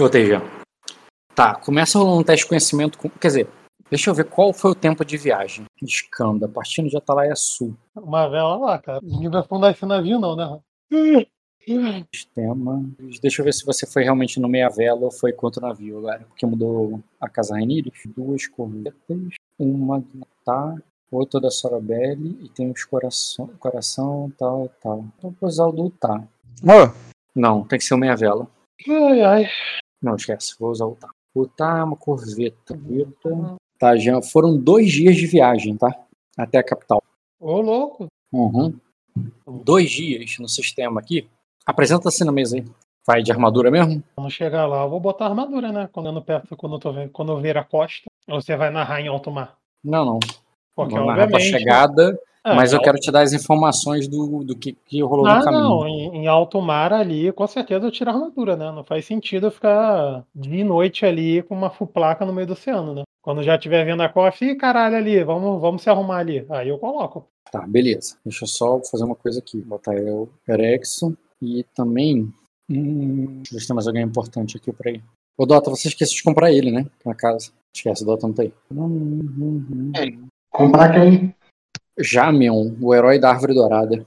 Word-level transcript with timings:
Voltei 0.00 0.24
já. 0.24 0.40
Tá, 1.34 1.54
começa 1.54 1.98
rolando 1.98 2.20
um 2.20 2.24
teste 2.24 2.44
de 2.44 2.48
conhecimento. 2.48 2.96
Com... 2.96 3.10
Quer 3.10 3.28
dizer, 3.28 3.48
deixa 3.90 4.08
eu 4.08 4.14
ver 4.14 4.24
qual 4.24 4.50
foi 4.50 4.70
o 4.70 4.74
tempo 4.74 5.04
de 5.04 5.18
viagem. 5.18 5.66
Escanda, 5.82 6.48
partindo 6.48 6.88
de 6.88 6.96
Atalaia 6.96 7.36
Sul. 7.36 7.76
Uma 7.94 8.26
vela 8.26 8.56
lá, 8.56 8.78
cara. 8.78 9.00
Ninguém 9.02 9.28
vai 9.28 9.42
afundar 9.42 9.72
esse 9.72 9.84
navio, 9.84 10.18
não, 10.18 10.34
né? 10.34 10.58
Sistema. 12.14 12.82
Deixa 13.20 13.42
eu 13.42 13.44
ver 13.44 13.52
se 13.52 13.66
você 13.66 13.84
foi 13.86 14.02
realmente 14.02 14.40
no 14.40 14.48
meia 14.48 14.70
vela 14.70 15.02
ou 15.02 15.12
foi 15.12 15.34
contra 15.34 15.62
o 15.62 15.68
navio 15.68 15.98
agora. 15.98 16.20
Porque 16.20 16.46
mudou 16.46 16.98
a 17.20 17.28
Casa 17.28 17.52
Rainires. 17.52 17.92
Duas 18.06 18.46
cornetas, 18.46 19.34
uma 19.58 20.02
tá, 20.46 20.76
outra 21.12 21.38
da 21.38 21.50
Sorabelli 21.50 22.38
e 22.42 22.48
tem 22.48 22.70
os 22.70 22.84
coração, 22.84 23.48
coração 23.58 24.32
tal, 24.38 24.70
tal. 24.82 25.04
Então 25.18 25.36
vou 25.38 25.46
usar 25.46 25.66
o 25.66 25.72
do 25.72 25.90
tá. 25.90 26.26
Ô, 26.62 26.90
Não, 27.34 27.64
tem 27.64 27.78
que 27.78 27.84
ser 27.84 27.92
o 27.92 27.98
meia 27.98 28.16
vela. 28.16 28.48
Ai, 28.88 29.20
ai. 29.20 29.50
Não, 30.02 30.16
esquece, 30.16 30.54
vou 30.58 30.70
usar 30.70 30.86
o 30.86 30.96
tá. 30.96 31.08
O 31.34 31.46
tá 31.46 31.78
é 31.78 31.84
uma 31.84 31.96
corveta. 31.96 32.78
Tá, 33.78 33.96
já 33.96 34.20
foram 34.20 34.56
dois 34.56 34.90
dias 34.90 35.16
de 35.16 35.26
viagem, 35.26 35.76
tá? 35.76 35.88
Até 36.36 36.58
a 36.58 36.62
capital. 36.64 37.02
Ô, 37.38 37.60
louco. 37.60 38.06
Uhum. 38.32 38.74
Dois 39.64 39.90
dias 39.90 40.36
no 40.38 40.48
sistema 40.48 41.00
aqui. 41.00 41.28
Apresenta-se 41.64 42.24
na 42.24 42.32
mesa 42.32 42.56
aí. 42.56 42.64
Vai 43.06 43.22
de 43.22 43.32
armadura 43.32 43.70
mesmo? 43.70 44.02
Quando 44.14 44.30
chegar 44.30 44.66
lá, 44.66 44.82
eu 44.82 44.90
vou 44.90 45.00
botar 45.00 45.26
armadura, 45.26 45.72
né? 45.72 45.88
Quando 45.92 46.06
eu 46.06 46.12
ando 46.12 46.22
perto, 46.22 46.56
quando 46.56 46.74
eu, 46.74 46.78
tô 46.78 46.92
quando 47.12 47.32
eu 47.32 47.40
ver 47.40 47.56
a 47.56 47.64
costa. 47.64 48.10
Ou 48.28 48.40
você 48.40 48.56
vai 48.56 48.70
narrar 48.70 49.00
em 49.00 49.08
alto 49.08 49.30
mar. 49.30 49.56
Não, 49.82 50.04
não. 50.04 50.18
Porque, 50.76 50.94
Vamos 50.94 51.08
narrar 51.08 51.26
pra 51.26 51.36
obviamente. 51.36 51.58
chegada, 51.58 52.20
É, 52.44 52.54
mas 52.54 52.72
eu 52.72 52.78
alto- 52.78 52.84
quero 52.86 52.98
te 52.98 53.10
dar 53.12 53.22
as 53.22 53.32
informações 53.32 54.08
do, 54.08 54.42
do 54.44 54.56
que, 54.56 54.72
que 54.72 55.02
rolou 55.02 55.26
Ah, 55.26 55.38
no 55.38 55.44
caminho. 55.44 55.62
não, 55.62 55.86
em, 55.86 56.16
em 56.22 56.26
alto 56.26 56.60
mar 56.60 56.92
ali, 56.92 57.30
com 57.32 57.46
certeza 57.46 57.86
eu 57.86 57.90
tiro 57.90 58.10
a 58.10 58.14
armadura, 58.14 58.56
né? 58.56 58.70
Não 58.72 58.82
faz 58.82 59.04
sentido 59.04 59.46
eu 59.48 59.50
ficar 59.50 60.24
dia 60.34 60.60
e 60.60 60.64
noite 60.64 61.04
ali 61.04 61.42
com 61.42 61.54
uma 61.54 61.70
full 61.70 61.86
placa 61.86 62.24
no 62.24 62.32
meio 62.32 62.46
do 62.46 62.54
oceano, 62.54 62.94
né? 62.94 63.02
Quando 63.22 63.42
já 63.42 63.56
estiver 63.56 63.84
vendo 63.84 64.02
a 64.02 64.08
costa, 64.08 64.44
ih, 64.44 64.54
caralho, 64.56 64.96
ali, 64.96 65.22
vamos, 65.22 65.60
vamos 65.60 65.82
se 65.82 65.90
arrumar 65.90 66.18
ali. 66.18 66.46
Aí 66.48 66.68
eu 66.70 66.78
coloco. 66.78 67.26
Tá, 67.52 67.66
beleza. 67.66 68.16
Deixa 68.24 68.44
eu 68.44 68.48
só 68.48 68.80
fazer 68.90 69.04
uma 69.04 69.14
coisa 69.16 69.40
aqui. 69.40 69.60
Botar 69.60 69.94
o 69.94 70.28
Erexo 70.48 71.14
e 71.42 71.62
também. 71.74 72.32
Hum, 72.70 73.42
deixa 73.42 73.50
eu 73.52 73.54
ver 73.56 73.60
se 73.60 73.66
tem 73.66 73.74
mais 73.74 73.86
alguém 73.86 74.02
importante 74.04 74.56
aqui 74.56 74.72
pra 74.72 74.90
ir. 74.90 75.02
Ô 75.36 75.44
Dota, 75.44 75.68
você 75.68 75.88
esqueceu 75.88 76.16
de 76.16 76.22
comprar 76.22 76.50
ele, 76.50 76.70
né? 76.70 76.86
Na 77.04 77.14
casa. 77.14 77.50
Esquece, 77.76 78.02
o 78.04 78.06
Dota 78.06 78.26
não 78.26 78.32
tá 78.34 78.42
aí. 78.42 78.52
Hum, 78.72 79.92
Comprar 80.50 80.92
quem? 80.94 81.34
Jamion, 81.98 82.74
o 82.80 82.94
herói 82.94 83.18
da 83.18 83.30
árvore 83.30 83.54
dourada. 83.54 84.06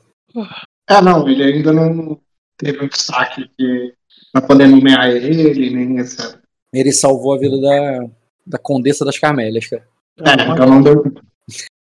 Ah, 0.87 1.01
não, 1.01 1.27
ele 1.27 1.43
ainda 1.43 1.71
não 1.71 2.19
teve 2.57 2.83
um 2.83 2.87
destaque 2.87 3.49
que 3.57 3.93
pra 4.31 4.41
poder 4.41 4.67
nomear 4.67 5.09
ele, 5.09 5.69
nem 5.69 5.99
essa. 5.99 6.41
Ele 6.73 6.91
salvou 6.91 7.33
a 7.33 7.37
vida 7.37 7.59
da, 7.61 8.09
da 8.45 8.57
Condessa 8.57 9.05
das 9.05 9.19
Carmélias, 9.19 9.67
cara. 9.67 9.87
É, 10.19 10.51
então 10.51 10.67
não 10.67 10.81
deu. 10.81 11.03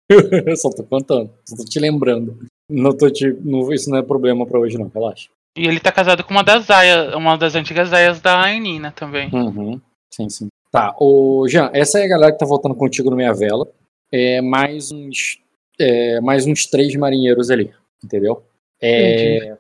eu 0.09 0.55
só 0.57 0.69
tô 0.69 0.83
contando, 0.83 1.31
só 1.47 1.55
tô 1.55 1.65
te 1.65 1.79
lembrando. 1.79 2.37
Não 2.69 2.95
tô 2.95 3.09
te. 3.09 3.31
Não, 3.41 3.71
isso 3.73 3.89
não 3.89 3.97
é 3.97 4.03
problema 4.03 4.45
pra 4.45 4.59
hoje, 4.59 4.77
não, 4.77 4.91
relaxa. 4.93 5.29
E 5.57 5.65
ele 5.65 5.79
tá 5.79 5.91
casado 5.91 6.23
com 6.23 6.31
uma 6.31 6.43
das 6.43 6.69
aias, 6.69 7.13
uma 7.15 7.37
das 7.37 7.55
antigas 7.55 7.93
aias 7.93 8.19
da 8.19 8.41
Ainina 8.41 8.91
também. 8.91 9.29
Uhum. 9.33 9.79
Sim, 10.13 10.29
sim. 10.29 10.47
Tá, 10.71 10.93
ô 10.99 11.47
Jean, 11.47 11.69
essa 11.73 11.99
é 11.99 12.03
a 12.05 12.07
galera 12.07 12.31
que 12.33 12.39
tá 12.39 12.45
voltando 12.45 12.75
contigo 12.75 13.09
no 13.09 13.15
Meia 13.15 13.33
Vela. 13.33 13.67
É 14.11 14.41
mais 14.41 14.91
uns. 14.91 15.39
É, 15.79 16.21
mais 16.21 16.45
uns 16.45 16.65
três 16.65 16.95
marinheiros 16.95 17.49
ali, 17.49 17.73
entendeu? 18.03 18.43
É, 18.81 19.57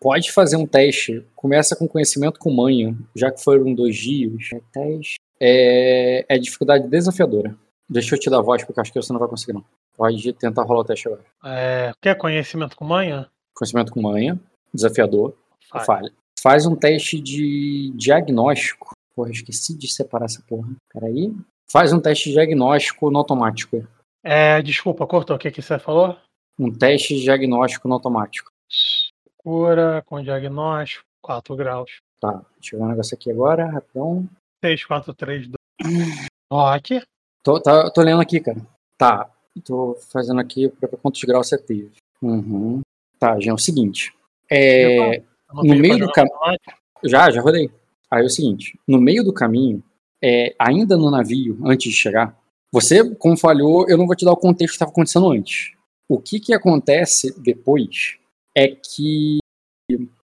pode 0.00 0.32
fazer 0.32 0.56
um 0.56 0.66
teste. 0.66 1.24
Começa 1.34 1.74
com 1.74 1.88
conhecimento 1.88 2.38
com 2.38 2.50
manha, 2.50 2.96
já 3.14 3.30
que 3.30 3.42
foram 3.42 3.74
dois 3.74 3.96
dias. 3.96 4.50
É, 4.52 4.60
teste. 4.72 5.16
É, 5.40 6.24
é 6.28 6.38
dificuldade 6.38 6.88
desafiadora. 6.88 7.56
Deixa 7.88 8.14
eu 8.14 8.18
te 8.18 8.30
dar 8.30 8.38
a 8.38 8.42
voz, 8.42 8.64
porque 8.64 8.80
acho 8.80 8.92
que 8.92 9.00
você 9.00 9.12
não 9.12 9.20
vai 9.20 9.28
conseguir, 9.28 9.52
não. 9.52 9.64
Pode 9.96 10.32
tentar 10.34 10.62
rolar 10.62 10.80
o 10.80 10.84
teste 10.84 11.06
agora. 11.06 11.24
É, 11.44 11.92
quer 12.00 12.16
conhecimento 12.16 12.76
com 12.76 12.84
manha? 12.84 13.28
Conhecimento 13.54 13.92
com 13.92 14.02
manha, 14.02 14.38
desafiador, 14.72 15.34
Faz. 15.70 15.86
falha. 15.86 16.12
Faz 16.40 16.66
um 16.66 16.74
teste 16.74 17.20
de 17.20 17.92
diagnóstico. 17.94 18.94
Porra, 19.14 19.30
esqueci 19.30 19.76
de 19.78 19.90
separar 19.92 20.26
essa 20.26 20.42
porra. 20.46 20.68
Peraí. 20.92 21.32
Faz 21.70 21.92
um 21.92 22.00
teste 22.00 22.28
de 22.28 22.34
diagnóstico 22.34 23.10
no 23.10 23.18
automático. 23.18 23.86
É, 24.24 24.62
desculpa, 24.62 25.06
cortou. 25.06 25.36
O 25.36 25.38
que, 25.38 25.50
que 25.50 25.60
você 25.62 25.78
falou? 25.78 26.16
Um 26.58 26.72
teste 26.72 27.14
de 27.14 27.22
diagnóstico 27.22 27.86
no 27.86 27.94
automático. 27.94 28.50
Cura 29.36 30.02
com 30.06 30.22
diagnóstico, 30.22 31.04
4 31.22 31.54
graus. 31.56 31.98
Tá, 32.20 32.42
deixa 32.58 32.74
eu 32.74 32.80
ver 32.80 32.86
um 32.86 32.88
negócio 32.88 33.14
aqui 33.14 33.30
agora, 33.30 33.66
rapidão. 33.66 34.28
6, 34.64 34.84
4, 34.86 35.14
3, 35.14 35.48
2. 35.48 36.28
Rock. 36.50 37.02
Tô, 37.42 37.60
tá, 37.60 37.90
tô 37.90 38.00
lendo 38.00 38.22
aqui, 38.22 38.40
cara. 38.40 38.66
Tá, 38.96 39.30
tô 39.64 39.98
fazendo 40.10 40.40
aqui 40.40 40.68
pra 40.70 40.88
ver 40.88 40.96
quantos 40.96 41.22
graus 41.24 41.48
você 41.48 41.58
teve. 41.58 41.92
Uhum. 42.22 42.80
Tá, 43.18 43.38
já 43.38 43.50
é 43.50 43.54
o 43.54 43.58
seguinte. 43.58 44.14
É, 44.50 45.22
No 45.52 45.62
meio 45.76 45.98
do 45.98 46.12
cam- 46.12 46.26
Já, 47.04 47.30
já 47.30 47.40
rodei. 47.42 47.70
Aí 48.10 48.22
é 48.22 48.26
o 48.26 48.30
seguinte: 48.30 48.78
no 48.88 48.98
meio 49.00 49.22
do 49.22 49.32
caminho, 49.34 49.82
é, 50.22 50.54
ainda 50.58 50.96
no 50.96 51.10
navio, 51.10 51.58
antes 51.64 51.92
de 51.92 51.98
chegar, 51.98 52.34
você, 52.74 53.08
como 53.14 53.36
falhou, 53.36 53.88
eu 53.88 53.96
não 53.96 54.04
vou 54.04 54.16
te 54.16 54.24
dar 54.24 54.32
o 54.32 54.36
contexto 54.36 54.72
que 54.72 54.74
estava 54.74 54.90
acontecendo 54.90 55.30
antes. 55.30 55.74
O 56.08 56.18
que, 56.18 56.40
que 56.40 56.52
acontece 56.52 57.32
depois 57.40 58.16
é 58.52 58.66
que 58.66 59.38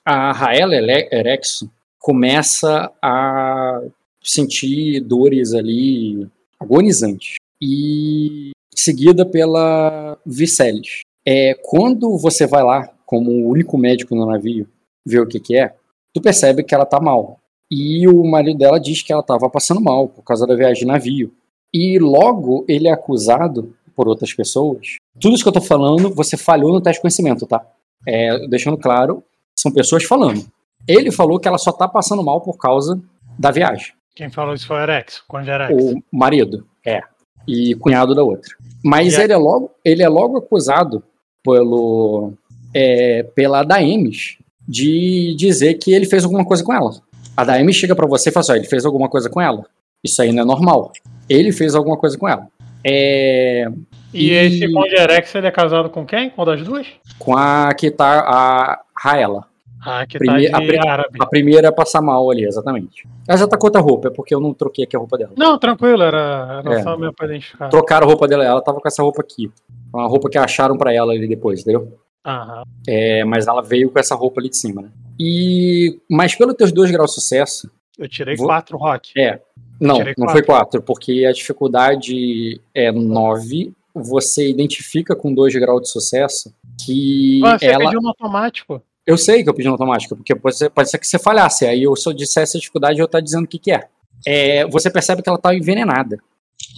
a 0.05 0.33
Raela 0.33 0.75
Erexo 0.75 1.71
começa 1.97 2.91
a 3.01 3.81
sentir 4.21 4.99
dores 4.99 5.53
ali 5.53 6.27
agonizantes. 6.59 7.35
E 7.61 8.51
seguida 8.75 9.25
pela 9.25 10.17
Vicelis. 10.25 11.03
É, 11.25 11.53
quando 11.63 12.17
você 12.17 12.45
vai 12.45 12.63
lá, 12.63 12.93
como 13.05 13.31
o 13.31 13.47
único 13.47 13.77
médico 13.77 14.13
no 14.13 14.25
navio, 14.25 14.67
ver 15.07 15.21
o 15.21 15.27
que, 15.27 15.39
que 15.39 15.55
é, 15.55 15.73
tu 16.13 16.19
percebe 16.19 16.65
que 16.65 16.75
ela 16.75 16.85
tá 16.85 16.99
mal. 16.99 17.39
E 17.71 18.05
o 18.09 18.25
marido 18.25 18.57
dela 18.57 18.77
diz 18.77 19.01
que 19.01 19.13
ela 19.13 19.23
tava 19.23 19.49
passando 19.49 19.79
mal 19.79 20.09
por 20.09 20.21
causa 20.21 20.45
da 20.45 20.53
viagem 20.53 20.81
de 20.81 20.85
navio. 20.85 21.33
E 21.77 21.99
logo 21.99 22.63
ele 22.69 22.87
é 22.87 22.91
acusado 22.91 23.75
por 23.93 24.07
outras 24.07 24.33
pessoas. 24.33 24.95
Tudo 25.19 25.35
isso 25.35 25.43
que 25.43 25.49
eu 25.49 25.53
tô 25.53 25.59
falando, 25.59 26.09
você 26.09 26.37
falhou 26.37 26.71
no 26.71 26.79
teste 26.79 26.99
de 26.99 27.01
conhecimento, 27.01 27.45
tá? 27.45 27.65
É, 28.07 28.47
deixando 28.47 28.77
claro, 28.77 29.21
são 29.53 29.69
pessoas 29.69 30.05
falando. 30.05 30.45
Ele 30.87 31.11
falou 31.11 31.37
que 31.37 31.49
ela 31.49 31.57
só 31.57 31.73
tá 31.73 31.85
passando 31.85 32.23
mal 32.23 32.39
por 32.39 32.57
causa 32.57 32.97
da 33.37 33.51
viagem. 33.51 33.91
Quem 34.15 34.29
falou 34.29 34.53
isso 34.53 34.65
foi 34.65 34.77
o 34.77 34.83
Erex, 34.83 35.21
Conde 35.27 35.49
Erex. 35.49 35.73
O 35.73 36.01
marido, 36.09 36.65
é. 36.85 37.01
E 37.45 37.75
cunhado 37.75 38.15
da 38.15 38.23
outra. 38.23 38.55
Mas 38.81 39.17
E 39.17 39.21
ele 39.21 39.33
é 39.33 39.37
logo, 39.37 39.69
ele 39.83 40.01
é 40.01 40.07
logo 40.07 40.37
acusado 40.37 41.03
pelo, 41.43 42.31
é, 42.73 43.23
pela 43.35 43.63
Daemis 43.63 44.37
de 44.65 45.35
dizer 45.37 45.73
que 45.73 45.91
ele 45.91 46.05
fez 46.05 46.23
alguma 46.23 46.45
coisa 46.45 46.63
com 46.63 46.73
ela. 46.73 46.91
A 47.35 47.43
Daemis 47.43 47.75
chega 47.75 47.93
pra 47.93 48.07
você 48.07 48.29
e 48.29 48.31
fala 48.31 48.41
assim, 48.41 48.51
ó, 48.53 48.55
ele 48.55 48.67
fez 48.67 48.85
alguma 48.85 49.09
coisa 49.09 49.29
com 49.29 49.41
ela. 49.41 49.65
Isso 50.01 50.21
aí 50.21 50.31
não 50.31 50.43
é 50.43 50.45
normal. 50.45 50.93
Ele 51.29 51.51
fez 51.51 51.75
alguma 51.75 51.97
coisa 51.97 52.17
com 52.17 52.27
ela. 52.27 52.47
É, 52.83 53.67
E 54.13 54.29
e- 54.29 54.33
esse 54.33 54.71
Conde 54.71 54.95
Erex, 54.95 55.33
ele 55.35 55.47
é 55.47 55.51
casado 55.51 55.89
com 55.89 56.05
quem? 56.05 56.29
Qual 56.29 56.45
das 56.45 56.61
duas? 56.63 56.87
com 57.17 57.35
a 57.35 57.73
que 57.73 57.89
tá 57.89 58.19
a 58.19 58.81
Raela. 58.97 59.45
Ah, 59.87 60.05
que 60.05 60.17
Prime- 60.17 60.49
tá 60.49 60.57
a 60.57 60.61
de 60.61 60.67
pri- 60.67 60.79
árabe. 60.87 61.17
A 61.19 61.25
primeira 61.27 61.69
a 61.69 61.71
passar 61.71 62.01
mal 62.01 62.29
ali, 62.31 62.43
exatamente. 62.43 63.07
Ela 63.27 63.37
já 63.37 63.47
tá 63.47 63.55
com 63.55 63.67
outra 63.67 63.79
roupa, 63.81 64.07
é 64.07 64.11
porque 64.11 64.33
eu 64.33 64.39
não 64.39 64.51
troquei 64.53 64.83
aqui 64.83 64.95
a 64.95 64.99
roupa 64.99 65.15
dela. 65.17 65.31
Não, 65.37 65.59
tranquilo, 65.59 66.01
era, 66.01 66.61
era 66.65 66.79
É. 66.79 66.83
só 66.83 66.97
mesmo 66.97 67.13
pra 67.13 67.27
identificar. 67.27 67.69
Trocaram 67.69 68.07
a 68.07 68.09
roupa 68.09 68.27
dela, 68.27 68.43
ela 68.43 68.61
tava 68.61 68.79
com 68.81 68.87
essa 68.87 69.03
roupa 69.03 69.21
aqui. 69.21 69.51
Uma 69.93 70.07
roupa 70.07 70.27
que 70.29 70.37
acharam 70.39 70.75
pra 70.75 70.91
ela 70.91 71.13
ali 71.13 71.27
depois, 71.27 71.61
entendeu? 71.61 71.99
Aham. 72.25 72.63
É, 72.87 73.23
mas 73.25 73.45
ela 73.45 73.61
veio 73.61 73.91
com 73.91 73.99
essa 73.99 74.15
roupa 74.15 74.41
ali 74.41 74.49
de 74.49 74.57
cima, 74.57 74.81
né? 74.81 74.89
E, 75.19 75.99
mas 76.09 76.33
pelos 76.35 76.55
teus 76.55 76.71
dois 76.71 76.89
graus 76.89 77.11
de 77.11 77.15
sucesso, 77.15 77.69
Eu 77.97 78.09
tirei 78.09 78.35
Vou- 78.35 78.47
quatro 78.47 78.77
rock. 78.77 79.11
é, 79.17 79.39
não, 79.79 79.99
não 80.17 80.29
foi 80.29 80.41
quatro, 80.43 80.81
porque 80.81 81.25
a 81.25 81.31
dificuldade 81.31 82.59
é 82.73 82.91
nove. 82.91 83.73
Você 83.93 84.49
identifica 84.49 85.15
com 85.15 85.33
dois 85.33 85.53
graus 85.55 85.83
de 85.83 85.89
sucesso 85.89 86.53
que 86.85 87.41
Ah, 87.43 87.57
você 87.57 87.65
ela. 87.67 87.85
pediu 87.85 88.01
no 88.01 88.09
automático. 88.09 88.81
Eu 89.07 89.17
sei 89.17 89.43
que 89.43 89.49
eu 89.49 89.53
pedi 89.53 89.67
no 89.67 89.73
automático, 89.73 90.15
porque 90.15 90.33
pode 90.35 90.57
ser, 90.57 90.69
pode 90.69 90.89
ser 90.89 90.97
que 90.97 91.07
você 91.07 91.19
falhasse. 91.19 91.65
Aí 91.65 91.83
eu, 91.83 91.93
eu 92.05 92.13
dissesse 92.13 92.57
a 92.57 92.59
dificuldade, 92.59 92.99
eu 92.99 93.05
estar 93.05 93.19
dizendo 93.21 93.45
o 93.45 93.47
que, 93.47 93.59
que 93.59 93.71
é. 93.71 93.87
é. 94.25 94.65
Você 94.67 94.89
percebe 94.89 95.21
que 95.21 95.29
ela 95.29 95.37
está 95.37 95.53
envenenada. 95.55 96.17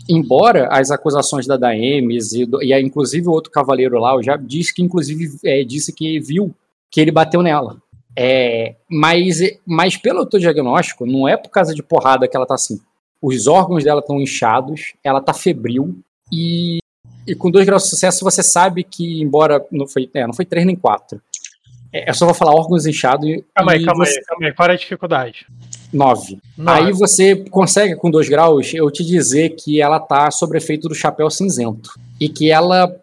Embora 0.09 0.67
as 0.69 0.91
acusações 0.91 1.45
da 1.47 1.57
Daemis 1.57 2.33
e, 2.33 2.45
do- 2.45 2.61
e 2.63 2.73
aí, 2.73 2.83
inclusive 2.83 3.27
o 3.27 3.31
outro 3.31 3.51
cavaleiro 3.51 3.97
lá, 3.99 4.13
eu 4.13 4.23
já 4.23 4.38
disse 4.38 4.73
que 4.73 4.81
inclusive 4.81 5.38
é, 5.44 5.63
disse 5.63 5.91
que 5.94 6.19
viu 6.19 6.53
que 6.91 7.01
ele 7.01 7.11
bateu 7.11 7.41
nela. 7.41 7.77
É, 8.19 8.74
mas, 8.90 9.40
mas 9.64 9.96
pelo 9.96 10.25
teu 10.25 10.40
diagnóstico, 10.40 11.06
não 11.06 11.28
é 11.28 11.38
por 11.38 11.50
causa 11.50 11.74
de 11.75 11.84
porrada 11.84 12.28
que 12.28 12.36
ela 12.36 12.48
tá 12.48 12.56
assim. 12.56 12.80
Os 13.22 13.46
órgãos 13.46 13.84
dela 13.84 14.00
estão 14.00 14.19
inchados, 14.19 14.94
ela 15.04 15.22
tá 15.22 15.34
febril 15.36 16.00
e, 16.31 16.80
e 17.28 17.36
com 17.36 17.52
dois 17.52 17.64
graus 17.66 17.84
de 17.84 17.90
sucesso 17.90 18.24
você 18.24 18.42
sabe 18.42 18.84
que, 18.84 19.22
embora 19.22 19.64
não 19.72 19.88
foi, 19.88 20.10
é, 20.16 20.25
não 20.25 20.34
foi 20.34 20.46
três 20.46 20.66
nem 20.66 20.75
quatro, 20.75 21.22
é, 21.94 22.10
eu 22.10 22.14
só 22.16 22.25
vou 22.25 22.34
falar 22.34 22.54
órgãos 22.56 22.86
inchados 22.88 23.28
e, 23.28 23.44
Calma 23.54 23.72
aí, 23.74 23.86
calma 23.86 24.06
você- 24.06 24.18
aí, 24.19 24.25
calma 24.25 24.46
aí. 24.48 24.54
Qual 24.54 24.64
era 24.66 24.74
a 24.74 24.78
dificuldade? 24.78 25.46
9. 25.94 26.38
Aí 26.66 26.92
você 26.92 27.36
consegue, 27.50 27.96
com 27.96 28.12
2 28.12 28.28
graus, 28.28 28.74
eu 28.74 28.90
te 28.92 29.06
dizer 29.06 29.52
que 29.52 29.80
ela 29.80 30.00
tá 30.00 30.30
sob 30.31 30.58
efeito 30.58 30.90
do 30.90 30.96
chapéu 30.96 31.30
cinzento. 31.30 31.92
E 32.19 32.28
que 32.28 32.50
ela. 32.52 32.94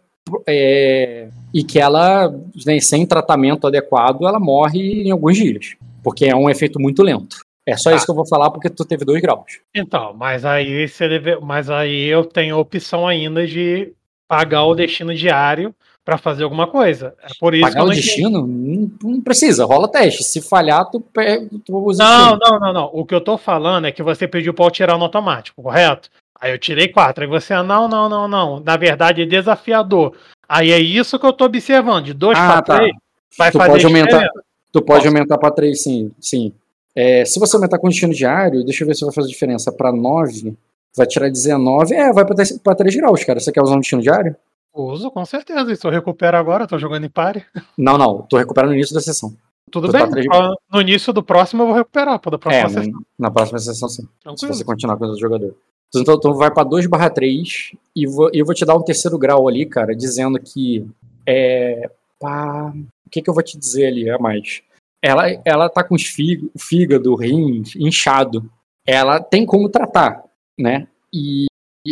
É, 0.46 1.28
e 1.52 1.62
que 1.62 1.78
ela, 1.78 2.28
né, 2.66 2.80
sem 2.80 3.06
tratamento 3.06 3.66
adequado, 3.66 4.26
ela 4.26 4.40
morre 4.40 5.02
em 5.02 5.10
alguns 5.10 5.36
dias. 5.36 5.76
Porque 6.02 6.26
é 6.26 6.34
um 6.34 6.50
efeito 6.50 6.80
muito 6.80 7.02
lento. 7.02 7.36
É 7.66 7.76
só 7.76 7.90
tá. 7.90 7.96
isso 7.96 8.04
que 8.04 8.10
eu 8.10 8.16
vou 8.16 8.26
falar 8.26 8.50
porque 8.50 8.68
tu 8.68 8.84
teve 8.84 9.04
2 9.04 9.22
graus. 9.22 9.60
Então, 9.74 10.12
mas 10.14 10.44
aí 10.44 10.86
você 10.86 11.08
deve, 11.08 11.36
mas 11.40 11.70
aí 11.70 12.06
eu 12.06 12.24
tenho 12.24 12.56
a 12.56 12.58
opção 12.58 13.06
ainda 13.06 13.46
de 13.46 13.92
pagar 14.28 14.64
o 14.64 14.74
destino 14.74 15.14
diário 15.14 15.74
para 16.04 16.18
fazer 16.18 16.44
alguma 16.44 16.66
coisa. 16.66 17.14
É 17.22 17.28
por 17.40 17.54
isso 17.54 17.62
Pagar 17.62 17.80
que 17.80 17.86
o 17.86 17.94
destino? 17.94 18.46
Não, 18.46 18.90
não, 19.02 19.20
precisa, 19.22 19.64
rola 19.64 19.88
teste. 19.88 20.22
Se 20.22 20.42
falhar, 20.42 20.90
tu, 20.90 21.02
tu 21.64 21.76
usa 21.78 22.04
Não, 22.04 22.38
não, 22.38 22.60
não, 22.60 22.72
não. 22.72 22.90
O 22.92 23.06
que 23.06 23.14
eu 23.14 23.20
tô 23.20 23.38
falando 23.38 23.86
é 23.86 23.92
que 23.92 24.02
você 24.02 24.28
pediu 24.28 24.52
para 24.52 24.66
eu 24.66 24.70
tirar 24.70 24.98
no 24.98 25.04
automático, 25.04 25.62
correto? 25.62 26.10
Aí 26.44 26.50
eu 26.50 26.58
tirei 26.58 26.88
quatro. 26.88 27.24
Aí 27.24 27.30
você, 27.30 27.54
não, 27.62 27.88
não, 27.88 28.06
não, 28.06 28.28
não. 28.28 28.60
Na 28.60 28.76
verdade, 28.76 29.22
é 29.22 29.24
desafiador. 29.24 30.14
Aí 30.46 30.72
é 30.72 30.78
isso 30.78 31.18
que 31.18 31.24
eu 31.24 31.32
tô 31.32 31.46
observando. 31.46 32.04
De 32.04 32.12
dois 32.12 32.38
ah, 32.38 32.46
para 32.46 32.62
tá. 32.62 32.76
três, 32.76 32.92
vai 33.38 33.50
tu 33.50 33.56
fazer 33.56 33.70
pode 33.70 33.86
aumentar, 33.86 34.28
Tu 34.70 34.82
pode 34.82 35.04
Posso? 35.04 35.08
aumentar 35.08 35.38
para 35.38 35.54
três, 35.54 35.82
sim. 35.82 36.12
sim. 36.20 36.52
É, 36.94 37.24
se 37.24 37.40
você 37.40 37.56
aumentar 37.56 37.78
com 37.78 37.88
destino 37.88 38.12
diário, 38.12 38.62
deixa 38.62 38.84
eu 38.84 38.88
ver 38.88 38.94
se 38.94 39.06
vai 39.06 39.14
fazer 39.14 39.28
diferença. 39.28 39.72
Para 39.72 39.90
9, 39.90 40.54
vai 40.94 41.06
tirar 41.06 41.30
19. 41.30 41.94
É, 41.94 42.12
vai 42.12 42.26
para 42.26 42.74
3 42.74 42.94
graus, 42.94 43.24
cara. 43.24 43.40
Você 43.40 43.50
quer 43.50 43.62
usar 43.62 43.76
um 43.76 43.80
destino 43.80 44.02
diário? 44.02 44.36
Uso, 44.74 45.10
com 45.10 45.24
certeza. 45.24 45.72
Isso 45.72 45.86
eu 45.86 45.92
recupero 45.92 46.36
agora, 46.36 46.66
tô 46.66 46.76
jogando 46.76 47.06
em 47.06 47.10
pare. 47.10 47.42
Não, 47.78 47.96
não, 47.96 48.20
tô 48.20 48.36
recuperando 48.36 48.72
no 48.72 48.76
início 48.76 48.94
da 48.94 49.00
sessão. 49.00 49.34
Tudo 49.70 49.90
bem, 49.90 50.02
no 50.70 50.80
início 50.82 51.10
do 51.10 51.22
próximo 51.22 51.62
eu 51.62 51.68
vou 51.68 51.74
recuperar, 51.74 52.20
da 52.20 52.38
próxima 52.38 52.66
é, 52.66 52.68
sessão. 52.68 53.00
Na 53.18 53.30
próxima 53.30 53.58
sessão, 53.58 53.88
sim. 53.88 54.06
Tranquilo. 54.22 54.52
Se 54.52 54.58
você 54.58 54.64
continuar 54.64 54.98
com 54.98 55.06
o 55.06 55.18
jogador. 55.18 55.56
Então, 56.00 56.14
então 56.14 56.34
vai 56.34 56.50
para 56.50 56.64
2 56.64 56.86
barra 56.86 57.10
3 57.10 57.72
e 57.94 58.06
vou, 58.06 58.30
eu 58.32 58.44
vou 58.44 58.54
te 58.54 58.64
dar 58.64 58.76
um 58.76 58.82
terceiro 58.82 59.18
grau 59.18 59.48
ali, 59.48 59.66
cara, 59.66 59.94
dizendo 59.94 60.38
que 60.38 60.86
é. 61.26 61.90
Pá, 62.18 62.72
o 63.06 63.10
que, 63.10 63.22
que 63.22 63.28
eu 63.28 63.34
vou 63.34 63.42
te 63.42 63.58
dizer 63.58 63.86
ali 63.86 64.08
a 64.08 64.18
mais? 64.18 64.62
Ela, 65.02 65.24
ela 65.44 65.68
tá 65.68 65.84
com 65.84 65.94
os 65.94 66.04
fígado, 66.58 67.12
o 67.12 67.16
rim 67.16 67.62
inchado. 67.76 68.50
Ela 68.86 69.20
tem 69.20 69.44
como 69.44 69.68
tratar, 69.68 70.24
né? 70.58 70.86
E 71.12 71.46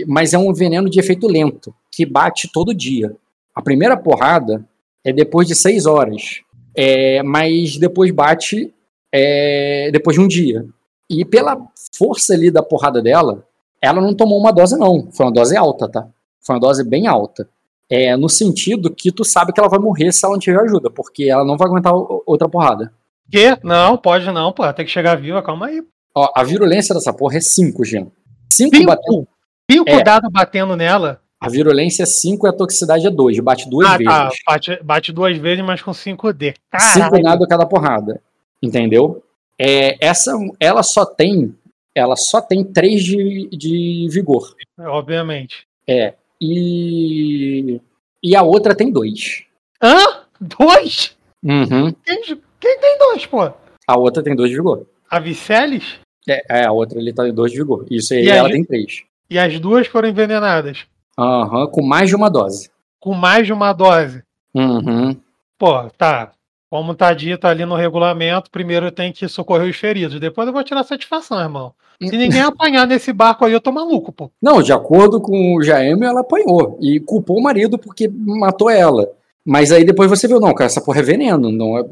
mas 0.06 0.32
é 0.32 0.38
um 0.38 0.52
veneno 0.54 0.88
de 0.88 0.98
efeito 0.98 1.26
lento, 1.26 1.74
que 1.90 2.06
bate 2.06 2.50
todo 2.50 2.74
dia. 2.74 3.14
A 3.54 3.60
primeira 3.60 3.96
porrada 3.96 4.66
é 5.04 5.12
depois 5.12 5.46
de 5.46 5.54
seis 5.54 5.84
horas, 5.84 6.40
é, 6.74 7.22
mas 7.22 7.76
depois 7.76 8.10
bate 8.10 8.72
é, 9.12 9.90
depois 9.92 10.16
de 10.16 10.22
um 10.22 10.28
dia. 10.28 10.66
E 11.10 11.24
pela 11.24 11.60
força 11.94 12.32
ali 12.32 12.50
da 12.50 12.62
porrada 12.62 13.02
dela, 13.02 13.46
ela 13.82 14.00
não 14.00 14.14
tomou 14.14 14.38
uma 14.38 14.52
dose 14.52 14.78
não, 14.78 15.08
foi 15.12 15.26
uma 15.26 15.32
dose 15.32 15.56
alta, 15.56 15.88
tá? 15.88 16.06
Foi 16.40 16.54
uma 16.54 16.60
dose 16.60 16.84
bem 16.84 17.06
alta. 17.06 17.48
É, 17.90 18.16
no 18.16 18.28
sentido 18.28 18.94
que 18.94 19.12
tu 19.12 19.24
sabe 19.24 19.52
que 19.52 19.60
ela 19.60 19.68
vai 19.68 19.78
morrer 19.78 20.12
se 20.12 20.24
ela 20.24 20.34
não 20.34 20.40
tiver 20.40 20.60
ajuda, 20.60 20.88
porque 20.88 21.24
ela 21.24 21.44
não 21.44 21.58
vai 21.58 21.68
aguentar 21.68 21.92
outra 21.94 22.48
porrada. 22.48 22.92
Que? 23.30 23.58
Não, 23.62 23.98
pode 23.98 24.30
não, 24.30 24.52
pô. 24.52 24.70
Tem 24.72 24.84
que 24.84 24.90
chegar 24.90 25.16
viva, 25.16 25.42
calma 25.42 25.66
aí. 25.66 25.82
Ó, 26.14 26.30
a 26.34 26.42
virulência 26.42 26.94
dessa 26.94 27.12
porra 27.12 27.36
é 27.36 27.40
5, 27.40 27.84
Jean. 27.84 28.06
5 28.52 28.84
batendo. 28.84 29.28
Cinco 29.70 29.90
é, 29.90 30.02
dados 30.02 30.30
batendo 30.30 30.76
nela. 30.76 31.20
A 31.40 31.48
virulência 31.48 32.02
é 32.02 32.06
5 32.06 32.46
e 32.46 32.48
a 32.48 32.52
toxicidade 32.52 33.06
é 33.06 33.10
2. 33.10 33.40
Bate 33.40 33.68
duas 33.68 33.88
ah, 33.88 33.90
tá. 33.92 33.96
vezes. 33.98 34.38
Tá. 34.44 34.52
Bate, 34.52 34.80
bate, 34.82 35.12
duas 35.12 35.36
vezes, 35.38 35.64
mas 35.64 35.82
com 35.82 35.90
5D. 35.90 36.54
5 36.78 37.18
nada 37.22 37.46
cada 37.48 37.66
porrada. 37.66 38.20
Entendeu? 38.62 39.24
É, 39.58 39.96
essa, 40.04 40.32
ela 40.60 40.82
só 40.82 41.04
tem. 41.04 41.54
Ela 41.94 42.16
só 42.16 42.40
tem 42.40 42.64
3 42.64 43.02
de, 43.02 43.48
de 43.52 44.08
vigor. 44.10 44.54
Obviamente. 44.78 45.66
É. 45.86 46.14
E. 46.40 47.80
E 48.22 48.36
a 48.36 48.42
outra 48.42 48.74
tem 48.74 48.90
2. 48.90 49.44
Hã? 49.82 50.22
2? 50.40 51.16
Uhum. 51.44 51.92
Quem, 52.04 52.22
quem 52.60 52.80
tem 52.80 52.98
2, 52.98 53.26
pô? 53.26 53.52
A 53.86 53.98
outra 53.98 54.22
tem 54.22 54.34
2 54.34 54.50
de 54.50 54.56
vigor. 54.56 54.86
A 55.10 55.18
Vicelis? 55.18 55.98
É, 56.28 56.60
é, 56.60 56.66
a 56.66 56.72
outra 56.72 56.98
ele 56.98 57.12
tá 57.12 57.28
em 57.28 57.34
2 57.34 57.52
de 57.52 57.58
vigor. 57.58 57.84
Isso 57.90 58.14
aí, 58.14 58.24
e 58.24 58.30
ela 58.30 58.48
tem 58.48 58.64
3. 58.64 59.02
E 59.28 59.38
as 59.38 59.58
duas 59.58 59.86
foram 59.86 60.08
envenenadas. 60.08 60.86
Aham, 61.18 61.64
uhum, 61.64 61.70
com 61.70 61.82
mais 61.82 62.08
de 62.08 62.16
uma 62.16 62.30
dose. 62.30 62.70
Com 63.00 63.14
mais 63.14 63.46
de 63.46 63.52
uma 63.52 63.72
dose. 63.72 64.22
Uhum. 64.54 65.16
Pô, 65.58 65.88
tá. 65.90 66.32
Como 66.72 66.94
tá 66.94 67.12
dito 67.12 67.46
ali 67.46 67.66
no 67.66 67.74
regulamento, 67.74 68.50
primeiro 68.50 68.90
tem 68.90 69.12
que 69.12 69.28
socorrer 69.28 69.68
os 69.68 69.76
feridos. 69.76 70.18
Depois 70.18 70.46
eu 70.46 70.54
vou 70.54 70.64
tirar 70.64 70.82
satisfação, 70.84 71.38
irmão. 71.38 71.74
Se 72.02 72.16
ninguém 72.16 72.40
apanhar 72.40 72.86
nesse 72.86 73.12
barco 73.12 73.44
aí, 73.44 73.52
eu 73.52 73.60
tô 73.60 73.70
maluco, 73.70 74.10
pô. 74.10 74.30
Não, 74.40 74.62
de 74.62 74.72
acordo 74.72 75.20
com 75.20 75.54
o 75.54 75.62
Jaime, 75.62 76.06
ela 76.06 76.20
apanhou. 76.20 76.78
E 76.80 76.98
culpou 76.98 77.36
o 77.36 77.42
marido 77.42 77.78
porque 77.78 78.08
matou 78.08 78.70
ela. 78.70 79.06
Mas 79.44 79.70
aí 79.70 79.84
depois 79.84 80.08
você 80.08 80.26
viu, 80.26 80.40
não, 80.40 80.54
cara, 80.54 80.64
essa 80.64 80.80
porra 80.80 81.00
é 81.00 81.02
veneno. 81.02 81.52
Não 81.52 81.76
é, 81.76 81.84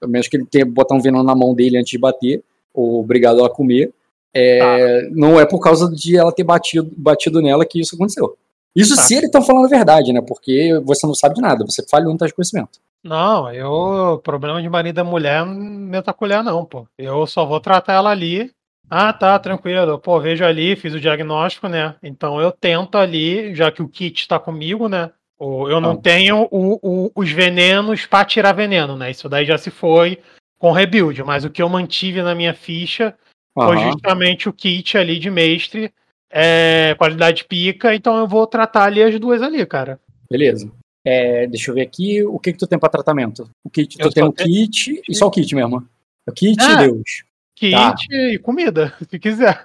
a 0.00 0.06
menos 0.06 0.28
que 0.28 0.36
ele 0.36 0.46
tenha 0.46 0.64
botar 0.64 0.94
um 0.94 1.00
veneno 1.00 1.24
na 1.24 1.34
mão 1.34 1.52
dele 1.52 1.78
antes 1.78 1.90
de 1.90 1.98
bater, 1.98 2.40
ou 2.72 3.00
obrigado 3.00 3.44
a 3.44 3.50
comer. 3.50 3.92
É, 4.32 4.58
tá. 4.60 5.08
Não 5.10 5.40
é 5.40 5.44
por 5.44 5.58
causa 5.58 5.90
de 5.90 6.16
ela 6.16 6.30
ter 6.30 6.44
batido, 6.44 6.88
batido 6.96 7.42
nela 7.42 7.66
que 7.66 7.80
isso 7.80 7.96
aconteceu. 7.96 8.36
Isso 8.76 8.94
tá. 8.94 9.02
se 9.02 9.14
eles 9.14 9.26
estão 9.26 9.42
falando 9.42 9.64
a 9.64 9.68
verdade, 9.68 10.12
né? 10.12 10.20
Porque 10.20 10.80
você 10.84 11.04
não 11.04 11.16
sabe 11.16 11.34
de 11.34 11.40
nada, 11.40 11.64
você 11.64 11.84
falhou 11.90 12.12
no 12.12 12.16
teste 12.16 12.30
de 12.30 12.36
conhecimento. 12.36 12.78
Não, 13.02 13.52
eu. 13.52 14.20
Problema 14.22 14.60
de 14.60 14.68
marido 14.68 15.00
e 15.00 15.04
mulher 15.04 15.44
não 15.44 15.54
meta 15.54 16.12
colher, 16.12 16.42
não, 16.44 16.64
pô. 16.64 16.86
Eu 16.98 17.26
só 17.26 17.44
vou 17.44 17.60
tratar 17.60 17.94
ela 17.94 18.10
ali. 18.10 18.52
Ah, 18.88 19.12
tá, 19.12 19.38
tranquilo. 19.38 19.98
Pô, 19.98 20.20
vejo 20.20 20.44
ali, 20.44 20.76
fiz 20.76 20.94
o 20.94 21.00
diagnóstico, 21.00 21.68
né? 21.68 21.94
Então 22.02 22.40
eu 22.40 22.50
tento 22.50 22.98
ali, 22.98 23.54
já 23.54 23.70
que 23.70 23.82
o 23.82 23.88
kit 23.88 24.26
tá 24.26 24.38
comigo, 24.38 24.88
né? 24.88 25.10
Eu 25.40 25.80
não 25.80 25.92
ah. 25.92 25.96
tenho 25.96 26.46
o, 26.50 26.78
o, 26.82 27.12
os 27.14 27.30
venenos 27.30 28.04
para 28.04 28.26
tirar 28.26 28.52
veneno, 28.52 28.96
né? 28.96 29.10
Isso 29.10 29.28
daí 29.28 29.46
já 29.46 29.56
se 29.56 29.70
foi 29.70 30.18
com 30.58 30.72
rebuild, 30.72 31.22
mas 31.22 31.44
o 31.44 31.50
que 31.50 31.62
eu 31.62 31.68
mantive 31.68 32.20
na 32.20 32.34
minha 32.34 32.52
ficha 32.52 33.16
Uhum. 33.56 33.66
Foi 33.66 33.78
justamente 33.78 34.48
o 34.48 34.52
kit 34.52 34.96
ali 34.96 35.18
de 35.18 35.30
mestre, 35.30 35.92
é, 36.30 36.94
qualidade 36.96 37.44
pica, 37.44 37.94
então 37.94 38.16
eu 38.16 38.26
vou 38.26 38.46
tratar 38.46 38.84
ali 38.84 39.02
as 39.02 39.18
duas 39.18 39.42
ali, 39.42 39.64
cara. 39.66 39.98
Beleza. 40.30 40.70
É, 41.12 41.44
deixa 41.48 41.72
eu 41.72 41.74
ver 41.74 41.80
aqui, 41.80 42.22
o 42.22 42.38
que 42.38 42.52
que 42.52 42.58
tu 42.58 42.68
tem 42.68 42.78
para 42.78 42.88
tratamento? 42.88 43.50
O 43.64 43.68
kit, 43.68 43.98
tu 43.98 44.10
tem 44.10 44.22
o 44.22 44.32
kit 44.32 45.02
e 45.08 45.12
só 45.12 45.26
o 45.26 45.30
kit 45.30 45.52
mesmo. 45.56 45.84
O 46.24 46.30
kit 46.30 46.56
ah, 46.62 46.76
Deus. 46.76 47.24
Kit 47.56 47.72
tá. 47.72 47.96
e 48.08 48.38
comida, 48.38 48.94
se 49.10 49.18
quiser. 49.18 49.60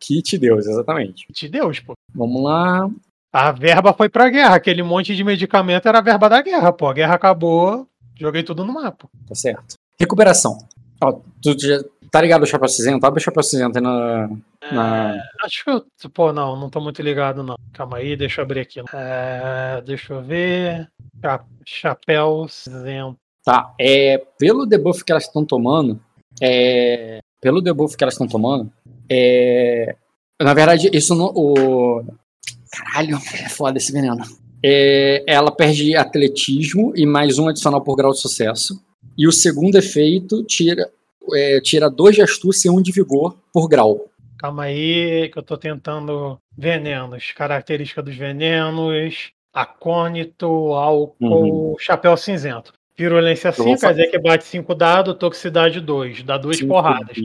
kit 0.00 0.36
Deus, 0.36 0.66
exatamente. 0.66 1.28
Kit 1.28 1.48
Deus, 1.48 1.78
pô. 1.78 1.92
Vamos 2.12 2.42
lá. 2.42 2.90
A 3.32 3.52
verba 3.52 3.92
foi 3.92 4.08
pra 4.08 4.28
guerra, 4.28 4.56
aquele 4.56 4.82
monte 4.82 5.14
de 5.14 5.22
medicamento 5.22 5.86
era 5.86 5.98
a 5.98 6.02
verba 6.02 6.28
da 6.28 6.42
guerra, 6.42 6.72
pô. 6.72 6.88
A 6.88 6.92
guerra 6.92 7.14
acabou, 7.14 7.86
joguei 8.18 8.42
tudo 8.42 8.64
no 8.64 8.72
mapa. 8.72 9.08
Tá 9.28 9.34
certo. 9.36 9.76
Recuperação. 9.96 10.58
Ó, 11.00 11.20
tu 11.40 11.56
já 11.56 11.84
Tá 12.14 12.20
ligado 12.20 12.44
o 12.44 12.46
Chapéu 12.46 12.68
Cinzento? 12.68 13.04
Abre 13.04 13.20
o 13.20 13.24
Chapéu 13.24 13.42
Cinzento 13.42 13.76
aí 13.76 13.82
na. 13.82 14.28
na... 14.70 15.16
É, 15.16 15.22
acho 15.42 15.64
que 15.64 15.70
eu. 15.70 15.84
Pô, 16.10 16.32
não, 16.32 16.54
não 16.54 16.70
tô 16.70 16.80
muito 16.80 17.02
ligado, 17.02 17.42
não. 17.42 17.56
Calma 17.72 17.96
aí, 17.96 18.16
deixa 18.16 18.40
eu 18.40 18.44
abrir 18.44 18.60
aqui. 18.60 18.80
É, 18.94 19.82
deixa 19.84 20.14
eu 20.14 20.22
ver. 20.22 20.88
Chapéu 21.66 22.46
Cinzento. 22.48 23.16
Tá, 23.44 23.74
é, 23.80 24.24
pelo 24.38 24.64
debuff 24.64 25.04
que 25.04 25.10
elas 25.10 25.24
estão 25.24 25.44
tomando, 25.44 26.00
é, 26.40 27.18
pelo 27.40 27.60
debuff 27.60 27.96
que 27.96 28.04
elas 28.04 28.14
estão 28.14 28.28
tomando, 28.28 28.72
é, 29.10 29.96
na 30.40 30.54
verdade, 30.54 30.88
isso 30.92 31.16
não. 31.16 31.32
O, 31.34 32.04
caralho, 32.70 33.16
é 33.16 33.48
foda 33.48 33.76
esse 33.76 33.90
veneno. 33.90 34.22
É, 34.62 35.24
ela 35.26 35.50
perde 35.50 35.96
atletismo 35.96 36.92
e 36.94 37.04
mais 37.04 37.40
um 37.40 37.48
adicional 37.48 37.82
por 37.82 37.96
grau 37.96 38.12
de 38.12 38.20
sucesso. 38.20 38.80
E 39.18 39.26
o 39.26 39.32
segundo 39.32 39.74
efeito 39.76 40.44
tira 40.44 40.88
é, 41.32 41.60
tira 41.60 41.88
dois 41.88 42.14
de 42.14 42.22
astúcia 42.22 42.68
e 42.68 42.70
um 42.70 42.82
de 42.82 42.92
vigor 42.92 43.36
por 43.52 43.68
grau. 43.68 44.10
Calma 44.38 44.64
aí, 44.64 45.28
que 45.30 45.38
eu 45.38 45.42
tô 45.42 45.56
tentando 45.56 46.38
venenos. 46.56 47.32
Característica 47.32 48.02
dos 48.02 48.14
venenos: 48.14 49.30
acônito, 49.52 50.46
álcool, 50.74 51.70
uhum. 51.70 51.76
chapéu 51.78 52.16
cinzento. 52.16 52.72
Virulência 52.96 53.50
5, 53.50 53.80
quer 53.80 53.90
dizer 53.90 54.06
que 54.06 54.18
bate 54.18 54.44
5 54.44 54.72
dados, 54.74 55.16
toxicidade 55.18 55.80
2, 55.80 56.22
dá 56.22 56.38
duas 56.38 56.60
porradas. 56.62 57.16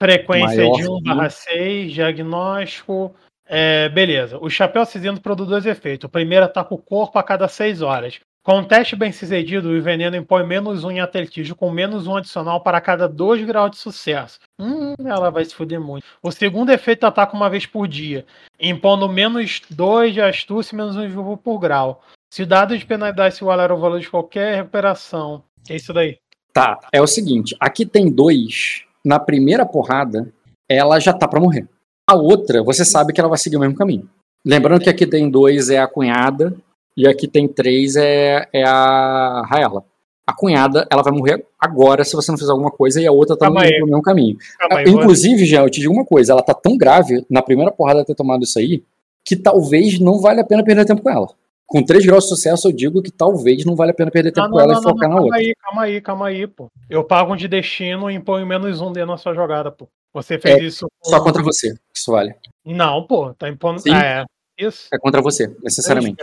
Frequência 0.00 0.70
de 0.72 0.88
1 0.88 1.02
barra 1.02 1.30
6, 1.30 1.92
diagnóstico. 1.92 3.14
É, 3.46 3.88
beleza. 3.88 4.38
O 4.38 4.50
chapéu 4.50 4.84
cinzento 4.84 5.20
produz 5.20 5.48
dois 5.48 5.66
efeitos. 5.66 6.06
O 6.06 6.10
primeiro 6.10 6.44
ataca 6.44 6.74
o 6.74 6.78
corpo 6.78 7.18
a 7.18 7.22
cada 7.22 7.48
6 7.48 7.80
horas. 7.80 8.20
Com 8.48 8.60
um 8.60 8.64
teste 8.64 8.96
bem 8.96 9.12
sucedido, 9.12 9.68
o 9.68 9.82
veneno 9.82 10.16
impõe 10.16 10.42
menos 10.42 10.82
um 10.82 10.90
em 10.90 11.00
atletismo, 11.00 11.54
com 11.54 11.70
menos 11.70 12.06
um 12.06 12.16
adicional 12.16 12.62
para 12.62 12.80
cada 12.80 13.06
2 13.06 13.44
graus 13.44 13.72
de 13.72 13.76
sucesso. 13.76 14.38
Hum, 14.58 14.94
ela 15.04 15.30
vai 15.30 15.44
se 15.44 15.54
fuder 15.54 15.78
muito. 15.78 16.02
O 16.22 16.32
segundo 16.32 16.72
efeito 16.72 17.04
ataca 17.04 17.36
uma 17.36 17.50
vez 17.50 17.66
por 17.66 17.86
dia, 17.86 18.24
impondo 18.58 19.06
menos 19.06 19.60
2 19.68 20.14
de 20.14 20.22
astúcia 20.22 20.74
e 20.74 20.78
menos 20.78 20.96
um 20.96 21.06
de 21.06 21.42
por 21.42 21.58
grau. 21.58 22.02
Se 22.32 22.42
o 22.42 22.46
dado 22.46 22.78
de 22.78 22.86
penalidade 22.86 23.34
se 23.34 23.44
igualar 23.44 23.70
ao 23.70 23.78
valor 23.78 24.00
de 24.00 24.08
qualquer 24.08 24.56
recuperação. 24.56 25.44
É 25.68 25.76
isso 25.76 25.92
daí. 25.92 26.16
Tá, 26.50 26.78
é 26.90 27.02
o 27.02 27.06
seguinte, 27.06 27.54
aqui 27.60 27.84
tem 27.84 28.10
dois 28.10 28.82
na 29.04 29.20
primeira 29.20 29.66
porrada, 29.66 30.32
ela 30.66 30.98
já 30.98 31.12
tá 31.12 31.28
para 31.28 31.38
morrer. 31.38 31.68
A 32.08 32.16
outra, 32.16 32.62
você 32.62 32.82
sabe 32.82 33.12
que 33.12 33.20
ela 33.20 33.28
vai 33.28 33.36
seguir 33.36 33.58
o 33.58 33.60
mesmo 33.60 33.76
caminho. 33.76 34.08
Lembrando 34.42 34.80
que 34.80 34.88
aqui 34.88 35.06
tem 35.06 35.28
dois 35.28 35.68
é 35.68 35.78
a 35.78 35.86
cunhada 35.86 36.56
e 36.98 37.06
aqui 37.06 37.28
tem 37.28 37.46
três 37.46 37.94
é, 37.94 38.48
é 38.52 38.64
a 38.64 39.44
Raela. 39.48 39.84
A 40.26 40.32
cunhada, 40.34 40.84
ela 40.90 41.00
vai 41.00 41.12
morrer 41.12 41.46
agora 41.58 42.04
se 42.04 42.16
você 42.16 42.32
não 42.32 42.36
fizer 42.36 42.50
alguma 42.50 42.72
coisa 42.72 43.00
e 43.00 43.06
a 43.06 43.12
outra 43.12 43.36
tá 43.36 43.48
no 43.48 43.54
mesmo 43.54 44.02
caminho. 44.02 44.36
Calma 44.58 44.82
Inclusive, 44.82 45.46
já 45.46 45.62
eu 45.62 45.70
te 45.70 45.80
digo 45.80 45.94
uma 45.94 46.04
coisa, 46.04 46.32
ela 46.32 46.42
tá 46.42 46.52
tão 46.52 46.76
grave 46.76 47.24
na 47.30 47.40
primeira 47.40 47.70
porrada 47.70 48.04
ter 48.04 48.16
tomado 48.16 48.42
isso 48.42 48.58
aí 48.58 48.82
que 49.24 49.36
talvez 49.36 50.00
não 50.00 50.20
vale 50.20 50.40
a 50.40 50.44
pena 50.44 50.64
perder 50.64 50.86
tempo 50.86 51.00
com 51.00 51.10
ela. 51.10 51.28
Com 51.66 51.84
3 51.84 52.04
graus 52.04 52.24
de 52.24 52.30
sucesso, 52.30 52.66
eu 52.66 52.72
digo 52.72 53.00
que 53.00 53.12
talvez 53.12 53.64
não 53.64 53.76
vale 53.76 53.92
a 53.92 53.94
pena 53.94 54.10
perder 54.10 54.32
tempo 54.32 54.48
não, 54.48 54.54
com 54.54 54.60
ela 54.60 54.72
não, 54.72 54.80
e 54.80 54.82
focar 54.82 55.08
não, 55.08 55.16
na 55.16 55.22
outra. 55.22 55.38
Calma 55.38 55.38
aí, 55.38 55.54
calma 55.54 55.82
aí, 55.82 56.00
calma 56.00 56.26
aí, 56.26 56.46
pô. 56.46 56.68
Eu 56.90 57.04
pago 57.04 57.32
um 57.32 57.36
de 57.36 57.46
destino 57.46 58.10
e 58.10 58.14
imponho 58.14 58.44
menos 58.44 58.80
um 58.80 58.90
dentro 58.90 59.10
da 59.10 59.18
sua 59.18 59.34
jogada, 59.34 59.70
pô. 59.70 59.86
Você 60.14 60.36
fez 60.38 60.56
é, 60.56 60.62
isso. 60.64 60.88
Com... 61.00 61.10
Só 61.10 61.22
contra 61.22 61.42
você, 61.42 61.74
isso 61.94 62.10
vale. 62.10 62.34
Não, 62.64 63.06
pô, 63.06 63.34
tá 63.34 63.48
impondo. 63.48 63.80
Sim. 63.80 63.94
É, 63.94 64.24
isso. 64.58 64.88
É 64.92 64.98
contra 64.98 65.22
você, 65.22 65.54
necessariamente. 65.62 66.22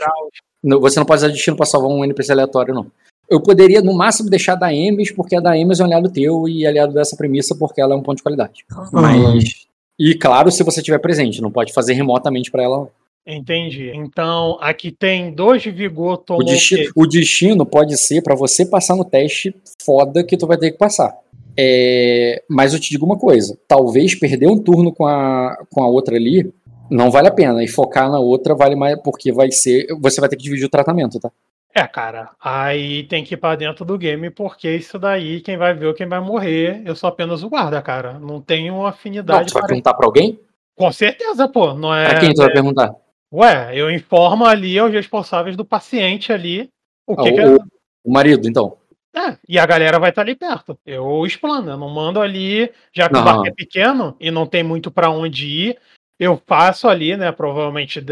Você 0.80 1.00
não 1.00 1.06
pode 1.06 1.20
usar 1.20 1.28
destino 1.32 1.56
pra 1.56 1.66
salvar 1.66 1.90
um 1.90 2.04
NPC 2.04 2.32
aleatório, 2.32 2.74
não. 2.74 2.88
Eu 3.30 3.42
poderia, 3.42 3.82
no 3.82 3.94
máximo, 3.94 4.30
deixar 4.30 4.56
da 4.56 4.74
Emes, 4.74 5.12
porque 5.12 5.36
a 5.36 5.40
da 5.40 5.58
Emes 5.58 5.80
é 5.80 5.84
um 5.84 5.86
aliado 5.88 6.12
teu 6.12 6.48
e 6.48 6.66
aliado 6.66 6.94
dessa 6.94 7.16
premissa, 7.16 7.56
porque 7.56 7.82
ela 7.82 7.94
é 7.94 7.98
um 7.98 8.04
ponto 8.04 8.18
de 8.18 8.24
qualidade. 8.24 8.66
Uhum. 8.72 9.02
Mas. 9.02 9.66
E 9.98 10.14
claro, 10.16 10.52
se 10.52 10.64
você 10.64 10.80
estiver 10.80 11.00
presente, 11.00 11.42
não 11.42 11.52
pode 11.52 11.74
fazer 11.74 11.94
remotamente 11.94 12.52
para 12.52 12.64
ela. 12.64 12.90
Entendi. 13.26 13.92
Então, 13.96 14.58
aqui 14.62 14.92
tem 14.92 15.32
dois 15.32 15.64
de 15.64 15.72
vigor. 15.72 16.24
O 16.30 16.44
destino, 16.44 16.92
o 16.96 17.08
destino 17.08 17.66
pode 17.66 17.98
ser 17.98 18.22
para 18.22 18.36
você 18.36 18.66
passar 18.66 18.96
no 18.96 19.04
teste 19.04 19.56
foda 19.84 20.24
que 20.24 20.38
tu 20.38 20.46
vai 20.46 20.58
ter 20.58 20.72
que 20.72 20.78
passar. 20.78 21.18
É, 21.58 22.44
mas 22.50 22.74
eu 22.74 22.80
te 22.80 22.90
digo 22.90 23.06
uma 23.06 23.18
coisa: 23.18 23.58
talvez 23.68 24.14
perder 24.14 24.48
um 24.48 24.60
turno 24.60 24.92
com 24.92 25.08
a, 25.08 25.58
com 25.72 25.82
a 25.82 25.88
outra 25.88 26.16
ali 26.16 26.54
não 26.90 27.12
vale 27.12 27.28
a 27.28 27.32
pena. 27.32 27.64
E 27.64 27.68
focar 27.68 28.10
na 28.10 28.20
outra 28.20 28.56
vale 28.56 28.76
mais, 28.76 29.00
porque 29.02 29.32
vai 29.32 29.52
ser. 29.52 29.88
Você 30.02 30.20
vai 30.20 30.30
ter 30.30 30.36
que 30.36 30.44
dividir 30.44 30.66
o 30.66 30.70
tratamento, 30.70 31.20
tá? 31.20 31.32
É, 31.74 31.86
cara, 31.86 32.32
aí 32.42 33.04
tem 33.04 33.22
que 33.22 33.34
ir 33.34 33.38
pra 33.38 33.54
dentro 33.56 33.84
do 33.84 33.98
game, 33.98 34.30
porque 34.30 34.78
isso 34.78 34.98
daí, 34.98 35.42
quem 35.42 35.58
vai 35.58 35.74
ver 35.74 35.88
ou 35.88 35.94
quem 35.94 36.08
vai 36.08 36.22
morrer, 36.22 36.82
eu 36.86 36.96
sou 36.96 37.10
apenas 37.10 37.44
o 37.44 37.50
guarda, 37.50 37.82
cara. 37.82 38.14
Não 38.18 38.40
tenho 38.40 38.86
afinidade. 38.86 39.42
Não, 39.42 39.48
você 39.50 39.54
vai 39.56 39.68
perguntar 39.68 39.94
pra 39.94 40.06
alguém? 40.06 40.40
Com 40.74 40.90
certeza, 40.92 41.50
pô. 41.50 41.74
Não 41.74 41.94
é, 41.94 42.08
pra 42.08 42.20
quem 42.20 42.34
tu 42.34 42.42
vai 42.42 42.54
perguntar? 42.54 42.96
Ué, 43.34 43.72
eu 43.74 43.92
informo 43.92 44.46
ali 44.46 44.80
aos 44.80 44.94
responsáveis 44.94 45.58
do 45.58 45.66
paciente 45.66 46.32
ali 46.32 46.70
o 47.06 47.16
que, 47.16 47.30
ah, 47.30 47.34
que 47.34 47.42
o, 47.42 47.56
é... 47.56 47.58
o 48.06 48.12
marido, 48.12 48.48
então. 48.48 48.78
É, 49.14 49.38
e 49.48 49.58
a 49.58 49.66
galera 49.66 50.00
vai 50.00 50.10
estar 50.10 50.22
ali 50.22 50.36
perto. 50.36 50.78
Eu 50.86 51.26
explano, 51.26 51.72
eu 51.72 51.78
não 51.78 51.90
mando 51.90 52.22
ali, 52.22 52.70
já 52.94 53.08
que 53.08 53.14
não. 53.14 53.22
o 53.22 53.24
barco 53.24 53.48
é 53.48 53.52
pequeno 53.52 54.16
e 54.20 54.30
não 54.30 54.46
tem 54.46 54.64
muito 54.64 54.92
para 54.92 55.10
onde 55.10 55.48
ir, 55.48 55.78
eu 56.20 56.42
faço 56.46 56.88
ali, 56.88 57.16
né, 57.18 57.32
provavelmente 57.32 58.04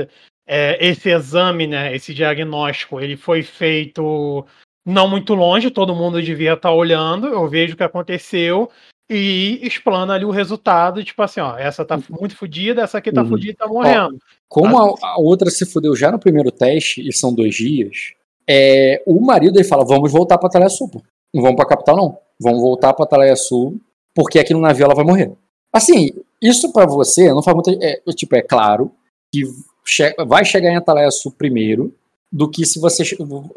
é, 0.48 0.77
esse 0.86 1.10
exame, 1.10 1.67
né, 1.67 1.95
esse 1.95 2.13
diagnóstico, 2.13 3.00
ele 3.00 3.15
foi 3.15 3.43
feito 3.43 4.45
não 4.86 5.07
muito 5.07 5.33
longe, 5.33 5.72
todo 5.72 5.95
mundo 5.95 6.22
devia 6.22 6.53
estar 6.53 6.72
olhando, 6.72 7.27
eu 7.27 7.48
vejo 7.48 7.74
o 7.74 7.77
que 7.77 7.83
aconteceu 7.83 8.69
e 9.10 9.60
explana 9.62 10.13
ali 10.13 10.25
o 10.25 10.31
resultado, 10.31 11.03
tipo 11.03 11.22
assim, 11.22 11.39
ó, 11.39 11.57
essa 11.57 11.86
tá 11.86 11.95
uhum. 11.95 12.03
muito 12.19 12.36
fodida, 12.36 12.81
essa 12.81 12.98
aqui 12.98 13.12
tá 13.12 13.22
uhum. 13.22 13.29
fodida 13.29 13.51
e 13.51 13.55
tá 13.55 13.67
morrendo. 13.67 14.15
Ó, 14.15 14.19
como 14.50 14.77
a, 14.77 14.95
a, 15.01 15.19
outra 15.19 15.50
se 15.50 15.65
fudeu 15.65 15.95
já 15.95 16.12
no 16.12 16.19
primeiro 16.19 16.51
teste, 16.51 17.07
e 17.07 17.13
são 17.13 17.33
dois 17.33 17.55
dias, 17.55 18.13
é, 18.48 19.01
o 19.05 19.19
marido 19.22 19.57
ele 19.57 19.67
fala, 19.67 19.86
vamos 19.86 20.12
voltar 20.12 20.38
pra 20.38 20.50
Talha 20.50 20.69
Sul, 20.69 20.89
não 21.33 21.41
vamos 21.41 21.55
pra 21.55 21.65
capital 21.65 21.95
não, 21.95 22.17
vamos 22.39 22.62
voltar 22.62 22.93
pra 22.93 23.05
Talha 23.05 23.36
Sul, 23.36 23.79
porque 24.13 24.39
aqui 24.39 24.53
no 24.53 24.62
navio 24.62 24.86
ela 24.86 24.95
vai 24.95 25.05
morrer. 25.05 25.31
Assim, 25.72 26.12
isso 26.43 26.71
para 26.73 26.85
você 26.85 27.33
não 27.33 27.41
faz 27.41 27.55
muito, 27.55 27.71
é, 27.81 28.01
tipo, 28.13 28.35
é 28.35 28.41
claro 28.41 28.91
que 29.31 29.43
che 29.85 30.13
vai 30.25 30.45
chegar 30.45 30.69
em 30.69 30.75
Atalaia 30.75 31.09
Sul 31.12 31.33
primeiro 31.38 31.93
do 32.31 32.50
que 32.50 32.65
se 32.65 32.79
você 32.79 33.03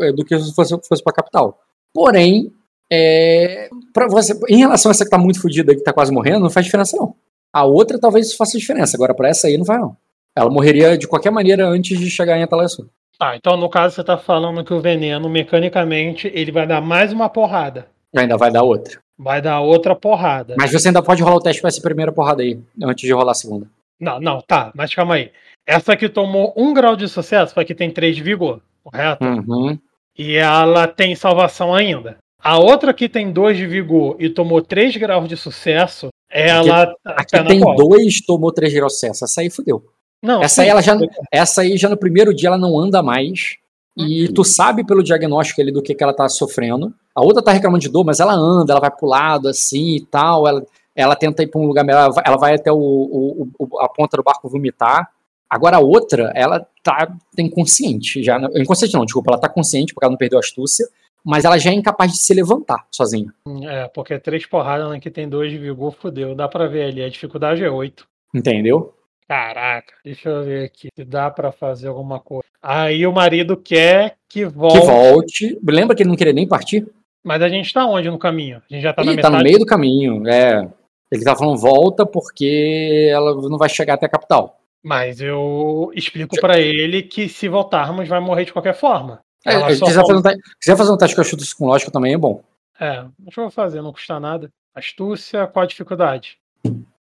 é, 0.00 0.12
do 0.12 0.24
que 0.24 0.38
se 0.38 0.54
você 0.54 0.76
fosse 0.86 1.02
para 1.02 1.12
capital. 1.12 1.58
Porém, 1.92 2.52
é, 2.90 3.68
você, 4.10 4.38
em 4.48 4.58
relação 4.58 4.90
a 4.90 4.92
essa 4.92 5.04
que 5.04 5.10
tá 5.10 5.18
muito 5.18 5.40
fodida 5.40 5.74
que 5.74 5.82
tá 5.82 5.92
quase 5.92 6.12
morrendo, 6.12 6.40
não 6.40 6.50
faz 6.50 6.66
diferença 6.66 6.96
não. 6.96 7.14
A 7.52 7.64
outra 7.64 7.98
talvez 7.98 8.34
faça 8.34 8.58
diferença, 8.58 8.96
agora 8.96 9.14
para 9.14 9.28
essa 9.28 9.46
aí 9.46 9.56
não 9.56 9.64
vai 9.64 9.78
não. 9.78 9.96
Ela 10.34 10.50
morreria 10.50 10.98
de 10.98 11.08
qualquer 11.08 11.30
maneira 11.30 11.66
antes 11.66 11.98
de 11.98 12.10
chegar 12.10 12.36
em 12.36 12.42
Atalaia 12.42 12.68
Sul. 12.68 12.86
Ah, 13.18 13.34
então 13.34 13.56
no 13.56 13.70
caso 13.70 13.94
você 13.94 14.04
tá 14.04 14.18
falando 14.18 14.62
que 14.62 14.74
o 14.74 14.80
veneno, 14.80 15.28
mecanicamente, 15.28 16.30
ele 16.34 16.52
vai 16.52 16.66
dar 16.66 16.82
mais 16.82 17.12
uma 17.12 17.30
porrada. 17.30 17.88
Ainda 18.14 18.36
vai 18.36 18.50
dar 18.50 18.62
outra. 18.62 18.98
Vai 19.18 19.40
dar 19.40 19.60
outra 19.60 19.94
porrada. 19.94 20.54
Mas 20.58 20.72
você 20.72 20.88
ainda 20.88 21.02
pode 21.02 21.22
rolar 21.22 21.36
o 21.36 21.40
teste 21.40 21.60
para 21.60 21.68
essa 21.68 21.80
primeira 21.80 22.12
porrada 22.12 22.42
aí, 22.42 22.58
antes 22.82 23.06
de 23.06 23.12
rolar 23.12 23.32
a 23.32 23.34
segunda. 23.34 23.66
Não, 23.98 24.20
não, 24.20 24.40
tá, 24.42 24.70
mas 24.74 24.94
calma 24.94 25.14
aí. 25.14 25.30
Essa 25.66 25.94
aqui 25.94 26.08
tomou 26.08 26.52
um 26.56 26.74
grau 26.74 26.94
de 26.94 27.08
sucesso, 27.08 27.54
porque 27.54 27.74
tem 27.74 27.90
três 27.90 28.14
de 28.14 28.22
vigor, 28.22 28.60
correto? 28.84 29.24
Uhum. 29.24 29.78
E 30.16 30.36
ela 30.36 30.86
tem 30.86 31.14
salvação 31.14 31.74
ainda. 31.74 32.18
A 32.38 32.58
outra 32.58 32.94
que 32.94 33.08
tem 33.08 33.32
dois 33.32 33.56
de 33.56 33.66
vigor 33.66 34.16
e 34.18 34.28
tomou 34.28 34.62
três 34.62 34.96
graus 34.96 35.28
de 35.28 35.36
sucesso, 35.36 36.08
ela. 36.30 36.94
Aqui, 37.04 37.36
aqui 37.36 37.48
tem 37.48 37.60
dois, 37.60 38.20
tomou 38.20 38.52
três 38.52 38.72
graus 38.72 38.92
de 38.92 38.98
sucesso. 38.98 39.24
Essa 39.24 39.40
aí 39.40 39.50
fudeu. 39.50 39.84
Não, 40.22 40.42
essa 40.42 40.56
sim, 40.56 40.62
aí 40.62 40.68
ela 40.68 40.82
já, 40.82 40.96
essa 41.30 41.62
aí 41.62 41.76
já 41.76 41.88
no 41.88 41.96
primeiro 41.96 42.34
dia 42.34 42.48
ela 42.48 42.58
não 42.58 42.78
anda 42.78 43.02
mais. 43.02 43.56
E 43.96 44.26
uhum. 44.26 44.34
tu 44.34 44.44
sabe 44.44 44.84
pelo 44.84 45.02
diagnóstico 45.02 45.60
ali 45.60 45.72
do 45.72 45.82
que, 45.82 45.94
que 45.94 46.04
ela 46.04 46.14
tá 46.14 46.28
sofrendo. 46.28 46.92
A 47.14 47.22
outra 47.22 47.42
tá 47.42 47.50
reclamando 47.50 47.80
de 47.80 47.88
dor, 47.88 48.04
mas 48.04 48.20
ela 48.20 48.34
anda, 48.34 48.72
ela 48.72 48.80
vai 48.80 48.90
pro 48.90 49.06
lado 49.06 49.48
assim 49.48 49.96
e 49.96 50.04
tal. 50.04 50.46
Ela, 50.46 50.62
ela 50.94 51.16
tenta 51.16 51.42
ir 51.42 51.46
pra 51.46 51.60
um 51.60 51.66
lugar 51.66 51.84
melhor, 51.84 52.10
ela 52.24 52.36
vai 52.36 52.54
até 52.54 52.70
o, 52.70 52.76
o, 52.76 53.48
o 53.58 53.80
a 53.80 53.88
ponta 53.88 54.16
do 54.16 54.22
barco 54.22 54.48
vomitar. 54.48 55.10
Agora 55.48 55.76
a 55.76 55.80
outra, 55.80 56.32
ela 56.34 56.66
tá, 56.82 57.06
tá 57.06 57.42
inconsciente, 57.42 58.22
já, 58.22 58.36
inconsciente 58.56 58.94
não, 58.94 59.04
desculpa, 59.04 59.30
ela 59.30 59.40
tá 59.40 59.48
consciente 59.48 59.94
porque 59.94 60.04
ela 60.04 60.10
não 60.10 60.18
perdeu 60.18 60.38
a 60.38 60.40
astúcia, 60.40 60.84
mas 61.24 61.44
ela 61.44 61.56
já 61.56 61.70
é 61.70 61.74
incapaz 61.74 62.12
de 62.12 62.18
se 62.18 62.34
levantar 62.34 62.84
sozinha. 62.90 63.32
É, 63.62 63.86
porque 63.88 64.18
três 64.18 64.44
porradas 64.44 64.90
né, 64.90 64.98
que 64.98 65.10
tem 65.10 65.28
dois 65.28 65.50
de 65.50 65.58
vigor, 65.58 65.92
fodeu, 65.92 66.34
dá 66.34 66.48
pra 66.48 66.66
ver 66.66 66.84
ali, 66.86 67.02
a 67.02 67.08
dificuldade 67.08 67.62
é 67.62 67.70
oito. 67.70 68.08
Entendeu? 68.34 68.92
Caraca, 69.28 69.92
deixa 70.04 70.28
eu 70.28 70.44
ver 70.44 70.64
aqui 70.64 70.88
se 70.94 71.04
dá 71.04 71.30
para 71.30 71.50
fazer 71.50 71.88
alguma 71.88 72.20
coisa. 72.20 72.44
Aí 72.62 73.06
o 73.06 73.12
marido 73.12 73.56
quer 73.56 74.16
que 74.28 74.44
volte. 74.44 74.80
Que 74.80 74.86
volte. 74.86 75.58
Lembra 75.68 75.96
que 75.96 76.02
ele 76.02 76.10
não 76.10 76.16
queria 76.16 76.32
nem 76.32 76.46
partir? 76.46 76.86
Mas 77.24 77.42
a 77.42 77.48
gente 77.48 77.72
tá 77.72 77.84
onde 77.86 78.08
no 78.08 78.18
caminho? 78.18 78.62
A 78.70 78.72
gente 78.72 78.82
já 78.82 78.92
tá 78.92 79.02
ele 79.02 79.10
na 79.10 79.16
metade. 79.16 79.32
tá 79.32 79.38
no 79.38 79.44
meio 79.44 79.58
do 79.58 79.66
caminho, 79.66 80.28
é. 80.28 80.68
Ele 81.10 81.24
tá 81.24 81.34
falando 81.34 81.58
volta 81.58 82.06
porque 82.06 83.08
ela 83.10 83.34
não 83.48 83.58
vai 83.58 83.68
chegar 83.68 83.94
até 83.94 84.06
a 84.06 84.08
capital. 84.08 84.60
Mas 84.82 85.20
eu 85.20 85.90
explico 85.94 86.40
para 86.40 86.60
ele 86.60 87.02
que 87.02 87.28
se 87.28 87.48
voltarmos 87.48 88.08
vai 88.08 88.20
morrer 88.20 88.44
de 88.44 88.52
qualquer 88.52 88.74
forma. 88.74 89.20
É, 89.44 89.74
se 89.74 89.80
quiser, 89.80 90.02
fazer 90.02 90.16
um 90.16 90.22
teste, 90.22 90.40
quiser 90.60 90.76
fazer 90.76 90.92
um 90.92 90.96
teste 90.96 91.16
com 91.16 91.22
astucia 91.22 91.56
com 91.56 91.66
lógica 91.66 91.90
também 91.90 92.14
é 92.14 92.18
bom. 92.18 92.42
É, 92.78 93.04
deixa 93.18 93.40
eu 93.40 93.50
fazer, 93.50 93.82
não 93.82 93.92
custa 93.92 94.20
nada. 94.20 94.48
Astúcia, 94.74 95.46
qual 95.46 95.64
a 95.64 95.66
dificuldade? 95.66 96.38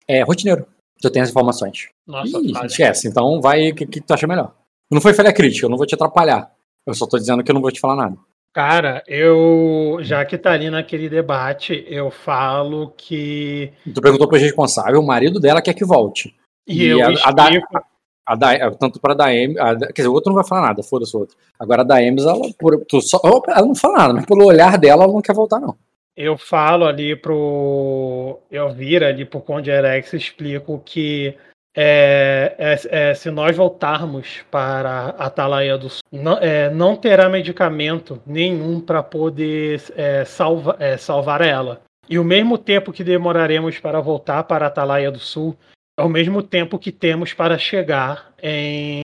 É, 0.06 0.22
rotineiro. 0.22 0.66
Tu 1.00 1.10
tem 1.10 1.22
as 1.22 1.30
informações. 1.30 1.88
Nossa, 2.06 2.38
Ih, 2.38 2.52
esquece. 2.66 3.08
Então 3.08 3.40
vai 3.40 3.70
o 3.70 3.74
que, 3.74 3.86
que 3.86 4.00
tu 4.00 4.14
acha 4.14 4.26
melhor. 4.26 4.54
Não 4.90 5.00
foi 5.00 5.14
falha 5.14 5.32
crítica, 5.32 5.66
eu 5.66 5.70
não 5.70 5.76
vou 5.76 5.86
te 5.86 5.94
atrapalhar. 5.94 6.50
Eu 6.86 6.94
só 6.94 7.06
tô 7.06 7.18
dizendo 7.18 7.42
que 7.42 7.50
eu 7.50 7.54
não 7.54 7.62
vou 7.62 7.72
te 7.72 7.80
falar 7.80 7.96
nada. 7.96 8.16
Cara, 8.54 9.02
eu. 9.08 9.98
Já 10.00 10.24
que 10.24 10.38
tá 10.38 10.52
ali 10.52 10.70
naquele 10.70 11.08
debate, 11.08 11.84
eu 11.88 12.08
falo 12.10 12.92
que. 12.96 13.72
Tu 13.92 14.00
perguntou 14.00 14.28
pro 14.28 14.38
responsável, 14.38 15.00
o 15.00 15.06
marido 15.06 15.40
dela 15.40 15.60
quer 15.60 15.74
que 15.74 15.84
volte. 15.84 16.32
E, 16.66 16.84
e 16.84 16.86
eu 16.86 17.04
a, 17.04 17.12
explico... 17.12 17.84
a, 18.24 18.36
da, 18.36 18.52
a, 18.52 18.70
tanto 18.70 19.00
para 19.00 19.12
a 19.12 19.16
Daemis, 19.16 19.56
quer 19.92 20.02
dizer, 20.02 20.08
o 20.08 20.12
outro 20.12 20.30
não 20.30 20.36
vai 20.36 20.46
falar 20.46 20.68
nada, 20.68 20.84
foda-se 20.84 21.16
o 21.16 21.20
outro. 21.20 21.36
Agora 21.58 21.82
a 21.82 21.84
Daemis, 21.84 22.24
ela, 22.24 22.48
por, 22.56 22.84
tu 22.86 23.00
só, 23.00 23.20
ela 23.48 23.66
não 23.66 23.74
fala 23.74 23.98
nada, 23.98 24.14
mas 24.14 24.24
pelo 24.24 24.46
olhar 24.46 24.78
dela, 24.78 25.02
ela 25.02 25.12
não 25.12 25.20
quer 25.20 25.34
voltar, 25.34 25.58
não. 25.58 25.76
Eu 26.16 26.38
falo 26.38 26.84
ali 26.84 27.16
pro 27.16 28.38
Elvira, 28.50 29.08
ali 29.08 29.24
pro 29.24 29.40
Conde 29.40 29.70
Erex, 29.70 30.12
explico 30.12 30.80
que 30.84 31.36
é, 31.76 32.54
é, 32.56 33.10
é, 33.10 33.14
se 33.14 33.30
nós 33.32 33.56
voltarmos 33.56 34.44
para 34.48 34.90
a 35.18 35.26
Atalaia 35.26 35.76
do 35.76 35.88
Sul, 35.88 36.02
não, 36.12 36.38
é, 36.38 36.70
não 36.70 36.94
terá 36.94 37.28
medicamento 37.28 38.22
nenhum 38.24 38.80
para 38.80 39.02
poder 39.02 39.82
é, 39.96 40.24
salva, 40.24 40.76
é, 40.78 40.96
salvar 40.96 41.40
ela. 41.40 41.80
E 42.08 42.16
o 42.18 42.24
mesmo 42.24 42.56
tempo 42.58 42.92
que 42.92 43.02
demoraremos 43.02 43.78
para 43.80 44.00
voltar 44.00 44.44
para 44.44 44.66
a 44.66 44.68
Atalaia 44.68 45.10
do 45.10 45.18
Sul 45.18 45.56
ao 45.98 46.08
mesmo 46.08 46.42
tempo 46.42 46.78
que 46.78 46.92
temos 46.92 47.32
para 47.32 47.58
chegar 47.58 48.32
em, 48.40 49.00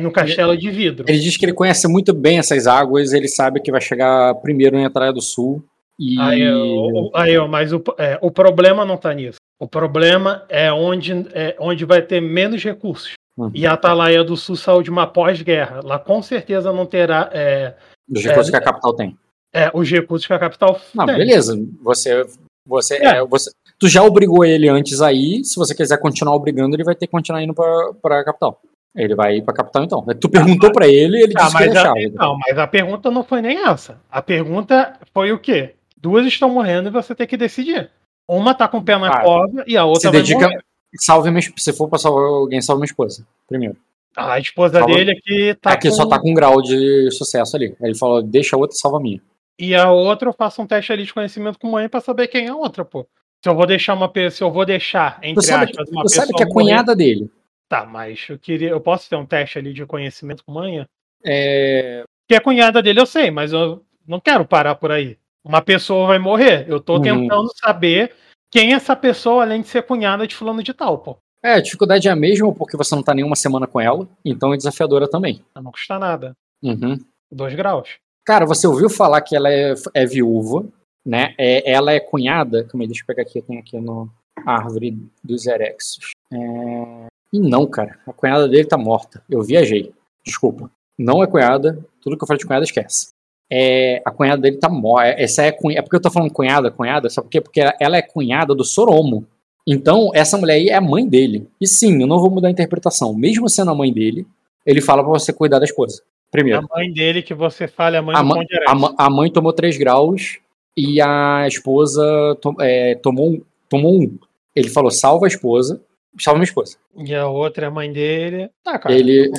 no 0.00 0.12
Castelo 0.12 0.56
de 0.56 0.70
Vidro. 0.70 1.06
Ele 1.08 1.18
diz 1.18 1.36
que 1.36 1.44
ele 1.46 1.54
conhece 1.54 1.88
muito 1.88 2.12
bem 2.12 2.38
essas 2.38 2.66
águas, 2.66 3.12
ele 3.12 3.28
sabe 3.28 3.60
que 3.60 3.70
vai 3.70 3.80
chegar 3.80 4.34
primeiro 4.36 4.76
em 4.76 4.84
Atraia 4.84 5.12
do 5.12 5.22
Sul. 5.22 5.64
E... 5.98 6.20
Aí, 6.20 6.40
eu, 6.42 7.10
aí 7.14 7.38
mas 7.48 7.72
o, 7.72 7.82
é, 7.98 8.18
o 8.20 8.30
problema 8.30 8.84
não 8.84 8.96
está 8.96 9.12
nisso. 9.12 9.36
O 9.60 9.68
problema 9.68 10.44
é 10.48 10.72
onde, 10.72 11.12
é 11.32 11.56
onde 11.58 11.84
vai 11.84 12.02
ter 12.02 12.20
menos 12.20 12.62
recursos. 12.62 13.12
Uhum. 13.36 13.50
E 13.54 13.66
a 13.66 13.72
Atalaia 13.72 14.24
do 14.24 14.36
Sul 14.36 14.56
saiu 14.56 14.82
de 14.82 14.90
uma 14.90 15.06
pós-guerra. 15.06 15.80
Lá 15.82 15.98
com 15.98 16.20
certeza 16.22 16.72
não 16.72 16.84
terá. 16.84 17.30
É, 17.32 17.74
os 18.10 18.22
recursos 18.22 18.48
é, 18.48 18.50
que 18.50 18.56
a 18.56 18.64
capital 18.64 18.94
tem. 18.94 19.16
É, 19.54 19.70
os 19.72 19.88
recursos 19.90 20.26
que 20.26 20.32
a 20.32 20.38
capital 20.38 20.80
não, 20.94 21.06
tem. 21.06 21.16
Beleza. 21.16 21.54
Você. 21.82 22.26
Você, 22.66 22.96
é. 22.96 23.16
é 23.16 23.24
você 23.24 23.50
Tu 23.82 23.88
já 23.88 24.00
obrigou 24.00 24.44
ele 24.44 24.68
antes 24.68 25.02
aí, 25.02 25.44
se 25.44 25.56
você 25.56 25.74
quiser 25.74 25.98
continuar 25.98 26.36
obrigando, 26.36 26.76
ele 26.76 26.84
vai 26.84 26.94
ter 26.94 27.08
que 27.08 27.10
continuar 27.10 27.42
indo 27.42 27.52
pra, 27.52 27.92
pra 28.00 28.24
capital. 28.24 28.60
Ele 28.94 29.12
vai 29.12 29.38
ir 29.38 29.42
pra 29.42 29.52
capital 29.52 29.82
então. 29.82 30.06
Tu 30.20 30.28
perguntou 30.28 30.70
para 30.70 30.86
ele 30.86 31.20
ele 31.20 31.32
tá, 31.32 31.46
disse 31.46 31.56
que 31.56 31.62
ele 31.64 31.76
achava. 31.76 31.94
Não, 32.14 32.38
mas 32.38 32.56
a 32.56 32.66
pergunta 32.68 33.10
não 33.10 33.24
foi 33.24 33.42
nem 33.42 33.58
essa. 33.66 34.00
A 34.08 34.22
pergunta 34.22 35.00
foi 35.12 35.32
o 35.32 35.38
quê? 35.40 35.74
Duas 36.02 36.26
estão 36.26 36.50
morrendo 36.50 36.88
e 36.88 36.92
você 36.92 37.14
tem 37.14 37.28
que 37.28 37.36
decidir. 37.36 37.88
Uma 38.28 38.54
tá 38.54 38.66
com 38.66 38.78
o 38.78 38.82
pé 38.82 38.98
na 38.98 39.08
ah, 39.08 39.22
cova 39.22 39.64
e 39.68 39.76
a 39.76 39.84
outra 39.84 40.00
se 40.00 40.10
dedica, 40.10 40.48
morrer. 40.48 40.64
Salve 40.96 41.30
minha, 41.30 41.42
se 41.56 41.72
for 41.72 41.88
pra 41.88 41.98
salvar 41.98 42.24
alguém, 42.24 42.60
salve 42.60 42.80
minha 42.80 42.86
esposa. 42.86 43.24
Primeiro. 43.48 43.76
A 44.16 44.38
esposa 44.38 44.80
salva, 44.80 44.92
dele 44.92 45.12
aqui 45.12 45.54
tá. 45.60 45.72
Aqui 45.72 45.88
com... 45.88 45.94
só 45.94 46.06
tá 46.06 46.18
com 46.18 46.30
um 46.30 46.34
grau 46.34 46.60
de 46.60 47.08
sucesso 47.12 47.56
ali. 47.56 47.76
Ele 47.80 47.94
falou: 47.94 48.20
deixa 48.20 48.56
a 48.56 48.58
outra 48.58 48.76
e 48.76 48.80
salva 48.80 48.98
a 48.98 49.00
minha. 49.00 49.22
E 49.58 49.74
a 49.76 49.90
outra 49.90 50.28
eu 50.28 50.32
faço 50.32 50.60
um 50.60 50.66
teste 50.66 50.92
ali 50.92 51.04
de 51.04 51.14
conhecimento 51.14 51.58
com 51.58 51.70
mãe 51.70 51.88
pra 51.88 52.00
saber 52.00 52.26
quem 52.26 52.46
é 52.46 52.50
a 52.50 52.56
outra, 52.56 52.84
pô. 52.84 53.06
Se 53.42 53.48
eu 53.48 53.54
vou 53.54 53.66
deixar 53.66 53.94
uma 53.94 54.08
pessoa, 54.08 54.30
se 54.30 54.42
eu 54.42 54.50
vou 54.50 54.66
deixar, 54.66 55.18
entre 55.22 55.42
você 55.42 55.52
aspas, 55.52 55.88
uma 55.88 56.02
pessoa. 56.02 56.08
Você 56.08 56.16
sabe 56.16 56.32
que 56.32 56.42
é 56.42 56.46
a 56.46 56.50
cunhada 56.50 56.96
dele. 56.96 57.30
Tá, 57.68 57.86
mas 57.86 58.26
eu 58.28 58.38
queria. 58.38 58.70
Eu 58.70 58.80
posso 58.80 59.08
ter 59.08 59.16
um 59.16 59.24
teste 59.24 59.58
ali 59.58 59.72
de 59.72 59.86
conhecimento 59.86 60.44
com 60.44 60.52
manha? 60.52 60.88
É. 61.24 62.02
Que 62.28 62.34
é 62.34 62.40
cunhada 62.40 62.82
dele, 62.82 63.00
eu 63.00 63.06
sei, 63.06 63.30
mas 63.30 63.52
eu 63.52 63.82
não 64.06 64.20
quero 64.20 64.44
parar 64.44 64.74
por 64.74 64.90
aí. 64.90 65.16
Uma 65.44 65.60
pessoa 65.60 66.06
vai 66.06 66.18
morrer. 66.18 66.66
Eu 66.68 66.80
tô 66.80 66.96
uhum. 66.96 67.02
tentando 67.02 67.50
saber 67.56 68.14
quem 68.50 68.72
é 68.72 68.76
essa 68.76 68.94
pessoa, 68.94 69.42
além 69.42 69.62
de 69.62 69.68
ser 69.68 69.82
cunhada 69.82 70.26
de 70.26 70.34
fulano 70.34 70.62
de 70.62 70.74
tal, 70.74 70.98
pô. 70.98 71.16
É, 71.42 71.54
a 71.54 71.60
dificuldade 71.60 72.06
é 72.06 72.10
a 72.10 72.16
mesma 72.16 72.54
porque 72.54 72.76
você 72.76 72.94
não 72.94 73.02
tá 73.02 73.12
nenhuma 73.12 73.34
semana 73.34 73.66
com 73.66 73.80
ela, 73.80 74.08
então 74.24 74.54
é 74.54 74.56
desafiadora 74.56 75.08
também. 75.08 75.44
Não 75.56 75.72
custa 75.72 75.98
nada. 75.98 76.36
Uhum. 76.62 76.96
Dois 77.30 77.54
graus. 77.54 77.96
Cara, 78.24 78.46
você 78.46 78.66
ouviu 78.68 78.88
falar 78.88 79.20
que 79.22 79.34
ela 79.34 79.50
é, 79.50 79.74
é 79.94 80.06
viúva, 80.06 80.64
né? 81.04 81.34
É, 81.36 81.68
ela 81.72 81.92
é 81.92 81.98
cunhada. 81.98 82.64
Calma 82.64 82.84
aí, 82.84 82.86
deixa 82.86 83.02
eu 83.02 83.06
pegar 83.06 83.22
aqui, 83.22 83.42
tem 83.42 83.58
aqui 83.58 83.80
no 83.80 84.08
Árvore 84.46 84.96
dos 85.24 85.46
Erexos. 85.46 86.10
É... 86.32 87.06
E 87.32 87.40
não, 87.40 87.66
cara, 87.66 87.98
a 88.06 88.12
cunhada 88.12 88.48
dele 88.48 88.68
tá 88.68 88.78
morta. 88.78 89.24
Eu 89.28 89.42
viajei. 89.42 89.92
Desculpa. 90.24 90.70
Não 90.96 91.22
é 91.22 91.26
cunhada, 91.26 91.84
tudo 92.00 92.16
que 92.16 92.22
eu 92.22 92.28
falo 92.28 92.38
de 92.38 92.46
cunhada 92.46 92.64
esquece. 92.64 93.08
É, 93.54 94.00
a 94.02 94.10
cunhada 94.10 94.40
dele 94.40 94.56
tá 94.56 94.70
morta. 94.70 95.08
É, 95.08 95.22
essa 95.24 95.42
é. 95.42 95.48
É 95.48 95.82
porque 95.82 95.96
eu 95.96 96.00
tô 96.00 96.10
falando 96.10 96.32
cunhada, 96.32 96.70
cunhada, 96.70 97.10
só 97.10 97.20
porque, 97.20 97.38
porque 97.38 97.60
ela 97.78 97.98
é 97.98 98.02
cunhada 98.02 98.54
do 98.54 98.64
Soromo. 98.64 99.26
Então, 99.66 100.10
essa 100.14 100.38
mulher 100.38 100.54
aí 100.54 100.68
é 100.70 100.74
a 100.74 100.80
mãe 100.80 101.06
dele. 101.06 101.46
E 101.60 101.66
sim, 101.66 102.00
eu 102.00 102.06
não 102.06 102.18
vou 102.18 102.30
mudar 102.30 102.48
a 102.48 102.50
interpretação. 102.50 103.14
Mesmo 103.14 103.50
sendo 103.50 103.70
a 103.70 103.74
mãe 103.74 103.92
dele, 103.92 104.26
ele 104.64 104.80
fala 104.80 105.02
para 105.02 105.12
você 105.12 105.34
cuidar 105.34 105.58
da 105.58 105.66
esposa. 105.66 106.02
Primeiro. 106.30 106.66
A 106.70 106.76
mãe 106.76 106.90
dele 106.90 107.20
que 107.20 107.34
você 107.34 107.68
fala 107.68 107.96
é 107.96 107.98
a 107.98 108.02
mãe 108.02 108.16
a 108.16 108.22
do 108.22 108.86
a, 108.96 109.06
a, 109.06 109.10
mãe 109.10 109.30
tomou 109.30 109.52
3 109.52 109.76
graus 109.76 110.38
e 110.74 110.98
a 111.02 111.46
esposa 111.46 112.02
to, 112.40 112.56
é, 112.58 112.94
tomou, 112.94 113.42
tomou 113.68 114.00
um. 114.00 114.18
Ele 114.56 114.70
falou: 114.70 114.90
salva 114.90 115.26
a 115.26 115.28
esposa 115.28 115.78
salva 116.18 116.38
minha 116.38 116.44
esposa. 116.44 116.76
E 116.96 117.14
a 117.14 117.26
outra 117.26 117.66
é 117.66 117.68
a 117.68 117.70
mãe 117.70 117.92
dele. 117.92 118.50
Tá, 118.62 118.78
cara. 118.78 118.94
Ele... 118.94 119.30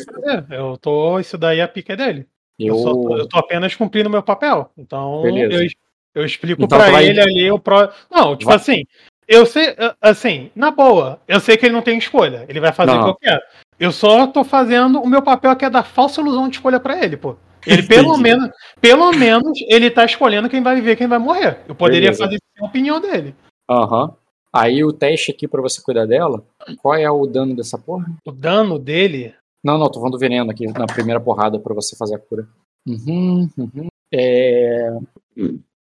Eu 0.49 0.77
tô. 0.77 1.19
Isso 1.19 1.37
daí 1.37 1.59
é 1.59 1.63
a 1.63 1.67
pica 1.67 1.95
dele. 1.95 2.25
Eu... 2.59 2.75
Eu, 2.75 2.81
só, 2.81 3.17
eu 3.17 3.27
tô 3.27 3.37
apenas 3.37 3.75
cumprindo 3.75 4.09
meu 4.09 4.23
papel. 4.23 4.69
Então, 4.77 5.25
eu, 5.25 5.67
eu 6.15 6.25
explico 6.25 6.63
então, 6.63 6.77
pra 6.77 6.91
vai... 6.91 7.07
ele 7.07 7.19
ali 7.19 7.51
o 7.51 7.59
pro. 7.59 7.89
Não, 8.11 8.35
tipo 8.35 8.49
vai... 8.49 8.55
assim. 8.55 8.83
Eu 9.27 9.45
sei, 9.45 9.73
assim, 10.01 10.51
na 10.53 10.69
boa, 10.69 11.19
eu 11.27 11.39
sei 11.39 11.55
que 11.55 11.65
ele 11.65 11.73
não 11.73 11.81
tem 11.81 11.97
escolha. 11.97 12.45
Ele 12.49 12.59
vai 12.59 12.73
fazer 12.73 12.91
não. 12.91 12.99
o 12.99 13.03
que 13.03 13.09
eu 13.09 13.15
quero. 13.15 13.41
Eu 13.79 13.91
só 13.91 14.27
tô 14.27 14.43
fazendo 14.43 15.01
o 15.01 15.07
meu 15.07 15.21
papel 15.21 15.55
que 15.55 15.65
é 15.65 15.69
dar 15.69 15.83
falsa 15.83 16.21
ilusão 16.21 16.49
de 16.49 16.57
escolha 16.57 16.79
para 16.79 17.03
ele, 17.03 17.15
pô. 17.15 17.37
Ele 17.65 17.81
pelo 17.87 18.17
menos, 18.17 18.49
pelo 18.81 19.11
menos, 19.13 19.57
ele 19.67 19.89
tá 19.89 20.03
escolhendo 20.03 20.49
quem 20.49 20.61
vai 20.61 20.75
viver, 20.75 20.97
quem 20.97 21.07
vai 21.07 21.19
morrer. 21.19 21.59
Eu 21.67 21.73
poderia 21.73 22.11
Beleza. 22.11 22.25
fazer 22.25 22.37
a 22.59 22.65
opinião 22.65 22.99
dele. 22.99 23.33
Aham. 23.69 24.03
Uhum. 24.03 24.11
Aí 24.51 24.83
o 24.83 24.93
teste 24.93 25.31
aqui 25.31 25.47
para 25.47 25.63
você 25.63 25.81
cuidar 25.81 26.05
dela, 26.05 26.43
qual 26.79 26.93
é 26.93 27.09
o 27.09 27.25
dano 27.25 27.55
dessa 27.55 27.75
porra? 27.75 28.05
O 28.23 28.31
dano 28.31 28.77
dele? 28.77 29.33
Não, 29.63 29.77
não, 29.77 29.89
tô 29.89 29.99
falando 29.99 30.13
do 30.13 30.19
veneno 30.19 30.51
aqui 30.51 30.67
na 30.67 30.85
primeira 30.85 31.19
porrada 31.19 31.57
para 31.57 31.73
você 31.73 31.95
fazer 31.95 32.15
a 32.15 32.19
cura. 32.19 32.47
Uhum, 32.85 33.49
uhum. 33.57 33.87
É... 34.13 34.97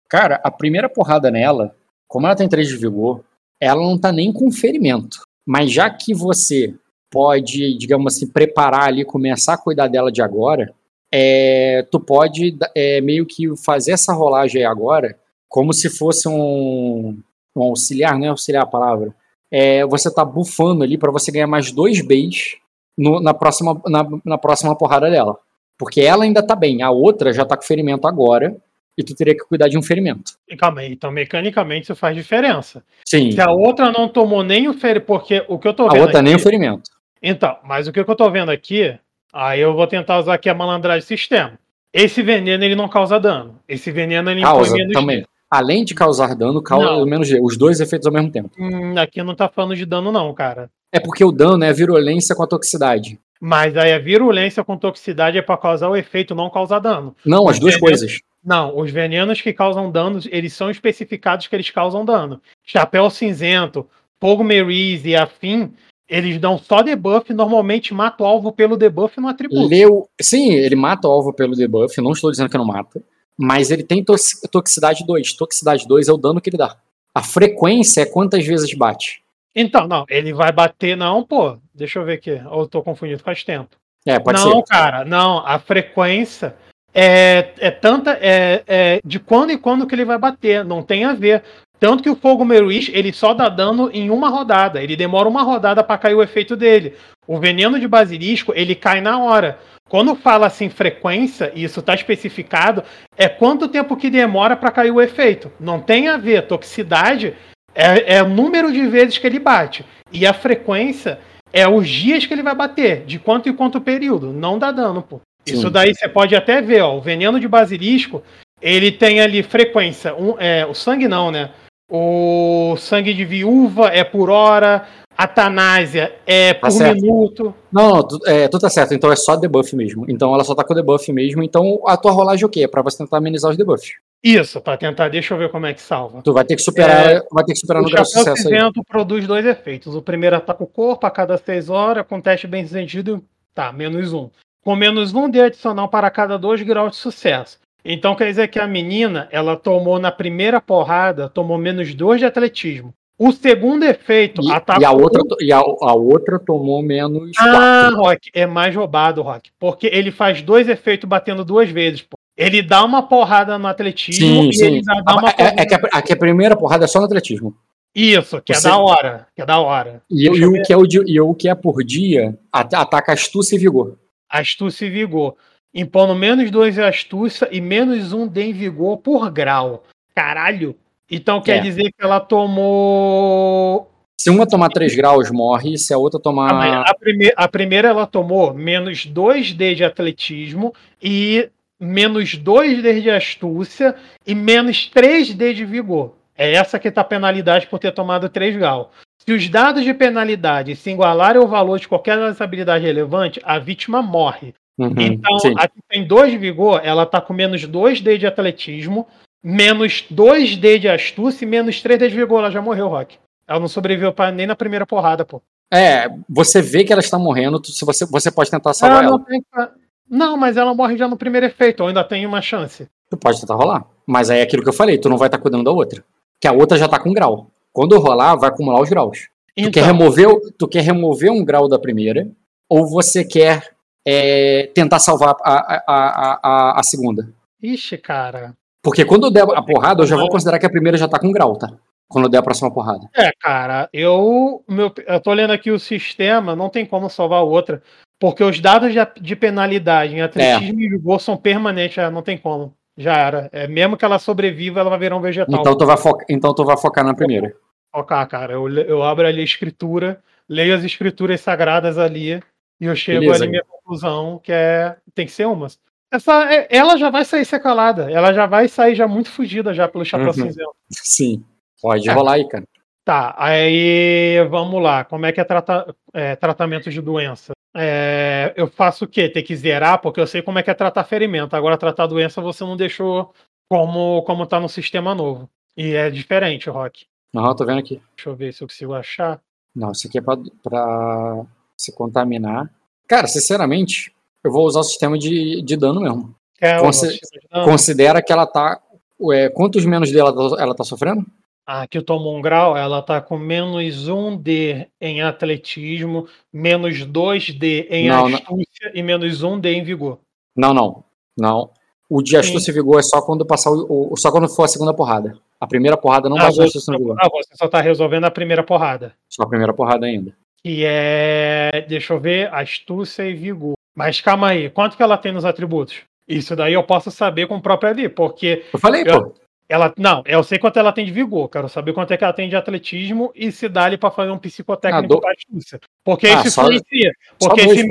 Cara, 0.09 0.41
a 0.43 0.51
primeira 0.51 0.89
porrada 0.89 1.31
nela, 1.31 1.75
como 2.09 2.27
ela 2.27 2.35
tem 2.35 2.49
3 2.49 2.67
de 2.67 2.77
vigor, 2.77 3.25
ela 3.61 3.81
não 3.81 3.99
tá 3.99 4.11
nem 4.11 4.33
com 4.33 4.51
ferimento. 4.51 5.23
Mas 5.47 5.71
já 5.73 5.89
que 5.89 6.13
você 6.13 6.75
pode, 7.11 7.77
digamos 7.79 8.15
assim, 8.15 8.27
preparar 8.27 8.89
ali, 8.89 9.05
começar 9.05 9.55
a 9.55 9.59
cuidar 9.59 9.89
dela 9.89 10.11
de 10.11 10.21
agora, 10.21 10.75
é, 11.13 11.87
tu 11.91 11.99
pode 11.99 12.57
é, 12.75 13.01
meio 13.01 13.25
que 13.25 13.57
fazer 13.57 13.93
essa 13.93 14.13
rolagem 14.13 14.61
aí 14.61 14.67
agora, 14.67 15.19
como 15.49 15.73
se 15.73 15.89
fosse 15.89 16.29
um, 16.29 17.19
um 17.57 17.63
auxiliar, 17.63 18.19
não 18.19 18.27
é 18.27 18.29
auxiliar 18.29 18.65
a 18.65 18.67
palavra, 18.67 19.15
é, 19.51 19.87
você 19.87 20.13
tá 20.13 20.25
bufando 20.25 20.85
ali 20.85 20.99
para 20.99 21.11
você 21.11 21.33
ganhar 21.33 21.47
mais 21.47 21.73
dois 21.73 22.01
Bs 22.03 22.59
no, 22.99 23.21
na, 23.21 23.33
próxima, 23.33 23.81
na, 23.87 24.07
na, 24.25 24.37
próxima 24.37 24.77
porrada 24.77 25.09
dela. 25.09 25.39
Porque 25.79 26.01
ela 26.01 26.25
ainda 26.25 26.43
tá 26.43 26.57
bem, 26.57 26.83
a 26.83 26.91
outra 26.91 27.33
já 27.33 27.45
tá 27.45 27.57
com 27.57 27.63
ferimento 27.63 28.09
agora, 28.09 28.57
e 28.97 29.05
tu 29.05 29.15
teria 29.15 29.33
que 29.33 29.45
cuidar 29.45 29.69
de 29.69 29.79
um 29.79 29.83
ferimento. 29.83 30.33
Calma 30.59 30.81
aí, 30.81 30.93
então 30.93 31.11
mecanicamente 31.13 31.85
isso 31.85 31.95
faz 31.95 32.17
diferença. 32.17 32.83
Sim. 33.05 33.31
Se 33.31 33.41
a 33.41 33.51
outra 33.51 33.93
não 33.93 34.09
tomou 34.09 34.43
nem 34.43 34.69
o 34.69 34.75
ferimento, 34.75 35.07
porque 35.07 35.45
o 35.47 35.57
que 35.57 35.69
eu 35.69 35.75
tô 35.75 35.85
vendo. 35.85 35.97
A 35.97 36.03
outra 36.03 36.19
aqui, 36.19 36.29
nem 36.29 36.35
o 36.35 36.41
ferimento. 36.41 36.91
Então, 37.23 37.57
mas 37.63 37.87
o 37.87 37.93
que 37.93 38.01
eu 38.01 38.17
tô 38.17 38.29
vendo 38.29 38.51
aqui, 38.51 38.99
aí 39.33 39.61
eu 39.61 39.73
vou 39.73 39.87
tentar 39.87 40.19
usar 40.19 40.35
aqui 40.35 40.49
a 40.49 40.55
malandragem 40.55 41.07
sistema. 41.07 41.59
Esse 41.93 42.23
veneno 42.23 42.65
ele 42.65 42.75
não 42.75 42.89
causa 42.89 43.21
dano. 43.21 43.59
Esse 43.69 43.93
veneno 43.93 44.31
ele 44.31 44.43
causa 44.43 44.75
menos 44.75 44.93
também 44.93 45.25
além 45.51 45.85
de 45.85 45.95
causar 45.95 46.35
dano, 46.35 46.63
causa 46.63 47.05
menos 47.07 47.31
Os 47.43 47.57
dois 47.57 47.81
efeitos 47.81 48.07
ao 48.07 48.13
mesmo 48.13 48.31
tempo. 48.31 48.51
Hum, 48.59 48.95
aqui 48.99 49.23
não 49.23 49.35
tá 49.35 49.49
falando 49.49 49.77
de 49.77 49.87
dano, 49.87 50.13
não, 50.13 50.33
cara. 50.35 50.71
É 50.93 50.99
porque 50.99 51.25
o 51.25 51.33
dano 51.33 51.65
é 51.65 51.69
a 51.69 51.73
virulência 51.73 52.35
com 52.35 52.43
a 52.43 52.47
toxicidade. 52.47 53.19
Mas 53.41 53.77
aí 53.77 53.93
a 53.93 53.99
virulência 53.99 54.65
com 54.65 54.77
toxicidade 54.77 55.39
é 55.39 55.43
para 55.43 55.57
causar 55.57 55.89
o 55.89 55.97
efeito, 55.97 56.35
não 56.35 56.51
causar 56.51 56.81
dano. 56.81 57.15
Não, 57.25 57.49
as 57.49 57.59
duas 57.59 57.77
coisas. 57.77 58.19
Não, 58.45 58.79
os 58.79 58.91
venenos 58.91 59.41
que 59.41 59.53
causam 59.53 59.91
danos, 59.91 60.27
eles 60.31 60.53
são 60.53 60.71
especificados 60.71 61.47
que 61.47 61.55
eles 61.55 61.71
causam 61.71 62.05
dano. 62.05 62.41
Chapéu 62.65 63.11
cinzento, 63.11 63.87
fogo 64.21 64.43
Merise 64.43 65.11
e 65.11 65.17
afim, 65.17 65.73
eles 66.09 66.41
dão 66.41 66.57
só 66.57 66.83
debuff, 66.83 67.33
normalmente 67.33 67.93
mata 67.93 68.23
o 68.23 68.27
alvo 68.27 68.51
pelo 68.51 68.77
debuff 68.77 69.21
no 69.21 69.29
atributo. 69.29 69.69
Leu... 69.69 70.09
Sim, 70.21 70.53
ele 70.53 70.75
mata 70.75 71.07
o 71.07 71.11
alvo 71.11 71.33
pelo 71.33 71.55
debuff, 71.55 72.01
não 72.01 72.13
estou 72.13 72.31
dizendo 72.31 72.49
que 72.49 72.57
não 72.57 72.65
mata. 72.65 73.03
Mas 73.37 73.71
ele 73.71 73.85
tem 73.85 74.03
toxicidade 74.03 75.07
2. 75.07 75.35
Toxicidade 75.35 75.87
2 75.87 76.09
é 76.09 76.13
o 76.13 76.17
dano 76.17 76.41
que 76.41 76.51
ele 76.51 76.57
dá. 76.57 76.77
A 77.15 77.23
frequência 77.23 78.01
é 78.01 78.07
quantas 78.07 78.45
vezes 78.45 78.73
bate. 78.75 79.23
Então, 79.61 79.89
não, 79.89 80.05
ele 80.09 80.33
vai 80.33 80.53
bater, 80.53 80.97
não, 80.97 81.25
pô. 81.25 81.59
Deixa 81.75 81.99
eu 81.99 82.05
ver 82.05 82.13
aqui. 82.13 82.41
Ou 82.49 82.61
eu 82.61 82.69
tô 82.69 82.81
confundido 82.81 83.25
faz 83.25 83.43
tempo. 83.43 83.71
É, 84.07 84.17
pode 84.17 84.39
não, 84.39 84.49
ser. 84.49 84.55
Não, 84.55 84.63
cara, 84.63 85.05
não. 85.05 85.45
A 85.45 85.59
frequência 85.59 86.55
é, 86.95 87.51
é 87.59 87.69
tanta. 87.69 88.17
É, 88.23 88.63
é 88.69 89.01
de 89.05 89.19
quando 89.19 89.51
e 89.51 89.59
quando 89.59 89.85
que 89.85 89.97
ele 89.97 90.05
vai 90.05 90.17
bater. 90.17 90.65
Não 90.65 90.81
tem 90.81 91.05
a 91.05 91.13
ver. 91.13 91.43
Tanto 91.81 92.05
que 92.05 92.11
o 92.11 92.15
Fogo 92.15 92.45
Meruiz, 92.45 92.89
ele 92.93 93.13
só 93.13 93.35
dá 93.35 93.49
dano 93.49 93.91
em 93.93 94.11
uma 94.11 94.29
rodada. 94.29 94.81
Ele 94.81 94.95
demora 94.95 95.29
uma 95.29 95.43
rodada 95.43 95.83
para 95.83 95.99
cair 95.99 96.15
o 96.15 96.23
efeito 96.23 96.55
dele. 96.55 96.95
O 97.27 97.41
veneno 97.41 97.81
de 97.81 97.89
basilisco, 97.89 98.53
ele 98.55 98.77
cai 98.77 99.01
na 99.01 99.19
hora. 99.19 99.59
Quando 99.89 100.15
fala 100.15 100.47
assim 100.47 100.69
frequência, 100.69 101.51
e 101.53 101.65
isso 101.65 101.81
está 101.81 101.95
especificado, 101.95 102.85
é 103.17 103.29
quanto 103.29 103.67
tempo 103.67 103.97
que 103.97 104.09
demora 104.09 104.55
para 104.57 104.71
cair 104.71 104.93
o 104.93 105.01
efeito. 105.01 105.51
Não 105.59 105.81
tem 105.81 106.07
a 106.07 106.17
ver. 106.17 106.47
Toxicidade 106.47 107.35
é, 107.79 108.17
é, 108.17 108.23
o 108.25 108.29
número 108.29 108.73
de 108.73 108.85
vezes 108.89 109.19
que 109.19 109.27
ele 109.27 109.39
bate. 109.39 109.85
E 110.13 110.27
a 110.27 110.33
frequência 110.33 111.21
é 111.53 111.69
os 111.69 111.89
dias 111.89 112.27
que 112.27 112.35
ele 112.35 112.43
vai 112.43 112.55
bater, 112.55 113.05
de 113.05 113.21
quanto 113.21 113.49
em 113.49 113.55
quanto 113.55 113.81
período. 113.81 114.33
Não 114.33 114.59
dá 114.59 114.73
dano, 114.73 115.01
pô. 115.01 115.21
Sim. 115.47 115.55
Isso 115.55 115.71
daí 115.71 115.95
você 115.95 116.09
pode 116.09 116.35
até 116.35 116.61
ver, 116.61 116.83
ó. 116.83 116.97
O 116.97 117.01
veneno 117.01 117.39
de 117.39 117.47
basilisco, 117.47 118.21
ele 118.61 118.91
tem 118.91 119.21
ali 119.21 119.45
frequência. 119.45 120.13
Um, 120.15 120.35
é, 120.41 120.67
o 120.67 120.75
sangue 120.75 121.07
não, 121.07 121.31
né? 121.31 121.51
O 121.89 122.75
sangue 122.77 123.15
de 123.15 123.25
viúva 123.25 123.87
é 123.87 124.03
por 124.03 124.29
hora, 124.29 124.85
Atanásia 125.17 126.15
é 126.27 126.53
tá 126.55 126.69
por 126.69 126.79
tá 126.79 126.95
minuto. 126.95 127.55
Não, 127.73 127.91
não 127.91 128.07
tu, 128.07 128.19
é, 128.27 128.49
tu 128.49 128.59
tá 128.59 128.69
certo, 128.69 128.93
então 128.93 129.11
é 129.11 129.17
só 129.17 129.37
debuff 129.37 129.75
mesmo. 129.75 130.05
Então 130.09 130.35
ela 130.35 130.45
só 130.45 130.55
tá 130.55 130.65
com 130.65 130.75
debuff 130.75 131.13
mesmo. 131.13 131.43
Então 131.43 131.81
a 131.87 131.97
tua 131.97 132.13
rolagem 132.13 132.43
é 132.43 132.47
o 132.47 132.51
quê? 132.51 132.65
É 132.65 132.69
pra 132.69 132.83
você 132.83 132.99
tentar 132.99 133.19
amenizar 133.19 133.51
os 133.51 133.57
debuffs. 133.57 133.93
Isso, 134.23 134.61
pra 134.61 134.77
tentar, 134.77 135.09
deixa 135.09 135.35
eu 135.35 135.39
ver 135.39 135.49
como 135.51 135.67
é 135.67 135.73
que 135.73 135.81
salva. 135.81 136.23
Tu 136.23 136.33
vai 136.33 136.45
ter 136.45 136.57
que 136.57 136.63
superar, 136.63 137.11
é, 137.11 137.23
vai 137.31 137.45
ter 137.45 137.53
que 137.53 137.59
superar 137.61 137.83
no 137.83 137.89
grau 137.89 138.03
de 138.03 138.11
sucesso 138.11 138.49
aí. 138.49 138.73
produz 138.89 139.27
dois 139.27 139.47
efeitos. 139.47 139.95
O 139.95 140.03
primeiro 140.03 140.37
ataca 140.37 140.63
o 140.63 140.67
corpo 140.67 141.07
a 141.07 141.11
cada 141.11 141.37
seis 141.37 141.69
horas, 141.69 142.05
com 142.07 142.21
teste 142.21 142.47
bem 142.47 142.67
sucedido, 142.67 143.23
tá, 143.55 143.73
menos 143.73 144.13
um. 144.13 144.29
Com 144.65 144.75
menos 144.75 145.15
um 145.15 145.31
de 145.31 145.41
adicional 145.41 145.89
para 145.89 146.11
cada 146.11 146.37
dois 146.37 146.61
graus 146.63 146.93
de 146.93 146.97
sucesso. 146.97 147.59
Então 147.85 148.17
quer 148.17 148.27
dizer 148.27 148.49
que 148.49 148.59
a 148.59 148.67
menina, 148.67 149.29
ela 149.31 149.57
tomou 149.57 149.99
na 150.01 150.11
primeira 150.11 150.61
porrada, 150.61 151.29
tomou 151.29 151.57
menos 151.57 151.95
dois 151.95 152.19
de 152.19 152.27
atletismo. 152.27 152.93
O 153.19 153.33
segundo 153.33 153.85
efeito. 153.85 154.41
E, 154.43 154.81
e 154.81 154.85
a, 154.85 154.93
outra, 154.93 155.23
e 155.41 155.53
a, 155.53 155.59
a, 155.59 155.95
outra 155.95 156.39
tomou 156.39 156.83
menos. 156.83 157.33
Ah, 157.37 157.91
Rock, 157.93 158.31
é 158.33 158.47
mais 158.47 158.75
roubado, 158.75 159.23
Rock. 159.23 159.51
Porque 159.59 159.89
ele 159.89 160.13
faz 160.13 160.41
dois 160.41 160.69
efeitos 160.69 161.09
batendo 161.09 161.45
duas 161.45 161.69
vezes. 161.69 162.03
Pô. 162.03 162.17
Ele 162.39 162.63
dá 162.63 162.85
uma 162.85 163.03
porrada 163.03 163.59
no 163.59 163.67
atletismo 163.67 164.25
sim, 164.25 164.49
e 164.49 164.53
sim. 164.55 164.65
ele 164.67 164.83
dá 164.83 164.95
uma 165.17 165.31
é, 165.31 165.63
é, 165.63 165.67
que 165.67 165.75
a, 165.75 165.81
a, 165.93 165.99
a 165.99 166.17
primeira 166.17 166.57
porrada 166.57 166.85
é 166.85 166.89
só 166.89 167.01
no 167.01 167.07
atletismo. 167.07 167.53
Isso, 167.95 168.41
que 168.43 168.53
é 168.53 168.55
Você- 168.55 168.69
é 168.69 168.71
da 168.71 168.79
hora. 168.79 169.27
Que 169.35 169.43
é 169.43 169.47
da 169.47 169.59
hora. 169.59 170.03
E, 170.09 170.25
e 170.27 170.47
o 170.47 170.63
que 170.63 170.73
é 170.73 170.77
o 170.77 170.85
e 170.87 171.21
o 171.21 171.35
que 171.35 171.49
é 171.49 171.55
por 171.57 171.83
dia 171.83 172.39
at- 172.53 172.73
ataca 172.75 173.13
astúcia 173.13 173.57
e 173.57 173.59
vigor. 173.59 173.99
Astúcia 174.31 174.87
e 174.87 174.91
vigor. 174.91 175.35
Impondo 175.75 176.15
menos 176.15 176.49
2 176.51 176.79
em 176.79 176.83
astúcia 176.83 177.49
e 177.51 177.61
menos 177.61 178.13
1 178.13 178.29
de 178.29 178.41
em 178.43 178.53
vigor 178.53 178.99
por 178.99 179.29
grau. 179.31 179.83
Caralho. 180.15 180.77
Então 181.11 181.41
quer 181.41 181.57
É. 181.57 181.61
dizer 181.61 181.85
que 181.91 182.05
ela 182.05 182.21
tomou. 182.21 183.91
Se 184.21 184.31
uma 184.31 184.47
tomar 184.47 184.69
3 184.69 184.95
graus, 184.95 185.31
morre. 185.31 185.77
Se 185.79 185.93
a 185.95 185.99
outra 185.99 186.19
Ah, 186.19 186.23
tomar. 186.23 186.83
A, 186.89 186.95
prime- 186.95 187.33
a 187.37 187.49
primeira 187.49 187.89
ela 187.89 188.07
tomou 188.07 188.53
menos 188.55 189.07
2D 189.07 189.75
de 189.75 189.85
atletismo 189.85 190.75
e 191.03 191.49
menos 191.81 192.35
2D 192.37 193.01
de 193.01 193.11
astúcia 193.11 193.95
e 194.27 194.35
menos 194.35 194.91
3D 194.95 195.55
de 195.55 195.65
vigor. 195.65 196.15
É 196.37 196.55
essa 196.55 196.79
que 196.79 196.91
tá 196.91 197.01
a 197.01 197.05
penalidade 197.05 197.67
por 197.67 197.79
ter 197.79 197.93
tomado 197.93 198.29
3 198.29 198.57
graus. 198.57 198.87
Se 199.25 199.33
os 199.33 199.49
dados 199.49 199.85
de 199.85 199.93
penalidade 199.93 200.75
se 200.77 200.91
igualarem 200.91 201.41
ao 201.41 201.49
valor 201.49 201.79
de 201.79 201.89
qualquer 201.89 202.17
dessas 202.17 202.41
habilidades 202.41 202.87
relevante, 202.87 203.41
a 203.45 203.59
vítima 203.59 204.01
morre. 204.03 204.55
Uhum, 204.79 204.95
Então, 204.97 205.39
sim. 205.41 205.55
a 205.59 205.67
que 205.67 205.81
tem 205.89 206.07
2 206.07 206.31
de 206.31 206.39
vigor, 206.39 206.81
ela 206.85 207.05
tá 207.05 207.21
com 207.21 207.33
menos 207.33 207.67
2D 207.67 208.17
de 208.17 208.27
atletismo, 208.27 209.07
menos 209.43 210.05
2D 210.11 210.79
de 210.79 210.89
astúcia 210.89 211.45
e 211.45 211.49
menos 211.49 211.83
3D 211.83 212.09
de 212.09 212.15
vigor. 212.17 212.39
Ela 212.39 212.51
já 212.51 212.63
morreu, 212.63 212.87
Rock. 212.89 213.17
Ela 213.47 213.59
não 213.61 213.69
sobreviveu 213.69 214.13
pra- 214.13 214.31
nem 214.31 214.47
na 214.47 214.55
primeira 214.55 214.87
porrada, 214.87 215.25
pô. 215.25 215.43
É, 215.73 216.09
você 216.29 216.63
vê 216.63 216.85
que 216.85 216.93
ela 216.93 217.01
está 217.01 217.19
morrendo, 217.19 217.61
se 217.67 217.85
você, 217.85 218.07
você 218.07 218.31
pode 218.31 218.51
tentar 218.51 218.73
salvar 218.73 219.03
ela. 219.03 219.11
não, 219.13 219.25
tem 219.25 219.41
que- 219.41 219.69
não, 220.11 220.37
mas 220.37 220.57
ela 220.57 220.75
morre 220.75 220.97
já 220.97 221.07
no 221.07 221.17
primeiro 221.17 221.47
efeito, 221.47 221.81
ou 221.81 221.89
ainda 221.89 222.05
tem 222.05 222.27
uma 222.27 222.41
chance. 222.41 222.89
Tu 223.11 223.17
pode 223.17 223.41
tentar 223.41 223.55
rolar. 223.55 223.85
Mas 224.07 224.31
aí 224.31 224.41
é 224.41 224.43
aquilo 224.43 224.63
que 224.63 224.69
eu 224.69 224.75
falei, 224.75 224.99
tu 224.99 225.09
não 225.09 225.19
vai 225.19 225.29
estar 225.29 225.39
cuidando 225.39 225.65
da 225.65 225.71
outra. 225.71 226.05
Que 226.41 226.49
a 226.49 226.53
outra 226.53 226.79
já 226.79 226.89
tá 226.89 226.99
com 226.99 227.13
grau. 227.13 227.51
Quando 227.73 227.99
rolar, 227.99 228.37
vai 228.37 228.49
acumular 228.49 228.81
os 228.81 228.89
graus. 228.89 229.29
Tu, 229.57 229.71
quer 229.71 229.81
Então, 229.81 229.87
remover, 229.87 230.29
tu 230.59 230.69
quer 230.69 230.83
remover 230.83 231.31
um 231.31 231.45
grau 231.45 231.69
da 231.69 231.79
primeira, 231.79 232.31
ou 232.69 232.87
você 232.87 233.25
quer 233.25 233.69
é, 234.07 234.71
tentar 234.75 234.99
salvar 234.99 235.37
a, 235.43 235.83
a, 235.87 236.41
a, 236.43 236.81
a, 236.81 236.83
segunda? 236.83 237.29
ixi, 237.63 237.99
cara. 237.99 238.55
Porque 238.83 239.05
quando 239.05 239.27
eu 239.27 239.31
der 239.31 239.43
a 239.43 239.63
porrada, 239.63 240.03
eu 240.03 240.07
já 240.07 240.17
vou 240.17 240.29
considerar 240.29 240.59
que 240.59 240.67
a 240.67 240.71
primeira 240.71 240.97
já 240.97 241.09
tá 241.09 241.19
com 241.19 241.33
grau, 241.33 241.57
tá? 241.57 241.69
Quando 242.09 242.25
eu 242.25 242.31
der 242.31 242.39
a 242.39 242.43
próxima 242.43 242.73
porrada. 242.73 243.09
É, 243.15 243.31
cara, 243.39 243.89
eu, 243.93 244.65
meu, 244.67 244.93
eu 245.07 245.21
tô 245.21 245.33
lendo 245.33 245.53
aqui 245.53 245.71
o 245.71 245.79
sistema, 245.79 246.57
não 246.57 246.71
tem 246.71 246.87
como 246.87 247.11
salvar 247.11 247.41
a 247.41 247.43
outra, 247.43 247.83
porque 248.19 248.43
os 248.43 248.59
dados 248.61 248.93
de, 248.93 248.99
de 249.21 249.37
penalidade 249.37 250.15
em 250.15 250.21
atletismo 250.23 250.81
e 250.81 250.89
vigor 250.89 251.21
são 251.21 251.37
permanentes, 251.37 251.99
é, 251.99 252.11
não 252.11 252.23
tem 252.23 252.37
como. 252.37 252.75
Já 252.97 253.17
era. 253.17 253.49
É, 253.53 253.69
mesmo 253.69 253.97
que 253.97 254.05
ela 254.05 254.19
sobreviva, 254.19 254.81
ela 254.81 254.91
vai 254.91 254.99
virar 254.99 255.17
um 255.17 255.21
vegetal. 255.21 255.61
Então 255.61 255.77
tu 255.79 255.87
vai, 255.87 255.97
foca, 255.97 256.25
então 256.29 256.53
tu 256.55 256.65
vai 256.65 256.77
focar 256.77 257.05
na 257.05 257.15
primeira. 257.15 257.55
Ok, 257.93 258.17
cara, 258.27 258.55
eu, 258.55 258.69
eu 258.69 259.03
abro 259.03 259.27
ali 259.27 259.41
a 259.41 259.45
escritura, 259.45 260.21
leio 260.49 260.75
as 260.75 260.83
escrituras 260.83 261.41
sagradas 261.41 261.97
ali, 261.97 262.43
e 262.81 262.85
eu 262.87 262.97
chego 262.97 263.21
Beleza. 263.21 263.45
ali 263.45 263.47
à 263.47 263.51
minha 263.51 263.65
conclusão, 263.65 264.41
que 264.43 264.53
é. 264.53 264.97
Tem 265.15 265.27
que 265.27 265.33
ser 265.33 265.47
umas. 265.47 265.79
Essa, 266.13 266.53
é- 266.53 266.67
ela 266.71 266.97
já 266.97 267.09
vai 267.11 267.25
sair 267.25 267.45
secalada, 267.45 268.11
ela 268.11 268.33
já 268.33 268.47
vai 268.47 268.67
sair 268.67 268.95
já 268.95 269.07
muito 269.07 269.31
fugida 269.31 269.73
já 269.73 269.87
pelo 269.87 270.05
chapéu 270.05 270.29
Uhum. 270.29 270.33
cinzento. 270.33 270.75
Sim. 270.91 271.45
Pode 271.81 272.09
É. 272.09 272.13
rolar 272.13 272.33
aí, 272.33 272.49
cara. 272.49 272.65
Tá, 273.05 273.35
aí 273.39 274.45
vamos 274.51 274.83
lá. 274.83 275.05
Como 275.05 275.25
é 275.25 275.33
que 275.33 275.41
é, 275.41 275.45
trata, 275.45 275.95
é, 276.13 276.35
tratamento 276.37 276.91
de 276.91 277.01
doença? 277.01 277.53
É, 277.77 278.53
eu 278.57 278.67
faço 278.69 279.05
o 279.05 279.09
quê? 279.09 279.29
Tem 279.29 279.45
que 279.45 279.55
zerar, 279.57 280.01
porque 280.01 280.21
eu 280.21 280.27
sei 280.27 280.43
como 280.43 280.59
é 280.59 280.63
que 280.63 280.71
é 280.71 280.75
tratar 280.75 281.05
ferimento. 281.05 281.55
Agora, 281.55 281.77
tratar 281.77 282.07
doença 282.07 282.41
você 282.41 282.65
não 282.65 282.77
deixou 282.77 283.33
como, 283.69 284.23
como 284.23 284.47
tá 284.47 284.59
no 284.59 284.69
sistema 284.69 285.15
novo. 285.15 285.49
E 285.77 285.95
é 285.95 286.11
diferente, 286.11 286.69
Rock. 286.71 287.07
Aham, 287.35 287.55
tô 287.55 287.65
vendo 287.65 287.79
aqui. 287.79 288.01
Deixa 288.17 288.31
eu 288.31 288.35
ver 288.37 288.53
se 288.53 288.63
eu 288.63 288.69
consigo 288.69 288.95
achar. 288.95 289.41
Não, 289.75 289.93
isso 289.93 290.09
aqui 290.09 290.19
é 290.19 290.23
pra, 290.23 290.37
pra 290.63 291.45
se 291.77 291.95
contaminar. 291.95 292.69
Cara, 293.07 293.27
sinceramente, 293.27 294.13
eu 294.43 294.51
vou 294.51 294.67
usar 294.67 294.81
o 294.81 294.85
sistema 294.85 295.19
de, 295.19 295.63
de 295.63 295.77
dano 295.77 296.01
mesmo. 296.01 296.35
O 296.61 296.81
Consi- 296.81 297.15
de 297.15 297.21
dano? 297.51 297.65
Considera 297.65 298.23
que 298.23 298.33
ela 298.33 298.47
tá. 298.47 298.81
Ué, 299.21 299.49
quantos 299.51 299.85
menos 299.85 300.11
dela 300.11 300.31
ela 300.61 300.75
tá 300.75 300.83
sofrendo? 300.85 301.25
Ah, 301.71 301.83
Aqui 301.83 302.01
tomou 302.01 302.35
um 302.35 302.41
grau, 302.41 302.75
ela 302.75 303.03
tá 303.03 303.21
com 303.21 303.37
menos 303.37 304.09
1D 304.09 304.87
em 304.99 305.21
atletismo, 305.21 306.27
menos 306.51 307.05
2D 307.05 307.87
em 307.91 308.09
Não, 308.09 308.27
não. 308.27 308.39
astúcia 308.39 308.91
e 308.95 309.03
menos 309.03 309.43
1D 309.45 309.67
em 309.75 309.85
vigor. 309.85 310.19
Não, 310.57 310.73
não. 310.73 311.05
Não. 311.39 311.71
O 312.09 312.23
de 312.23 312.39
astúcia 312.39 312.71
e 312.71 312.75
vigor 312.75 312.99
é 312.99 313.03
só 313.03 313.21
quando 313.21 313.45
passar 313.45 313.71
o, 313.71 314.15
só 314.17 314.31
quando 314.33 314.49
for 314.49 314.65
a 314.65 314.69
segunda 314.69 314.95
porrada. 314.95 315.39
A 315.61 315.67
primeira 315.67 315.95
porrada 315.99 316.27
não 316.31 316.39
Ah, 316.39 316.45
na 316.45 316.51
você, 316.51 316.63
astúcia 316.63 316.95
e 316.95 316.97
vigor. 316.97 317.17
ah, 317.21 317.29
você 317.31 317.55
só 317.55 317.69
tá 317.69 317.83
resolvendo 317.83 318.25
a 318.25 318.31
primeira 318.31 318.63
porrada. 318.63 319.13
Só 319.29 319.43
a 319.43 319.49
primeira 319.49 319.75
porrada 319.75 320.07
ainda. 320.07 320.35
Que 320.65 320.85
é. 320.87 321.85
Deixa 321.87 322.15
eu 322.15 322.19
ver, 322.19 322.49
astúcia 322.55 323.25
e 323.29 323.35
vigor. 323.35 323.75
Mas 323.95 324.23
calma 324.23 324.49
aí, 324.49 324.71
quanto 324.71 324.97
que 324.97 325.03
ela 325.03 325.19
tem 325.19 325.33
nos 325.33 325.45
atributos? 325.45 325.99
Isso 326.27 326.57
daí 326.57 326.73
eu 326.73 326.83
posso 326.83 327.11
saber 327.11 327.47
com 327.47 327.57
o 327.57 327.61
próprio 327.63 327.91
ali, 327.91 328.09
porque 328.09 328.65
Eu 328.73 328.79
falei, 328.79 329.03
Eu- 329.07 329.25
pô. 329.25 329.35
Ela. 329.69 329.93
Não, 329.99 330.23
eu 330.27 330.43
sei 330.43 330.59
quanto 330.59 330.79
ela 330.79 330.93
tem 330.93 331.05
de 331.05 331.13
vigor, 331.13 331.49
quero 331.49 331.69
saber 331.69 331.93
quanto 331.93 332.13
é 332.13 332.17
que 332.17 332.25
ela 332.25 332.33
tem 332.33 332.49
de 332.49 332.57
atletismo 332.57 333.31
e 333.35 333.53
se 333.53 333.69
dá 333.69 333.85
ali 333.85 333.99
pra 333.99 334.11
fazer 334.11 334.31
um 334.31 334.39
psicotécnico 334.39 335.05
Ah, 335.05 335.17
do- 335.17 335.21
pra 335.21 335.33
astúcia. 335.33 335.81
Porque 336.05 336.27
Ah, 336.27 336.41
isso 336.41 336.51
só- 336.51 336.63
influencia. 336.63 337.13
Porque 337.39 337.61
esse. 337.61 337.87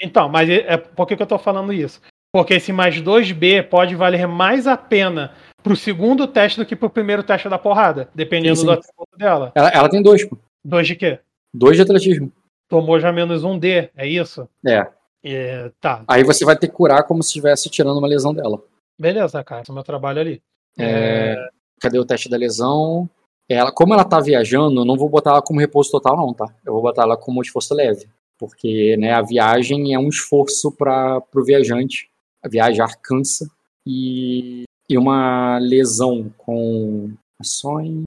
Então, 0.00 0.28
mas 0.28 0.48
é, 0.48 0.54
é- 0.74 0.76
por 0.76 1.06
que, 1.06 1.16
que 1.16 1.22
eu 1.22 1.26
tô 1.26 1.38
falando 1.38 1.72
isso? 1.72 2.00
Porque 2.32 2.54
esse 2.54 2.72
mais 2.72 3.00
2B 3.00 3.62
pode 3.62 3.94
valer 3.94 4.26
mais 4.28 4.66
a 4.66 4.76
pena 4.76 5.32
pro 5.62 5.74
segundo 5.74 6.26
teste 6.26 6.58
do 6.58 6.66
que 6.66 6.76
pro 6.76 6.88
primeiro 6.90 7.22
teste 7.22 7.48
da 7.48 7.58
porrada, 7.58 8.08
dependendo 8.14 8.54
Sim, 8.56 8.60
sim. 8.60 8.66
do 8.66 8.72
atributo 8.72 9.16
dela. 9.18 9.50
Ela, 9.54 9.68
ela 9.70 9.88
tem 9.88 10.02
dois, 10.02 10.24
pô. 10.24 10.38
Dois 10.64 10.86
de 10.86 10.94
quê? 10.94 11.18
Dois 11.52 11.76
de 11.76 11.82
atletismo. 11.82 12.30
Tomou 12.68 13.00
já 13.00 13.10
menos 13.10 13.44
um 13.44 13.58
D, 13.58 13.88
é 13.96 14.06
isso? 14.06 14.46
É. 14.64 14.86
É, 15.24 15.70
tá, 15.80 16.04
Aí 16.06 16.22
você 16.22 16.44
vai 16.44 16.56
ter 16.56 16.68
que 16.68 16.74
curar 16.74 17.02
como 17.02 17.22
se 17.22 17.30
estivesse 17.30 17.68
tirando 17.68 17.98
uma 17.98 18.06
lesão 18.06 18.32
dela. 18.32 18.62
beleza, 18.96 19.42
cara. 19.42 19.62
Esse 19.62 19.70
é 19.70 19.72
o 19.72 19.74
meu 19.74 19.82
trabalho 19.82 20.20
ali. 20.20 20.42
É, 20.78 21.48
Cadê 21.80 21.98
o 21.98 22.04
teste 22.04 22.28
da 22.28 22.36
lesão? 22.36 23.08
Ela, 23.48 23.72
como 23.72 23.94
ela 23.94 24.04
tá 24.04 24.20
viajando, 24.20 24.80
eu 24.80 24.84
não 24.84 24.96
vou 24.96 25.08
botar 25.08 25.30
ela 25.30 25.42
como 25.42 25.60
repouso 25.60 25.90
total, 25.90 26.16
não, 26.16 26.34
tá? 26.34 26.46
Eu 26.66 26.74
vou 26.74 26.82
botar 26.82 27.02
ela 27.02 27.16
como 27.16 27.40
esforço 27.40 27.74
leve. 27.74 28.06
Porque 28.38 28.96
né, 28.98 29.12
a 29.12 29.22
viagem 29.22 29.94
é 29.94 29.98
um 29.98 30.08
esforço 30.08 30.70
para 30.72 31.22
o 31.34 31.44
viajante. 31.44 32.10
A 32.42 32.48
viajar 32.48 32.94
cansa. 33.02 33.48
E, 33.86 34.64
e 34.88 34.98
uma 34.98 35.58
lesão 35.58 36.30
com 36.36 37.10
ações, 37.40 38.04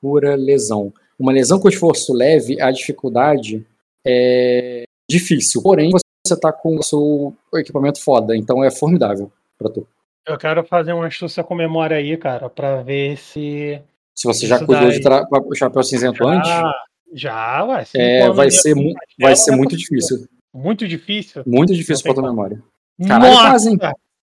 cura, 0.00 0.34
lesão. 0.34 0.92
Uma 1.18 1.32
lesão 1.32 1.60
com 1.60 1.68
esforço 1.68 2.12
leve, 2.12 2.60
a 2.60 2.70
dificuldade 2.70 3.64
é 4.04 4.84
difícil. 5.08 5.62
Porém, 5.62 5.92
você 6.26 6.36
tá 6.36 6.52
com 6.52 6.76
o 6.76 6.82
seu 6.82 7.36
equipamento 7.54 8.02
foda, 8.02 8.36
então 8.36 8.64
é 8.64 8.70
formidável 8.70 9.30
pra 9.56 9.70
tu. 9.70 9.86
Eu 10.26 10.38
quero 10.38 10.64
fazer 10.64 10.92
uma 10.92 11.06
astúcia 11.06 11.42
com 11.42 11.54
memória 11.54 11.96
aí, 11.96 12.16
cara, 12.16 12.48
pra 12.48 12.82
ver 12.82 13.16
se. 13.16 13.80
Se 14.14 14.26
você 14.26 14.46
já 14.46 14.58
cuidou 14.58 14.86
daí. 14.88 14.92
de 14.92 15.00
tra- 15.00 15.26
o 15.30 15.54
chapéu 15.54 15.82
cinzento 15.82 16.24
antes, 16.26 16.50
Ah, 16.50 16.72
já, 17.12 17.64
ué. 17.64 17.84
é, 17.96 18.30
vai, 18.30 18.50
ser, 18.50 18.74
mu- 18.74 18.92
Mas 18.94 19.04
vai 19.18 19.32
é 19.32 19.36
ser 19.36 19.50
muito 19.56 19.76
difícil. 19.76 20.26
Muito 20.54 20.86
difícil. 20.86 21.42
Muito 21.46 21.74
difícil 21.74 22.04
pra 22.04 22.14
tua 22.14 22.28
memória. 22.28 22.62
Caralho, 23.08 23.32
Nossa! 23.34 23.50
fazem. 23.52 23.78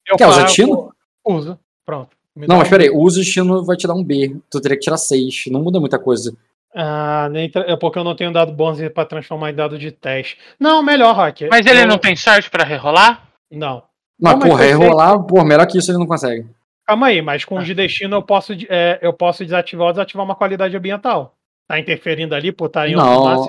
Eu 0.09 0.17
Quer 0.17 0.27
usar 0.27 0.43
destino? 0.45 0.91
Uso. 1.25 1.59
Pronto. 1.87 2.17
Me 2.35 2.47
Não, 2.49 2.57
mas 2.57 2.67
um- 2.67 2.71
peraí, 2.71 2.91
o 2.91 2.99
uso 2.99 3.21
destino 3.21 3.65
vai 3.65 3.77
te 3.77 3.87
dar 3.87 3.95
um 3.95 4.03
B. 4.03 4.37
Tu 4.51 4.61
teria 4.61 4.77
que 4.77 4.83
tirar 4.83 4.97
6. 4.97 5.45
Não 5.49 5.63
muda 5.63 5.79
muita 5.79 5.99
coisa. 5.99 6.35
Ah, 6.75 7.29
nem 7.31 7.49
tra- 7.49 7.65
é 7.71 7.77
porque 7.77 7.99
eu 7.99 8.05
não 8.05 8.17
tenho 8.17 8.33
dado 8.33 8.53
bônus 8.53 8.81
pra 8.93 9.05
transformar 9.05 9.51
em 9.51 9.55
dado 9.55 9.79
de 9.79 9.93
teste. 9.93 10.37
Não, 10.59 10.83
melhor, 10.83 11.15
Rock. 11.15 11.47
Mas 11.49 11.65
ele 11.67 11.83
Eu- 11.83 11.87
não 11.87 11.99
tem 11.99 12.17
sorte 12.17 12.51
pra 12.51 12.65
rerolar? 12.65 13.29
Não. 13.51 13.83
Mas, 14.21 14.33
Não, 14.35 14.41
porra, 14.49 14.63
sei- 14.63 14.71
enrolar, 14.73 15.23
pô, 15.25 15.45
melhor 15.45 15.67
que 15.67 15.79
isso 15.79 15.91
ele 15.91 15.99
não 15.99 16.07
consegue. 16.07 16.47
Calma 16.87 17.07
aí, 17.09 17.21
mas 17.23 17.45
com 17.45 17.57
Ah. 17.59 17.61
o 17.61 17.65
de 17.65 17.75
destino 17.75 18.17
eu 18.17 18.23
posso, 18.23 18.53
é, 18.69 18.99
eu 19.03 19.13
posso 19.13 19.45
desativar 19.45 19.87
ou 19.87 19.93
desativar 19.93 20.25
uma 20.25 20.35
qualidade 20.35 20.77
ambiental. 20.77 21.35
Tá 21.67 21.79
interferindo 21.81 22.35
ali 22.35 22.53
por 22.53 22.67
estar 22.67 22.89
em 22.89 22.95
Não. 22.95 23.47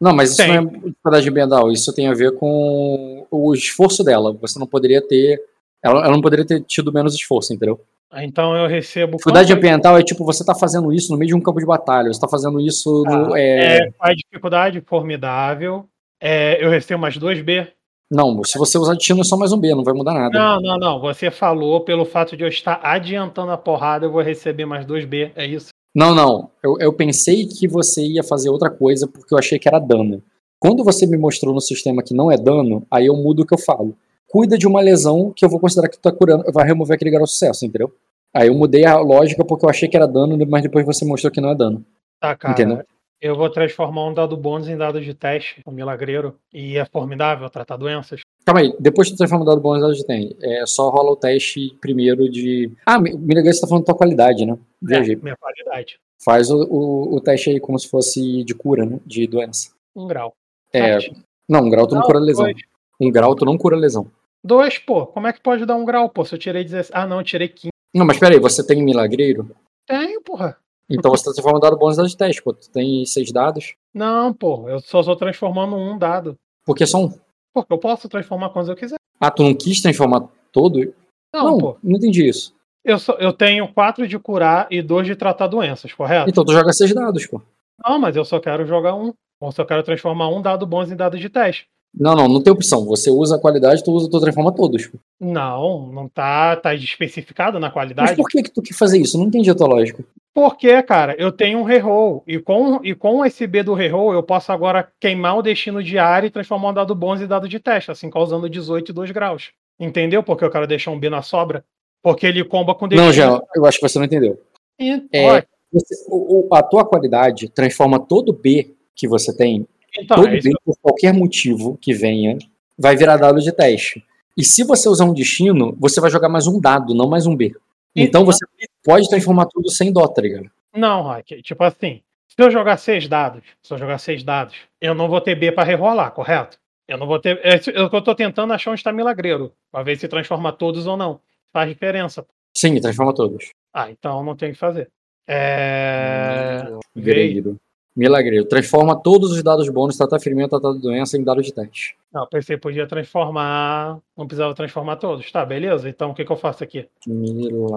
Não, 0.00 0.14
mas 0.14 0.30
isso 0.30 0.38
Tem. 0.38 0.48
não 0.48 0.56
é 0.56 0.64
dificuldade 0.88 1.28
ambiental. 1.28 1.70
Isso 1.70 1.94
tem 1.94 2.08
a 2.08 2.14
ver 2.14 2.32
com 2.36 3.26
o 3.30 3.54
esforço 3.54 4.02
dela. 4.02 4.32
Você 4.40 4.58
não 4.58 4.66
poderia 4.66 5.00
ter. 5.06 5.40
Ela, 5.82 6.00
ela 6.04 6.10
não 6.12 6.20
poderia 6.22 6.44
ter 6.46 6.60
tido 6.62 6.92
menos 6.92 7.14
esforço, 7.14 7.52
entendeu? 7.54 7.80
Ah, 8.10 8.24
Então 8.24 8.56
eu 8.56 8.66
recebo. 8.66 9.12
Dificuldade 9.12 9.48
quanto? 9.52 9.58
ambiental 9.58 9.98
é 9.98 10.02
tipo, 10.02 10.24
você 10.24 10.44
tá 10.44 10.54
fazendo 10.54 10.92
isso 10.92 11.12
no 11.12 11.18
meio 11.18 11.28
de 11.28 11.34
um 11.34 11.40
campo 11.40 11.60
de 11.60 11.66
batalha. 11.66 12.12
Você 12.12 12.20
tá 12.20 12.28
fazendo 12.28 12.60
isso 12.60 13.04
no. 13.06 13.36
é, 13.36 13.78
É, 13.86 13.90
a 14.00 14.12
dificuldade 14.14 14.80
formidável. 14.86 15.86
É, 16.20 16.64
eu 16.64 16.70
recebo 16.70 17.00
mais 17.02 17.16
2B. 17.18 17.68
Não, 18.10 18.44
se 18.44 18.58
você 18.58 18.78
usar 18.78 18.94
destino 18.94 19.20
é 19.20 19.24
só 19.24 19.36
mais 19.36 19.52
um 19.52 19.58
B, 19.58 19.74
não 19.74 19.82
vai 19.82 19.94
mudar 19.94 20.14
nada. 20.14 20.38
Não, 20.38 20.60
não, 20.60 20.78
não. 20.78 21.00
Você 21.00 21.30
falou 21.30 21.80
pelo 21.80 22.04
fato 22.04 22.36
de 22.36 22.44
eu 22.44 22.48
estar 22.48 22.80
adiantando 22.82 23.50
a 23.50 23.56
porrada, 23.56 24.06
eu 24.06 24.12
vou 24.12 24.22
receber 24.22 24.66
mais 24.66 24.86
2B. 24.86 25.32
É 25.34 25.46
isso? 25.46 25.68
Não, 25.94 26.14
não. 26.14 26.50
Eu, 26.62 26.76
eu 26.80 26.92
pensei 26.92 27.46
que 27.46 27.66
você 27.68 28.02
ia 28.02 28.22
fazer 28.22 28.50
outra 28.50 28.70
coisa 28.70 29.06
porque 29.06 29.32
eu 29.32 29.38
achei 29.38 29.58
que 29.58 29.68
era 29.68 29.78
dano. 29.78 30.22
Quando 30.58 30.82
você 30.82 31.06
me 31.06 31.16
mostrou 31.16 31.54
no 31.54 31.60
sistema 31.60 32.02
que 32.02 32.14
não 32.14 32.30
é 32.30 32.36
dano, 32.36 32.86
aí 32.90 33.06
eu 33.06 33.16
mudo 33.16 33.42
o 33.42 33.46
que 33.46 33.54
eu 33.54 33.58
falo. 33.58 33.96
Cuida 34.28 34.58
de 34.58 34.66
uma 34.66 34.80
lesão 34.80 35.32
que 35.34 35.44
eu 35.44 35.48
vou 35.48 35.60
considerar 35.60 35.88
que 35.88 35.96
tu 35.96 36.02
tá 36.02 36.10
curando, 36.10 36.44
vai 36.52 36.66
remover 36.66 36.96
aquele 36.96 37.10
grau 37.10 37.24
de 37.24 37.30
sucesso, 37.30 37.64
entendeu? 37.64 37.92
Aí 38.34 38.48
eu 38.48 38.54
mudei 38.54 38.84
a 38.84 38.98
lógica 38.98 39.44
porque 39.44 39.64
eu 39.64 39.70
achei 39.70 39.88
que 39.88 39.96
era 39.96 40.06
dano, 40.06 40.36
mas 40.48 40.62
depois 40.62 40.84
você 40.84 41.04
mostrou 41.04 41.30
que 41.30 41.40
não 41.40 41.50
é 41.50 41.54
dano. 41.54 41.84
Tá, 42.18 42.34
cara. 42.34 42.52
Entendeu? 42.52 42.84
Eu 43.24 43.34
vou 43.34 43.48
transformar 43.48 44.06
um 44.06 44.12
dado 44.12 44.36
bônus 44.36 44.68
em 44.68 44.76
dado 44.76 45.00
de 45.00 45.14
teste, 45.14 45.62
o 45.64 45.70
milagreiro. 45.70 46.38
E 46.52 46.76
é 46.76 46.84
formidável 46.84 47.48
tratar 47.48 47.78
doenças. 47.78 48.20
Calma 48.44 48.60
aí, 48.60 48.76
depois 48.78 49.08
que 49.08 49.14
tu 49.14 49.16
transforma 49.16 49.44
o 49.44 49.46
dado 49.48 49.62
bônus, 49.62 49.80
dado 49.80 49.94
de 49.94 50.04
tem. 50.04 50.36
É 50.42 50.66
só 50.66 50.90
rola 50.90 51.12
o 51.12 51.16
teste 51.16 51.74
primeiro 51.80 52.28
de. 52.28 52.70
Ah, 52.84 52.98
liguei, 52.98 53.50
você 53.50 53.62
tá 53.62 53.66
falando 53.66 53.84
da 53.84 53.86
tua 53.86 53.96
qualidade, 53.96 54.44
né? 54.44 54.58
Viajei. 54.82 55.14
É, 55.14 55.18
minha 55.18 55.36
qualidade. 55.38 55.98
Faz 56.22 56.50
o, 56.50 56.64
o, 56.64 57.16
o 57.16 57.20
teste 57.22 57.48
aí 57.48 57.58
como 57.58 57.78
se 57.78 57.88
fosse 57.88 58.44
de 58.44 58.54
cura, 58.54 58.84
né? 58.84 59.00
De 59.06 59.26
doença. 59.26 59.70
Um 59.96 60.06
grau. 60.06 60.34
É. 60.70 61.00
Sete. 61.00 61.16
Não, 61.48 61.60
um 61.60 61.70
grau 61.70 61.86
tu 61.86 61.94
não, 61.94 62.02
Não, 62.02 62.06
cura 62.06 62.18
lesão. 62.18 62.44
dois. 62.44 62.56
Um 63.00 63.10
grau 63.10 63.34
tu 63.34 63.46
não 63.46 63.56
cura 63.56 63.74
lesão. 63.74 64.06
Dois, 64.44 64.76
pô. 64.76 65.06
Como 65.06 65.26
é 65.26 65.32
que 65.32 65.40
pode 65.40 65.64
dar 65.64 65.76
um 65.76 65.84
grau, 65.86 66.10
pô? 66.10 66.26
Se 66.26 66.34
eu 66.34 66.38
tirei 66.38 66.62
16. 66.62 66.90
Ah, 66.92 67.06
não, 67.06 67.20
eu 67.20 67.24
tirei 67.24 67.48
15. 67.48 67.70
Não, 67.94 68.04
mas 68.04 68.18
peraí, 68.18 68.38
você 68.38 68.66
tem 68.66 68.82
milagreiro? 68.82 69.50
Tenho, 69.86 70.20
porra. 70.20 70.58
Então 70.88 71.10
você 71.10 71.24
tá 71.24 71.32
transformando 71.32 71.62
dado 71.62 71.78
bônus 71.78 71.96
dado 71.96 72.08
de 72.08 72.16
teste, 72.16 72.42
pô. 72.42 72.52
Tu 72.52 72.70
tem 72.70 73.04
seis 73.06 73.32
dados. 73.32 73.74
Não, 73.92 74.32
pô. 74.32 74.68
Eu 74.68 74.80
só 74.80 75.02
tô 75.02 75.16
transformando 75.16 75.76
um 75.76 75.98
dado. 75.98 76.36
Por 76.64 76.76
que 76.76 76.86
só 76.86 76.98
um? 76.98 77.12
Porque 77.52 77.72
eu 77.72 77.78
posso 77.78 78.08
transformar 78.08 78.50
quando 78.50 78.70
eu 78.70 78.76
quiser. 78.76 78.96
Ah, 79.20 79.30
tu 79.30 79.42
não 79.42 79.54
quis 79.54 79.80
transformar 79.80 80.28
todo? 80.52 80.94
Não, 81.32 81.44
não, 81.44 81.58
pô. 81.58 81.76
não 81.82 81.96
entendi 81.96 82.28
isso. 82.28 82.54
Eu, 82.84 82.98
só, 82.98 83.14
eu 83.14 83.32
tenho 83.32 83.66
quatro 83.72 84.06
de 84.06 84.18
curar 84.18 84.66
e 84.70 84.82
dois 84.82 85.06
de 85.06 85.16
tratar 85.16 85.46
doenças, 85.46 85.92
correto? 85.92 86.28
Então 86.28 86.44
tu 86.44 86.52
joga 86.52 86.72
seis 86.72 86.94
dados, 86.94 87.26
pô. 87.26 87.40
Não, 87.82 87.98
mas 87.98 88.14
eu 88.14 88.24
só 88.24 88.38
quero 88.38 88.66
jogar 88.66 88.94
um. 88.94 89.12
Ou 89.40 89.52
só 89.52 89.64
quero 89.64 89.82
transformar 89.82 90.28
um 90.28 90.42
dado 90.42 90.66
bônus 90.66 90.92
em 90.92 90.96
dado 90.96 91.18
de 91.18 91.28
teste. 91.28 91.66
Não, 91.96 92.14
não, 92.14 92.28
não 92.28 92.42
tem 92.42 92.52
opção. 92.52 92.84
Você 92.86 93.10
usa 93.10 93.36
a 93.36 93.38
qualidade, 93.38 93.84
tu 93.84 93.92
usa, 93.92 94.10
tu 94.10 94.20
transforma 94.20 94.52
todos. 94.52 94.86
Pô. 94.86 94.98
Não, 95.20 95.92
não 95.92 96.08
tá, 96.08 96.56
tá 96.56 96.74
especificado 96.74 97.58
na 97.58 97.68
Mas 97.68 97.72
qualidade. 97.72 98.16
por 98.16 98.28
que 98.28 98.42
que 98.42 98.50
tu 98.50 98.62
quer 98.62 98.74
fazer 98.74 98.98
isso? 98.98 99.16
Não 99.16 99.26
entendi 99.26 99.48
a 99.50 99.54
tua 99.54 99.68
lógica. 99.68 100.04
Porque, 100.34 100.82
cara, 100.82 101.14
eu 101.16 101.30
tenho 101.30 101.60
um 101.60 101.62
reroll. 101.62 102.24
E 102.26 102.38
com, 102.40 102.80
e 102.82 102.92
com 102.94 103.24
esse 103.24 103.46
B 103.46 103.62
do 103.62 103.72
reroll, 103.72 104.12
eu 104.12 104.22
posso 104.22 104.50
agora 104.50 104.88
queimar 105.00 105.38
o 105.38 105.42
destino 105.42 105.80
diário 105.82 106.26
e 106.26 106.30
transformar 106.30 106.70
um 106.70 106.74
dado 106.74 106.94
bônus 106.94 107.22
em 107.22 107.26
dado 107.26 107.48
de 107.48 107.60
teste, 107.60 107.92
assim, 107.92 108.10
causando 108.10 108.50
18 108.50 108.90
e 108.90 108.92
2 108.92 109.10
graus. 109.12 109.52
Entendeu? 109.78 110.22
Porque 110.24 110.44
eu 110.44 110.50
quero 110.50 110.66
deixar 110.66 110.90
um 110.90 110.98
B 110.98 111.08
na 111.08 111.22
sobra. 111.22 111.64
Porque 112.02 112.26
ele 112.26 112.44
comba 112.44 112.74
com 112.74 112.88
destino. 112.88 113.06
Não, 113.06 113.12
Jean, 113.12 113.40
eu 113.54 113.64
acho 113.64 113.78
que 113.78 113.88
você 113.88 113.98
não 113.98 114.06
entendeu. 114.06 114.40
E- 114.78 115.02
É, 115.12 115.44
Você- 115.72 116.04
o- 116.08 116.46
o- 116.48 116.54
a 116.54 116.62
tua 116.62 116.84
qualidade 116.84 117.48
transforma 117.48 117.98
todo 117.98 118.32
B 118.32 118.74
que 118.94 119.08
você 119.08 119.36
tem, 119.36 119.66
então, 119.98 120.16
todo 120.18 120.28
é 120.28 120.40
B, 120.40 120.50
por 120.64 120.76
qualquer 120.80 121.12
motivo 121.12 121.76
que 121.80 121.92
venha, 121.92 122.38
vai 122.78 122.94
virar 122.96 123.16
dado 123.16 123.40
de 123.40 123.50
teste. 123.50 124.04
E 124.36 124.44
se 124.44 124.62
você 124.62 124.88
usar 124.88 125.04
um 125.04 125.12
destino, 125.14 125.76
você 125.80 126.00
vai 126.00 126.10
jogar 126.10 126.28
mais 126.28 126.46
um 126.46 126.60
dado, 126.60 126.94
não 126.94 127.08
mais 127.08 127.26
um 127.26 127.34
B. 127.34 127.52
Então 127.96 128.24
você 128.24 128.44
pode 128.84 129.08
transformar 129.08 129.46
tudo 129.46 129.70
sem 129.70 129.92
dó, 129.92 130.06
tá 130.08 130.20
ligado? 130.22 130.50
Não, 130.74 131.02
Rock, 131.02 131.40
tipo 131.42 131.62
assim, 131.62 132.02
se 132.28 132.34
eu 132.42 132.50
jogar 132.50 132.76
seis 132.76 133.06
dados, 133.08 133.42
se 133.62 133.72
eu 133.72 133.78
jogar 133.78 133.98
seis 133.98 134.22
dados, 134.24 134.56
eu 134.80 134.94
não 134.94 135.08
vou 135.08 135.20
ter 135.20 135.34
B 135.36 135.52
pra 135.52 135.62
rerolar, 135.64 136.10
correto? 136.10 136.58
Eu 136.88 136.98
não 136.98 137.06
vou 137.06 137.18
ter. 137.20 137.40
É 137.44 137.56
isso- 137.56 137.70
eu, 137.70 137.88
tô 138.02 138.14
tentando 138.14 138.52
achar 138.52 138.70
onde 138.70 138.80
está 138.80 138.92
milagreiro, 138.92 139.52
pra 139.72 139.82
ver 139.82 139.96
se 139.96 140.08
transforma 140.08 140.52
todos 140.52 140.86
ou 140.86 140.96
não. 140.96 141.20
Faz 141.52 141.68
diferença. 141.68 142.26
Sim, 142.56 142.78
transforma 142.80 143.14
todos. 143.14 143.50
Ah, 143.72 143.90
então 143.90 144.22
não 144.22 144.36
tem 144.36 144.50
o 144.50 144.52
que 144.52 144.58
fazer. 144.58 144.90
É. 145.26 146.62
Veio. 146.94 147.58
Milagreiro. 147.96 148.12
Milagreiro. 148.12 148.44
Transforma 148.48 149.00
todos 149.00 149.30
os 149.30 149.42
dados 149.42 149.68
bônus, 149.68 149.96
tratar 149.96 150.18
ferimento, 150.18 150.50
tratar 150.50 150.72
doença 150.78 151.16
em 151.16 151.22
dado 151.24 151.42
de 151.42 151.52
teste. 151.52 151.96
Não, 152.12 152.26
pensei 152.26 152.56
que 152.56 152.62
podia 152.62 152.86
transformar. 152.86 153.98
Não 154.16 154.26
precisava 154.26 154.54
transformar 154.54 154.96
todos. 154.96 155.30
Tá, 155.30 155.44
beleza? 155.44 155.88
Então 155.88 156.10
o 156.10 156.14
que, 156.14 156.24
que 156.24 156.32
eu 156.32 156.36
faço 156.36 156.64
aqui? 156.64 156.88
Mila. 157.06 157.76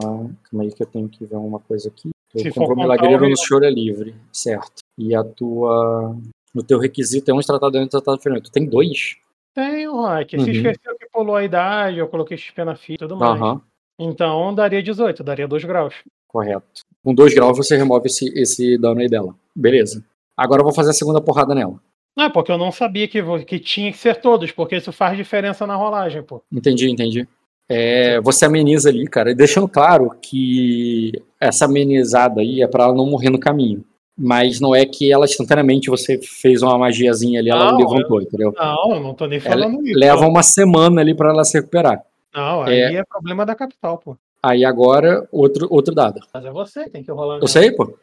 Calma 0.50 0.64
aí 0.64 0.72
que 0.72 0.82
eu 0.84 0.88
tenho 0.88 1.08
que 1.08 1.26
ver 1.26 1.36
uma 1.36 1.60
coisa 1.60 1.90
aqui. 1.90 2.10
Eu 2.34 2.42
Se 2.42 2.52
contar 2.52 2.76
milagreiro 2.76 3.26
o 3.26 3.30
no 3.30 3.38
choro 3.38 3.66
é 3.66 3.70
livre. 3.70 4.16
Certo. 4.32 4.82
E 4.98 5.16
a 5.16 5.24
tua. 5.24 6.16
No 6.54 6.64
teu 6.64 6.80
requisito 6.80 7.30
é 7.30 7.34
um 7.34 7.40
tratado 7.40 7.72
doença 7.72 7.88
e 7.88 7.90
tratado 7.92 8.22
ferimento. 8.22 8.46
Tu 8.50 8.52
tem 8.52 8.66
dois? 8.66 9.16
Tem, 9.54 9.88
Rock. 9.88 10.32
Se 10.40 10.44
Uhum. 10.46 10.52
esqueceu 10.52 10.98
que 10.98 11.08
pulou 11.12 11.36
a 11.36 11.44
idade, 11.44 11.98
eu 12.00 12.08
coloquei 12.08 12.38
XP 12.38 12.64
na 12.64 12.76
fita 12.76 13.06
e 13.06 13.08
tudo 13.08 13.18
mais. 13.18 13.40
Aham. 13.42 13.62
Então 14.00 14.54
daria 14.54 14.82
18, 14.84 15.24
daria 15.24 15.48
2 15.48 15.64
graus. 15.66 15.96
Correto. 16.28 16.82
Com 17.08 17.16
dois 17.16 17.34
graus 17.34 17.56
você 17.56 17.78
remove 17.78 18.08
esse, 18.08 18.28
esse 18.38 18.78
dano 18.78 19.00
aí 19.00 19.08
dela. 19.08 19.34
Beleza. 19.56 20.04
Agora 20.36 20.60
eu 20.60 20.66
vou 20.66 20.74
fazer 20.74 20.90
a 20.90 20.94
segunda 20.94 21.22
porrada 21.22 21.56
nela. 21.56 21.80
Não, 22.18 22.26
é 22.26 22.30
porque 22.30 22.52
eu 22.52 22.58
não 22.58 22.70
sabia 22.70 23.08
que, 23.08 23.24
que 23.46 23.60
tinha 23.60 23.90
que 23.94 23.98
ser 23.98 24.18
todos, 24.18 24.52
porque 24.52 24.76
isso 24.76 24.92
faz 24.92 25.16
diferença 25.16 25.66
na 25.66 25.78
rolagem, 25.78 26.22
pô. 26.22 26.44
Entendi, 26.52 26.92
entendi. 26.92 27.26
É, 27.70 28.20
você 28.20 28.44
ameniza 28.44 28.90
ali, 28.90 29.08
cara, 29.08 29.32
e 29.32 29.36
deixando 29.36 29.70
claro 29.70 30.18
que 30.22 31.14
essa 31.40 31.64
amenizada 31.64 32.42
aí 32.42 32.62
é 32.62 32.68
pra 32.68 32.84
ela 32.84 32.94
não 32.94 33.06
morrer 33.06 33.30
no 33.30 33.40
caminho. 33.40 33.86
Mas 34.18 34.60
não 34.60 34.76
é 34.76 34.86
que 34.86 35.10
ela 35.10 35.24
instantaneamente 35.24 35.90
você 35.90 36.20
fez 36.22 36.62
uma 36.62 36.78
magiazinha 36.78 37.40
ali, 37.40 37.50
ela 37.50 37.72
Não, 37.72 37.78
levantou, 37.78 38.22
entendeu? 38.22 38.54
Não, 38.54 38.96
eu 38.96 39.00
não 39.00 39.14
tô 39.14 39.28
nem 39.28 39.40
Ela 39.40 39.50
falando 39.50 39.88
isso. 39.88 39.98
leva 39.98 40.28
uma 40.28 40.44
semana 40.44 41.00
ali 41.00 41.16
pra 41.16 41.30
ela 41.30 41.46
se 41.46 41.58
recuperar. 41.58 42.04
Não, 42.36 42.64
aí 42.64 42.98
é... 42.98 43.04
problema 43.06 43.46
da 43.46 43.56
capital, 43.56 43.98
pô. 43.98 44.18
Aí 44.42 44.64
agora, 44.64 45.28
outro, 45.32 45.68
outro 45.70 45.94
dado. 45.94 46.20
Mas 46.34 46.46
é 46.46 46.52
você 46.52 46.84
que 46.86 46.90
tem 46.92 47.04
que 47.04 47.12
rolar. 47.12 47.40
Eu 47.40 47.48
sei, 47.48 47.72
pô. 47.72 47.98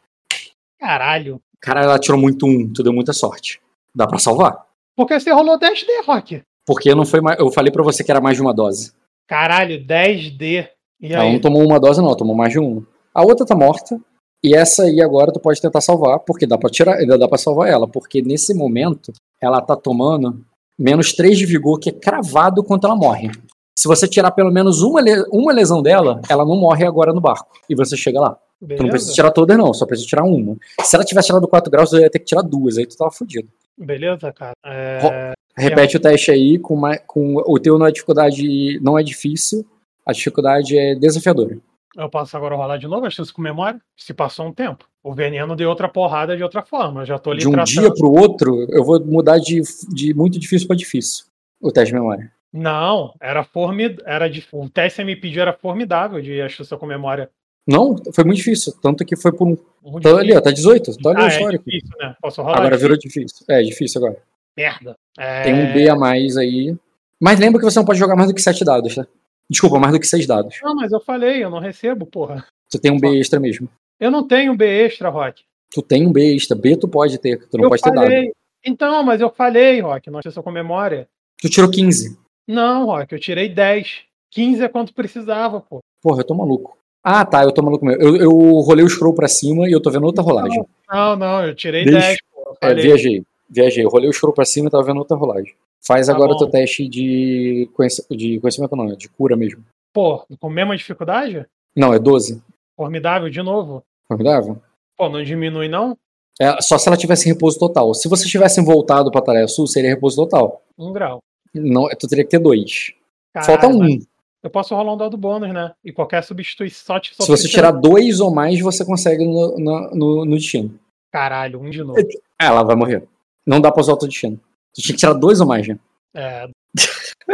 Caralho. 0.79 1.41
Cara, 1.59 1.81
ela 1.83 1.99
tirou 1.99 2.19
muito 2.19 2.45
um, 2.45 2.71
tu 2.71 2.83
deu 2.83 2.93
muita 2.93 3.13
sorte. 3.13 3.59
Dá 3.93 4.05
pra 4.05 4.19
salvar. 4.19 4.65
Porque 4.95 5.19
você 5.19 5.31
rolou 5.31 5.57
10D, 5.59 5.87
Rock. 6.05 6.43
Porque 6.65 6.93
não 6.93 7.05
foi 7.05 7.21
mais. 7.21 7.39
Eu 7.39 7.51
falei 7.51 7.71
pra 7.71 7.83
você 7.83 8.03
que 8.03 8.11
era 8.11 8.21
mais 8.21 8.35
de 8.37 8.41
uma 8.41 8.53
dose. 8.53 8.91
Caralho, 9.27 9.83
10D. 9.83 10.67
E 11.01 11.13
Ela 11.13 11.23
aí? 11.23 11.33
não 11.33 11.39
tomou 11.39 11.63
uma 11.63 11.79
dose, 11.79 11.99
não, 11.99 12.07
ela 12.07 12.17
tomou 12.17 12.35
mais 12.35 12.51
de 12.51 12.59
uma. 12.59 12.85
A 13.13 13.23
outra 13.23 13.45
tá 13.45 13.55
morta. 13.55 13.99
E 14.43 14.55
essa 14.55 14.83
aí 14.83 15.01
agora 15.01 15.31
tu 15.31 15.39
pode 15.39 15.59
tentar 15.59 15.81
salvar, 15.81 16.19
porque 16.19 16.45
dá 16.45 16.57
pra 16.57 16.69
tirar, 16.69 16.97
ainda 16.97 17.17
dá 17.17 17.27
pra 17.27 17.37
salvar 17.37 17.67
ela, 17.67 17.87
porque 17.87 18.21
nesse 18.21 18.53
momento 18.53 19.11
ela 19.41 19.59
tá 19.59 19.75
tomando 19.75 20.45
menos 20.77 21.13
3 21.13 21.35
de 21.37 21.45
vigor, 21.47 21.79
que 21.79 21.89
é 21.89 21.93
cravado 21.93 22.63
quando 22.63 22.85
ela 22.85 22.95
morre. 22.95 23.31
Se 23.77 23.87
você 23.87 24.07
tirar 24.07 24.31
pelo 24.31 24.51
menos 24.51 24.81
uma, 24.81 25.01
uma 25.31 25.51
lesão 25.51 25.81
dela, 25.81 26.21
ela 26.29 26.45
não 26.45 26.55
morre 26.55 26.85
agora 26.85 27.13
no 27.13 27.19
barco. 27.19 27.51
E 27.69 27.75
você 27.75 27.97
chega 27.97 28.19
lá. 28.19 28.37
Tu 28.59 28.67
não 28.67 28.89
precisa 28.89 28.89
Beleza? 28.89 29.13
tirar 29.13 29.31
todas, 29.31 29.57
não, 29.57 29.73
só 29.73 29.85
precisa 29.85 30.07
tirar 30.07 30.23
uma. 30.23 30.55
Se 30.81 30.95
ela 30.95 31.03
tivesse 31.03 31.27
tirado 31.27 31.47
4 31.47 31.69
graus, 31.69 31.91
eu 31.91 31.99
ia 31.99 32.09
ter 32.09 32.19
que 32.19 32.25
tirar 32.25 32.41
duas, 32.41 32.77
aí 32.77 32.85
tu 32.85 32.95
tava 32.95 33.11
fudido. 33.11 33.49
Beleza, 33.77 34.31
cara. 34.31 34.53
É... 34.65 35.33
Repete 35.57 35.97
o 35.97 35.99
teste 35.99 36.31
aí 36.31 36.57
com, 36.57 36.75
mais, 36.75 37.01
com 37.05 37.35
o 37.45 37.59
teu 37.59 37.77
não 37.77 37.85
é 37.85 37.91
dificuldade, 37.91 38.79
não 38.81 38.97
é 38.97 39.03
difícil, 39.03 39.65
a 40.05 40.11
dificuldade 40.11 40.77
é 40.77 40.95
desafiadora. 40.95 41.57
Eu 41.95 42.09
posso 42.09 42.35
agora 42.35 42.55
rolar 42.55 42.77
de 42.77 42.87
novo, 42.87 43.05
acho 43.05 43.33
com 43.33 43.41
memória? 43.41 43.79
Se 43.95 44.13
passou 44.13 44.45
um 44.45 44.51
tempo. 44.51 44.85
O 45.01 45.13
veneno 45.13 45.55
deu 45.55 45.69
outra 45.69 45.87
porrada 45.87 46.35
de 46.35 46.43
outra 46.43 46.61
forma. 46.61 47.01
Eu 47.01 47.05
já 47.05 47.17
tô 47.17 47.31
ali 47.31 47.39
de 47.39 47.47
um 47.47 47.51
tratando. 47.51 47.71
dia 47.71 47.93
pro 47.93 48.11
outro, 48.11 48.65
eu 48.69 48.83
vou 48.83 48.99
mudar 49.05 49.37
de, 49.37 49.61
de 49.93 50.13
muito 50.13 50.37
difícil 50.37 50.67
pra 50.67 50.75
difícil. 50.75 51.25
O 51.61 51.71
teste 51.71 51.93
de 51.93 51.99
memória. 51.99 52.34
Não, 52.55 53.13
era 53.19 53.43
formid... 53.43 53.99
era 54.05 54.29
de... 54.29 54.41
o 54.53 54.69
teste 54.69 55.03
me 55.03 55.13
pediu 55.13 55.41
era 55.41 55.51
formidável 55.51 56.21
de 56.21 56.41
astúcia 56.41 56.77
com 56.77 56.85
memória. 56.85 57.29
Não, 57.67 57.97
foi 58.13 58.23
muito 58.23 58.37
difícil. 58.37 58.73
Tanto 58.81 59.03
que 59.03 59.17
foi 59.17 59.33
por 59.33 59.45
um. 59.45 59.57
Um 59.83 59.99
Tá 59.99 60.15
ali, 60.15 60.33
ó, 60.33 60.39
tá 60.39 60.51
18. 60.51 60.97
Tá 61.01 61.09
ali 61.09 61.19
o 61.19 61.21
ah, 61.21 61.25
é 61.25 61.27
histórico. 61.27 61.65
difícil, 61.65 61.97
né? 61.99 62.15
Posso 62.21 62.41
rolar? 62.41 62.59
agora 62.59 62.77
difícil? 62.77 62.87
virou 62.87 62.97
difícil. 62.97 63.45
É, 63.49 63.61
difícil 63.61 64.01
agora. 64.01 64.21
Merda. 64.55 64.95
É... 65.17 65.43
Tem 65.43 65.53
um 65.53 65.73
B 65.73 65.89
a 65.89 65.95
mais 65.95 66.37
aí. 66.37 66.73
Mas 67.19 67.39
lembra 67.39 67.59
que 67.59 67.65
você 67.65 67.77
não 67.77 67.85
pode 67.85 67.99
jogar 67.99 68.15
mais 68.15 68.29
do 68.29 68.33
que 68.33 68.41
7 68.41 68.63
dados, 68.63 68.95
tá? 68.95 69.05
Desculpa, 69.49 69.77
mais 69.77 69.91
do 69.91 69.99
que 69.99 70.07
6 70.07 70.25
dados. 70.25 70.57
Não, 70.63 70.75
mas 70.75 70.93
eu 70.93 71.01
falei, 71.01 71.43
eu 71.43 71.49
não 71.49 71.59
recebo, 71.59 72.05
porra. 72.05 72.45
Tu 72.69 72.79
tem 72.79 72.91
um 72.91 72.99
B 72.99 73.19
extra 73.19 73.39
mesmo. 73.39 73.67
Eu 73.99 74.11
não 74.11 74.25
tenho 74.25 74.55
B 74.55 74.65
extra, 74.65 75.09
Rock. 75.09 75.43
Tu 75.71 75.81
tem 75.81 76.07
um 76.07 76.11
B 76.11 76.35
extra. 76.35 76.55
B 76.55 76.77
tu 76.77 76.87
pode 76.87 77.17
ter, 77.17 77.37
tu 77.49 77.57
não 77.57 77.65
eu 77.65 77.69
pode 77.69 77.81
ter 77.81 77.91
dado. 77.91 78.05
falei. 78.05 78.31
Então, 78.63 79.03
mas 79.03 79.19
eu 79.19 79.29
falei, 79.29 79.81
Rock, 79.81 80.09
não 80.09 80.19
astúcia 80.19 80.41
com 80.41 80.51
memória. 80.51 81.07
Tu 81.41 81.49
tirou 81.49 81.69
15. 81.69 82.17
Não, 82.47 82.85
Rock, 82.85 83.13
eu 83.13 83.19
tirei 83.19 83.49
10. 83.49 84.03
15 84.31 84.63
é 84.63 84.67
quanto 84.67 84.93
precisava, 84.93 85.61
pô. 85.61 85.79
Porra, 86.01 86.21
eu 86.21 86.25
tô 86.25 86.33
maluco. 86.33 86.77
Ah, 87.03 87.23
tá, 87.25 87.43
eu 87.43 87.51
tô 87.51 87.61
maluco 87.61 87.85
mesmo. 87.85 88.01
Eu, 88.01 88.15
eu 88.17 88.31
rolei 88.61 88.83
o 88.83 88.89
scroll 88.89 89.13
pra 89.13 89.27
cima 89.27 89.67
e 89.67 89.71
eu 89.71 89.81
tô 89.81 89.89
vendo 89.91 90.05
outra 90.05 90.23
rolagem. 90.23 90.63
Não, 90.91 91.15
não, 91.15 91.45
eu 91.45 91.55
tirei 91.55 91.85
Deixa- 91.85 91.99
10, 91.99 92.17
pô. 92.33 92.57
É, 92.61 92.73
viajei. 92.73 93.23
Viajei. 93.49 93.83
Eu 93.85 93.89
rolei 93.89 94.09
o 94.09 94.13
scroll 94.13 94.33
pra 94.33 94.43
cima 94.45 94.67
e 94.67 94.71
tava 94.71 94.83
vendo 94.83 94.97
outra 94.97 95.15
rolagem. 95.15 95.53
Faz 95.85 96.07
Tá 96.07 96.13
agora 96.13 96.31
o 96.33 96.37
teu 96.37 96.49
teste 96.49 96.87
de, 96.89 97.69
conheci- 97.75 98.05
de 98.09 98.39
conhecimento, 98.39 98.75
não, 98.75 98.91
é 98.91 98.95
de 98.95 99.07
cura 99.07 99.35
mesmo. 99.35 99.63
Pô, 99.93 100.25
com 100.39 100.47
a 100.47 100.51
mesma 100.51 100.75
dificuldade? 100.75 101.45
Não, 101.75 101.93
é 101.93 101.99
12. 101.99 102.41
Formidável 102.75 103.29
de 103.29 103.41
novo. 103.41 103.83
Formidável? 104.07 104.61
Pô, 104.97 105.07
não 105.07 105.23
diminui, 105.23 105.67
não? 105.69 105.95
É, 106.41 106.59
só 106.61 106.77
se 106.77 106.89
ela 106.89 106.97
tivesse 106.97 107.29
repouso 107.29 107.57
total. 107.59 107.93
Se 107.93 108.09
você 108.09 108.27
tivesse 108.27 108.59
voltado 108.61 109.09
pra 109.11 109.21
Tarefa 109.21 109.47
Sul, 109.47 109.67
seria 109.67 109.91
repouso 109.91 110.17
total. 110.17 110.61
Um 110.77 110.91
grau. 110.91 111.19
Não, 111.55 111.87
tu 111.99 112.07
teria 112.07 112.23
que 112.23 112.29
ter 112.31 112.39
dois. 112.39 112.93
Caralho, 113.33 113.61
Falta 113.61 113.67
um. 113.67 113.99
Eu 114.43 114.49
posso 114.49 114.75
rolar 114.75 114.93
um 114.93 114.97
dado 114.97 115.17
bônus, 115.17 115.51
né? 115.53 115.73
E 115.83 115.91
qualquer 115.91 116.23
substituição. 116.23 116.99
Se 117.01 117.27
você 117.27 117.47
tirar 117.47 117.71
dois 117.71 118.19
ou 118.19 118.31
mais, 118.33 118.59
você 118.61 118.85
consegue 118.85 119.25
no, 119.25 119.57
no, 119.57 119.89
no- 119.95 120.25
no 120.25 120.35
destino. 120.35 120.79
Caralho, 121.11 121.59
um 121.59 121.69
de 121.69 121.83
novo. 121.83 121.99
Ah, 122.39 122.45
ela 122.47 122.63
vai 122.63 122.75
morrer. 122.75 123.07
Não 123.45 123.59
dá 123.59 123.71
pra 123.71 123.81
usar 123.81 123.93
outro 123.93 124.07
destino. 124.07 124.39
Tu 124.73 124.81
tinha 124.81 124.93
que 124.93 124.99
tirar 124.99 125.13
dois 125.13 125.39
ou 125.41 125.47
mais, 125.47 125.67
né? 125.67 125.79
É, 126.13 126.47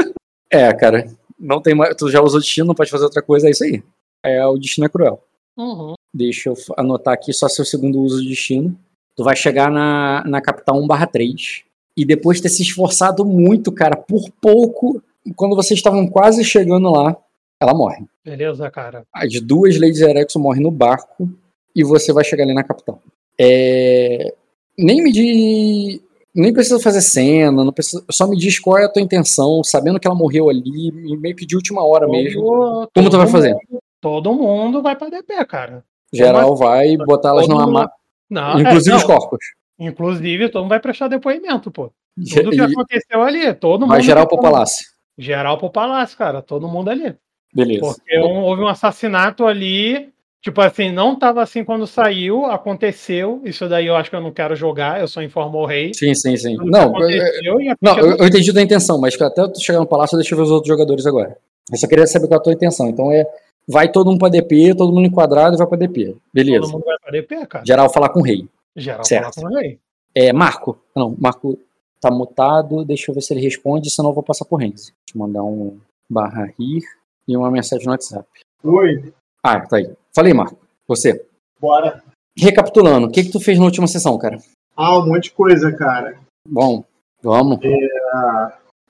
É, 0.50 0.74
cara. 0.74 1.08
Não 1.40 1.62
tem 1.62 1.74
mais. 1.74 1.96
Tu 1.96 2.10
já 2.10 2.22
usou 2.22 2.40
destino, 2.40 2.68
não 2.68 2.76
pode 2.76 2.90
fazer 2.92 3.04
outra 3.06 3.22
coisa, 3.22 3.48
é 3.48 3.52
isso 3.52 3.64
aí. 3.64 3.84
é 4.24 4.46
o 4.46 4.58
destino 4.58 4.86
é 4.86 4.90
cruel. 4.90 5.24
Uhum. 5.58 5.94
Deixa 6.14 6.50
eu 6.50 6.56
anotar 6.78 7.14
aqui 7.14 7.34
só 7.34 7.48
seu 7.50 7.66
segundo 7.66 8.00
uso 8.02 8.22
de 8.22 8.30
destino. 8.30 8.78
Tu 9.16 9.24
vai 9.24 9.36
chegar 9.36 9.70
na, 9.72 10.24
na 10.26 10.42
capital 10.42 10.76
1/3. 10.82 11.64
E 12.02 12.06
depois 12.06 12.38
de 12.38 12.44
ter 12.44 12.50
se 12.50 12.64
esforçado 12.64 13.24
muito, 13.24 13.72
cara, 13.72 13.96
por 13.96 14.24
pouco, 14.42 15.00
quando 15.36 15.56
vocês 15.56 15.78
estavam 15.80 16.08
quase 16.08 16.44
chegando 16.44 16.90
lá, 16.90 17.16
ela 17.62 17.76
morre. 17.76 18.06
Beleza, 18.26 18.72
cara. 18.72 19.04
As 19.14 19.40
duas 19.40 19.76
Ladies 19.80 20.02
Erexo 20.02 20.40
morrem 20.40 20.64
no 20.64 20.72
barco 20.72 21.30
e 21.76 21.84
você 21.84 22.12
vai 22.12 22.24
chegar 22.24 22.44
ali 22.44 22.56
na 22.56 22.64
capital. 22.64 23.00
É... 23.40 24.34
Nem 24.78 25.04
me 25.04 25.12
diz. 25.12 26.00
Nem 26.34 26.52
precisa 26.54 26.80
fazer 26.80 27.02
cena, 27.02 27.64
não 27.64 27.74
precisa... 27.74 28.04
só 28.10 28.26
me 28.26 28.38
diz 28.38 28.58
qual 28.58 28.78
é 28.80 28.86
a 28.86 28.90
tua 28.90 29.02
intenção, 29.02 29.62
sabendo 29.64 30.00
que 30.00 30.08
ela 30.08 30.16
morreu 30.16 30.50
ali, 30.50 30.90
meio 31.20 31.36
que 31.36 31.46
de 31.46 31.56
última 31.58 31.84
hora 31.86 32.06
Todo- 32.06 32.12
mesmo. 32.14 32.42
todo 32.42 32.90
Como 32.96 33.10
tu 33.10 33.18
vai 33.18 33.28
fazer? 33.28 33.54
mundo- 33.54 33.82
Todo 34.02 34.34
mundo 34.34 34.82
vai 34.82 34.96
pra 34.96 35.10
DP, 35.10 35.46
cara. 35.46 35.84
Geral 36.12 36.56
vai 36.56 36.98
botar 36.98 37.30
elas 37.30 37.48
numa. 37.48 37.62
mundo- 37.68 37.74
ma- 37.74 37.92
Não, 38.30 38.58
é, 38.58 38.62
Inclusive 38.62 38.90
não, 38.92 38.98
os 38.98 39.04
corpos. 39.04 39.40
Inclusive, 39.86 40.50
todo 40.50 40.62
mundo 40.64 40.70
vai 40.70 40.80
prestar 40.80 41.08
depoimento, 41.08 41.72
pô. 41.72 41.92
Tudo 42.34 42.52
que 42.52 42.60
aconteceu 42.62 43.22
ali, 43.24 43.54
todo 43.54 43.82
mundo. 43.82 43.90
vai 43.90 44.02
geral 44.02 44.28
pro 44.28 44.40
palácio. 44.40 44.86
Geral 45.18 45.58
pro 45.58 45.70
palácio, 45.70 46.18
cara. 46.18 46.42
Todo 46.42 46.68
mundo 46.68 46.90
ali. 46.90 47.16
Beleza. 47.54 47.82
Porque 47.82 48.18
um- 48.20 48.44
houve 48.44 48.62
um 48.62 48.68
assassinato 48.68 49.46
ali. 49.46 50.10
Tipo 50.44 50.60
assim, 50.62 50.92
não 50.92 51.16
tava 51.18 51.42
assim 51.44 51.64
quando 51.64 51.86
saiu, 51.86 52.46
aconteceu. 52.48 53.42
Isso 53.46 53.70
daí 53.70 53.86
eu 53.86 53.96
acho 53.96 54.10
que 54.10 54.16
eu 54.16 54.22
não 54.22 54.32
quero 54.32 54.56
jogar, 54.56 55.00
eu 55.00 55.08
só 55.08 55.22
informo 55.22 55.60
o 55.60 55.66
rei. 55.66 55.94
Sim, 55.94 56.16
sim, 56.16 56.36
sim. 56.36 56.56
Não, 56.64 56.96
é- 57.08 57.40
e 57.44 57.70
a 57.70 57.76
não 57.80 57.98
eu, 58.00 58.18
eu 58.18 58.28
entendi 58.28 58.52
tua 58.52 58.62
intenção, 58.62 59.00
mas 59.00 59.20
até 59.22 59.48
tu 59.48 59.62
chegar 59.62 59.80
no 59.80 59.86
palácio, 59.86 60.18
deixa 60.18 60.34
eu 60.34 60.38
ver 60.38 60.44
os 60.44 60.52
outros 60.52 60.68
jogadores 60.68 61.06
agora. 61.06 61.38
Eu 61.72 61.78
só 61.78 61.88
queria 61.88 62.08
saber 62.08 62.28
qual 62.28 62.38
é 62.38 62.42
a 62.42 62.44
tua 62.44 62.54
intenção. 62.54 62.88
Então 62.88 63.12
é. 63.12 63.26
Vai 63.68 63.92
todo 63.92 64.08
mundo 64.10 64.18
pra 64.20 64.28
DP, 64.30 64.74
todo 64.76 64.92
mundo 64.92 65.06
enquadrado 65.06 65.56
e 65.56 65.58
vai 65.60 65.68
pra 65.68 65.78
DP. 65.78 66.16
Beleza. 66.34 66.62
Todo 66.62 66.72
mundo 66.72 66.84
vai 66.84 66.96
pra 67.00 67.12
DP, 67.12 67.46
cara. 67.46 67.64
Geral 67.64 67.90
falar 67.94 68.10
com 68.10 68.20
o 68.20 68.24
rei. 68.24 68.46
Geral 68.76 69.04
Certo. 69.04 69.36
falar 69.36 69.48
com 69.50 69.54
o 69.56 69.60
rei. 69.60 69.80
É, 70.16 70.32
Marco. 70.34 70.78
Não, 70.96 71.16
Marco 71.20 71.58
tá 72.00 72.10
mutado. 72.12 72.84
Deixa 72.86 73.12
eu 73.12 73.16
ver 73.16 73.22
se 73.22 73.34
ele 73.34 73.42
responde, 73.42 73.90
senão 73.90 74.10
eu 74.10 74.14
vou 74.14 74.24
passar 74.24 74.46
por 74.46 74.58
Renzi. 74.58 74.94
Deixa 75.06 75.16
eu 75.16 75.20
mandar 75.20 75.44
um 75.44 75.80
barra 76.10 76.46
rir 76.60 76.84
e 77.28 77.36
uma 77.38 77.50
mensagem 77.52 77.86
no 77.86 77.92
WhatsApp. 77.92 78.28
Oi, 78.64 79.14
Ah, 79.44 79.60
tá 79.62 79.78
aí. 79.78 79.92
Falei, 80.14 80.34
Marco. 80.34 80.58
Você. 80.88 81.26
bora. 81.60 82.04
Recapitulando, 82.38 83.08
o 83.08 83.12
que 83.12 83.24
que 83.26 83.32
tu 83.32 83.40
fez 83.42 83.58
na 83.60 83.66
última 83.66 83.88
sessão, 83.88 84.18
cara? 84.18 84.38
Ah, 84.76 84.98
um 85.00 85.06
monte 85.08 85.26
de 85.26 85.32
coisa, 85.32 85.72
cara. 85.74 86.18
Bom, 86.48 86.84
vamos. 87.22 87.60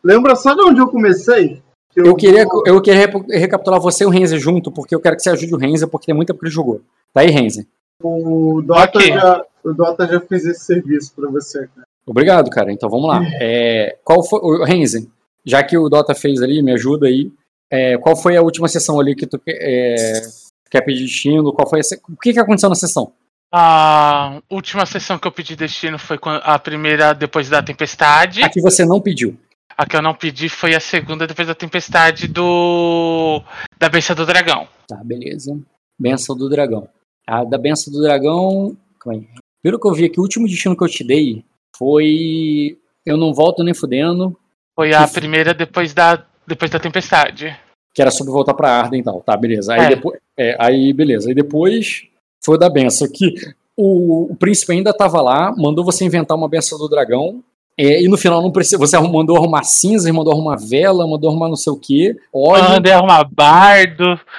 Lembra 0.04 0.36
só 0.36 0.54
de 0.54 0.62
onde 0.62 0.80
eu 0.80 0.88
comecei? 0.88 1.62
Que 1.92 2.00
Eu 2.02 2.16
queria, 2.16 2.46
eu 2.66 2.82
queria 2.82 3.08
recapitular 3.40 3.80
você 3.80 4.04
e 4.04 4.08
o 4.08 4.10
Renzi 4.10 4.38
junto, 4.40 4.72
porque 4.72 4.96
eu 4.96 5.00
quero 5.02 5.16
que 5.16 5.22
você 5.24 5.30
ajude 5.32 5.54
o 5.54 5.58
Renzi, 5.58 5.86
porque 5.88 6.06
tem 6.06 6.16
muito 6.16 6.28
tempo 6.30 6.40
que 6.40 6.46
ele 6.46 6.54
jogou. 6.54 6.82
Tá 7.14 7.22
aí, 7.22 7.30
Renzi. 7.30 7.68
O 8.02 8.62
Dota, 8.62 8.98
Ok. 9.00 9.08
já, 9.12 9.46
o 9.64 9.74
Dota 9.74 10.08
já 10.08 10.20
fez 10.22 10.46
esse 10.46 10.66
serviço 10.66 11.14
pra 11.16 11.30
você, 11.30 11.68
cara. 11.68 11.88
Obrigado, 12.06 12.50
cara. 12.50 12.72
Então 12.72 12.90
vamos 12.90 13.08
lá. 13.08 13.22
É, 13.42 13.98
qual 14.04 14.24
foi, 14.24 14.40
o 14.40 14.64
Renzi, 14.64 15.10
já 15.46 15.64
que 15.64 15.78
o 15.78 15.90
Dota 15.90 16.14
fez 16.16 16.42
ali, 16.42 16.62
me 16.62 16.74
ajuda 16.74 17.08
aí. 17.08 17.32
é, 17.70 17.98
qual 17.98 18.16
foi 18.16 18.36
a 18.38 18.42
última 18.42 18.68
sessão 18.68 19.00
ali 19.00 19.16
que 19.16 19.26
tu 19.28 19.42
é, 19.48 20.22
quer 20.70 20.82
pedir 20.82 21.04
destino? 21.04 21.54
Qual 21.54 21.70
foi 21.70 21.80
a, 21.80 21.84
o 22.10 22.18
que, 22.18 22.34
que 22.34 22.40
aconteceu 22.40 22.70
na 22.70 22.76
sessão? 22.76 23.14
A 23.54 24.42
última 24.50 24.86
sessão 24.86 25.20
que 25.20 25.28
eu 25.28 25.32
pedi 25.32 25.56
destino 25.58 26.00
foi 26.00 26.18
a 26.24 26.58
primeira 26.58 27.14
depois 27.14 27.50
da 27.50 27.62
tempestade. 27.62 28.44
A 28.44 28.50
que 28.50 28.62
você 28.62 28.86
não 28.86 29.02
pediu. 29.02 29.38
A 29.78 29.86
que 29.86 29.96
eu 29.96 30.02
não 30.02 30.14
pedi 30.14 30.48
foi 30.48 30.74
a 30.74 30.80
segunda 30.80 31.28
depois 31.28 31.48
da 31.48 31.56
tempestade 31.56 32.28
do. 32.28 33.42
Da 33.78 33.90
Bênção 33.90 34.16
do 34.16 34.26
Dragão. 34.26 34.68
Tá, 34.88 35.02
beleza. 35.04 35.58
Benção 36.00 36.36
do 36.36 36.50
dragão. 36.50 36.88
A 37.28 37.44
da 37.44 37.58
benção 37.58 37.92
do 37.92 38.02
dragão. 38.02 38.76
calma 39.00 39.20
aí. 39.20 39.28
Pelo 39.64 39.80
que 39.80 39.88
eu 39.88 39.94
vi 39.94 40.06
aqui, 40.06 40.20
o 40.20 40.24
último 40.24 40.48
destino 40.48 40.76
que 40.76 40.84
eu 40.84 40.88
te 40.90 41.04
dei 41.04 41.44
foi. 41.78 42.78
Eu 43.06 43.18
não 43.18 43.34
volto 43.34 43.64
nem 43.64 43.74
fudendo, 43.74 44.38
Foi 44.76 44.94
a 44.94 45.08
primeira 45.08 45.54
depois 45.54 45.94
da, 45.94 46.24
depois 46.48 46.70
da 46.70 46.80
tempestade. 46.80 47.58
que 47.94 48.02
era 48.02 48.12
sobre 48.12 48.32
voltar 48.32 48.54
pra 48.54 48.70
Arden 48.82 49.02
e 49.02 49.04
tal. 49.04 49.22
Tá, 49.22 49.36
beleza. 49.36 49.74
Aí 49.74 49.82
É. 49.82 49.90
depois. 49.90 50.20
é, 50.38 50.56
aí, 50.60 50.94
beleza. 50.94 51.30
Aí 51.30 51.36
depois 51.36 52.04
foi 52.44 52.56
o 52.56 52.58
da 52.60 52.70
benção. 52.70 53.08
Que 53.12 53.34
o, 53.76 54.32
o 54.32 54.36
príncipe 54.36 54.72
ainda 54.74 54.94
tava 54.94 55.22
lá, 55.22 55.54
mandou 55.58 55.84
você 55.84 56.06
inventar 56.06 56.38
uma 56.38 56.48
benção 56.48 56.78
do 56.78 56.88
dragão. 56.88 57.44
É, 57.78 58.02
e 58.02 58.08
no 58.08 58.18
final 58.18 58.42
não 58.42 58.52
precisa. 58.52 58.78
Você 58.78 58.98
mandou 59.00 59.38
arrumar 59.38 59.64
cinza, 59.64 60.12
mandou 60.14 60.34
arrumar 60.34 60.58
vela, 60.58 61.08
mandou 61.08 61.30
arrumar 61.30 61.50
não 61.50 61.56
sei 61.56 61.74
o 61.74 61.78
que. 61.78 62.16
Óleo. 62.34 62.64
Andei 62.64 62.94
arrumar 62.94 63.24
bardo. 63.24 64.20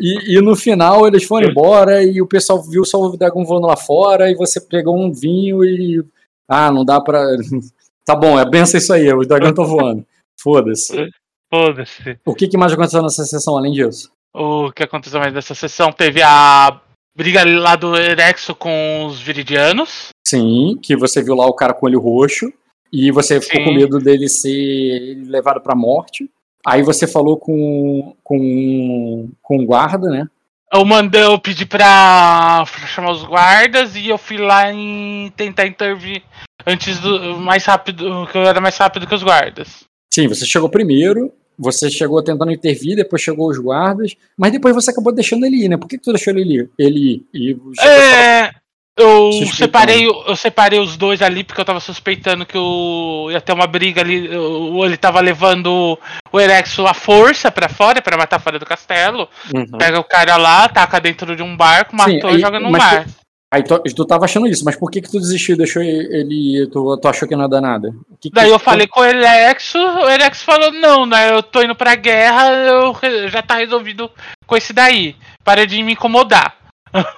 E, 0.00 0.38
e 0.38 0.40
no 0.40 0.56
final 0.56 1.06
eles 1.06 1.24
foram 1.24 1.50
embora 1.50 2.02
e 2.02 2.22
o 2.22 2.26
pessoal 2.26 2.62
viu 2.62 2.86
só 2.86 2.98
o 3.02 3.14
dragão 3.18 3.44
voando 3.44 3.66
lá 3.66 3.76
fora 3.76 4.30
e 4.30 4.34
você 4.34 4.58
pegou 4.58 4.98
um 4.98 5.12
vinho 5.12 5.62
e. 5.62 6.02
Ah, 6.48 6.72
não 6.72 6.86
dá 6.86 6.98
pra. 7.02 7.22
Tá 8.02 8.16
bom, 8.16 8.40
é 8.40 8.48
benção 8.48 8.78
isso 8.78 8.90
aí, 8.94 9.12
o 9.12 9.26
dragão 9.26 9.52
tá 9.52 9.62
voando. 9.62 10.06
Foda-se. 10.40 11.10
Foda-se. 11.52 12.18
O 12.24 12.34
que, 12.34 12.48
que 12.48 12.56
mais 12.56 12.72
aconteceu 12.72 13.02
nessa 13.02 13.26
sessão 13.26 13.58
além 13.58 13.74
disso? 13.74 14.10
O 14.34 14.72
que 14.72 14.82
aconteceu 14.82 15.20
mais 15.20 15.34
nessa 15.34 15.54
sessão? 15.54 15.92
Teve 15.92 16.22
a 16.22 16.80
briga 17.14 17.44
lá 17.44 17.76
do 17.76 17.94
Erexo 17.94 18.54
com 18.54 19.04
os 19.04 19.20
Viridianos. 19.20 20.08
Sim, 20.26 20.78
que 20.82 20.96
você 20.96 21.22
viu 21.22 21.34
lá 21.34 21.44
o 21.44 21.52
cara 21.52 21.74
com 21.74 21.84
olho 21.84 22.00
roxo 22.00 22.50
e 22.92 23.10
você 23.10 23.40
ficou 23.40 23.60
Sim. 23.60 23.64
com 23.64 23.74
medo 23.74 23.98
dele 23.98 24.28
ser 24.28 25.22
levado 25.26 25.60
pra 25.60 25.74
morte. 25.74 26.30
Aí 26.66 26.82
você 26.82 27.06
falou 27.06 27.36
com, 27.36 28.14
com, 28.22 29.28
com 29.42 29.58
o 29.58 29.64
guarda, 29.64 30.08
né? 30.10 30.28
Eu 30.72 30.84
mandei, 30.84 31.22
eu 31.22 31.38
pedi 31.38 31.64
pra, 31.64 32.64
chamar 32.86 33.12
os 33.12 33.24
guardas 33.24 33.96
e 33.96 34.08
eu 34.08 34.18
fui 34.18 34.36
lá 34.36 34.70
em 34.70 35.32
tentar 35.34 35.66
intervir 35.66 36.22
antes 36.66 36.98
do. 37.00 37.38
mais 37.38 37.64
rápido. 37.64 38.26
Que 38.30 38.36
eu 38.36 38.42
era 38.42 38.60
mais 38.60 38.76
rápido 38.76 39.06
que 39.06 39.14
os 39.14 39.22
guardas. 39.22 39.84
Sim, 40.12 40.28
você 40.28 40.44
chegou 40.44 40.68
primeiro, 40.68 41.32
você 41.58 41.90
chegou 41.90 42.22
tentando 42.22 42.52
intervir, 42.52 42.96
depois 42.96 43.22
chegou 43.22 43.48
os 43.48 43.58
guardas, 43.58 44.14
mas 44.36 44.52
depois 44.52 44.74
você 44.74 44.90
acabou 44.90 45.12
deixando 45.12 45.46
ele 45.46 45.64
ir, 45.64 45.68
né? 45.68 45.76
Por 45.76 45.88
que, 45.88 45.96
que 45.96 46.04
tu 46.04 46.12
deixou 46.12 46.34
ele 46.34 46.42
ir? 46.42 46.70
Ele 46.78 47.26
ir? 47.32 47.56
E 47.56 47.56
É. 47.80 48.50
Eu 48.98 49.30
Suspeitando. 49.32 49.56
separei, 49.56 50.06
eu 50.06 50.36
separei 50.36 50.80
os 50.80 50.96
dois 50.96 51.22
ali 51.22 51.44
porque 51.44 51.60
eu 51.60 51.64
tava 51.64 51.78
suspeitando 51.78 52.44
que 52.44 52.58
o, 52.58 53.28
ia 53.30 53.40
ter 53.40 53.52
uma 53.52 53.66
briga 53.66 54.00
ali. 54.00 54.28
o- 54.36 54.84
Ele 54.84 54.96
tava 54.96 55.20
levando 55.20 55.96
o 56.32 56.40
Erexo 56.40 56.84
à 56.86 56.92
força 56.92 57.50
pra 57.50 57.68
fora, 57.68 58.02
pra 58.02 58.16
matar 58.16 58.40
fora 58.40 58.58
do 58.58 58.66
castelo. 58.66 59.28
Uhum. 59.54 59.78
Pega 59.78 60.00
o 60.00 60.04
cara 60.04 60.36
lá, 60.36 60.68
taca 60.68 61.00
dentro 61.00 61.36
de 61.36 61.42
um 61.42 61.56
barco, 61.56 61.94
matou 61.94 62.28
aí- 62.30 62.36
e 62.36 62.40
joga 62.40 62.58
no 62.58 62.70
mar. 62.70 63.06
Aí 63.50 63.62
tu, 63.62 63.78
tu 63.96 64.04
tava 64.04 64.26
achando 64.26 64.46
isso, 64.46 64.62
mas 64.62 64.76
por 64.76 64.90
que 64.90 65.00
que 65.00 65.10
tu 65.10 65.18
desistiu 65.18 65.54
e 65.54 65.58
deixou 65.58 65.80
ele 65.82 66.62
ir? 66.64 66.66
Tu, 66.66 66.96
tu 66.98 67.08
achou 67.08 67.26
que 67.26 67.34
não 67.34 67.44
ia 67.44 67.48
dar 67.48 67.62
nada? 67.62 67.92
Que 68.20 68.28
que- 68.28 68.34
Daí 68.34 68.50
eu 68.50 68.58
falei 68.58 68.86
com 68.86 69.00
o 69.00 69.04
Erexo, 69.04 69.78
o 69.78 70.06
Erexo 70.10 70.44
falou, 70.44 70.70
não, 70.70 71.06
né? 71.06 71.30
Eu 71.32 71.42
tô 71.42 71.62
indo 71.62 71.74
pra 71.74 71.94
guerra, 71.94 72.46
eu 72.50 72.94
já 73.28 73.40
tá 73.40 73.54
resolvido 73.54 74.10
com 74.46 74.54
esse 74.54 74.74
daí. 74.74 75.16
Para 75.42 75.66
de 75.66 75.82
me 75.82 75.92
incomodar. 75.92 76.57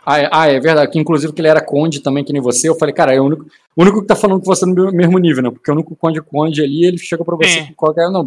Ah 0.04 0.18
é, 0.18 0.28
ah, 0.32 0.46
é 0.48 0.60
verdade, 0.60 0.90
que 0.90 0.98
inclusive 0.98 1.32
que 1.32 1.40
ele 1.40 1.48
era 1.48 1.60
conde 1.60 2.00
também, 2.00 2.24
que 2.24 2.32
nem 2.32 2.42
você. 2.42 2.68
Eu 2.68 2.74
falei, 2.74 2.94
cara, 2.94 3.14
é 3.14 3.20
o 3.20 3.24
único, 3.24 3.46
o 3.76 3.82
único 3.82 4.00
que 4.00 4.06
tá 4.06 4.16
falando 4.16 4.40
com 4.40 4.46
você 4.46 4.66
no 4.66 4.92
mesmo 4.92 5.18
nível, 5.18 5.42
né? 5.42 5.50
Porque 5.50 5.70
o 5.70 5.74
único 5.74 5.94
conde 5.96 6.20
conde 6.20 6.62
ali, 6.62 6.84
ele 6.84 6.98
chega 6.98 7.24
pra 7.24 7.36
você 7.36 7.66
com 7.66 7.74
qualquer. 7.74 8.10
Não, 8.10 8.24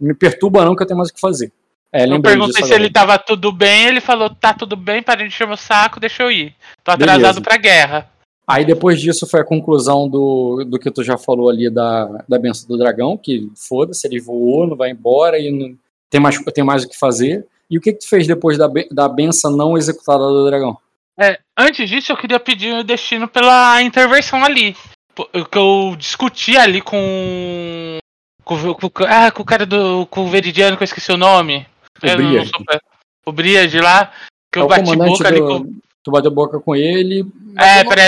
me 0.00 0.14
perturba 0.14 0.64
não, 0.64 0.74
que 0.74 0.82
eu 0.82 0.86
tenho 0.86 0.98
mais 0.98 1.10
o 1.10 1.14
que 1.14 1.20
fazer. 1.20 1.52
É, 1.92 2.06
Eu 2.06 2.22
perguntei 2.22 2.54
se 2.54 2.64
agora. 2.64 2.74
ele 2.74 2.90
tava 2.90 3.18
tudo 3.18 3.52
bem, 3.52 3.86
ele 3.86 4.00
falou, 4.00 4.30
tá 4.30 4.54
tudo 4.54 4.74
bem, 4.76 5.02
para 5.02 5.20
de 5.20 5.26
encher 5.26 5.46
meu 5.46 5.58
saco, 5.58 6.00
deixa 6.00 6.22
eu 6.22 6.30
ir. 6.30 6.54
Tô 6.82 6.90
atrasado 6.90 7.20
Beleza. 7.20 7.40
pra 7.42 7.56
guerra. 7.58 8.10
Aí 8.46 8.64
depois 8.64 9.00
disso 9.00 9.26
foi 9.26 9.40
a 9.40 9.44
conclusão 9.44 10.08
do, 10.08 10.64
do 10.64 10.78
que 10.78 10.90
tu 10.90 11.04
já 11.04 11.18
falou 11.18 11.50
ali 11.50 11.70
da, 11.70 12.24
da 12.26 12.38
benção 12.38 12.66
do 12.66 12.78
dragão, 12.78 13.16
que 13.16 13.48
foda-se, 13.54 14.06
ele 14.06 14.18
voou, 14.18 14.66
não 14.66 14.76
vai 14.76 14.90
embora 14.90 15.38
e 15.38 15.50
não 15.50 15.76
tem 16.10 16.20
mais, 16.20 16.38
tem 16.54 16.64
mais 16.64 16.84
o 16.84 16.88
que 16.88 16.98
fazer. 16.98 17.46
E 17.72 17.78
o 17.78 17.80
que, 17.80 17.94
que 17.94 18.00
tu 18.00 18.08
fez 18.08 18.26
depois 18.26 18.58
da, 18.58 18.68
da 18.90 19.08
benção 19.08 19.50
não 19.56 19.78
executada 19.78 20.22
do 20.22 20.44
dragão? 20.44 20.76
É, 21.18 21.38
antes 21.58 21.88
disso, 21.88 22.12
eu 22.12 22.16
queria 22.18 22.38
pedir 22.38 22.74
o 22.74 22.84
destino 22.84 23.26
pela 23.26 23.80
intervenção 23.82 24.44
ali. 24.44 24.76
O 25.16 25.44
Que 25.46 25.56
eu 25.58 25.96
discuti 25.98 26.54
ali 26.56 26.82
com. 26.82 27.98
Com, 28.44 28.74
com, 28.74 28.90
ah, 29.08 29.30
com 29.30 29.42
o 29.42 29.46
cara 29.46 29.64
do. 29.64 30.06
Com 30.10 30.24
o 30.26 30.28
Veridiano, 30.28 30.76
que 30.76 30.82
eu 30.82 30.84
esqueci 30.84 31.10
o 31.10 31.16
nome. 31.16 31.66
O 32.02 32.06
Eu 32.06 32.18
não 32.18 32.28
Briard. 32.28 32.50
sou 32.50 32.64
pe- 32.64 32.80
o 33.24 33.32
Briard 33.32 33.80
lá. 33.80 34.12
Que 34.52 34.58
É 34.58 34.62
eu 34.62 34.66
bati 34.68 34.94
boca 34.96 35.28
ali 35.28 35.40
do- 35.40 35.46
com. 35.46 35.72
Tu 36.04 36.10
bateu 36.10 36.30
boca 36.30 36.60
com 36.60 36.76
ele. 36.76 37.24
É, 37.58 37.82
não- 37.84 37.90
pra. 37.90 38.02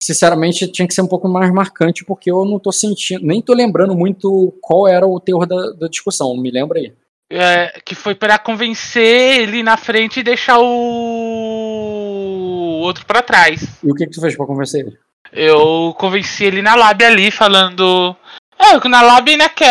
Sinceramente, 0.00 0.68
tinha 0.70 0.86
que 0.86 0.94
ser 0.94 1.02
um 1.02 1.08
pouco 1.08 1.28
mais 1.28 1.52
marcante, 1.52 2.04
porque 2.04 2.30
eu 2.30 2.44
não 2.44 2.60
tô 2.60 2.70
sentindo, 2.70 3.26
nem 3.26 3.42
tô 3.42 3.52
lembrando 3.52 3.96
muito 3.96 4.54
qual 4.60 4.86
era 4.86 5.04
o 5.04 5.18
teor 5.18 5.44
da, 5.46 5.72
da 5.72 5.88
discussão. 5.88 6.36
Me 6.36 6.50
lembra 6.52 6.78
aí. 6.78 6.92
É, 7.30 7.80
que 7.84 7.94
foi 7.94 8.14
pra 8.14 8.38
convencer 8.38 9.40
ele 9.40 9.62
na 9.62 9.76
frente 9.76 10.20
e 10.20 10.22
deixar 10.22 10.58
o 10.58 10.64
outro 12.80 13.04
pra 13.04 13.20
trás. 13.20 13.62
E 13.84 13.90
o 13.90 13.94
que, 13.94 14.06
que 14.06 14.12
tu 14.12 14.20
fez 14.20 14.34
pra 14.34 14.46
convencer 14.46 14.86
ele? 14.86 14.96
Eu 15.30 15.94
convenci 15.98 16.44
ele 16.44 16.62
na 16.62 16.74
lábia 16.74 17.08
ali, 17.08 17.30
falando. 17.30 18.16
É, 18.58 18.88
na 18.88 19.02
lobby, 19.02 19.36
né, 19.36 19.48
que 19.48 19.64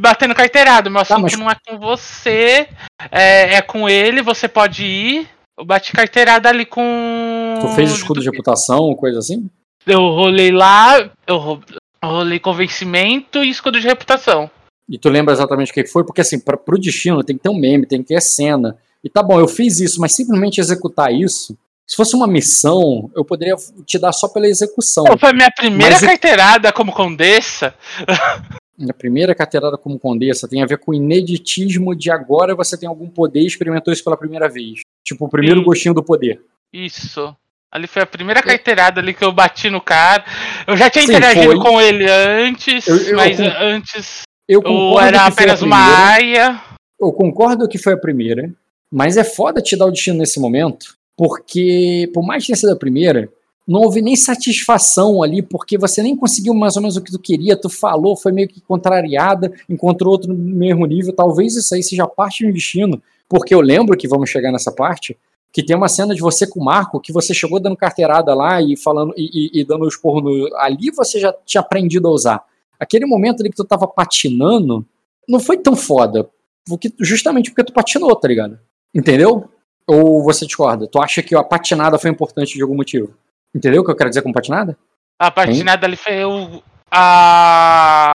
batendo 0.00 0.34
carteirada. 0.34 0.90
Meu 0.90 1.04
tá, 1.04 1.14
assunto 1.14 1.22
mas... 1.22 1.38
não 1.38 1.50
é 1.50 1.56
com 1.66 1.78
você, 1.78 2.68
é, 3.10 3.54
é, 3.54 3.62
com 3.62 3.88
ele, 3.88 4.20
você 4.20 4.46
pode 4.46 4.84
ir. 4.84 5.28
Eu 5.56 5.64
bati 5.64 5.92
carteirada 5.92 6.48
ali 6.48 6.66
com. 6.66 7.58
Tu 7.60 7.68
fez 7.68 7.90
escudo 7.90 8.20
de 8.20 8.30
reputação, 8.30 8.94
coisa 8.94 9.18
assim? 9.18 9.48
Eu 9.86 10.00
rolei 10.10 10.50
lá, 10.50 11.10
eu 11.26 11.60
rolei 12.04 12.38
convencimento 12.38 13.42
e 13.42 13.48
escudo 13.48 13.80
de 13.80 13.86
reputação. 13.86 14.50
E 14.88 14.98
tu 14.98 15.08
lembra 15.08 15.34
exatamente 15.34 15.70
o 15.70 15.74
que 15.74 15.86
foi? 15.86 16.04
Porque 16.04 16.20
assim, 16.20 16.40
pra, 16.40 16.56
pro 16.56 16.78
destino 16.78 17.22
tem 17.22 17.36
que 17.36 17.42
ter 17.42 17.50
um 17.50 17.58
meme, 17.58 17.86
tem 17.86 18.02
que 18.02 18.08
ter 18.08 18.20
cena. 18.20 18.76
E 19.04 19.08
tá 19.08 19.22
bom, 19.22 19.38
eu 19.38 19.46
fiz 19.46 19.80
isso, 19.80 20.00
mas 20.00 20.14
simplesmente 20.14 20.60
executar 20.60 21.12
isso 21.12 21.56
se 21.88 21.96
fosse 21.96 22.14
uma 22.14 22.26
missão, 22.26 23.10
eu 23.16 23.24
poderia 23.24 23.56
te 23.86 23.98
dar 23.98 24.12
só 24.12 24.28
pela 24.28 24.46
execução. 24.46 25.04
Pô, 25.04 25.16
foi 25.16 25.32
minha 25.32 25.50
primeira 25.50 25.94
Mas 25.94 26.02
carteirada 26.02 26.70
como 26.70 26.92
condessa. 26.92 27.74
Minha 28.78 28.94
primeira 28.94 29.34
carteirada 29.34 29.76
como 29.76 29.98
condessa 29.98 30.46
tem 30.46 30.62
a 30.62 30.66
ver 30.66 30.78
com 30.78 30.92
o 30.92 30.94
ineditismo 30.94 31.96
de 31.96 32.12
agora 32.12 32.54
você 32.54 32.78
tem 32.78 32.88
algum 32.88 33.08
poder 33.08 33.40
e 33.40 33.46
experimentou 33.46 33.92
isso 33.92 34.04
pela 34.04 34.16
primeira 34.16 34.48
vez. 34.48 34.82
Tipo, 35.02 35.24
o 35.24 35.28
primeiro 35.28 35.58
Sim. 35.58 35.64
gostinho 35.64 35.94
do 35.94 36.00
poder. 36.00 36.40
Isso. 36.72 37.34
Ali 37.72 37.88
foi 37.88 38.02
a 38.02 38.06
primeira 38.06 38.40
carteirada 38.40 39.00
ali 39.00 39.12
que 39.12 39.24
eu 39.24 39.32
bati 39.32 39.68
no 39.68 39.80
cara. 39.80 40.24
Eu 40.64 40.76
já 40.76 40.88
tinha 40.88 41.04
Sim, 41.04 41.10
interagido 41.10 41.56
foi. 41.56 41.58
com 41.60 41.80
ele 41.80 42.08
antes, 42.08 42.86
eu, 42.86 42.96
eu, 42.98 43.16
mas 43.16 43.40
eu, 43.40 43.50
antes 43.58 44.22
eu, 44.48 44.62
eu 44.62 44.98
era 44.98 45.26
apenas 45.26 45.60
uma 45.60 45.76
aia. 46.12 46.60
Eu 46.98 47.12
concordo 47.12 47.68
que 47.68 47.78
foi 47.78 47.92
a 47.92 47.98
primeira, 47.98 48.50
mas 48.90 49.16
é 49.16 49.24
foda 49.24 49.60
te 49.60 49.76
dar 49.76 49.86
o 49.86 49.90
destino 49.90 50.18
nesse 50.18 50.40
momento, 50.40 50.96
porque, 51.16 52.10
por 52.14 52.24
mais 52.24 52.42
que 52.42 52.48
tenha 52.48 52.56
sido 52.56 52.72
a 52.72 52.76
primeira, 52.76 53.30
não 53.66 53.82
houve 53.82 54.00
nem 54.00 54.16
satisfação 54.16 55.22
ali, 55.22 55.42
porque 55.42 55.76
você 55.76 56.02
nem 56.02 56.16
conseguiu 56.16 56.54
mais 56.54 56.76
ou 56.76 56.82
menos 56.82 56.96
o 56.96 57.02
que 57.02 57.12
tu 57.12 57.18
queria, 57.18 57.54
tu 57.54 57.68
falou, 57.68 58.16
foi 58.16 58.32
meio 58.32 58.48
que 58.48 58.62
contrariada, 58.62 59.52
encontrou 59.68 60.12
outro 60.12 60.32
no 60.32 60.38
mesmo 60.38 60.86
nível, 60.86 61.12
talvez 61.12 61.54
isso 61.54 61.74
aí 61.74 61.82
seja 61.82 62.06
parte 62.06 62.46
do 62.46 62.52
destino, 62.52 63.02
porque 63.28 63.54
eu 63.54 63.60
lembro 63.60 63.98
que 63.98 64.08
vamos 64.08 64.30
chegar 64.30 64.50
nessa 64.50 64.72
parte, 64.72 65.14
que 65.52 65.62
tem 65.62 65.76
uma 65.76 65.88
cena 65.88 66.14
de 66.14 66.22
você 66.22 66.46
com 66.46 66.60
o 66.60 66.64
Marco, 66.64 67.00
que 67.00 67.12
você 67.12 67.34
chegou 67.34 67.60
dando 67.60 67.76
carteirada 67.76 68.34
lá 68.34 68.62
e 68.62 68.76
falando 68.76 69.12
e, 69.16 69.50
e, 69.54 69.60
e 69.60 69.64
dando 69.64 69.86
os 69.86 69.96
porros 69.96 70.22
no... 70.22 70.56
ali 70.56 70.90
você 70.90 71.20
já 71.20 71.34
tinha 71.44 71.60
aprendido 71.60 72.08
a 72.08 72.10
usar. 72.10 72.44
Aquele 72.78 73.06
momento 73.06 73.40
ali 73.40 73.50
que 73.50 73.56
tu 73.56 73.64
tava 73.64 73.86
patinando, 73.86 74.86
não 75.28 75.40
foi 75.40 75.58
tão 75.58 75.74
foda, 75.74 76.28
porque, 76.66 76.92
justamente 77.00 77.50
porque 77.50 77.64
tu 77.64 77.72
patinou, 77.72 78.14
tá 78.14 78.28
ligado? 78.28 78.58
Entendeu? 78.94 79.50
Ou 79.86 80.22
você 80.22 80.46
discorda? 80.46 80.86
Tu 80.86 81.00
acha 81.00 81.22
que 81.22 81.34
a 81.34 81.42
patinada 81.42 81.98
foi 81.98 82.10
importante 82.10 82.54
de 82.54 82.62
algum 82.62 82.76
motivo? 82.76 83.14
Entendeu 83.54 83.82
o 83.82 83.84
que 83.84 83.90
eu 83.90 83.96
quero 83.96 84.10
dizer 84.10 84.22
com 84.22 84.32
patinada? 84.32 84.76
A 85.18 85.30
patinada 85.30 85.86
ali 85.86 85.96
foi 85.96 86.14
eu. 86.14 86.62
A. 86.90 88.12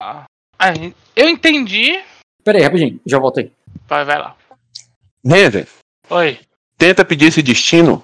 Eu 1.14 1.28
entendi. 1.28 2.02
Pera 2.42 2.58
aí, 2.58 2.64
rapidinho, 2.64 3.00
já 3.06 3.18
voltei. 3.18 3.52
Vai, 3.86 4.04
vai 4.04 4.18
lá. 4.18 4.36
Raven. 5.24 5.66
Oi. 6.10 6.38
Tenta 6.76 7.04
pedir 7.04 7.26
esse 7.26 7.42
destino 7.42 8.02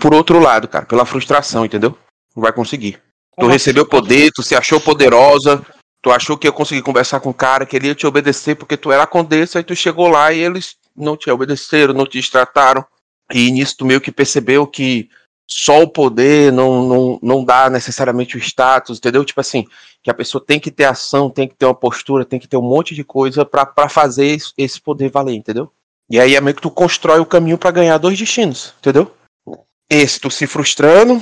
por 0.00 0.14
outro 0.14 0.38
lado, 0.38 0.68
cara, 0.68 0.86
pela 0.86 1.04
frustração, 1.04 1.64
entendeu? 1.64 1.96
Não 2.34 2.42
vai 2.42 2.52
conseguir. 2.52 3.00
Como 3.32 3.48
tu 3.48 3.52
recebeu 3.52 3.82
assim? 3.82 3.90
poder, 3.90 4.30
tu 4.32 4.42
se 4.42 4.54
achou 4.54 4.80
poderosa, 4.80 5.64
tu 6.06 6.12
achou 6.12 6.38
que 6.38 6.46
ia 6.46 6.52
conseguir 6.52 6.82
conversar 6.82 7.18
com 7.18 7.30
o 7.30 7.34
cara, 7.34 7.66
que 7.66 7.74
ele 7.74 7.88
ia 7.88 7.94
te 7.94 8.06
obedecer 8.06 8.54
porque 8.54 8.76
tu 8.76 8.92
era 8.92 9.02
a 9.02 9.08
condessa, 9.08 9.58
e 9.58 9.64
tu 9.64 9.74
chegou 9.74 10.06
lá 10.06 10.32
e 10.32 10.38
eles 10.38 10.76
não 10.94 11.16
te 11.16 11.28
obedeceram, 11.28 11.92
não 11.92 12.06
te 12.06 12.30
trataram. 12.30 12.86
E 13.34 13.50
nisso 13.50 13.78
tu 13.78 13.84
meio 13.84 14.00
que 14.00 14.12
percebeu 14.12 14.68
que 14.68 15.10
só 15.50 15.82
o 15.82 15.88
poder 15.88 16.52
não, 16.52 16.86
não, 16.86 17.18
não 17.20 17.44
dá 17.44 17.68
necessariamente 17.68 18.36
o 18.36 18.38
status, 18.38 18.98
entendeu? 18.98 19.24
Tipo 19.24 19.40
assim, 19.40 19.66
que 20.00 20.08
a 20.08 20.14
pessoa 20.14 20.40
tem 20.46 20.60
que 20.60 20.70
ter 20.70 20.84
ação, 20.84 21.28
tem 21.28 21.48
que 21.48 21.56
ter 21.56 21.66
uma 21.66 21.74
postura, 21.74 22.24
tem 22.24 22.38
que 22.38 22.46
ter 22.46 22.56
um 22.56 22.62
monte 22.62 22.94
de 22.94 23.02
coisa 23.02 23.44
para 23.44 23.88
fazer 23.88 24.38
esse 24.56 24.80
poder 24.80 25.10
valer, 25.10 25.34
entendeu? 25.34 25.72
E 26.08 26.20
aí 26.20 26.36
é 26.36 26.40
meio 26.40 26.54
que 26.54 26.62
tu 26.62 26.70
constrói 26.70 27.18
o 27.18 27.26
caminho 27.26 27.58
para 27.58 27.72
ganhar 27.72 27.98
dois 27.98 28.16
destinos, 28.16 28.72
entendeu? 28.78 29.12
Esse 29.90 30.20
tu 30.20 30.30
se 30.30 30.46
frustrando 30.46 31.20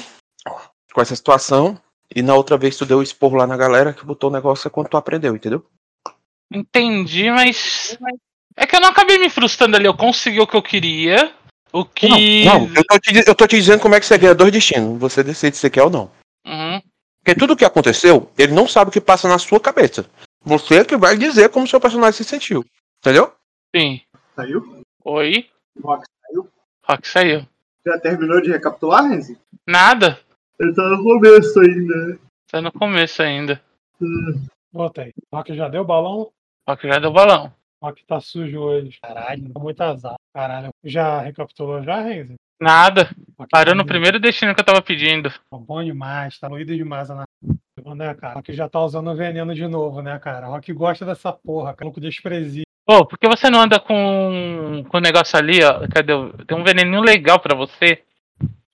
com 0.93 1.01
essa 1.01 1.16
situação, 1.16 1.80
e 2.14 2.22
na 2.22 2.34
outra 2.34 2.56
vez 2.56 2.76
tu 2.76 2.86
deu 2.86 2.98
o 2.98 3.02
esporro 3.02 3.36
lá 3.36 3.46
na 3.46 3.56
galera 3.56 3.92
que 3.92 4.04
botou 4.04 4.30
o 4.30 4.32
negócio 4.32 4.68
é 4.68 4.70
quando 4.70 4.88
tu 4.88 4.96
aprendeu, 4.96 5.34
entendeu? 5.34 5.64
Entendi, 6.52 7.30
mas 7.30 7.98
é 8.56 8.66
que 8.66 8.76
eu 8.76 8.80
não 8.80 8.90
acabei 8.90 9.18
me 9.18 9.28
frustrando 9.28 9.76
ali, 9.76 9.86
eu 9.86 9.96
consegui 9.96 10.40
o 10.40 10.46
que 10.46 10.56
eu 10.56 10.62
queria. 10.62 11.34
O 11.72 11.84
que. 11.84 12.44
Não, 12.44 12.60
não 12.68 12.74
eu, 12.76 12.84
tô 12.84 12.98
te, 13.00 13.28
eu 13.28 13.34
tô 13.34 13.46
te 13.48 13.56
dizendo 13.56 13.80
como 13.80 13.96
é 13.96 14.00
que 14.00 14.06
você 14.06 14.16
ganha 14.16 14.34
dois 14.34 14.52
destinos. 14.52 14.96
Você 15.00 15.24
decide 15.24 15.56
se 15.56 15.62
você 15.62 15.70
quer 15.70 15.82
ou 15.82 15.90
não. 15.90 16.08
Uhum. 16.46 16.80
Porque 17.18 17.34
tudo 17.36 17.54
o 17.54 17.56
que 17.56 17.64
aconteceu, 17.64 18.30
ele 18.38 18.52
não 18.52 18.68
sabe 18.68 18.90
o 18.90 18.92
que 18.92 19.00
passa 19.00 19.26
na 19.26 19.38
sua 19.38 19.58
cabeça. 19.58 20.06
Você 20.42 20.76
é 20.76 20.84
que 20.84 20.96
vai 20.96 21.16
dizer 21.16 21.48
como 21.48 21.66
seu 21.66 21.80
personagem 21.80 22.12
se 22.12 22.22
sentiu. 22.22 22.64
Entendeu? 23.00 23.32
Sim. 23.74 24.00
Saiu? 24.36 24.84
Oi? 25.04 25.50
Rock 25.82 26.04
saiu? 26.22 26.48
Rock 26.84 27.08
saiu. 27.08 27.46
Já 27.84 27.98
terminou 27.98 28.40
de 28.40 28.50
recapitular, 28.50 29.08
Renzi? 29.08 29.36
Nada. 29.66 30.20
Ele 30.59 30.72
tá 30.72 30.88
no 30.88 31.02
começo 31.02 31.61
ainda. 31.61 32.18
Tá 32.50 32.61
no 32.61 32.72
começo 32.72 33.22
ainda. 33.22 33.61
Hum. 34.00 34.46
Volta 34.72 35.02
aí. 35.02 35.12
Rock 35.32 35.55
já 35.55 35.68
deu 35.68 35.84
balão? 35.84 36.30
Rock 36.68 36.86
já 36.86 36.98
deu 36.98 37.12
balão. 37.12 37.52
Rock 37.82 38.05
tá 38.07 38.20
sujo 38.20 38.61
hoje. 38.61 38.98
Caralho, 39.02 39.52
muito 39.59 39.80
azar. 39.80 40.14
Caralho. 40.32 40.70
Já 40.82 41.20
recapitulou 41.20 41.82
já, 41.82 42.00
Renzi? 42.00 42.34
Nada. 42.61 43.11
Rock 43.38 43.50
Parou 43.50 43.74
no 43.74 43.84
primeiro 43.84 44.18
destino 44.18 44.55
que 44.55 44.61
eu 44.61 44.64
tava 44.64 44.80
pedindo. 44.80 45.32
Bom 45.50 45.82
demais, 45.82 46.38
tá 46.38 46.48
moído 46.48 46.74
demais 46.74 47.09
na 47.09 47.24
né, 47.94 48.14
cara? 48.14 48.34
Rock 48.34 48.52
já 48.52 48.68
tá 48.68 48.80
usando 48.80 49.14
veneno 49.14 49.55
de 49.55 49.66
novo, 49.66 50.00
né, 50.00 50.18
cara? 50.18 50.46
Rock 50.46 50.72
gosta 50.72 51.05
dessa 51.05 51.32
porra, 51.32 51.74
cara. 51.74 51.86
Louco 51.86 52.00
desprezível. 52.00 52.64
Pô, 52.86 52.98
oh, 52.98 53.07
por 53.07 53.18
que 53.18 53.26
você 53.26 53.48
não 53.50 53.61
anda 53.61 53.80
com, 53.80 54.84
com 54.88 54.96
o 54.96 55.00
negócio 55.00 55.38
ali, 55.38 55.62
ó? 55.64 55.86
Cadê? 55.88 56.12
Tem 56.46 56.57
um 56.57 56.62
veneninho 56.64 57.00
legal 57.00 57.40
pra 57.40 57.57
você. 57.57 58.02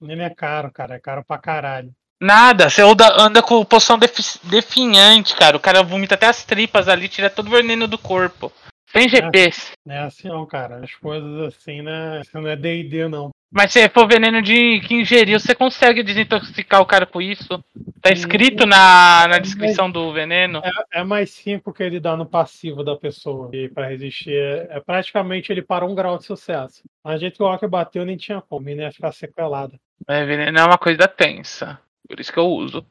O 0.00 0.06
veneno 0.06 0.22
é 0.22 0.30
caro, 0.30 0.70
cara. 0.72 0.94
É 0.94 0.98
caro 0.98 1.22
pra 1.22 1.38
caralho. 1.38 1.92
Nada, 2.20 2.68
você 2.68 2.82
anda, 2.82 3.20
anda 3.20 3.42
com 3.42 3.64
poção 3.64 3.98
definhante, 4.44 5.34
cara. 5.34 5.56
O 5.56 5.60
cara 5.60 5.82
vomita 5.82 6.14
até 6.14 6.26
as 6.26 6.44
tripas 6.44 6.88
ali, 6.88 7.08
tira 7.08 7.30
todo 7.30 7.46
o 7.46 7.50
veneno 7.50 7.88
do 7.88 7.96
corpo. 7.96 8.52
Sem 8.92 9.08
GPs. 9.08 9.72
Não 9.86 9.94
é 9.94 9.98
assim 10.00 10.28
não, 10.28 10.44
cara. 10.46 10.84
As 10.84 10.94
coisas 10.94 11.54
assim, 11.54 11.80
né? 11.80 12.20
Isso 12.20 12.38
não 12.38 12.48
é 12.48 12.56
DD, 12.56 13.08
não. 13.08 13.30
Mas 13.52 13.72
se 13.72 13.88
for 13.88 14.06
veneno 14.06 14.40
de 14.40 14.80
que 14.80 14.94
ingeriu, 14.94 15.38
você 15.38 15.54
consegue 15.54 16.04
desintoxicar 16.04 16.80
o 16.80 16.86
cara 16.86 17.04
com 17.04 17.20
isso. 17.20 17.62
Tá 18.00 18.10
escrito 18.10 18.64
na, 18.64 19.26
na 19.28 19.38
descrição 19.38 19.90
do 19.90 20.12
veneno. 20.12 20.60
É, 20.92 21.00
é 21.00 21.04
mais 21.04 21.30
5 21.30 21.72
que 21.72 21.82
ele 21.82 21.98
dá 21.98 22.16
no 22.16 22.26
passivo 22.26 22.84
da 22.84 22.96
pessoa. 22.96 23.50
E 23.52 23.68
pra 23.68 23.88
resistir, 23.88 24.34
é, 24.34 24.68
é, 24.70 24.80
praticamente 24.80 25.50
ele 25.50 25.62
para 25.62 25.84
um 25.84 25.94
grau 25.94 26.16
de 26.16 26.24
sucesso. 26.24 26.82
A 27.04 27.16
gente 27.16 27.36
que 27.36 27.42
o 27.42 27.46
Walker 27.46 27.66
bateu 27.66 28.04
nem 28.04 28.16
tinha 28.16 28.40
como, 28.40 28.68
ele 28.68 28.82
ia 28.82 28.92
ficar 28.92 29.10
sequelado. 29.12 29.76
É, 30.08 30.24
veneno 30.24 30.58
é 30.58 30.64
uma 30.64 30.78
coisa 30.78 31.06
tensa. 31.06 31.78
Por 32.08 32.18
isso 32.18 32.32
que 32.32 32.38
eu 32.38 32.46
uso. 32.46 32.84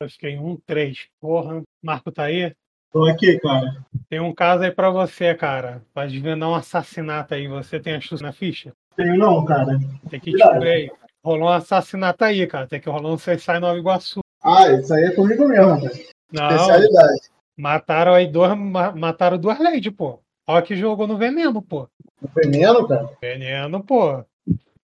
Eu 0.00 0.08
fiquei 0.08 0.30
em 0.30 0.38
1, 0.38 0.56
3. 0.66 0.98
Porra, 1.20 1.62
Marco 1.82 2.10
tá 2.10 2.24
aí? 2.24 2.54
Tô 2.92 3.04
aqui, 3.04 3.38
cara. 3.40 3.84
Tem 4.08 4.20
um 4.20 4.34
caso 4.34 4.62
aí 4.62 4.70
pra 4.70 4.90
você, 4.90 5.34
cara. 5.34 5.82
Pra 5.92 6.06
desvendar 6.06 6.48
um 6.48 6.54
assassinato 6.54 7.34
aí. 7.34 7.46
Você 7.48 7.78
tem 7.78 7.94
astúcia 7.94 8.26
na 8.26 8.32
ficha? 8.32 8.72
Tenho 8.96 9.18
não, 9.18 9.44
cara. 9.44 9.78
Tem 10.08 10.18
que 10.18 10.32
descobrir 10.32 10.70
aí. 10.70 10.90
Rolou 11.24 11.48
um 11.48 11.52
assassinato 11.52 12.24
aí, 12.24 12.46
cara. 12.46 12.66
Tem 12.66 12.80
que 12.80 12.88
rolar 12.88 13.10
um 13.10 13.16
CSI 13.16 13.58
Nova 13.60 13.78
Iguaçu. 13.78 14.20
Ah, 14.42 14.70
isso 14.72 14.94
aí 14.94 15.04
é 15.04 15.10
comigo 15.10 15.46
mesmo, 15.48 15.80
cara. 15.82 15.94
Não. 16.32 16.50
Especialidade. 16.50 17.20
Mataram 17.58 18.14
aí 18.14 18.26
duas, 18.26 18.56
mataram 18.56 19.38
duas 19.38 19.58
ladies, 19.58 19.92
pô. 19.92 20.20
Olha 20.46 20.62
que 20.62 20.76
jogou 20.76 21.06
no 21.06 21.16
veneno, 21.16 21.60
pô. 21.60 21.88
No 22.20 22.28
veneno, 22.34 22.86
cara? 22.86 23.10
Veneno, 23.20 23.82
pô. 23.82 24.24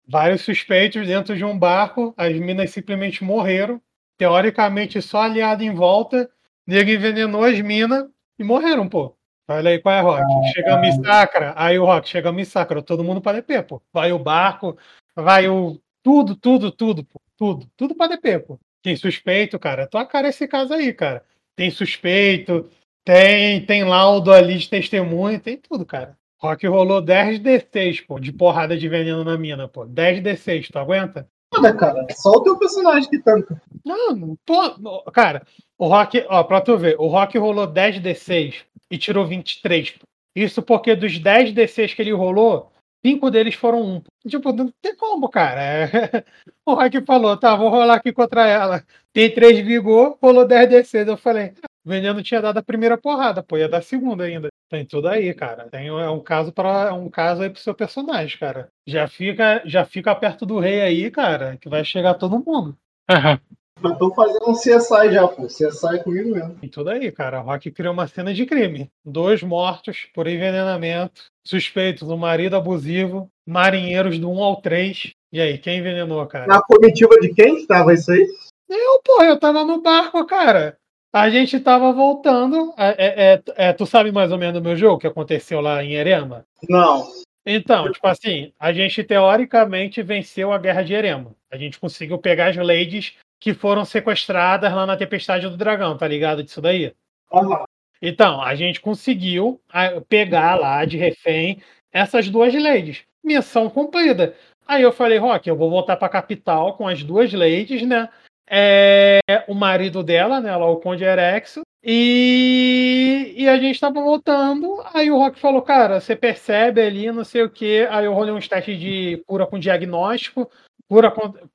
Vários 0.09 0.41
suspeitos 0.41 1.07
dentro 1.07 1.37
de 1.37 1.45
um 1.45 1.59
barco, 1.59 2.15
as 2.17 2.35
minas 2.39 2.71
simplesmente 2.71 3.23
morreram. 3.23 3.81
Teoricamente, 4.17 5.01
só 5.01 5.23
aliado 5.23 5.63
em 5.63 5.73
volta 5.73 6.29
nego 6.69 6.91
envenenou 6.91 7.45
as 7.45 7.59
minas 7.63 8.05
e 8.39 8.45
morreram, 8.45 8.87
pô. 8.87 9.17
Olha 9.49 9.71
aí 9.71 9.79
qual 9.79 9.95
é, 9.95 10.01
Rock. 10.03 10.21
Ah, 10.23 10.53
chega 10.53 10.75
a 10.75 10.79
Missacra, 10.79 11.55
aí 11.57 11.79
o 11.79 11.87
Rock 11.87 12.07
chega 12.07 12.29
a 12.29 12.33
Missacra, 12.33 12.83
todo 12.83 13.03
mundo 13.03 13.23
para 13.23 13.41
DP, 13.41 13.63
pô. 13.63 13.83
Vai 13.91 14.13
o 14.13 14.19
barco, 14.19 14.77
vai 15.17 15.49
o. 15.49 15.81
Tudo, 16.03 16.37
tudo, 16.37 16.71
tudo, 16.71 17.03
pô. 17.03 17.19
Tudo. 17.39 17.67
Tudo 17.75 17.95
para 17.95 18.15
DP, 18.15 18.41
pô. 18.41 18.61
Tem 18.83 18.95
suspeito, 18.95 19.59
cara. 19.59 19.87
Tua 19.87 20.05
cara 20.05 20.27
é 20.27 20.31
esse 20.31 20.47
caso 20.47 20.75
aí, 20.75 20.93
cara. 20.93 21.25
Tem 21.57 21.71
suspeito, 21.71 22.69
tem, 23.03 23.65
tem 23.65 23.85
laudo 23.85 24.31
ali 24.31 24.59
de 24.59 24.69
testemunho, 24.69 25.41
tem 25.41 25.57
tudo, 25.57 25.87
cara. 25.87 26.18
Rock 26.41 26.67
rolou 26.67 27.03
10 27.03 27.41
D6, 27.41 28.07
pô, 28.07 28.21
de 28.21 28.33
porrada 28.33 28.77
de 28.77 28.89
veneno 28.89 29.25
na 29.25 29.37
mina, 29.37 29.67
pô. 29.67 29.85
10 29.85 30.21
D6, 30.21 30.69
tu 30.71 30.79
aguenta? 30.79 31.29
Nada, 31.53 31.75
cara. 31.75 32.07
Só 32.13 32.31
o 32.31 32.43
teu 32.43 32.57
personagem 32.57 33.11
que 33.11 33.19
tanca. 33.19 33.61
Não, 33.85 34.37
pô, 34.47 35.03
cara, 35.11 35.45
o 35.77 35.89
Rock, 35.89 36.25
ó, 36.29 36.45
pra 36.45 36.61
tu 36.61 36.77
ver, 36.77 36.97
o 36.99 37.09
Rock 37.09 37.37
rolou 37.39 37.67
10 37.67 38.01
D6 38.01 38.55
e 38.91 38.99
tirou 38.99 39.27
23. 39.27 39.95
Isso 40.37 40.63
porque 40.63 40.95
dos 40.95 41.19
10 41.19 41.53
D6 41.53 41.95
que 41.95 42.03
ele 42.03 42.13
rolou, 42.13 42.71
5 43.05 43.31
deles 43.31 43.55
foram 43.55 43.83
1. 43.83 44.03
Tipo, 44.29 44.53
não 44.53 44.73
tem 44.81 44.95
como, 44.95 45.29
cara. 45.29 45.61
É... 45.61 46.25
O 46.65 46.75
Rock 46.75 47.01
falou, 47.07 47.35
tá, 47.35 47.57
vou 47.57 47.71
rolar 47.71 47.95
aqui 47.95 48.13
contra 48.13 48.47
ela. 48.47 48.85
Tem 49.13 49.33
3 49.33 49.65
vigor, 49.65 50.19
rolou 50.23 50.47
10 50.47 50.69
D6. 50.69 51.09
Eu 51.09 51.17
falei, 51.17 51.55
o 51.85 51.89
veneno 51.89 52.23
tinha 52.23 52.43
dado 52.43 52.59
a 52.59 52.63
primeira 52.63 52.99
porrada, 52.99 53.43
pô, 53.43 53.57
ia 53.57 53.69
dar 53.69 53.79
a 53.79 53.83
segunda 53.83 54.25
ainda. 54.25 54.49
Tem 54.69 54.85
tudo 54.85 55.09
aí, 55.09 55.33
cara. 55.33 55.69
Tem, 55.69 55.89
é 55.89 56.11
um 56.11 56.21
caso 56.21 56.53
para 56.53 56.89
é 56.89 56.93
um 56.93 57.09
caso 57.09 57.43
aí 57.43 57.51
pro 57.51 57.61
seu 57.61 57.75
personagem, 57.75 58.39
cara. 58.39 58.71
Já 58.87 59.09
fica, 59.09 59.63
já 59.65 59.85
fica 59.85 60.15
perto 60.15 60.45
do 60.45 60.59
rei 60.59 60.83
aí, 60.83 61.11
cara, 61.11 61.57
que 61.57 61.69
vai 61.69 61.85
chegar 61.85 62.15
todo 62.15 62.43
mundo. 62.45 62.77
Eu 63.83 63.97
tô 63.97 64.13
fazendo 64.13 64.51
um 64.51 64.55
CSI 64.55 65.13
já, 65.13 65.29
pô. 65.29 65.47
CSI 65.47 66.03
comigo 66.03 66.35
mesmo. 66.35 66.57
Tem 66.57 66.69
tudo 66.69 66.91
aí, 66.91 67.13
cara. 67.13 67.41
O 67.41 67.45
Rock 67.45 67.71
criou 67.71 67.93
uma 67.93 68.09
cena 68.09 68.35
de 68.35 68.45
crime. 68.45 68.91
Dois 69.05 69.41
mortos 69.41 70.09
por 70.13 70.27
envenenamento, 70.27 71.23
suspeitos 71.45 72.09
do 72.09 72.17
marido 72.17 72.57
abusivo, 72.57 73.31
marinheiros 73.47 74.19
do 74.19 74.31
1 74.31 74.43
ao 74.43 74.61
3. 74.61 75.13
E 75.33 75.41
aí, 75.41 75.59
quem 75.59 75.79
envenenou, 75.79 76.27
cara? 76.27 76.47
Na 76.47 76.61
comitiva 76.61 77.15
de 77.21 77.33
quem 77.33 77.59
estava 77.59 77.95
isso 77.95 78.11
aí? 78.11 78.27
Eu, 78.69 79.01
pô, 79.05 79.23
eu 79.23 79.39
tava 79.39 79.65
no 79.65 79.81
barco, 79.81 80.27
cara. 80.27 80.77
A 81.19 81.31
gente 81.31 81.59
tava 81.59 81.93
voltando. 81.93 82.73
É, 82.77 82.89
é, 82.89 83.33
é, 83.35 83.43
é, 83.69 83.73
tu 83.73 83.85
sabe 83.85 84.13
mais 84.13 84.31
ou 84.31 84.39
menos 84.39 84.61
o 84.61 84.63
meu 84.63 84.77
jogo 84.77 85.01
que 85.01 85.07
aconteceu 85.07 85.61
lá 85.61 85.83
em 85.83 85.95
Erema? 85.95 86.47
Não. 86.69 87.05
Então, 87.45 87.91
tipo 87.91 88.07
assim, 88.07 88.53
a 88.59 88.73
gente 88.73 89.03
teoricamente 89.03 90.01
venceu 90.01 90.53
a 90.53 90.59
guerra 90.59 90.83
de 90.83 90.95
Erema. 90.95 91.35
A 91.51 91.57
gente 91.57 91.81
conseguiu 91.81 92.19
pegar 92.19 92.51
as 92.51 92.57
ladies 92.57 93.15
que 93.41 93.53
foram 93.53 93.85
sequestradas 93.85 94.73
lá 94.73 94.87
na 94.87 94.97
Tempestade 94.97 95.49
do 95.49 95.57
Dragão, 95.57 95.97
tá 95.97 96.07
ligado 96.07 96.45
disso 96.45 96.61
daí? 96.61 96.93
Uhum. 97.33 97.65
Então, 98.01 98.41
a 98.41 98.55
gente 98.55 98.81
conseguiu 98.81 99.61
pegar 100.09 100.55
lá 100.55 100.85
de 100.85 100.97
refém 100.97 101.61
essas 101.93 102.29
duas 102.29 102.55
ladies. 102.55 103.03
Missão 103.25 103.69
cumprida. 103.69 104.37
Aí 104.69 104.83
eu 104.83 104.93
falei, 104.93 105.19
Rock, 105.19 105.49
eu 105.49 105.57
vou 105.57 105.69
voltar 105.69 105.97
pra 105.97 106.09
capital 106.09 106.77
com 106.77 106.87
as 106.87 107.03
duas 107.03 107.33
ladies, 107.33 107.83
né? 107.83 108.09
É, 108.51 109.21
o 109.47 109.55
marido 109.55 110.03
dela, 110.03 110.41
né? 110.41 110.55
O 110.57 110.77
Conde 110.77 111.05
Erexo. 111.05 111.63
E, 111.83 113.35
e 113.37 113.49
a 113.49 113.57
gente 113.59 113.81
tava 113.81 114.01
voltando. 114.01 114.83
Aí 114.93 115.11
o 115.11 115.17
Rock 115.19 115.39
falou, 115.39 115.63
cara, 115.63 116.01
você 116.01 116.17
percebe 116.17 116.81
ali, 116.81 117.11
não 117.13 117.25
sei 117.25 117.43
o 117.43 117.51
que. 117.51 117.87
Aí 117.91 118.05
eu 118.05 118.15
rolei 118.15 118.33
uns 118.33 118.49
testes 118.49 118.79
de 118.79 119.23
cura 119.27 119.47
com 119.47 119.59
diagnóstico, 119.59 120.51
cura, 120.89 121.13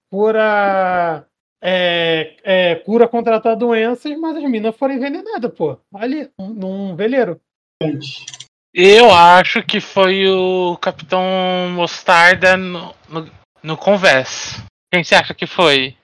cura 0.09 1.27
é, 1.61 2.35
é, 2.43 2.75
cura 2.75 3.09
doenças, 3.57 4.17
mas 4.19 4.35
as 4.35 4.43
minas 4.43 4.75
foram 4.75 4.95
envenenadas, 4.95 5.53
pô. 5.53 5.77
Ali, 5.93 6.29
num 6.37 6.95
veleiro. 6.95 7.39
Eu 8.73 9.11
acho 9.11 9.61
que 9.63 9.79
foi 9.79 10.27
o 10.27 10.77
Capitão 10.77 11.23
Mostarda 11.71 12.57
no, 12.57 12.93
no, 13.07 13.31
no 13.61 13.77
Converse. 13.77 14.63
Quem 14.91 15.03
você 15.03 15.15
acha 15.15 15.33
que 15.33 15.45
foi? 15.45 15.95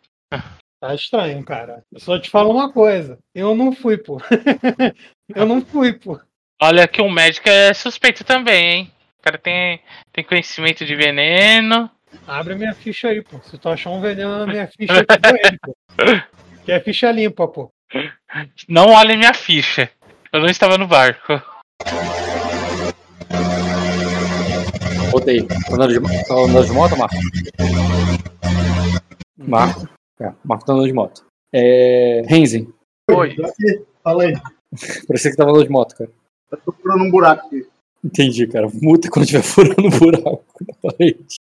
Tá 0.79 0.95
estranho, 0.95 1.43
cara. 1.43 1.83
Eu 1.91 1.99
só 1.99 2.17
te 2.17 2.29
falo 2.29 2.51
uma 2.51 2.71
coisa. 2.71 3.19
Eu 3.35 3.53
não 3.53 3.73
fui, 3.73 3.97
pô. 3.97 4.17
eu 5.35 5.45
não 5.45 5.61
fui, 5.61 5.91
pô. 5.91 6.19
Olha 6.61 6.87
que 6.87 7.01
o 7.01 7.09
médico 7.09 7.49
é 7.49 7.73
suspeito 7.73 8.23
também, 8.23 8.65
hein? 8.65 8.91
O 9.19 9.21
cara 9.21 9.37
tem, 9.37 9.81
tem 10.13 10.23
conhecimento 10.23 10.85
de 10.85 10.95
veneno. 10.95 11.91
Abre 12.25 12.55
minha 12.55 12.73
ficha 12.73 13.09
aí, 13.09 13.21
pô. 13.21 13.39
Se 13.41 13.57
tu 13.57 13.67
achar 13.67 13.89
um 13.89 13.99
veneno 13.99 14.39
na 14.39 14.47
minha 14.47 14.67
ficha, 14.67 14.93
eu 14.93 15.05
te 15.05 15.47
ele, 15.47 15.59
pô. 15.61 15.75
Que 16.65 16.73
é 16.73 16.79
ficha 16.79 17.11
limpa, 17.11 17.47
pô. 17.47 17.71
Não 18.67 18.91
olhe 18.91 19.17
minha 19.17 19.33
ficha. 19.33 19.89
Eu 20.31 20.39
não 20.39 20.47
estava 20.47 20.77
no 20.77 20.87
barco. 20.87 21.41
Voltei. 25.11 25.45
Tá 25.47 25.73
andando 25.73 25.99
de, 25.99 26.27
tá 26.27 26.35
andando 26.35 26.65
de 26.65 26.71
moto, 26.71 26.95
Marco? 26.95 27.15
Marco. 29.37 29.98
É, 30.21 30.33
Marco 30.43 30.65
tá 30.65 30.73
andando 30.73 30.87
de 30.87 30.93
moto. 30.93 31.25
É. 31.53 32.21
Renzen. 32.27 32.71
Oi. 33.09 33.35
Fala 34.03 34.23
aí. 34.23 34.33
Parecia 35.07 35.31
que 35.31 35.37
tava 35.37 35.51
andando 35.51 35.65
de 35.65 35.71
moto, 35.71 35.95
cara. 35.95 36.11
Tá 36.49 36.57
procurando 36.57 37.03
um 37.03 37.11
buraco 37.11 37.47
aqui. 37.47 37.67
Entendi, 38.03 38.47
cara. 38.47 38.67
Multa 38.81 39.09
quando 39.09 39.25
estiver 39.25 39.43
furando 39.43 39.87
o 39.87 39.99
buraco 39.99 40.45
na 40.67 40.73
parede. 40.91 41.35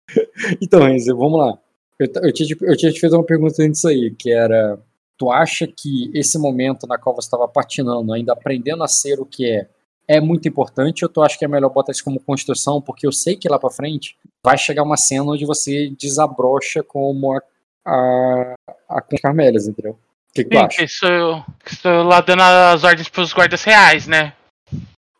Então, 0.61 0.83
Renzo, 0.83 1.17
vamos 1.17 1.39
lá. 1.39 1.59
Eu, 1.99 2.09
eu, 2.23 2.33
tinha, 2.33 2.57
eu 2.63 2.77
tinha 2.77 2.93
te 2.93 3.01
feito 3.01 3.15
uma 3.15 3.25
pergunta 3.25 3.63
antes 3.63 3.81
disso 3.81 3.89
aí, 3.89 4.11
que 4.11 4.31
era: 4.31 4.79
tu 5.17 5.31
acha 5.31 5.67
que 5.67 6.11
esse 6.15 6.39
momento 6.39 6.87
na 6.87 6.99
qual 6.99 7.15
você 7.15 7.27
estava 7.27 7.47
patinando, 7.47 8.13
ainda 8.13 8.33
aprendendo 8.33 8.83
a 8.83 8.89
ser 8.89 9.21
o 9.21 9.27
que 9.27 9.49
é, 9.49 9.69
é 10.09 10.21
muito 10.21 10.49
importante 10.49 11.05
ou 11.05 11.09
tu 11.09 11.23
acha 11.23 11.39
que 11.39 11.45
é 11.45 11.49
melhor 11.49 11.71
botar 11.71 11.93
isso 11.93 12.05
como 12.05 12.21
construção? 12.21 12.81
Porque 12.81 13.07
eu 13.07 13.13
sei 13.13 13.37
que 13.37 13.49
lá 13.49 13.59
pra 13.59 13.71
frente 13.71 14.17
vai 14.45 14.59
chegar 14.59 14.83
uma 14.83 14.97
cena 14.97 15.25
onde 15.25 15.47
você 15.47 15.91
desabrocha 15.99 16.83
como 16.83 17.33
a, 17.33 17.43
a, 17.85 18.55
a 18.89 19.03
Carmélias, 19.23 19.69
entendeu? 19.69 19.93
O 19.93 20.35
que, 20.35 20.45
que 20.45 20.51
tu 20.51 20.59
acha? 20.59 20.85
Isso 20.85 21.07
lá 22.05 22.21
dando 22.21 22.43
as 22.43 22.83
ordens 22.83 23.09
pros 23.09 23.33
guardas 23.33 23.63
reais, 23.63 24.07
né? 24.07 24.33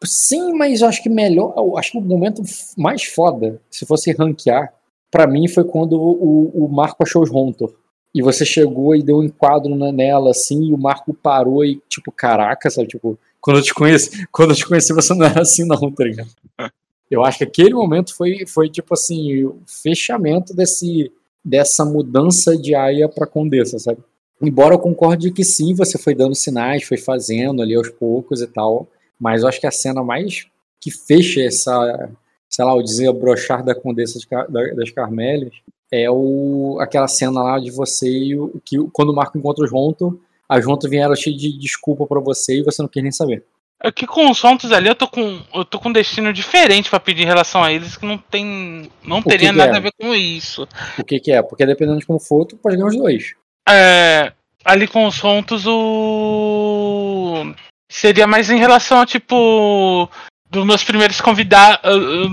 Sim, 0.05 0.53
mas 0.53 0.81
eu 0.81 0.89
acho 0.89 1.03
que 1.03 1.09
melhor, 1.09 1.55
eu 1.57 1.79
acho 1.79 1.93
que 1.93 1.99
o 1.99 2.01
momento 2.01 2.43
mais 2.77 3.05
foda, 3.05 3.61
se 3.71 3.87
fosse 3.87 4.13
ranquear, 4.13 4.73
para 5.11 5.27
mim 5.27 5.49
foi 5.49 5.65
quando 5.65 5.95
o, 5.95 6.65
o 6.65 6.69
Marco 6.69 7.03
achou 7.03 7.23
os 7.23 7.31
Rontor. 7.31 7.75
E 8.15 8.23
você 8.23 8.45
chegou 8.45 8.95
e 8.95 9.03
deu 9.03 9.19
um 9.19 9.25
enquadro 9.25 9.75
nela, 9.93 10.31
assim, 10.31 10.65
e 10.65 10.73
o 10.73 10.79
Marco 10.79 11.13
parou 11.15 11.65
e, 11.65 11.81
tipo, 11.89 12.13
caraca, 12.13 12.71
sabe? 12.71 12.89
Tipo, 12.89 13.19
quando 13.41 13.59
eu 13.59 13.63
te 13.63 13.75
conheci, 13.75 14.27
quando 14.31 14.51
eu 14.51 14.57
te 14.57 14.67
conheci, 14.67 14.93
você 14.93 15.15
não 15.15 15.27
era 15.27 15.43
assim, 15.43 15.67
não, 15.67 15.91
tá 15.93 16.05
ligado? 16.05 16.31
Eu 17.11 17.23
acho 17.23 17.39
que 17.39 17.45
aquele 17.45 17.75
momento 17.75 18.17
foi, 18.17 18.47
foi 18.47 18.69
tipo 18.69 18.95
assim, 18.95 19.45
o 19.45 19.61
fechamento 19.67 20.55
desse, 20.55 21.13
dessa 21.45 21.85
mudança 21.85 22.57
de 22.57 22.75
Aya 22.75 23.09
pra 23.09 23.27
Condessa, 23.27 23.79
sabe? 23.79 23.99
Embora 24.41 24.75
eu 24.75 24.79
concorde 24.79 25.31
que 25.31 25.45
sim, 25.45 25.75
você 25.75 25.99
foi 25.99 26.15
dando 26.15 26.35
sinais, 26.35 26.83
foi 26.85 26.97
fazendo 26.97 27.63
ali 27.63 27.75
aos 27.75 27.89
poucos 27.91 28.41
e 28.41 28.47
tal. 28.47 28.89
Mas 29.19 29.43
eu 29.43 29.49
acho 29.49 29.61
que 29.61 29.67
a 29.67 29.71
cena 29.71 30.03
mais 30.03 30.47
que 30.81 30.91
fecha 30.91 31.41
essa, 31.41 32.11
sei 32.49 32.65
lá, 32.65 32.75
o 32.75 32.83
desabrochar 32.83 33.65
da 33.65 33.75
Condessa 33.75 34.19
de, 34.19 34.75
das 34.75 34.91
Carmélias 34.91 35.55
é 35.91 36.11
o, 36.11 36.79
aquela 36.81 37.09
cena 37.09 37.43
lá 37.43 37.59
de 37.59 37.71
você 37.71 38.09
e 38.09 38.37
o, 38.37 38.61
que 38.65 38.77
quando 38.93 39.11
o 39.11 39.15
Marco 39.15 39.39
encontra 39.39 39.65
os 39.65 39.71
Ronto, 39.71 40.21
as 40.49 40.65
Ronto 40.65 40.89
vieram 40.89 41.15
cheio 41.15 41.37
de 41.37 41.57
desculpa 41.57 42.07
para 42.07 42.21
você 42.21 42.59
e 42.59 42.63
você 42.63 42.83
não 42.83 42.89
quer 42.89 43.03
nem 43.03 43.13
saber. 43.13 43.45
É 43.85 43.93
que 43.93 44.07
com 44.07 44.31
os 44.31 44.41
Rontos 44.41 44.73
ali 44.73 44.89
eu 44.89 44.95
tô 44.95 45.07
com 45.07 45.43
eu 45.55 45.65
tô 45.65 45.79
com 45.79 45.91
um 45.91 45.93
destino 45.93 46.33
diferente 46.33 46.89
para 46.89 46.99
pedir 46.99 47.25
em 47.25 47.27
relação 47.27 47.63
a 47.63 47.71
eles 47.71 47.97
que 47.97 48.07
não 48.07 48.17
tem 48.17 48.91
não 49.05 49.21
teria 49.21 49.51
que 49.51 49.57
nada 49.57 49.75
é? 49.75 49.77
a 49.77 49.81
ver 49.81 49.93
com 50.01 50.15
isso. 50.15 50.67
O 50.99 51.05
que 51.05 51.21
que 51.21 51.31
é? 51.33 51.43
Porque 51.43 51.67
dependendo 51.67 51.99
de 51.99 52.07
como 52.07 52.19
for, 52.19 52.47
tu 52.47 52.57
pode 52.57 52.77
ganhar 52.77 52.89
os 52.89 52.97
dois. 52.97 53.35
É, 53.69 54.33
ali 54.65 54.89
com 54.89 55.07
os 55.07 55.19
Rontos 55.19 55.65
o 55.67 57.55
Seria 57.95 58.27
mais 58.27 58.51
em 58.51 58.59
relação 58.59 59.01
a, 59.01 59.07
tipo, 59.07 60.09
dos 60.51 60.67
meus 60.67 60.83
primeiros 60.83 61.21
convidados, 61.21 61.81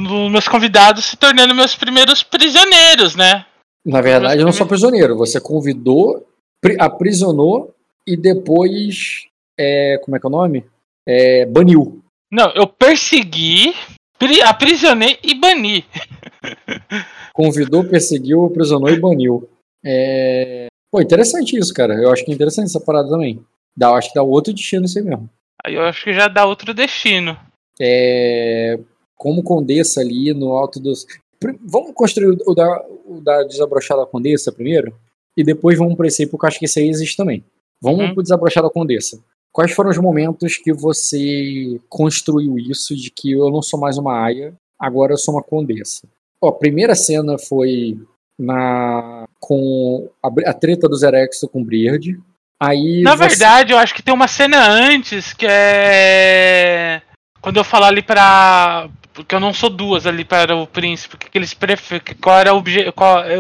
dos 0.08 0.32
meus 0.32 0.48
convidados 0.48 1.06
se 1.06 1.16
tornando 1.16 1.54
meus 1.54 1.76
primeiros 1.76 2.24
prisioneiros, 2.24 3.16
né? 3.16 3.46
Na 3.86 4.02
verdade, 4.02 4.42
eu 4.42 4.46
não 4.46 4.54
sou 4.54 4.66
prisioneiro. 4.66 5.16
Você 5.18 5.40
convidou, 5.40 6.26
aprisionou 6.80 7.76
e 8.08 8.18
depois, 8.18 9.28
é, 9.56 10.00
como 10.04 10.18
é 10.18 10.20
que 10.20 10.26
é 10.26 10.30
o 10.30 10.32
nome? 10.32 10.66
É, 11.08 11.46
baniu. 11.46 12.04
Não, 12.32 12.52
eu 12.52 12.68
persegui, 12.68 13.74
aprisionei 14.46 15.18
e 15.24 15.34
bani. 15.34 15.86
Convidou, 17.34 17.84
perseguiu, 17.84 18.46
aprisionou 18.46 18.90
e 18.90 19.00
baniu. 19.00 19.50
É... 19.84 20.68
Pô, 20.92 21.02
interessante 21.02 21.58
isso, 21.58 21.74
cara. 21.74 21.94
Eu 21.96 22.12
acho 22.12 22.24
que 22.24 22.32
é 22.32 22.34
interessante 22.34 22.66
essa 22.66 22.80
parada 22.80 23.10
também. 23.10 23.44
Dá, 23.76 23.92
acho 23.92 24.10
que 24.10 24.16
dá 24.16 24.24
outro 24.24 24.54
destino 24.54 24.86
isso 24.86 25.00
aí 25.00 25.06
mesmo. 25.06 25.30
Aí 25.64 25.76
eu 25.76 25.82
acho 25.84 26.04
que 26.04 26.14
já 26.14 26.28
dá 26.28 26.46
outro 26.46 26.74
destino. 26.74 27.38
É, 27.80 28.78
como 29.16 29.44
Condessa 29.44 30.02
ali 30.02 30.34
no 30.34 30.54
alto 30.54 30.80
dos. 30.80 31.06
Vamos 31.66 31.94
construir 31.94 32.38
o 32.46 32.54
da, 32.54 32.86
o 33.06 33.22
da 33.22 33.44
desabrochada 33.44 34.06
Condessa 34.06 34.52
primeiro? 34.52 34.94
E 35.36 35.44
depois 35.44 35.78
vamos 35.78 35.96
para 35.96 36.08
esse 36.08 36.24
aí, 36.24 36.28
porque 36.28 36.46
eu 36.46 36.48
acho 36.48 36.60
que 36.60 36.66
esse 36.66 36.80
aí 36.80 36.90
existe 36.90 37.16
também. 37.16 37.44
Vamos 37.82 38.02
uhum. 38.02 38.14
pro 38.14 38.24
desabrochada 38.24 38.70
Condessa. 38.70 39.20
Quais 39.54 39.72
foram 39.72 39.90
os 39.90 39.98
momentos 39.98 40.58
que 40.58 40.72
você 40.72 41.80
construiu 41.90 42.58
isso 42.58 42.96
de 42.96 43.12
que 43.12 43.32
eu 43.32 43.50
não 43.50 43.62
sou 43.62 43.80
mais 43.80 43.98
uma 43.98 44.24
aia, 44.24 44.54
agora 44.80 45.14
eu 45.14 45.18
sou 45.18 45.36
uma 45.36 45.44
condessa? 45.44 46.08
Ó, 46.42 46.50
a 46.50 46.54
primeira 46.54 46.96
cena 46.96 47.38
foi 47.38 48.00
na 48.40 49.26
com 49.40 50.10
a, 50.24 50.50
a 50.50 50.54
treta 50.54 50.88
dos 50.88 51.04
Erexo 51.04 51.48
com 51.50 51.64
Beard, 51.64 52.18
Aí 52.62 53.02
Na 53.02 53.16
você... 53.16 53.30
verdade, 53.30 53.74
eu 53.74 53.78
acho 53.80 53.96
que 53.96 54.04
tem 54.04 54.14
uma 54.14 54.28
cena 54.28 54.70
antes 54.70 55.34
que 55.34 55.48
é. 55.50 57.02
Quando 57.42 57.58
eu 57.58 57.64
falar 57.64 57.88
ali 57.88 58.04
pra. 58.04 58.88
Porque 59.14 59.36
eu 59.36 59.40
não 59.40 59.54
sou 59.54 59.70
duas 59.70 60.08
ali 60.08 60.24
para 60.24 60.56
o 60.56 60.66
príncipe, 60.66 61.18
que 61.18 61.38
eles 61.38 61.54
preferem. 61.54 62.02
Qual 62.22 62.38
era 62.40 62.54
o 62.54 62.58
objeto. 62.58 62.94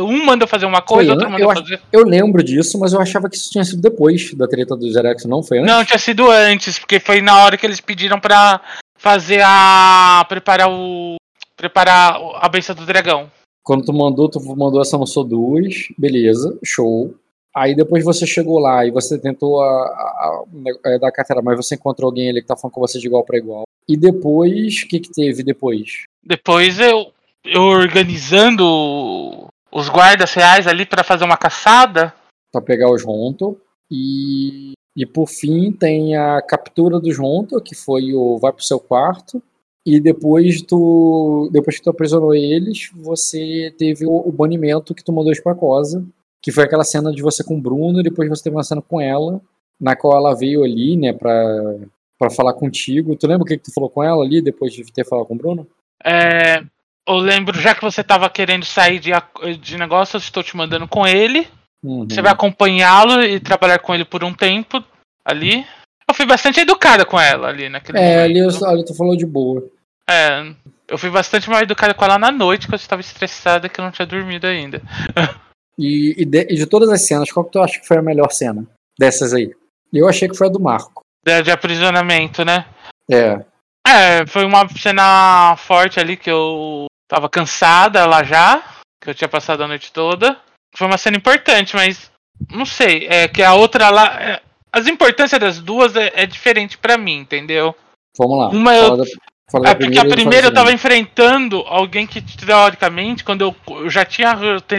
Um 0.05 0.25
manda 0.25 0.45
fazer 0.45 0.65
uma 0.65 0.81
coisa, 0.81 1.11
outro 1.11 1.29
manda 1.29 1.43
eu, 1.43 1.53
fazer. 1.53 1.81
Eu 1.91 2.03
lembro 2.03 2.43
disso, 2.43 2.77
mas 2.77 2.91
eu 2.91 2.99
achava 2.99 3.29
que 3.29 3.37
isso 3.37 3.49
tinha 3.49 3.63
sido 3.63 3.81
depois 3.81 4.33
da 4.33 4.47
treta 4.47 4.75
do 4.75 4.91
Zerex, 4.91 5.23
não 5.25 5.41
foi 5.41 5.59
antes? 5.59 5.71
Não, 5.71 5.85
tinha 5.85 5.97
sido 5.99 6.29
antes, 6.29 6.77
porque 6.77 6.99
foi 6.99 7.21
na 7.21 7.43
hora 7.43 7.57
que 7.57 7.65
eles 7.65 7.79
pediram 7.79 8.19
pra 8.19 8.59
fazer 8.97 9.41
a. 9.43 10.25
preparar 10.27 10.69
o. 10.69 11.15
preparar 11.55 12.19
a 12.35 12.49
benção 12.49 12.75
do 12.75 12.85
dragão. 12.85 13.31
Quando 13.63 13.85
tu 13.85 13.93
mandou, 13.93 14.27
tu 14.27 14.39
mandou 14.55 14.81
essa 14.81 14.97
não 14.97 15.05
sou 15.05 15.23
duas, 15.23 15.87
beleza, 15.97 16.57
show. 16.63 17.13
Aí 17.55 17.75
depois 17.75 18.03
você 18.03 18.25
chegou 18.25 18.59
lá 18.59 18.85
e 18.85 18.91
você 18.91 19.19
tentou 19.19 19.61
a, 19.61 19.67
a, 19.67 20.43
a, 20.85 20.95
a 20.95 20.97
dar 20.97 21.11
carteira, 21.11 21.41
mas 21.41 21.57
você 21.57 21.75
encontrou 21.75 22.07
alguém 22.07 22.29
ali 22.29 22.41
que 22.41 22.47
tá 22.47 22.55
falando 22.55 22.73
com 22.73 22.81
você 22.81 22.97
de 22.97 23.07
igual 23.07 23.23
para 23.23 23.37
igual. 23.37 23.63
E 23.91 23.97
depois, 23.97 24.83
o 24.83 24.87
que 24.87 25.01
que 25.01 25.11
teve 25.11 25.43
depois? 25.43 26.03
Depois 26.23 26.79
eu, 26.79 27.11
eu 27.43 27.63
organizando 27.63 29.49
os 29.69 29.89
guardas 29.89 30.33
reais 30.33 30.65
ali 30.65 30.85
para 30.85 31.03
fazer 31.03 31.25
uma 31.25 31.35
caçada. 31.35 32.13
Pra 32.53 32.61
pegar 32.61 32.89
os 32.89 33.03
Ronto. 33.03 33.59
E, 33.91 34.71
e 34.95 35.05
por 35.05 35.27
fim 35.27 35.73
tem 35.73 36.15
a 36.15 36.41
captura 36.41 37.01
dos 37.01 37.17
Ronto, 37.17 37.59
que 37.59 37.75
foi 37.75 38.13
o 38.13 38.37
vai 38.37 38.53
pro 38.53 38.63
seu 38.63 38.79
quarto. 38.79 39.43
E 39.85 39.99
depois 39.99 40.61
tu. 40.61 41.49
Depois 41.51 41.75
que 41.75 41.83
tu 41.83 41.89
aprisionou 41.89 42.33
eles, 42.33 42.91
você 42.95 43.75
teve 43.77 44.05
o, 44.05 44.25
o 44.25 44.31
banimento 44.31 44.95
que 44.95 45.03
tu 45.03 45.11
mandou 45.11 45.33
pra 45.43 45.53
Cosa. 45.53 46.01
Que 46.41 46.49
foi 46.49 46.63
aquela 46.63 46.85
cena 46.85 47.11
de 47.11 47.21
você 47.21 47.43
com 47.43 47.57
o 47.57 47.61
Bruno, 47.61 47.99
e 47.99 48.03
depois 48.03 48.29
você 48.29 48.41
teve 48.41 48.55
uma 48.55 48.63
cena 48.63 48.81
com 48.81 49.01
ela, 49.01 49.41
na 49.77 49.97
qual 49.97 50.15
ela 50.15 50.33
veio 50.33 50.63
ali, 50.63 50.95
né, 50.95 51.13
pra, 51.13 51.77
pra 52.21 52.29
falar 52.29 52.53
contigo. 52.53 53.15
Tu 53.15 53.25
lembra 53.25 53.41
o 53.43 53.45
que, 53.47 53.57
que 53.57 53.63
tu 53.63 53.73
falou 53.73 53.89
com 53.89 54.03
ela 54.03 54.23
ali, 54.23 54.41
depois 54.43 54.71
de 54.71 54.83
ter 54.91 55.03
falado 55.03 55.25
com 55.25 55.33
o 55.33 55.37
Bruno? 55.37 55.67
É, 56.05 56.61
eu 57.07 57.15
lembro, 57.15 57.59
já 57.59 57.73
que 57.73 57.81
você 57.81 58.03
tava 58.03 58.29
querendo 58.29 58.63
sair 58.63 58.99
de, 58.99 59.09
de 59.59 59.75
negócio, 59.77 60.17
eu 60.17 60.19
estou 60.19 60.43
te 60.43 60.55
mandando 60.55 60.87
com 60.87 61.07
ele. 61.07 61.47
Uhum. 61.83 62.07
Você 62.07 62.21
vai 62.21 62.31
acompanhá-lo 62.31 63.23
e 63.23 63.39
trabalhar 63.39 63.79
com 63.79 63.95
ele 63.95 64.05
por 64.05 64.23
um 64.23 64.31
tempo 64.33 64.83
ali. 65.25 65.65
Eu 66.07 66.13
fui 66.13 66.27
bastante 66.27 66.59
educada 66.59 67.03
com 67.05 67.19
ela 67.19 67.47
ali 67.47 67.69
naquele 67.69 67.97
É, 67.97 68.23
ali, 68.23 68.39
momento. 68.41 68.63
eu- 68.63 68.69
ali 68.69 68.85
tu 68.85 68.93
falou 68.93 69.17
de 69.17 69.25
boa. 69.25 69.67
É, 70.07 70.53
eu 70.87 70.97
fui 70.99 71.09
bastante 71.09 71.49
mal 71.49 71.61
educada 71.61 71.93
com 71.95 72.05
ela 72.05 72.19
na 72.19 72.31
noite, 72.31 72.67
que 72.67 72.73
eu 72.73 72.77
estava 72.77 73.01
estressada 73.01 73.67
que 73.67 73.79
eu 73.79 73.83
não 73.85 73.91
tinha 73.91 74.05
dormido 74.05 74.45
ainda. 74.45 74.81
E, 75.79 76.13
e 76.21 76.25
de, 76.25 76.41
e 76.41 76.55
de 76.57 76.65
todas 76.67 76.89
as 76.89 77.01
cenas, 77.01 77.31
qual 77.31 77.45
que 77.45 77.53
tu 77.53 77.59
acha 77.59 77.79
que 77.79 77.87
foi 77.87 77.97
a 77.97 78.01
melhor 78.03 78.29
cena 78.29 78.67
dessas 78.99 79.33
aí? 79.33 79.51
Eu 79.91 80.07
achei 80.07 80.27
que 80.27 80.35
foi 80.37 80.45
a 80.47 80.49
do 80.49 80.59
Marco. 80.59 81.00
De, 81.23 81.43
de 81.43 81.51
aprisionamento, 81.51 82.43
né? 82.43 82.65
É. 83.09 83.39
É, 83.87 84.25
foi 84.27 84.45
uma 84.45 84.67
cena 84.69 85.55
forte 85.57 85.99
ali 85.99 86.15
que 86.15 86.29
eu 86.29 86.85
tava 87.07 87.29
cansada 87.29 88.05
lá 88.05 88.23
já, 88.23 88.63
que 89.01 89.09
eu 89.09 89.13
tinha 89.13 89.27
passado 89.27 89.63
a 89.63 89.67
noite 89.67 89.91
toda. 89.91 90.37
Foi 90.75 90.87
uma 90.87 90.97
cena 90.97 91.17
importante, 91.17 91.75
mas 91.75 92.11
não 92.49 92.65
sei, 92.65 93.07
é 93.09 93.27
que 93.27 93.43
a 93.43 93.53
outra 93.53 93.89
lá. 93.89 94.21
é, 94.21 94.41
as 94.71 94.87
importâncias 94.87 95.39
das 95.39 95.59
duas 95.59 95.95
é, 95.95 96.11
é 96.15 96.25
diferente 96.25 96.77
pra 96.77 96.97
mim, 96.97 97.17
entendeu? 97.17 97.75
Vamos 98.17 98.37
lá. 98.39 98.47
Uma 98.49 98.73
eu- 98.75 98.97
da, 98.97 99.03
É 99.65 99.75
porque 99.75 99.99
a 99.99 100.05
primeira 100.05 100.47
eu 100.47 100.53
tava 100.53 100.71
enfrentando 100.71 101.57
alguém 101.67 102.07
que, 102.07 102.21
teoricamente, 102.21 103.23
quando 103.23 103.41
eu, 103.41 103.55
eu 103.81 103.89
já 103.89 104.05
tinha 104.05 104.33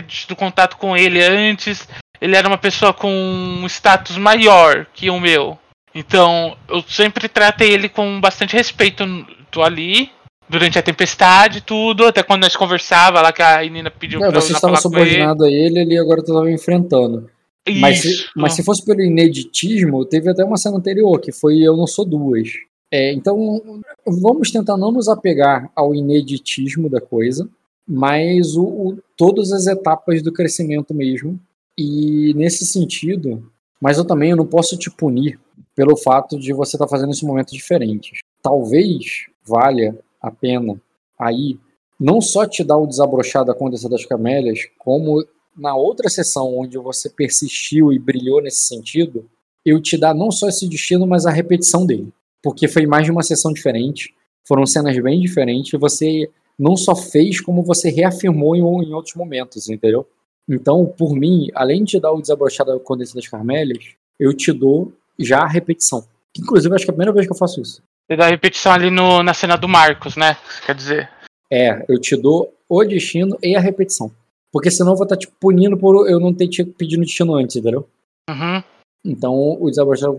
tido 0.09 0.35
contato 0.35 0.79
com 0.79 0.97
ele 0.97 1.23
antes, 1.23 1.87
ele 2.21 2.35
era 2.37 2.49
uma 2.49 2.57
pessoa 2.57 2.95
com 2.95 3.11
um 3.13 3.67
status 3.67 4.17
maior 4.17 4.87
que 4.95 5.11
o 5.11 5.21
meu. 5.21 5.59
Então, 5.95 6.57
eu 6.69 6.83
sempre 6.89 7.29
tratei 7.29 7.73
ele 7.73 7.89
com 7.89 8.21
bastante 8.21 8.57
respeito. 8.57 9.05
Tô 9.51 9.63
ali, 9.63 10.11
durante 10.49 10.79
a 10.79 10.83
tempestade 10.83 11.61
tudo, 11.61 12.07
até 12.07 12.23
quando 12.23 12.43
nós 12.43 12.57
conversava 12.57 13.21
lá 13.21 13.33
que 13.33 13.43
a 13.43 13.63
Nina 13.63 13.91
pediu 13.91 14.23
É, 14.25 14.31
pra 14.31 14.41
você 14.41 14.53
estava 14.53 14.73
com 14.75 14.79
ele. 14.79 14.83
subordinado 14.83 15.45
a 15.45 15.51
ele 15.51 15.79
ali 15.81 15.99
agora 15.99 16.21
estava 16.21 16.51
enfrentando. 16.51 17.29
Mas 17.81 18.01
se, 18.01 18.27
mas 18.35 18.55
se 18.55 18.65
fosse 18.65 18.85
pelo 18.85 19.03
ineditismo, 19.03 20.05
teve 20.05 20.29
até 20.31 20.45
uma 20.45 20.57
cena 20.57 20.77
anterior, 20.79 21.21
que 21.21 21.31
foi 21.31 21.59
Eu 21.61 21.77
Não 21.77 21.87
Sou 21.87 22.05
Duas. 22.05 22.49
É, 22.91 23.13
então, 23.13 23.81
vamos 24.07 24.51
tentar 24.51 24.77
não 24.77 24.91
nos 24.91 25.09
apegar 25.09 25.71
ao 25.77 25.95
ineditismo 25.95 26.91
da 26.91 27.01
coisa, 27.01 27.49
mas 27.87 28.57
o, 28.57 28.65
o- 28.65 28.99
todas 29.17 29.53
as 29.53 29.67
etapas 29.67 30.23
do 30.23 30.33
crescimento 30.33 30.93
mesmo. 30.93 31.39
E 31.79 32.35
nesse 32.35 32.67
sentido, 32.67 33.49
mas 33.81 33.97
eu 33.97 34.05
também 34.05 34.31
eu 34.31 34.37
não 34.37 34.47
posso 34.47 34.77
te 34.77 34.91
punir 34.91 35.39
pelo 35.75 35.97
fato 35.97 36.39
de 36.39 36.53
você 36.53 36.77
estar 36.77 36.89
fazendo 36.89 37.13
esse 37.13 37.25
momento 37.25 37.53
diferentes. 37.53 38.21
Talvez 38.43 39.27
valha 39.45 39.99
a 40.21 40.31
pena 40.31 40.81
aí 41.19 41.59
não 41.99 42.21
só 42.21 42.47
te 42.47 42.65
dar 42.65 42.79
o 42.79 42.87
desabrochar 42.87 43.45
da 43.45 43.55
Condessa 43.55 43.89
das 43.89 44.05
Camélias, 44.05 44.59
como 44.79 45.25
na 45.57 45.77
outra 45.77 46.09
sessão 46.09 46.59
onde 46.59 46.77
você 46.77 47.09
persistiu 47.09 47.93
e 47.93 47.99
brilhou 47.99 48.43
nesse 48.43 48.67
sentido, 48.67 49.25
eu 49.65 49.81
te 49.81 49.97
dar 49.97 50.15
não 50.15 50.31
só 50.31 50.49
esse 50.49 50.69
destino, 50.69 51.07
mas 51.07 51.27
a 51.27 51.31
repetição 51.31 51.87
dele. 51.87 52.13
Porque 52.43 52.67
foi 52.67 52.87
mais 52.87 53.05
de 53.05 53.13
uma 53.13 53.23
sessão 53.23 53.53
diferente, 53.53 54.13
foram 54.45 54.67
cenas 54.67 55.01
bem 55.01 55.21
diferentes, 55.21 55.73
e 55.73 55.77
você 55.77 56.29
não 56.59 56.77
só 56.77 56.97
fez, 56.97 57.41
como 57.41 57.63
você 57.63 57.89
reafirmou 57.89 58.57
em, 58.57 58.61
em 58.61 58.93
outros 58.93 59.15
momentos, 59.15 59.69
entendeu? 59.69 60.07
Então, 60.49 60.85
por 60.87 61.15
mim, 61.15 61.49
além 61.55 61.85
de 61.85 61.93
te 61.93 62.01
dar 62.01 62.13
o 62.13 62.21
desabrochar 62.21 62.67
da 62.67 62.79
Condessa 62.81 63.15
das 63.15 63.29
Carmélias, 63.29 63.95
eu 64.19 64.35
te 64.35 64.53
dou 64.53 64.93
já 65.19 65.41
a 65.41 65.49
repetição. 65.49 66.05
Inclusive, 66.39 66.75
acho 66.75 66.85
que 66.85 66.91
é 66.91 66.93
a 66.93 66.95
primeira 66.95 67.13
vez 67.13 67.27
que 67.27 67.33
eu 67.33 67.37
faço 67.37 67.61
isso. 67.61 67.83
Você 68.07 68.17
dá 68.17 68.29
repetição 68.29 68.73
ali 68.73 68.91
no, 68.91 69.23
na 69.23 69.35
cena 69.35 69.57
do 69.57 69.69
Marcos, 69.69 70.17
né? 70.17 70.37
Quer 70.67 70.75
dizer. 70.75 71.11
É, 71.51 71.85
eu 71.89 72.01
te 72.01 72.17
dou 72.17 72.55
o 72.69 72.85
destino 72.85 73.37
e 73.43 73.55
a 73.55 73.61
repetição. 73.61 74.11
Porque 74.51 74.71
senão 74.71 74.93
eu 74.93 74.97
vou 74.97 75.05
estar 75.05 75.17
te 75.17 75.29
punindo 75.29 75.77
por 75.77 76.09
eu 76.09 76.19
não 76.19 76.33
ter 76.33 76.49
te 76.49 76.65
pedido 76.65 77.03
destino 77.03 77.35
antes, 77.35 77.57
entendeu? 77.57 77.89
Uhum. 78.29 78.63
Então, 79.05 79.57
o 79.61 79.69
desabrochar 79.69 80.11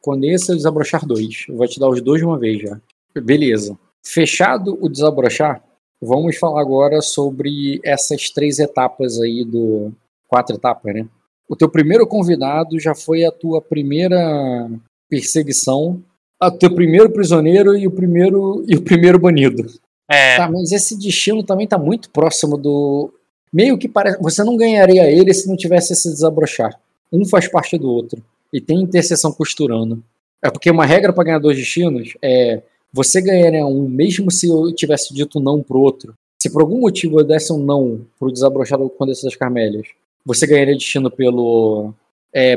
quando 0.00 0.24
esse 0.24 0.50
é 0.50 0.54
o 0.54 0.56
desabrochar 0.56 1.06
2. 1.06 1.46
Eu 1.48 1.56
vou 1.56 1.66
te 1.66 1.78
dar 1.78 1.88
os 1.88 2.00
dois 2.00 2.20
de 2.20 2.26
uma 2.26 2.38
vez 2.38 2.60
já. 2.60 2.80
Beleza. 3.14 3.78
Fechado 4.04 4.76
o 4.80 4.88
desabrochar, 4.88 5.62
vamos 6.00 6.36
falar 6.36 6.60
agora 6.60 7.00
sobre 7.00 7.80
essas 7.84 8.30
três 8.30 8.58
etapas 8.58 9.20
aí 9.20 9.44
do. 9.44 9.92
Quatro 10.28 10.56
etapas, 10.56 10.94
né? 10.94 11.06
O 11.48 11.56
teu 11.56 11.68
primeiro 11.68 12.06
convidado 12.06 12.78
já 12.78 12.94
foi 12.94 13.24
a 13.24 13.30
tua 13.30 13.60
primeira 13.60 14.70
perseguição, 15.08 16.02
o 16.40 16.50
teu 16.50 16.74
primeiro 16.74 17.10
prisioneiro 17.10 17.76
e 17.76 17.86
o 17.86 17.90
primeiro 17.90 18.64
e 18.66 18.74
o 18.74 18.82
primeiro 18.82 19.18
banido. 19.18 19.66
É. 20.10 20.36
Tá, 20.36 20.50
mas 20.50 20.72
esse 20.72 20.98
destino 20.98 21.42
também 21.42 21.66
tá 21.66 21.78
muito 21.78 22.10
próximo 22.10 22.56
do. 22.56 23.12
Meio 23.52 23.78
que 23.78 23.88
parece. 23.88 24.20
Você 24.20 24.42
não 24.42 24.56
ganharia 24.56 25.10
ele 25.10 25.32
se 25.32 25.48
não 25.48 25.56
tivesse 25.56 25.92
esse 25.92 26.08
desabrochar. 26.08 26.78
Um 27.12 27.24
faz 27.24 27.48
parte 27.48 27.78
do 27.78 27.90
outro. 27.90 28.22
E 28.52 28.60
tem 28.60 28.80
interseção 28.80 29.32
costurando. 29.32 30.02
É 30.42 30.50
porque 30.50 30.70
uma 30.70 30.84
regra 30.84 31.12
para 31.12 31.24
ganhar 31.24 31.38
dois 31.38 31.56
destinos 31.56 32.14
é. 32.22 32.62
Você 32.94 33.22
ganharia 33.22 33.64
um, 33.64 33.88
mesmo 33.88 34.30
se 34.30 34.46
eu 34.46 34.70
tivesse 34.74 35.14
dito 35.14 35.40
não 35.40 35.62
pro 35.62 35.80
outro. 35.80 36.12
Se 36.38 36.50
por 36.50 36.60
algum 36.60 36.80
motivo 36.80 37.20
eu 37.20 37.24
desse 37.24 37.50
um 37.50 37.58
não 37.58 38.04
pro 38.18 38.30
desabrochar 38.30 38.78
do 38.78 38.90
Condessa 38.90 39.24
das 39.24 39.34
Carmélias, 39.34 39.86
você 40.24 40.46
ganharia 40.46 40.74
destino 40.74 41.10
pelo. 41.10 41.94
É, 42.32 42.56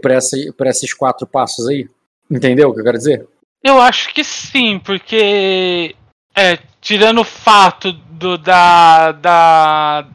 por, 0.00 0.10
essa, 0.10 0.36
por 0.56 0.66
esses 0.66 0.92
quatro 0.92 1.26
passos 1.26 1.66
aí? 1.68 1.88
Entendeu 2.30 2.68
o 2.68 2.74
que 2.74 2.80
eu 2.80 2.84
quero 2.84 2.98
dizer? 2.98 3.26
Eu 3.62 3.80
acho 3.80 4.12
que 4.12 4.22
sim, 4.22 4.78
porque 4.78 5.94
é, 6.34 6.58
tirando 6.80 7.20
o 7.20 7.24
fato 7.24 7.92
do 7.92 8.38
da 8.38 9.12
da 9.12 10.08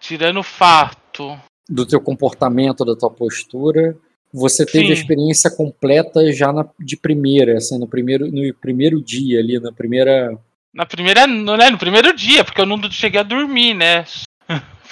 tirando 0.00 0.40
o 0.40 0.44
fato 0.44 1.38
do 1.68 1.86
teu 1.86 2.00
comportamento, 2.00 2.84
da 2.84 2.94
tua 2.94 3.10
postura, 3.10 3.96
você 4.32 4.66
teve 4.66 4.86
Sim. 4.86 4.90
a 4.90 4.94
experiência 4.94 5.50
completa 5.50 6.32
já 6.32 6.52
na, 6.52 6.68
de 6.78 6.96
primeira, 6.96 7.58
assim, 7.58 7.78
no 7.78 7.86
primeiro, 7.86 8.30
no 8.30 8.54
primeiro 8.54 9.02
dia 9.02 9.38
ali, 9.38 9.58
na 9.58 9.72
primeira. 9.72 10.38
na 10.72 10.86
primeira, 10.86 11.26
no, 11.26 11.56
né, 11.56 11.70
no 11.70 11.78
primeiro 11.78 12.14
dia, 12.14 12.44
porque 12.44 12.60
eu 12.60 12.66
não 12.66 12.80
cheguei 12.90 13.20
a 13.20 13.24
dormir, 13.24 13.74
né? 13.74 14.04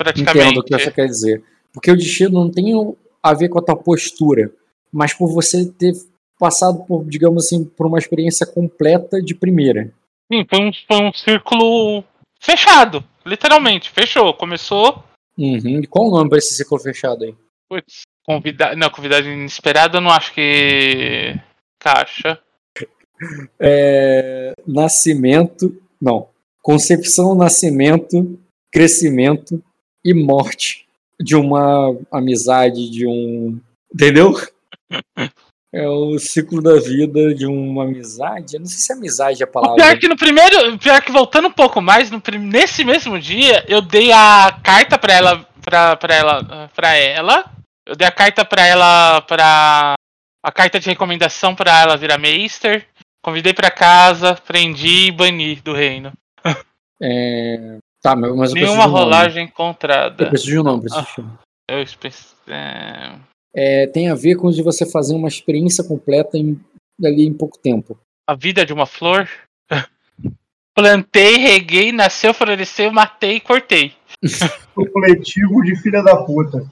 Praticamente. 0.05 0.47
Entendo 0.47 0.61
o 0.61 0.65
que 0.65 0.73
você 0.73 0.91
quer 0.91 1.07
dizer. 1.07 1.43
Porque 1.73 1.91
o 1.91 1.97
destino 1.97 2.33
não 2.33 2.51
tem 2.51 2.73
a 3.23 3.35
ver 3.35 3.49
com 3.49 3.59
a 3.59 3.63
tua 3.63 3.77
postura, 3.77 4.51
mas 4.93 5.13
por 5.13 5.33
você 5.33 5.71
ter 5.71 5.93
passado 6.39 6.85
por, 6.87 7.05
digamos 7.05 7.45
assim, 7.45 7.65
por 7.65 7.87
uma 7.87 7.99
experiência 7.99 8.47
completa 8.47 9.23
de 9.23 9.35
primeira. 9.35 9.93
Sim, 10.33 10.47
foi 10.49 10.61
um, 10.61 10.71
foi 10.73 11.07
um 11.07 11.13
círculo 11.13 12.03
fechado, 12.41 13.05
literalmente, 13.27 13.91
fechou. 13.91 14.33
Começou, 14.33 15.05
Uhum. 15.39 15.81
Qual 15.89 16.09
o 16.09 16.11
nome 16.11 16.29
pra 16.29 16.39
esse 16.39 16.55
ciclo 16.55 16.79
fechado 16.79 17.25
aí? 17.25 17.35
putz, 17.67 18.03
convidado, 18.27 18.77
não, 18.77 18.91
convidado 18.91 19.29
inesperado, 19.29 19.97
eu 19.97 20.01
não 20.01 20.11
acho 20.11 20.35
que 20.35 21.35
caixa. 21.79 22.39
É, 23.59 24.53
nascimento. 24.67 25.81
Não. 26.01 26.29
Concepção, 26.63 27.35
nascimento, 27.35 28.39
crescimento 28.73 29.63
e 30.05 30.15
morte 30.15 30.87
de 31.21 31.37
uma 31.37 31.97
amizade, 32.11 32.91
de 32.91 33.07
um. 33.07 33.61
Entendeu? 33.95 34.33
É 35.73 35.87
o 35.89 36.19
ciclo 36.19 36.61
da 36.61 36.81
vida 36.81 37.33
de 37.33 37.47
uma 37.47 37.85
amizade. 37.85 38.55
Eu 38.57 38.61
não 38.61 38.67
sei 38.67 38.79
se 38.79 38.93
amizade 38.93 39.41
é 39.41 39.47
a 39.47 39.49
O 39.49 39.53
palavra. 39.53 39.77
pior 39.77 39.99
que 40.01 40.09
no 40.09 40.17
primeiro, 40.17 40.77
pior 40.79 41.01
que 41.01 41.13
voltando 41.13 41.47
um 41.47 41.53
pouco 41.53 41.81
mais, 41.81 42.11
no, 42.11 42.21
nesse 42.41 42.83
mesmo 42.85 43.17
dia, 43.21 43.65
eu 43.69 43.81
dei 43.81 44.11
a 44.11 44.59
carta 44.65 44.99
pra 44.99 45.13
ela, 45.15 45.47
pra, 45.63 45.95
pra 45.95 46.13
ela, 46.13 46.69
pra 46.75 46.95
ela. 46.97 47.45
Eu 47.87 47.95
dei 47.95 48.05
a 48.05 48.11
carta 48.11 48.45
pra 48.45 48.67
ela, 48.67 49.21
pra 49.21 49.95
a 50.45 50.51
carta 50.51 50.81
de 50.81 50.89
recomendação 50.89 51.55
pra 51.55 51.83
ela 51.83 51.97
virar 51.97 52.19
Meister. 52.19 52.85
Convidei 53.23 53.55
pra 53.55 53.71
casa, 53.71 54.35
prendi 54.35 55.07
e 55.07 55.13
bani 55.13 55.55
do 55.55 55.73
reino. 55.73 56.13
É, 57.01 57.79
Tá, 58.03 58.17
mas 58.17 58.31
eu 58.31 58.37
preciso 58.37 58.55
Nenhuma 58.55 58.83
de 58.83 58.89
um 58.89 58.93
nome. 58.93 59.05
rolagem 59.05 59.43
Eu 59.43 59.49
encontrada. 59.49 60.27
preciso 60.29 60.51
de 60.51 60.59
um 60.59 60.63
nome, 60.63 60.83
preciso 60.83 61.07
de 61.15 61.21
um 61.21 61.25
nome. 61.25 61.39
Eu 61.69 61.85
pensei, 62.01 62.37
é... 62.49 63.13
É, 63.55 63.87
tem 63.89 64.09
a 64.09 64.15
ver 64.15 64.37
com 64.37 64.49
o 64.49 64.53
de 64.53 64.63
você 64.63 64.91
fazer 64.91 65.15
uma 65.15 65.29
experiência 65.29 65.85
completa 65.85 66.39
em, 66.39 66.59
ali 67.05 67.27
em 67.27 67.35
pouco 67.35 67.59
tempo. 67.59 67.99
A 68.29 68.35
vida 68.35 68.65
de 68.65 68.73
uma 68.73 68.87
flor? 68.87 69.29
Plantei, 70.75 71.37
reguei, 71.37 71.93
nasceu, 71.93 72.33
floresceu, 72.33 72.91
matei 72.93 73.37
e 73.37 73.41
cortei. 73.41 73.93
Supletivo 74.75 75.63
de 75.63 75.77
filha 75.77 76.03
da 76.03 76.17
puta. 76.25 76.65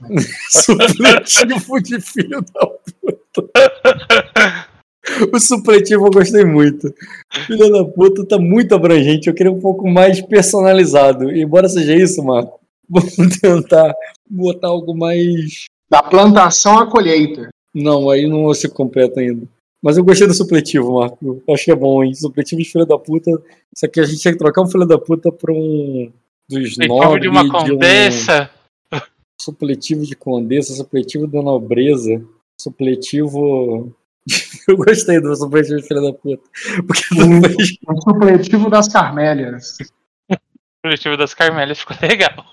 supletivo 0.51 1.79
de 1.83 2.01
filha 2.01 2.41
da 2.41 2.67
puta. 2.67 4.68
O 5.33 5.39
supletivo 5.41 6.07
eu 6.07 6.11
gostei 6.11 6.45
muito. 6.45 6.93
Filha 7.47 7.71
da 7.71 7.85
puta 7.85 8.25
tá 8.25 8.39
muito 8.39 8.75
abrangente. 8.75 9.29
Eu 9.29 9.35
queria 9.35 9.53
um 9.53 9.61
pouco 9.61 9.89
mais 9.89 10.21
personalizado. 10.21 11.31
Embora 11.31 11.69
seja 11.69 11.95
isso, 11.95 12.23
Marco, 12.23 12.61
vamos 12.89 13.39
tentar 13.41 13.95
botar 14.29 14.69
algo 14.69 14.97
mais. 14.97 15.65
Da 15.91 16.03
plantação 16.03 16.79
à 16.79 16.87
colheita. 16.87 17.49
Não, 17.75 18.11
aí 18.11 18.27
não 18.27 18.53
se 18.53 18.69
completa 18.69 19.21
ainda. 19.21 19.47
Mas 19.83 19.97
eu 19.97 20.05
gostei 20.05 20.27
do 20.27 20.35
supletivo, 20.35 20.99
Marco. 20.99 21.43
Acho 21.49 21.65
que 21.67 21.71
é 21.71 21.77
bom, 21.77 22.03
hein? 22.03 22.15
Supletivo 22.15 22.61
de 22.61 22.69
filha 22.69 22.85
da 22.85 22.99
puta. 22.99 23.31
Só 23.75 23.87
que 23.87 24.01
a 24.01 24.05
gente 24.05 24.21
tinha 24.21 24.33
que 24.33 24.39
trocar 24.39 24.63
um 24.63 24.67
filho 24.67 24.87
da 24.87 24.99
puta 24.99 25.31
pra 25.31 25.53
um. 25.53 26.11
Dos 26.49 26.77
nobres. 26.79 27.23
de 27.23 27.29
uma 27.29 27.49
condessa. 27.49 28.51
Um... 28.93 28.99
Supletivo 29.41 30.05
de 30.05 30.17
condessa, 30.17 30.75
supletivo 30.75 31.27
da 31.27 31.41
nobreza. 31.41 32.21
Supletivo. 32.61 33.95
Eu 34.69 34.77
gostei 34.77 35.19
do 35.19 35.35
supletivo 35.35 35.81
de 35.81 35.89
filha 35.89 36.03
da 36.03 36.13
puta. 36.13 36.43
Porque 36.87 37.03
o, 37.15 37.95
o 37.95 38.03
supletivo 38.03 38.69
das 38.69 38.87
Carmélias. 38.87 39.79
O 40.31 40.37
supletivo 40.85 41.17
das 41.17 41.33
Carmélias 41.33 41.81
ficou 41.81 41.97
legal. 42.03 42.45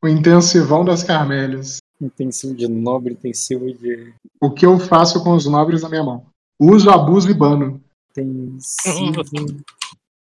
O 0.00 0.06
intensivão 0.06 0.84
das 0.84 1.02
Carmélias. 1.02 1.78
Intensivo 2.00 2.54
de 2.54 2.68
nobre, 2.68 3.14
intensivo 3.14 3.66
de. 3.72 4.14
O 4.40 4.52
que 4.52 4.64
eu 4.64 4.78
faço 4.78 5.22
com 5.24 5.32
os 5.32 5.46
nobres 5.46 5.82
na 5.82 5.88
minha 5.88 6.04
mão? 6.04 6.26
Uso, 6.60 6.90
abuso 6.90 7.28
e 7.28 7.34
bano. 7.34 7.82
Intensivo. 8.16 9.22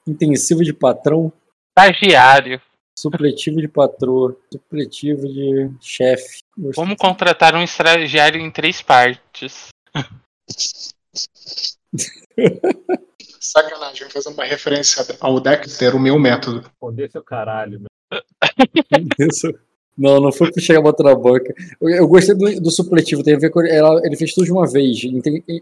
intensivo 0.06 0.62
de 0.62 0.72
patrão. 0.72 1.32
Estagiário. 1.76 2.60
Supletivo 2.96 3.60
de 3.60 3.66
patroa. 3.66 4.36
Supletivo 4.52 5.26
de 5.26 5.68
chefe. 5.80 6.44
Como 6.76 6.96
contratar 6.96 7.56
um 7.56 7.62
estagiário 7.62 8.40
em 8.40 8.52
três 8.52 8.80
partes? 8.80 9.66
Sacanagem, 13.40 14.10
fazer 14.10 14.30
uma 14.30 14.44
referência 14.44 15.04
ao 15.20 15.38
Dexter, 15.38 15.94
o 15.94 16.00
meu 16.00 16.18
método. 16.18 16.68
Poder 16.80 17.10
seu 17.10 17.22
caralho, 17.22 17.80
meu. 17.80 17.88
Não, 19.96 20.20
não 20.20 20.32
foi 20.32 20.50
pra 20.50 20.60
chegar 20.60 20.82
botando 20.82 21.06
na 21.06 21.14
boca. 21.14 21.54
Eu, 21.80 21.88
eu 21.88 22.08
gostei 22.08 22.34
do, 22.34 22.60
do, 22.60 22.70
supletivo, 22.70 23.22
tem 23.22 23.34
a 23.34 23.38
ver 23.38 23.50
com. 23.50 23.60
Ela, 23.62 24.00
ele 24.04 24.16
fez 24.16 24.34
tudo 24.34 24.44
de 24.44 24.52
uma 24.52 24.68
vez. 24.68 24.98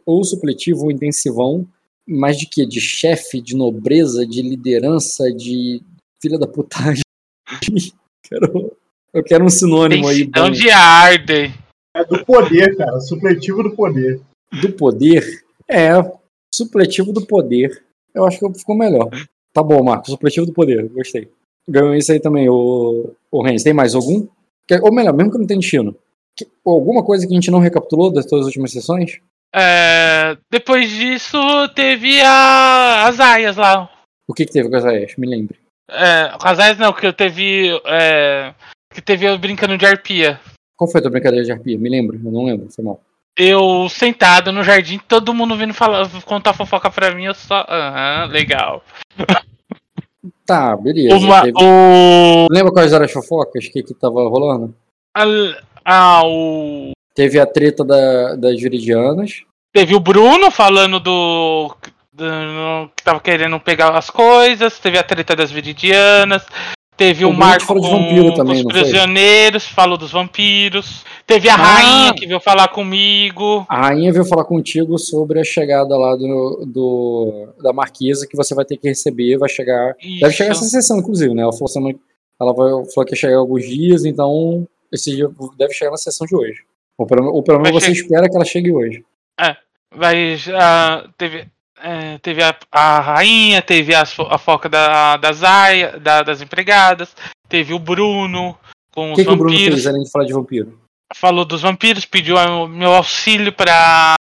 Ou 0.06 0.24
supletivo, 0.24 0.84
ou 0.84 0.90
intensivão. 0.90 1.66
Mas 2.06 2.38
de 2.38 2.46
quê? 2.46 2.66
De 2.66 2.80
chefe, 2.80 3.40
de 3.40 3.54
nobreza, 3.54 4.26
de 4.26 4.42
liderança, 4.42 5.30
de 5.30 5.82
filha 6.20 6.38
da 6.38 6.46
putagem. 6.46 7.02
quero, 8.24 8.72
eu 9.12 9.22
quero 9.22 9.44
um 9.44 9.50
sinônimo 9.50 10.08
aí. 10.08 10.28
Não 10.34 10.50
de 10.50 10.70
Arden. 10.70 11.52
É 11.94 12.04
do 12.04 12.24
poder, 12.24 12.74
cara. 12.76 13.00
Supletivo 13.00 13.62
do 13.62 13.76
poder. 13.76 14.20
Do 14.60 14.72
poder? 14.72 15.41
É, 15.72 15.92
supletivo 16.52 17.12
do 17.12 17.26
poder. 17.26 17.82
Eu 18.14 18.26
acho 18.26 18.38
que 18.38 18.58
ficou 18.58 18.76
melhor. 18.76 19.08
Tá 19.52 19.62
bom, 19.62 19.82
Marcos, 19.82 20.10
supletivo 20.10 20.46
do 20.46 20.52
poder. 20.52 20.88
Gostei. 20.88 21.30
Ganhou 21.68 21.94
isso 21.94 22.12
aí 22.12 22.20
também, 22.20 22.48
o, 22.48 23.14
o 23.30 23.42
Renz. 23.42 23.62
Tem 23.62 23.72
mais 23.72 23.94
algum? 23.94 24.26
Ou 24.82 24.92
melhor, 24.92 25.14
mesmo 25.14 25.32
que 25.32 25.38
não 25.38 25.46
tenha 25.46 25.60
destino. 25.60 25.96
Que, 26.36 26.46
alguma 26.64 27.04
coisa 27.04 27.26
que 27.26 27.32
a 27.32 27.34
gente 27.34 27.50
não 27.50 27.58
recapitulou 27.58 28.12
das 28.12 28.28
suas 28.28 28.46
últimas 28.46 28.72
sessões? 28.72 29.20
É, 29.54 30.36
depois 30.50 30.90
disso, 30.90 31.38
teve 31.74 32.20
a, 32.22 33.06
as 33.06 33.20
aias 33.20 33.56
lá. 33.56 33.90
O 34.26 34.32
que, 34.32 34.46
que 34.46 34.52
teve 34.52 34.68
com 34.68 34.76
as 34.76 34.84
aias? 34.84 35.14
Me 35.16 35.26
lembre. 35.26 35.58
É, 35.90 36.36
com 36.38 36.48
as 36.48 36.58
aias 36.58 36.78
não, 36.78 36.92
que 36.92 37.12
teve. 37.12 37.70
É, 37.86 38.54
que 38.92 39.02
teve 39.02 39.26
eu 39.26 39.38
brincando 39.38 39.76
de 39.76 39.84
arpia. 39.84 40.40
Qual 40.76 40.90
foi 40.90 41.00
a 41.00 41.02
tua 41.02 41.10
brincadeira 41.10 41.44
de 41.44 41.52
arpia? 41.52 41.78
Me 41.78 41.88
lembro, 41.88 42.18
eu 42.22 42.32
não 42.32 42.44
lembro, 42.44 42.70
foi 42.70 42.84
mal. 42.84 43.00
Eu 43.36 43.88
sentado 43.88 44.52
no 44.52 44.62
jardim, 44.62 44.98
todo 44.98 45.32
mundo 45.32 45.56
vindo 45.56 45.72
falar, 45.72 46.08
contar 46.24 46.52
fofoca 46.52 46.90
pra 46.90 47.14
mim, 47.14 47.24
eu 47.24 47.34
só. 47.34 47.64
Aham, 47.68 48.26
legal. 48.26 48.84
Tá, 50.44 50.76
beleza. 50.76 51.16
Uma, 51.16 51.42
Teve... 51.42 51.56
o... 51.62 52.46
Lembra 52.50 52.72
quais 52.72 52.92
eram 52.92 53.04
as 53.04 53.12
fofocas 53.12 53.68
que, 53.68 53.82
que 53.82 53.94
tava 53.94 54.28
rolando? 54.28 54.74
Ah, 55.84 56.22
o... 56.24 56.92
Teve 57.14 57.38
a 57.38 57.46
treta 57.46 57.84
da, 57.84 58.36
das 58.36 58.60
Viridianas. 58.60 59.42
Teve 59.72 59.94
o 59.94 60.00
Bruno 60.00 60.50
falando 60.50 61.00
do, 61.00 61.74
do, 62.12 62.90
que 62.94 63.02
tava 63.02 63.20
querendo 63.20 63.58
pegar 63.58 63.96
as 63.96 64.10
coisas. 64.10 64.78
Teve 64.78 64.98
a 64.98 65.02
treta 65.02 65.34
das 65.34 65.50
Viridianas. 65.50 66.44
Teve 67.02 67.24
o, 67.24 67.30
o 67.30 67.32
Marco 67.32 67.66
com 67.66 67.80
vampiro 67.80 68.32
também, 68.32 68.58
os 68.58 68.62
prisioneiros, 68.62 69.66
foi? 69.66 69.74
falou 69.74 69.98
dos 69.98 70.12
vampiros. 70.12 71.04
Teve 71.26 71.48
a 71.48 71.54
ah, 71.54 71.56
rainha 71.56 72.14
que 72.14 72.28
veio 72.28 72.38
falar 72.38 72.68
comigo. 72.68 73.66
A 73.68 73.88
rainha 73.88 74.12
veio 74.12 74.24
falar 74.24 74.44
contigo 74.44 74.96
sobre 74.98 75.40
a 75.40 75.44
chegada 75.44 75.96
lá 75.96 76.14
do, 76.14 76.64
do 76.64 77.48
da 77.60 77.72
marquesa 77.72 78.24
que 78.24 78.36
você 78.36 78.54
vai 78.54 78.64
ter 78.64 78.76
que 78.76 78.86
receber, 78.86 79.36
vai 79.36 79.48
chegar. 79.48 79.96
Isso. 80.00 80.20
Deve 80.20 80.32
chegar 80.32 80.52
essa 80.52 80.64
sessão, 80.64 80.98
inclusive, 80.98 81.34
né? 81.34 81.42
Ela 81.42 81.52
falou, 81.52 81.66
assim, 81.66 81.98
ela 82.40 82.52
vai, 82.52 82.68
falou 82.94 83.04
que 83.04 83.14
ia 83.14 83.18
chegar 83.18 83.36
alguns 83.36 83.66
dias, 83.66 84.04
então 84.04 84.64
esse 84.92 85.10
dia 85.10 85.28
deve 85.58 85.74
chegar 85.74 85.90
na 85.90 85.96
sessão 85.96 86.24
de 86.24 86.36
hoje. 86.36 86.60
Ou 86.96 87.04
pelo, 87.04 87.34
ou 87.34 87.42
pelo 87.42 87.58
menos 87.58 87.82
você 87.82 87.90
espera 87.90 88.28
que 88.28 88.36
ela 88.36 88.44
chegue 88.44 88.70
hoje. 88.70 89.04
É, 89.40 89.56
vai. 89.92 90.36
Uh, 90.36 91.08
teve, 91.18 91.48
é, 91.82 92.18
teve 92.18 92.42
a, 92.42 92.54
a, 92.70 93.00
rainha, 93.00 93.60
teve 93.60 93.94
a, 93.94 94.02
a 94.02 94.38
foca 94.38 94.68
da, 94.68 95.16
da 95.16 95.32
Zaya, 95.32 95.98
da, 95.98 96.22
das 96.22 96.40
empregadas, 96.40 97.14
teve 97.48 97.74
o 97.74 97.78
Bruno 97.78 98.56
com 98.94 99.12
os 99.12 99.16
que 99.16 99.24
vampiros. 99.24 99.24
O 99.24 99.26
que 99.26 99.32
o 99.32 99.36
Bruno 99.36 99.58
fez 99.58 99.86
além 99.86 100.02
de 100.02 100.10
falar 100.10 100.24
de 100.24 100.32
vampiro? 100.32 100.78
Falou 101.14 101.44
dos 101.44 101.62
vampiros, 101.62 102.06
pediu 102.06 102.36
meu 102.68 102.92
auxílio 102.92 103.52
para 103.52 104.14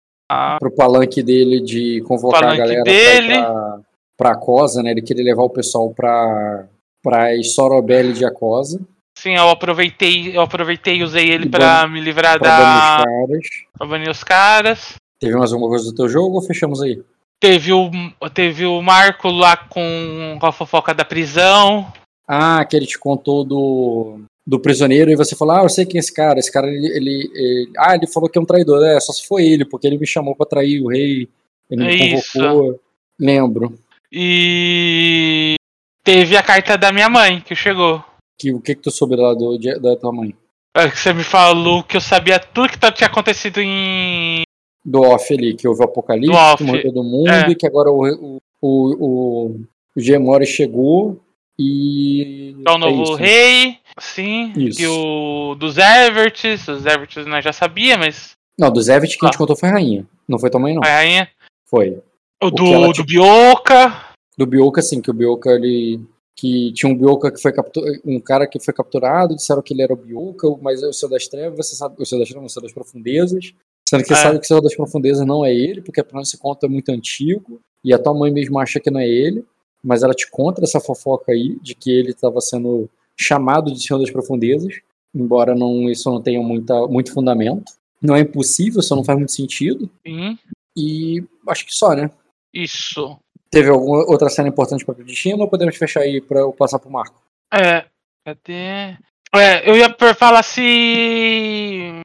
pro 0.58 0.70
palanque 0.70 1.22
dele 1.22 1.60
de 1.60 2.00
convocar 2.02 2.44
a 2.44 2.56
galera 2.56 2.82
dele. 2.82 3.38
Pra, 3.38 3.80
pra 4.16 4.32
Acosa, 4.32 4.82
né? 4.82 4.90
Ele 4.90 5.02
queria 5.02 5.24
levar 5.24 5.42
o 5.42 5.50
pessoal 5.50 5.92
pra, 5.92 6.66
pra 7.02 7.42
Sorobelli 7.42 8.12
de 8.12 8.24
Acosa. 8.24 8.80
Sim, 9.18 9.36
eu 9.36 9.50
aproveitei, 9.50 10.36
eu 10.36 10.40
aproveitei 10.40 10.96
e 10.96 11.02
usei 11.04 11.30
ele 11.30 11.48
para 11.48 11.86
me 11.86 12.00
livrar 12.00 12.38
pra 12.38 12.48
da. 12.48 12.56
Banir 12.56 12.78
os 12.78 13.04
caras. 13.04 13.48
Pra 13.76 13.86
banir 13.86 14.10
os 14.10 14.24
caras. 14.24 14.94
Teve 15.20 15.36
mais 15.36 15.52
alguma 15.52 15.70
coisa 15.70 15.84
do 15.84 15.94
teu 15.94 16.08
jogo 16.08 16.36
ou 16.36 16.42
fechamos 16.42 16.82
aí? 16.82 17.00
Teve 17.42 17.72
o, 17.72 17.90
teve 18.32 18.64
o 18.64 18.80
Marco 18.80 19.28
lá 19.28 19.56
com, 19.56 20.36
com 20.38 20.46
a 20.46 20.52
fofoca 20.52 20.94
da 20.94 21.04
prisão. 21.04 21.92
Ah, 22.24 22.64
que 22.64 22.76
ele 22.76 22.86
te 22.86 22.96
contou 22.96 23.42
do, 23.42 24.20
do 24.46 24.60
prisioneiro 24.60 25.10
e 25.10 25.16
você 25.16 25.34
falou, 25.34 25.56
ah, 25.56 25.62
eu 25.64 25.68
sei 25.68 25.84
quem 25.84 25.98
é 25.98 25.98
esse 25.98 26.14
cara. 26.14 26.38
Esse 26.38 26.52
cara, 26.52 26.68
ele, 26.68 26.86
ele, 26.86 27.30
ele, 27.34 27.72
Ah, 27.76 27.96
ele 27.96 28.06
falou 28.06 28.28
que 28.28 28.38
é 28.38 28.40
um 28.40 28.44
traidor. 28.44 28.86
É, 28.86 29.00
só 29.00 29.12
se 29.12 29.26
foi 29.26 29.44
ele, 29.44 29.64
porque 29.64 29.88
ele 29.88 29.98
me 29.98 30.06
chamou 30.06 30.36
para 30.36 30.46
trair 30.46 30.80
o 30.80 30.86
rei. 30.86 31.28
Ele 31.68 31.84
me 31.84 32.14
Isso. 32.14 32.38
convocou. 32.38 32.80
Lembro. 33.18 33.76
E 34.12 35.56
teve 36.04 36.36
a 36.36 36.44
carta 36.44 36.78
da 36.78 36.92
minha 36.92 37.08
mãe 37.08 37.40
que 37.40 37.56
chegou. 37.56 38.04
Que, 38.38 38.52
o 38.52 38.60
que, 38.60 38.76
que 38.76 38.82
tu 38.82 38.92
soube 38.92 39.16
lá 39.16 39.34
do, 39.34 39.58
da 39.80 39.96
tua 39.96 40.12
mãe? 40.12 40.32
É 40.76 40.88
que 40.88 40.96
você 40.96 41.12
me 41.12 41.24
falou 41.24 41.82
que 41.82 41.96
eu 41.96 42.00
sabia 42.00 42.38
tudo 42.38 42.68
que 42.68 42.92
tinha 42.92 43.08
acontecido 43.08 43.60
em 43.60 44.44
do 44.84 45.00
off 45.00 45.32
ali, 45.32 45.54
que 45.54 45.66
houve 45.68 45.80
o 45.80 45.84
apocalipse, 45.84 46.56
que 46.56 46.64
morreu 46.64 46.82
todo 46.82 47.04
mundo, 47.04 47.30
é. 47.30 47.50
e 47.50 47.54
que 47.54 47.66
agora 47.66 47.90
o, 47.90 48.40
o, 48.40 48.40
o, 48.60 49.60
o 49.96 50.00
Gemori 50.00 50.46
chegou 50.46 51.20
e. 51.58 52.56
É 52.66 52.70
o 52.70 52.78
novo 52.78 53.16
é 53.18 53.20
rei, 53.20 53.78
sim. 53.98 54.52
Isso. 54.56 54.82
E 54.82 54.86
o 54.86 55.54
dos 55.54 55.76
Everts, 55.78 56.68
os 56.68 56.86
Everts 56.86 57.26
nós 57.26 57.44
já 57.44 57.52
sabia, 57.52 57.96
mas. 57.96 58.32
Não, 58.58 58.70
dos 58.70 58.88
Everts 58.88 59.16
que 59.16 59.24
ah. 59.24 59.28
a 59.28 59.30
gente 59.30 59.38
contou 59.38 59.56
foi 59.56 59.68
a 59.68 59.72
rainha. 59.72 60.06
Não 60.28 60.38
foi 60.38 60.50
tua 60.50 60.60
mãe, 60.60 60.74
não. 60.74 60.82
Foi 60.82 60.90
a 60.90 60.96
rainha? 60.96 61.28
Foi. 61.66 62.02
O, 62.42 62.46
o 62.46 62.50
do, 62.50 62.92
do 62.92 63.04
Bioka. 63.04 64.10
Do 64.36 64.46
Bioka, 64.46 64.82
sim, 64.82 65.00
que 65.00 65.10
o 65.10 65.14
Bioka 65.14 65.50
ele. 65.50 66.00
Que 66.34 66.72
tinha 66.72 66.90
um 66.90 66.96
Bioka 66.96 67.30
que 67.30 67.40
foi 67.40 67.52
capturado. 67.52 68.00
Um 68.04 68.18
cara 68.18 68.46
que 68.46 68.58
foi 68.58 68.72
capturado, 68.72 69.36
disseram 69.36 69.62
que 69.62 69.74
ele 69.74 69.82
era 69.82 69.92
o 69.92 69.96
Bioka, 69.96 70.48
mas 70.60 70.82
é 70.82 70.88
o 70.88 70.92
Senhor 70.92 71.10
das 71.10 71.28
Trevas, 71.28 71.66
você 71.66 71.76
sabe. 71.76 71.94
O 71.98 72.06
Senhor 72.06 72.20
das 72.20 72.28
Trevas, 72.28 72.50
o 72.50 72.54
Senhor 72.54 72.64
das 72.64 72.72
Profundezas. 72.72 73.52
Sendo 73.92 74.04
que 74.04 74.14
é. 74.14 74.16
sabe 74.16 74.38
que 74.38 74.46
o 74.46 74.48
Senhor 74.48 74.62
das 74.62 74.74
Profundezas 74.74 75.26
não 75.26 75.44
é 75.44 75.54
ele, 75.54 75.82
porque 75.82 76.00
afinal 76.00 76.22
esse 76.22 76.38
conto 76.38 76.64
é 76.64 76.68
muito 76.68 76.90
antigo, 76.90 77.60
e 77.84 77.92
a 77.92 77.98
tua 77.98 78.14
mãe 78.14 78.32
mesmo 78.32 78.58
acha 78.58 78.80
que 78.80 78.90
não 78.90 78.98
é 78.98 79.06
ele, 79.06 79.44
mas 79.84 80.02
ela 80.02 80.14
te 80.14 80.30
conta 80.30 80.64
essa 80.64 80.80
fofoca 80.80 81.30
aí, 81.30 81.58
de 81.60 81.74
que 81.74 81.90
ele 81.90 82.12
estava 82.12 82.40
sendo 82.40 82.88
chamado 83.20 83.70
de 83.70 83.86
Senhor 83.86 84.00
das 84.00 84.10
Profundezas, 84.10 84.80
embora 85.14 85.54
não, 85.54 85.90
isso 85.90 86.10
não 86.10 86.22
tenha 86.22 86.40
muita, 86.40 86.86
muito 86.86 87.12
fundamento. 87.12 87.70
Não 88.00 88.16
é 88.16 88.20
impossível, 88.20 88.80
só 88.80 88.96
não 88.96 89.04
faz 89.04 89.18
muito 89.18 89.32
sentido. 89.32 89.90
Sim. 90.06 90.38
E 90.74 91.22
acho 91.46 91.66
que 91.66 91.74
só, 91.74 91.94
né? 91.94 92.10
Isso. 92.54 93.18
Teve 93.50 93.68
alguma 93.68 94.10
outra 94.10 94.30
cena 94.30 94.48
importante 94.48 94.86
para 94.86 94.98
o 94.98 95.04
destino 95.04 95.42
ou 95.42 95.50
podemos 95.50 95.76
fechar 95.76 96.00
aí 96.00 96.18
para 96.18 96.40
eu 96.40 96.50
passar 96.54 96.78
pro 96.78 96.90
Marco? 96.90 97.20
É, 97.52 97.84
cadê? 98.24 98.96
É, 99.34 99.68
eu 99.68 99.76
ia 99.76 99.94
falar 100.14 100.42
se. 100.42 102.00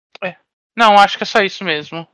Não, 0.77 0.93
acho 0.93 1.17
que 1.17 1.23
é 1.23 1.25
só 1.25 1.41
isso 1.41 1.63
mesmo. 1.63 2.07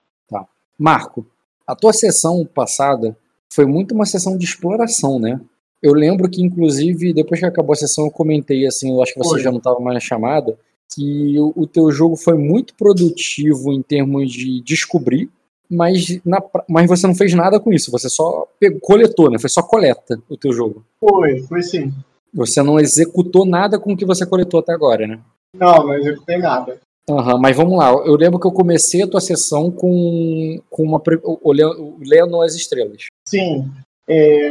Marco, 0.77 1.25
a 1.67 1.75
tua 1.75 1.93
sessão 1.93 2.45
passada 2.45 3.15
foi 3.51 3.65
muito 3.65 3.93
uma 3.93 4.05
sessão 4.05 4.37
de 4.37 4.45
exploração, 4.45 5.19
né? 5.19 5.39
Eu 5.81 5.93
lembro 5.93 6.29
que, 6.29 6.41
inclusive, 6.41 7.13
depois 7.13 7.39
que 7.39 7.45
acabou 7.45 7.73
a 7.73 7.75
sessão, 7.75 8.05
eu 8.05 8.11
comentei 8.11 8.65
assim, 8.65 8.91
eu 8.91 9.03
acho 9.03 9.13
que 9.13 9.19
você 9.19 9.31
Foi. 9.31 9.41
já 9.41 9.51
não 9.51 9.57
estava 9.57 9.79
mais 9.79 9.95
na 9.95 9.99
chamada, 9.99 10.57
que 10.93 11.37
o, 11.39 11.53
o 11.55 11.67
teu 11.67 11.91
jogo 11.91 12.15
foi 12.15 12.37
muito 12.37 12.73
produtivo 12.75 13.73
em 13.73 13.81
termos 13.81 14.31
de 14.31 14.61
descobrir, 14.61 15.29
mas, 15.69 16.19
na 16.25 16.41
mas 16.69 16.87
você 16.87 17.05
não 17.05 17.15
fez 17.15 17.33
nada 17.33 17.59
com 17.59 17.73
isso, 17.73 17.91
você 17.91 18.09
só 18.09 18.47
pegou, 18.59 18.79
coletou, 18.79 19.29
né? 19.29 19.37
Foi 19.39 19.49
só 19.49 19.61
coleta 19.61 20.21
o 20.29 20.37
teu 20.37 20.53
jogo. 20.53 20.85
Foi, 20.99 21.39
foi 21.41 21.61
sim. 21.61 21.93
Você 22.33 22.63
não 22.63 22.79
executou 22.79 23.45
nada 23.45 23.77
com 23.77 23.93
o 23.93 23.97
que 23.97 24.05
você 24.05 24.25
coletou 24.25 24.59
até 24.59 24.73
agora, 24.73 25.05
né? 25.05 25.19
Não, 25.55 25.85
não 25.85 25.93
executei 25.95 26.37
nada. 26.37 26.79
Aham, 27.09 27.37
mas 27.37 27.55
vamos 27.55 27.77
lá. 27.77 27.91
Eu 27.91 28.15
lembro 28.15 28.39
que 28.39 28.47
eu 28.47 28.51
comecei 28.51 29.03
a 29.03 29.07
tua 29.07 29.19
sessão 29.19 29.69
com, 29.69 30.61
com 30.69 30.83
uma, 30.83 31.01
olhando, 31.41 31.97
lendo 31.99 32.41
as 32.41 32.55
estrelas. 32.55 33.05
Sim. 33.27 33.69
É, 34.07 34.49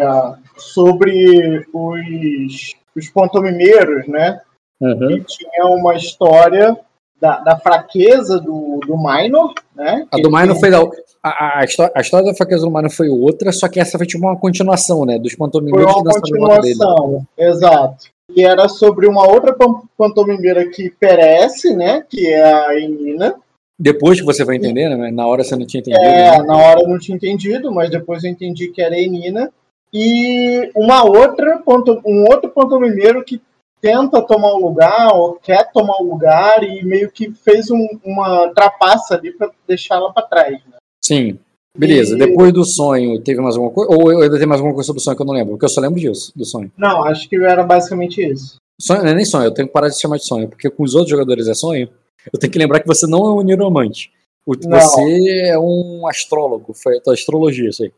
sobre 0.56 1.66
os, 1.72 2.74
os 2.94 3.08
pontomimeiros, 3.10 4.06
né? 4.06 4.40
Uhum. 4.80 5.08
Que 5.08 5.24
tinha 5.24 5.66
uma 5.66 5.94
história 5.94 6.78
da, 7.22 7.38
da 7.38 7.56
fraqueza 7.56 8.40
do, 8.40 8.80
do 8.84 8.96
Minor, 8.96 9.54
né? 9.76 10.04
A 10.10 10.16
do 10.18 10.28
Minor 10.28 10.58
foi 10.58 10.70
da. 10.72 10.80
A, 11.22 11.28
a, 11.28 11.60
a 11.60 11.64
história, 11.64 11.92
a 11.94 12.00
história 12.00 12.26
da 12.26 12.34
fraqueza 12.34 12.66
do 12.66 12.70
Minor 12.70 12.90
foi 12.90 13.08
outra, 13.08 13.52
só 13.52 13.68
que 13.68 13.78
essa 13.78 13.96
foi 13.96 14.08
tipo 14.08 14.26
uma 14.26 14.36
continuação, 14.36 15.06
né? 15.06 15.20
Dos 15.20 15.34
Foi 15.34 15.46
pantomimeiros 15.46 15.92
que 15.94 16.00
uma 16.00 16.02
volta 16.02 16.20
dele. 16.20 16.74
continuação, 16.74 17.26
exato. 17.38 18.06
E 18.34 18.42
era 18.44 18.68
sobre 18.68 19.06
uma 19.06 19.24
outra 19.24 19.52
pan- 19.52 19.82
pantomimeira 19.96 20.68
que 20.68 20.90
perece, 20.90 21.76
né? 21.76 22.04
Que 22.10 22.26
é 22.26 22.42
a 22.42 22.74
Enina. 22.80 23.36
Depois 23.78 24.18
que 24.18 24.26
você 24.26 24.44
vai 24.44 24.56
entender, 24.56 24.88
né? 24.88 25.12
Na 25.12 25.24
hora 25.28 25.44
você 25.44 25.54
não 25.54 25.64
tinha 25.64 25.80
entendido. 25.80 26.04
É, 26.04 26.38
né? 26.38 26.44
na 26.44 26.56
hora 26.56 26.80
eu 26.80 26.88
não 26.88 26.98
tinha 26.98 27.14
entendido, 27.14 27.70
mas 27.72 27.88
depois 27.88 28.24
eu 28.24 28.30
entendi 28.30 28.66
que 28.68 28.82
era 28.82 28.96
a 28.96 29.00
Enina. 29.00 29.48
E 29.94 30.72
uma 30.74 31.04
outra, 31.04 31.62
um 32.04 32.24
outro 32.28 32.50
pantomimeiro 32.50 33.22
que 33.22 33.40
tenta 33.82 34.22
tomar 34.22 34.52
o 34.54 34.64
lugar, 34.68 35.12
ou 35.14 35.34
quer 35.34 35.70
tomar 35.72 35.96
o 36.00 36.04
lugar, 36.04 36.62
e 36.62 36.82
meio 36.84 37.10
que 37.10 37.32
fez 37.32 37.68
um- 37.70 37.98
uma 38.04 38.48
trapaça 38.54 39.16
ali 39.16 39.32
para 39.32 39.50
deixá-la 39.68 40.12
para 40.12 40.26
trás. 40.26 40.52
né? 40.52 40.76
Sim. 41.04 41.38
Beleza. 41.76 42.14
E- 42.14 42.18
Depois 42.18 42.52
do 42.52 42.64
sonho, 42.64 43.20
teve 43.22 43.40
mais 43.40 43.56
alguma 43.56 43.72
coisa? 43.72 43.90
Ou 43.92 44.12
eu 44.12 44.20
ainda 44.22 44.38
tem 44.38 44.46
mais 44.46 44.60
alguma 44.60 44.74
coisa 44.74 44.86
sobre 44.86 45.00
o 45.00 45.02
sonho 45.02 45.16
que 45.16 45.22
eu 45.22 45.26
não 45.26 45.34
lembro? 45.34 45.52
Porque 45.54 45.64
eu 45.64 45.68
só 45.70 45.80
lembro 45.80 45.98
disso, 45.98 46.32
do 46.36 46.44
sonho. 46.44 46.70
Não, 46.78 47.04
acho 47.04 47.28
que 47.28 47.36
era 47.36 47.64
basicamente 47.64 48.22
isso. 48.22 48.56
Sonho 48.80 49.02
não 49.02 49.08
é 49.10 49.14
nem 49.14 49.24
sonho, 49.24 49.46
eu 49.46 49.54
tenho 49.54 49.66
que 49.68 49.72
parar 49.74 49.88
de 49.88 50.00
chamar 50.00 50.18
de 50.18 50.24
sonho, 50.26 50.48
porque 50.48 50.70
com 50.70 50.82
os 50.84 50.94
outros 50.94 51.10
jogadores 51.10 51.48
é 51.48 51.54
sonho. 51.54 51.88
Eu 52.32 52.38
tenho 52.38 52.52
que 52.52 52.58
lembrar 52.58 52.78
que 52.80 52.86
você 52.86 53.06
não 53.06 53.24
é 53.26 53.30
um 53.34 53.42
neuromante. 53.42 54.12
O- 54.46 54.54
Não. 54.54 54.78
Você 54.78 55.48
é 55.48 55.58
um 55.58 56.06
astrólogo, 56.06 56.72
foi 56.74 56.98
a 56.98 57.00
tua 57.00 57.14
astrologia, 57.14 57.68
isso 57.70 57.82
aí. 57.84 57.92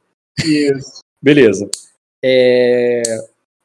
Isso. 0.45 1.01
Beleza. 1.23 1.69
É, 2.23 3.03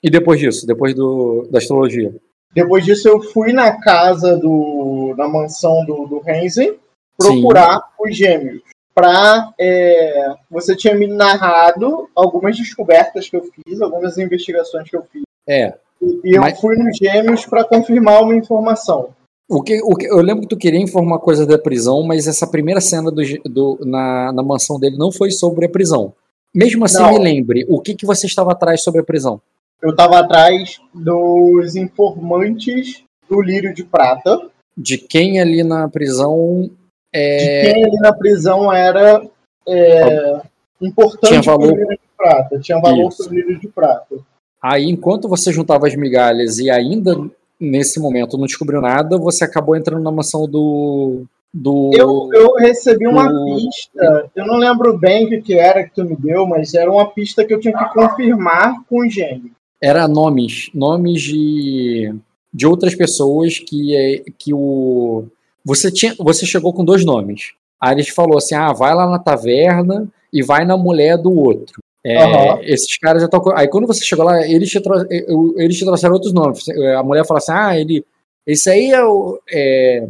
E 0.04 0.10
depois 0.10 0.40
disso, 0.40 0.66
depois 0.66 0.94
do... 0.94 1.48
da 1.52 1.58
astrologia? 1.58 2.16
Depois 2.54 2.84
disso, 2.84 3.08
eu 3.08 3.22
fui 3.22 3.54
na 3.54 3.80
casa 3.80 4.36
do. 4.38 5.14
na 5.18 5.28
mansão 5.28 5.86
do, 5.86 6.08
do 6.08 6.20
Renzen 6.20 6.76
procurar 7.18 7.84
os 8.00 8.16
gêmeos. 8.16 8.62
Pra, 8.96 9.54
é, 9.60 10.34
você 10.50 10.76
tinha 10.76 10.96
me 10.96 11.08
narrado 11.08 12.10
algumas 12.16 12.58
descobertas 12.58 13.30
que 13.30 13.36
eu 13.38 13.44
fiz, 13.44 13.82
algumas 13.82 14.18
investigações 14.18 14.90
que 14.90 14.96
eu 14.96 15.04
fiz. 15.12 15.22
É. 15.48 15.74
E, 16.02 16.20
e 16.32 16.36
eu 16.36 16.42
Mas- 16.42 16.60
fui 16.60 16.76
nos 16.76 16.98
gêmeos 16.98 17.46
para 17.46 17.64
confirmar 17.64 18.22
uma 18.24 18.36
informação. 18.36 19.10
O 19.48 19.62
que, 19.64 19.82
o 19.82 19.96
que, 19.96 20.06
eu 20.06 20.18
lembro 20.22 20.42
que 20.42 20.50
tu 20.50 20.58
queria 20.58 20.80
informar 20.80 21.20
coisa 21.20 21.46
da 21.46 21.58
prisão, 21.58 22.04
mas 22.04 22.28
essa 22.28 22.46
primeira 22.46 22.80
cena 22.82 23.10
do, 23.10 23.22
do- 23.46 23.80
na, 23.84 24.32
na 24.32 24.44
mansão 24.44 24.80
dele 24.80 24.96
não 24.98 25.12
foi 25.12 25.32
sobre 25.32 25.66
a 25.66 25.70
prisão. 25.70 26.14
Mesmo 26.54 26.86
assim, 26.86 27.02
Não. 27.02 27.14
me 27.14 27.20
lembre, 27.20 27.66
o 27.70 27.80
que, 27.80 27.96
que 27.96 28.06
você 28.06 28.28
estava 28.28 28.52
atrás 28.52 28.82
sobre 28.84 29.02
a 29.02 29.04
prisão? 29.04 29.42
Eu 29.82 29.92
estava 29.92 30.20
atrás 30.20 30.80
dos 30.94 31.76
informantes 31.76 33.04
do 33.30 33.42
Lírio 33.42 33.74
de 33.74 33.84
Prata. 33.84 34.50
De 34.78 34.98
quem 34.98 35.40
ali 35.40 35.64
na 35.64 35.88
prisão 35.88 36.70
é, 37.14 37.38
De 37.38 37.74
quem 37.74 37.86
ali 37.86 37.98
na 37.98 38.14
prisão 38.14 38.72
era 38.72 39.26
é, 39.68 40.42
importante 40.82 41.30
Tinha 41.30 41.42
valor. 41.42 41.72
Lírio 41.72 41.90
de 41.90 42.00
Prata. 42.18 42.60
Tinha 42.60 42.80
valor 42.80 43.10
para 43.16 43.26
o 43.26 43.34
Lírio 43.34 43.60
de 43.60 43.68
Prata. 43.68 44.16
Aí, 44.62 44.86
enquanto 44.86 45.30
você 45.30 45.54
juntava 45.54 45.88
as 45.88 45.96
migalhas 45.96 46.60
e 46.60 46.70
ainda 46.70 47.16
nesse 47.60 48.00
momento 48.00 48.38
não 48.38 48.46
descobriu 48.46 48.82
nada, 48.82 49.18
você 49.18 49.44
acabou 49.44 49.76
entrando 49.76 50.04
na 50.04 50.12
mansão 50.12 50.48
do. 50.48 51.24
do 51.54 51.92
Eu, 51.94 52.30
eu 52.34 52.56
recebi 52.56 53.08
uma 53.08 53.30
pista, 53.46 54.30
eu 54.36 54.46
não 54.46 54.58
lembro 54.58 54.98
bem 54.98 55.26
o 55.26 55.30
que, 55.30 55.42
que 55.42 55.54
era 55.54 55.84
que 55.84 55.96
tu 55.96 56.04
me 56.04 56.16
deu, 56.16 56.46
mas 56.46 56.74
era 56.74 56.92
uma 56.92 57.10
pista 57.10 57.46
que 57.46 57.54
eu 57.54 57.60
tinha 57.60 57.78
que 57.78 57.94
confirmar 57.94 58.76
com 58.90 59.00
o 59.00 59.10
gênio. 59.10 59.52
Era 59.82 60.08
nomes, 60.08 60.70
nomes 60.74 61.22
de, 61.22 62.14
de 62.54 62.68
outras 62.68 62.96
pessoas 62.96 63.60
que, 63.60 63.96
é, 63.96 64.24
que 64.38 64.54
o. 64.54 65.26
Você, 65.64 65.92
tinha, 65.92 66.14
você 66.20 66.46
chegou 66.46 66.74
com 66.74 66.84
dois 66.84 67.06
nomes. 67.06 67.54
Aí 67.82 67.94
ele 67.96 68.04
te 68.04 68.12
falou 68.12 68.38
assim: 68.38 68.56
ah, 68.56 68.74
vai 68.74 68.94
lá 68.94 69.10
na 69.10 69.20
taverna 69.20 70.08
e 70.34 70.44
vai 70.44 70.66
na 70.66 70.76
mulher 70.78 71.18
do 71.18 71.32
outro. 71.34 71.82
É, 72.06 72.18
Aham. 72.18 72.60
Esses 72.64 72.98
caras 72.98 73.22
já 73.22 73.26
estão. 73.26 73.42
Aí 73.56 73.68
quando 73.68 73.88
você 73.88 74.04
chegou 74.04 74.26
lá, 74.26 74.46
eles 74.48 74.70
te, 74.70 74.80
trou- 74.82 75.02
eh, 75.10 75.26
eles 75.58 75.78
te 75.78 75.86
trouxeram 75.86 76.14
outros 76.14 76.34
nomes. 76.34 76.68
A 76.98 77.04
mulher 77.04 77.26
falou 77.26 77.38
assim: 77.40 77.52
ah, 77.54 77.78
ele. 77.80 78.04
Esse 78.46 78.70
aí 78.70 78.92
é 78.92 79.04
o. 79.04 79.40
é, 79.50 80.08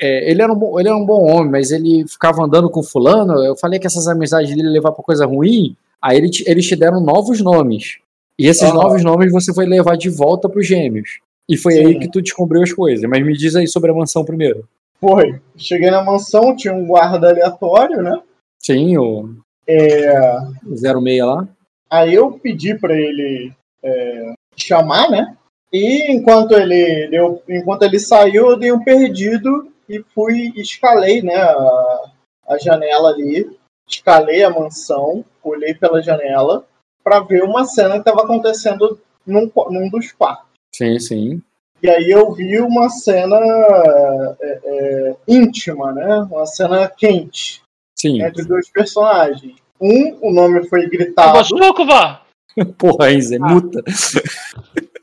é, 0.00 0.30
ele, 0.30 0.42
era 0.42 0.52
um, 0.52 0.56
bom- 0.56 0.78
ele 0.80 0.88
era 0.88 0.96
um 0.96 1.04
bom 1.06 1.22
homem, 1.30 1.50
mas 1.50 1.70
ele 1.70 2.06
ficava 2.08 2.42
andando 2.44 2.68
com 2.70 2.82
fulano. 2.82 3.44
Eu 3.44 3.56
falei 3.56 3.78
que 3.78 3.86
essas 3.86 4.08
amizades 4.08 4.54
dele 4.54 4.68
levar 4.68 4.92
pra 4.92 5.04
coisa 5.04 5.26
ruim. 5.26 5.76
Aí 6.00 6.16
ele 6.18 6.28
te- 6.30 6.44
eles 6.46 6.66
te 6.66 6.74
deram 6.76 7.00
novos 7.00 7.40
nomes. 7.40 7.98
E 8.42 8.48
esses 8.48 8.64
Aham. 8.64 8.74
novos 8.74 9.04
nomes 9.04 9.30
você 9.30 9.54
foi 9.54 9.66
levar 9.66 9.96
de 9.96 10.10
volta 10.10 10.48
pros 10.48 10.66
gêmeos. 10.66 11.20
E 11.48 11.56
foi 11.56 11.74
Sim. 11.74 11.86
aí 11.86 11.98
que 12.00 12.10
tu 12.10 12.20
descobriu 12.20 12.60
as 12.60 12.72
coisas. 12.72 13.08
Mas 13.08 13.24
me 13.24 13.34
diz 13.36 13.54
aí 13.54 13.68
sobre 13.68 13.92
a 13.92 13.94
mansão 13.94 14.24
primeiro. 14.24 14.68
Foi. 15.00 15.40
Cheguei 15.56 15.92
na 15.92 16.02
mansão, 16.02 16.56
tinha 16.56 16.74
um 16.74 16.84
guarda 16.84 17.28
aleatório, 17.28 18.02
né? 18.02 18.20
Sim, 18.58 18.98
o 18.98 19.36
É, 19.64 20.38
06 20.74 21.24
lá. 21.24 21.46
aí 21.88 22.14
eu 22.14 22.32
pedi 22.32 22.74
para 22.74 22.96
ele 22.98 23.52
é, 23.80 24.32
chamar, 24.56 25.08
né? 25.08 25.36
E 25.72 26.10
enquanto 26.10 26.52
ele, 26.52 27.06
deu, 27.10 27.40
enquanto 27.48 27.84
ele 27.84 28.00
saiu, 28.00 28.50
eu 28.50 28.56
dei 28.56 28.72
um 28.72 28.82
perdido 28.82 29.68
e 29.88 30.04
fui, 30.12 30.52
escalei, 30.56 31.22
né? 31.22 31.36
A, 31.36 32.10
a 32.48 32.58
janela 32.58 33.10
ali, 33.10 33.56
escalei 33.88 34.42
a 34.42 34.50
mansão, 34.50 35.24
olhei 35.44 35.74
pela 35.74 36.02
janela 36.02 36.64
para 37.02 37.20
ver 37.20 37.42
uma 37.42 37.64
cena 37.64 37.92
que 37.94 37.98
estava 38.00 38.22
acontecendo 38.22 38.98
num, 39.26 39.50
num 39.70 39.88
dos 39.88 40.12
quartos. 40.12 40.46
Sim, 40.74 40.98
sim. 40.98 41.42
E 41.82 41.90
aí 41.90 42.10
eu 42.10 42.32
vi 42.32 42.60
uma 42.60 42.88
cena 42.88 43.36
é, 44.40 44.60
é, 44.64 45.16
íntima, 45.26 45.92
né? 45.92 46.26
Uma 46.30 46.46
cena 46.46 46.88
quente 46.88 47.60
Sim. 47.98 48.22
entre 48.22 48.44
dois 48.44 48.70
personagens. 48.70 49.56
Um, 49.80 50.16
o 50.20 50.32
nome 50.32 50.68
foi 50.68 50.88
gritado. 50.88 51.42
Vó? 51.84 52.20
Porra, 52.78 53.12
Enze, 53.12 53.36
Ah. 53.36 53.48
muta. 53.48 53.82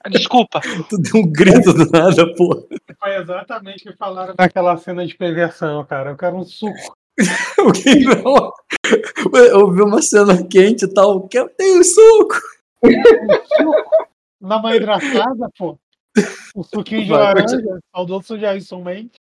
Desculpa. 0.09 0.61
Tu 0.89 0.97
deu 0.97 1.21
um 1.21 1.27
grito 1.29 1.73
do 1.73 1.89
nada, 1.91 2.33
porra. 2.35 2.61
Foi 2.97 3.15
exatamente 3.17 3.87
o 3.87 3.91
que 3.91 3.97
falaram 3.97 4.33
naquela 4.37 4.77
cena 4.77 5.05
de 5.05 5.15
perversão, 5.15 5.83
cara. 5.85 6.11
Eu 6.11 6.17
quero 6.17 6.37
um 6.37 6.45
suco. 6.45 6.95
O 7.59 7.71
que 7.71 8.03
não? 8.05 8.53
Eu 9.33 9.71
vi 9.71 9.81
uma 9.81 10.01
cena 10.01 10.41
quente 10.43 10.85
e 10.85 10.93
tal. 10.93 11.27
Que 11.27 11.39
eu 11.39 11.49
tenho 11.49 11.83
suco. 11.83 12.35
Na 14.41 14.59
mãe 14.59 14.77
engraçada, 14.77 15.49
pô. 15.57 15.77
O 16.55 16.63
suquinho 16.63 17.03
de 17.03 17.09
Vai, 17.09 17.19
laranja, 17.19 17.79
saudoso 17.95 18.37
Jason 18.37 18.81
Mendes. 18.83 19.11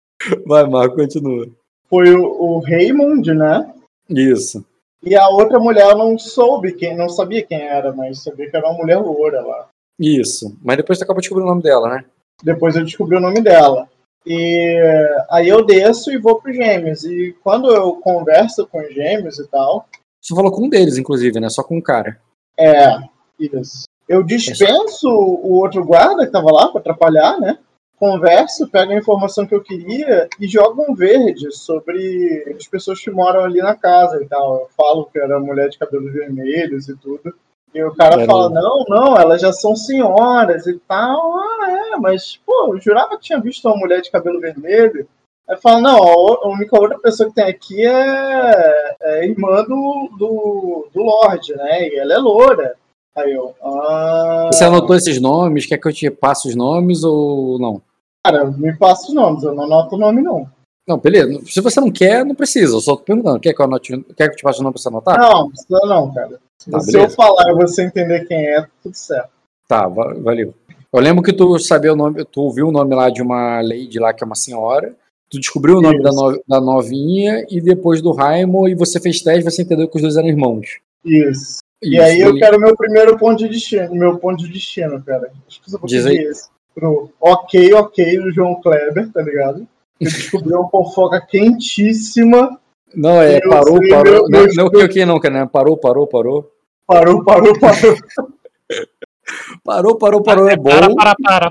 Vai, 0.46 0.64
Marco, 0.64 0.96
continua. 0.96 1.46
Foi 1.88 2.10
o, 2.14 2.24
o 2.24 2.60
Raymond, 2.60 3.34
né? 3.34 3.72
Isso. 4.08 4.64
E 5.02 5.14
a 5.14 5.28
outra 5.28 5.58
mulher 5.58 5.90
eu 5.90 5.98
não 5.98 6.18
soube 6.18 6.72
quem, 6.72 6.96
não 6.96 7.08
sabia 7.08 7.44
quem 7.44 7.60
era, 7.60 7.92
mas 7.92 8.22
sabia 8.22 8.50
que 8.50 8.56
era 8.56 8.68
uma 8.68 8.78
mulher 8.78 8.98
loura 8.98 9.40
lá. 9.42 9.68
Isso. 9.98 10.56
Mas 10.62 10.76
depois 10.76 10.98
tu 10.98 11.04
acabou 11.04 11.20
descobrindo 11.20 11.50
o 11.50 11.50
nome 11.50 11.62
dela, 11.62 11.88
né? 11.88 12.04
Depois 12.42 12.76
eu 12.76 12.84
descobri 12.84 13.16
o 13.16 13.20
nome 13.20 13.40
dela. 13.40 13.88
E 14.28 15.24
aí 15.30 15.48
eu 15.48 15.64
desço 15.64 16.12
e 16.12 16.18
vou 16.18 16.38
pro 16.38 16.52
Gêmeos. 16.52 17.02
E 17.04 17.34
quando 17.42 17.74
eu 17.74 17.94
converso 17.94 18.66
com 18.66 18.78
os 18.78 18.94
Gêmeos 18.94 19.38
e 19.38 19.48
tal, 19.48 19.86
Você 20.20 20.34
falou 20.34 20.52
com 20.52 20.66
um 20.66 20.68
deles, 20.68 20.98
inclusive, 20.98 21.40
né? 21.40 21.48
Só 21.48 21.62
com 21.62 21.78
um 21.78 21.82
cara. 21.82 22.20
é 22.58 22.98
isso. 23.40 23.84
Eu 24.06 24.22
dispenso 24.22 25.08
o 25.08 25.52
outro 25.54 25.84
guarda 25.84 26.26
que 26.26 26.32
tava 26.32 26.52
lá 26.52 26.68
para 26.68 26.80
atrapalhar, 26.80 27.40
né? 27.40 27.58
Converso, 27.98 28.68
pego 28.68 28.92
a 28.92 28.96
informação 28.96 29.46
que 29.46 29.54
eu 29.54 29.62
queria 29.62 30.28
e 30.38 30.46
jogo 30.46 30.84
um 30.88 30.94
verde 30.94 31.50
sobre 31.52 32.54
as 32.56 32.66
pessoas 32.66 33.00
que 33.00 33.10
moram 33.10 33.44
ali 33.44 33.60
na 33.60 33.74
casa 33.74 34.22
e 34.22 34.26
tal. 34.26 34.60
Eu 34.60 34.68
falo 34.76 35.06
que 35.06 35.18
era 35.18 35.40
mulher 35.40 35.68
de 35.68 35.78
cabelos 35.78 36.12
vermelhos 36.12 36.88
e 36.88 36.96
tudo. 36.96 37.34
E 37.74 37.82
o 37.82 37.94
cara 37.94 38.24
fala, 38.24 38.48
não, 38.48 38.84
não, 38.88 39.16
elas 39.16 39.40
já 39.40 39.52
são 39.52 39.76
senhoras 39.76 40.66
e 40.66 40.78
tal. 40.88 41.36
Ah, 41.36 41.92
é, 41.92 41.96
mas, 41.96 42.38
pô, 42.44 42.74
eu 42.74 42.80
jurava 42.80 43.16
que 43.16 43.24
tinha 43.24 43.40
visto 43.40 43.66
uma 43.66 43.76
mulher 43.76 44.00
de 44.00 44.10
cabelo 44.10 44.40
vermelho. 44.40 45.06
Aí 45.48 45.56
fala, 45.56 45.80
não, 45.80 45.98
a 45.98 46.48
única 46.48 46.78
outra 46.78 46.98
pessoa 46.98 47.28
que 47.28 47.34
tem 47.34 47.44
aqui 47.44 47.86
é, 47.86 48.96
é 49.00 49.26
irmã 49.26 49.64
do, 49.64 50.10
do, 50.18 50.88
do 50.92 51.02
Lorde, 51.02 51.54
né? 51.56 51.88
E 51.88 51.98
ela 51.98 52.14
é 52.14 52.18
loura. 52.18 52.74
Aí 53.16 53.32
eu. 53.32 53.54
Ah... 53.62 54.50
Você 54.52 54.64
anotou 54.64 54.94
esses 54.94 55.20
nomes? 55.20 55.66
Quer 55.66 55.78
que 55.78 55.88
eu 55.88 55.92
te 55.92 56.10
passe 56.10 56.48
os 56.48 56.54
nomes 56.54 57.02
ou 57.02 57.58
não? 57.58 57.82
Cara, 58.24 58.44
me 58.44 58.76
passa 58.76 59.08
os 59.08 59.14
nomes, 59.14 59.42
eu 59.42 59.54
não 59.54 59.64
anoto 59.64 59.96
o 59.96 59.98
nome, 59.98 60.22
não. 60.22 60.46
Não, 60.86 60.98
beleza. 60.98 61.40
Se 61.46 61.60
você 61.60 61.80
não 61.80 61.90
quer, 61.90 62.24
não 62.24 62.34
precisa. 62.34 62.74
Eu 62.74 62.80
só 62.80 62.96
tô 62.96 63.02
perguntando. 63.02 63.40
Quer 63.40 63.52
que 63.52 63.60
eu, 63.60 63.64
anote, 63.66 64.04
quer 64.16 64.28
que 64.28 64.34
eu 64.34 64.36
te 64.36 64.42
passe 64.42 64.60
o 64.60 64.62
nome 64.62 64.74
pra 64.74 64.82
você 64.82 64.88
anotar? 64.88 65.18
Não, 65.18 65.48
precisa 65.48 65.80
não, 65.86 66.12
cara. 66.12 66.40
Tá, 66.70 66.80
Se 66.80 66.96
eu 66.96 67.08
falar 67.10 67.50
e 67.50 67.54
você 67.54 67.84
entender 67.84 68.26
quem 68.26 68.46
é, 68.46 68.66
tudo 68.82 68.94
certo. 68.94 69.30
Tá, 69.66 69.86
valeu. 69.86 70.54
Eu 70.92 71.00
lembro 71.00 71.22
que 71.22 71.32
tu 71.32 71.58
sabia 71.58 71.92
o 71.92 71.96
nome, 71.96 72.24
tu 72.24 72.40
ouviu 72.40 72.68
o 72.68 72.72
nome 72.72 72.94
lá 72.94 73.10
de 73.10 73.22
uma 73.22 73.60
lady 73.60 73.98
lá, 73.98 74.12
que 74.12 74.24
é 74.24 74.26
uma 74.26 74.34
senhora. 74.34 74.94
Tu 75.30 75.38
descobriu 75.38 75.76
o 75.76 75.82
nome 75.82 76.02
da, 76.02 76.10
no, 76.10 76.42
da 76.48 76.60
novinha 76.60 77.44
e 77.50 77.60
depois 77.60 78.00
do 78.00 78.12
Raimo 78.12 78.66
e 78.66 78.74
você 78.74 78.98
fez 78.98 79.20
teste 79.20 79.44
você 79.44 79.62
entendeu 79.62 79.86
que 79.86 79.96
os 79.96 80.02
dois 80.02 80.16
eram 80.16 80.28
irmãos. 80.28 80.78
Isso. 81.04 81.58
Isso, 81.80 81.94
e 81.94 82.00
aí 82.00 82.20
eu 82.20 82.34
quero 82.36 82.58
meu 82.58 82.76
primeiro 82.76 83.16
ponto 83.16 83.38
de 83.38 83.48
destino, 83.48 83.94
meu 83.94 84.18
ponto 84.18 84.42
de 84.42 84.52
destino, 84.52 85.00
cara. 85.02 85.30
Acho 85.46 85.62
que 85.62 85.70
você 85.70 85.86
Diz 85.86 86.06
aí. 86.06 86.16
esse. 86.16 86.48
Pro 86.74 87.10
ok, 87.20 87.72
ok 87.74 88.18
do 88.18 88.32
João 88.32 88.60
Kleber, 88.60 89.12
tá 89.12 89.22
ligado? 89.22 89.66
Eu 90.00 90.10
descobri 90.10 90.52
uma 90.52 90.68
fofoca 90.68 91.20
quentíssima. 91.20 92.58
Não, 92.94 93.20
é, 93.20 93.40
parou, 93.40 93.78
parou. 93.88 94.28
Meu, 94.28 94.46
não, 94.46 94.46
não 94.54 94.66
ok, 94.66 94.84
ok, 94.84 95.04
não, 95.04 95.20
cara. 95.20 95.46
Parou, 95.46 95.76
parou, 95.76 96.06
parou. 96.06 96.52
Parou, 96.86 97.24
parou, 97.24 97.58
parou. 97.58 97.96
parou, 99.64 99.96
parou, 99.96 100.22
parou, 100.22 100.48
é 100.48 100.56
bom. 100.56 100.94
Para, 100.94 101.14
para, 101.16 101.50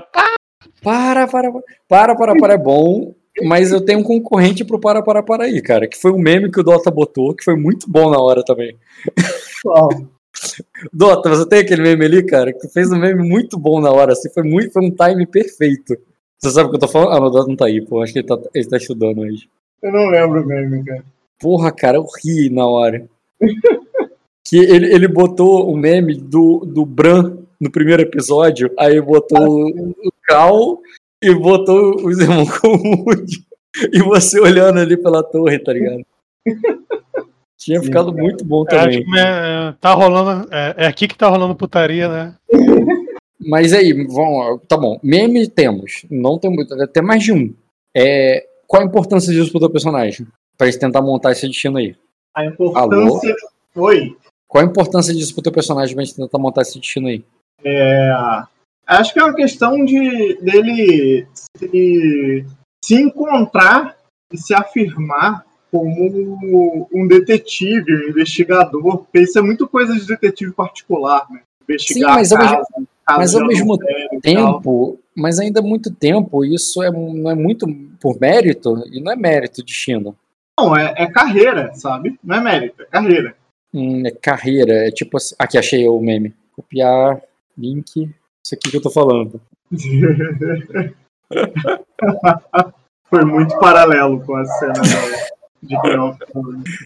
Para, 0.82 1.26
para, 1.26 1.52
para, 1.88 2.16
para, 2.16 2.36
para, 2.36 2.54
é 2.54 2.58
bom. 2.58 3.14
Mas 3.44 3.70
eu 3.70 3.80
tenho 3.80 4.00
um 4.00 4.04
concorrente 4.04 4.64
pro 4.64 4.80
Para, 4.80 5.02
para, 5.02 5.22
para 5.22 5.44
aí, 5.44 5.62
cara. 5.62 5.86
Que 5.86 5.96
foi 5.96 6.10
um 6.10 6.18
meme 6.18 6.50
que 6.50 6.60
o 6.60 6.64
Dota 6.64 6.90
botou, 6.90 7.34
que 7.34 7.44
foi 7.44 7.56
muito 7.56 7.88
bom 7.88 8.10
na 8.10 8.18
hora 8.18 8.44
também. 8.44 8.76
Uau. 9.64 9.88
Dota, 10.92 11.30
você 11.30 11.48
tem 11.48 11.60
aquele 11.60 11.82
meme 11.82 12.04
ali, 12.04 12.22
cara, 12.22 12.52
que 12.52 12.68
fez 12.68 12.90
um 12.92 12.98
meme 12.98 13.26
muito 13.26 13.58
bom 13.58 13.80
na 13.80 13.90
hora, 13.90 14.12
assim, 14.12 14.30
foi 14.30 14.42
muito, 14.42 14.72
foi 14.72 14.84
um 14.84 14.90
time 14.90 15.26
perfeito. 15.26 15.96
Você 16.38 16.50
sabe 16.50 16.68
o 16.68 16.70
que 16.70 16.76
eu 16.76 16.80
tô 16.80 16.88
falando? 16.88 17.12
Ah, 17.12 17.26
o 17.26 17.30
Dota 17.30 17.48
não 17.48 17.56
tá 17.56 17.66
aí, 17.66 17.84
pô, 17.84 18.02
acho 18.02 18.12
que 18.12 18.20
ele 18.20 18.26
tá, 18.26 18.38
ele 18.54 18.68
tá 18.68 18.76
estudando 18.76 19.20
hoje. 19.20 19.48
Eu 19.82 19.92
não 19.92 20.06
lembro 20.08 20.42
o 20.42 20.46
meme, 20.46 20.84
cara. 20.84 21.04
Porra, 21.40 21.72
cara, 21.72 21.96
eu 21.96 22.06
ri 22.22 22.50
na 22.50 22.66
hora. 22.66 23.08
que 24.44 24.56
ele, 24.56 24.92
ele 24.92 25.06
botou 25.06 25.70
o 25.70 25.76
meme 25.76 26.14
do, 26.14 26.60
do 26.64 26.84
Bran 26.84 27.36
no 27.60 27.70
primeiro 27.70 28.02
episódio, 28.02 28.72
aí 28.78 29.00
botou 29.00 29.46
o, 29.46 29.90
o 29.90 30.12
Cal 30.24 30.80
e 31.22 31.34
botou 31.34 31.96
os 32.06 32.18
irmãos 32.18 32.58
comuns 32.58 33.42
e 33.92 34.02
você 34.02 34.40
olhando 34.40 34.78
ali 34.80 34.96
pela 34.96 35.22
torre, 35.22 35.58
tá 35.58 35.72
ligado? 35.72 36.02
Tinha 37.58 37.82
ficado 37.82 38.12
Sim, 38.12 38.20
muito 38.20 38.44
bom 38.44 38.64
também. 38.64 39.04
É, 39.16 39.20
é, 39.20 39.74
tá 39.80 39.92
rolando. 39.92 40.48
É, 40.50 40.74
é, 40.78 40.86
aqui 40.86 41.08
que 41.08 41.18
tá 41.18 41.28
rolando 41.28 41.56
putaria, 41.56 42.08
né? 42.08 42.34
Mas 43.40 43.72
aí, 43.72 43.92
vamos, 44.06 44.60
tá 44.68 44.76
bom. 44.76 44.98
Meme 45.02 45.48
temos. 45.48 46.06
Não 46.08 46.38
tem 46.38 46.50
muito. 46.50 46.74
Tem 46.88 47.02
mais 47.02 47.22
de 47.22 47.32
um. 47.32 47.52
É, 47.94 48.46
qual 48.66 48.82
a 48.82 48.86
importância 48.86 49.32
disso 49.32 49.50
pro 49.50 49.60
teu 49.60 49.70
personagem? 49.70 50.26
Pra 50.58 50.66
gente 50.66 50.80
tentar 50.80 51.00
montar 51.00 51.32
esse 51.32 51.46
destino 51.46 51.78
aí. 51.78 51.96
A 52.36 52.44
importância. 52.44 53.34
foi. 53.72 54.16
Qual 54.48 54.64
a 54.64 54.66
importância 54.66 55.14
disso 55.14 55.32
pro 55.32 55.42
teu 55.42 55.52
personagem 55.52 55.94
pra 55.94 56.04
gente 56.04 56.16
tentar 56.16 56.38
montar 56.38 56.62
esse 56.62 56.78
destino 56.78 57.06
aí? 57.06 57.24
É. 57.64 58.10
Acho 58.86 59.12
que 59.12 59.20
é 59.20 59.24
uma 59.24 59.34
questão 59.34 59.84
de 59.84 60.38
dele 60.40 61.26
se, 61.34 62.44
se 62.84 62.94
encontrar 62.94 63.96
e 64.32 64.38
se 64.38 64.54
afirmar 64.54 65.44
como 65.70 66.88
um 66.92 67.06
detetive, 67.06 67.94
um 67.94 68.08
investigador, 68.08 68.98
porque 68.98 69.20
isso 69.20 69.38
é 69.38 69.42
muito 69.42 69.68
coisa 69.68 69.94
de 69.94 70.06
detetive 70.06 70.52
particular, 70.52 71.26
né? 71.30 71.42
Investigar 71.62 72.10
Sim, 72.10 72.16
mas 72.16 72.30
caso, 72.30 72.42
ao 72.42 72.50
mesmo, 72.50 72.88
mas 73.06 73.34
ao 73.34 73.46
mesmo 73.46 73.78
tempo, 74.22 74.98
mas 75.14 75.38
ainda 75.38 75.60
há 75.60 75.62
muito 75.62 75.90
tempo, 75.90 76.44
isso 76.44 76.82
é, 76.82 76.90
não 76.90 77.30
é 77.30 77.34
muito 77.34 77.66
por 78.00 78.18
mérito, 78.18 78.82
e 78.90 79.00
não 79.00 79.12
é 79.12 79.16
mérito 79.16 79.62
de 79.62 79.74
China. 79.74 80.14
Não, 80.58 80.76
é, 80.76 80.92
é 80.96 81.06
carreira, 81.06 81.72
sabe? 81.74 82.18
Não 82.22 82.36
é 82.36 82.40
mérito, 82.40 82.82
é 82.82 82.86
carreira. 82.86 83.34
Hum, 83.72 84.04
é 84.04 84.10
carreira, 84.10 84.88
é 84.88 84.90
tipo 84.90 85.16
assim, 85.16 85.36
aqui 85.38 85.56
achei 85.56 85.86
o 85.86 86.00
meme. 86.00 86.34
Copiar, 86.56 87.22
link, 87.56 88.12
isso 88.44 88.54
aqui 88.54 88.68
que 88.68 88.78
eu 88.78 88.82
tô 88.82 88.90
falando. 88.90 89.40
Foi 93.08 93.24
muito 93.24 93.56
paralelo 93.60 94.20
com 94.26 94.34
a 94.34 94.44
cena 94.44 94.72
de 95.62 95.76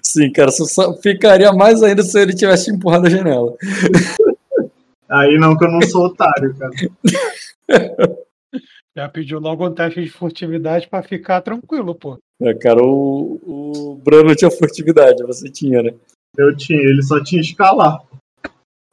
Sim, 0.03 0.31
cara, 0.33 0.51
só 0.51 0.95
ficaria 0.99 1.51
mais 1.53 1.83
ainda 1.83 2.03
se 2.03 2.21
ele 2.21 2.35
tivesse 2.35 2.71
empurrado 2.71 3.07
a 3.07 3.11
janela. 3.11 3.55
Aí 5.09 5.39
não, 5.39 5.57
que 5.57 5.65
eu 5.65 5.71
não 5.71 5.81
sou 5.83 6.07
otário, 6.07 6.55
cara. 6.57 6.73
Já 8.95 9.09
pediu 9.09 9.41
logo 9.41 9.67
um 9.67 9.75
teste 9.75 10.03
de 10.03 10.11
furtividade 10.11 10.87
pra 10.87 11.03
ficar 11.03 11.41
tranquilo, 11.41 11.95
pô. 11.95 12.19
É, 12.43 12.55
cara, 12.55 12.83
o, 12.83 13.41
o 13.45 13.95
Bruno 14.03 14.35
tinha 14.35 14.51
furtividade, 14.53 15.23
você 15.23 15.49
tinha, 15.49 15.83
né? 15.83 15.95
Eu 16.37 16.57
tinha, 16.57 16.79
ele 16.79 17.03
só 17.03 17.23
tinha 17.23 17.41
escalar. 17.41 18.03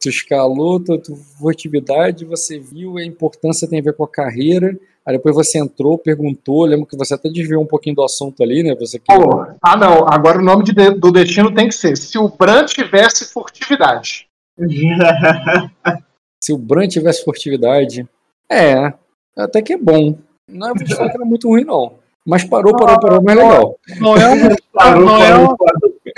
Tu 0.02 0.10
escalou, 0.10 0.80
tua, 0.80 1.02
tua 1.02 1.16
furtividade, 1.16 2.24
você 2.24 2.58
viu 2.58 2.98
a 2.98 3.04
importância 3.04 3.68
tem 3.68 3.80
a 3.80 3.84
ver 3.84 3.94
com 3.94 4.04
a 4.04 4.10
carreira. 4.10 4.78
Aí 5.06 5.16
depois 5.16 5.36
você 5.36 5.58
entrou, 5.58 5.98
perguntou, 5.98 6.66
lembro 6.66 6.86
que 6.86 6.96
você 6.96 7.16
até 7.16 7.30
desviou 7.30 7.64
um 7.64 7.68
pouquinho 7.68 7.96
do 7.96 8.04
assunto 8.04 8.44
ali, 8.44 8.64
né? 8.64 8.76
Você 8.76 9.00
que... 9.00 9.12
oh, 9.12 9.46
ah, 9.62 9.76
não, 9.76 10.08
agora 10.08 10.38
o 10.38 10.44
nome 10.44 10.64
de, 10.64 10.74
do 10.92 11.12
destino 11.12 11.54
tem 11.54 11.68
que 11.68 11.76
ser 11.76 11.98
se 11.98 12.18
o 12.18 12.30
Bran 12.30 12.66
tivesse 12.66 13.26
furtividade. 13.26 14.28
se 16.42 16.54
o 16.54 16.58
Bran 16.58 16.88
tivesse 16.88 17.24
furtividade. 17.24 18.08
É, 18.50 18.94
até 19.38 19.62
que 19.62 19.74
é 19.74 19.78
bom. 19.78 20.18
Não 20.50 20.70
é 20.70 20.74
que 20.74 20.94
era 20.94 21.26
muito 21.26 21.50
ruim, 21.50 21.64
não. 21.64 21.99
Mas 22.30 22.44
parou, 22.44 22.78
parou, 22.78 23.00
parou, 23.00 23.24
mas 23.24 23.36
é 23.36 23.42
legal. 23.42 23.80
Não 24.00 24.16
é 24.16 24.30
um, 24.30 24.36
não 25.02 25.24
é 25.24 25.38
um, 25.38 25.56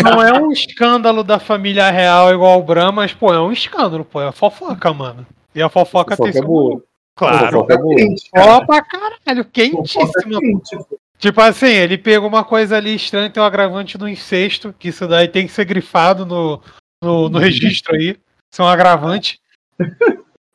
não 0.04 0.22
é 0.22 0.42
um 0.42 0.52
escândalo 0.52 1.24
da 1.24 1.40
família 1.40 1.90
real 1.90 2.34
igual 2.34 2.60
o 2.60 2.64
Bran, 2.64 2.92
mas, 2.92 3.14
pô, 3.14 3.34
é 3.34 3.40
um 3.40 3.52
escândalo, 3.52 4.04
pô. 4.04 4.22
É 4.22 4.30
fofoca, 4.34 4.94
mano. 4.94 5.26
E 5.56 5.62
a 5.62 5.70
fofoca, 5.70 6.18
fofoca 6.18 6.34
tem 6.34 6.42
é 6.42 6.46
boa. 6.46 6.84
Claro. 7.16 7.52
Fofoca 7.52 7.74
é 7.74 7.78
boa. 7.78 7.96
Ó 8.36 8.66
pra 8.66 8.82
caralho, 8.82 9.46
quentíssima. 9.46 10.40
Tipo 11.18 11.40
assim, 11.40 11.68
ele 11.68 11.98
pegou 11.98 12.28
uma 12.28 12.44
coisa 12.44 12.76
ali 12.76 12.94
estranha, 12.94 13.30
tem 13.30 13.42
um 13.42 13.46
agravante 13.46 13.98
do 13.98 14.10
incesto, 14.10 14.76
que 14.78 14.90
isso 14.90 15.08
daí 15.08 15.30
tem 15.30 15.48
que 15.48 15.54
ser 15.54 15.64
grifado 15.64 16.26
no, 16.26 16.62
no, 17.02 17.30
no 17.30 17.40
registro 17.40 17.96
aí. 17.96 18.18
Isso 18.52 18.62
é 18.62 18.66
um 18.66 18.68
agravante. 18.68 19.40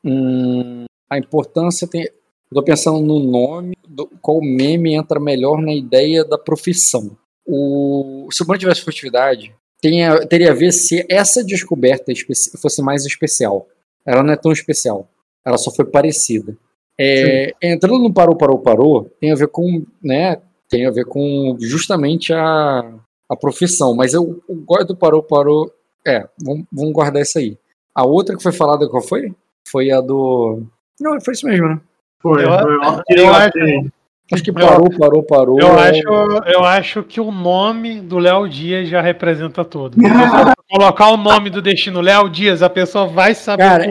Hum, 0.04 0.84
a 1.08 1.16
importância 1.16 1.88
tem. 1.88 2.06
Estou 2.50 2.62
pensando 2.62 3.00
no 3.00 3.18
nome, 3.18 3.76
do, 3.88 4.06
qual 4.22 4.40
meme 4.40 4.94
entra 4.94 5.18
melhor 5.18 5.60
na 5.60 5.74
ideia 5.74 6.24
da 6.24 6.38
profissão. 6.38 7.16
O, 7.44 8.28
se 8.30 8.42
o 8.42 8.46
Bruno 8.46 8.58
tivesse 8.58 8.82
furtividade, 8.82 9.54
tenha, 9.80 10.26
teria 10.26 10.52
a 10.52 10.54
ver 10.54 10.72
se 10.72 11.04
essa 11.08 11.44
descoberta 11.44 12.12
fosse 12.60 12.82
mais 12.82 13.04
especial. 13.04 13.66
Ela 14.04 14.22
não 14.22 14.32
é 14.32 14.36
tão 14.36 14.52
especial. 14.52 15.08
Ela 15.44 15.58
só 15.58 15.70
foi 15.70 15.84
parecida. 15.84 16.56
É, 16.98 17.52
entrando 17.62 17.98
no 17.98 18.12
parou, 18.12 18.36
parou, 18.36 18.58
parou, 18.58 19.10
tem 19.20 19.30
a 19.30 19.34
ver 19.34 19.48
com, 19.48 19.84
né, 20.02 20.40
tem 20.68 20.86
a 20.86 20.90
ver 20.90 21.04
com 21.04 21.56
justamente 21.60 22.32
a, 22.32 22.94
a 23.28 23.36
profissão. 23.36 23.94
Mas 23.94 24.14
eu, 24.14 24.42
eu 24.48 24.54
gosto 24.56 24.88
do 24.88 24.96
parou, 24.96 25.22
parou. 25.22 25.72
É, 26.06 26.26
vamos, 26.42 26.64
vamos 26.72 26.92
guardar 26.92 27.22
isso 27.22 27.38
aí. 27.38 27.58
A 27.94 28.04
outra 28.04 28.36
que 28.36 28.42
foi 28.42 28.52
falada, 28.52 28.88
qual 28.88 29.02
foi? 29.02 29.34
Foi 29.68 29.90
a 29.90 30.00
do. 30.00 30.62
Não, 31.00 31.20
foi 31.20 31.34
isso 31.34 31.46
mesmo, 31.46 31.68
né? 31.68 31.80
Foi, 32.20 32.44
eu, 32.44 32.58
foi. 32.58 32.74
Eu, 33.08 33.34
acho, 33.34 33.90
acho 34.32 34.42
que 34.42 34.52
parou, 34.52 34.90
parou, 34.98 35.22
parou. 35.22 35.60
Eu 35.60 35.78
acho, 35.78 36.08
eu 36.46 36.64
acho 36.64 37.02
que 37.02 37.20
o 37.20 37.30
nome 37.30 38.00
do 38.00 38.18
Léo 38.18 38.48
Dias 38.48 38.88
já 38.88 39.00
representa 39.00 39.64
tudo. 39.64 39.96
colocar 40.68 41.08
o 41.10 41.16
nome 41.16 41.50
do 41.50 41.62
destino 41.62 42.00
Léo 42.00 42.28
Dias, 42.28 42.62
a 42.62 42.68
pessoa 42.68 43.06
vai 43.06 43.34
saber 43.34 43.62
Cara, 43.62 43.86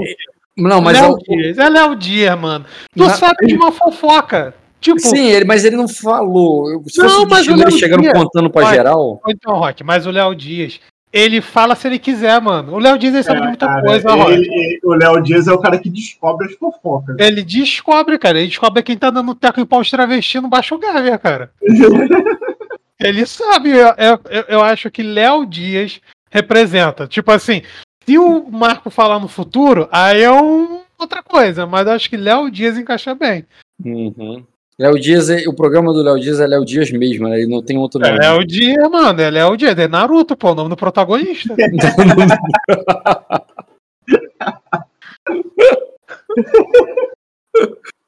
Não, 0.57 0.81
mas 0.81 0.99
Léo 0.99 1.11
eu... 1.11 1.17
Dias, 1.17 1.57
é 1.57 1.69
Léo 1.69 1.95
Dias, 1.95 2.39
mano. 2.39 2.65
Tu 2.95 3.03
Na... 3.03 3.09
sabe 3.11 3.47
de 3.47 3.55
uma 3.55 3.71
fofoca. 3.71 4.53
Tipo, 4.79 4.99
Sim, 4.99 5.29
ele, 5.29 5.45
mas 5.45 5.65
ele 5.65 5.75
não 5.75 5.87
falou. 5.87 6.83
Se 6.87 6.99
não, 6.99 7.09
fosse 7.09 7.27
mas 7.27 7.47
o 7.47 7.51
ele 7.53 7.71
chegando 7.71 8.01
Dias, 8.01 8.13
contando 8.13 8.49
pra 8.51 8.63
Rock, 8.63 8.75
geral. 8.75 9.21
Então, 9.27 9.55
Rock, 9.55 9.83
mas 9.83 10.05
o 10.05 10.11
Léo 10.11 10.35
Dias, 10.35 10.79
ele 11.15 11.39
fala 11.39 11.75
se 11.75 11.87
ele 11.87 11.97
quiser, 11.97 12.41
mano. 12.41 12.73
O 12.73 12.77
Léo 12.77 12.99
Dias 12.99 13.13
ele 13.13 13.23
sabe 13.23 13.39
é, 13.39 13.47
muita 13.47 13.65
cara, 13.65 13.81
coisa, 13.81 14.09
ele, 14.33 14.53
ele, 14.53 14.79
O 14.83 14.93
Léo 14.93 15.21
Dias 15.23 15.47
é 15.47 15.53
o 15.53 15.57
cara 15.57 15.79
que 15.79 15.89
descobre 15.89 16.47
as 16.47 16.55
fofocas. 16.55 17.15
Ele 17.17 17.41
descobre, 17.41 18.19
cara. 18.19 18.37
Ele 18.37 18.49
descobre 18.49 18.83
quem 18.83 18.97
tá 18.97 19.09
dando 19.09 19.33
teco 19.33 19.61
em 19.61 19.65
pau 19.65 19.81
de 19.81 19.89
travesti 19.89 20.41
no 20.41 20.49
Baixo 20.49 20.77
Gávea, 20.77 21.17
cara. 21.17 21.51
ele 22.99 23.25
sabe. 23.25 23.69
Eu, 23.69 24.19
eu, 24.29 24.43
eu 24.49 24.61
acho 24.61 24.91
que 24.91 25.01
Léo 25.01 25.45
Dias 25.45 26.01
representa. 26.29 27.07
Tipo 27.07 27.31
assim, 27.31 27.61
se 28.05 28.17
o 28.17 28.51
Marco 28.51 28.89
falar 28.89 29.17
no 29.17 29.29
futuro, 29.29 29.87
aí 29.93 30.21
é 30.21 30.29
um, 30.29 30.81
outra 30.99 31.23
coisa. 31.23 31.65
Mas 31.65 31.87
eu 31.87 31.93
acho 31.93 32.09
que 32.09 32.17
Léo 32.17 32.51
Dias 32.51 32.77
encaixa 32.77 33.15
bem. 33.15 33.45
Uhum. 33.81 34.45
Léo 34.77 34.99
Dias, 34.99 35.29
é- 35.29 35.47
o 35.47 35.53
programa 35.53 35.93
do 35.93 36.03
Léo 36.03 36.19
Dias 36.19 36.39
é 36.39 36.47
Léo 36.47 36.65
Dias 36.65 36.91
mesmo, 36.91 37.29
né? 37.29 37.39
Ele 37.39 37.49
não 37.49 37.61
tem 37.63 37.77
outro 37.77 38.03
É 38.03 38.09
nome. 38.09 38.19
Léo 38.19 38.45
Dias, 38.45 38.89
mano. 38.91 39.21
É 39.21 39.29
Léo 39.29 39.55
Dias. 39.55 39.77
É 39.77 39.87
Naruto, 39.87 40.35
pô. 40.35 40.51
O 40.51 40.55
nome 40.55 40.69
do 40.69 40.75
protagonista. 40.75 41.55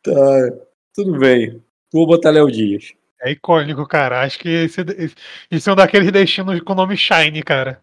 Tá, 0.03 0.51
tudo 0.95 1.17
bem. 1.19 1.61
Vou 1.91 2.05
botar 2.07 2.29
Léo 2.31 2.51
Dias. 2.51 2.93
É 3.21 3.31
icônico, 3.31 3.85
cara. 3.87 4.21
Acho 4.21 4.39
que 4.39 4.49
esse, 4.49 4.81
esse, 4.81 5.15
esse 5.49 5.69
é 5.69 5.73
um 5.73 5.75
daqueles 5.75 6.11
destinos 6.11 6.59
com 6.61 6.73
o 6.73 6.75
nome 6.75 6.95
Shine, 6.95 7.41
cara. 7.43 7.81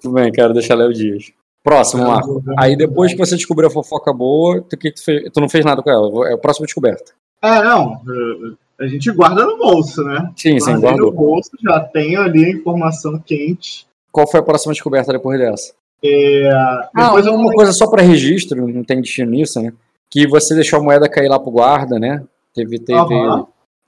Tudo 0.00 0.14
bem, 0.14 0.30
quero 0.32 0.52
deixar 0.52 0.74
Léo 0.74 0.92
Dias. 0.92 1.32
Próximo, 1.62 2.06
Marco. 2.06 2.42
Aí 2.58 2.76
depois 2.76 3.12
que 3.12 3.18
você 3.18 3.34
descobriu 3.34 3.68
a 3.68 3.72
fofoca 3.72 4.12
boa, 4.12 4.62
tu, 4.62 4.76
que 4.76 4.92
tu, 4.92 5.02
fez- 5.04 5.30
tu 5.32 5.40
não 5.40 5.48
fez 5.48 5.64
nada 5.64 5.82
com 5.82 5.90
ela. 5.90 6.28
É 6.30 6.34
a 6.34 6.38
próxima 6.38 6.64
descoberta. 6.66 7.12
É, 7.46 7.62
não. 7.62 8.00
eh, 8.08 8.84
A 8.84 8.86
gente 8.86 9.10
guarda 9.12 9.46
no 9.46 9.56
bolso, 9.56 10.02
né? 10.04 10.30
Sim, 10.36 10.58
sim, 10.60 10.72
Guardei 10.72 10.96
no 10.96 11.10
bolso, 11.12 11.50
já 11.62 11.80
tenho 11.80 12.20
ali 12.20 12.44
a 12.44 12.50
informação 12.50 13.18
quente. 13.18 13.86
Qual 14.12 14.26
foi 14.26 14.40
a 14.40 14.42
próxima 14.42 14.72
descoberta 14.72 15.12
depois 15.12 15.38
dessa? 15.38 15.72
É, 16.04 16.50
Ah, 16.94 17.06
depois 17.06 17.26
eu 17.26 17.34
uma 17.34 17.52
coisa 17.52 17.72
só 17.72 17.88
para 17.88 18.02
registro, 18.02 18.66
não 18.68 18.84
tem 18.84 19.00
destino 19.00 19.30
nisso, 19.30 19.60
né? 19.62 19.72
Que 20.10 20.26
você 20.26 20.54
deixou 20.54 20.78
a 20.78 20.82
moeda 20.82 21.08
cair 21.08 21.28
lá 21.28 21.38
pro 21.38 21.50
guarda, 21.50 21.98
né? 21.98 22.22
Teve, 22.54 22.78
teve. 22.78 22.98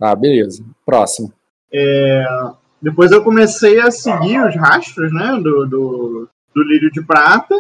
Ah, 0.01 0.15
beleza. 0.15 0.63
Próximo. 0.87 1.33
Depois 2.81 3.11
eu 3.11 3.23
comecei 3.25 3.81
a 3.81 3.91
seguir 3.91 4.41
os 4.41 4.55
rastros, 4.55 5.13
né, 5.13 5.33
do, 5.43 5.67
do, 5.67 6.29
do 6.55 6.63
lírio 6.63 6.91
de 6.93 7.03
prata 7.03 7.55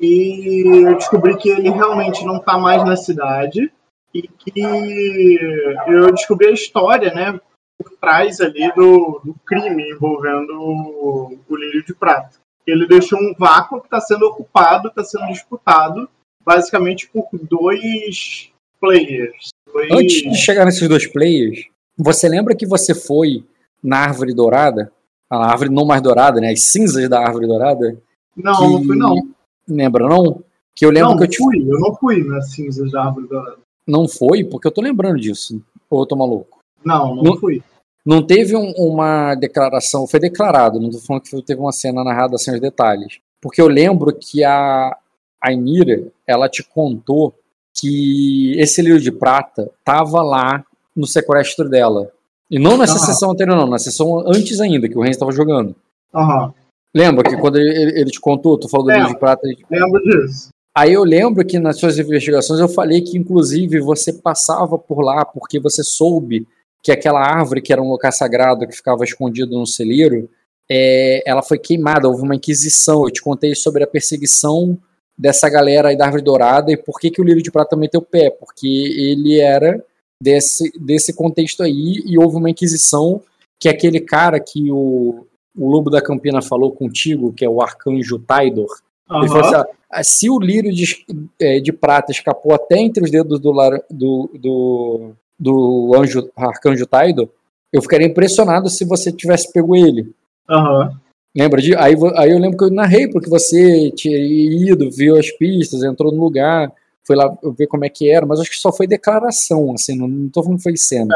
e 0.00 0.84
eu 0.86 0.94
descobri 0.96 1.36
que 1.36 1.50
ele 1.50 1.70
realmente 1.70 2.24
não 2.24 2.36
está 2.36 2.58
mais 2.58 2.82
na 2.84 2.96
cidade 2.96 3.70
e 4.14 4.22
que 4.22 5.38
eu 5.86 6.12
descobri 6.12 6.48
a 6.48 6.52
história, 6.52 7.12
né, 7.14 7.40
por 7.78 7.90
trás 7.98 8.40
ali 8.40 8.72
do, 8.74 9.20
do 9.24 9.34
crime 9.46 9.90
envolvendo 9.90 10.52
o, 10.52 11.38
o 11.48 11.56
lírio 11.56 11.84
de 11.84 11.94
prata. 11.94 12.36
Ele 12.66 12.86
deixou 12.86 13.18
um 13.18 13.34
vácuo 13.36 13.80
que 13.80 13.86
está 13.86 14.00
sendo 14.00 14.26
ocupado, 14.26 14.88
está 14.88 15.02
sendo 15.02 15.26
disputado, 15.28 16.08
basicamente 16.44 17.08
por 17.08 17.28
dois 17.32 18.50
players. 18.80 19.48
Dois... 19.72 19.90
Antes 19.90 20.22
de 20.22 20.36
chegar 20.36 20.64
nesses 20.64 20.88
dois 20.88 21.06
players, 21.06 21.66
você 21.96 22.28
lembra 22.28 22.54
que 22.54 22.66
você 22.66 22.94
foi 22.94 23.44
na 23.82 23.98
árvore 23.98 24.34
dourada? 24.34 24.92
A 25.28 25.50
árvore 25.50 25.70
não 25.70 25.86
mais 25.86 26.02
dourada, 26.02 26.40
né? 26.40 26.52
As 26.52 26.62
cinzas 26.62 27.08
da 27.08 27.20
árvore 27.20 27.46
dourada? 27.46 27.98
Não, 28.36 28.54
que- 28.54 28.62
não 28.62 28.84
fui 28.84 28.96
não. 28.96 29.34
Lembra, 29.68 30.08
não? 30.08 30.44
Que 30.74 30.84
eu 30.84 30.90
lembro 30.90 31.10
não, 31.10 31.16
que 31.18 31.24
eu 31.24 31.28
te 31.28 31.38
fui, 31.38 31.58
eu 31.60 31.80
não 31.80 31.94
fui 31.96 32.24
nas 32.24 32.50
cinzas 32.52 32.90
da 32.92 33.04
árvore 33.04 33.26
dourada. 33.26 33.58
Não 33.86 34.08
foi, 34.08 34.44
porque 34.44 34.66
eu 34.68 34.72
tô 34.72 34.80
lembrando 34.80 35.18
disso. 35.20 35.60
Ou 35.90 36.00
eu 36.02 36.06
tô 36.06 36.16
maluco? 36.16 36.58
Não, 36.84 37.14
não, 37.16 37.22
Não- 37.22 37.36
fui. 37.36 37.62
Não 38.04 38.20
teve 38.26 38.56
um- 38.56 38.72
uma 38.76 39.34
declaração, 39.36 40.08
foi 40.08 40.18
declarado, 40.18 40.80
não 40.80 40.90
tô 40.90 40.98
falando 40.98 41.22
que 41.22 41.42
teve 41.42 41.60
uma 41.60 41.70
cena 41.70 42.02
narrada 42.02 42.36
sem 42.36 42.52
os 42.52 42.60
detalhes. 42.60 43.18
Porque 43.40 43.60
eu 43.62 43.68
lembro 43.68 44.12
que 44.12 44.42
a, 44.42 44.96
a 45.40 45.52
Inira, 45.52 46.08
ela 46.26 46.48
te 46.48 46.64
contou 46.64 47.32
que 47.74 48.54
esse 48.58 48.82
livro 48.82 49.00
de 49.00 49.12
prata 49.12 49.70
tava 49.84 50.20
lá 50.20 50.64
no 50.96 51.06
sequestro 51.06 51.68
dela. 51.68 52.10
E 52.50 52.58
não 52.58 52.76
nessa 52.76 52.96
Aham. 52.96 53.06
sessão 53.06 53.30
anterior, 53.30 53.56
não, 53.56 53.66
na 53.68 53.78
sessão 53.78 54.18
antes 54.26 54.60
ainda, 54.60 54.88
que 54.88 54.98
o 54.98 55.00
Renzo 55.00 55.12
estava 55.12 55.32
jogando. 55.32 55.74
Aham, 56.14 56.52
Lembra 56.94 57.24
que 57.24 57.36
quando 57.38 57.56
ele, 57.58 57.70
ele- 57.70 58.00
ele 58.00 58.10
te 58.10 58.20
contou, 58.20 58.58
tu 58.58 58.68
falou 58.68 58.84
do 58.84 58.92
É. 58.92 58.96
livro 58.98 59.14
de 59.14 59.18
prata, 59.18 59.40
lembro 59.70 60.02
disso. 60.02 60.50
Aí 60.74 60.94
eu 60.94 61.04
lembro 61.04 61.44
que 61.44 61.58
nas 61.58 61.78
suas 61.78 61.98
investigações 61.98 62.58
eu 62.58 62.68
falei 62.68 63.02
que, 63.02 63.18
inclusive, 63.18 63.80
você 63.80 64.12
passava 64.12 64.78
por 64.78 65.02
lá 65.02 65.24
porque 65.24 65.60
você 65.60 65.84
soube 65.84 66.46
que 66.82 66.90
aquela 66.90 67.20
árvore, 67.20 67.60
que 67.60 67.72
era 67.72 67.82
um 67.82 67.90
lugar 67.90 68.10
sagrado 68.10 68.66
que 68.66 68.74
ficava 68.74 69.04
escondido 69.04 69.56
no 69.56 69.66
celeiro, 69.66 70.28
é, 70.70 71.22
ela 71.28 71.42
foi 71.42 71.58
queimada, 71.58 72.08
houve 72.08 72.22
uma 72.22 72.34
inquisição. 72.34 73.04
Eu 73.04 73.10
te 73.10 73.20
contei 73.20 73.54
sobre 73.54 73.84
a 73.84 73.86
perseguição 73.86 74.78
dessa 75.16 75.48
galera 75.48 75.90
aí 75.90 75.96
da 75.96 76.06
Árvore 76.06 76.24
Dourada 76.24 76.72
e 76.72 76.76
por 76.76 76.98
que, 76.98 77.10
que 77.10 77.20
o 77.20 77.24
Lírio 77.24 77.42
de 77.42 77.52
Prata 77.52 77.76
meteu 77.76 78.00
o 78.00 78.04
pé, 78.04 78.30
porque 78.30 78.66
ele 78.66 79.38
era 79.38 79.84
desse, 80.20 80.72
desse 80.80 81.14
contexto 81.14 81.62
aí 81.62 82.02
e 82.06 82.18
houve 82.18 82.36
uma 82.36 82.50
inquisição 82.50 83.20
que 83.60 83.68
aquele 83.68 84.00
cara 84.00 84.40
que 84.40 84.72
o, 84.72 85.26
o 85.56 85.70
Lobo 85.70 85.90
da 85.90 86.00
Campina 86.00 86.40
falou 86.40 86.72
contigo, 86.72 87.32
que 87.32 87.44
é 87.44 87.48
o 87.48 87.60
Arcanjo 87.60 88.18
Taidor, 88.18 88.80
ele 89.10 89.28
falou 89.28 89.44
assim, 89.44 89.54
ah, 89.56 89.66
se 90.02 90.30
o 90.30 90.38
lírio 90.38 90.72
de, 90.72 91.04
é, 91.40 91.60
de 91.60 91.72
prata 91.72 92.12
escapou 92.12 92.54
até 92.54 92.78
entre 92.78 93.04
os 93.04 93.10
dedos 93.10 93.40
do, 93.40 93.52
do, 93.90 94.30
do, 94.38 95.10
do 95.38 95.92
anjo 95.94 96.30
arcanjo 96.36 96.86
Taido, 96.86 97.30
eu 97.72 97.82
ficaria 97.82 98.06
impressionado 98.06 98.68
se 98.68 98.84
você 98.84 99.12
tivesse 99.12 99.52
pego 99.52 99.74
ele. 99.76 100.14
aham. 100.48 101.00
Lembra 101.34 101.62
de? 101.62 101.74
Aí, 101.76 101.94
aí 102.16 102.30
eu 102.30 102.38
lembro 102.38 102.58
que 102.58 102.64
eu 102.64 102.70
narrei, 102.70 103.08
porque 103.08 103.30
você 103.30 103.90
tinha 103.92 104.18
ido, 104.18 104.90
viu 104.90 105.18
as 105.18 105.30
pistas, 105.30 105.82
entrou 105.82 106.12
no 106.12 106.22
lugar, 106.22 106.70
foi 107.06 107.16
lá 107.16 107.34
ver 107.56 107.66
como 107.66 107.86
é 107.86 107.88
que 107.88 108.10
era, 108.10 108.26
mas 108.26 108.38
acho 108.38 108.50
que 108.50 108.56
só 108.56 108.70
foi 108.70 108.86
declaração, 108.86 109.72
assim, 109.72 109.96
não, 109.96 110.06
não 110.06 110.28
tô 110.28 110.42
falando 110.42 110.58
que 110.58 110.64
foi 110.64 110.76
cena. 110.76 111.14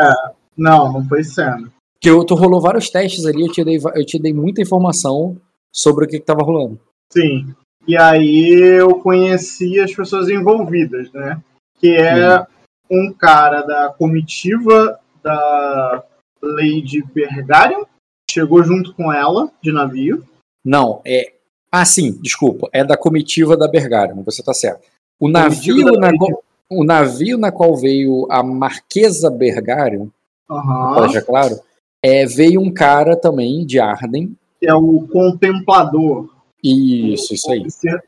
Não, 0.57 0.91
não 0.91 1.07
foi 1.07 1.23
cena. 1.23 1.71
Porque 1.93 2.09
eu, 2.09 2.25
tu 2.25 2.35
rolou 2.35 2.63
vários 2.63 2.89
testes 2.89 3.27
ali, 3.27 3.43
eu 3.43 3.53
te 3.53 3.63
dei, 3.63 3.79
eu 3.95 4.07
te 4.07 4.19
dei 4.19 4.33
muita 4.33 4.63
informação 4.63 5.37
sobre 5.71 6.07
o 6.07 6.09
que, 6.09 6.19
que 6.19 6.25
tava 6.25 6.43
rolando. 6.43 6.81
Sim. 7.13 7.55
E 7.87 7.97
aí 7.97 8.51
eu 8.53 8.97
conheci 8.97 9.81
as 9.81 9.95
pessoas 9.95 10.29
envolvidas, 10.29 11.11
né? 11.13 11.41
Que 11.79 11.97
é 11.97 12.45
um 12.91 13.13
cara 13.13 13.63
da 13.63 13.91
comitiva 13.91 14.99
da 15.23 16.03
Lady 16.43 17.03
Bergarion, 17.03 17.85
chegou 18.31 18.63
junto 18.63 18.95
com 18.95 19.13
ela 19.13 19.51
de 19.63 19.73
navio. 19.73 20.25
Não, 20.65 21.01
é. 21.05 21.33
Ah, 21.71 21.85
sim, 21.85 22.19
desculpa. 22.21 22.69
É 22.73 22.85
da 22.85 22.97
comitiva 22.97 23.57
da 23.57 23.69
Bergara, 23.69 24.15
você 24.15 24.43
tá 24.43 24.55
certo. 24.55 24.87
O 25.19 25.29
navio, 25.29 25.93
na, 25.93 26.11
o 26.71 26.85
navio 26.85 27.39
na 27.39 27.51
qual 27.51 27.77
veio 27.77 28.27
a 28.31 28.43
Marquesa 28.43 29.31
Bergarion, 29.31 30.09
deixar 31.01 31.23
claro, 31.23 31.59
é, 32.03 32.27
veio 32.27 32.61
um 32.61 32.73
cara 32.73 33.17
também 33.17 33.65
de 33.65 33.81
Arden. 33.81 34.37
Que 34.61 34.69
é 34.69 34.75
o 34.75 35.07
Contemplador. 35.13 36.36
Isso, 36.63 37.35
isso 37.35 37.51
aí. 37.51 37.65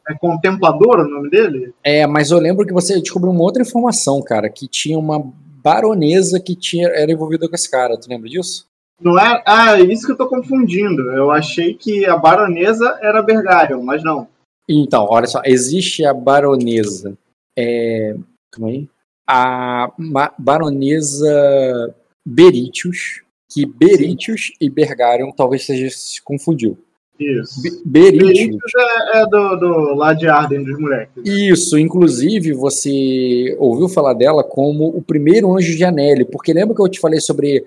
É 0.09 0.15
Contemplador 0.15 1.01
o 1.01 1.09
nome 1.09 1.31
dele? 1.31 1.73
É, 1.85 2.07
mas 2.07 2.31
eu 2.31 2.39
lembro 2.39 2.67
que 2.67 2.73
você 2.73 3.01
descobriu 3.01 3.33
uma 3.33 3.43
outra 3.43 3.63
informação, 3.63 4.21
cara, 4.23 4.49
que 4.49 4.67
tinha 4.67 4.99
uma 4.99 5.23
baronesa 5.63 6.41
que 6.41 6.57
tinha, 6.57 6.89
era 6.89 7.13
envolvida 7.13 7.49
com 7.49 7.55
esse 7.55 7.71
cara. 7.71 7.99
Tu 7.99 8.09
lembra 8.09 8.29
disso? 8.29 8.67
Não 9.01 9.19
é? 9.19 9.43
Ah, 9.47 9.79
é 9.79 9.83
isso 9.83 10.07
que 10.07 10.13
eu 10.13 10.17
tô 10.17 10.29
confundindo. 10.29 11.03
Eu 11.13 11.31
achei 11.31 11.75
que 11.75 12.05
a 12.07 12.17
baronesa 12.17 12.99
era 13.01 13.23
Bergarion, 13.23 13.83
mas 13.83 14.03
não. 14.03 14.27
Então, 14.69 15.07
olha 15.09 15.27
só, 15.27 15.41
existe 15.45 16.05
a 16.05 16.13
baronesa. 16.13 17.17
É, 17.57 18.17
calma 18.51 18.71
aí. 18.71 18.89
A 19.27 19.93
baronesa 20.39 21.95
Beritius, 22.27 23.23
que 23.51 23.65
Beritius 23.65 24.53
e 24.61 24.69
Bergarion 24.69 25.31
talvez 25.31 25.65
seja 25.65 25.89
se 25.91 26.23
confundiu. 26.23 26.79
Isso. 27.19 27.61
Be- 27.61 27.81
Beritius. 27.85 28.33
Beritius 28.33 28.73
é, 28.77 29.19
é 29.19 29.27
do, 29.27 29.57
do 29.57 29.95
lá 29.95 30.15
de 30.15 30.29
Arden 30.29 30.63
dos 30.63 30.79
moleques. 30.79 31.23
Isso, 31.25 31.77
inclusive 31.79 32.53
você 32.53 33.57
ouviu 33.59 33.89
falar 33.89 34.15
dela 34.15 34.45
como 34.45 34.87
o 34.89 35.03
primeiro 35.03 35.53
anjo 35.57 35.77
de 35.77 35.85
Anelli, 35.85 36.25
porque 36.25 36.53
lembra 36.53 36.75
que 36.77 36.83
eu 36.83 36.89
te 36.89 37.01
falei 37.01 37.21
sobre 37.21 37.65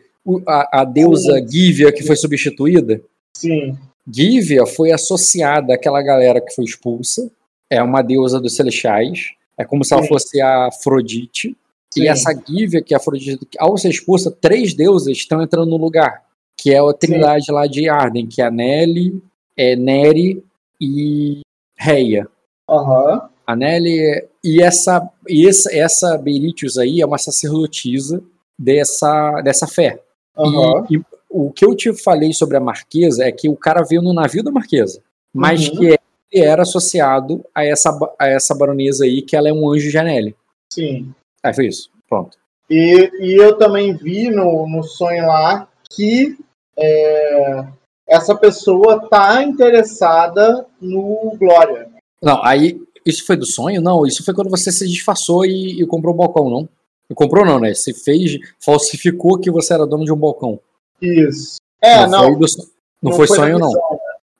a, 0.48 0.82
a 0.82 0.84
deusa 0.86 1.46
Gívia 1.46 1.92
que 1.92 2.04
foi 2.04 2.16
substituída? 2.16 3.02
Sim. 3.36 3.78
Gívia 4.10 4.66
foi 4.66 4.92
associada 4.92 5.74
àquela 5.74 6.02
galera 6.02 6.40
que 6.42 6.56
foi 6.56 6.64
expulsa, 6.66 7.30
é 7.70 7.82
uma 7.84 8.02
deusa 8.02 8.40
dos 8.40 8.56
celestiais, 8.56 9.32
é 9.58 9.64
como 9.66 9.84
se 9.84 9.94
ela 9.94 10.04
fosse 10.06 10.42
a 10.42 10.68
Afrodite, 10.68 11.56
Sim. 11.94 12.04
e 12.04 12.08
essa 12.08 12.34
Gívia, 12.48 12.82
que 12.82 12.94
é 12.94 12.98
a 12.98 13.00
Afrodite, 13.00 13.40
ao 13.60 13.78
ser 13.78 13.90
expulsa, 13.90 14.32
três 14.32 14.74
deusas 14.74 15.18
estão 15.18 15.42
entrando 15.42 15.70
no 15.70 15.78
lugar, 15.78 16.24
que 16.58 16.74
é 16.74 16.80
a 16.80 16.94
trindade 16.94 17.52
lá 17.52 17.68
de 17.68 17.90
Arden, 17.90 18.28
que 18.28 18.42
é 18.42 18.46
a 18.46 18.52
Nelly, 18.52 19.22
é 19.58 19.76
Neri 19.76 20.44
e 20.80 21.42
Reia. 21.78 22.28
Aham. 22.70 23.30
A 23.46 23.56
Nelly 23.56 24.28
e 24.44 24.62
essa 24.62 25.10
e 25.28 25.48
essa, 25.48 25.76
essa 25.76 26.18
Beritius 26.18 26.78
aí 26.78 27.02
é 27.02 27.06
uma 27.06 27.18
sacerdotisa 27.18 28.24
dessa, 28.58 29.42
dessa 29.42 29.68
fé. 29.68 30.02
Aham. 30.38 30.86
E, 30.90 30.96
e 30.96 31.02
o 31.30 31.52
que 31.52 31.66
eu 31.66 31.76
te 31.76 31.94
falei 31.94 32.34
sobre 32.34 32.58
a 32.58 32.62
Marquesa 32.62 33.24
é 33.26 33.32
que 33.32 33.50
o 33.50 33.56
cara 33.56 33.84
veio 33.84 34.02
no 34.02 34.14
navio 34.14 34.44
da 34.44 34.52
Marquesa, 34.52 35.02
mas 35.34 35.68
Uhum. 35.70 35.78
que 35.78 35.86
ele 35.86 36.00
era 36.34 36.62
associado 36.62 37.44
a 37.54 37.66
essa, 37.66 37.98
a 38.20 38.28
essa 38.28 38.56
baronesa 38.56 39.04
aí, 39.06 39.22
que 39.22 39.36
ela 39.36 39.50
é 39.50 39.54
um 39.54 39.70
anjo 39.70 39.90
de 39.90 39.98
Anelli. 39.98 40.36
Sim. 40.72 41.14
Aí 41.44 41.54
foi 41.54 41.68
isso. 41.68 41.90
Pronto. 42.08 42.38
E, 42.70 43.12
e 43.20 43.36
eu 43.42 43.58
também 43.58 43.96
vi 43.96 44.30
no, 44.30 44.68
no 44.68 44.84
sonho 44.84 45.26
lá 45.28 45.68
que 45.90 46.38
é, 46.78 47.66
essa 48.12 48.36
pessoa 48.36 49.08
tá 49.08 49.42
interessada 49.42 50.66
no 50.82 51.36
Glória. 51.40 51.88
Não, 52.22 52.44
aí. 52.44 52.80
Isso 53.04 53.26
foi 53.26 53.36
do 53.36 53.48
sonho? 53.48 53.82
Não, 53.82 54.06
isso 54.06 54.24
foi 54.24 54.32
quando 54.32 54.50
você 54.50 54.72
se 54.72 54.88
disfarçou 54.88 55.44
e, 55.44 55.82
e 55.82 55.88
comprou 55.88 56.14
o 56.14 56.18
balcão, 56.18 56.50
não? 56.52 56.70
Comprou 57.16 57.44
não, 57.44 57.60
né? 57.60 57.74
Você 57.74 57.94
fez, 57.94 58.38
falsificou 58.64 59.40
que 59.40 59.50
você 59.50 59.74
era 59.74 59.88
dono 59.88 60.06
de 60.06 60.14
um 60.14 60.18
balcão. 60.18 60.60
Isso. 61.02 61.58
É, 61.82 62.06
não. 62.06 62.26
Foi 62.26 62.36
do, 62.36 62.40
não, 62.40 62.66
não, 63.02 63.12
foi, 63.14 63.28
foi 63.28 63.38
sonho, 63.38 63.58
não. 63.58 63.72
Né? 63.72 63.80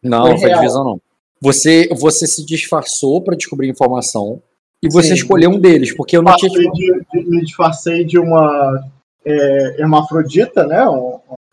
Não, 0.04 0.28
foi, 0.28 0.38
foi 0.38 0.54
divisão, 0.54 0.84
não. 0.84 1.02
Você, 1.42 1.90
você 1.98 2.28
se 2.28 2.46
disfarçou 2.46 3.20
para 3.22 3.36
descobrir 3.36 3.68
informação 3.68 4.40
e 4.84 4.88
você 4.88 5.10
Sim. 5.10 5.16
escolheu 5.16 5.50
um 5.50 5.60
deles, 5.60 5.96
porque 5.96 6.16
eu 6.16 6.22
não 6.22 6.36
tinha. 6.36 6.52
De, 6.52 7.06
de, 7.12 7.30
me 7.30 7.42
disfarcei 7.42 8.06
de 8.06 8.20
uma 8.20 8.84
é, 9.26 9.82
hermafrodita, 9.82 10.68
né? 10.68 10.84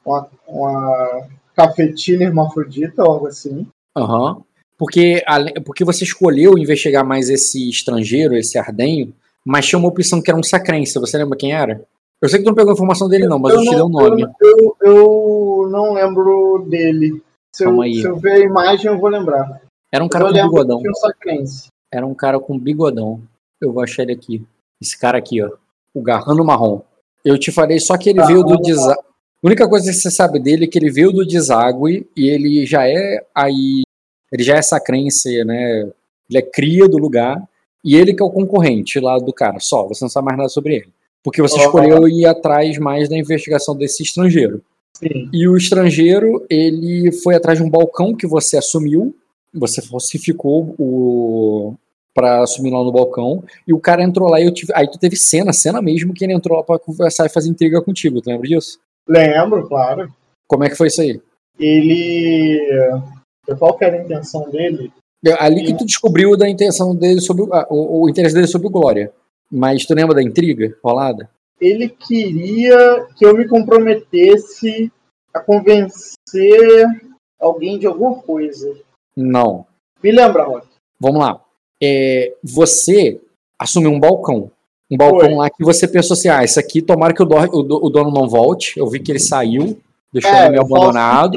Uma, 0.04 0.28
uma 0.46 1.28
cafetina 1.58 2.22
hermafrodita, 2.22 3.02
algo 3.02 3.26
assim. 3.26 3.66
Aham. 3.96 4.36
Uhum. 4.36 4.42
Porque, 4.78 5.24
porque 5.64 5.84
você 5.84 6.04
escolheu 6.04 6.56
investigar 6.56 7.04
mais 7.04 7.28
esse 7.28 7.68
estrangeiro, 7.68 8.36
esse 8.36 8.56
ardenho, 8.56 9.12
mas 9.44 9.66
tinha 9.66 9.76
uma 9.76 9.88
opção 9.88 10.22
que 10.22 10.30
era 10.30 10.38
um 10.38 10.42
sacrense. 10.42 11.00
Você 11.00 11.18
lembra 11.18 11.36
quem 11.36 11.52
era? 11.52 11.84
Eu 12.22 12.28
sei 12.28 12.38
que 12.38 12.44
tu 12.44 12.48
não 12.48 12.54
pegou 12.54 12.70
a 12.70 12.74
informação 12.74 13.08
dele, 13.08 13.26
não, 13.26 13.40
mas 13.40 13.54
eu, 13.54 13.58
eu 13.58 13.64
te 13.64 13.70
dei 13.70 13.80
o 13.80 13.86
um 13.86 13.88
nome. 13.88 14.22
Eu, 14.40 14.76
eu, 14.82 15.68
não 15.68 15.94
lembro 15.94 16.64
dele. 16.68 17.20
Se 17.52 17.64
eu, 17.64 17.82
se 17.82 18.02
eu, 18.02 18.16
ver 18.16 18.34
a 18.34 18.38
imagem, 18.38 18.86
eu 18.86 18.98
vou 18.98 19.10
lembrar. 19.10 19.60
Era 19.90 20.04
um 20.04 20.08
cara 20.08 20.26
com 20.26 20.32
bigodão. 20.32 20.82
Era 21.92 22.06
um 22.06 22.14
cara 22.14 22.38
com 22.38 22.58
bigodão. 22.58 23.20
Eu 23.60 23.72
vou 23.72 23.82
achar 23.82 24.04
ele 24.04 24.12
aqui. 24.12 24.46
Esse 24.80 24.96
cara 24.96 25.18
aqui, 25.18 25.42
ó. 25.42 25.50
O 25.92 26.00
Garrano 26.00 26.44
Marrom. 26.44 26.82
Eu 27.24 27.36
te 27.36 27.50
falei 27.50 27.80
só 27.80 27.98
que 27.98 28.10
ele 28.10 28.24
veio 28.24 28.44
do 28.44 28.56
deságua. 28.58 29.07
A 29.42 29.46
única 29.46 29.68
coisa 29.68 29.90
que 29.90 29.96
você 29.96 30.10
sabe 30.10 30.40
dele 30.40 30.64
é 30.64 30.68
que 30.68 30.78
ele 30.78 30.90
veio 30.90 31.12
do 31.12 31.26
deságue 31.26 32.06
e 32.16 32.28
ele 32.28 32.66
já 32.66 32.88
é 32.88 33.24
aí 33.34 33.82
ele 34.32 34.42
já 34.42 34.56
é 34.56 34.58
essa 34.58 34.80
crença, 34.80 35.28
né? 35.44 35.88
Ele 36.28 36.38
é 36.38 36.42
cria 36.42 36.88
do 36.88 36.98
lugar 36.98 37.42
e 37.84 37.96
ele 37.96 38.12
que 38.12 38.22
é 38.22 38.26
o 38.26 38.30
concorrente 38.30 38.98
lá 39.00 39.18
do 39.18 39.32
cara, 39.32 39.58
só. 39.60 39.86
Você 39.86 40.04
não 40.04 40.10
sabe 40.10 40.26
mais 40.26 40.38
nada 40.38 40.48
sobre 40.48 40.76
ele. 40.76 40.92
Porque 41.22 41.40
você 41.40 41.56
oh, 41.58 41.62
escolheu 41.62 42.08
ir 42.08 42.26
atrás 42.26 42.78
mais 42.78 43.08
da 43.08 43.16
investigação 43.16 43.76
desse 43.76 44.02
estrangeiro. 44.02 44.62
Sim. 44.94 45.28
E 45.32 45.48
o 45.48 45.56
estrangeiro, 45.56 46.44
ele 46.50 47.12
foi 47.12 47.34
atrás 47.34 47.58
de 47.58 47.64
um 47.64 47.70
balcão 47.70 48.14
que 48.14 48.26
você 48.26 48.56
assumiu, 48.56 49.14
você 49.54 49.80
falsificou 49.80 50.74
o 50.78 51.74
para 52.14 52.42
assumir 52.42 52.72
lá 52.72 52.82
no 52.82 52.90
balcão, 52.90 53.44
e 53.64 53.72
o 53.72 53.78
cara 53.78 54.02
entrou 54.02 54.28
lá 54.28 54.40
e 54.40 54.44
eu 54.44 54.52
tive, 54.52 54.72
aí 54.74 54.90
tu 54.90 54.98
teve 54.98 55.14
cena, 55.14 55.52
cena 55.52 55.80
mesmo 55.80 56.12
que 56.12 56.24
ele 56.24 56.32
entrou 56.32 56.58
lá 56.58 56.64
para 56.64 56.76
conversar 56.76 57.26
e 57.26 57.28
fazer 57.28 57.48
intriga 57.48 57.80
contigo, 57.80 58.20
tu 58.20 58.28
lembra 58.28 58.48
disso? 58.48 58.80
Lembro, 59.08 59.66
claro. 59.66 60.12
Como 60.46 60.64
é 60.64 60.68
que 60.68 60.76
foi 60.76 60.88
isso 60.88 61.00
aí? 61.00 61.20
Ele 61.58 62.60
qual 63.56 63.76
que 63.76 63.84
era 63.84 63.96
a 63.96 64.04
intenção 64.04 64.48
dele? 64.50 64.92
É, 65.24 65.32
ali 65.42 65.64
que 65.64 65.76
tu 65.76 65.84
descobriu 65.84 66.36
da 66.36 66.48
intenção 66.48 66.94
dele 66.94 67.20
sobre 67.20 67.42
o, 67.42 67.48
o, 67.70 68.02
o, 68.02 68.08
interesse 68.08 68.34
dele 68.34 68.46
sobre 68.46 68.68
o 68.68 68.70
Glória. 68.70 69.12
Mas 69.50 69.86
tu 69.86 69.94
lembra 69.94 70.14
da 70.14 70.22
intriga 70.22 70.76
rolada? 70.84 71.28
Ele 71.60 71.88
queria 71.88 73.06
que 73.16 73.24
eu 73.24 73.36
me 73.36 73.48
comprometesse 73.48 74.92
a 75.34 75.40
convencer 75.40 76.86
alguém 77.40 77.78
de 77.78 77.86
alguma 77.86 78.20
coisa. 78.22 78.76
Não. 79.16 79.66
Me 80.02 80.12
lembra, 80.12 80.44
Rock. 80.44 80.68
Vamos 81.00 81.20
lá. 81.20 81.42
É, 81.82 82.34
você 82.42 83.20
assumiu 83.58 83.90
um 83.90 83.98
balcão. 83.98 84.50
Um 84.90 84.96
balcão 84.96 85.28
Foi. 85.28 85.34
lá 85.34 85.50
que 85.50 85.64
você 85.64 85.86
pensou 85.86 86.14
assim: 86.14 86.28
ah, 86.28 86.42
isso 86.42 86.58
aqui, 86.58 86.80
tomara 86.80 87.12
que 87.12 87.22
o, 87.22 87.26
do, 87.26 87.84
o 87.84 87.90
dono 87.90 88.10
não 88.10 88.28
volte. 88.28 88.78
Eu 88.78 88.88
vi 88.88 89.00
que 89.00 89.12
ele 89.12 89.18
saiu 89.18 89.78
deixou 90.12 90.30
é, 90.30 90.46
ele 90.46 90.58
abandonado, 90.58 91.36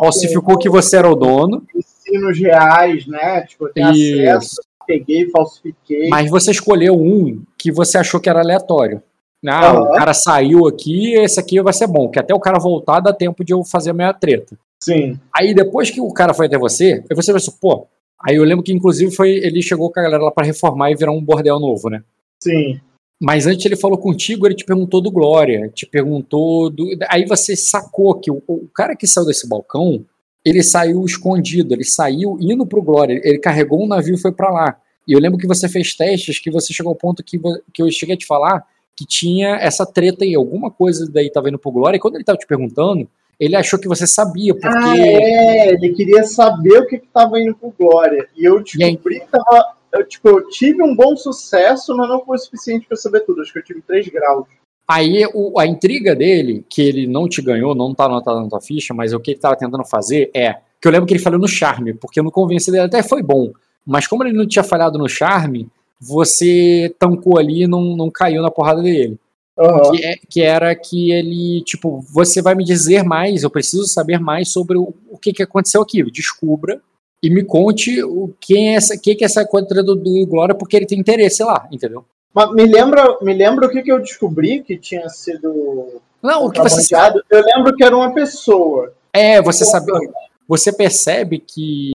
falsificou 0.00 0.58
que 0.58 0.68
você 0.68 0.96
era 0.96 1.10
o 1.10 1.16
dono. 1.16 1.62
Ensinos 1.74 2.38
reais, 2.38 3.06
né? 3.06 3.42
Tipo, 3.42 3.66
eu 3.66 3.72
tenho 3.72 3.90
Isso. 3.92 4.30
acesso, 4.30 4.60
peguei, 4.86 5.28
falsifiquei. 5.30 6.08
Mas 6.08 6.30
você 6.30 6.50
escolheu 6.50 6.94
um 6.94 7.42
que 7.58 7.72
você 7.72 7.98
achou 7.98 8.20
que 8.20 8.28
era 8.28 8.40
aleatório. 8.40 9.02
Ah, 9.44 9.72
uhum. 9.72 9.82
o 9.82 9.92
cara 9.92 10.14
saiu 10.14 10.68
aqui, 10.68 11.14
esse 11.14 11.40
aqui 11.40 11.60
vai 11.60 11.72
ser 11.72 11.88
bom, 11.88 12.08
que 12.08 12.18
até 12.18 12.32
o 12.32 12.38
cara 12.38 12.60
voltar 12.60 13.00
dá 13.00 13.12
tempo 13.12 13.44
de 13.44 13.52
eu 13.52 13.64
fazer 13.64 13.90
a 13.90 13.94
minha 13.94 14.14
treta. 14.14 14.56
Sim. 14.78 15.18
Aí 15.36 15.52
depois 15.52 15.90
que 15.90 16.00
o 16.00 16.12
cara 16.12 16.32
foi 16.32 16.46
até 16.46 16.56
você, 16.56 17.04
aí 17.10 17.16
você 17.16 17.32
pensou, 17.32 17.54
pô. 17.60 17.86
Aí 18.24 18.36
eu 18.36 18.44
lembro 18.44 18.62
que 18.62 18.72
inclusive 18.72 19.10
foi 19.10 19.30
ele 19.30 19.60
chegou 19.60 19.90
com 19.90 19.98
a 19.98 20.02
galera 20.04 20.22
lá 20.22 20.30
para 20.30 20.46
reformar 20.46 20.92
e 20.92 20.94
virar 20.94 21.10
um 21.10 21.20
bordel 21.20 21.58
novo, 21.58 21.90
né? 21.90 22.04
Sim. 22.40 22.80
Mas 23.22 23.46
antes 23.46 23.64
ele 23.64 23.76
falou 23.76 23.96
contigo, 23.96 24.48
ele 24.48 24.54
te 24.56 24.64
perguntou 24.64 25.00
do 25.00 25.08
Glória, 25.08 25.70
te 25.72 25.86
perguntou 25.86 26.68
do. 26.68 26.88
Aí 27.08 27.24
você 27.24 27.54
sacou 27.54 28.16
que 28.16 28.28
o, 28.28 28.42
o 28.48 28.66
cara 28.74 28.96
que 28.96 29.06
saiu 29.06 29.24
desse 29.24 29.48
balcão, 29.48 30.04
ele 30.44 30.60
saiu 30.60 31.04
escondido, 31.04 31.72
ele 31.72 31.84
saiu 31.84 32.36
indo 32.40 32.66
pro 32.66 32.82
Glória, 32.82 33.20
ele 33.22 33.38
carregou 33.38 33.80
um 33.80 33.86
navio 33.86 34.16
e 34.16 34.20
foi 34.20 34.32
para 34.32 34.50
lá. 34.50 34.76
E 35.06 35.12
eu 35.12 35.20
lembro 35.20 35.38
que 35.38 35.46
você 35.46 35.68
fez 35.68 35.94
testes, 35.94 36.40
que 36.40 36.50
você 36.50 36.74
chegou 36.74 36.90
ao 36.90 36.96
ponto 36.96 37.22
que, 37.22 37.38
que 37.72 37.80
eu 37.80 37.88
cheguei 37.92 38.16
a 38.16 38.18
te 38.18 38.26
falar 38.26 38.66
que 38.96 39.06
tinha 39.06 39.54
essa 39.54 39.86
treta 39.86 40.24
aí, 40.24 40.34
alguma 40.34 40.68
coisa 40.68 41.08
daí 41.08 41.30
tava 41.30 41.48
indo 41.48 41.60
pro 41.60 41.70
Glória, 41.70 41.98
e 41.98 42.00
quando 42.00 42.16
ele 42.16 42.24
tava 42.24 42.38
te 42.38 42.46
perguntando, 42.46 43.08
ele 43.38 43.54
achou 43.54 43.78
que 43.78 43.86
você 43.86 44.04
sabia, 44.04 44.52
porque. 44.52 44.68
Ah, 44.68 44.98
é, 44.98 45.68
ele 45.74 45.90
queria 45.94 46.24
saber 46.24 46.80
o 46.80 46.86
que, 46.88 46.98
que 46.98 47.06
tava 47.06 47.40
indo 47.40 47.54
pro 47.54 47.72
Glória. 47.78 48.28
E 48.36 48.44
eu 48.44 48.60
descobri 48.60 49.20
que 49.20 49.28
tava 49.28 49.76
eu, 49.92 50.06
tipo, 50.06 50.28
eu 50.28 50.48
tive 50.48 50.82
um 50.82 50.94
bom 50.94 51.16
sucesso, 51.16 51.94
mas 51.96 52.08
não 52.08 52.24
foi 52.24 52.36
o 52.36 52.40
suficiente 52.40 52.86
para 52.86 52.96
saber 52.96 53.20
tudo. 53.20 53.42
Acho 53.42 53.52
que 53.52 53.58
eu 53.58 53.64
tive 53.64 53.82
3 53.82 54.08
graus. 54.08 54.46
Aí 54.88 55.26
o, 55.34 55.58
a 55.58 55.66
intriga 55.66 56.14
dele, 56.14 56.64
que 56.68 56.82
ele 56.82 57.06
não 57.06 57.28
te 57.28 57.40
ganhou, 57.40 57.74
não 57.74 57.94
tá 57.94 58.04
anotado 58.04 58.40
na 58.40 58.48
tua 58.48 58.60
ficha, 58.60 58.92
mas 58.94 59.12
o 59.12 59.20
que 59.20 59.32
ele 59.32 59.40
tava 59.40 59.56
tentando 59.56 59.84
fazer 59.84 60.30
é. 60.34 60.56
Que 60.80 60.88
eu 60.88 60.92
lembro 60.92 61.06
que 61.06 61.14
ele 61.14 61.22
falou 61.22 61.38
no 61.38 61.46
charme, 61.46 61.94
porque 61.94 62.20
no 62.20 62.32
convencer 62.32 62.72
dele 62.72 62.86
até 62.86 63.02
foi 63.02 63.22
bom. 63.22 63.52
Mas 63.86 64.06
como 64.06 64.24
ele 64.24 64.36
não 64.36 64.46
tinha 64.46 64.64
falhado 64.64 64.98
no 64.98 65.08
charme, 65.08 65.68
você 66.00 66.92
tancou 66.98 67.38
ali 67.38 67.62
e 67.62 67.68
não, 67.68 67.96
não 67.96 68.10
caiu 68.10 68.42
na 68.42 68.50
porrada 68.50 68.82
dele. 68.82 69.18
Uhum. 69.56 69.92
Que, 69.92 70.04
é, 70.04 70.16
que, 70.28 70.42
era 70.42 70.74
que 70.74 71.12
ele, 71.12 71.62
tipo, 71.62 72.00
você 72.10 72.42
vai 72.42 72.54
me 72.54 72.64
dizer 72.64 73.04
mais, 73.04 73.42
eu 73.42 73.50
preciso 73.50 73.86
saber 73.86 74.18
mais 74.18 74.50
sobre 74.50 74.76
o, 74.76 74.94
o 75.08 75.18
que, 75.18 75.32
que 75.32 75.42
aconteceu 75.42 75.82
aqui. 75.82 76.02
Descubra 76.10 76.80
e 77.22 77.30
me 77.30 77.44
conte 77.44 78.02
o 78.02 78.34
quem 78.40 78.70
é 78.70 78.74
essa, 78.74 78.98
que, 78.98 79.14
que 79.14 79.24
é 79.24 79.26
essa 79.26 79.46
coisa 79.46 79.82
do, 79.82 79.94
do 79.94 80.26
Glória, 80.26 80.54
porque 80.54 80.76
ele 80.76 80.86
tem 80.86 80.98
interesse 80.98 81.44
lá, 81.44 81.68
entendeu? 81.70 82.04
Mas 82.34 82.50
me 82.52 82.66
lembra, 82.66 83.18
me 83.20 83.32
lembra 83.32 83.66
o 83.66 83.70
que, 83.70 83.82
que 83.82 83.92
eu 83.92 84.00
descobri 84.00 84.62
que 84.62 84.76
tinha 84.76 85.08
sido. 85.08 86.00
Não, 86.22 86.46
o 86.46 86.50
que 86.50 86.60
você 86.60 86.82
sabe. 86.82 87.20
Eu 87.30 87.42
lembro 87.44 87.74
que 87.76 87.84
era 87.84 87.96
uma 87.96 88.12
pessoa. 88.12 88.92
É, 89.12 89.40
você 89.40 89.64
sabe. 89.64 89.92
Você 90.48 90.72
percebe 90.72 91.38
que 91.38 91.92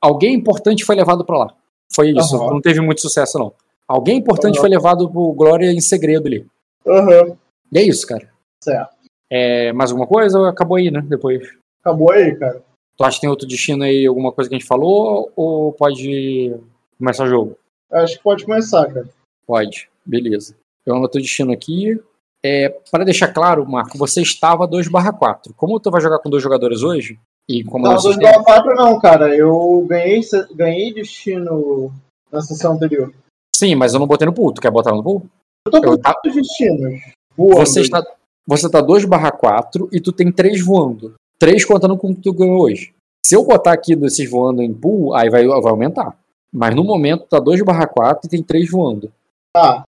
alguém 0.00 0.34
importante 0.34 0.84
foi 0.84 0.94
levado 0.94 1.24
para 1.24 1.38
lá. 1.38 1.54
Foi 1.92 2.10
isso. 2.10 2.36
Uhum. 2.36 2.50
Não 2.50 2.60
teve 2.60 2.80
muito 2.80 3.00
sucesso, 3.00 3.38
não. 3.38 3.52
Alguém 3.86 4.18
importante 4.18 4.54
uhum. 4.54 4.60
foi 4.60 4.70
levado 4.70 5.10
pro 5.10 5.32
Glória 5.32 5.72
em 5.72 5.80
segredo 5.80 6.28
ali. 6.28 6.46
Uhum. 6.86 7.36
E 7.72 7.78
é 7.78 7.82
isso, 7.82 8.06
cara. 8.06 8.28
Certo. 8.62 8.94
É, 9.28 9.72
mais 9.72 9.90
alguma 9.90 10.06
coisa 10.06 10.38
ou 10.38 10.46
acabou 10.46 10.76
aí, 10.76 10.90
né? 10.90 11.04
Depois. 11.08 11.42
Acabou 11.80 12.12
aí, 12.12 12.34
cara. 12.36 12.62
Tu 13.00 13.04
acha 13.04 13.16
que 13.16 13.22
tem 13.22 13.30
outro 13.30 13.48
destino 13.48 13.82
aí, 13.82 14.06
alguma 14.06 14.30
coisa 14.30 14.46
que 14.46 14.54
a 14.54 14.58
gente 14.58 14.68
falou, 14.68 15.32
ou 15.34 15.72
pode 15.72 16.54
começar 16.98 17.24
o 17.24 17.28
jogo? 17.28 17.56
Acho 17.90 18.18
que 18.18 18.22
pode 18.22 18.44
começar, 18.44 18.92
cara. 18.92 19.08
Pode, 19.46 19.88
beleza. 20.04 20.54
Eu 20.84 20.94
anoto 20.94 21.16
o 21.16 21.20
destino 21.22 21.50
aqui. 21.50 21.98
É, 22.44 22.68
para 22.90 23.02
deixar 23.02 23.28
claro, 23.28 23.66
Marco, 23.66 23.96
você 23.96 24.20
estava 24.20 24.66
2 24.66 24.88
4. 25.18 25.54
Como 25.54 25.80
tu 25.80 25.90
vai 25.90 26.02
jogar 26.02 26.18
com 26.18 26.28
dois 26.28 26.42
jogadores 26.42 26.82
hoje? 26.82 27.18
E 27.48 27.64
como 27.64 27.86
não, 27.86 27.96
2 27.96 28.18
barra 28.18 28.44
4 28.44 28.74
não, 28.74 29.00
cara. 29.00 29.34
Eu 29.34 29.86
ganhei, 29.88 30.20
ganhei 30.54 30.92
destino 30.92 31.90
na 32.30 32.42
sessão 32.42 32.74
anterior. 32.74 33.14
Sim, 33.56 33.76
mas 33.76 33.94
eu 33.94 34.00
não 34.00 34.06
botei 34.06 34.26
no 34.26 34.34
pool. 34.34 34.52
Tu 34.52 34.60
quer 34.60 34.70
botar 34.70 34.92
no 34.92 35.02
pool? 35.02 35.26
Eu 35.66 35.72
tô 35.72 35.80
com 35.80 35.92
eu, 35.92 35.98
tá... 35.98 36.14
destinos. 36.22 37.00
Voando. 37.34 37.60
Você 37.60 37.80
está, 37.80 38.04
você 38.46 38.70
tá 38.70 38.82
2 38.82 39.06
barra 39.06 39.32
4 39.32 39.88
e 39.90 40.02
tu 40.02 40.12
tem 40.12 40.30
3 40.30 40.62
voando. 40.62 41.14
Três 41.40 41.64
contando 41.64 41.96
com 41.96 42.10
o 42.10 42.14
que 42.14 42.20
tu 42.20 42.34
ganhou 42.34 42.60
hoje. 42.60 42.92
Se 43.24 43.34
eu 43.34 43.42
botar 43.44 43.72
aqui 43.72 43.96
desses 43.96 44.30
voando 44.30 44.62
em 44.62 44.74
pool, 44.74 45.14
aí 45.14 45.30
vai, 45.30 45.46
vai 45.46 45.70
aumentar. 45.70 46.14
Mas 46.52 46.74
no 46.74 46.84
momento 46.84 47.24
tá 47.24 47.40
2 47.40 47.62
barra 47.62 47.86
4 47.86 48.26
e 48.26 48.28
tem 48.28 48.42
3 48.42 48.70
voando. 48.70 49.10
Tá. 49.54 49.84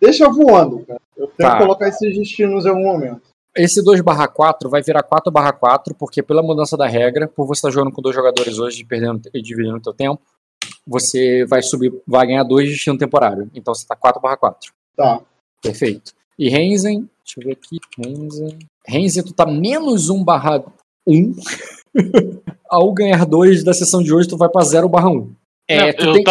Deixa 0.00 0.28
voando, 0.28 0.84
cara. 0.84 1.00
Eu 1.16 1.26
tenho 1.28 1.48
tá. 1.50 1.56
que 1.56 1.62
colocar 1.62 1.88
esses 1.88 2.16
destinos 2.16 2.66
em 2.66 2.68
algum 2.68 2.84
momento. 2.84 3.22
Esse 3.56 3.82
2 3.82 4.00
barra 4.00 4.28
4 4.28 4.70
vai 4.70 4.80
virar 4.80 5.02
4 5.02 5.32
barra 5.32 5.52
4, 5.52 5.94
porque 5.94 6.22
pela 6.22 6.42
mudança 6.42 6.76
da 6.76 6.86
regra, 6.86 7.26
por 7.26 7.46
você 7.46 7.58
estar 7.58 7.70
jogando 7.70 7.92
com 7.92 8.02
dois 8.02 8.14
jogadores 8.14 8.58
hoje 8.58 8.84
perdendo 8.84 9.22
e 9.32 9.42
dividindo 9.42 9.76
o 9.76 9.82
teu 9.82 9.92
tempo, 9.92 10.20
você 10.86 11.44
vai 11.46 11.62
subir, 11.62 11.92
vai 12.06 12.26
ganhar 12.26 12.44
dois 12.44 12.68
destinos 12.68 12.98
temporários. 12.98 13.48
Então 13.54 13.74
você 13.74 13.86
tá 13.86 13.96
4 13.96 14.20
barra 14.20 14.36
4. 14.36 14.72
Tá. 14.96 15.20
Perfeito. 15.62 16.12
E 16.38 16.48
Renzen, 16.48 17.08
deixa 17.24 17.40
eu 17.40 17.44
ver 17.44 17.52
aqui, 17.52 17.78
Renzen. 17.98 18.58
Renzi, 18.86 19.22
tu 19.22 19.32
tá 19.32 19.46
menos 19.46 20.10
1 20.10 20.22
barra 20.22 20.62
1. 21.06 21.34
Ao 22.68 22.92
ganhar 22.92 23.24
2 23.24 23.64
da 23.64 23.72
sessão 23.72 24.02
de 24.02 24.12
hoje, 24.12 24.28
tu 24.28 24.36
vai 24.36 24.48
pra 24.48 24.62
0 24.62 24.88
barra 24.88 25.08
1. 25.08 25.32
É, 25.68 25.78
Não, 25.78 25.86
eu, 25.86 26.12
tem... 26.12 26.24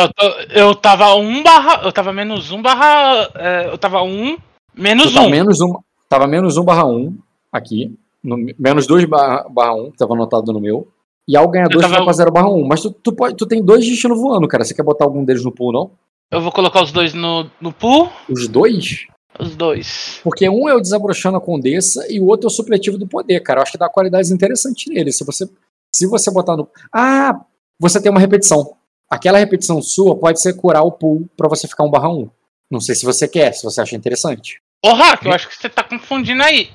eu 0.56 0.76
tava 0.76 1.16
1 1.16 1.44
barra. 1.44 1.82
Eu 1.84 1.92
tava 1.92 2.14
menos 2.14 2.52
1 2.52 2.62
barra. 2.62 3.32
É, 3.36 3.68
eu 3.68 3.78
tava 3.78 4.04
1 4.04 4.38
menos 4.76 5.12
tu 5.12 5.20
1. 5.20 5.24
Tá 5.24 5.30
menos 5.30 5.62
1. 5.62 5.74
Tava 6.08 6.28
menos 6.28 6.58
1 6.58 6.64
barra 6.64 6.86
1 6.86 7.18
aqui. 7.52 7.98
No, 8.24 8.38
menos 8.58 8.88
2 8.88 9.06
barra, 9.06 9.46
barra 9.50 9.74
1, 9.74 9.92
que 9.92 9.98
tava 9.98 10.14
anotado 10.14 10.54
no 10.54 10.60
meu. 10.60 10.88
E 11.28 11.36
ao 11.36 11.48
ganhar 11.48 11.68
2, 11.68 11.82
tava... 11.82 11.94
tu 11.94 11.98
vai 11.98 12.04
pra 12.04 12.14
0 12.14 12.32
barra 12.32 12.50
1. 12.50 12.68
Mas 12.68 12.82
tu, 12.82 12.92
tu, 12.92 13.14
pode, 13.14 13.36
tu 13.36 13.46
tem 13.46 13.64
dois 13.64 13.86
destinos 13.86 14.20
voando, 14.20 14.48
cara. 14.48 14.64
Você 14.64 14.74
quer 14.74 14.84
botar 14.84 15.06
algum 15.06 15.26
deles 15.26 15.44
no 15.44 15.52
pool, 15.52 15.72
não? 15.72 15.92
Eu 16.32 16.42
vou 16.42 16.52
colocar 16.52 16.84
os 16.84 16.92
dois 16.92 17.14
no, 17.14 17.50
no 17.60 17.72
pool. 17.72 18.10
Os 18.30 18.48
dois? 18.48 19.08
Os 19.39 19.55
dois. 19.55 20.19
Porque 20.23 20.47
um 20.49 20.69
é 20.69 20.73
o 20.76 20.80
desabrochando 20.80 21.38
a 21.38 21.41
condessa 21.41 22.05
e 22.11 22.19
o 22.19 22.26
outro 22.27 22.47
é 22.47 22.51
o 22.51 22.53
supletivo 22.53 22.97
do 22.97 23.07
poder, 23.07 23.39
cara. 23.41 23.60
Eu 23.60 23.64
acho 23.64 23.72
que 23.72 23.77
dá 23.77 23.89
qualidades 23.89 24.30
interessantes 24.31 24.85
nele. 24.93 25.11
Se 25.11 25.23
você, 25.26 25.49
se 25.93 26.05
você 26.07 26.30
botar 26.31 26.55
no. 26.55 26.68
Ah, 26.93 27.39
você 27.80 27.99
tem 28.01 28.11
uma 28.11 28.19
repetição. 28.19 28.76
Aquela 29.10 29.38
repetição 29.39 29.81
sua 29.81 30.15
pode 30.15 30.39
ser 30.41 30.53
curar 30.53 30.84
o 30.84 30.91
pool 30.91 31.27
pra 31.35 31.49
você 31.49 31.68
ficar 31.68 31.84
um 31.84 31.89
barra 31.91 32.10
um. 32.10 32.30
Não 32.72 32.80
sei 32.80 32.95
se 32.95 33.05
você 33.05 33.27
quer, 33.27 33.53
se 33.53 33.64
você 33.64 33.81
acha 33.81 33.95
interessante. 33.95 34.57
Ô, 34.85 34.93
Hack, 34.93 35.26
eu 35.26 35.31
acho 35.34 35.47
que 35.47 35.55
você 35.55 35.69
tá 35.69 35.84
confundindo 35.84 36.41
aí. 36.43 36.69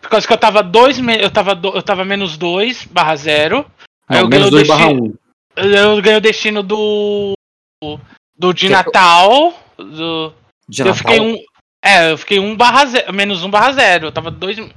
Por 0.00 0.08
causa 0.10 0.26
que 0.26 0.32
eu 0.32 0.38
tava 0.38 0.62
2, 0.62 0.98
eu 1.20 1.30
tava, 1.30 1.54
do- 1.54 1.74
eu 1.76 1.82
tava 1.82 2.04
menos 2.04 2.36
2 2.36 2.84
barra 2.86 3.14
0. 3.16 3.66
Aí 4.08 4.20
eu 4.20 4.28
menos 4.28 4.30
ganhei 4.30 4.46
o 4.48 4.50
2 4.50 4.68
barra 4.68 4.86
destino. 4.88 5.18
1. 5.56 5.64
Eu 5.64 6.02
ganhei 6.02 6.18
o 6.18 6.20
destino 6.20 6.62
do. 6.62 7.32
Do 8.36 8.52
de 8.52 8.66
Que- 8.66 8.72
Natal. 8.72 9.54
Do, 9.76 10.32
De 10.68 10.82
eu 10.82 10.86
Natal. 10.86 10.94
fiquei 10.94 11.20
um. 11.20 11.36
É, 11.82 12.12
eu 12.12 12.18
fiquei 12.18 12.38
1 12.38 12.56
barra 12.56 12.84
0. 12.86 13.12
Menos 13.12 13.42
1 13.42 13.50
barra 13.50 13.72
0. 13.72 14.06
Eu 14.06 14.12
tava 14.12 14.30
2. 14.30 14.56
Você 14.56 14.68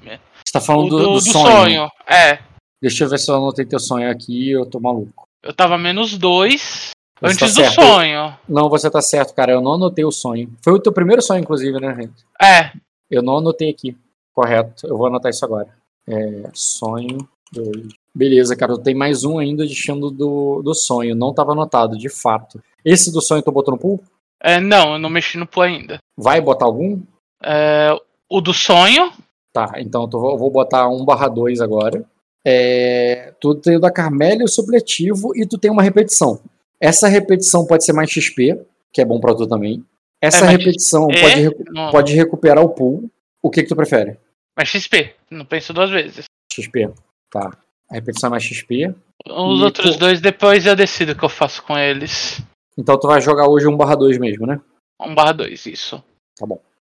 tá 0.51 0.61
falando 0.61 0.89
Do, 0.89 0.97
do, 0.97 1.03
do 1.05 1.13
do 1.15 1.21
sonho. 1.21 1.51
sonho. 1.51 1.89
É. 2.07 2.39
Deixa 2.81 3.03
eu 3.03 3.09
ver 3.09 3.17
se 3.19 3.29
eu 3.29 3.35
anotei 3.35 3.65
teu 3.65 3.79
sonho 3.79 4.09
aqui 4.09 4.51
eu 4.51 4.65
tô 4.65 4.79
maluco. 4.79 5.27
Eu 5.41 5.53
tava 5.53 5.77
menos 5.77 6.17
2 6.17 6.61
Você 6.61 6.91
antes 7.23 7.37
tá 7.39 7.45
do 7.45 7.51
certo. 7.53 7.81
sonho. 7.81 8.37
Não, 8.47 8.69
você 8.69 8.89
tá 8.89 9.01
certo, 9.01 9.33
cara. 9.33 9.51
Eu 9.53 9.61
não 9.61 9.73
anotei 9.73 10.05
o 10.05 10.11
sonho. 10.11 10.51
Foi 10.63 10.73
o 10.73 10.79
teu 10.79 10.91
primeiro 10.93 11.21
sonho, 11.21 11.41
inclusive, 11.41 11.79
né, 11.79 11.93
gente? 11.95 12.25
É. 12.41 12.71
Eu 13.09 13.21
não 13.21 13.37
anotei 13.37 13.69
aqui. 13.69 13.97
Correto. 14.33 14.87
Eu 14.87 14.97
vou 14.97 15.07
anotar 15.07 15.29
isso 15.29 15.43
agora. 15.45 15.67
É, 16.07 16.49
sonho 16.53 17.27
2. 17.51 17.87
Beleza, 18.15 18.55
cara. 18.55 18.73
Eu 18.73 18.77
tenho 18.77 18.97
mais 18.97 19.23
um 19.23 19.37
ainda 19.39 19.65
destino 19.65 20.09
do, 20.11 20.61
do 20.63 20.73
sonho. 20.73 21.15
Não 21.15 21.33
tava 21.33 21.51
anotado, 21.51 21.97
de 21.97 22.09
fato. 22.09 22.61
Esse 22.83 23.11
do 23.11 23.21
sonho 23.21 23.41
tu 23.41 23.51
botou 23.51 23.73
no 23.73 23.79
pool? 23.79 24.03
É. 24.43 24.59
Não, 24.59 24.93
eu 24.93 24.99
não 24.99 25.09
mexi 25.09 25.37
no 25.37 25.47
pool 25.47 25.63
ainda. 25.63 25.97
Vai 26.17 26.39
botar 26.41 26.65
algum? 26.65 27.01
É, 27.43 27.89
o 28.29 28.41
do 28.41 28.53
sonho. 28.53 29.11
Tá, 29.53 29.73
então 29.77 30.03
eu 30.03 30.07
tô- 30.07 30.31
eu 30.31 30.37
vou 30.37 30.51
botar 30.51 30.87
1 30.89 31.05
barra 31.05 31.27
2 31.27 31.61
agora. 31.61 32.03
É, 32.45 33.33
tu 33.39 33.55
tem 33.55 33.77
o 33.77 33.79
da 33.79 33.91
Carmélia, 33.91 34.43
o 34.45 34.49
supletivo, 34.49 35.31
e 35.35 35.45
tu 35.45 35.57
tem 35.57 35.71
uma 35.71 35.81
repetição. 35.83 36.39
Essa 36.79 37.07
repetição 37.07 37.65
pode 37.65 37.85
ser 37.85 37.93
mais 37.93 38.09
XP, 38.09 38.59
que 38.91 39.01
é 39.01 39.05
bom 39.05 39.19
pra 39.19 39.33
tu 39.33 39.47
também. 39.47 39.83
Essa 40.21 40.45
É, 40.45 40.49
repetição 40.49 41.07
é? 41.09 41.21
pode, 41.21 41.41
recu- 41.41 41.63
Não, 41.71 41.91
pode 41.91 42.13
recuperar 42.13 42.63
o 42.63 42.69
pool. 42.69 43.09
O 43.41 43.49
que 43.49 43.61
que 43.63 43.69
tu 43.69 43.75
prefere? 43.75 44.17
Mas 44.57 44.69
XP. 44.69 45.13
Não 45.31 45.45
penso 45.45 45.73
duas 45.73 45.89
vezes. 45.89 46.25
XP. 46.51 46.89
Tá. 47.31 47.51
A 47.89 47.95
repetição 47.95 48.27
é 48.27 48.31
mais 48.31 48.43
XP. 48.43 48.93
Os 49.27 49.59
E, 49.59 49.63
outros 49.63 49.91
pô- 49.93 49.99
dois 49.99 50.19
depois 50.21 50.65
eu 50.65 50.75
decido 50.75 51.11
o 51.13 51.15
que 51.15 51.23
eu 51.23 51.29
faço 51.29 51.63
com 51.63 51.77
eles. 51.77 52.41
Então 52.77 52.99
tu 52.99 53.07
vai 53.07 53.21
jogar 53.21 53.47
hoje 53.47 53.67
1 53.67 53.77
barra 53.77 53.95
2 53.95 54.17
mesmo, 54.17 54.45
né? 54.45 54.59
1 55.01 55.13
barra 55.15 55.33
2, 55.33 55.65
isso. 55.65 56.03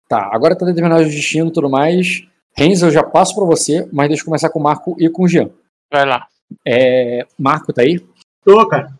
Tá, 0.08 0.30
agora 0.34 0.56
tá 0.56 0.66
determinado 0.66 1.04
o 1.04 1.06
destino 1.06 1.50
e 1.50 1.54
tudo 1.54 1.70
mais. 1.70 2.28
Renzo, 2.56 2.88
eu 2.88 2.92
já 2.92 3.04
passo 3.04 3.34
pra 3.34 3.46
você, 3.46 3.88
mas 3.94 4.10
deixa 4.10 4.22
eu 4.22 4.26
começar 4.26 4.50
com 4.50 4.60
o 4.60 4.64
Marco 4.64 4.96
e 5.00 5.10
com 5.10 5.24
o 5.24 5.28
Jean. 5.28 5.50
Vai 5.92 6.06
lá. 6.06 6.28
É, 6.68 7.26
Marco, 7.40 7.72
tá 7.72 7.82
aí? 7.82 8.00
Tô, 8.44 8.68
cara. 8.68 8.94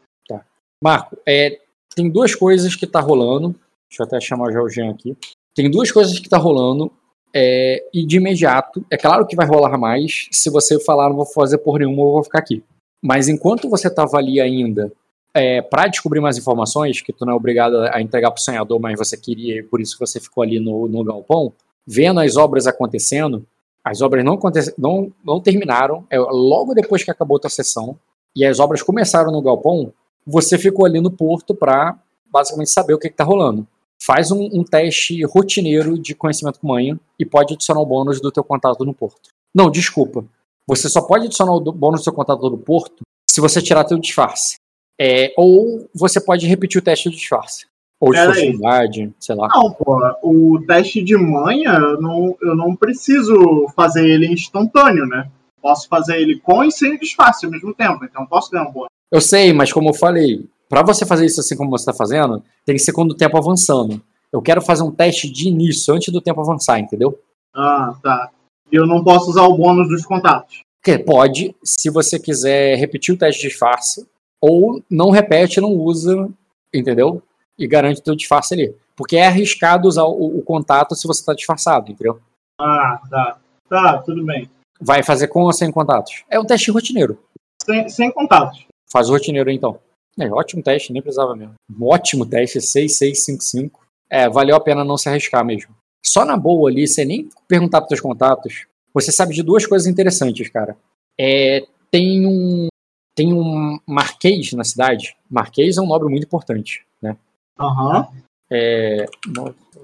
Marco, 0.84 1.18
é, 1.28 1.60
tem 1.94 2.10
duas 2.10 2.34
coisas 2.34 2.76
que 2.76 2.88
tá 2.88 3.00
rolando. 3.00 3.50
Deixa 3.90 4.02
eu 4.02 4.06
até 4.06 4.20
chamar 4.22 4.52
já 4.52 4.62
o 4.62 4.70
Jean 4.70 4.90
aqui. 4.92 5.16
Tem 5.54 5.70
duas 5.70 5.92
coisas 5.92 6.18
que 6.18 6.30
tá 6.30 6.38
rolando. 6.38 6.92
é, 7.34 7.84
e 7.94 8.06
de 8.06 8.18
imediato, 8.18 8.86
é 8.90 8.98
claro 8.98 9.26
que 9.26 9.36
vai 9.36 9.46
rolar 9.46 9.78
mais. 9.78 10.28
Se 10.32 10.50
você 10.50 10.80
falar, 10.80 11.10
não 11.10 11.16
vou 11.16 11.26
fazer 11.26 11.58
por 11.60 11.80
nenhuma, 11.80 12.04
eu 12.04 12.12
vou 12.12 12.24
ficar 12.24 12.40
aqui. 12.40 12.64
Mas 13.04 13.28
enquanto 13.28 13.70
você 13.70 13.94
tava 13.94 14.18
ali 14.18 14.40
ainda, 14.40 14.92
é, 15.34 15.62
para 15.62 15.88
descobrir 15.88 16.20
mais 16.20 16.38
informações, 16.38 17.02
que 17.02 17.14
tu 17.14 17.26
não 17.26 17.34
é 17.34 17.36
obrigado 17.36 17.76
a 17.92 18.02
entregar 18.02 18.32
pro 18.32 18.42
sonhador, 18.42 18.80
mas 18.80 18.98
você 18.98 19.18
queria, 19.18 19.64
por 19.66 19.80
isso 19.80 19.98
você 20.00 20.20
ficou 20.20 20.44
ali 20.44 20.60
no, 20.60 20.88
no 20.88 21.04
galpão, 21.04 21.54
vendo 21.86 22.20
as 22.20 22.36
obras 22.36 22.68
acontecendo, 22.68 23.46
as 23.84 24.02
obras 24.02 24.24
não, 24.24 24.38
não, 24.78 25.12
não 25.24 25.42
terminaram, 25.42 26.06
é 26.10 26.20
logo 26.20 26.74
depois 26.74 27.04
que 27.04 27.12
acabou 27.12 27.38
a 27.38 27.40
tua 27.40 27.50
sessão, 27.50 27.98
e 28.36 28.46
as 28.46 28.60
obras 28.60 28.82
começaram 28.82 29.32
no 29.32 29.42
galpão, 29.42 29.94
você 30.26 30.58
ficou 30.58 30.86
ali 30.86 31.02
no 31.02 31.12
porto 31.12 31.56
para 31.56 31.98
basicamente 32.32 32.70
saber 32.70 32.94
o 32.94 33.00
que 33.00 33.08
está 33.08 33.24
rolando. 33.24 33.68
Faz 34.02 34.32
um, 34.32 34.50
um 34.54 34.64
teste 34.64 35.24
rotineiro 35.26 35.98
de 35.98 36.16
conhecimento 36.16 36.60
com 36.60 36.68
manha 36.68 37.00
e 37.20 37.26
pode 37.26 37.54
adicionar 37.54 37.82
o 37.82 37.86
bônus 37.86 38.22
do 38.22 38.32
teu 38.32 38.44
contato 38.44 38.84
no 38.86 38.94
porto. 38.94 39.30
Não, 39.54 39.70
desculpa. 39.70 40.26
Você 40.66 40.90
só 40.90 41.02
pode 41.02 41.26
adicionar 41.26 41.54
o 41.54 41.60
bônus 41.60 42.02
do 42.02 42.04
seu 42.06 42.14
contato 42.14 42.50
no 42.50 42.58
porto 42.58 43.04
se 43.30 43.42
você 43.42 43.62
tirar 43.62 43.84
teu 43.84 44.00
disfarce. 44.00 44.56
É, 45.04 45.34
ou 45.36 45.90
você 45.96 46.22
pode 46.22 46.46
repetir 46.46 46.80
o 46.80 46.84
teste 46.84 47.10
de 47.10 47.16
disfarce. 47.16 47.66
Ou 48.00 48.14
de 48.14 48.24
furtividade, 48.24 49.12
sei 49.20 49.36
lá. 49.36 49.48
Não, 49.48 49.72
pô, 49.72 50.00
o 50.22 50.64
teste 50.68 51.02
de 51.02 51.18
manha, 51.18 51.72
eu 51.72 52.00
não, 52.00 52.38
eu 52.40 52.56
não 52.56 52.76
preciso 52.76 53.68
fazer 53.76 54.08
ele 54.08 54.28
instantâneo, 54.28 55.08
né? 55.08 55.28
Posso 55.60 55.88
fazer 55.88 56.22
ele 56.22 56.40
com 56.40 56.64
e 56.64 56.72
sem 56.72 57.00
disfarce 57.00 57.48
ao 57.48 57.52
mesmo 57.52 57.74
tempo, 57.74 58.06
então 58.06 58.28
posso 58.28 58.52
ganhar 58.52 58.68
um 58.68 58.72
bônus. 58.72 58.90
Eu 59.12 59.20
sei, 59.20 59.52
mas 59.54 59.74
como 59.74 59.90
eu 59.90 59.94
falei, 59.96 60.48
para 60.70 60.84
você 60.84 61.04
fazer 61.04 61.26
isso 61.26 61.40
assim 61.40 61.58
como 61.58 61.72
você 61.72 61.90
está 61.90 61.94
fazendo, 61.94 62.44
tem 62.64 62.76
que 62.76 62.82
ser 62.82 62.94
quando 62.94 63.12
o 63.12 63.18
tempo 63.18 63.38
avançando. 63.38 64.00
Eu 64.32 64.42
quero 64.42 64.62
fazer 64.62 64.84
um 64.84 64.92
teste 64.92 65.32
de 65.32 65.48
início, 65.48 65.96
antes 65.96 66.14
do 66.14 66.22
tempo 66.22 66.42
avançar, 66.42 66.80
entendeu? 66.80 67.20
Ah, 67.56 67.96
tá. 68.04 68.30
E 68.72 68.76
eu 68.76 68.86
não 68.86 69.04
posso 69.04 69.32
usar 69.32 69.44
o 69.44 69.58
bônus 69.58 69.90
dos 69.90 70.06
contatos. 70.06 70.62
Que 70.84 71.00
pode, 71.00 71.56
se 71.64 71.90
você 71.90 72.20
quiser 72.20 72.76
repetir 72.78 73.16
o 73.16 73.18
teste 73.18 73.42
de 73.42 73.48
disfarce, 73.50 74.06
ou 74.42 74.84
não 74.90 75.12
repete, 75.12 75.62
não 75.62 75.72
usa, 75.72 76.28
entendeu? 76.74 77.22
E 77.58 77.68
garante 77.68 78.02
o 78.02 78.04
teu 78.04 78.16
disfarce 78.16 78.54
ali. 78.54 78.76
Porque 78.96 79.18
é 79.18 79.28
arriscado 79.28 79.88
usar 79.88 80.04
o, 80.04 80.40
o 80.40 80.42
contato 80.42 80.96
se 80.96 81.08
você 81.08 81.22
está 81.22 81.34
disfarçado, 81.34 81.92
entendeu? 81.92 82.20
Ah, 82.60 83.00
tá. 83.10 83.38
Tá, 83.70 83.98
tudo 84.00 84.26
bem. 84.26 84.50
Vai 84.82 85.04
fazer 85.04 85.28
com 85.28 85.44
ou 85.44 85.54
sem 85.54 85.72
contatos? 85.72 86.24
É 86.30 86.40
um 86.40 86.46
teste 86.46 86.72
rotineiro. 86.72 87.18
Sem, 87.64 87.88
sem 87.88 88.12
contatos. 88.12 88.66
Faz 88.92 89.10
o 89.10 89.14
rotineiro 89.14 89.50
então. 89.50 89.80
É, 90.20 90.30
ótimo 90.30 90.62
teste, 90.62 90.92
nem 90.92 91.02
precisava 91.02 91.36
mesmo. 91.36 91.54
Um 91.70 91.88
ótimo 91.88 92.26
teste, 92.26 92.60
6655. 92.60 93.80
É, 94.10 94.28
valeu 94.28 94.56
a 94.56 94.60
pena 94.60 94.84
não 94.84 94.98
se 94.98 95.08
arriscar 95.08 95.46
mesmo. 95.46 95.74
Só 96.06 96.26
na 96.26 96.36
boa 96.36 96.70
ali, 96.70 96.88
sem 96.88 97.06
nem 97.06 97.30
perguntar 97.48 97.80
pros 97.80 97.90
teus 97.90 98.02
contatos, 98.02 98.66
você 98.94 99.12
sabe 99.12 99.34
de 99.34 99.42
duas 99.42 99.66
coisas 99.66 99.88
interessantes, 99.88 100.50
cara. 100.50 100.76
É, 101.18 101.66
tem 101.90 102.26
um 102.26 102.68
tem 103.16 103.34
um 103.34 103.80
marquês 103.86 104.54
na 104.54 104.64
cidade. 104.64 105.16
Marquês 105.30 105.78
é 105.78 105.82
um 105.82 105.88
nobre 105.88 106.10
muito 106.10 106.26
importante, 106.26 106.86
né? 107.02 107.18
Aham. 107.60 108.08
É, 108.50 109.06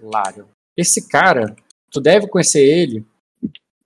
Lário. 0.02 0.48
Esse 0.76 1.08
cara, 1.08 1.56
tu 1.90 2.00
deve 2.00 2.28
conhecer 2.28 2.62
ele. 2.62 3.06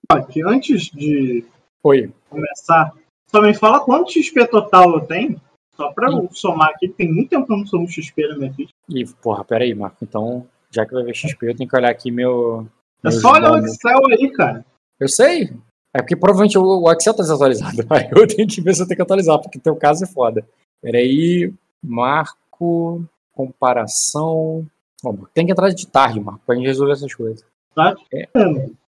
Aqui, 0.08 0.42
antes 0.42 0.90
de 0.90 1.44
Oi. 1.82 2.12
começar, 2.28 2.92
só 3.30 3.40
me 3.40 3.54
fala 3.54 3.80
quanto 3.80 4.12
XP 4.12 4.46
total 4.48 4.94
eu 4.94 5.00
tenho. 5.06 5.40
Só 5.74 5.90
pra 5.92 6.10
eu 6.10 6.28
somar 6.32 6.68
aqui, 6.70 6.88
tem 6.88 7.10
muito 7.10 7.30
tempo 7.30 7.46
que 7.46 7.52
eu 7.52 7.56
não 7.56 7.66
somo 7.66 7.88
XP 7.88 8.28
na 8.28 8.36
minha 8.36 8.52
ficha. 8.52 8.72
E, 8.90 9.06
porra, 9.22 9.42
pera 9.42 9.64
aí, 9.64 9.74
Marco. 9.74 9.98
Então, 10.02 10.46
já 10.70 10.84
que 10.84 10.92
vai 10.92 11.02
ver 11.02 11.14
XP, 11.14 11.48
eu 11.48 11.56
tenho 11.56 11.68
que 11.68 11.76
olhar 11.76 11.90
aqui 11.90 12.10
meu. 12.10 12.68
É 13.02 13.10
só 13.10 13.32
olhar 13.32 13.52
o. 13.52 13.58
Excel 13.58 14.06
aí, 14.06 14.30
cara. 14.32 14.66
Eu 15.00 15.08
sei. 15.08 15.50
É 15.94 16.00
porque 16.00 16.16
provavelmente 16.16 16.56
o 16.58 16.62
o 16.62 16.92
Excel 16.92 17.14
tá 17.14 17.22
desatualizado. 17.22 17.84
Aí 17.90 18.08
eu 18.10 18.26
tenho 18.26 18.48
que 18.48 18.60
ver 18.60 18.74
se 18.74 18.82
eu 18.82 18.86
tenho 18.86 18.96
que 18.96 19.02
atualizar, 19.02 19.38
porque 19.40 19.58
teu 19.58 19.76
caso 19.76 20.04
é 20.04 20.06
foda. 20.06 20.46
Peraí. 20.80 21.52
Marco. 21.82 23.04
Comparação. 23.34 24.66
Bom, 25.02 25.18
tem 25.34 25.44
que 25.46 25.52
entrar 25.52 25.70
de 25.70 25.86
tarde, 25.86 26.20
Marco, 26.20 26.40
pra 26.46 26.54
gente 26.54 26.66
resolver 26.66 26.92
essas 26.92 27.12
coisas. 27.14 27.44
Tá? 27.74 27.94
É. 28.12 28.28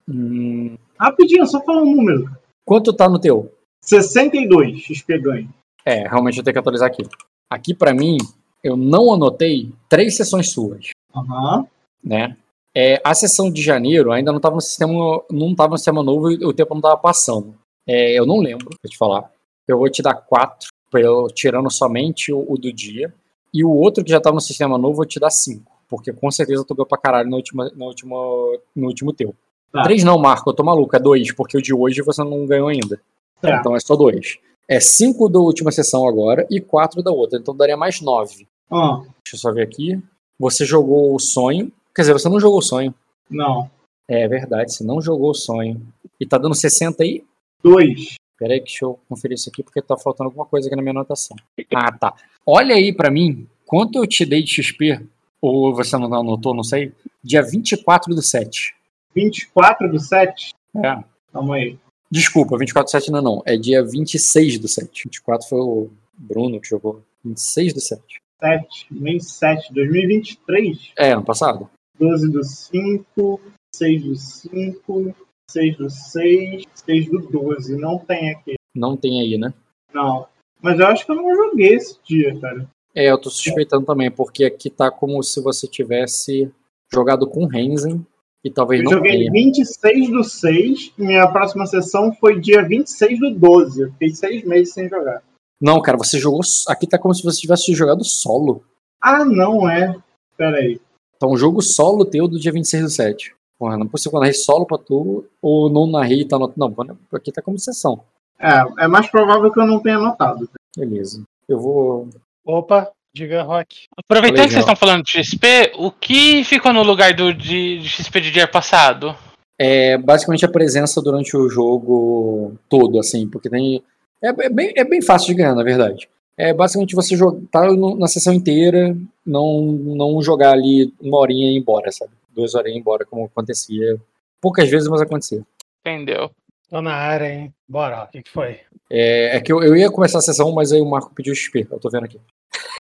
Hum, 0.09 0.75
Rapidinho, 0.99 1.45
só 1.45 1.61
falar 1.61 1.83
um 1.83 1.95
número. 1.95 2.29
quanto 2.65 2.91
tá 2.91 3.07
no 3.07 3.19
teu? 3.19 3.51
62 3.81 4.81
XP 4.81 5.19
ganho. 5.19 5.49
É, 5.85 6.07
realmente 6.07 6.37
eu 6.37 6.43
tenho 6.43 6.53
que 6.53 6.59
atualizar 6.59 6.87
aqui. 6.89 7.03
Aqui 7.49 7.73
pra 7.73 7.93
mim, 7.93 8.17
eu 8.63 8.75
não 8.75 9.13
anotei 9.13 9.71
três 9.87 10.15
sessões 10.17 10.49
suas, 10.51 10.89
Aham. 11.15 11.65
né? 12.03 12.35
É, 12.75 13.01
a 13.03 13.13
sessão 13.13 13.51
de 13.51 13.61
janeiro 13.61 14.11
ainda 14.11 14.31
não 14.31 14.37
estava 14.37 14.55
no 14.55 14.61
sistema, 14.61 14.93
não 15.29 15.53
tava 15.53 15.71
no 15.71 15.77
sistema 15.77 16.01
novo 16.01 16.31
e 16.31 16.45
o 16.45 16.53
tempo 16.53 16.73
não 16.73 16.79
estava 16.79 16.97
passando. 16.97 17.55
É, 17.87 18.17
eu 18.17 18.25
não 18.25 18.39
lembro, 18.39 18.65
vou 18.65 18.89
te 18.89 18.97
falar. 18.97 19.29
Eu 19.67 19.77
vou 19.77 19.89
te 19.89 20.01
dar 20.01 20.13
quatro, 20.13 20.69
eu, 20.93 21.27
tirando 21.27 21.69
somente 21.69 22.31
o, 22.31 22.45
o 22.47 22.57
do 22.57 22.71
dia. 22.71 23.13
E 23.53 23.63
o 23.65 23.71
outro 23.71 24.03
que 24.03 24.11
já 24.11 24.17
estava 24.17 24.35
no 24.35 24.41
sistema 24.41 24.77
novo, 24.77 24.93
eu 24.93 24.97
vou 24.97 25.05
te 25.05 25.19
dar 25.19 25.29
cinco. 25.29 25.71
Porque 25.89 26.13
com 26.13 26.31
certeza 26.31 26.63
tu 26.65 26.73
ganhou 26.73 26.85
pra 26.85 26.97
caralho 26.97 27.29
no 27.29 27.35
último, 27.35 27.69
no 27.75 27.85
último, 27.85 28.59
no 28.73 28.87
último 28.87 29.11
teu. 29.11 29.35
Tá. 29.71 29.83
Três 29.83 30.03
não, 30.03 30.17
Marco, 30.17 30.49
eu 30.49 30.53
tô 30.53 30.63
maluco, 30.63 30.95
é 30.95 30.99
dois, 30.99 31.33
porque 31.33 31.57
o 31.57 31.61
de 31.61 31.73
hoje 31.73 32.01
você 32.01 32.23
não 32.23 32.45
ganhou 32.45 32.69
ainda. 32.69 33.01
Tá. 33.41 33.57
Então 33.57 33.75
é 33.75 33.79
só 33.79 33.95
dois. 33.95 34.37
É 34.67 34.79
cinco 34.79 35.27
da 35.27 35.39
última 35.39 35.71
sessão 35.71 36.07
agora 36.07 36.47
e 36.49 36.61
quatro 36.61 37.03
da 37.03 37.11
outra. 37.11 37.37
Então 37.37 37.55
daria 37.55 37.75
mais 37.75 37.99
nove. 37.99 38.47
Ah, 38.69 39.01
Deixa 39.23 39.35
eu 39.35 39.39
só 39.39 39.51
ver 39.51 39.63
aqui. 39.63 40.01
Você 40.39 40.65
jogou 40.65 41.13
o 41.13 41.19
sonho. 41.19 41.71
Quer 41.95 42.03
dizer, 42.03 42.13
você 42.13 42.29
não 42.29 42.39
jogou 42.39 42.59
o 42.59 42.63
sonho. 42.63 42.93
não. 43.29 43.69
É 44.07 44.27
verdade, 44.27 44.73
você 44.73 44.83
não 44.83 44.99
jogou 45.01 45.29
o 45.29 45.33
sonho. 45.33 45.81
E 46.19 46.25
tá 46.25 46.37
dando 46.37 46.53
60 46.53 47.01
aí? 47.01 47.23
2. 47.63 48.15
Pera 48.37 48.53
aí, 48.53 48.59
deixa 48.59 48.83
eu 48.83 48.99
conferir 49.07 49.35
isso 49.35 49.49
aqui, 49.49 49.63
porque 49.63 49.81
tá 49.81 49.95
faltando 49.95 50.27
alguma 50.29 50.45
coisa 50.45 50.67
aqui 50.67 50.75
na 50.75 50.81
minha 50.81 50.91
anotação. 50.91 51.37
Ah, 51.73 51.91
tá. 51.97 52.13
Olha 52.45 52.75
aí 52.75 52.91
pra 52.91 53.09
mim, 53.09 53.47
quanto 53.65 53.97
eu 53.99 54.05
te 54.05 54.25
dei 54.25 54.43
de 54.43 54.51
XP 54.51 54.99
Ou 55.39 55.73
você 55.73 55.97
não 55.97 56.13
anotou, 56.13 56.53
não 56.53 56.63
sei. 56.63 56.91
Dia 57.23 57.41
24 57.41 58.13
do 58.13 58.21
7. 58.21 58.75
24 59.15 59.89
do 59.89 59.99
7? 59.99 60.53
É. 60.75 61.03
Calma 61.31 61.55
aí. 61.55 61.77
Desculpa, 62.11 62.57
24 62.57 62.89
do 62.89 62.91
7 62.91 63.09
ainda 63.09 63.21
não. 63.21 63.41
É 63.45 63.55
dia 63.55 63.81
26 63.81 64.59
do 64.59 64.67
7. 64.67 65.03
24 65.05 65.47
foi 65.47 65.59
o 65.59 65.89
Bruno 66.17 66.59
que 66.59 66.67
jogou. 66.67 67.01
26 67.23 67.73
do 67.73 67.79
7. 67.79 68.01
7, 68.41 68.87
mês 68.91 69.31
7, 69.31 69.73
2023. 69.73 70.91
É, 70.97 71.11
ano 71.13 71.23
passado. 71.23 71.69
12 72.01 72.31
do 72.31 72.43
5, 72.43 73.41
6 73.75 74.03
do 74.03 74.15
5, 74.15 75.15
6 75.51 75.77
do 75.77 75.89
6, 75.89 76.63
6 76.73 77.09
do 77.09 77.19
12. 77.19 77.77
Não 77.77 77.99
tem 77.99 78.31
aqui. 78.31 78.55
Não 78.75 78.97
tem 78.97 79.21
aí, 79.21 79.37
né? 79.37 79.53
Não. 79.93 80.25
Mas 80.59 80.79
eu 80.79 80.87
acho 80.87 81.05
que 81.05 81.11
eu 81.11 81.15
não 81.15 81.35
joguei 81.35 81.75
esse 81.75 81.99
dia, 82.03 82.39
cara. 82.39 82.67
É, 82.95 83.11
eu 83.11 83.19
tô 83.19 83.29
suspeitando 83.29 83.85
também, 83.85 84.09
porque 84.09 84.43
aqui 84.43 84.69
tá 84.69 84.89
como 84.89 85.21
se 85.21 85.39
você 85.41 85.67
tivesse 85.67 86.51
jogado 86.91 87.27
com 87.27 87.45
Renzen 87.45 88.05
e 88.43 88.49
talvez 88.49 88.81
Eu 88.81 88.85
não 88.85 88.91
joguei 88.97 89.19
tenha. 89.19 89.31
26 89.31 90.09
do 90.09 90.23
6 90.23 90.93
e 90.97 91.01
minha 91.03 91.27
próxima 91.31 91.67
sessão 91.67 92.11
foi 92.13 92.39
dia 92.39 92.67
26 92.67 93.19
do 93.19 93.35
12. 93.35 93.81
Eu 93.81 93.91
fiquei 93.91 94.09
seis 94.09 94.43
meses 94.43 94.73
sem 94.73 94.89
jogar. 94.89 95.21
Não, 95.61 95.79
cara, 95.81 95.97
você 95.97 96.19
jogou. 96.19 96.41
Aqui 96.67 96.87
tá 96.87 96.97
como 96.97 97.13
se 97.13 97.23
você 97.23 97.39
tivesse 97.39 97.73
jogado 97.75 98.03
solo. 98.03 98.63
Ah, 98.99 99.23
não 99.23 99.69
é. 99.69 99.95
Pera 100.35 100.57
aí. 100.57 100.79
Então, 101.21 101.37
jogo 101.37 101.61
solo 101.61 102.03
teu 102.03 102.27
do 102.27 102.39
dia 102.39 102.51
26 102.51 102.83
do 102.83 102.89
7. 102.89 103.35
Porra, 103.59 103.77
não 103.77 103.85
é 103.85 103.89
possível 103.89 104.13
que 104.13 104.15
eu 104.17 104.19
narrei 104.21 104.33
solo 104.33 104.65
pra 104.65 104.79
tu, 104.79 105.23
ou 105.39 105.69
não 105.69 105.85
narrei 105.85 106.21
e 106.21 106.25
tá 106.25 106.39
no... 106.39 106.51
Não, 106.57 106.73
aqui 107.13 107.31
tá 107.31 107.43
como 107.43 107.59
sessão. 107.59 108.01
É, 108.39 108.85
é 108.85 108.87
mais 108.87 109.07
provável 109.07 109.51
que 109.51 109.59
eu 109.59 109.67
não 109.67 109.79
tenha 109.79 109.97
anotado. 109.97 110.49
Beleza. 110.75 111.21
Eu 111.47 111.59
vou. 111.59 112.09
Opa, 112.43 112.89
diga 113.13 113.43
Rock. 113.43 113.83
Aproveitando 113.95 114.37
Legal. 114.37 114.47
que 114.47 114.53
vocês 114.53 114.63
estão 114.63 114.75
falando 114.75 115.03
de 115.03 115.11
XP, 115.11 115.73
o 115.77 115.91
que 115.91 116.43
ficou 116.43 116.73
no 116.73 116.81
lugar 116.81 117.13
do 117.13 117.31
de, 117.31 117.77
de 117.77 117.87
XP 117.87 118.19
de 118.19 118.31
dia 118.31 118.47
passado? 118.47 119.15
É 119.59 119.99
basicamente 119.99 120.43
a 120.43 120.51
presença 120.51 121.03
durante 121.03 121.37
o 121.37 121.47
jogo 121.47 122.55
todo, 122.67 122.97
assim, 122.97 123.29
porque 123.29 123.47
tem. 123.47 123.83
É, 124.23 124.29
é 124.29 124.49
bem, 124.49 124.73
é 124.75 124.83
bem 124.83 125.03
fácil 125.03 125.27
de 125.27 125.35
ganhar, 125.35 125.53
na 125.53 125.63
verdade. 125.63 126.09
É 126.37 126.53
basicamente 126.53 126.95
você 126.95 127.15
jogar 127.15 127.39
tá 127.51 127.71
na 127.71 128.07
sessão 128.07 128.33
inteira, 128.33 128.95
não, 129.25 129.61
não 129.63 130.21
jogar 130.21 130.53
ali 130.53 130.93
uma 130.99 131.17
horinha 131.17 131.51
e 131.51 131.55
ir 131.55 131.57
embora, 131.59 131.91
sabe? 131.91 132.11
Duas 132.29 132.55
horinhas 132.55 132.75
e 132.75 132.77
ir 132.77 132.81
embora, 132.81 133.05
como 133.05 133.25
acontecia. 133.25 133.99
Poucas 134.41 134.69
vezes, 134.69 134.87
mas 134.87 135.01
acontecia. 135.01 135.45
Entendeu? 135.85 136.31
Tô 136.69 136.81
na 136.81 136.93
área, 136.93 137.27
hein? 137.27 137.53
Bora, 137.67 138.03
o 138.03 138.07
que, 138.07 138.23
que 138.23 138.31
foi? 138.31 138.61
É, 138.89 139.35
é 139.35 139.41
que 139.41 139.51
eu, 139.51 139.61
eu 139.61 139.75
ia 139.75 139.91
começar 139.91 140.19
a 140.19 140.21
sessão, 140.21 140.51
mas 140.53 140.71
aí 140.71 140.81
o 140.81 140.89
Marco 140.89 141.13
pediu 141.13 141.35
XP. 141.35 141.67
Eu 141.69 141.79
tô 141.79 141.89
vendo 141.89 142.05
aqui. 142.05 142.19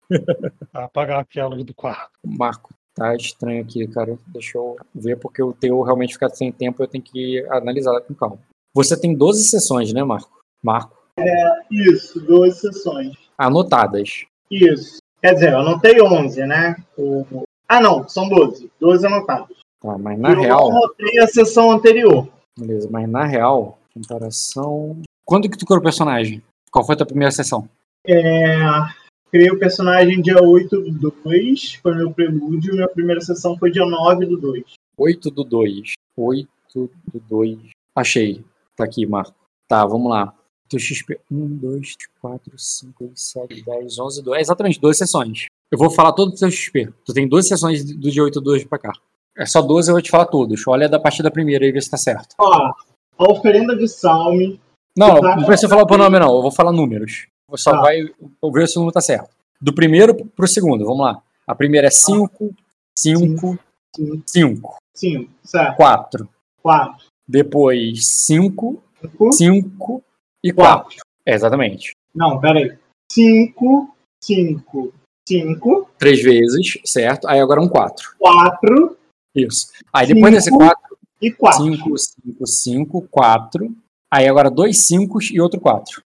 Apagar 0.72 1.20
aquela 1.20 1.56
do 1.56 1.74
quarto. 1.74 2.12
Marco, 2.24 2.74
tá 2.94 3.16
estranho 3.16 3.64
aqui, 3.64 3.88
cara. 3.88 4.18
Deixa 4.28 4.58
eu 4.58 4.76
ver, 4.94 5.18
porque 5.18 5.42
o 5.42 5.52
teu 5.52 5.82
realmente 5.82 6.14
ficar 6.14 6.30
sem 6.30 6.52
tempo, 6.52 6.84
eu 6.84 6.88
tenho 6.88 7.04
que 7.04 7.44
analisar 7.50 8.00
com 8.02 8.14
calma. 8.14 8.40
Você 8.74 9.00
tem 9.00 9.16
12 9.16 9.46
sessões, 9.46 9.92
né, 9.92 10.04
Marco? 10.04 10.40
Marco. 10.64 10.96
Isso, 11.72 12.20
12 12.26 12.60
sessões. 12.60 13.14
Anotadas. 13.46 14.26
Isso. 14.50 14.98
Quer 15.22 15.34
dizer, 15.34 15.54
eu 15.54 15.60
anotei 15.60 16.02
11, 16.02 16.46
né? 16.46 16.76
O- 16.98 17.44
Ah, 17.68 17.80
não, 17.82 18.08
são 18.08 18.28
12. 18.28 18.70
12 18.80 19.06
anotados. 19.08 19.58
Tá, 19.82 19.98
mas 19.98 20.20
na 20.20 20.32
eu 20.32 20.42
real. 20.42 20.70
não 20.70 20.78
anotei 20.78 21.20
a 21.20 21.28
sessão 21.28 21.72
anterior. 21.72 22.28
Beleza, 22.58 22.88
mas 22.92 23.10
na 23.10 23.26
real, 23.26 23.80
comparação. 23.94 25.02
Quando 25.26 25.50
que 25.50 25.58
tu 25.58 25.66
criou 25.66 25.80
o 25.80 25.84
personagem? 25.84 26.42
Qual 26.72 26.86
foi 26.86 26.96
a 26.96 26.98
tua 26.98 27.08
primeira 27.08 27.32
sessão? 27.32 27.68
É, 28.06 28.58
criei 29.32 29.50
o 29.52 29.58
personagem 29.60 30.22
dia 30.22 30.42
8 30.44 30.82
do 30.92 31.12
2, 31.24 31.76
foi 31.82 31.96
meu 31.96 32.12
prelúdio. 32.12 32.74
Minha 32.74 32.88
primeira 32.90 33.22
sessão 33.22 33.58
foi 33.58 33.72
dia 33.72 33.86
9 33.86 34.26
do 34.26 34.38
2. 34.38 34.64
8 34.98 35.32
do 35.32 35.44
2. 35.44 35.94
8 36.18 36.48
do 36.74 37.20
2. 37.30 37.58
Achei. 37.96 38.44
Tá 38.76 38.84
aqui, 38.84 39.06
Marco. 39.06 39.34
Tá, 39.68 39.86
vamos 39.86 40.10
lá. 40.10 40.34
Teu 40.72 40.80
XP. 40.80 41.20
1, 41.30 41.58
2, 41.58 41.96
4, 42.22 42.54
5, 42.58 43.12
6, 43.14 43.48
7, 43.50 43.66
10, 43.66 44.00
11, 44.00 44.22
12. 44.24 44.38
É 44.38 44.42
exatamente, 44.42 44.80
12 44.80 44.98
sessões. 45.00 45.46
Eu 45.70 45.78
vou 45.78 45.90
falar 45.90 46.14
todo 46.14 46.30
o 46.30 46.36
teu 46.36 46.50
XP. 46.50 46.90
Tu 47.06 47.14
tem 47.14 47.28
12 47.28 47.50
sessões 47.50 47.84
do 47.84 48.10
dia 48.10 48.24
8 48.24 48.36
do 48.40 48.42
2 48.46 48.64
pra 48.64 48.80
cá. 48.80 48.92
É 49.38 49.46
só 49.46 49.62
12, 49.62 49.90
eu 49.90 49.96
vou 49.96 50.02
te 50.02 50.10
falar 50.10 50.26
todos. 50.28 50.66
Olha 50.68 50.88
da 50.88 50.98
partir 51.00 51.24
da 51.24 51.30
primeira 51.32 51.66
e 51.66 51.72
vê 51.74 51.82
se 51.82 51.90
tá 51.92 51.98
certo. 51.98 52.36
Ó, 52.40 52.72
a 53.18 53.32
oferenda 53.32 53.76
de 53.76 53.88
Salme. 53.88 54.60
Não, 54.98 55.20
Tá. 55.20 55.36
não 55.36 55.46
precisa 55.46 55.68
falar 55.70 55.86
por 55.86 55.98
nome, 55.98 56.18
não. 56.20 56.36
Eu 56.36 56.42
vou 56.42 56.52
falar 56.52 56.72
números. 56.72 57.28
Você 57.50 57.64
só 57.64 57.72
Tá. 57.72 57.82
vai 57.82 58.02
ver 58.54 58.68
se 58.68 58.78
o 58.78 58.80
número 58.80 58.94
tá 58.94 59.02
certo. 59.02 59.30
Do 59.62 59.74
primeiro 59.76 60.16
pro 60.26 60.48
segundo, 60.48 60.86
vamos 60.86 61.02
lá. 61.06 61.22
A 61.46 61.54
primeira 61.54 61.88
é 61.88 61.92
5, 61.92 62.54
5, 62.98 63.60
Sim, 63.96 64.24
5, 64.26 64.78
5, 64.96 65.30
certo. 65.44 65.76
4. 65.76 66.30
4, 66.64 67.06
Depois 67.28 68.06
5, 68.06 68.82
5, 69.02 69.32
5 69.34 70.04
e 70.44 70.52
4. 70.52 70.84
4. 70.84 70.98
É, 71.26 71.34
exatamente. 71.34 71.94
Não, 72.14 72.40
peraí. 72.40 72.78
5, 73.12 73.96
5, 74.24 74.94
5, 75.28 75.90
Três 75.98 76.22
vezes, 76.22 76.80
certo? 76.86 77.28
Aí 77.28 77.40
agora 77.40 77.62
um 77.62 77.68
4. 77.68 78.16
4 78.18 78.98
Isso. 79.36 79.72
Aí 79.94 80.08
depois 80.08 80.34
desse 80.34 80.50
Cinco. 80.50 80.60
4, 80.60 80.98
e 81.22 81.32
4. 81.32 81.64
5, 81.64 81.98
5, 81.98 82.48
5, 82.48 83.02
4. 83.10 83.76
Aí 84.14 84.28
agora 84.28 84.50
dois 84.50 84.86
5 84.88 85.20
e 85.32 85.40
outro 85.40 85.60
4. 85.60 86.02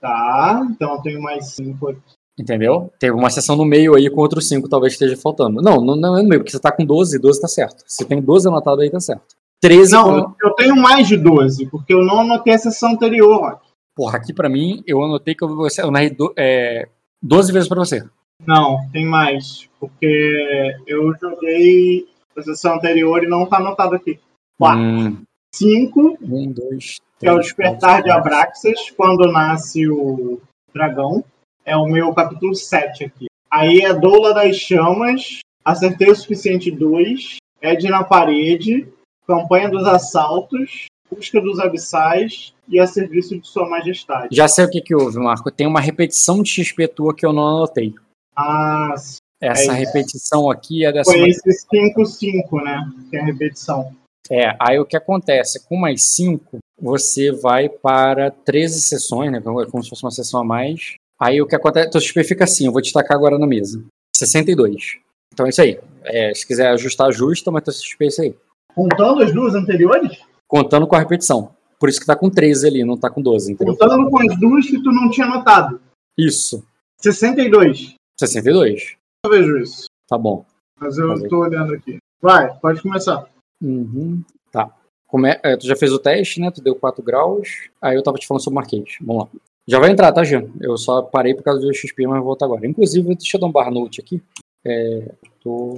tá, 0.00 0.66
então 0.70 0.94
eu 0.94 1.02
tenho 1.02 1.22
mais 1.22 1.52
5 1.52 1.88
aqui. 1.88 2.00
Entendeu? 2.38 2.92
Teve 3.00 3.16
uma 3.16 3.30
sessão 3.30 3.56
no 3.56 3.64
meio 3.64 3.96
aí 3.96 4.08
com 4.08 4.20
outros 4.20 4.48
5 4.48 4.68
talvez 4.68 4.92
esteja 4.92 5.16
faltando. 5.16 5.60
Não, 5.60 5.80
não, 5.80 5.96
não 5.96 6.16
é 6.16 6.22
no 6.22 6.28
meio, 6.28 6.40
porque 6.40 6.52
você 6.52 6.60
tá 6.60 6.70
com 6.70 6.84
12, 6.84 7.18
12 7.18 7.40
tá 7.40 7.48
certo. 7.48 7.82
Se 7.86 8.04
tem 8.04 8.22
12 8.22 8.46
anotado 8.46 8.80
aí, 8.80 8.90
tá 8.90 9.00
certo. 9.00 9.36
13 9.60 9.92
Não, 9.92 10.04
com- 10.24 10.34
eu- 10.42 10.54
tenho 10.54 10.76
mais 10.76 11.08
de 11.08 11.16
12, 11.16 11.66
porque 11.66 11.92
eu 11.92 12.02
não 12.04 12.20
anotei 12.20 12.54
a 12.54 12.58
sessão 12.58 12.92
anterior, 12.92 13.40
Rock. 13.40 13.68
Porra, 13.96 14.18
aqui 14.18 14.32
pra 14.32 14.48
mim, 14.48 14.82
eu 14.86 15.02
anotei 15.02 15.34
que 15.34 15.42
eu, 15.44 15.48
você- 15.48 15.82
eu 15.82 15.90
narrei 15.90 16.10
do, 16.10 16.32
é, 16.36 16.88
12 17.22 17.52
vezes 17.52 17.68
pra 17.68 17.78
você. 17.78 18.04
Não, 18.46 18.78
tem 18.92 19.04
mais. 19.04 19.68
Porque 19.80 20.76
eu 20.86 21.12
joguei 21.20 22.06
a 22.36 22.42
sessão 22.42 22.74
anterior 22.74 23.22
e 23.24 23.26
não 23.28 23.46
tá 23.46 23.56
anotado 23.56 23.96
aqui. 23.96 24.20
4. 24.58 24.80
Hum, 24.80 25.22
5, 25.54 26.16
um, 26.22 26.52
dois, 26.52 26.96
que 27.18 27.26
é 27.26 27.32
o 27.32 27.38
despertar 27.40 28.02
de 28.02 28.10
Abraxas, 28.10 28.90
quando 28.96 29.30
nasce 29.32 29.88
o 29.88 30.40
dragão. 30.72 31.24
É 31.64 31.76
o 31.76 31.86
meu 31.86 32.14
capítulo 32.14 32.54
7 32.54 33.04
aqui. 33.04 33.26
Aí 33.50 33.80
é 33.80 33.92
Doula 33.92 34.32
das 34.32 34.56
Chamas, 34.56 35.40
Acertei 35.64 36.10
o 36.10 36.16
Suficiente 36.16 36.70
2, 36.70 37.36
Ed 37.60 37.88
na 37.90 38.02
Parede, 38.04 38.86
Campanha 39.28 39.68
dos 39.68 39.86
Assaltos, 39.86 40.86
Busca 41.10 41.40
dos 41.40 41.58
Abissais 41.58 42.54
e 42.66 42.80
A 42.80 42.86
Serviço 42.86 43.38
de 43.38 43.46
Sua 43.46 43.68
Majestade. 43.68 44.34
Já 44.34 44.48
sei 44.48 44.64
o 44.64 44.70
que 44.70 44.80
que 44.80 44.94
houve, 44.94 45.18
Marco. 45.18 45.50
Tem 45.50 45.66
uma 45.66 45.80
repetição 45.80 46.42
de 46.42 46.50
XP 46.50 46.88
tua 46.88 47.14
que 47.14 47.26
eu 47.26 47.32
não 47.32 47.46
anotei. 47.46 47.94
Ah, 48.34 48.94
Essa 49.40 49.72
É 49.72 49.74
repetição 49.74 50.50
aqui 50.50 50.84
é 50.84 50.92
dessa. 50.92 51.10
foi 51.12 51.28
esse 51.28 51.66
5-5, 51.66 52.62
né? 52.64 52.90
Que 53.10 53.16
é 53.16 53.20
a 53.20 53.24
repetição. 53.24 53.92
É, 54.30 54.54
aí 54.58 54.78
o 54.78 54.84
que 54.86 54.96
acontece? 54.96 55.66
Com 55.66 55.76
mais 55.76 56.02
5, 56.14 56.58
você 56.80 57.30
vai 57.32 57.68
para 57.68 58.30
13 58.30 58.80
sessões, 58.80 59.30
né? 59.32 59.40
Como 59.40 59.64
como 59.70 59.82
se 59.82 59.90
fosse 59.90 60.04
uma 60.04 60.10
sessão 60.10 60.40
a 60.40 60.44
mais. 60.44 60.94
Aí 61.20 61.40
o 61.40 61.46
que 61.46 61.56
acontece? 61.56 61.90
Teu 61.90 62.00
XP 62.00 62.24
fica 62.24 62.44
assim, 62.44 62.66
eu 62.66 62.72
vou 62.72 62.80
destacar 62.82 63.16
agora 63.16 63.38
na 63.38 63.46
mesa. 63.46 63.82
62. 64.16 64.98
Então 65.32 65.46
é 65.46 65.50
isso 65.50 65.62
aí. 65.62 65.78
É, 66.04 66.32
se 66.34 66.46
quiser 66.46 66.68
ajustar, 66.70 67.08
ajusta, 67.08 67.50
mas 67.50 67.64
teu 67.64 67.72
XP 67.72 68.04
é 68.04 68.08
isso 68.08 68.22
aí. 68.22 68.34
Contando 68.78 69.22
as 69.22 69.32
duas 69.34 69.54
anteriores? 69.56 70.20
Contando 70.46 70.86
com 70.86 70.94
a 70.94 71.00
repetição. 71.00 71.50
Por 71.80 71.88
isso 71.88 71.98
que 71.98 72.06
tá 72.06 72.14
com 72.14 72.30
13 72.30 72.66
ali, 72.68 72.84
não 72.84 72.96
tá 72.96 73.10
com 73.10 73.20
12, 73.20 73.52
entendeu? 73.52 73.76
Contando 73.76 74.08
com 74.08 74.20
as 74.20 74.38
duas 74.38 74.66
que 74.66 74.80
tu 74.82 74.92
não 74.92 75.10
tinha 75.10 75.26
notado. 75.26 75.80
Isso. 76.16 76.64
62. 77.00 77.94
62. 78.18 78.96
Eu 79.24 79.30
vejo 79.30 79.58
isso. 79.58 79.86
Tá 80.08 80.16
bom. 80.16 80.44
Mas 80.80 80.96
eu 80.96 81.10
aí- 81.12 81.28
tô 81.28 81.40
olhando 81.40 81.74
aqui. 81.74 81.98
Vai, 82.22 82.54
pode 82.60 82.80
começar. 82.82 83.28
Uhum. 83.62 84.22
Tá. 84.52 84.72
Come- 85.08 85.38
é, 85.42 85.56
tu 85.56 85.66
já 85.66 85.74
fez 85.74 85.92
o 85.92 85.98
teste, 85.98 86.40
né? 86.40 86.50
Tu 86.50 86.62
deu 86.62 86.74
4 86.76 87.02
graus. 87.02 87.68
Aí 87.82 87.96
eu 87.96 88.02
tava 88.02 88.16
te 88.18 88.26
falando 88.26 88.42
sobre 88.42 88.54
o 88.54 88.60
Marquês. 88.60 88.96
Vamos 89.00 89.24
lá. 89.24 89.28
Já 89.66 89.78
vai 89.78 89.90
entrar, 89.90 90.12
tá, 90.12 90.22
Jean? 90.24 90.48
Eu 90.60 90.76
só 90.76 91.02
parei 91.02 91.34
por 91.34 91.42
causa 91.42 91.60
do 91.60 91.74
XP, 91.74 92.06
mas 92.06 92.16
vou 92.18 92.26
voltar 92.26 92.46
agora. 92.46 92.66
Inclusive, 92.66 93.14
deixa 93.14 93.36
eu 93.36 93.40
dar 93.40 93.46
um 93.48 93.52
bar 93.52 93.70
note 93.70 94.00
aqui. 94.00 94.22
É, 94.64 95.12
tô... 95.40 95.76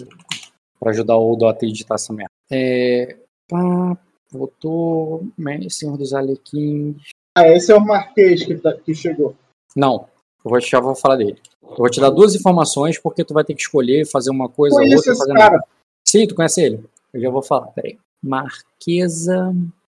Pra 0.78 0.90
ajudar 0.90 1.16
o 1.16 1.36
Dota 1.36 1.64
a 1.64 1.68
editar 1.68 1.96
essa 1.96 2.12
merda. 2.12 2.30
É... 2.50 3.16
Pá, 3.48 3.96
voltou. 4.30 5.26
Me- 5.36 5.70
Senhor 5.70 5.96
dos 5.96 6.12
Alequins. 6.12 6.96
Ah, 7.36 7.46
esse 7.48 7.70
é 7.72 7.76
o 7.76 7.80
Marquês 7.80 8.44
que, 8.44 8.56
tá- 8.56 8.74
que 8.76 8.94
chegou. 8.94 9.34
Não. 9.76 10.06
Eu 10.44 10.50
vou 10.50 10.60
já 10.60 10.80
vou 10.80 10.94
falar 10.94 11.16
dele. 11.16 11.38
Eu 11.62 11.76
vou 11.76 11.90
te 11.90 12.00
dar 12.00 12.10
duas 12.10 12.34
informações, 12.34 12.98
porque 12.98 13.24
tu 13.24 13.34
vai 13.34 13.44
ter 13.44 13.54
que 13.54 13.60
escolher, 13.62 14.06
fazer 14.06 14.30
uma 14.30 14.48
coisa 14.48 14.76
ou 14.76 14.82
outra. 14.88 15.12
esse 15.12 15.26
cara. 15.34 15.62
Sim, 16.08 16.26
tu 16.26 16.34
conhece 16.34 16.62
ele? 16.62 16.84
Eu 17.12 17.20
já 17.20 17.30
vou 17.30 17.42
falar, 17.42 17.66
peraí. 17.68 17.98
Marquesa. 18.22 19.54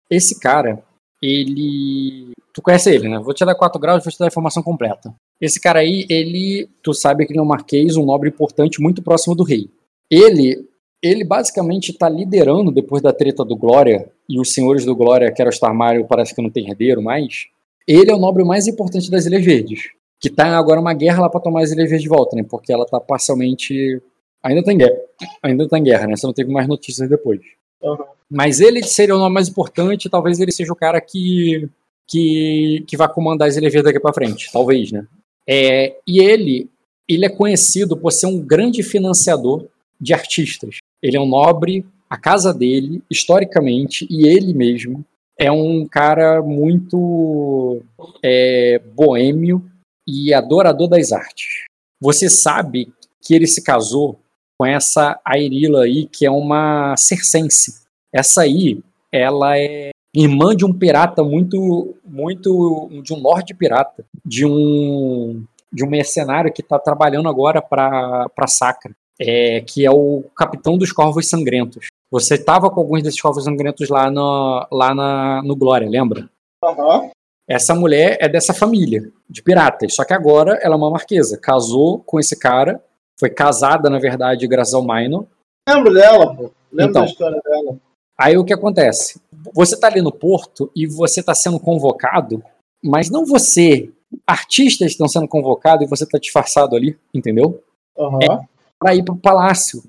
Esse 0.09 0.39
cara, 0.39 0.83
ele. 1.21 2.31
Tu 2.53 2.61
conhece 2.61 2.89
ele, 2.93 3.07
né? 3.07 3.17
Vou 3.19 3.33
te 3.33 3.45
dar 3.45 3.55
4 3.55 3.79
graus 3.79 4.01
e 4.01 4.05
vou 4.05 4.11
te 4.11 4.19
dar 4.19 4.25
a 4.25 4.27
informação 4.27 4.61
completa. 4.61 5.13
Esse 5.39 5.59
cara 5.59 5.79
aí, 5.79 6.05
ele. 6.09 6.69
Tu 6.83 6.93
sabe 6.93 7.25
que 7.25 7.31
ele 7.31 7.39
é 7.39 7.41
um 7.41 7.45
marquês, 7.45 7.95
um 7.95 8.05
nobre 8.05 8.29
importante, 8.29 8.81
muito 8.81 9.01
próximo 9.01 9.35
do 9.35 9.43
rei. 9.43 9.69
Ele. 10.09 10.67
Ele 11.01 11.23
basicamente 11.23 11.91
está 11.91 12.07
liderando, 12.07 12.71
depois 12.71 13.01
da 13.01 13.11
treta 13.11 13.43
do 13.43 13.55
Glória, 13.55 14.09
e 14.29 14.39
os 14.39 14.53
senhores 14.53 14.85
do 14.85 14.95
Glória, 14.95 15.31
que 15.31 15.41
era 15.41 15.49
o 15.49 15.53
Starmario, 15.53 16.05
parece 16.05 16.35
que 16.35 16.41
não 16.41 16.49
tem 16.49 16.69
herdeiro 16.69 17.01
mais. 17.01 17.47
Ele 17.87 18.11
é 18.11 18.13
o 18.13 18.19
nobre 18.19 18.43
mais 18.43 18.67
importante 18.67 19.09
das 19.09 19.25
Ilhas 19.25 19.43
Verdes. 19.43 19.89
Que 20.19 20.29
tá 20.29 20.55
agora 20.55 20.79
uma 20.79 20.93
guerra 20.93 21.21
lá 21.21 21.29
para 21.29 21.41
tomar 21.41 21.63
as 21.63 21.71
Ilhas 21.71 21.89
Verdes 21.89 22.03
de 22.03 22.09
volta, 22.09 22.35
né? 22.35 22.45
Porque 22.47 22.71
ela 22.71 22.85
tá 22.85 22.99
parcialmente. 22.99 24.01
Ainda 24.43 24.63
tá 24.63 24.71
em 24.71 24.77
guerra. 24.77 24.97
Ainda 25.41 25.67
tá 25.67 25.77
em 25.79 25.83
guerra, 25.83 26.07
né? 26.07 26.15
Você 26.15 26.27
não 26.27 26.33
teve 26.33 26.51
mais 26.51 26.67
notícias 26.67 27.09
depois. 27.09 27.41
Uhum. 27.81 27.97
Mas 28.29 28.61
ele 28.61 28.83
seria 28.83 29.15
o 29.15 29.19
nome 29.19 29.33
mais 29.33 29.49
importante, 29.49 30.09
talvez 30.09 30.39
ele 30.39 30.51
seja 30.51 30.71
o 30.71 30.75
cara 30.75 31.01
que, 31.01 31.67
que, 32.07 32.83
que 32.87 32.95
vai 32.95 33.11
comandar 33.11 33.49
as 33.49 33.57
LV 33.57 33.81
daqui 33.81 33.99
para 33.99 34.13
frente, 34.13 34.49
talvez, 34.53 34.91
né? 34.91 35.05
É, 35.45 35.97
e 36.07 36.19
ele, 36.19 36.69
ele 37.09 37.25
é 37.25 37.29
conhecido 37.29 37.97
por 37.97 38.11
ser 38.11 38.27
um 38.27 38.39
grande 38.39 38.83
financiador 38.83 39.65
de 39.99 40.13
artistas. 40.13 40.77
Ele 41.01 41.17
é 41.17 41.19
um 41.19 41.27
nobre, 41.27 41.85
a 42.09 42.17
casa 42.17 42.53
dele, 42.53 43.01
historicamente, 43.09 44.07
e 44.09 44.27
ele 44.27 44.53
mesmo 44.53 45.05
é 45.37 45.51
um 45.51 45.87
cara 45.87 46.41
muito 46.41 47.81
é, 48.23 48.79
boêmio 48.93 49.65
e 50.07 50.33
adorador 50.33 50.87
das 50.87 51.11
artes. 51.11 51.65
Você 51.99 52.29
sabe 52.29 52.93
que 53.21 53.33
ele 53.33 53.47
se 53.47 53.63
casou 53.63 54.19
com 54.57 54.65
essa 54.65 55.19
Airila 55.25 55.83
aí, 55.83 56.05
que 56.05 56.25
é 56.25 56.29
uma 56.31 56.95
circense. 56.97 57.81
Essa 58.13 58.41
aí, 58.41 58.83
ela 59.11 59.57
é 59.57 59.89
irmã 60.13 60.55
de 60.55 60.65
um 60.65 60.73
pirata 60.73 61.23
muito, 61.23 61.95
muito, 62.05 62.89
de 63.01 63.13
um 63.13 63.19
lord 63.19 63.53
pirata, 63.55 64.05
de 64.25 64.45
um, 64.45 65.43
de 65.71 65.83
um 65.83 65.89
mercenário 65.89 66.51
que 66.51 66.61
está 66.61 66.77
trabalhando 66.77 67.29
agora 67.29 67.61
para 67.61 68.27
para 68.29 68.47
Sacra, 68.47 68.93
é, 69.21 69.61
que 69.61 69.85
é 69.85 69.91
o 69.91 70.23
capitão 70.35 70.77
dos 70.77 70.91
Corvos 70.91 71.29
Sangrentos. 71.29 71.87
Você 72.09 72.35
estava 72.35 72.71
com 72.71 72.79
alguns 72.79 73.03
desses 73.03 73.21
Corvos 73.21 73.43
Sangrentos 73.43 73.87
lá 73.87 74.09
no, 74.09 74.67
lá 74.71 74.95
na, 74.95 75.43
no 75.43 75.55
Glória, 75.55 75.87
lembra? 75.87 76.27
Uhum. 76.63 77.11
Essa 77.47 77.75
mulher 77.75 78.17
é 78.19 78.27
dessa 78.27 78.53
família 78.53 79.11
de 79.29 79.43
piratas, 79.43 79.93
só 79.93 80.03
que 80.03 80.13
agora 80.13 80.59
ela 80.61 80.73
é 80.73 80.77
uma 80.77 80.89
marquesa. 80.89 81.37
Casou 81.37 81.99
com 81.99 82.19
esse 82.19 82.37
cara, 82.37 82.83
foi 83.19 83.29
casada, 83.29 83.89
na 83.89 83.99
verdade, 83.99 84.47
graças 84.47 84.73
ao 84.73 84.81
Minor. 84.81 85.27
Lembro 85.69 85.93
dela, 85.93 86.35
pô. 86.35 86.51
Lembro 86.71 86.91
então, 86.91 87.01
da 87.03 87.07
história 87.07 87.41
dela. 87.43 87.77
Aí 88.17 88.37
o 88.37 88.45
que 88.45 88.53
acontece? 88.53 89.21
Você 89.53 89.75
está 89.75 89.87
ali 89.87 90.01
no 90.01 90.11
porto 90.11 90.71
e 90.75 90.87
você 90.87 91.19
está 91.19 91.35
sendo 91.35 91.59
convocado, 91.59 92.43
mas 92.83 93.09
não 93.09 93.25
você. 93.25 93.91
Artistas 94.25 94.91
estão 94.91 95.07
sendo 95.07 95.27
convocados 95.27 95.85
e 95.85 95.89
você 95.89 96.03
está 96.05 96.17
disfarçado 96.17 96.75
ali, 96.75 96.97
entendeu? 97.13 97.63
Uhum. 97.97 98.19
É 98.21 98.50
para 98.81 98.95
ir 98.95 99.03
para 99.05 99.13
o 99.13 99.17
palácio. 99.17 99.83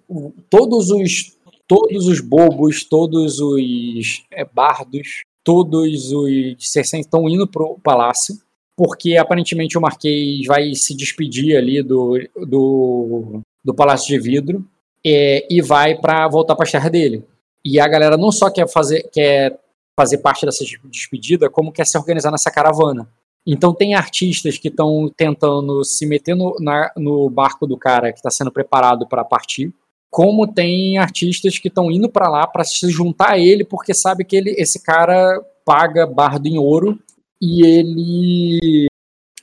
Todos 0.50 0.90
os, 0.90 1.34
todos 1.66 2.06
os 2.06 2.20
bobos, 2.20 2.84
todos 2.84 3.40
os 3.40 4.22
é, 4.30 4.44
bardos, 4.44 5.22
todos 5.42 6.12
os 6.12 6.56
circenses 6.58 7.06
estão 7.06 7.26
indo 7.26 7.48
para 7.48 7.62
o 7.62 7.80
palácio, 7.80 8.36
porque 8.76 9.16
aparentemente 9.16 9.78
o 9.78 9.80
Marquês 9.80 10.46
vai 10.46 10.74
se 10.74 10.94
despedir 10.94 11.56
ali 11.56 11.82
do, 11.82 12.18
do, 12.46 13.40
do 13.64 13.74
Palácio 13.74 14.08
de 14.08 14.18
Vidro 14.18 14.62
é, 15.04 15.46
e 15.50 15.62
vai 15.62 15.98
para 15.98 16.28
voltar 16.28 16.54
para 16.54 16.68
a 16.68 16.70
terra 16.70 16.90
dele. 16.90 17.24
E 17.64 17.80
a 17.80 17.88
galera 17.88 18.18
não 18.18 18.30
só 18.30 18.50
quer 18.50 18.68
fazer, 18.68 19.08
quer 19.10 19.58
fazer 19.98 20.18
parte 20.18 20.44
dessa 20.44 20.64
despedida, 20.84 21.48
como 21.48 21.72
quer 21.72 21.86
se 21.86 21.96
organizar 21.96 22.30
nessa 22.30 22.50
caravana. 22.50 23.08
Então 23.46 23.74
tem 23.74 23.94
artistas 23.94 24.56
que 24.56 24.68
estão 24.68 25.10
tentando 25.16 25.84
se 25.84 26.06
meter 26.06 26.34
no, 26.34 26.56
na, 26.60 26.92
no 26.96 27.28
barco 27.28 27.66
do 27.66 27.76
cara 27.76 28.12
que 28.12 28.18
está 28.18 28.30
sendo 28.30 28.52
preparado 28.52 29.06
para 29.08 29.24
partir, 29.24 29.72
como 30.10 30.46
tem 30.46 30.98
artistas 30.98 31.58
que 31.58 31.68
estão 31.68 31.90
indo 31.90 32.08
para 32.08 32.28
lá 32.28 32.46
para 32.46 32.62
se 32.64 32.88
juntar 32.90 33.32
a 33.32 33.38
ele 33.38 33.64
porque 33.64 33.94
sabe 33.94 34.24
que 34.24 34.36
ele, 34.36 34.50
esse 34.58 34.82
cara 34.82 35.42
paga 35.64 36.06
bardo 36.06 36.46
em 36.46 36.58
ouro 36.58 36.98
e 37.40 37.66
ele 37.66 38.86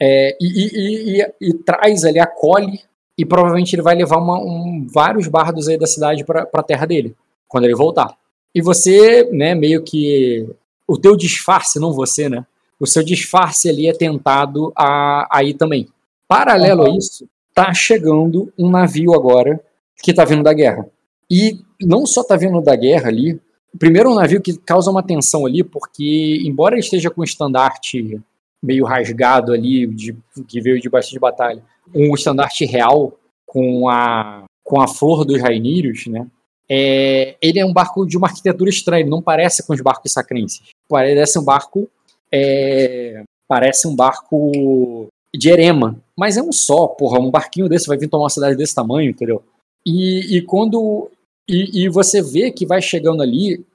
é, 0.02 0.38
e, 0.40 0.48
e, 0.48 1.22
e, 1.22 1.50
e, 1.50 1.54
traz 1.56 2.06
ali, 2.06 2.20
acolhe 2.20 2.80
e 3.18 3.26
provavelmente 3.26 3.76
ele 3.76 3.82
vai 3.82 3.96
levar 3.96 4.18
uma, 4.18 4.40
um, 4.40 4.88
vários 4.90 5.28
bardos 5.28 5.68
aí 5.68 5.78
da 5.78 5.86
cidade 5.86 6.24
para 6.24 6.48
a 6.54 6.64
terra 6.64 6.86
dele 6.86 7.16
quando 7.50 7.66
ele 7.66 7.76
voltar. 7.76 8.16
E 8.56 8.62
você, 8.62 9.30
né, 9.32 9.54
meio 9.54 9.84
que 9.84 10.48
o 10.88 10.98
teu 10.98 11.18
disfarce, 11.18 11.80
não 11.80 11.92
você, 11.92 12.30
né? 12.30 12.46
O 12.80 12.88
seu 12.88 13.04
disfarce 13.04 13.70
ali 13.70 13.88
é 13.88 13.94
tentado 13.94 14.72
a, 14.76 15.28
a 15.32 15.44
ir 15.44 15.56
também. 15.56 15.88
Paralelo 16.28 16.84
uhum. 16.84 16.94
a 16.94 16.98
isso, 16.98 17.28
tá 17.54 17.74
chegando 17.74 18.54
um 18.58 18.70
navio 18.70 19.14
agora 19.14 19.60
que 20.02 20.14
tá 20.14 20.24
vindo 20.24 20.44
da 20.44 20.54
guerra. 20.54 20.88
E 21.30 21.60
não 21.82 22.06
só 22.06 22.24
tá 22.24 22.36
vindo 22.36 22.62
da 22.62 22.76
guerra 22.76 23.10
ali, 23.10 23.40
primeiro 23.78 24.12
um 24.12 24.16
navio 24.16 24.42
que 24.42 24.58
causa 24.58 24.90
uma 24.90 25.04
tensão 25.04 25.46
ali, 25.46 25.64
porque 25.64 26.42
embora 26.46 26.76
ele 26.76 26.82
esteja 26.82 27.10
com 27.10 27.22
um 27.22 27.26
estandarte 27.26 28.20
meio 28.62 28.86
rasgado 28.86 29.54
ali, 29.54 29.88
de, 29.88 30.16
que 30.48 30.62
veio 30.62 30.80
de 30.80 30.90
bastante 30.90 31.20
batalha, 31.20 31.64
um 31.94 32.14
estandarte 32.14 32.66
real 32.66 33.18
com 33.46 33.90
a, 33.90 34.44
com 34.64 34.82
a 34.82 34.88
flor 34.88 35.26
dos 35.26 35.42
rainírios, 35.42 36.08
né? 36.08 36.28
É, 36.72 37.36
ele 37.42 37.60
é 37.60 37.66
um 37.66 37.74
barco 37.74 38.06
de 38.06 38.16
uma 38.16 38.28
arquitetura 38.28 38.70
estranha, 38.70 39.02
ele 39.02 39.10
não 39.10 39.24
parece 39.24 39.66
com 39.66 39.74
os 39.74 39.82
barcos 39.82 40.12
sacrenses. 40.12 40.62
Parece 40.88 41.40
um 41.40 41.44
barco. 41.44 41.90
É, 42.32 43.24
parece 43.48 43.88
um 43.88 43.96
barco 43.96 45.08
de 45.34 45.50
erema. 45.50 46.00
Mas 46.18 46.38
é 46.38 46.44
um 46.44 46.52
só, 46.52 46.88
porra. 46.88 47.20
Um 47.20 47.32
barquinho 47.32 47.70
desse 47.70 47.88
vai 47.88 47.98
vir 47.98 48.10
tomar 48.10 48.24
uma 48.24 48.30
cidade 48.30 48.56
desse 48.56 48.76
tamanho, 48.76 49.10
entendeu? 49.10 49.44
E, 49.86 50.38
e 50.38 50.42
quando. 50.42 51.10
E, 51.48 51.86
e, 51.86 51.90
você 51.90 52.22
vê 52.22 52.52
que 52.52 52.66
vai 52.66 52.82
chegando 52.82 53.24
ali 53.24 53.66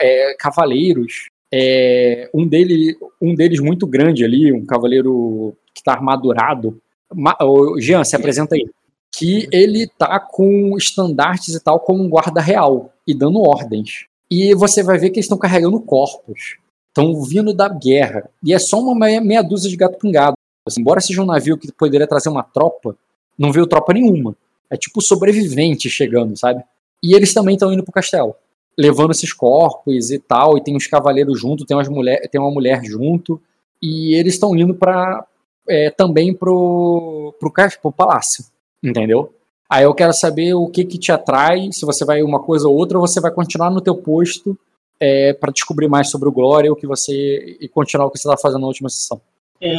é, 0.00 0.34
cavaleiros. 0.38 1.28
É, 1.52 2.28
um, 2.34 2.46
dele, 2.46 2.96
um 3.20 3.34
deles 3.34 3.58
muito 3.58 3.86
grande 3.86 4.22
ali, 4.22 4.52
um 4.52 4.66
cavaleiro 4.66 5.56
que 5.74 5.80
está 5.80 5.92
armadurado. 5.92 6.78
Ma, 7.12 7.36
Jean, 7.78 8.04
se 8.04 8.14
apresenta 8.14 8.54
aí 8.54 8.68
que 9.16 9.48
ele 9.50 9.88
tá 9.98 10.20
com 10.20 10.76
estandartes 10.76 11.54
e 11.54 11.60
tal 11.60 11.80
como 11.80 12.04
um 12.04 12.08
guarda 12.08 12.40
real 12.40 12.92
e 13.06 13.14
dando 13.14 13.40
ordens. 13.40 14.06
E 14.30 14.54
você 14.54 14.82
vai 14.82 14.98
ver 14.98 15.10
que 15.10 15.16
eles 15.16 15.24
estão 15.24 15.38
carregando 15.38 15.80
corpos. 15.80 16.58
Estão 16.98 17.22
vindo 17.22 17.54
da 17.54 17.68
guerra. 17.68 18.28
E 18.42 18.52
é 18.52 18.58
só 18.58 18.80
uma 18.80 18.94
meia, 18.94 19.20
meia 19.20 19.42
dúzia 19.42 19.70
de 19.70 19.76
gato 19.76 19.98
pingado. 19.98 20.34
Assim, 20.66 20.80
embora 20.80 21.00
seja 21.00 21.22
um 21.22 21.26
navio 21.26 21.56
que 21.56 21.70
poderia 21.70 22.06
trazer 22.06 22.28
uma 22.28 22.42
tropa, 22.42 22.96
não 23.38 23.52
veio 23.52 23.66
tropa 23.66 23.92
nenhuma. 23.92 24.34
É 24.68 24.76
tipo 24.76 25.00
sobrevivente 25.00 25.88
chegando, 25.88 26.36
sabe? 26.36 26.62
E 27.02 27.14
eles 27.14 27.32
também 27.32 27.54
estão 27.54 27.72
indo 27.72 27.84
pro 27.84 27.92
castelo, 27.92 28.34
levando 28.76 29.12
esses 29.12 29.32
corpos 29.32 30.10
e 30.10 30.18
tal, 30.18 30.58
e 30.58 30.60
tem 30.60 30.74
uns 30.74 30.88
cavaleiros 30.88 31.40
junto, 31.40 31.64
tem, 31.64 31.76
umas 31.76 31.88
mulher, 31.88 32.28
tem 32.28 32.40
uma 32.40 32.50
mulher 32.50 32.82
junto, 32.84 33.40
e 33.80 34.14
eles 34.14 34.34
estão 34.34 34.54
indo 34.56 34.74
para 34.74 35.24
é, 35.68 35.90
também 35.90 36.34
pro, 36.34 37.32
pro, 37.38 37.52
pro 37.80 37.92
palácio 37.92 38.44
entendeu? 38.82 39.32
Aí 39.70 39.84
eu 39.84 39.94
quero 39.94 40.12
saber 40.12 40.54
o 40.54 40.66
que 40.68 40.84
que 40.84 40.98
te 40.98 41.12
atrai, 41.12 41.70
se 41.72 41.84
você 41.84 42.04
vai 42.04 42.22
uma 42.22 42.40
coisa 42.40 42.68
ou 42.68 42.74
outra, 42.74 42.98
ou 42.98 43.06
você 43.06 43.20
vai 43.20 43.30
continuar 43.30 43.70
no 43.70 43.80
teu 43.80 43.94
posto 43.94 44.58
é, 45.00 45.32
para 45.32 45.52
descobrir 45.52 45.88
mais 45.88 46.10
sobre 46.10 46.28
o 46.28 46.32
Glória, 46.32 46.72
o 46.72 46.76
que 46.76 46.86
você 46.86 47.56
e 47.60 47.68
continuar 47.68 48.06
o 48.06 48.10
que 48.10 48.18
você 48.18 48.28
está 48.28 48.40
fazendo 48.40 48.62
na 48.62 48.66
última 48.66 48.88
sessão. 48.88 49.20
É, 49.60 49.74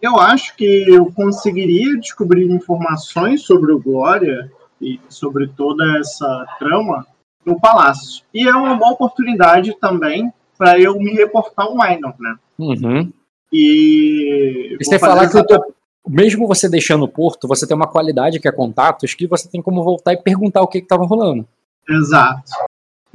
eu 0.00 0.18
acho 0.18 0.56
que 0.56 0.84
eu 0.88 1.06
conseguiria 1.12 1.96
descobrir 1.98 2.44
informações 2.50 3.42
sobre 3.42 3.72
o 3.72 3.80
Glória 3.80 4.50
e 4.80 5.00
sobre 5.08 5.48
toda 5.48 5.98
essa 5.98 6.46
trama 6.58 7.06
no 7.46 7.60
palácio. 7.60 8.24
E 8.34 8.48
é 8.48 8.54
uma 8.54 8.74
boa 8.74 8.92
oportunidade 8.92 9.76
também 9.80 10.32
para 10.58 10.78
eu 10.78 10.98
me 10.98 11.12
reportar 11.12 11.66
ao 11.66 11.76
Minor, 11.76 12.14
né? 12.18 12.36
Uhum. 12.58 13.12
E. 13.52 14.76
E 14.80 14.84
você 14.84 14.98
falar 14.98 15.28
que 15.28 15.36
eu 15.36 15.46
tô, 15.46 15.74
mesmo 16.08 16.46
você 16.46 16.68
deixando 16.68 17.04
o 17.04 17.08
porto, 17.08 17.46
você 17.46 17.66
tem 17.66 17.76
uma 17.76 17.86
qualidade 17.86 18.40
que 18.40 18.48
é 18.48 18.52
contatos 18.52 19.14
que 19.14 19.26
você 19.26 19.48
tem 19.48 19.62
como 19.62 19.84
voltar 19.84 20.12
e 20.12 20.22
perguntar 20.22 20.62
o 20.62 20.66
que 20.66 20.78
estava 20.78 21.04
rolando. 21.04 21.46
Exato. 21.88 22.50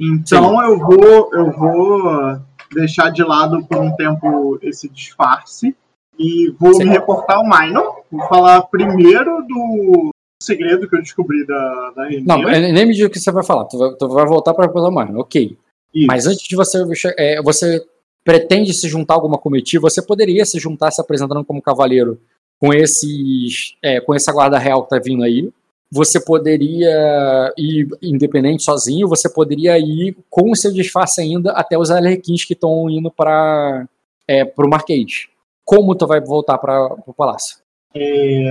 Então 0.00 0.62
eu 0.64 0.78
vou, 0.78 1.30
eu 1.32 1.52
vou 1.52 2.40
deixar 2.72 3.10
de 3.10 3.22
lado 3.22 3.64
por 3.64 3.78
um 3.78 3.94
tempo 3.96 4.58
esse 4.62 4.88
disfarce 4.88 5.74
e 6.18 6.54
vou 6.58 6.74
Sim. 6.74 6.84
me 6.84 6.90
reportar 6.90 7.38
ao 7.38 7.44
Minor. 7.44 8.02
Vou 8.10 8.26
falar 8.28 8.62
primeiro 8.62 9.42
do 9.46 10.10
segredo 10.42 10.88
que 10.88 10.96
eu 10.96 11.02
descobri 11.02 11.46
da, 11.46 11.92
da 11.96 12.08
Não, 12.24 12.42
nem 12.42 12.86
me 12.86 12.94
diga 12.94 13.08
o 13.08 13.10
que 13.10 13.18
você 13.18 13.32
vai 13.32 13.44
falar. 13.44 13.64
Tu 13.64 13.78
vai, 13.78 13.94
tu 13.94 14.08
vai 14.08 14.26
voltar 14.26 14.54
para 14.54 14.70
o 14.70 14.90
Minor, 14.90 15.20
ok. 15.20 15.56
Isso. 15.94 16.06
Mas 16.06 16.26
antes 16.26 16.46
de 16.46 16.54
você, 16.54 16.84
é, 17.16 17.42
você 17.42 17.84
pretende 18.22 18.74
se 18.74 18.88
juntar 18.88 19.14
a 19.14 19.16
alguma 19.16 19.38
comitiva, 19.38 19.88
você 19.88 20.02
poderia 20.02 20.44
se 20.44 20.58
juntar 20.58 20.90
se 20.90 21.00
apresentando 21.00 21.44
como 21.44 21.62
cavaleiro 21.62 22.20
com 22.60 22.74
esses 22.74 23.76
é, 23.82 24.00
com 24.00 24.14
essa 24.14 24.32
guarda 24.32 24.58
real 24.58 24.82
que 24.82 24.90
tá 24.90 24.98
vindo 24.98 25.22
aí 25.22 25.50
você 25.90 26.20
poderia 26.20 27.52
ir 27.56 27.88
independente, 28.02 28.62
sozinho, 28.62 29.08
você 29.08 29.28
poderia 29.28 29.78
ir 29.78 30.16
com 30.28 30.50
o 30.50 30.56
seu 30.56 30.72
disfarce 30.72 31.20
ainda 31.20 31.52
até 31.52 31.78
os 31.78 31.90
Arlequins 31.90 32.44
que 32.44 32.52
estão 32.52 32.88
indo 32.90 33.10
para 33.10 33.86
é, 34.28 34.44
o 34.44 34.68
Marquês. 34.68 35.28
Como 35.64 35.94
tu 35.94 36.06
vai 36.06 36.20
voltar 36.20 36.58
para 36.58 36.94
o 37.06 37.14
palácio? 37.14 37.58
É, 37.94 38.50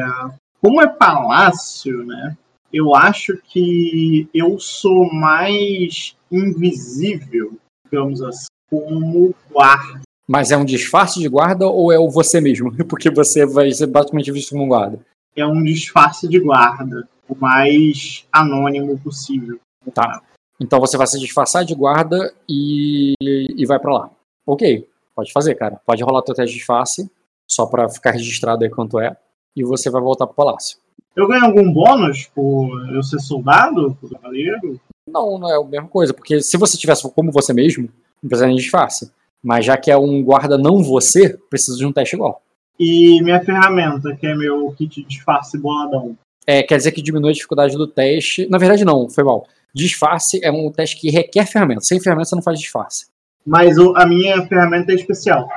como 0.62 0.82
é 0.82 0.88
palácio, 0.88 2.04
né? 2.06 2.36
Eu 2.74 2.96
acho 2.96 3.38
que 3.44 4.28
eu 4.34 4.60
sou 4.60 5.12
mais 5.14 6.16
invisível, 6.32 7.58
digamos 7.86 8.22
assim, 8.22 8.48
como 8.70 9.34
guarda. 9.52 10.02
Mas 10.28 10.52
é 10.52 10.58
um 10.58 10.66
disfarce 10.66 11.20
de 11.20 11.30
guarda 11.30 11.68
ou 11.68 11.92
é 11.92 12.00
o 12.00 12.10
você 12.10 12.42
mesmo? 12.42 12.76
Porque 12.86 13.10
você 13.10 13.46
vai 13.46 13.72
ser 13.72 13.88
basicamente 13.88 14.32
visto 14.32 14.50
como 14.50 14.64
um 14.64 14.68
guarda. 14.68 15.00
É 15.36 15.46
um 15.46 15.64
disfarce 15.64 16.28
de 16.28 16.40
guarda 16.40 17.08
o 17.28 17.36
mais 17.36 18.26
anônimo 18.32 18.98
possível. 19.00 19.60
Tá. 19.94 20.22
Então 20.60 20.80
você 20.80 20.98
vai 20.98 21.08
se 21.08 21.20
disfarçar 21.20 21.64
de 21.64 21.76
guarda 21.76 22.34
e, 22.50 23.14
e 23.22 23.66
vai 23.66 23.80
para 23.80 23.94
lá. 23.94 24.10
Ok, 24.46 24.88
pode 25.16 25.32
fazer, 25.32 25.56
cara. 25.56 25.80
Pode 25.86 26.04
rolar 26.04 26.22
teu 26.22 26.34
teste 26.34 26.54
de 26.54 26.58
disfarce, 26.58 27.10
só 27.48 27.66
para 27.66 27.90
ficar 27.90 28.12
registrado 28.12 28.64
aí 28.64 28.70
quanto 28.70 29.00
é, 29.00 29.16
e 29.56 29.64
você 29.64 29.90
vai 29.90 30.02
voltar 30.02 30.26
pro 30.26 30.36
palácio. 30.36 30.78
Eu 31.16 31.28
ganho 31.28 31.46
algum 31.46 31.72
bônus 31.72 32.26
por 32.34 32.70
eu 32.94 33.02
ser 33.02 33.20
soldado, 33.20 33.98
por 34.00 34.10
cavaleiro? 34.12 34.80
Não, 35.08 35.40
não 35.40 35.50
é 35.50 35.58
a 35.58 35.64
mesma 35.64 35.88
coisa, 35.88 36.14
porque 36.14 36.42
se 36.42 36.58
você 36.58 36.78
tivesse 36.78 37.10
como 37.12 37.32
você 37.32 37.54
mesmo, 37.54 37.90
não 38.22 38.30
precisa 38.30 38.50
de 38.50 38.56
disfarce. 38.56 39.12
Mas 39.44 39.66
já 39.66 39.78
que 39.78 39.90
é 39.90 39.98
um 39.98 40.24
guarda 40.24 40.58
não 40.58 40.84
você, 40.84 41.38
precisa 41.50 41.78
de 41.78 41.86
um 41.86 41.92
teste 41.92 42.16
igual. 42.16 42.42
E 42.80 43.22
minha 43.24 43.44
ferramenta, 43.44 44.16
que 44.16 44.28
é 44.28 44.36
meu 44.36 44.72
kit 44.74 45.02
de 45.02 45.08
disfarce 45.08 45.58
boladão 45.58 46.16
é, 46.48 46.64
quer 46.64 46.78
dizer 46.78 46.94
que 46.94 47.02
diminui 47.02 47.32
a 47.32 47.34
dificuldade 47.34 47.76
do 47.76 47.86
teste. 47.86 48.48
Na 48.50 48.58
verdade, 48.58 48.86
não, 48.86 49.10
foi 49.10 49.24
mal. 49.26 49.46
Disfarce 49.74 50.40
é 50.42 50.50
um 50.50 50.72
teste 50.72 51.00
que 51.00 51.12
requer 51.12 51.46
ferramenta. 51.46 51.82
Sem 51.82 52.00
ferramenta, 52.00 52.30
você 52.30 52.36
não 52.36 52.42
faz 52.42 52.58
disfarce. 52.58 53.08
Mas 53.46 53.78
o, 53.78 53.96
a 53.98 54.06
minha 54.06 54.46
ferramenta 54.48 54.94
é 54.94 54.96
especial. 54.96 55.48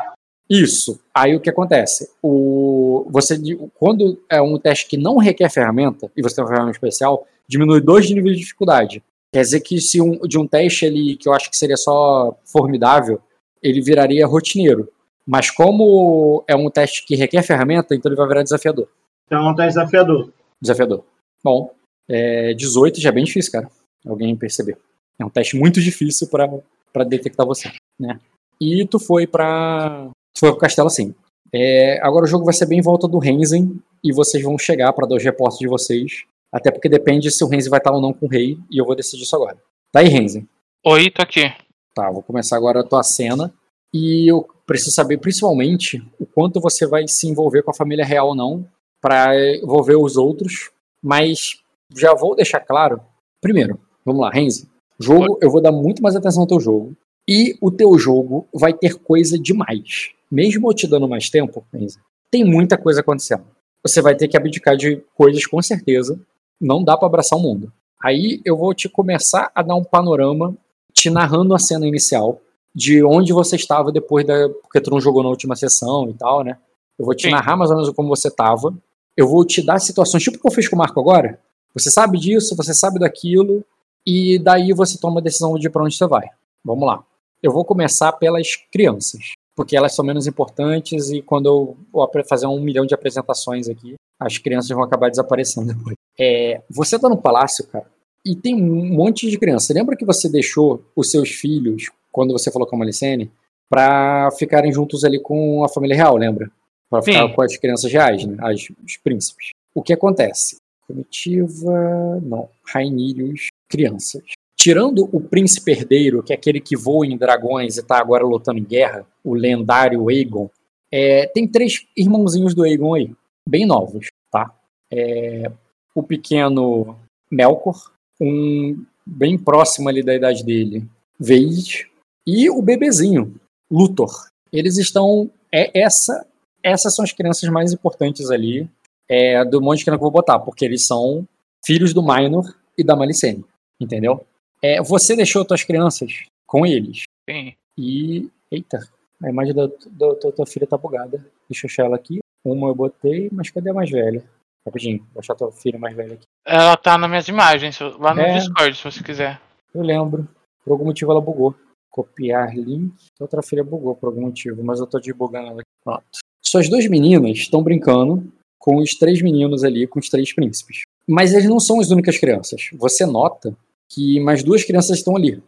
Isso. 0.49 1.01
Aí 1.15 1.37
o 1.37 1.41
que 1.41 1.49
acontece? 1.49 2.11
O, 2.21 3.07
você, 3.09 3.41
quando 3.79 4.21
é 4.29 4.43
um 4.43 4.59
teste 4.59 4.89
que 4.89 4.97
não 4.97 5.17
requer 5.17 5.49
ferramenta, 5.49 6.11
e 6.17 6.23
você 6.23 6.35
tem 6.35 6.45
uma 6.45 6.51
ferramenta 6.51 6.77
especial, 6.77 7.25
diminui 7.47 7.81
dois 7.81 8.11
nível 8.11 8.33
de 8.33 8.39
dificuldade. 8.39 9.03
Quer 9.33 9.43
dizer 9.43 9.61
que 9.61 9.81
se 9.81 10.01
um, 10.01 10.19
de 10.27 10.37
um 10.37 10.47
teste 10.47 10.87
ali, 10.87 11.17
que 11.17 11.29
eu 11.29 11.33
acho 11.33 11.49
que 11.49 11.57
seria 11.57 11.77
só 11.77 12.37
formidável, 12.45 13.21
ele 13.63 13.81
viraria 13.81 14.27
rotineiro. 14.27 14.89
Mas 15.25 15.53
como 15.53 16.43
é 16.49 16.57
um 16.57 16.69
teste 16.69 17.07
que 17.07 17.15
requer 17.15 17.43
ferramenta, 17.43 17.95
então 17.95 18.11
ele 18.11 18.17
vai 18.17 18.27
virar 18.27 18.43
desafiador. 18.43 18.89
Então 19.27 19.47
é 19.47 19.51
um 19.51 19.55
teste 19.55 19.79
desafiador 19.79 20.33
desafiador. 20.61 21.05
Bom, 21.43 21.73
é, 22.09 22.55
18 22.55 23.01
já 23.01 23.09
é 23.09 23.13
bem 23.13 23.25
difícil, 23.25 23.53
cara. 23.53 23.71
Alguém 24.07 24.37
perceber. 24.37 24.79
É 25.19 25.25
um 25.25 25.31
teste 25.31 25.57
muito 25.57 25.81
difícil 25.81 26.29
para 26.29 27.05
detectar 27.05 27.47
você, 27.47 27.71
né? 27.99 28.19
E 28.61 28.87
tu 28.87 28.99
foi 28.99 29.27
para 29.27 30.09
tu 30.35 30.41
foi 30.41 30.51
pro 30.51 30.61
castelo 30.61 30.89
assim. 30.89 31.15
É, 31.53 31.99
agora 32.03 32.25
o 32.25 32.29
jogo 32.29 32.45
vai 32.45 32.55
ser 32.55 32.67
bem 32.67 32.79
em 32.79 32.83
volta 32.83 33.09
do 33.09 33.19
Renzen 33.19 33.81
e 34.03 34.13
vocês 34.13 34.43
vão 34.43 34.57
chegar 34.59 34.93
para 34.93 35.07
dar 35.07 35.17
os 35.17 35.25
reportes 35.25 35.59
de 35.59 35.69
vocês. 35.69 36.25
Até 36.53 36.71
porque 36.71 36.89
depende 36.89 37.31
se 37.31 37.45
o 37.45 37.49
Renzen 37.49 37.71
vai 37.71 37.79
estar 37.79 37.93
ou 37.93 38.01
não 38.01 38.13
com 38.13 38.27
o 38.27 38.29
rei 38.29 38.59
e 38.71 38.79
eu 38.79 38.85
vou 38.85 38.97
decidir 38.97 39.23
isso 39.23 39.37
agora. 39.37 39.57
Tá 39.93 40.01
aí, 40.01 40.09
Renzen? 40.09 40.49
Oi, 40.85 41.11
tô 41.11 41.23
aqui. 41.23 41.53
Tá, 41.95 42.11
vou 42.11 42.23
começar 42.23 42.57
agora 42.57 42.81
a 42.81 42.85
tua 42.85 43.03
cena 43.03 43.53
e 43.93 44.31
eu 44.31 44.49
preciso 44.67 44.93
saber 44.93 45.19
principalmente 45.19 46.03
o 46.19 46.25
quanto 46.25 46.61
você 46.61 46.87
vai 46.87 47.07
se 47.09 47.29
envolver 47.29 47.63
com 47.63 47.71
a 47.71 47.75
família 47.75 48.05
real 48.05 48.29
ou 48.29 48.35
não 48.35 48.67
para 49.01 49.57
envolver 49.57 49.97
os 49.97 50.17
outros, 50.17 50.71
mas 51.03 51.57
já 51.97 52.15
vou 52.15 52.35
deixar 52.37 52.61
claro. 52.61 53.01
Primeiro, 53.41 53.81
vamos 54.05 54.21
lá, 54.21 54.31
Renzi. 54.31 54.69
Jogo, 54.99 55.39
eu 55.41 55.51
vou 55.51 55.63
dar 55.63 55.73
muito 55.73 56.03
mais 56.03 56.15
atenção 56.15 56.43
ao 56.43 56.49
teu 56.49 56.61
jogo. 56.61 56.95
E 57.29 57.57
o 57.61 57.71
teu 57.71 57.99
jogo 57.99 58.47
vai 58.53 58.73
ter 58.73 58.97
coisa 58.97 59.39
demais. 59.39 60.11
Mesmo 60.31 60.69
eu 60.69 60.75
te 60.75 60.87
dando 60.87 61.09
mais 61.09 61.31
tempo, 61.31 61.65
Renzi, 61.73 61.99
tem 62.31 62.45
muita 62.45 62.77
coisa 62.77 63.01
acontecendo. 63.01 63.45
Você 63.83 64.03
vai 64.03 64.15
ter 64.15 64.29
que 64.29 64.37
abdicar 64.37 64.77
de 64.77 65.03
coisas 65.15 65.47
com 65.47 65.61
certeza. 65.63 66.21
Não 66.61 66.85
dá 66.85 66.97
para 66.97 67.07
abraçar 67.07 67.39
o 67.39 67.43
mundo. 67.43 67.73
Aí 68.03 68.41
eu 68.45 68.57
vou 68.57 68.75
te 68.75 68.89
começar 68.89 69.51
a 69.55 69.63
dar 69.63 69.75
um 69.75 69.85
panorama, 69.85 70.55
te 70.93 71.09
narrando 71.09 71.55
a 71.55 71.59
cena 71.59 71.87
inicial, 71.87 72.41
de 72.75 73.03
onde 73.03 73.33
você 73.33 73.57
estava 73.57 73.91
depois 73.91 74.27
da. 74.27 74.49
Porque 74.49 74.81
tu 74.81 74.91
não 74.91 75.01
jogou 75.01 75.23
na 75.23 75.31
última 75.31 75.57
sessão 75.57 76.09
e 76.11 76.15
tal, 76.15 76.45
né? 76.45 76.59
Eu 76.99 77.05
vou 77.05 77.15
te 77.15 77.25
Sim. 77.25 77.31
narrar 77.31 77.57
mais 77.57 77.71
ou 77.71 77.77
menos 77.77 77.93
como 77.95 78.09
você 78.09 78.29
estava 78.29 78.75
eu 79.21 79.29
vou 79.29 79.45
te 79.45 79.65
dar 79.65 79.79
situações, 79.79 80.23
tipo 80.23 80.39
o 80.39 80.41
que 80.41 80.49
eu 80.49 80.53
fiz 80.53 80.67
com 80.67 80.77
o 80.77 80.79
Marco 80.79 80.99
agora. 80.99 81.39
Você 81.75 81.91
sabe 81.91 82.19
disso, 82.19 82.57
você 82.57 82.73
sabe 82.73 82.99
daquilo, 82.99 83.63
e 84.07 84.39
daí 84.39 84.73
você 84.73 84.99
toma 84.99 85.21
a 85.21 85.23
decisão 85.23 85.55
de 85.59 85.69
para 85.69 85.85
onde 85.85 85.95
você 85.95 86.07
vai. 86.07 86.27
Vamos 86.65 86.87
lá. 86.87 87.05
Eu 87.43 87.53
vou 87.53 87.65
começar 87.65 88.13
pelas 88.13 88.57
crianças, 88.73 89.35
porque 89.55 89.77
elas 89.77 89.95
são 89.95 90.05
menos 90.05 90.27
importantes 90.27 91.11
e 91.11 91.21
quando 91.21 91.47
eu 91.47 91.77
vou 91.93 92.11
fazer 92.27 92.47
um 92.47 92.61
milhão 92.61 92.87
de 92.87 92.95
apresentações 92.95 93.69
aqui, 93.69 93.95
as 94.19 94.39
crianças 94.39 94.71
vão 94.71 94.83
acabar 94.83 95.11
desaparecendo 95.11 95.75
depois. 95.75 95.95
É, 96.23 96.61
você 96.69 96.99
tá 96.99 97.09
no 97.09 97.17
palácio, 97.17 97.67
cara, 97.67 97.87
e 98.27 98.37
tem 98.37 98.55
um 98.55 98.95
monte 98.95 99.31
de 99.31 99.39
crianças. 99.39 99.75
Lembra 99.75 99.97
que 99.97 100.05
você 100.05 100.29
deixou 100.29 100.85
os 100.95 101.11
seus 101.11 101.31
filhos, 101.31 101.87
quando 102.13 102.33
você 102.33 102.51
falou 102.51 102.69
com 102.69 102.77
a 102.77 102.79
Malicene, 102.81 103.31
para 103.71 104.31
ficarem 104.33 104.71
juntos 104.71 105.03
ali 105.03 105.19
com 105.19 105.65
a 105.65 105.69
família 105.69 105.97
real, 105.97 106.19
lembra? 106.19 106.51
Para 106.91 107.03
ficar 107.03 107.29
com 107.33 107.43
as 107.43 107.57
crianças 107.57 107.91
reais, 107.91 108.27
né? 108.27 108.37
As, 108.41 108.69
os 108.85 108.97
príncipes. 108.97 109.51
O 109.75 109.83
que 109.83 109.93
acontece? 109.93 110.57
Comitiva. 110.87 112.21
Não. 112.21 112.49
Rainilhos, 112.67 113.47
crianças. 113.69 114.23
Tirando 114.57 115.09
o 115.13 115.21
príncipe 115.21 115.71
herdeiro, 115.71 116.23
que 116.23 116.33
é 116.33 116.37
aquele 116.37 116.61
que 116.61 116.77
voa 116.77 117.07
em 117.07 117.17
dragões 117.17 117.77
e 117.77 117.81
está 117.81 117.99
agora 117.99 118.25
lutando 118.25 118.59
em 118.59 118.65
guerra, 118.65 119.07
o 119.25 119.33
lendário 119.33 120.09
Aegon, 120.11 120.51
é, 120.93 121.27
tem 121.29 121.47
três 121.47 121.87
irmãozinhos 121.97 122.55
do 122.55 122.65
Aegon 122.65 122.95
aí, 122.95 123.15
bem 123.49 123.65
novos, 123.65 124.09
tá? 124.31 124.53
É, 124.93 125.51
o 125.95 126.03
pequeno 126.03 126.99
Melkor, 127.31 127.93
um 128.21 128.85
bem 129.07 129.39
próximo 129.39 129.89
ali 129.89 130.03
da 130.03 130.15
idade 130.15 130.45
dele, 130.45 130.87
Veid, 131.19 131.89
e 132.27 132.51
o 132.51 132.61
bebezinho, 132.61 133.35
Luthor. 133.71 134.29
Eles 134.53 134.79
estão. 134.79 135.31
É 135.53 135.81
essa 135.81 136.27
essas 136.63 136.95
são 136.95 137.05
as 137.05 137.13
crianças 137.13 137.49
mais 137.49 137.73
importantes 137.73 138.31
ali 138.31 138.69
é, 139.09 139.45
do 139.45 139.61
monte 139.61 139.79
de 139.79 139.85
criança 139.85 139.99
que 139.99 140.05
eu 140.05 140.11
vou 140.11 140.21
botar, 140.21 140.39
porque 140.39 140.65
eles 140.65 140.87
são 140.87 141.27
filhos 141.65 141.93
do 141.93 142.03
Minor 142.03 142.45
e 142.77 142.85
da 142.85 142.97
Malicene, 142.97 143.45
entendeu? 143.81 144.25
É, 144.63 144.83
você 144.83 145.17
deixou 145.17 145.45
tuas 145.45 145.65
crianças 145.65 146.25
com 146.47 146.67
eles. 146.67 147.03
Sim. 147.29 147.55
E. 147.77 148.31
Eita, 148.53 148.81
a 149.23 149.29
imagem 149.29 149.55
da, 149.55 149.67
da, 149.67 150.13
da 150.15 150.33
tua 150.33 150.47
filha 150.47 150.67
tá 150.67 150.77
bugada. 150.77 151.25
Deixa 151.49 151.67
eu 151.67 151.71
achar 151.71 151.85
ela 151.85 151.97
aqui. 151.97 152.19
Uma 152.45 152.69
eu 152.69 152.75
botei, 152.75 153.29
mas 153.31 153.51
cadê 153.51 153.71
a 153.71 153.75
mais 153.75 153.91
velha? 153.91 154.25
Rapidinho, 154.67 155.07
vou 155.13 155.21
achar 155.21 155.35
a 155.35 155.37
tua 155.37 155.53
filha 155.53 155.79
mais 155.79 155.95
velha 155.95 156.15
aqui. 156.15 156.25
Ela 156.45 156.77
tá 156.77 156.99
nas 156.99 157.09
minhas 157.09 157.29
imagens, 157.29 157.79
lá 157.99 158.15
no 158.15 158.21
é, 158.21 158.39
Discord, 158.39 158.77
se 158.77 158.85
você 158.85 159.03
quiser. 159.03 159.41
Eu 159.75 159.83
lembro. 159.83 160.29
Por 160.65 160.73
algum 160.73 160.87
motivo 160.87 161.13
ela 161.13 161.21
bugou. 161.21 161.55
Copiar 161.91 162.55
link. 162.57 162.95
Outra 163.19 163.43
filha 163.43 163.65
bugou 163.65 163.95
por 163.95 164.09
algum 164.09 164.23
motivo, 164.23 164.63
mas 164.63 164.81
eu 164.81 164.87
tô 164.87 164.99
debugando 164.99 165.49
ela 165.49 165.61
aqui. 165.61 165.71
Pronto. 165.85 166.19
Suas 166.51 166.69
duas 166.69 166.85
meninas 166.89 167.39
estão 167.39 167.63
brincando 167.63 168.29
com 168.59 168.79
os 168.79 168.97
três 168.97 169.23
meninos 169.23 169.63
ali, 169.63 169.87
com 169.87 170.01
os 170.01 170.09
três 170.09 170.33
príncipes. 170.33 170.83
Mas 171.07 171.33
eles 171.33 171.49
não 171.49 171.61
são 171.61 171.79
as 171.79 171.91
únicas 171.93 172.19
crianças. 172.19 172.71
Você 172.73 173.07
nota 173.07 173.57
que 173.89 174.19
mais 174.19 174.43
duas 174.43 174.65
crianças 174.65 174.99
estão 174.99 175.15
ali. 175.15 175.41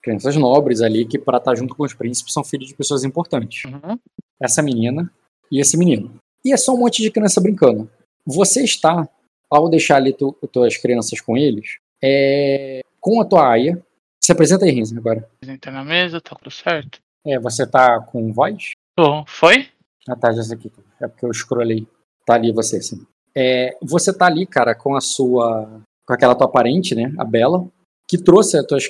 Crianças 0.00 0.36
nobres 0.36 0.80
ali, 0.80 1.04
que 1.04 1.18
para 1.18 1.38
estar 1.38 1.50
tá 1.50 1.56
junto 1.56 1.74
com 1.74 1.82
os 1.82 1.92
príncipes 1.92 2.32
são 2.32 2.44
filhos 2.44 2.68
de 2.68 2.74
pessoas 2.74 3.02
importantes. 3.02 3.64
Uhum. 3.64 3.98
Essa 4.40 4.62
menina 4.62 5.12
e 5.50 5.58
esse 5.58 5.76
menino. 5.76 6.14
E 6.44 6.52
é 6.52 6.56
só 6.56 6.72
um 6.72 6.78
monte 6.78 7.02
de 7.02 7.10
criança 7.10 7.40
brincando. 7.40 7.90
Você 8.24 8.62
está, 8.62 9.08
ao 9.50 9.68
deixar 9.68 9.96
ali 9.96 10.12
tu, 10.12 10.30
tuas 10.52 10.76
crianças 10.76 11.20
com 11.20 11.36
eles, 11.36 11.78
é, 12.00 12.80
com 13.00 13.20
a 13.20 13.24
tua 13.24 13.50
aia. 13.50 13.84
Se 14.22 14.30
apresenta 14.30 14.66
aí, 14.66 14.70
Renzo, 14.70 14.96
agora. 14.96 15.28
Apresenta 15.38 15.72
na 15.72 15.82
mesa, 15.82 16.20
tá 16.20 16.36
tudo 16.36 16.52
certo. 16.52 17.00
É, 17.26 17.40
você 17.40 17.66
tá 17.66 18.00
com 18.02 18.32
voz? 18.32 18.70
Tô. 18.94 19.24
Foi? 19.26 19.68
Ah, 20.08 20.16
tá, 20.16 20.32
já 20.32 20.42
sei 20.42 20.56
aqui. 20.56 20.72
É 21.00 21.08
porque 21.08 21.24
eu 21.24 21.32
scrollei. 21.32 21.86
Tá 22.24 22.34
ali 22.34 22.52
você, 22.52 22.80
sim. 22.80 23.06
É, 23.34 23.76
você 23.82 24.12
tá 24.12 24.26
ali, 24.26 24.46
cara, 24.46 24.74
com 24.74 24.96
a 24.96 25.00
sua. 25.00 25.80
com 26.06 26.14
aquela 26.14 26.34
tua 26.34 26.48
parente, 26.48 26.94
né? 26.94 27.12
A 27.18 27.24
Bela, 27.24 27.66
que 28.08 28.18
trouxe 28.18 28.58
as 28.58 28.66
tuas, 28.66 28.84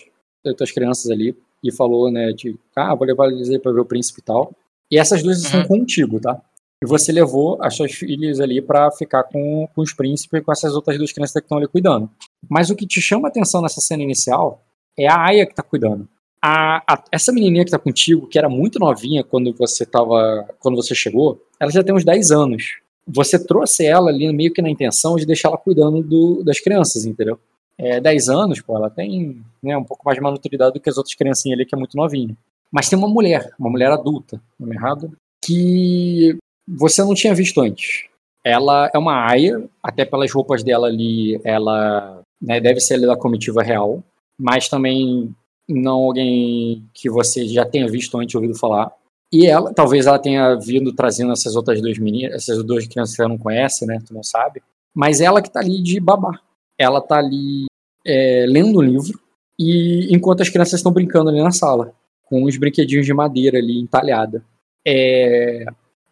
as 0.47 0.55
tuas 0.55 0.70
crianças 0.70 1.10
ali 1.10 1.36
e 1.62 1.72
falou, 1.72 2.10
né? 2.10 2.32
De, 2.32 2.59
ah, 2.74 2.94
vou 2.94 3.06
levar 3.06 3.28
eles 3.28 3.51
aí 3.51 3.59
pra 3.59 3.72
ver 3.72 3.80
o 3.80 3.86
príncipe 3.86 4.20
e 4.20 4.24
tal. 4.24 4.52
E 4.90 4.98
essas 4.98 5.22
duas 5.22 5.38
uhum. 5.38 5.44
estão 5.44 5.64
contigo, 5.66 6.20
tá? 6.20 6.40
E 6.82 6.86
você 6.86 7.10
levou 7.10 7.59
as 7.60 7.74
suas 7.74 7.93
filhas 7.93 8.38
ali 8.38 8.60
para 8.60 8.90
ficar 8.90 9.24
com, 9.24 9.66
com 9.74 9.80
os 9.80 9.93
príncipes 9.93 10.40
e 10.40 10.44
com 10.44 10.52
essas 10.52 10.74
outras 10.74 10.98
duas 10.98 11.12
crianças 11.12 11.32
que 11.32 11.40
estão 11.40 11.59
ali 11.59 11.66
cuidando. 11.66 12.10
Mas 12.48 12.70
o 12.70 12.76
que 12.76 12.86
te 12.86 13.01
chama 13.01 13.28
atenção 13.28 13.62
nessa 13.62 13.80
cena 13.80 14.02
inicial 14.02 14.62
é 14.97 15.09
a 15.09 15.24
Aya 15.24 15.47
que 15.47 15.55
tá 15.55 15.62
cuidando 15.62 16.06
a, 16.43 16.83
a, 16.87 17.05
essa 17.11 17.33
menininha 17.33 17.65
que 17.65 17.71
tá 17.71 17.79
contigo, 17.79 18.27
que 18.27 18.39
era 18.39 18.49
muito 18.49 18.79
novinha 18.79 19.25
quando 19.25 19.53
você 19.53 19.85
tava, 19.85 20.47
quando 20.61 20.77
você 20.77 20.95
chegou, 20.95 21.41
ela 21.59 21.71
já 21.71 21.83
tem 21.83 21.95
uns 21.95 22.05
10 22.05 22.31
anos. 22.31 22.79
você 23.07 23.39
trouxe 23.39 23.85
ela 23.85 24.11
ali 24.11 24.31
meio 24.33 24.53
que 24.53 24.63
na 24.63 24.71
intenção 24.71 25.17
de 25.17 25.27
deixar 25.27 25.49
ela 25.49 25.59
cuidando 25.59 26.03
do, 26.03 26.43
das 26.45 26.61
crianças, 26.61 27.05
entendeu? 27.05 27.39
É, 27.79 28.01
10 28.01 28.29
anos, 28.29 28.61
pô, 28.61 28.77
ela 28.77 28.91
tem 28.91 29.43
né, 29.63 29.77
um 29.77 29.85
pouco 29.85 30.03
mais 30.05 30.17
de 30.17 30.23
maturidade 30.23 30.75
do 30.75 30.81
que 30.81 30.89
as 30.89 30.97
outras 30.97 31.15
criancinhas 31.15 31.59
ali, 31.59 31.67
que 31.67 31.75
é 31.75 31.79
muito 31.79 31.97
novinha. 31.97 32.37
Mas 32.73 32.89
tem 32.89 32.99
uma 32.99 33.09
mulher, 33.09 33.51
uma 33.59 33.71
mulher 33.71 33.91
adulta, 33.91 34.41
não 34.59 34.73
é 34.73 34.75
errado? 34.75 35.13
Que 35.45 36.37
você 36.67 37.03
não 37.03 37.15
tinha 37.15 37.35
visto 37.35 37.61
antes. 37.61 38.07
Ela 38.45 38.91
é 38.95 38.99
uma 38.99 39.29
aia, 39.29 39.63
até 39.83 40.05
pelas 40.05 40.33
roupas 40.33 40.63
dela 40.63 40.87
ali, 40.87 41.41
ela 41.45 42.23
né, 42.41 42.61
deve 42.61 42.81
ser 42.81 42.95
ali 42.95 43.07
da 43.07 43.17
comitiva 43.17 43.63
real, 43.63 44.03
mas 44.39 44.69
também 44.69 45.35
não 45.68 46.05
alguém 46.05 46.84
que 46.94 47.10
você 47.10 47.47
já 47.47 47.64
tenha 47.64 47.88
visto 47.88 48.18
antes, 48.18 48.34
ouvido 48.34 48.59
falar. 48.59 48.93
E 49.32 49.47
ela, 49.47 49.72
talvez 49.74 50.06
ela 50.06 50.18
tenha 50.18 50.55
vindo 50.55 50.93
trazendo 50.93 51.32
essas 51.32 51.56
outras 51.56 51.80
duas 51.80 51.98
meninas, 51.98 52.34
essas 52.34 52.62
duas 52.64 52.86
crianças 52.86 53.16
que 53.16 53.22
você 53.22 53.28
não 53.28 53.38
conhece, 53.38 53.84
né? 53.84 53.98
Tu 54.06 54.14
não 54.14 54.22
sabe. 54.22 54.62
Mas 54.94 55.20
ela 55.20 55.43
que 55.43 55.51
tá 55.51 55.60
ali 55.60 55.82
de 55.82 55.98
babá. 55.98 56.40
Ela 56.78 57.01
tá 57.01 57.18
ali 57.18 57.66
é, 58.06 58.47
lendo 58.48 58.78
um 58.78 58.82
livro 58.82 59.20
e 59.59 60.14
enquanto 60.14 60.43
as 60.43 60.48
crianças 60.48 60.74
estão 60.74 60.93
brincando 60.93 61.30
ali 61.30 61.43
na 61.43 61.51
sala, 61.51 61.93
com 62.24 62.44
uns 62.44 62.56
brinquedinhos 62.56 63.06
de 63.06 63.14
madeira 63.14 63.59
ali 63.59 63.78
entalhada. 63.78 64.44
É, 64.86 65.64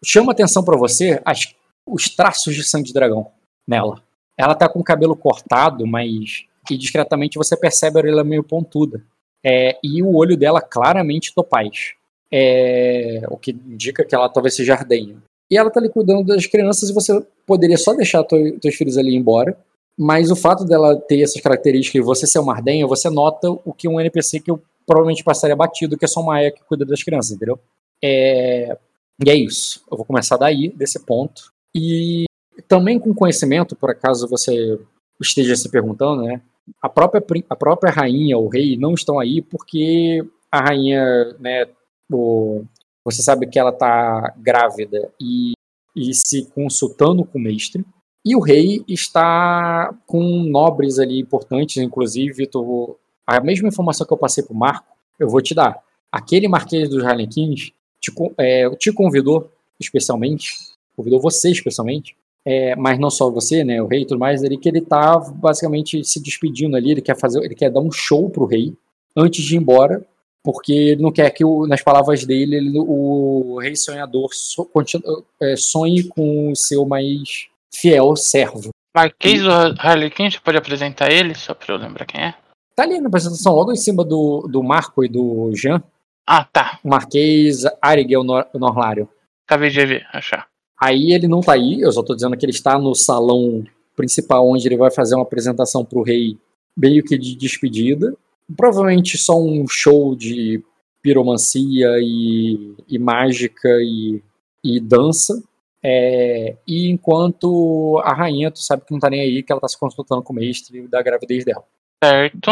chama 0.03 0.31
atenção 0.31 0.63
para 0.63 0.77
você 0.77 1.21
as, 1.23 1.55
os 1.85 2.09
traços 2.09 2.55
de 2.55 2.63
sangue 2.63 2.87
de 2.87 2.93
dragão 2.93 3.31
nela. 3.67 4.01
Ela 4.37 4.55
tá 4.55 4.67
com 4.67 4.79
o 4.79 4.83
cabelo 4.83 5.15
cortado, 5.15 5.87
mas 5.87 6.45
e 6.69 6.77
discretamente 6.77 7.37
você 7.37 7.55
percebe 7.55 7.99
ela 8.07 8.23
meio 8.23 8.43
pontuda. 8.43 9.03
É, 9.45 9.77
e 9.83 10.01
o 10.01 10.15
olho 10.15 10.35
dela 10.35 10.59
claramente 10.59 11.33
topaz 11.33 11.93
é, 12.31 13.21
o 13.29 13.37
que 13.37 13.51
indica 13.51 14.03
que 14.03 14.15
ela 14.15 14.27
talvez 14.27 14.55
seja 14.55 14.73
ardenha. 14.73 15.17
E 15.49 15.57
ela 15.57 15.69
tá 15.69 15.79
ali 15.79 15.89
cuidando 15.89 16.25
das 16.25 16.47
crianças 16.47 16.89
e 16.89 16.93
você 16.93 17.23
poderia 17.45 17.77
só 17.77 17.93
deixar 17.93 18.23
teu, 18.23 18.59
teus 18.59 18.75
filhos 18.75 18.97
ali 18.97 19.15
embora, 19.15 19.57
mas 19.97 20.31
o 20.31 20.35
fato 20.35 20.65
dela 20.65 20.99
ter 20.99 21.21
essas 21.21 21.39
características 21.39 22.01
e 22.01 22.03
você 22.03 22.25
ser 22.25 22.39
uma 22.39 22.53
ardenha, 22.53 22.87
você 22.87 23.09
nota 23.09 23.49
o 23.49 23.71
que 23.71 23.87
um 23.87 23.99
NPC 23.99 24.39
que 24.39 24.51
eu 24.51 24.61
provavelmente 24.85 25.23
passaria 25.23 25.55
batido, 25.55 25.97
que 25.97 26.05
é 26.05 26.07
só 26.07 26.21
uma 26.21 26.35
aia 26.35 26.51
que 26.51 26.63
cuida 26.63 26.83
das 26.83 27.03
crianças, 27.03 27.31
entendeu? 27.31 27.59
É... 28.03 28.77
E 29.23 29.29
é 29.29 29.35
isso. 29.35 29.81
Eu 29.89 29.95
vou 29.95 30.05
começar 30.05 30.35
daí, 30.35 30.69
desse 30.75 30.99
ponto. 31.05 31.53
E 31.73 32.25
também 32.67 32.99
com 32.99 33.13
conhecimento, 33.13 33.75
por 33.75 33.91
acaso 33.91 34.27
você 34.27 34.77
esteja 35.21 35.55
se 35.55 35.69
perguntando, 35.69 36.23
né? 36.23 36.41
A 36.81 36.89
própria, 36.89 37.23
a 37.49 37.55
própria 37.55 37.91
rainha 37.91 38.37
ou 38.37 38.47
rei 38.47 38.77
não 38.77 38.93
estão 38.93 39.19
aí 39.19 39.41
porque 39.41 40.25
a 40.51 40.61
rainha 40.61 41.35
né, 41.39 41.67
o, 42.11 42.63
você 43.03 43.21
sabe 43.21 43.47
que 43.47 43.59
ela 43.59 43.69
está 43.69 44.33
grávida 44.37 45.11
e, 45.19 45.53
e 45.95 46.13
se 46.13 46.45
consultando 46.51 47.23
com 47.23 47.37
o 47.37 47.41
mestre. 47.41 47.85
E 48.25 48.35
o 48.35 48.39
rei 48.39 48.83
está 48.87 49.93
com 50.07 50.23
nobres 50.43 50.97
ali 50.97 51.19
importantes, 51.19 51.77
inclusive 51.77 52.47
tô, 52.47 52.97
a 53.27 53.39
mesma 53.39 53.67
informação 53.67 54.07
que 54.07 54.13
eu 54.13 54.17
passei 54.17 54.43
para 54.43 54.53
o 54.53 54.57
Marco, 54.57 54.95
eu 55.19 55.29
vou 55.29 55.41
te 55.41 55.53
dar. 55.53 55.79
Aquele 56.11 56.47
Marquês 56.47 56.89
dos 56.89 57.03
Harlequins 57.03 57.71
te, 57.99 58.11
é, 58.37 58.69
te 58.77 58.91
convidou 58.91 59.51
especialmente, 59.79 60.53
convidou 60.95 61.19
você 61.19 61.51
especialmente, 61.51 62.15
é, 62.45 62.75
mas 62.75 62.99
não 62.99 63.09
só 63.09 63.29
você, 63.29 63.63
né, 63.63 63.81
o 63.81 63.87
rei 63.87 64.01
e 64.01 64.05
tudo 64.05 64.19
mais, 64.19 64.43
ele 64.43 64.57
que 64.57 64.69
ele 64.69 64.79
está 64.79 65.17
basicamente 65.17 66.03
se 66.03 66.21
despedindo 66.21 66.75
ali, 66.75 66.91
ele 66.91 67.01
quer 67.01 67.17
fazer, 67.17 67.43
ele 67.43 67.55
quer 67.55 67.71
dar 67.71 67.81
um 67.81 67.91
show 67.91 68.29
pro 68.29 68.45
rei 68.45 68.73
antes 69.15 69.43
de 69.43 69.55
ir 69.55 69.59
embora 69.59 70.05
porque 70.45 70.71
ele 70.71 71.01
não 71.01 71.11
quer 71.11 71.31
que, 71.31 71.43
o, 71.43 71.65
nas 71.65 71.81
palavras 71.81 72.23
dele, 72.23 72.57
ele, 72.57 72.71
o 72.77 73.57
rei 73.59 73.75
sonhador 73.75 74.29
so, 74.31 74.63
continue, 74.65 75.23
é, 75.41 75.55
sonhe 75.55 76.03
com 76.03 76.51
o 76.51 76.55
seu 76.55 76.85
mais 76.85 77.47
fiel 77.73 78.15
servo. 78.15 78.69
Marquês 78.95 79.41
do 79.41 79.49
Harlequin, 79.49 80.29
você 80.29 80.39
pode 80.39 80.57
apresentar 80.57 81.11
ele, 81.11 81.33
só 81.33 81.55
pra 81.55 81.73
eu 81.73 81.79
lembrar 81.79 82.05
quem 82.05 82.21
é? 82.21 82.35
Tá 82.75 82.83
ali 82.83 82.99
na 83.01 83.07
apresentação, 83.07 83.53
logo 83.53 83.71
em 83.71 83.75
cima 83.75 84.05
do, 84.05 84.47
do 84.47 84.61
Marco 84.61 85.03
e 85.03 85.09
do 85.09 85.51
Jean. 85.55 85.81
Ah, 86.27 86.43
tá. 86.43 86.79
Marquês 86.83 87.63
Arigel 87.81 88.23
Nor 88.23 88.47
Norlário. 88.53 89.09
Acabei 89.47 89.69
de 89.69 89.85
ver, 89.85 90.07
achar. 90.13 90.47
Aí 90.79 91.13
ele 91.13 91.27
não 91.27 91.41
tá 91.41 91.53
aí, 91.53 91.81
eu 91.81 91.91
só 91.91 92.03
tô 92.03 92.13
dizendo 92.13 92.35
que 92.35 92.45
ele 92.45 92.51
está 92.51 92.77
no 92.77 92.93
salão 92.93 93.63
principal, 93.95 94.47
onde 94.49 94.67
ele 94.67 94.77
vai 94.77 94.91
fazer 94.91 95.15
uma 95.15 95.23
apresentação 95.23 95.85
pro 95.85 96.03
rei, 96.03 96.37
meio 96.75 97.03
que 97.03 97.17
de 97.17 97.35
despedida 97.35 98.15
provavelmente 98.55 99.17
só 99.17 99.39
um 99.39 99.67
show 99.67 100.15
de 100.15 100.61
piromancia 101.01 101.87
e, 101.99 102.75
e 102.87 102.99
mágica 102.99 103.69
e, 103.81 104.21
e 104.63 104.79
dança. 104.79 105.41
É, 105.83 106.57
e 106.67 106.89
enquanto 106.89 108.01
a 108.03 108.13
rainha, 108.13 108.49
tu 108.49 108.59
sabe 108.59 108.83
que 108.85 108.91
não 108.91 108.99
tá 108.99 109.09
nem 109.09 109.21
aí, 109.21 109.43
que 109.43 109.51
ela 109.51 109.61
tá 109.61 109.67
se 109.67 109.79
consultando 109.79 110.23
com 110.23 110.33
o 110.33 110.35
mestre 110.35 110.87
da 110.87 111.01
gravidez 111.01 111.45
dela. 111.45 111.63
Certo. 112.03 112.51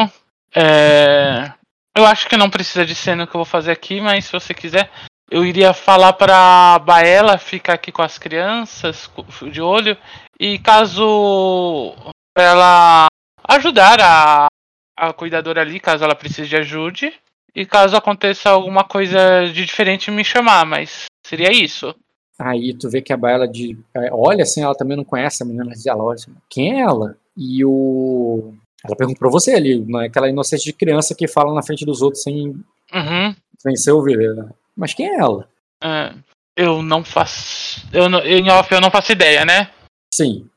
É, 0.56 1.52
eu 1.98 2.06
acho 2.06 2.30
que 2.30 2.38
não 2.38 2.50
precisa 2.50 2.86
de 2.86 2.94
cena 2.94 3.26
que 3.26 3.36
eu 3.36 3.40
vou 3.40 3.46
fazer 3.46 3.72
aqui, 3.72 4.00
mas 4.00 4.26
se 4.26 4.32
você 4.32 4.54
quiser, 4.54 4.90
eu 5.34 5.44
iria 5.44 5.74
falar 5.74 6.14
para 6.14 6.78
Baela 6.80 7.40
ficar 7.40 7.74
aqui 7.74 7.92
com 7.92 8.04
as 8.04 8.20
crianças 8.20 9.10
de 9.52 9.60
olho 9.60 9.98
e 10.40 10.60
caso 10.60 11.96
ela 12.38 13.08
ajudar 13.48 14.00
a 14.00 14.48
a 14.96 15.12
cuidadora 15.12 15.62
ali, 15.62 15.80
caso 15.80 16.04
ela 16.04 16.14
precise 16.14 16.48
de 16.48 16.56
ajude. 16.56 17.12
E 17.56 17.66
caso 17.66 17.96
aconteça 17.96 18.50
alguma 18.50 18.84
coisa 18.84 19.46
de 19.52 19.66
diferente, 19.66 20.10
me 20.10 20.24
chamar, 20.24 20.66
mas 20.66 21.06
seria 21.26 21.52
isso. 21.52 21.94
Aí 22.40 22.74
tu 22.74 22.90
vê 22.90 23.02
que 23.02 23.14
a 23.14 23.18
Baela 23.18 23.48
de. 23.48 23.78
É, 23.96 24.10
olha 24.12 24.44
assim, 24.44 24.62
ela 24.62 24.76
também 24.76 24.98
não 24.98 25.04
conhece 25.04 25.42
a 25.42 25.46
menina, 25.46 25.66
mas 25.66 25.86
ela 25.86 26.04
olha 26.04 26.16
assim, 26.16 26.34
quem 26.50 26.80
é 26.80 26.82
ela? 26.82 27.16
E 27.38 27.64
o. 27.64 28.54
Ela 28.84 28.96
pergunta 28.96 29.20
pra 29.20 29.30
você 29.30 29.54
ali, 29.54 29.80
né, 29.80 30.06
aquela 30.06 30.30
inocência 30.30 30.66
de 30.66 30.78
criança 30.78 31.16
que 31.16 31.28
fala 31.28 31.54
na 31.54 31.64
frente 31.64 31.86
dos 31.86 32.02
outros 32.02 32.24
sem, 32.24 32.48
uhum. 32.94 33.36
sem 33.60 33.76
ser. 33.76 33.94
Né? 33.94 34.50
Mas 34.76 34.94
quem 34.94 35.08
é 35.08 35.16
ela? 35.16 35.48
É, 35.84 36.14
eu 36.56 36.82
não 36.82 37.04
faço. 37.04 37.86
Eu 37.92 38.10
não, 38.10 38.20
em 38.20 38.50
off 38.50 38.72
eu 38.74 38.82
não 38.82 38.92
faço 38.92 39.12
ideia, 39.12 39.46
né? 39.46 39.72
Sim. 40.14 40.50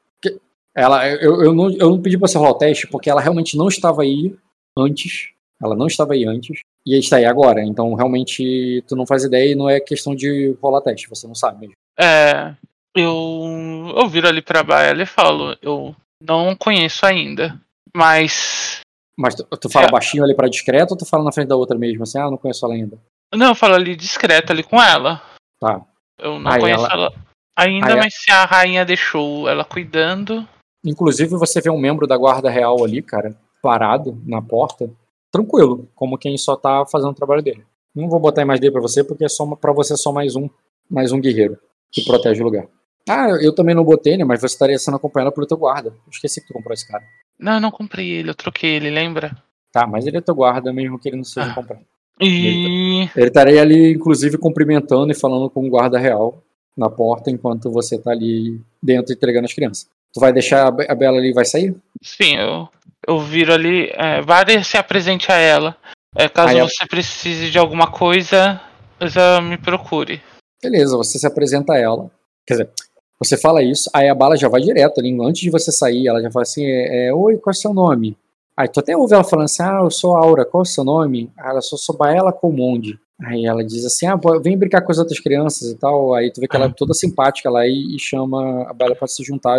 Ela, 0.75 1.09
eu, 1.09 1.43
eu, 1.43 1.55
não, 1.55 1.71
eu 1.71 1.91
não 1.91 2.03
pedi 2.03 2.19
pra 2.19 2.29
você 2.29 2.37
rolar 2.37 2.51
o 2.51 2.59
teste 2.59 2.87
porque 2.87 3.09
ela 3.09 3.21
realmente 3.21 3.57
não 3.57 3.69
estava 3.69 4.03
aí 4.03 4.37
antes. 4.77 5.31
Ela 5.63 5.75
não 5.75 5.87
estava 5.87 6.13
aí 6.13 6.27
antes. 6.27 6.61
E 6.87 6.99
está 6.99 7.17
aí 7.17 7.25
agora. 7.25 7.65
Então, 7.65 7.95
realmente, 7.95 8.85
tu 8.87 8.95
não 8.95 9.07
faz 9.07 9.25
ideia 9.25 9.53
e 9.53 9.55
não 9.55 9.71
é 9.71 9.81
questão 9.81 10.15
de 10.15 10.55
rolar 10.63 10.83
teste. 10.83 11.09
Você 11.09 11.27
não 11.27 11.35
sabe 11.35 11.61
mesmo. 11.61 11.75
É. 11.99 12.55
Eu, 12.95 13.95
eu 13.97 14.09
viro 14.09 14.29
ali 14.29 14.43
pra 14.43 14.63
Baela 14.63 15.03
e 15.03 15.07
falo: 15.07 15.57
Eu 15.63 15.97
não 16.23 16.55
conheço 16.55 17.07
ainda. 17.07 17.59
Mas. 17.95 18.81
Mas 19.19 19.35
tu, 19.35 19.45
tu 19.45 19.71
fala 19.71 19.87
é. 19.87 19.91
baixinho 19.91 20.23
ali 20.23 20.35
pra 20.35 20.49
discreto 20.49 20.93
ou 20.93 20.99
tu 20.99 21.07
fala 21.07 21.25
na 21.25 21.33
frente 21.33 21.49
da 21.49 21.57
outra 21.57 21.79
mesmo? 21.79 22.03
Assim, 22.03 22.19
ah, 22.19 22.31
não 22.31 22.37
conheço 22.37 22.65
ela 22.67 22.75
ainda. 22.75 22.99
Não, 23.35 23.49
eu 23.49 23.55
falo 23.55 23.75
ali 23.75 23.97
discreto 23.97 24.53
ali 24.53 24.63
com 24.63 24.81
ela. 24.81 25.23
Tá. 25.61 25.81
Eu 26.19 26.39
não 26.39 26.51
aí 26.51 26.61
conheço 26.61 26.87
ela, 26.87 26.93
ela 26.93 27.15
ainda, 27.57 27.95
aí 27.95 27.97
mas 27.97 28.15
se 28.15 28.31
a 28.31 28.45
rainha 28.45 28.85
deixou 28.85 29.49
ela 29.49 29.65
cuidando. 29.65 30.47
Inclusive, 30.85 31.31
você 31.37 31.61
vê 31.61 31.71
um 31.71 31.79
membro 31.79 32.07
da 32.07 32.17
guarda 32.17 32.49
real 32.51 32.85
ali, 32.85 33.03
cara, 33.03 33.37
parado 33.63 34.21
na 34.25 34.41
porta, 34.41 34.91
tranquilo, 35.33 35.89
como 35.95 36.19
quem 36.19 36.37
só 36.39 36.57
tá 36.57 36.85
fazendo 36.87 37.11
o 37.11 37.15
trabalho 37.15 37.43
dele. 37.43 37.65
Não 37.95 38.09
vou 38.09 38.21
botar 38.21 38.45
mais 38.45 38.61
dele 38.61 38.73
pra 38.73 38.81
você, 38.81 39.03
porque 39.03 39.25
é 39.25 39.29
só 39.29 39.47
para 39.57 39.73
você 39.73 39.95
é 39.95 39.97
só 39.97 40.13
mais 40.13 40.37
um, 40.37 40.49
mais 40.89 41.13
um 41.13 41.21
guerreiro 41.21 41.59
que 41.91 42.05
protege 42.05 42.41
o 42.43 42.45
lugar. 42.45 42.67
Ah, 43.09 43.29
eu 43.41 43.55
também 43.55 43.75
não 43.75 43.85
botei, 43.85 44.17
né? 44.17 44.25
Mas 44.25 44.41
você 44.41 44.47
estaria 44.47 44.79
sendo 44.79 44.97
acompanhado 44.97 45.33
pelo 45.33 45.47
teu 45.47 45.57
guarda. 45.57 45.91
Eu 45.91 46.11
esqueci 46.11 46.41
que 46.41 46.49
tu 46.49 46.53
comprou 46.53 46.75
esse 46.75 46.87
cara. 46.87 47.05
Não, 47.39 47.55
eu 47.55 47.61
não 47.61 47.71
comprei 47.71 48.11
ele, 48.11 48.31
eu 48.31 48.35
troquei 48.35 48.71
ele, 48.71 48.91
lembra? 48.91 49.37
Tá, 49.73 49.87
mas 49.87 50.07
ele 50.07 50.17
é 50.17 50.21
teu 50.21 50.35
guarda, 50.35 50.73
mesmo 50.73 50.99
que 50.99 51.09
ele 51.09 51.17
não 51.17 51.25
seja 51.25 51.51
ah. 51.51 51.55
comprado. 51.55 51.85
E... 52.21 52.47
Ele, 52.47 53.11
ele 53.17 53.27
estaria 53.29 53.61
ali, 53.61 53.93
inclusive, 53.93 54.39
cumprimentando 54.39 55.13
e 55.13 55.15
falando 55.15 55.51
com 55.51 55.67
o 55.67 55.71
guarda 55.71 55.99
real 55.99 56.43
na 56.77 56.91
porta, 56.91 57.31
enquanto 57.31 57.71
você 57.71 57.99
tá 57.99 58.11
ali 58.11 58.61
dentro 58.83 59.13
entregando 59.13 59.47
as 59.47 59.55
crianças. 59.55 59.89
Tu 60.13 60.21
vai 60.21 60.33
deixar 60.33 60.67
a 60.67 60.95
Bela 60.95 61.19
ali 61.19 61.31
e 61.31 61.35
vai 61.35 61.45
sair? 61.45 61.75
Sim, 62.03 62.37
eu, 62.37 62.69
eu 63.07 63.19
viro 63.19 63.53
ali. 63.53 63.91
É, 63.95 64.21
Vare 64.23 64.63
se 64.65 64.77
apresente 64.77 65.31
a 65.31 65.37
ela. 65.37 65.77
É, 66.15 66.29
caso 66.29 66.59
você 66.59 66.87
precise 66.87 67.51
de 67.51 67.59
alguma 67.59 67.91
coisa, 67.91 68.61
já 69.03 69.41
me 69.41 69.59
procure. 69.59 70.23
Beleza, 70.63 70.97
você 70.97 71.19
se 71.19 71.27
apresenta 71.27 71.75
a 71.75 71.79
ela. 71.79 72.11
Quer 72.47 72.55
dizer, 72.55 72.71
você 73.19 73.37
fala 73.37 73.63
isso, 73.63 73.91
aí 73.93 74.09
a 74.09 74.15
bala 74.15 74.37
já 74.37 74.49
vai 74.49 74.61
direto 74.61 74.99
ali. 75.01 75.15
Antes 75.21 75.43
de 75.43 75.51
você 75.51 75.71
sair, 75.71 76.09
ela 76.09 76.23
já 76.23 76.31
fala 76.31 76.43
assim: 76.43 76.65
é, 76.65 77.09
é, 77.09 77.15
Oi, 77.15 77.37
qual 77.37 77.53
é 77.53 77.57
o 77.57 77.61
seu 77.61 77.75
nome? 77.75 78.17
Aí 78.57 78.69
tu 78.69 78.81
até 78.81 78.97
ouve 78.97 79.15
ela 79.15 79.25
falando 79.25 79.45
assim: 79.45 79.63
Ah, 79.63 79.81
eu 79.83 79.91
sou 79.91 80.17
Aura, 80.17 80.45
qual 80.45 80.63
é 80.63 80.63
o 80.63 80.65
seu 80.65 80.83
nome? 80.83 81.31
Ah, 81.37 81.51
ela 81.51 81.61
sou, 81.61 81.79
sou 81.79 81.97
Baela 81.97 82.33
Comonde. 82.33 82.99
Aí 83.23 83.45
ela 83.45 83.63
diz 83.65 83.85
assim: 83.85 84.07
Ah, 84.07 84.19
vem 84.43 84.57
brincar 84.57 84.81
com 84.83 84.93
as 84.93 84.99
outras 84.99 85.21
crianças 85.21 85.71
e 85.71 85.77
tal. 85.77 86.15
Aí 86.15 86.33
tu 86.33 86.41
vê 86.41 86.49
que 86.49 86.57
ela 86.57 86.67
é 86.67 86.73
toda 86.75 86.95
simpática 86.95 87.51
lá 87.51 87.67
e, 87.67 87.95
e 87.95 87.99
chama 87.99 88.69
a 88.69 88.73
Baela 88.73 88.97
para 88.97 89.09
se 89.09 89.23
juntar 89.23 89.59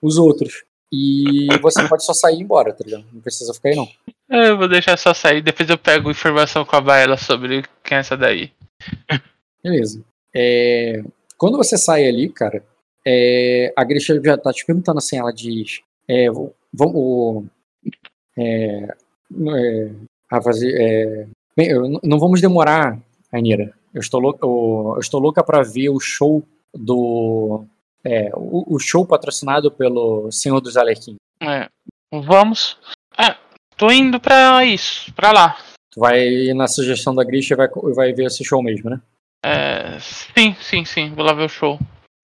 os 0.00 0.18
outros. 0.18 0.64
E 0.92 1.46
você 1.62 1.88
pode 1.88 2.04
só 2.04 2.12
sair 2.12 2.34
e 2.34 2.38
ir 2.40 2.42
embora, 2.42 2.72
tá 2.72 2.84
ligado? 2.84 3.06
Não 3.12 3.20
precisa 3.22 3.54
ficar 3.54 3.70
aí, 3.70 3.76
não. 3.76 3.88
É, 4.28 4.50
eu 4.50 4.58
vou 4.58 4.68
deixar 4.68 4.98
só 4.98 5.14
sair, 5.14 5.40
depois 5.40 5.70
eu 5.70 5.78
pego 5.78 6.10
informação 6.10 6.66
com 6.66 6.76
a 6.76 6.80
Baela 6.80 7.16
sobre 7.16 7.62
quem 7.82 7.96
é 7.96 8.00
essa 8.00 8.14
daí. 8.16 8.50
Beleza. 9.64 10.04
É... 10.34 11.02
Quando 11.38 11.56
você 11.56 11.78
sai 11.78 12.06
ali, 12.06 12.28
cara, 12.28 12.62
é, 13.06 13.72
a 13.74 13.84
Grisha 13.84 14.20
já 14.22 14.36
tá 14.36 14.52
te 14.52 14.66
perguntando 14.66 14.98
assim, 14.98 15.18
ela 15.18 15.32
diz, 15.32 15.80
é, 16.08 16.26
vamos, 16.72 17.46
é, 18.36 18.94
a 20.30 20.42
fazer, 20.42 20.74
é, 20.74 21.26
bem, 21.56 21.68
não 22.02 22.18
vamos 22.18 22.40
demorar, 22.40 22.98
Anira. 23.30 23.72
Eu 23.92 24.00
estou 24.00 24.20
louca, 24.20 24.46
eu 24.46 24.96
estou 24.98 25.20
louca 25.20 25.44
para 25.44 25.62
ver 25.62 25.90
o 25.90 26.00
show 26.00 26.42
do 26.74 27.64
é, 28.04 28.30
o, 28.34 28.74
o, 28.74 28.78
show 28.78 29.06
patrocinado 29.06 29.70
pelo 29.70 30.30
Senhor 30.32 30.60
dos 30.60 30.76
Alequim. 30.76 31.16
É, 31.40 31.68
vamos. 32.10 32.78
É, 33.18 33.36
tô 33.76 33.90
indo 33.90 34.18
para 34.18 34.64
isso, 34.64 35.12
para 35.14 35.30
lá. 35.30 35.58
Tu 35.90 36.00
vai 36.00 36.54
na 36.54 36.66
sugestão 36.66 37.14
da 37.14 37.22
Grisha 37.22 37.54
e 37.54 37.56
vai, 37.56 37.68
vai 37.94 38.12
ver 38.12 38.24
esse 38.24 38.42
show 38.42 38.62
mesmo, 38.62 38.88
né? 38.88 39.00
É, 39.44 39.98
sim, 40.00 40.56
sim, 40.60 40.84
sim. 40.84 41.10
Vou 41.14 41.24
lá 41.24 41.34
ver 41.34 41.44
o 41.44 41.48
show. 41.48 41.78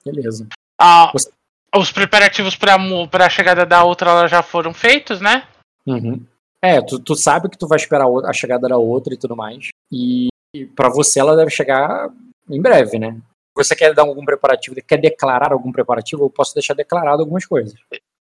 Beleza. 0.04 0.48
Ah, 0.80 1.10
Você... 1.12 1.30
Os 1.76 1.92
preparativos 1.92 2.56
para 2.56 3.26
a 3.26 3.28
chegada 3.28 3.66
da 3.66 3.84
outra 3.84 4.26
já 4.26 4.42
foram 4.42 4.72
feitos, 4.72 5.20
né? 5.20 5.46
Uhum. 5.90 6.24
É, 6.62 6.80
tu, 6.80 6.98
tu 6.98 7.14
sabe 7.14 7.48
que 7.48 7.58
tu 7.58 7.68
vai 7.68 7.76
esperar 7.76 8.06
a 8.24 8.32
chegada 8.32 8.68
da 8.68 8.76
outra 8.76 9.14
e 9.14 9.16
tudo 9.16 9.36
mais. 9.36 9.68
E, 9.92 10.28
e 10.54 10.66
para 10.66 10.88
você 10.88 11.20
ela 11.20 11.36
deve 11.36 11.50
chegar 11.50 12.10
em 12.50 12.60
breve, 12.60 12.98
né? 12.98 13.16
Você 13.56 13.74
quer 13.74 13.94
dar 13.94 14.02
algum 14.02 14.24
preparativo? 14.24 14.76
Quer 14.86 14.98
declarar 14.98 15.52
algum 15.52 15.72
preparativo? 15.72 16.24
Eu 16.24 16.30
posso 16.30 16.54
deixar 16.54 16.74
declarado 16.74 17.22
algumas 17.22 17.44
coisas. 17.44 17.74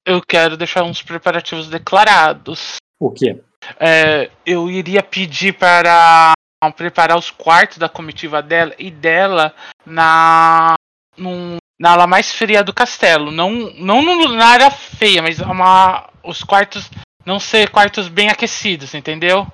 Eu 0.04 0.20
quero 0.20 0.56
deixar 0.56 0.82
uns 0.82 1.02
preparativos 1.02 1.68
declarados. 1.68 2.76
O 3.00 3.10
quê? 3.10 3.40
É, 3.78 4.30
eu 4.44 4.68
iria 4.70 5.02
pedir 5.02 5.52
para 5.54 6.32
preparar 6.76 7.18
os 7.18 7.30
quartos 7.30 7.78
da 7.78 7.88
comitiva 7.88 8.42
dela 8.42 8.74
e 8.78 8.90
dela 8.90 9.54
na 9.86 10.74
num, 11.16 11.56
na 11.78 11.92
ala 11.92 12.06
mais 12.06 12.32
fria 12.32 12.62
do 12.62 12.72
castelo. 12.72 13.30
Não, 13.30 13.50
não 13.74 14.28
na 14.34 14.46
área 14.46 14.70
feia, 14.70 15.22
mas 15.22 15.40
uma, 15.40 16.08
os 16.22 16.42
quartos 16.42 16.90
não 17.24 17.38
ser 17.38 17.70
quartos 17.70 18.08
bem 18.08 18.28
aquecidos, 18.28 18.94
entendeu? 18.94 19.46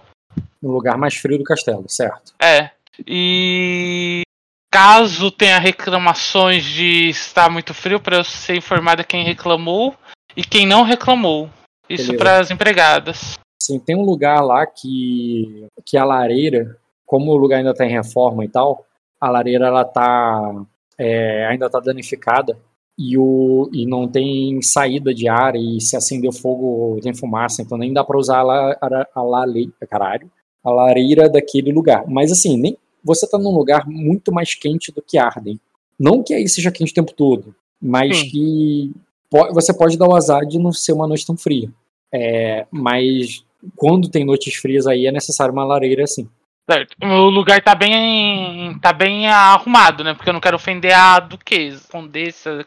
No 0.61 0.73
lugar 0.73 0.97
mais 0.97 1.15
frio 1.15 1.39
do 1.39 1.45
castelo, 1.45 1.85
certo? 1.89 2.33
É. 2.41 2.71
E 3.07 4.23
caso 4.71 5.31
tenha 5.31 5.59
reclamações 5.59 6.65
de 6.65 7.09
estar 7.09 7.51
muito 7.51 7.73
frio, 7.73 8.01
para 8.01 8.17
eu 8.17 8.25
ser 8.25 8.57
informada 8.57 9.05
quem 9.05 9.25
reclamou 9.25 9.95
e 10.37 10.43
quem 10.43 10.67
não 10.67 10.83
reclamou. 10.83 11.49
Isso 11.89 12.15
para 12.17 12.39
as 12.39 12.51
empregadas. 12.51 13.39
Sim, 13.61 13.79
tem 13.79 13.97
um 13.97 14.05
lugar 14.05 14.41
lá 14.43 14.67
que, 14.67 15.67
que 15.85 15.97
a 15.97 16.05
lareira, 16.05 16.77
como 17.07 17.33
o 17.33 17.37
lugar 17.37 17.59
ainda 17.59 17.71
está 17.71 17.87
em 17.87 17.91
reforma 17.91 18.45
e 18.45 18.49
tal, 18.49 18.85
a 19.21 19.31
lareira 19.31 19.67
ela 19.67 19.85
tá 19.85 20.65
é, 20.99 21.47
ainda 21.47 21.67
está 21.67 21.81
danificada 21.81 22.59
e, 22.99 23.17
o, 23.17 23.71
e 23.73 23.87
não 23.87 24.09
tem 24.09 24.61
saída 24.61 25.15
de 25.15 25.29
ar 25.29 25.55
e 25.55 25.81
se 25.81 25.97
acender 25.97 26.33
fogo 26.33 26.99
tem 27.01 27.15
fumaça, 27.15 27.63
então 27.63 27.79
nem 27.79 27.93
dá 27.93 28.03
para 28.03 28.19
usar 28.19 28.41
a, 28.41 28.43
la, 28.43 28.77
a, 28.81 28.87
a, 29.15 29.45
a, 29.81 29.87
caralho, 29.87 30.29
a 30.65 30.71
lareira 30.71 31.29
daquele 31.29 31.73
lugar. 31.73 32.05
Mas 32.09 32.33
assim, 32.33 32.57
nem 32.57 32.77
você 33.05 33.25
está 33.25 33.39
num 33.39 33.55
lugar 33.55 33.87
muito 33.89 34.33
mais 34.33 34.55
quente 34.55 34.91
do 34.91 35.01
que 35.01 35.17
Arden. 35.17 35.61
Não 35.99 36.23
que 36.23 36.35
aí 36.35 36.49
seja 36.49 36.73
quente 36.73 36.91
o 36.91 36.95
tempo 36.95 37.13
todo, 37.13 37.55
mas 37.81 38.19
hum. 38.19 38.29
que 38.31 38.93
po 39.31 39.55
você 39.55 39.73
pode 39.73 39.97
dar 39.97 40.09
o 40.09 40.17
azar 40.17 40.45
de 40.45 40.59
não 40.59 40.73
ser 40.73 40.93
uma 40.93 41.07
noite 41.07 41.25
tão 41.25 41.37
fria. 41.37 41.73
É, 42.13 42.67
mas 42.71 43.45
quando 43.77 44.09
tem 44.09 44.25
noites 44.25 44.55
frias 44.55 44.87
aí 44.87 45.07
é 45.07 45.13
necessário 45.13 45.53
uma 45.53 45.65
lareira 45.65 46.03
assim. 46.03 46.29
Certo. 46.71 46.95
O 47.03 47.31
lugar 47.31 47.63
tá 47.63 47.75
bem. 47.75 48.79
tá 48.81 48.93
bem 48.93 49.27
arrumado, 49.27 50.05
né? 50.05 50.13
Porque 50.13 50.29
eu 50.29 50.35
não 50.35 50.41
quero 50.41 50.57
ofender 50.57 50.93
a 50.93 51.19
duquesa, 51.19 51.81
condessa. 51.91 52.63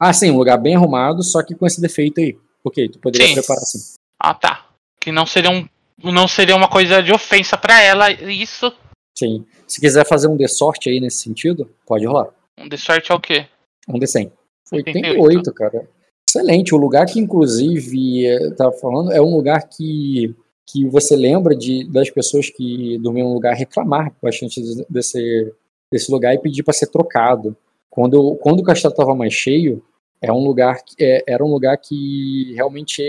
Ah, 0.00 0.12
sim, 0.12 0.30
um 0.30 0.38
lugar 0.38 0.56
bem 0.56 0.74
arrumado, 0.74 1.22
só 1.22 1.42
que 1.42 1.54
com 1.54 1.66
esse 1.66 1.78
defeito 1.78 2.18
aí. 2.18 2.38
Ok, 2.64 2.88
tu 2.88 2.98
poderia 2.98 3.26
sim. 3.26 3.34
preparar 3.34 3.62
assim. 3.62 3.94
Ah, 4.18 4.32
tá. 4.32 4.66
Que 4.98 5.12
não 5.12 5.26
seria 5.26 5.50
um. 5.50 5.68
Não 6.02 6.26
seria 6.26 6.56
uma 6.56 6.66
coisa 6.66 7.02
de 7.02 7.12
ofensa 7.12 7.58
para 7.58 7.80
ela, 7.82 8.10
isso. 8.10 8.72
Sim. 9.16 9.44
Se 9.66 9.80
quiser 9.80 10.06
fazer 10.06 10.28
um 10.28 10.36
de 10.36 10.48
sorte 10.48 10.88
aí 10.88 10.98
nesse 10.98 11.18
sentido, 11.18 11.70
pode 11.86 12.06
rolar. 12.06 12.28
Um 12.58 12.66
de 12.66 12.78
sorte 12.78 13.12
é 13.12 13.14
o 13.14 13.20
quê? 13.20 13.46
Um 13.86 13.98
de 13.98 14.06
100. 14.06 14.32
88, 14.72 15.20
88 15.20 15.52
cara. 15.52 15.88
Excelente. 16.26 16.74
O 16.74 16.78
lugar 16.78 17.04
que, 17.04 17.20
inclusive, 17.20 18.54
tava 18.56 18.72
falando, 18.72 19.12
é 19.12 19.20
um 19.20 19.36
lugar 19.36 19.68
que 19.68 20.34
que 20.66 20.86
você 20.86 21.16
lembra 21.16 21.54
de, 21.54 21.84
das 21.90 22.10
pessoas 22.10 22.48
que 22.50 22.98
dormiam 22.98 23.28
no 23.28 23.34
lugar 23.34 23.54
reclamar 23.54 24.12
bastante 24.22 24.60
desse, 24.88 25.52
desse 25.90 26.10
lugar 26.10 26.34
e 26.34 26.38
pedir 26.38 26.62
para 26.62 26.74
ser 26.74 26.86
trocado. 26.86 27.56
Quando, 27.90 28.36
quando 28.36 28.60
o 28.60 28.62
castelo 28.62 28.92
estava 28.92 29.14
mais 29.14 29.34
cheio, 29.34 29.82
é 30.20 30.32
um 30.32 30.44
lugar, 30.44 30.78
é, 31.00 31.22
era 31.26 31.44
um 31.44 31.50
lugar 31.50 31.76
que 31.76 32.54
realmente 32.54 33.02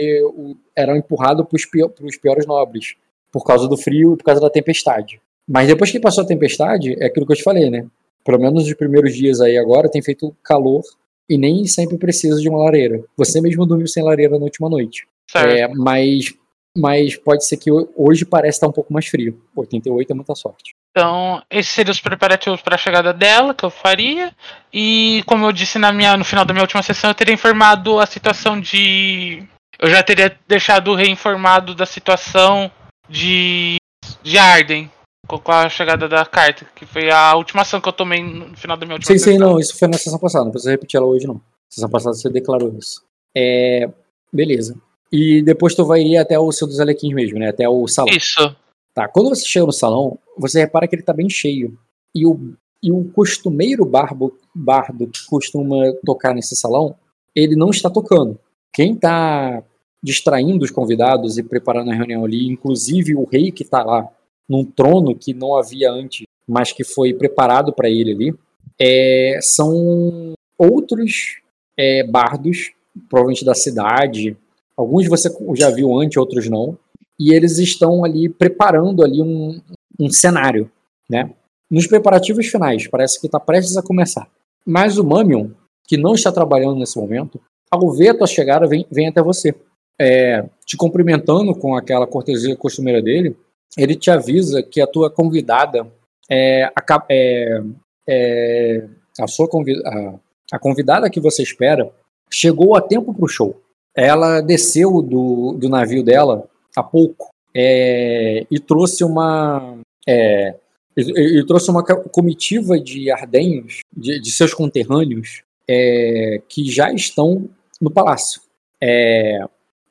era 0.75 0.97
empurrado 0.97 1.45
para 1.45 1.55
os 1.55 2.17
piores 2.17 2.45
nobres, 2.45 2.95
por 3.31 3.45
causa 3.45 3.67
do 3.67 3.77
frio 3.77 4.13
e 4.13 4.17
por 4.17 4.23
causa 4.23 4.41
da 4.41 4.49
tempestade. 4.49 5.21
Mas 5.47 5.67
depois 5.67 5.91
que 5.91 5.99
passou 5.99 6.23
a 6.23 6.27
tempestade, 6.27 6.95
é 6.99 7.05
aquilo 7.05 7.25
que 7.25 7.34
eu 7.34 7.38
te 7.38 7.43
falei, 7.43 7.69
né? 7.69 7.85
Pelo 8.25 8.39
menos 8.39 8.63
nos 8.63 8.73
primeiros 8.73 9.13
dias 9.13 9.41
aí 9.41 9.57
agora 9.57 9.89
tem 9.89 10.01
feito 10.01 10.35
calor 10.41 10.81
e 11.30 11.38
nem 11.38 11.65
sempre 11.65 11.97
precisa 11.97 12.39
de 12.39 12.49
uma 12.49 12.59
lareira. 12.59 13.03
Você 13.17 13.39
mesmo 13.41 13.65
dormiu 13.65 13.88
sem 13.88 14.03
lareira 14.03 14.38
na 14.38 14.45
última 14.45 14.69
noite. 14.69 15.05
É, 15.35 15.67
mas 15.67 16.34
mas 16.76 17.16
pode 17.16 17.45
ser 17.45 17.58
que 17.58 17.70
hoje 17.95 18.26
pareça 18.26 18.58
estar 18.58 18.68
um 18.68 18.72
pouco 18.72 18.91
mais 18.91 19.06
frio. 19.08 19.40
88 19.56 20.12
é 20.12 20.16
muita 20.16 20.36
sorte. 20.36 20.74
Então, 20.91 21.41
esses 21.50 21.72
seriam 21.72 21.91
os 21.91 22.02
preparativos 22.02 22.62
para 22.62 22.76
a 22.76 22.78
chegada 22.78 23.14
dela, 23.14 23.54
que 23.54 23.64
eu 23.64 23.70
faria. 23.70 24.32
E, 24.72 25.24
como 25.26 25.45
eu 25.45 25.52
disse 25.52 25.80
na 25.80 25.91
minha, 25.91 26.18
no 26.18 26.26
final 26.26 26.45
da 26.45 26.54
minha 26.54 26.64
última 26.64 26.84
sessão, 26.84 27.10
eu 27.10 27.16
teria 27.16 27.34
informado 27.34 28.00
a 28.00 28.06
situação 28.06 28.60
de. 28.60 29.44
Eu 29.80 29.90
já 29.90 30.04
teria 30.04 30.38
deixado 30.48 30.91
o 30.91 30.95
rei 30.95 31.10
informado 31.10 31.76
da 31.76 31.86
situação 31.86 32.72
de. 33.10 33.78
de 34.24 34.38
Arden, 34.38 34.91
com 35.28 35.52
a 35.52 35.70
chegada 35.70 36.08
da 36.08 36.26
carta, 36.26 36.66
que 36.76 36.86
foi 36.86 37.10
a 37.10 37.36
última 37.36 37.62
ação 37.64 37.82
que 37.82 37.90
eu 37.90 37.94
tomei 37.94 38.24
no 38.24 38.56
final 38.56 38.78
da 38.78 38.86
minha 38.86 38.95
última 38.95 39.12
sim, 39.12 39.18
sessão. 39.18 39.34
Sim, 39.34 39.40
sim, 39.40 39.44
não, 39.44 39.60
isso 39.60 39.78
foi 39.78 39.88
na 39.88 39.98
sessão 39.98 40.20
passada, 40.20 40.45
não 40.45 40.52
precisa 40.52 40.72
repetir 40.72 40.98
ela 40.98 41.08
hoje, 41.08 41.26
não. 41.28 41.36
Na 41.36 41.41
sessão 41.70 41.90
passada 41.90 42.16
você 42.16 42.30
declarou 42.30 42.76
isso. 42.78 43.04
É. 43.36 43.90
Beleza. 44.32 44.76
E 45.15 45.44
depois 45.44 45.76
tu 45.76 45.85
vai 45.85 46.02
ir 46.02 46.18
até 46.18 46.40
o 46.40 46.52
seu 46.52 46.65
dos 46.65 46.80
Alequins 46.80 47.14
mesmo, 47.14 47.38
né? 47.38 47.49
Até 47.49 47.69
o 47.69 47.88
salão. 47.88 48.11
Isso. 48.11 48.56
Tá, 48.95 49.07
quando 49.07 49.30
você 49.30 49.45
chega 49.45 49.68
no 49.68 49.72
salão, 49.72 50.18
você 50.35 50.61
repara 50.61 50.88
que 50.88 50.95
ele 50.95 51.03
tá 51.03 51.14
bem 51.14 51.30
cheio. 51.30 51.77
E 52.15 52.26
o, 52.26 52.56
e 52.81 52.91
o 52.91 53.06
costumeiro 53.11 53.85
barbo, 53.85 54.35
bardo 54.53 55.06
que 55.06 55.23
costuma 55.27 55.94
tocar 56.03 56.34
nesse 56.34 56.56
salão, 56.56 56.95
ele 57.35 57.56
não 57.56 57.69
está 57.69 57.91
tocando. 57.91 58.40
Quem 58.73 58.95
tá 58.95 59.64
distraindo 60.02 60.65
os 60.65 60.72
convidados 60.72 61.38
e 61.38 61.44
preparando 61.44 61.91
a 61.91 61.95
reunião 61.95 62.26
ali, 62.26 62.48
inclusive 62.48 63.15
o 63.15 63.23
rei 63.23 63.52
que 63.52 63.64
tá 63.64 63.84
lá, 63.84 64.10
num 64.49 64.65
trono 64.65 65.15
que 65.15 65.31
não 65.31 65.56
havia 65.56 65.91
antes, 65.91 66.23
mas 66.48 66.72
que 66.72 66.84
foi 66.84 67.14
preparado 67.14 67.72
para 67.72 67.88
ele 67.88 68.11
ali, 68.11 68.35
é, 68.80 69.38
são 69.41 70.34
outros 70.57 71.40
é, 71.77 72.03
bardos, 72.03 72.72
provavelmente 73.07 73.45
da 73.45 73.53
cidade, 73.53 74.35
Alguns 74.76 75.08
você 75.08 75.30
já 75.56 75.70
viu 75.70 75.95
antes, 75.98 76.18
outros 76.18 76.50
não. 76.50 76.78
E 77.20 77.34
eles 77.34 77.60
estão 77.60 78.04
ali 78.04 78.28
preparando 78.28 79.04
ali 79.04 79.22
um, 79.22 79.62
um 80.00 80.10
cenário, 80.10 80.70
né? 81.10 81.32
Nos 81.70 81.88
preparativos 81.88 82.48
finais, 82.48 82.88
parece 82.88 83.20
que 83.20 83.28
está 83.28 83.40
prestes 83.40 83.78
a 83.78 83.84
começar. 83.84 84.28
Mas 84.66 84.98
o 84.98 85.04
Mamion, 85.04 85.50
que 85.88 85.98
não 85.98 86.14
está 86.14 86.32
trabalhando 86.32 86.80
nesse 86.80 86.98
momento, 86.98 87.40
ao 87.70 87.91
ver 87.91 88.10
a 88.10 88.18
tua 88.18 88.28
chegada, 88.28 88.68
vem, 88.68 88.86
vem 88.91 89.08
até 89.08 89.22
você. 89.22 89.56
É, 90.00 90.44
te 90.66 90.76
cumprimentando 90.76 91.56
com 91.56 91.76
aquela 91.76 92.08
cortesia 92.08 92.56
costumeira 92.56 93.02
dele, 93.02 93.36
ele 93.78 93.95
te 93.95 94.10
avisa 94.10 94.62
que 94.62 94.82
a 94.82 94.88
tua 94.88 95.10
convidada 95.10 95.88
é, 96.30 96.66
a, 96.66 97.06
é, 97.10 97.62
é 98.08 98.88
a 99.20 99.28
sua 99.28 99.48
a, 99.86 100.14
a 100.52 100.60
convidada 100.60 101.10
que 101.10 101.20
você 101.20 101.44
espera 101.44 101.91
chegou 102.32 102.76
a 102.76 102.82
tempo 102.82 103.14
para 103.14 103.26
o 103.26 103.28
show 103.28 103.62
ela 103.95 104.41
desceu 104.41 105.02
do, 105.02 105.53
do 105.53 105.70
navio 105.70 106.03
dela 106.03 106.48
há 106.76 106.82
pouco 106.82 107.30
é, 107.56 108.45
e 108.49 108.60
trouxe 108.60 109.03
uma 109.03 109.78
é, 110.07 110.56
e, 110.98 111.40
e, 111.40 111.45
trouxe 111.45 111.70
uma 111.70 111.84
comitiva 111.84 112.80
de 112.80 113.10
ardenhos, 113.11 113.80
de, 113.95 114.20
de 114.20 114.32
seus 114.32 114.53
conterrâneos, 114.53 115.44
é, 115.68 116.41
que 116.48 116.70
já 116.72 116.91
estão 116.91 117.49
no 117.82 117.90
palácio. 117.90 118.41
É, 118.82 119.40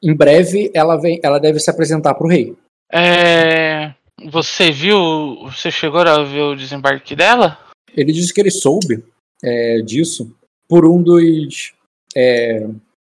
em 0.03 0.15
breve 0.15 0.71
ela, 0.75 0.97
vem, 0.97 1.21
ela 1.23 1.39
deve 1.39 1.59
se 1.59 1.71
apresentar 1.71 2.15
para 2.15 2.27
o 2.27 2.31
rei. 2.31 2.57
É, 2.93 3.95
você 4.31 4.71
viu, 4.71 5.45
você 5.45 5.71
chegou 5.71 6.01
a 6.01 6.23
ver 6.23 6.43
o 6.43 6.57
desembarque 6.57 7.17
dela? 7.17 7.59
Ele 7.97 8.13
disse 8.13 8.33
que 8.33 8.41
ele 8.41 8.51
soube 8.51 9.05
é, 9.43 9.81
disso 9.81 10.35
por 10.69 10.87
um 10.87 11.03
dos 11.03 11.73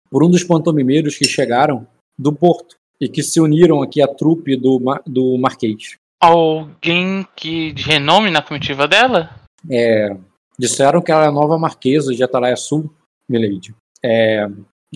por 0.10 0.24
um 0.24 0.30
dos 0.30 0.44
pantomimeiros 0.44 1.18
que 1.18 1.26
chegaram 1.26 1.88
do 2.18 2.34
Porto 2.34 2.76
e 3.00 3.08
que 3.08 3.22
se 3.22 3.40
uniram 3.40 3.82
aqui 3.82 4.02
à 4.02 4.08
trupe 4.08 4.56
do, 4.56 4.82
do 5.06 5.38
Marquês. 5.38 5.98
Alguém 6.20 7.28
que 7.36 7.72
de 7.72 7.84
renome 7.84 8.32
na 8.32 8.42
comitiva 8.42 8.88
dela? 8.88 9.30
É, 9.70 10.16
disseram 10.58 11.02
que 11.02 11.12
ela 11.12 11.26
é 11.26 11.28
a 11.28 11.32
nova 11.32 11.58
Marquesa 11.60 12.14
de 12.14 12.24
Atalaia 12.24 12.56
Sul 12.56 12.92
Milady. 13.30 13.76
É, 14.04 14.48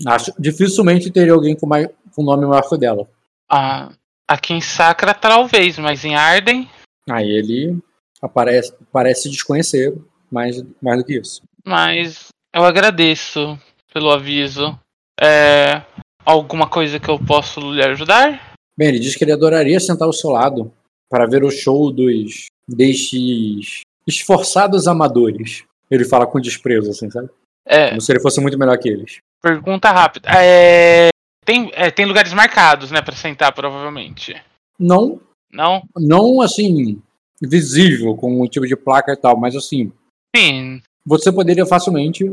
acho 0.06 0.32
dificilmente 0.38 1.10
teria 1.10 1.32
alguém 1.32 1.54
com, 1.54 1.66
mais, 1.66 1.88
com 2.14 2.22
nome 2.22 2.46
maior 2.46 2.68
que 2.68 2.74
o 2.74 2.78
dela. 2.78 3.08
Ah, 3.48 3.92
aqui 4.26 4.54
em 4.54 4.60
Sacra 4.60 5.14
talvez, 5.14 5.78
mas 5.78 6.04
em 6.04 6.14
Arden. 6.14 6.68
Aí 7.08 7.30
ele 7.30 7.78
aparece, 8.20 8.74
parece 8.90 9.30
desconhecer 9.30 9.94
mais, 10.30 10.62
mais 10.80 10.98
do 10.98 11.04
que 11.04 11.18
isso. 11.18 11.42
Mas 11.64 12.28
eu 12.54 12.64
agradeço 12.64 13.58
pelo 13.92 14.10
aviso. 14.10 14.78
É, 15.20 15.82
alguma 16.24 16.68
coisa 16.68 16.98
que 16.98 17.08
eu 17.08 17.18
posso 17.18 17.60
lhe 17.72 17.82
ajudar? 17.84 18.52
Bem, 18.76 18.88
ele 18.88 18.98
diz 18.98 19.14
que 19.16 19.24
ele 19.24 19.32
adoraria 19.32 19.78
sentar 19.78 20.06
ao 20.06 20.12
seu 20.12 20.30
lado 20.30 20.72
para 21.10 21.26
ver 21.26 21.44
o 21.44 21.50
show 21.50 21.92
dos 21.92 22.46
destes 22.68 23.80
esforçados 24.06 24.86
amadores. 24.88 25.64
Ele 25.90 26.04
fala 26.04 26.26
com 26.26 26.40
desprezo, 26.40 26.90
assim, 26.90 27.10
sabe? 27.10 27.28
É, 27.66 27.90
Como 27.90 28.00
se 28.00 28.10
ele 28.10 28.20
fosse 28.20 28.40
muito 28.40 28.58
melhor 28.58 28.76
que 28.78 28.88
eles. 28.88 29.18
pergunta 29.40 29.90
rápida. 29.90 30.30
É, 30.34 31.08
tem, 31.44 31.70
é, 31.74 31.90
tem 31.90 32.06
lugares 32.06 32.32
marcados, 32.32 32.90
né, 32.90 33.02
pra 33.02 33.14
sentar, 33.14 33.52
provavelmente. 33.52 34.34
Não, 34.78 35.20
Não? 35.52 35.82
não 35.96 36.40
assim, 36.40 37.00
visível, 37.40 38.16
com 38.16 38.40
um 38.42 38.46
tipo 38.48 38.66
de 38.66 38.74
placa 38.74 39.12
e 39.12 39.16
tal, 39.16 39.36
mas 39.36 39.54
assim, 39.54 39.92
Sim. 40.34 40.80
você 41.06 41.30
poderia 41.30 41.66
facilmente 41.66 42.24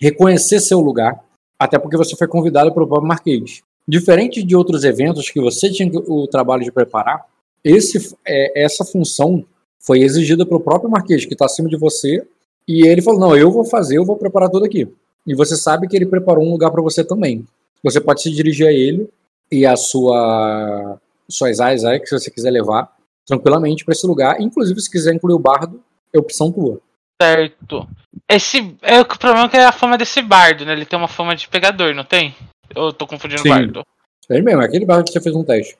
reconhecer 0.00 0.60
seu 0.60 0.80
lugar, 0.80 1.18
até 1.58 1.78
porque 1.78 1.96
você 1.96 2.14
foi 2.16 2.28
convidado 2.28 2.72
pelo 2.72 2.86
próprio 2.86 3.08
Marquês. 3.08 3.62
Diferente 3.86 4.42
de 4.42 4.54
outros 4.54 4.84
eventos 4.84 5.30
que 5.30 5.40
você 5.40 5.70
tinha 5.70 5.90
o 5.94 6.26
trabalho 6.26 6.62
de 6.62 6.70
preparar, 6.70 7.24
esse, 7.64 8.14
é, 8.26 8.62
essa 8.64 8.84
função 8.84 9.44
foi 9.80 10.00
exigida 10.00 10.44
pelo 10.44 10.60
próprio 10.60 10.90
Marquês, 10.90 11.24
que 11.24 11.32
está 11.32 11.46
acima 11.46 11.68
de 11.68 11.76
você, 11.76 12.26
e 12.66 12.86
ele 12.86 13.00
falou: 13.00 13.20
Não, 13.20 13.36
eu 13.36 13.50
vou 13.50 13.64
fazer, 13.64 13.96
eu 13.96 14.04
vou 14.04 14.16
preparar 14.16 14.50
tudo 14.50 14.66
aqui. 14.66 14.86
E 15.26 15.34
você 15.34 15.56
sabe 15.56 15.88
que 15.88 15.96
ele 15.96 16.06
preparou 16.06 16.44
um 16.44 16.50
lugar 16.50 16.70
para 16.70 16.82
você 16.82 17.02
também. 17.02 17.46
Você 17.82 18.00
pode 18.00 18.22
se 18.22 18.30
dirigir 18.30 18.66
a 18.66 18.72
ele 18.72 19.08
e 19.50 19.64
a 19.64 19.76
sua 19.76 20.98
suas 21.28 21.60
aias 21.60 21.84
aí, 21.84 22.00
que 22.00 22.10
você 22.10 22.30
quiser 22.30 22.50
levar 22.50 22.90
tranquilamente 23.26 23.84
para 23.84 23.92
esse 23.92 24.06
lugar. 24.06 24.40
Inclusive, 24.40 24.80
se 24.80 24.90
quiser 24.90 25.14
incluir 25.14 25.34
o 25.34 25.38
bardo, 25.38 25.82
é 26.12 26.18
opção 26.18 26.50
tua. 26.50 26.80
Certo. 27.20 27.88
Esse. 28.28 28.76
É, 28.82 29.00
o 29.00 29.04
problema 29.04 29.46
é 29.46 29.48
que 29.48 29.56
é 29.56 29.64
a 29.64 29.72
fama 29.72 29.98
desse 29.98 30.22
bardo, 30.22 30.64
né? 30.64 30.72
Ele 30.72 30.86
tem 30.86 30.98
uma 30.98 31.08
fama 31.08 31.34
de 31.34 31.48
pegador, 31.48 31.94
não 31.94 32.04
tem? 32.04 32.34
Eu 32.74 32.92
tô 32.92 33.06
confundindo 33.06 33.42
Sim. 33.42 33.48
o 33.48 33.54
bardo. 33.54 33.82
É 34.28 34.34
ele 34.34 34.42
mesmo, 34.42 34.62
é 34.62 34.66
aquele 34.66 34.84
bardo 34.84 35.06
que 35.06 35.12
você 35.12 35.20
fez 35.20 35.34
um 35.34 35.44
teste. 35.44 35.76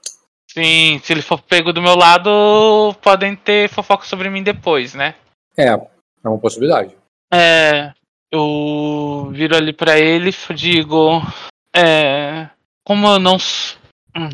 Sim, 0.50 0.98
se 1.02 1.12
ele 1.12 1.22
for 1.22 1.40
pego 1.40 1.72
do 1.72 1.82
meu 1.82 1.94
lado, 1.94 2.94
podem 3.02 3.36
ter 3.36 3.68
fofoca 3.68 4.06
sobre 4.06 4.30
mim 4.30 4.42
depois, 4.42 4.94
né? 4.94 5.14
É, 5.56 5.66
é 5.68 6.28
uma 6.28 6.38
possibilidade. 6.38 6.96
É. 7.32 7.92
Eu 8.30 9.30
viro 9.32 9.56
ali 9.56 9.72
pra 9.72 9.98
ele 9.98 10.30
e 10.30 10.54
digo. 10.54 11.22
É. 11.74 12.48
Como 12.84 13.06
eu 13.06 13.18
não. 13.18 13.36
hum, 14.16 14.28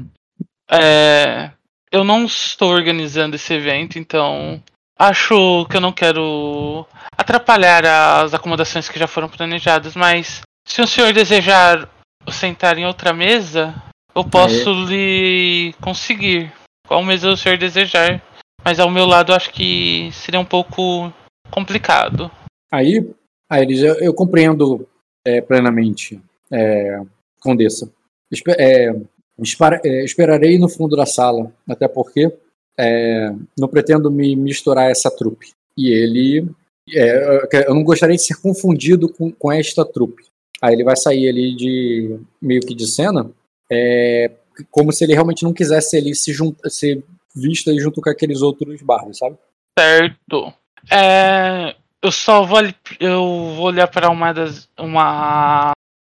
É. 0.70 1.50
Eu 1.90 2.02
não 2.02 2.24
estou 2.24 2.70
organizando 2.70 3.36
esse 3.36 3.52
evento, 3.54 3.98
então. 3.98 4.62
Acho 4.98 5.66
que 5.68 5.76
eu 5.76 5.80
não 5.80 5.92
quero 5.92 6.86
atrapalhar 7.16 7.84
as 8.24 8.32
acomodações 8.34 8.88
que 8.88 8.98
já 8.98 9.06
foram 9.06 9.28
planejadas, 9.28 9.94
mas 9.96 10.40
se 10.66 10.80
o 10.80 10.86
senhor 10.86 11.12
desejar 11.12 11.88
sentar 12.30 12.78
em 12.78 12.86
outra 12.86 13.12
mesa, 13.12 13.74
eu 14.14 14.24
posso 14.24 14.70
lhe 14.86 15.74
conseguir. 15.80 16.52
Qual 16.86 17.02
mesa 17.02 17.30
o 17.30 17.36
senhor 17.36 17.58
desejar. 17.58 18.22
Mas 18.64 18.78
ao 18.80 18.90
meu 18.90 19.04
lado 19.04 19.34
acho 19.34 19.50
que 19.50 20.10
seria 20.12 20.40
um 20.40 20.44
pouco 20.44 21.12
complicado. 21.50 22.30
Aí, 22.72 23.06
aí 23.50 23.62
eles, 23.62 23.80
eu, 23.80 23.94
eu 23.96 24.14
compreendo 24.14 24.88
é, 25.26 25.40
plenamente, 25.40 26.20
é, 26.50 27.00
Condessa. 27.40 27.90
Espe- 28.32 28.56
é, 28.58 28.90
espara- 29.38 29.80
é, 29.84 30.02
esperarei 30.02 30.58
no 30.58 30.68
fundo 30.68 30.96
da 30.96 31.04
sala, 31.04 31.52
até 31.68 31.86
porque 31.86 32.32
é, 32.78 33.32
não 33.58 33.68
pretendo 33.68 34.10
me 34.10 34.34
misturar 34.36 34.90
essa 34.90 35.10
trupe. 35.10 35.52
E 35.76 35.90
ele. 35.90 36.46
é, 36.92 37.66
eu- 37.66 37.74
não 37.74 37.82
gostaria 37.84 38.16
de 38.16 38.22
ser 38.22 38.40
confundido 38.40 39.08
com, 39.08 39.30
com 39.32 39.50
esta 39.52 39.84
trupe. 39.84 40.24
Aí 40.62 40.74
ele 40.74 40.84
vai 40.84 40.96
sair 40.96 41.28
ali 41.28 41.54
de 41.56 42.18
meio 42.40 42.60
que 42.60 42.74
de 42.74 42.86
cena, 42.86 43.30
é, 43.70 44.30
como 44.70 44.92
se 44.92 45.04
ele 45.04 45.12
realmente 45.14 45.42
não 45.42 45.52
quisesse 45.52 45.96
ele 45.96 46.14
se 46.14 46.32
junta, 46.32 46.70
ser 46.70 47.02
visto 47.34 47.70
aí 47.70 47.78
junto 47.78 48.00
com 48.00 48.08
aqueles 48.08 48.40
outros 48.42 48.80
bardos, 48.82 49.18
sabe? 49.18 49.36
Certo. 49.78 50.52
É, 50.90 51.74
eu 52.02 52.12
só 52.12 52.44
vou, 52.44 52.58
ali- 52.58 52.74
eu 53.00 53.18
vou 53.56 53.66
olhar 53.66 53.88
para 53.88 54.08
uma 54.10 54.32
das 54.32 54.68
uma 54.78 55.72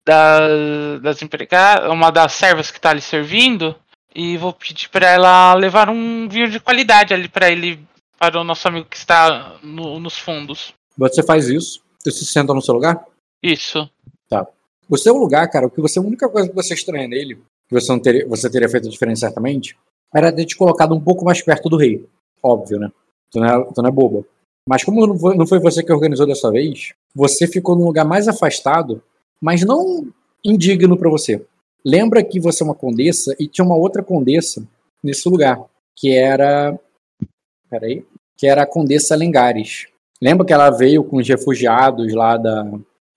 das, 0.07 1.01
das 1.03 1.23
empregadas, 1.23 1.91
uma 1.91 2.11
das 2.11 2.33
servas 2.33 2.71
que 2.71 2.81
tá 2.81 2.91
ali 2.91 3.01
servindo 3.01 3.75
e 4.15 4.37
vou 4.37 4.53
pedir 4.53 4.89
para 4.89 5.09
ela 5.11 5.55
levar 5.55 5.89
um 5.89 6.29
vinho 6.29 6.51
de 6.51 6.59
qualidade 6.61 7.13
ali 7.15 7.29
para 7.29 7.51
ele, 7.51 7.79
para 8.19 8.41
o 8.41 8.45
nosso 8.45 8.67
amigo 8.69 8.87
que 8.89 8.97
está 8.97 9.57
no- 9.63 9.99
nos 10.01 10.19
fundos. 10.19 10.73
Você 10.97 11.23
faz 11.23 11.49
isso, 11.49 11.81
você 11.99 12.11
se 12.11 12.25
senta 12.27 12.53
no 12.55 12.63
seu 12.63 12.75
lugar. 12.75 13.05
Isso. 13.43 13.89
O 14.91 14.97
seu 14.97 15.15
lugar, 15.19 15.47
cara, 15.51 15.67
o 15.67 15.71
que 15.71 15.83
você, 15.83 15.99
a 15.99 16.03
única 16.03 16.27
coisa 16.31 16.49
que 16.49 16.55
você 16.55 16.73
estranha 16.73 17.07
nele, 17.07 17.35
que 17.69 17.75
você, 17.75 17.93
não 17.93 18.01
teria, 18.01 18.27
você 18.27 18.49
teria 18.49 18.69
feito 18.71 18.89
diferente 18.89 19.21
certamente, 19.21 19.77
era 20.15 20.33
ter 20.33 20.47
te 20.47 20.57
colocado 20.57 20.95
um 20.95 21.01
pouco 21.01 21.27
mais 21.27 21.43
perto 21.43 21.69
do 21.69 21.77
rei. 21.77 22.07
Óbvio, 22.43 22.79
né? 22.79 22.91
Tu 23.31 23.39
não 23.39 23.47
é, 23.47 23.65
tu 23.75 23.83
não 23.83 23.89
é 23.91 23.93
boba. 23.93 24.25
Mas 24.67 24.83
como 24.85 25.07
não 25.07 25.19
foi, 25.19 25.37
não 25.37 25.47
foi 25.47 25.59
você 25.61 25.83
que 25.83 25.93
organizou 25.93 26.27
dessa 26.27 26.51
vez, 26.51 26.95
você 27.15 27.47
ficou 27.47 27.77
num 27.77 27.85
lugar 27.85 28.07
mais 28.07 28.29
afastado, 28.29 29.03
mas 29.39 29.63
não 29.63 30.09
indigno 30.43 30.97
pra 30.97 31.11
você. 31.11 31.45
Lembra 31.85 32.23
que 32.25 32.41
você 32.41 32.63
é 32.63 32.67
uma 32.67 32.75
condessa 32.75 33.35
e 33.39 33.47
tinha 33.47 33.65
uma 33.65 33.77
outra 33.77 34.03
condessa 34.03 34.67
nesse 35.03 35.29
lugar, 35.29 35.61
que 35.97 36.13
era. 36.13 36.79
Peraí. 37.71 38.05
Que 38.37 38.47
era 38.47 38.63
a 38.63 38.67
Condessa 38.67 39.17
Lengares. 39.17 39.87
Lembra 40.23 40.47
que 40.47 40.53
ela 40.53 40.71
veio 40.71 41.03
com 41.05 41.17
os 41.17 41.29
refugiados 41.29 42.13
lá 42.15 42.37
da, 42.37 42.65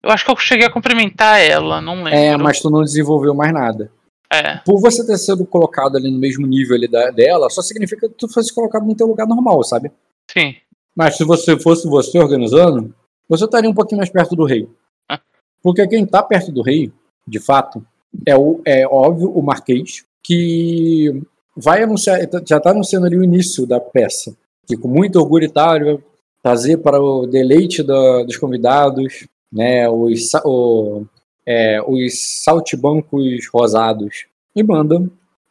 Eu 0.03 0.09
acho 0.09 0.25
que 0.25 0.31
eu 0.31 0.37
cheguei 0.37 0.65
a 0.67 0.71
cumprimentar 0.71 1.39
ela, 1.39 1.79
não 1.81 1.95
lembro. 2.03 2.13
é, 2.19 2.35
mas 2.37 2.59
tu 2.59 2.69
não 2.69 2.81
desenvolveu 2.83 3.33
mais 3.33 3.53
nada. 3.53 3.91
É, 4.33 4.57
Por 4.65 4.79
você 4.79 5.05
ter 5.05 5.17
sido 5.17 5.45
colocado 5.45 5.97
ali 5.97 6.09
no 6.09 6.17
mesmo 6.17 6.47
nível 6.47 6.75
ali 6.75 6.87
da- 6.87 7.11
dela, 7.11 7.49
só 7.49 7.61
significa 7.61 8.07
que 8.07 8.15
tu 8.15 8.27
fosse 8.29 8.53
colocado 8.53 8.85
no 8.85 8.95
teu 8.95 9.05
lugar 9.07 9.27
normal, 9.27 9.63
sabe? 9.63 9.91
sim. 10.31 10.55
Mas 10.95 11.15
se 11.17 11.23
você 11.23 11.57
fosse 11.57 11.87
você 11.87 12.19
organizando, 12.19 12.93
você 13.29 13.45
estaria 13.45 13.69
um 13.69 13.73
pouquinho 13.73 13.99
mais 13.99 14.09
perto 14.09 14.35
do 14.35 14.43
rei. 14.43 14.67
Ah. 15.09 15.19
Porque 15.63 15.87
quem 15.87 16.05
tá 16.05 16.21
perto 16.21 16.51
do 16.51 16.61
rei, 16.61 16.91
de 17.27 17.39
fato, 17.39 17.85
é, 18.25 18.35
o, 18.37 18.61
é 18.65 18.85
óbvio 18.87 19.31
o 19.31 19.41
Marquês, 19.41 20.03
que 20.23 21.21
vai 21.55 21.83
anunciar, 21.83 22.19
já 22.47 22.59
tá 22.59 22.71
anunciando 22.71 23.05
ali 23.05 23.17
o 23.17 23.23
início 23.23 23.65
da 23.65 23.79
peça. 23.79 24.35
Que 24.67 24.77
com 24.77 24.87
muito 24.87 25.17
orgulho 25.19 25.45
ele 25.45 25.53
vai 25.53 25.99
trazer 26.43 26.77
para 26.77 26.99
o 27.01 27.25
deleite 27.27 27.83
da- 27.83 28.23
dos 28.23 28.37
convidados, 28.37 29.27
né, 29.51 29.89
os, 29.89 30.31
o- 30.45 31.03
é, 31.45 31.81
os 31.87 32.41
saltibancos 32.43 33.47
rosados. 33.53 34.25
E 34.55 34.63
manda 34.63 35.01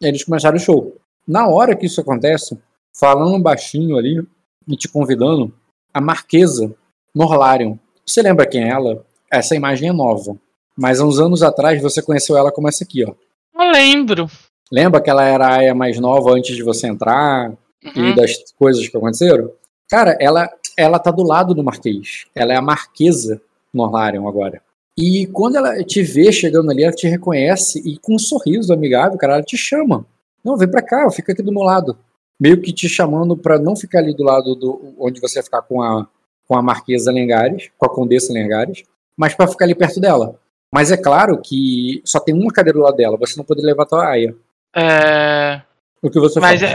eles 0.00 0.24
começarem 0.24 0.56
o 0.58 0.62
show. 0.62 0.96
Na 1.26 1.48
hora 1.48 1.76
que 1.76 1.86
isso 1.86 2.00
acontece, 2.00 2.58
falando 2.98 3.42
baixinho 3.42 3.96
ali 3.96 4.24
e 4.68 4.76
te 4.76 4.88
convidando, 4.88 5.52
a 5.92 6.00
Marquesa 6.00 6.74
Norlarion. 7.14 7.76
Você 8.06 8.22
lembra 8.22 8.46
quem 8.46 8.64
é 8.64 8.68
ela? 8.68 9.04
Essa 9.30 9.54
imagem 9.54 9.88
é 9.88 9.92
nova. 9.92 10.36
Mas 10.76 11.00
há 11.00 11.04
uns 11.04 11.18
anos 11.18 11.42
atrás 11.42 11.80
você 11.82 12.00
conheceu 12.02 12.36
ela 12.36 12.52
como 12.52 12.68
essa 12.68 12.84
aqui, 12.84 13.04
ó. 13.04 13.12
Não 13.54 13.70
lembro. 13.70 14.28
Lembra 14.72 15.00
que 15.00 15.10
ela 15.10 15.24
era 15.24 15.46
a 15.46 15.56
Aya 15.56 15.74
mais 15.74 15.98
nova 15.98 16.32
antes 16.32 16.56
de 16.56 16.62
você 16.62 16.86
entrar 16.86 17.52
e 17.82 18.00
Uhum. 18.00 18.14
das 18.14 18.32
coisas 18.58 18.86
que 18.88 18.96
aconteceram? 18.96 19.50
Cara, 19.88 20.16
ela, 20.20 20.48
ela 20.76 20.98
tá 20.98 21.10
do 21.10 21.22
lado 21.22 21.54
do 21.54 21.64
Marquês. 21.64 22.26
Ela 22.34 22.52
é 22.52 22.56
a 22.56 22.62
Marquesa 22.62 23.40
Norlarion 23.74 24.28
agora. 24.28 24.62
E 24.96 25.26
quando 25.26 25.56
ela 25.56 25.82
te 25.82 26.02
vê 26.02 26.30
chegando 26.30 26.70
ali, 26.70 26.84
ela 26.84 26.92
te 26.92 27.08
reconhece 27.08 27.80
e 27.84 27.98
com 27.98 28.14
um 28.14 28.18
sorriso 28.18 28.72
amigável, 28.72 29.18
cara, 29.18 29.34
ela 29.34 29.42
te 29.42 29.56
chama. 29.56 30.04
Não, 30.44 30.56
vem 30.56 30.70
pra 30.70 30.82
cá, 30.82 31.10
fica 31.10 31.32
aqui 31.32 31.42
do 31.42 31.52
meu 31.52 31.62
lado. 31.62 31.96
Meio 32.38 32.60
que 32.60 32.72
te 32.72 32.88
chamando 32.88 33.36
pra 33.36 33.58
não 33.58 33.74
ficar 33.76 33.98
ali 33.98 34.14
do 34.14 34.22
lado 34.22 34.54
do 34.54 34.94
onde 34.98 35.20
você 35.20 35.38
ia 35.38 35.42
ficar 35.42 35.62
com 35.62 35.82
a, 35.82 36.06
com 36.46 36.56
a 36.56 36.62
Marquesa 36.62 37.10
Lengares, 37.12 37.70
com 37.76 37.86
a 37.86 37.88
Condessa 37.88 38.32
Lengares, 38.32 38.82
mas 39.16 39.34
pra 39.34 39.46
ficar 39.48 39.64
ali 39.64 39.74
perto 39.74 40.00
dela. 40.00 40.38
Mas 40.72 40.92
é 40.92 40.96
claro 40.96 41.40
que 41.40 42.00
só 42.04 42.20
tem 42.20 42.34
uma 42.34 42.52
cadeira 42.52 42.78
do 42.78 42.84
lado 42.84 42.96
dela, 42.96 43.16
você 43.18 43.36
não 43.36 43.44
poderia 43.44 43.70
levar 43.70 43.82
a 43.82 43.86
tua 43.86 44.06
aia. 44.08 44.36
É, 44.74 45.60
O 46.00 46.08
que 46.10 46.20
você 46.20 46.38
mas 46.38 46.60
faz? 46.60 46.72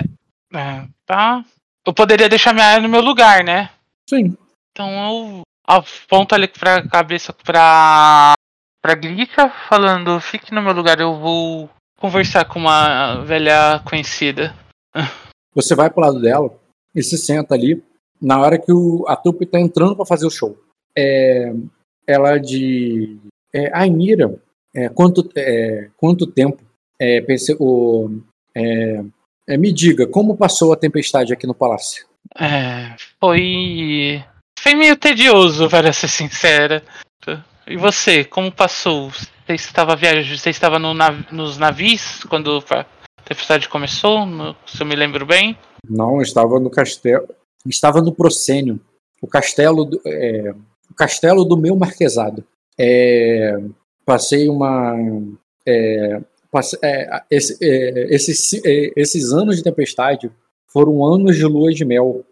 é, 0.53 0.57
é, 0.57 0.87
tá. 1.05 1.45
Eu 1.85 1.93
poderia 1.93 2.27
deixar 2.27 2.53
minha 2.53 2.65
área 2.65 2.81
no 2.81 2.89
meu 2.89 3.01
lugar, 3.01 3.43
né? 3.43 3.69
Sim. 4.09 4.35
Então 4.71 4.89
eu 4.91 5.41
aponto 5.65 6.35
ali 6.35 6.47
pra 6.47 6.87
cabeça 6.87 7.31
pra. 7.31 8.33
pra 8.81 8.95
Glica, 8.95 9.49
falando, 9.69 10.19
fique 10.19 10.53
no 10.53 10.61
meu 10.61 10.73
lugar, 10.73 10.99
eu 10.99 11.15
vou 11.17 11.69
conversar 11.97 12.43
com 12.45 12.59
uma 12.59 13.21
velha 13.23 13.79
conhecida. 13.89 14.53
Você 15.53 15.73
vai 15.73 15.89
pro 15.89 16.01
lado 16.01 16.19
dela 16.21 16.53
e 16.93 17.01
se 17.01 17.17
senta 17.17 17.55
ali 17.55 17.81
na 18.21 18.39
hora 18.41 18.59
que 18.59 18.71
o, 18.73 19.05
a 19.07 19.15
trupe 19.15 19.45
tá 19.45 19.59
entrando 19.59 19.95
pra 19.95 20.05
fazer 20.05 20.25
o 20.25 20.31
show. 20.31 20.57
É, 20.97 21.53
ela 22.05 22.37
de 22.37 23.17
É, 23.55 23.71
Ainira, 23.73 24.37
é, 24.75 24.89
quanto, 24.89 25.29
é, 25.33 25.87
quanto 25.95 26.27
tempo? 26.27 26.61
É, 26.99 27.21
pense, 27.21 27.55
o, 27.57 28.19
é, 28.53 29.01
é, 29.47 29.57
me 29.57 29.71
diga, 29.71 30.05
como 30.05 30.35
passou 30.35 30.73
a 30.73 30.77
tempestade 30.77 31.31
aqui 31.31 31.47
no 31.47 31.55
palácio? 31.55 32.05
Foi. 33.17 34.21
Foi 34.59 34.75
meio 34.75 34.97
tedioso, 34.97 35.69
para 35.69 35.93
ser 35.93 36.09
sincera. 36.09 36.83
E 37.65 37.77
você, 37.77 38.25
como 38.25 38.51
passou? 38.51 39.09
Você 39.09 39.53
estava 39.53 39.95
viajando, 39.95 40.37
você 40.37 40.49
estava 40.49 40.77
no 40.77 40.93
nav 40.93 41.25
nos 41.31 41.57
navios 41.57 42.23
quando 42.25 42.61
a 42.69 42.85
tempestade 43.23 43.69
começou? 43.69 44.25
No, 44.25 44.53
se 44.65 44.81
eu 44.81 44.85
me 44.85 44.95
lembro 44.95 45.25
bem? 45.25 45.57
Não, 45.89 46.15
eu 46.17 46.21
estava 46.21 46.59
no 46.59 46.69
castelo. 46.69 47.27
Estava 47.65 48.01
no 48.01 48.13
Procênio. 48.13 48.81
O 49.21 49.27
castelo 49.27 49.85
do, 49.85 50.01
o 50.91 50.93
castelo 50.93 51.45
do 51.45 51.57
meu 51.57 51.75
marquesado. 51.75 52.43
É, 52.79 53.57
passei 54.05 54.49
uma. 54.49 54.95
É, 55.65 56.21
passe, 56.51 56.77
é, 56.83 57.21
esse, 57.29 57.57
é, 57.61 58.13
esses, 58.13 58.53
é, 58.65 58.91
esses 58.95 59.31
anos 59.31 59.57
de 59.57 59.63
tempestade 59.63 60.31
foram 60.67 61.05
anos 61.05 61.35
de 61.35 61.45
lua 61.45 61.71
de 61.71 61.85
mel 61.85 62.23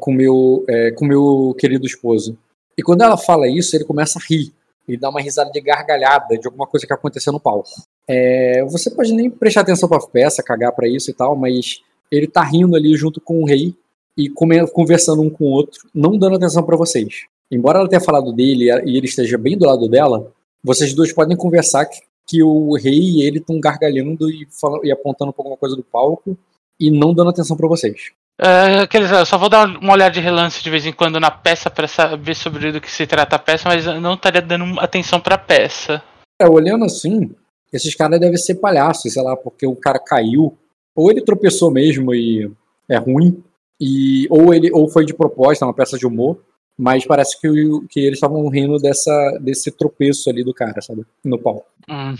com 0.00 0.12
meu 0.12 0.64
com 0.96 1.04
meu 1.04 1.54
querido 1.58 1.86
esposo. 1.86 2.36
E 2.76 2.82
quando 2.82 3.02
ela 3.02 3.16
fala 3.16 3.46
isso, 3.48 3.76
ele 3.76 3.84
começa 3.84 4.18
a 4.18 4.22
rir 4.22 4.52
e 4.88 4.96
dá 4.96 5.08
uma 5.08 5.20
risada 5.20 5.50
de 5.50 5.60
gargalhada 5.60 6.36
de 6.36 6.46
alguma 6.46 6.66
coisa 6.66 6.86
que 6.86 6.92
aconteceu 6.92 7.32
no 7.32 7.40
palco. 7.40 7.70
É, 8.08 8.64
você 8.64 8.90
pode 8.90 9.12
nem 9.12 9.30
prestar 9.30 9.60
atenção 9.60 9.88
pra 9.88 10.00
peça, 10.00 10.42
cagar 10.42 10.72
para 10.72 10.88
isso 10.88 11.10
e 11.10 11.14
tal, 11.14 11.36
mas 11.36 11.80
ele 12.10 12.26
tá 12.26 12.42
rindo 12.42 12.76
ali 12.76 12.96
junto 12.96 13.20
com 13.20 13.42
o 13.42 13.46
rei 13.46 13.74
e 14.16 14.28
conversando 14.28 15.22
um 15.22 15.30
com 15.30 15.44
o 15.44 15.50
outro, 15.50 15.88
não 15.94 16.18
dando 16.18 16.36
atenção 16.36 16.62
para 16.62 16.76
vocês. 16.76 17.26
Embora 17.52 17.78
ela 17.78 17.88
tenha 17.88 18.00
falado 18.00 18.32
dele 18.32 18.70
e 18.86 18.96
ele 18.96 19.06
esteja 19.06 19.36
bem 19.36 19.58
do 19.58 19.66
lado 19.66 19.86
dela, 19.86 20.32
vocês 20.64 20.94
dois 20.94 21.12
podem 21.12 21.36
conversar 21.36 21.84
que, 21.84 22.00
que 22.26 22.42
o 22.42 22.74
rei 22.76 22.98
e 22.98 23.22
ele 23.22 23.38
estão 23.38 23.60
gargalhando 23.60 24.30
e, 24.30 24.48
falando, 24.58 24.86
e 24.86 24.90
apontando 24.90 25.34
pra 25.34 25.42
alguma 25.42 25.58
coisa 25.58 25.76
do 25.76 25.82
palco 25.82 26.36
e 26.80 26.90
não 26.90 27.12
dando 27.12 27.28
atenção 27.28 27.54
para 27.54 27.68
vocês. 27.68 28.12
É, 28.40 28.88
eu 29.20 29.26
só 29.26 29.36
vou 29.36 29.50
dar 29.50 29.68
uma 29.68 29.92
olhada 29.92 30.14
de 30.14 30.20
relance 30.20 30.62
de 30.64 30.70
vez 30.70 30.86
em 30.86 30.92
quando 30.92 31.20
na 31.20 31.30
peça 31.30 31.70
para 31.70 31.86
saber 31.86 32.34
sobre 32.34 32.72
do 32.72 32.80
que 32.80 32.90
se 32.90 33.06
trata 33.06 33.36
a 33.36 33.38
peça, 33.38 33.68
mas 33.68 33.86
eu 33.86 34.00
não 34.00 34.14
estaria 34.14 34.40
dando 34.40 34.80
atenção 34.80 35.20
pra 35.20 35.36
peça. 35.36 36.02
É, 36.40 36.48
olhando 36.48 36.86
assim, 36.86 37.30
esses 37.70 37.94
caras 37.94 38.18
devem 38.18 38.38
ser 38.38 38.54
palhaços, 38.54 39.12
sei 39.12 39.22
lá, 39.22 39.36
porque 39.36 39.66
o 39.66 39.76
cara 39.76 39.98
caiu, 39.98 40.56
ou 40.96 41.10
ele 41.10 41.20
tropeçou 41.20 41.70
mesmo 41.70 42.14
e 42.14 42.50
é 42.88 42.96
ruim, 42.96 43.44
e 43.78 44.26
ou 44.30 44.54
ele 44.54 44.72
ou 44.72 44.88
foi 44.88 45.04
de 45.04 45.12
propósito, 45.12 45.64
é 45.64 45.66
uma 45.66 45.74
peça 45.74 45.98
de 45.98 46.06
humor, 46.06 46.38
mas 46.78 47.06
parece 47.06 47.40
que, 47.40 47.48
que 47.88 48.00
eles 48.00 48.14
estavam 48.14 48.48
rindo 48.48 48.78
dessa, 48.78 49.38
desse 49.40 49.70
tropeço 49.70 50.30
ali 50.30 50.42
do 50.42 50.54
cara, 50.54 50.80
sabe? 50.80 51.04
No 51.24 51.38
pau. 51.38 51.66
Hum. 51.88 52.14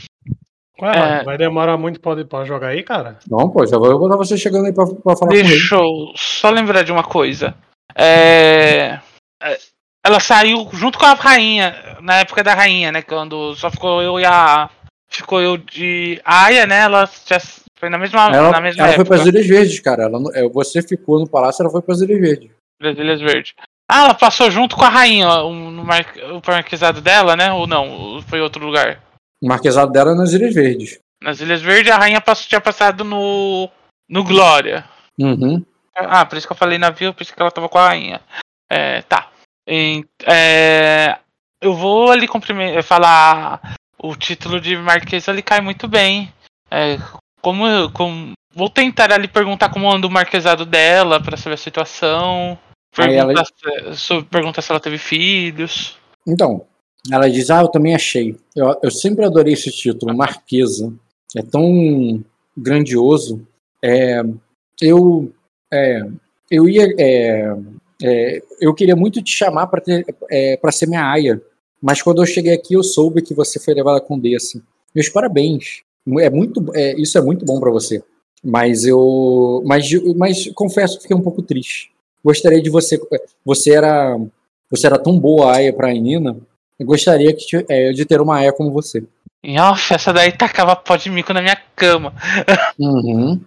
Ué, 0.81 1.21
é... 1.21 1.25
vai 1.25 1.39
demorar 1.39 1.77
muito 1.77 2.01
pra, 2.01 2.25
pra 2.25 2.45
jogar 2.45 2.69
aí, 2.69 2.83
cara? 2.83 3.19
Não, 3.29 3.49
pô, 3.49 3.65
já 3.67 3.79
vou 3.79 3.99
botar 3.99 4.17
você 4.17 4.37
chegando 4.37 4.67
aí 4.67 4.73
pra, 4.73 4.87
pra 4.87 5.17
falar 5.17 5.31
Deixa 5.31 5.77
eu 5.77 6.13
só 6.17 6.51
lembrar 6.51 6.83
de 6.83 6.93
uma 6.93 7.05
coisa. 7.05 7.55
É... 7.95 8.99
é... 9.43 9.59
Ela 10.05 10.19
saiu 10.19 10.69
junto 10.73 10.99
com 10.99 11.07
a 11.07 11.15
rainha, 11.15 11.97
na 12.01 12.19
época 12.19 12.43
da 12.43 12.55
rainha, 12.55 12.91
né? 12.91 13.03
Quando 13.03 13.55
só 13.55 13.71
ficou 13.71 14.03
eu 14.03 14.19
e 14.19 14.25
a. 14.25 14.69
Ficou 15.09 15.41
eu 15.41 15.57
de 15.57 16.21
Aya, 16.25 16.67
né? 16.67 16.81
Ela 16.81 17.09
já 17.25 17.39
foi 17.79 17.89
na 17.89 17.99
mesma, 17.99 18.35
ela, 18.35 18.51
na 18.51 18.61
mesma 18.61 18.83
ela 18.83 18.93
época. 18.93 19.05
foi 19.05 19.17
para 19.17 19.23
as 19.23 19.29
Ilhas 19.29 19.47
Verdes, 19.47 19.79
cara. 19.79 20.05
Ela, 20.05 20.19
é, 20.35 20.49
você 20.49 20.83
ficou 20.83 21.21
no 21.21 21.29
palácio, 21.29 21.63
ela 21.63 21.71
foi 21.71 21.83
para 21.83 21.95
as 21.95 22.01
Ilhas 22.01 22.21
Verdes. 22.21 22.51
As 22.81 22.99
Ilhas 22.99 23.21
Verdes. 23.21 23.55
Ah, 23.93 24.05
ela 24.05 24.15
passou 24.15 24.51
junto 24.51 24.75
com 24.75 24.87
a 24.87 24.89
rainha, 24.89 25.29
o, 25.43 25.53
mar, 25.53 26.07
o 26.33 26.51
marquesado 26.51 27.03
dela, 27.03 27.37
né? 27.37 27.53
Ou 27.53 27.67
não? 27.67 28.23
Foi 28.23 28.41
outro 28.41 28.65
lugar? 28.65 29.03
O 29.43 29.47
marquesado 29.47 29.93
dela 29.93 30.13
é 30.13 30.15
nas 30.15 30.33
Ilhas 30.33 30.55
Verdes. 30.55 30.99
Nas 31.23 31.41
Ilhas 31.41 31.61
Verdes, 31.61 31.93
a 31.93 31.99
rainha 31.99 32.19
passou, 32.19 32.49
tinha 32.49 32.61
passado 32.61 33.05
no. 33.05 33.69
no 34.09 34.25
Glória. 34.25 34.87
Uhum. 35.21 35.63
Ah, 35.95 36.25
por 36.25 36.39
isso 36.39 36.47
que 36.47 36.55
eu 36.55 36.57
falei 36.57 36.79
navio, 36.79 37.13
por 37.13 37.23
isso 37.23 37.35
que 37.35 37.43
ela 37.43 37.51
tava 37.51 37.69
com 37.69 37.77
a 37.77 37.89
rainha. 37.89 38.23
É, 38.71 39.03
tá. 39.03 39.31
E, 39.69 40.03
é, 40.25 41.19
eu 41.61 41.75
vou 41.75 42.11
ali 42.11 42.27
falar 42.83 43.77
o 43.99 44.17
título 44.17 44.59
de 44.59 44.75
Marquesa, 44.75 45.33
ele 45.33 45.43
cai 45.43 45.61
muito 45.61 45.87
bem. 45.87 46.33
É, 46.71 46.97
como, 47.43 47.91
como 47.93 48.33
vou 48.55 48.71
tentar 48.71 49.13
ali 49.13 49.29
perguntar 49.29 49.69
como 49.69 49.93
anda 49.93 50.07
o 50.07 50.11
marquesado 50.11 50.65
dela 50.65 51.21
para 51.21 51.37
saber 51.37 51.57
a 51.57 51.59
situação. 51.59 52.59
Perguntar, 52.95 53.47
ela... 53.65 53.95
se, 53.95 54.23
perguntar 54.25 54.63
se 54.63 54.71
ela 54.71 54.81
teve 54.81 54.99
filhos. 54.99 55.97
Então, 56.27 56.67
ela 57.11 57.29
diz: 57.29 57.51
Ah, 57.51 57.63
eu 57.63 57.69
também 57.69 57.95
achei. 57.95 58.37
Eu, 58.55 58.77
eu 58.83 58.91
sempre 58.91 59.25
adorei 59.25 59.55
esse 59.55 59.71
título, 59.71 60.17
Marquesa. 60.17 60.93
É 61.37 61.43
tão 61.43 62.23
grandioso. 62.57 63.47
É, 63.83 64.23
eu, 64.81 65.33
é, 65.73 66.03
eu 66.51 66.69
ia. 66.69 66.95
É, 66.99 67.57
é 68.03 68.43
eu 68.61 68.75
queria 68.75 68.95
muito 68.95 69.23
te 69.23 69.35
chamar 69.35 69.67
para 69.69 69.83
é, 70.31 70.59
ser 70.71 70.87
minha 70.87 71.11
aia. 71.11 71.41
Mas 71.81 72.01
quando 72.01 72.23
eu 72.23 72.27
cheguei 72.27 72.53
aqui, 72.53 72.75
eu 72.75 72.83
soube 72.83 73.23
que 73.23 73.35
você 73.35 73.59
foi 73.59 73.75
levada 73.75 74.01
com 74.01 74.19
desse. 74.19 74.63
Meus 74.95 75.09
parabéns. 75.09 75.83
É 76.21 76.31
muito, 76.31 76.65
é, 76.75 77.01
isso 77.01 77.17
é 77.17 77.23
muito 77.23 77.45
bom 77.45 77.59
para 77.59 77.71
você. 77.71 78.03
Mas 78.45 78.85
eu, 78.85 79.63
mas, 79.65 79.89
mas 80.17 80.49
confesso 80.55 80.97
que 80.97 81.03
fiquei 81.03 81.17
um 81.17 81.23
pouco 81.23 81.43
triste. 81.43 81.92
Gostaria 82.25 82.63
de 82.63 82.71
você, 82.71 83.01
você 83.45 83.75
era, 83.75 84.17
você 84.71 84.87
era 84.87 84.99
tão 84.99 85.19
boa 85.19 85.57
aia 85.57 85.73
para 85.73 85.89
a 85.89 85.93
Nina. 85.93 86.37
Eu 86.79 86.87
gostaria 86.87 87.35
que, 87.35 87.65
é, 87.69 87.93
de 87.93 88.05
ter 88.05 88.21
uma 88.21 88.39
aia 88.39 88.53
como 88.53 88.71
você. 88.71 89.05
Nossa, 89.45 89.95
essa 89.95 90.13
daí 90.13 90.31
tacava 90.33 90.77
pó 90.77 90.97
de 90.97 91.11
mico 91.11 91.33
na 91.33 91.43
minha 91.43 91.61
cama. 91.75 92.15
Uhum. 92.79 93.41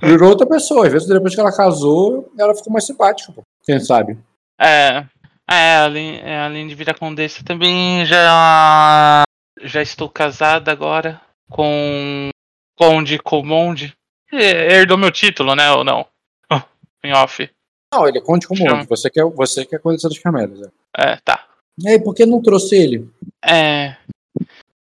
Virou 0.00 0.30
outra 0.30 0.46
pessoa. 0.46 0.86
Às 0.86 0.92
vezes, 0.92 1.08
depois 1.08 1.34
que 1.34 1.40
ela 1.40 1.54
casou, 1.54 2.32
ela 2.38 2.54
ficou 2.54 2.72
mais 2.72 2.86
simpática, 2.86 3.32
pô. 3.32 3.42
Quem 3.64 3.80
sabe? 3.80 4.16
É. 4.60 5.04
É, 5.50 5.76
além, 5.76 6.20
é, 6.22 6.38
além 6.38 6.66
de 6.66 6.74
virar 6.74 6.94
condessa, 6.94 7.44
também 7.44 8.06
já. 8.06 9.22
Já 9.62 9.82
estou 9.82 10.08
casada 10.08 10.72
agora 10.72 11.20
com 11.50 12.28
Conde 12.76 13.18
Comonde. 13.18 13.94
Herdou 14.32 14.98
meu 14.98 15.10
título, 15.10 15.54
né? 15.54 15.70
Ou 15.72 15.84
não? 15.84 16.06
em 17.04 17.12
off. 17.12 17.48
Não, 17.94 18.08
ele 18.08 18.18
é 18.18 18.20
Conde 18.20 18.46
Comonde. 18.48 18.86
Você 18.88 19.08
quer, 19.08 19.24
você 19.24 19.64
quer 19.64 19.78
conhecer 19.78 20.08
dos 20.08 20.18
camelos. 20.18 20.60
É. 20.96 21.12
é, 21.12 21.18
tá. 21.24 21.46
E 21.78 21.88
aí, 21.88 21.98
por 21.98 22.14
que 22.14 22.26
não 22.26 22.42
trouxe 22.42 22.74
ele? 22.74 23.08
É. 23.44 23.96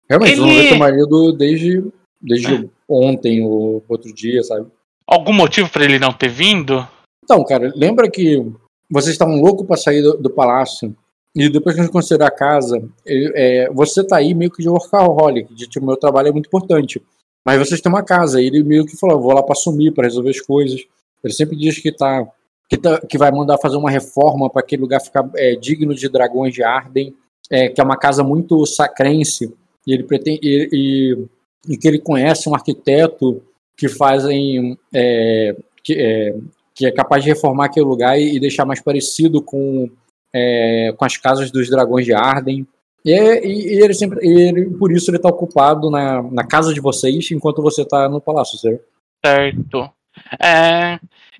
Realmente, 0.09 0.33
ele... 0.33 0.41
não 0.41 0.49
vê 0.49 0.69
teu 0.69 0.79
marido 0.79 1.33
desde, 1.33 1.85
desde 2.21 2.55
é. 2.55 2.69
ontem 2.89 3.45
ou 3.45 3.85
outro 3.87 4.13
dia, 4.15 4.43
sabe? 4.43 4.67
Algum 5.07 5.33
motivo 5.33 5.69
para 5.69 5.85
ele 5.85 5.99
não 5.99 6.13
ter 6.13 6.29
vindo? 6.29 6.87
Então, 7.23 7.45
cara, 7.45 7.71
lembra 7.77 8.11
que 8.11 8.45
vocês 8.91 9.13
estavam 9.13 9.41
loucos 9.41 9.67
para 9.67 9.77
sair 9.77 10.03
do, 10.03 10.17
do 10.17 10.31
palácio 10.31 10.95
e 11.35 11.49
depois 11.49 11.75
que 11.75 11.81
a 11.81 11.85
gente 11.85 11.93
considerar 11.93 12.27
a 12.27 12.35
casa, 12.35 12.83
é, 13.07 13.71
você 13.73 14.05
tá 14.05 14.17
aí 14.17 14.35
meio 14.35 14.51
que 14.51 14.63
de 14.63 14.69
workaholic, 14.69 15.55
de 15.55 15.67
tipo, 15.67 15.85
meu 15.85 15.97
trabalho 15.97 16.29
é 16.29 16.33
muito 16.33 16.47
importante. 16.47 17.03
Mas 17.45 17.59
vocês 17.59 17.81
têm 17.81 17.91
uma 17.91 18.05
casa, 18.05 18.41
e 18.41 18.47
ele 18.47 18.63
meio 18.63 18.85
que 18.85 18.97
falou, 18.97 19.21
vou 19.21 19.33
lá 19.33 19.43
para 19.43 19.55
sumir, 19.55 19.93
para 19.93 20.05
resolver 20.05 20.31
as 20.31 20.41
coisas. 20.41 20.81
Ele 21.25 21.33
sempre 21.33 21.57
diz 21.57 21.79
que 21.79 21.91
tá 21.91 22.27
que, 22.69 22.77
tá, 22.77 23.01
que 23.01 23.19
vai 23.19 23.31
mandar 23.31 23.59
fazer 23.59 23.77
uma 23.77 23.91
reforma 23.91 24.49
para 24.49 24.61
aquele 24.61 24.83
lugar 24.83 25.01
ficar 25.01 25.29
é, 25.37 25.55
digno 25.55 25.95
de 25.95 26.09
dragões 26.09 26.55
de 26.55 26.63
Arden, 26.63 27.15
é, 27.51 27.69
que 27.69 27.81
é 27.81 27.85
uma 27.85 27.97
casa 27.97 28.23
muito 28.23 28.65
sacrense, 28.67 29.55
e 29.87 29.93
ele 29.93 30.05
pretende 30.05 30.41
e, 30.43 30.69
e, 30.73 31.73
e 31.75 31.77
que 31.77 31.87
ele 31.87 31.99
conhece 31.99 32.49
um 32.49 32.55
arquiteto 32.55 33.43
que 33.77 33.89
fazem 33.89 34.79
é, 34.95 35.57
que, 35.83 35.95
é, 35.95 36.37
que 36.75 36.87
é 36.87 36.91
capaz 36.91 37.23
de 37.23 37.31
reformar 37.31 37.67
aquele 37.67 37.87
lugar 37.87 38.19
e, 38.19 38.37
e 38.37 38.41
deixar 38.41 38.65
mais 38.65 38.81
parecido 38.81 39.43
com 39.43 39.91
é, 40.35 40.95
com 40.97 41.05
as 41.05 41.17
casas 41.17 41.51
dos 41.51 41.69
dragões 41.69 42.07
de 42.07 42.15
Arden. 42.15 42.67
E, 43.05 43.11
e, 43.13 43.75
e 43.75 43.83
ele 43.83 43.95
sempre, 43.95 44.27
ele, 44.27 44.71
por 44.71 44.93
isso 44.93 45.11
ele 45.11 45.19
está 45.19 45.29
ocupado 45.29 45.91
na, 45.91 46.23
na 46.23 46.47
casa 46.47 46.73
de 46.73 46.81
vocês 46.81 47.31
enquanto 47.31 47.61
você 47.61 47.83
está 47.83 48.09
no 48.09 48.21
palácio, 48.21 48.57
certo? 48.57 48.85
Certo. 49.25 49.91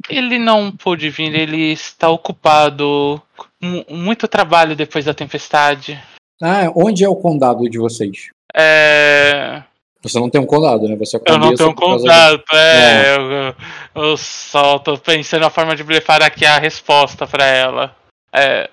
É, 0.09 0.15
ele 0.15 0.39
não 0.39 0.73
pôde 0.73 1.11
vir, 1.11 1.35
ele 1.35 1.73
está 1.73 2.09
ocupado 2.09 3.21
com 3.61 3.85
muito 3.95 4.29
trabalho 4.29 4.77
depois 4.77 5.05
da 5.05 5.15
tempestade. 5.15 6.01
Ah, 6.43 6.71
onde 6.75 7.05
é 7.05 7.09
o 7.09 7.17
condado 7.17 7.69
de 7.69 7.79
vocês? 7.79 8.31
É. 8.55 9.63
Você 10.03 10.19
não 10.19 10.29
tem 10.29 10.41
um 10.41 10.47
condado, 10.47 10.89
né? 10.89 10.97
Você 10.97 11.17
é 11.17 11.21
eu 11.27 11.39
não 11.39 11.55
tenho 11.55 11.71
um 11.71 11.75
condado, 11.75 12.43
é. 12.53 12.57
é. 12.57 13.17
Eu, 13.17 14.03
eu, 14.03 14.17
só 14.17 14.79
tô 14.81 14.99
pensando 14.99 15.43
na 15.43 15.51
forma 15.51 15.77
de 15.77 15.85
blefar 15.85 16.23
aqui 16.23 16.45
a 16.45 16.59
resposta 16.59 17.27
para 17.27 17.47
ela. 17.47 17.97
É. 18.33 18.69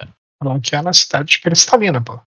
Que 0.63 0.75
é 0.75 0.81
na 0.81 0.93
cidade 0.93 1.29
de 1.29 1.41
Cristalina, 1.41 2.01
pô. 2.01 2.19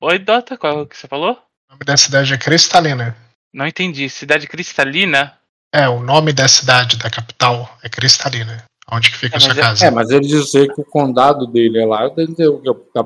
Oi, 0.00 0.18
Dota, 0.18 0.56
qual 0.56 0.86
que 0.86 0.96
você 0.96 1.06
falou? 1.06 1.32
O 1.68 1.72
nome 1.72 1.84
da 1.84 1.96
cidade 1.96 2.34
é 2.34 2.38
Cristalina. 2.38 3.16
Não 3.52 3.66
entendi. 3.66 4.08
Cidade 4.08 4.46
cristalina? 4.46 5.37
É, 5.72 5.88
o 5.88 6.00
nome 6.00 6.32
da 6.32 6.48
cidade, 6.48 6.98
da 6.98 7.10
capital, 7.10 7.68
é 7.82 7.88
Cristalina. 7.88 8.64
Onde 8.90 9.10
que 9.10 9.18
fica 9.18 9.36
é, 9.36 9.38
a 9.38 9.40
sua 9.40 9.52
é, 9.52 9.56
casa? 9.56 9.86
É, 9.86 9.90
mas 9.90 10.10
ele 10.10 10.26
dizer 10.26 10.72
que 10.74 10.80
o 10.80 10.84
condado 10.84 11.46
dele 11.46 11.78
é 11.78 11.86
lá, 11.86 12.10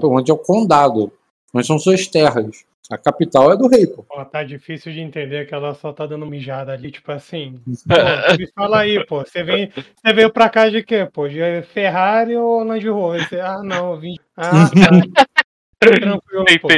onde 0.05 0.31
é 0.31 0.35
o 0.35 0.39
condado, 0.39 1.13
onde 1.53 1.67
são 1.67 1.79
suas 1.79 2.07
terras. 2.07 2.65
A 2.91 2.99
capital 2.99 3.53
é 3.53 3.57
do 3.57 3.69
rei, 3.69 3.87
pô. 3.87 4.03
Pô, 4.03 4.25
tá 4.25 4.45
difícil 4.45 4.93
de 4.93 5.01
entender 5.01 5.47
que 5.47 5.55
ela 5.55 5.75
só 5.75 5.93
tá 5.93 6.05
dando 6.05 6.27
mijada 6.27 6.73
ali, 6.73 6.91
tipo 6.91 7.11
assim. 7.11 7.59
Pô, 7.89 8.37
me 8.37 8.47
fala 8.53 8.81
aí, 8.81 9.07
pô. 9.07 9.21
Você, 9.21 9.43
vem, 9.43 9.71
você 9.71 10.13
veio 10.13 10.31
pra 10.31 10.51
cá 10.51 10.69
de 10.69 10.83
quê, 10.83 11.09
pô? 11.11 11.27
De 11.27 11.63
Ferrari 11.73 12.37
ou 12.37 12.63
Land 12.63 12.87
Rover? 12.89 13.27
Você, 13.27 13.41
ah, 13.41 13.63
não, 13.63 13.93
eu 13.93 13.99
vim. 13.99 14.17
Ah, 14.37 14.69
tá. 14.69 15.25
Tranquilo, 15.81 16.21
pô. 16.61 16.69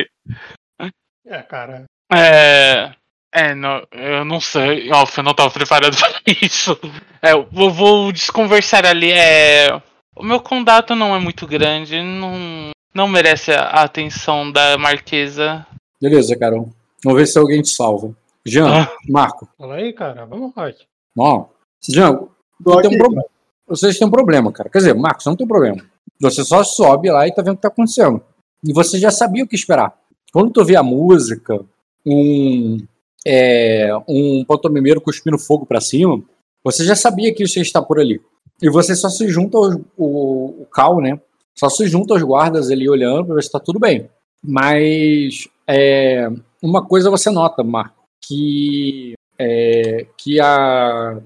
É, 1.27 1.43
cara. 1.43 1.85
É. 2.13 2.93
É, 3.35 3.53
não, 3.53 3.83
eu 3.91 4.25
não 4.25 4.41
sei. 4.41 4.89
Alfa, 4.93 5.19
eu 5.19 5.25
não 5.25 5.35
tava 5.35 5.51
preparado 5.51 5.97
pra 5.99 6.09
isso. 6.41 6.79
É, 7.21 7.33
eu 7.33 7.45
vou, 7.51 8.13
desconversar 8.13 8.87
ali. 8.87 9.11
É. 9.11 9.83
O 10.15 10.23
meu 10.23 10.39
contato 10.39 10.95
não 10.95 11.17
é 11.17 11.19
muito 11.19 11.45
grande, 11.45 12.01
não, 12.01 12.71
não 12.95 13.09
merece 13.09 13.51
a 13.51 13.83
atenção 13.83 14.53
da 14.53 14.79
Marquesa. 14.79 15.67
Beleza, 16.01 16.37
Carol. 16.39 16.71
Vamos 17.03 17.19
ver 17.19 17.27
se 17.27 17.37
alguém 17.37 17.61
te 17.61 17.71
salva. 17.71 18.15
Jean, 18.47 18.83
ah. 18.83 18.93
Marco. 19.09 19.49
Fala 19.59 19.75
aí, 19.75 19.93
cara. 19.93 20.25
Vamos, 20.27 20.55
Rock. 20.55 20.87
Não. 21.17 21.49
Jean, 21.83 22.29
tem 22.65 22.95
um 22.95 22.99
problema. 22.99 23.25
vocês 23.67 23.99
têm 23.99 24.07
um 24.07 24.11
problema, 24.13 24.53
cara. 24.53 24.71
Quer 24.71 24.79
dizer, 24.79 24.95
Marcos, 24.95 25.27
não 25.27 25.35
tem 25.35 25.47
problema. 25.47 25.85
Você 26.21 26.45
só 26.45 26.63
sobe 26.63 27.11
lá 27.11 27.27
e 27.27 27.35
tá 27.35 27.43
vendo 27.43 27.55
o 27.55 27.57
que 27.57 27.63
tá 27.63 27.69
acontecendo. 27.69 28.23
E 28.63 28.73
você 28.73 28.97
já 29.01 29.11
sabia 29.11 29.43
o 29.43 29.49
que 29.49 29.57
esperar. 29.57 29.93
Quando 30.33 30.53
tu 30.53 30.65
vê 30.65 30.77
a 30.77 30.83
música, 30.83 31.61
um, 32.07 32.79
é, 33.27 33.91
um 34.09 34.45
pantomimeiro 34.45 35.01
cuspindo 35.01 35.39
fogo 35.39 35.65
para 35.65 35.81
cima, 35.81 36.23
você 36.63 36.85
já 36.85 36.95
sabia 36.95 37.35
que 37.35 37.43
isso 37.43 37.59
ia 37.59 37.63
estar 37.63 37.83
por 37.83 37.99
ali. 37.99 38.21
E 38.63 38.71
você 38.71 38.95
só 38.95 39.09
se 39.09 39.29
junta 39.29 39.59
ao 39.59 39.73
o, 39.97 40.63
o 40.63 40.67
Cal, 40.73 41.01
né? 41.01 41.21
Só 41.55 41.69
se 41.69 41.87
junta 41.87 42.15
aos 42.15 42.23
guardas 42.23 42.71
ali 42.71 42.89
olhando 42.89 43.27
para 43.27 43.35
ver 43.37 43.43
se 43.43 43.49
está 43.49 43.61
tudo 43.61 43.79
bem. 43.79 44.09
Mas 44.43 45.49
é, 45.67 46.29
uma 46.63 46.85
coisa 46.85 47.11
você 47.11 47.31
nota, 47.31 47.63
Marco, 47.63 48.05
que 48.27 49.15
é, 49.39 50.07
que 50.17 50.41
a 50.41 51.19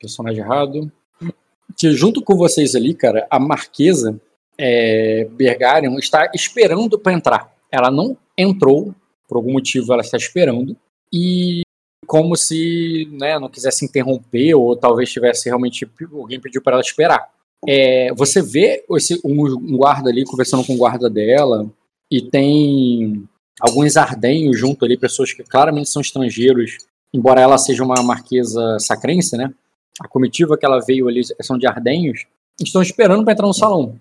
personagem 0.00 0.40
errado, 0.40 0.92
que 1.76 1.90
junto 1.92 2.22
com 2.22 2.36
vocês 2.36 2.74
ali, 2.74 2.94
cara, 2.94 3.26
a 3.30 3.38
Marquesa 3.38 4.20
é, 4.58 5.26
Bergarion 5.30 5.98
está 5.98 6.30
esperando 6.34 6.98
para 6.98 7.12
entrar. 7.12 7.54
Ela 7.70 7.90
não 7.90 8.16
entrou, 8.36 8.94
por 9.28 9.36
algum 9.36 9.52
motivo 9.52 9.92
ela 9.92 10.02
está 10.02 10.16
esperando 10.16 10.76
e 11.12 11.62
como 12.06 12.36
se 12.36 13.08
né, 13.12 13.38
não 13.38 13.48
quisesse 13.48 13.84
interromper 13.84 14.54
ou 14.54 14.76
talvez 14.76 15.10
tivesse 15.10 15.48
realmente 15.48 15.88
alguém 16.12 16.40
pediu 16.40 16.62
para 16.62 16.74
ela 16.74 16.82
esperar. 16.82 17.28
É, 17.66 18.12
você 18.14 18.42
vê 18.42 18.84
esse, 18.90 19.20
um 19.24 19.76
guarda 19.76 20.10
ali 20.10 20.24
conversando 20.24 20.64
com 20.64 20.74
o 20.74 20.78
guarda 20.78 21.08
dela 21.08 21.66
e 22.10 22.20
tem 22.20 23.26
alguns 23.60 23.96
ardenhos 23.96 24.58
junto 24.58 24.84
ali, 24.84 24.96
pessoas 24.96 25.32
que 25.32 25.42
claramente 25.42 25.88
são 25.88 26.02
estrangeiros, 26.02 26.78
embora 27.12 27.40
ela 27.40 27.56
seja 27.56 27.82
uma 27.82 28.02
marquesa 28.02 28.78
sacrense, 28.78 29.36
né? 29.36 29.52
A 30.00 30.08
comitiva 30.08 30.58
que 30.58 30.66
ela 30.66 30.80
veio 30.80 31.08
ali 31.08 31.22
são 31.40 31.56
de 31.56 31.66
ardenhos, 31.66 32.26
estão 32.60 32.82
esperando 32.82 33.24
para 33.24 33.32
entrar 33.32 33.46
no 33.46 33.54
salão. 33.54 33.98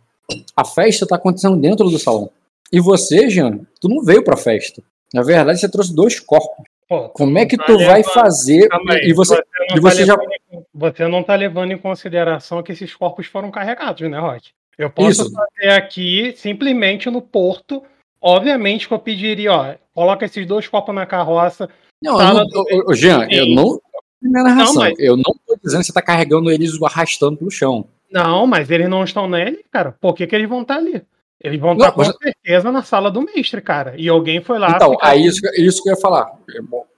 A 0.56 0.66
festa 0.66 1.06
está 1.06 1.16
acontecendo 1.16 1.56
dentro 1.56 1.90
do 1.90 2.00
salão. 2.00 2.30
E 2.72 2.80
você, 2.80 3.30
Jean, 3.30 3.60
tu 3.80 3.88
não 3.88 4.04
veio 4.04 4.24
para 4.24 4.34
a 4.34 4.38
festa. 4.38 4.84
Na 5.14 5.22
verdade, 5.22 5.60
você 5.60 5.70
trouxe 5.70 5.96
dois 5.96 6.20
corpos. 6.20 6.66
Pô, 6.90 7.10
Como 7.10 7.38
é 7.38 7.46
que 7.46 7.56
tá 7.56 7.66
tu 7.66 7.74
levando... 7.74 7.88
vai 7.88 8.04
fazer? 8.04 8.68
Aí, 8.90 9.10
e 9.10 9.14
você, 9.14 9.36
você 9.36 9.44
e 9.76 9.80
você 9.80 10.00
tá 10.00 10.06
já. 10.06 10.18
Em, 10.52 10.64
você 10.74 11.08
não 11.08 11.22
está 11.22 11.36
levando 11.36 11.72
em 11.72 11.78
consideração 11.78 12.64
que 12.64 12.72
esses 12.72 12.94
corpos 12.96 13.28
foram 13.28 13.52
carregados, 13.52 14.10
né, 14.10 14.20
Rock? 14.20 14.50
Eu 14.78 14.90
posso 14.90 15.24
Isso. 15.24 15.32
fazer 15.32 15.72
aqui 15.72 16.34
simplesmente 16.36 17.10
no 17.10 17.22
porto. 17.22 17.84
Obviamente 18.20 18.88
que 18.88 18.94
eu 18.94 19.00
pediria, 19.00 19.54
ó, 19.54 19.76
coloca 19.94 20.26
esses 20.26 20.46
dois 20.48 20.68
corpos 20.68 20.96
na 20.96 21.06
carroça. 21.06 21.70
Não, 22.02 22.20
eu 22.20 22.34
não 22.34 22.46
do... 22.48 22.94
Jean, 22.94 23.28
eu 23.30 23.46
não. 23.48 23.80
Não, 24.22 24.74
mas... 24.76 24.94
Eu 24.98 25.18
não 25.18 25.36
tô 25.46 25.58
dizendo 25.62 25.82
que 25.82 25.88
você 25.88 25.94
tá 25.94 26.02
carregando 26.02 26.50
eles 26.50 26.82
arrastando 26.82 27.38
pelo 27.38 27.52
chão. 27.52 27.86
Não, 28.10 28.48
mas 28.48 28.70
eles 28.72 28.90
não 28.90 29.04
estão 29.04 29.28
nele, 29.28 29.66
cara. 29.70 29.92
Por 30.00 30.14
que, 30.14 30.26
que 30.26 30.36
eles 30.36 30.48
vão 30.48 30.62
estar 30.62 30.76
tá 30.76 30.80
ali? 30.80 31.02
Eles 31.44 31.60
vão 31.60 31.74
estar 31.74 31.92
com 31.92 32.04
certeza 32.06 32.72
na 32.72 32.84
sala 32.84 33.12
do 33.12 33.22
mestre, 33.22 33.62
cara. 33.62 33.96
E 33.98 34.08
alguém 34.08 34.42
foi 34.42 34.58
lá. 34.58 34.72
Então, 34.72 34.96
aí 35.02 35.26
isso, 35.26 35.42
isso 35.58 35.84
que 35.84 35.90
eu 35.90 35.94
ia 35.94 36.00
falar. 36.00 36.32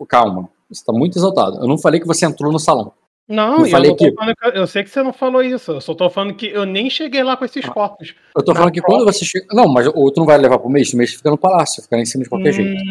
Calma, 0.07 0.47
você 0.69 0.81
está 0.81 0.93
muito 0.93 1.17
exaltado. 1.17 1.57
Eu 1.57 1.67
não 1.67 1.79
falei 1.79 1.99
que 1.99 2.05
você 2.05 2.25
entrou 2.25 2.51
no 2.51 2.59
salão. 2.59 2.93
Não, 3.27 3.65
eu, 3.65 3.71
falei 3.71 3.95
que... 3.95 4.11
que... 4.11 4.17
eu 4.53 4.67
sei 4.67 4.83
que 4.83 4.89
você 4.91 5.01
não 5.01 5.11
falou 5.11 5.41
isso. 5.41 5.71
Eu 5.71 5.81
só 5.81 5.95
tô 5.95 6.07
falando 6.11 6.35
que 6.35 6.45
eu 6.45 6.63
nem 6.63 6.91
cheguei 6.91 7.23
lá 7.23 7.35
com 7.35 7.43
esses 7.43 7.65
ah, 7.65 7.71
corpos. 7.71 8.13
Eu 8.37 8.43
tô 8.43 8.53
falando 8.53 8.71
que 8.71 8.81
quando 8.81 9.03
você 9.03 9.25
chega. 9.25 9.47
Não, 9.51 9.67
mas 9.67 9.87
o 9.87 9.97
outro 9.97 10.19
não 10.19 10.27
vai 10.27 10.37
levar 10.37 10.59
pro 10.59 10.69
mestre, 10.69 10.95
o 10.95 10.99
mestre 10.99 11.17
fica 11.17 11.31
no 11.31 11.37
palácio, 11.37 11.81
fica 11.81 11.97
em 11.97 12.05
cima 12.05 12.23
de 12.23 12.29
qualquer 12.29 12.49
hum, 12.49 12.53
jeito. 12.53 12.83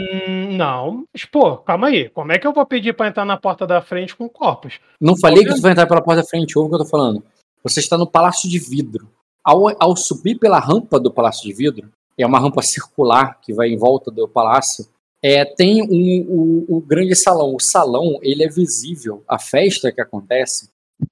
Não, 0.57 1.05
mas 1.13 1.25
pô, 1.25 1.57
calma 1.59 1.87
aí. 1.87 2.09
Como 2.09 2.33
é 2.33 2.39
que 2.39 2.49
eu 2.49 2.53
vou 2.53 2.67
pedir 2.67 2.95
pra 2.95 3.07
entrar 3.07 3.25
na 3.25 3.37
porta 3.37 3.65
da 3.65 3.81
frente 3.81 4.17
com 4.17 4.29
corpos? 4.29 4.81
Não 5.01 5.17
falei 5.17 5.45
que 5.45 5.55
tu 5.55 5.61
vai 5.61 5.71
entrar 5.71 5.87
pela 5.87 6.03
porta 6.03 6.23
da 6.23 6.29
frente, 6.29 6.59
ouve 6.59 6.67
o 6.67 6.71
que 6.71 6.83
eu 6.83 6.85
tô 6.85 6.91
falando. 6.91 7.23
Você 7.63 7.79
está 7.79 7.97
no 7.97 8.07
palácio 8.07 8.51
de 8.51 8.59
vidro. 8.59 9.09
Ao, 9.45 9.65
ao 9.79 9.97
subir 9.97 10.39
pela 10.39 10.59
rampa 10.59 10.99
do 10.99 11.13
Palácio 11.13 11.47
de 11.47 11.53
Vidro, 11.53 11.91
é 12.17 12.27
uma 12.27 12.39
rampa 12.39 12.63
circular 12.63 13.41
que 13.41 13.53
vai 13.53 13.69
em 13.69 13.77
volta 13.77 14.11
do 14.11 14.29
palácio, 14.29 14.87
é, 15.23 15.45
tem 15.45 15.83
um, 15.83 16.67
o, 16.69 16.77
o 16.77 16.81
grande 16.81 17.15
salão. 17.17 17.55
O 17.55 17.61
salão 17.61 18.19
ele 18.23 18.45
é 18.45 18.49
visível. 18.49 19.23
A 19.29 19.39
festa 19.39 19.91
que 19.91 20.01
acontece, 20.01 20.69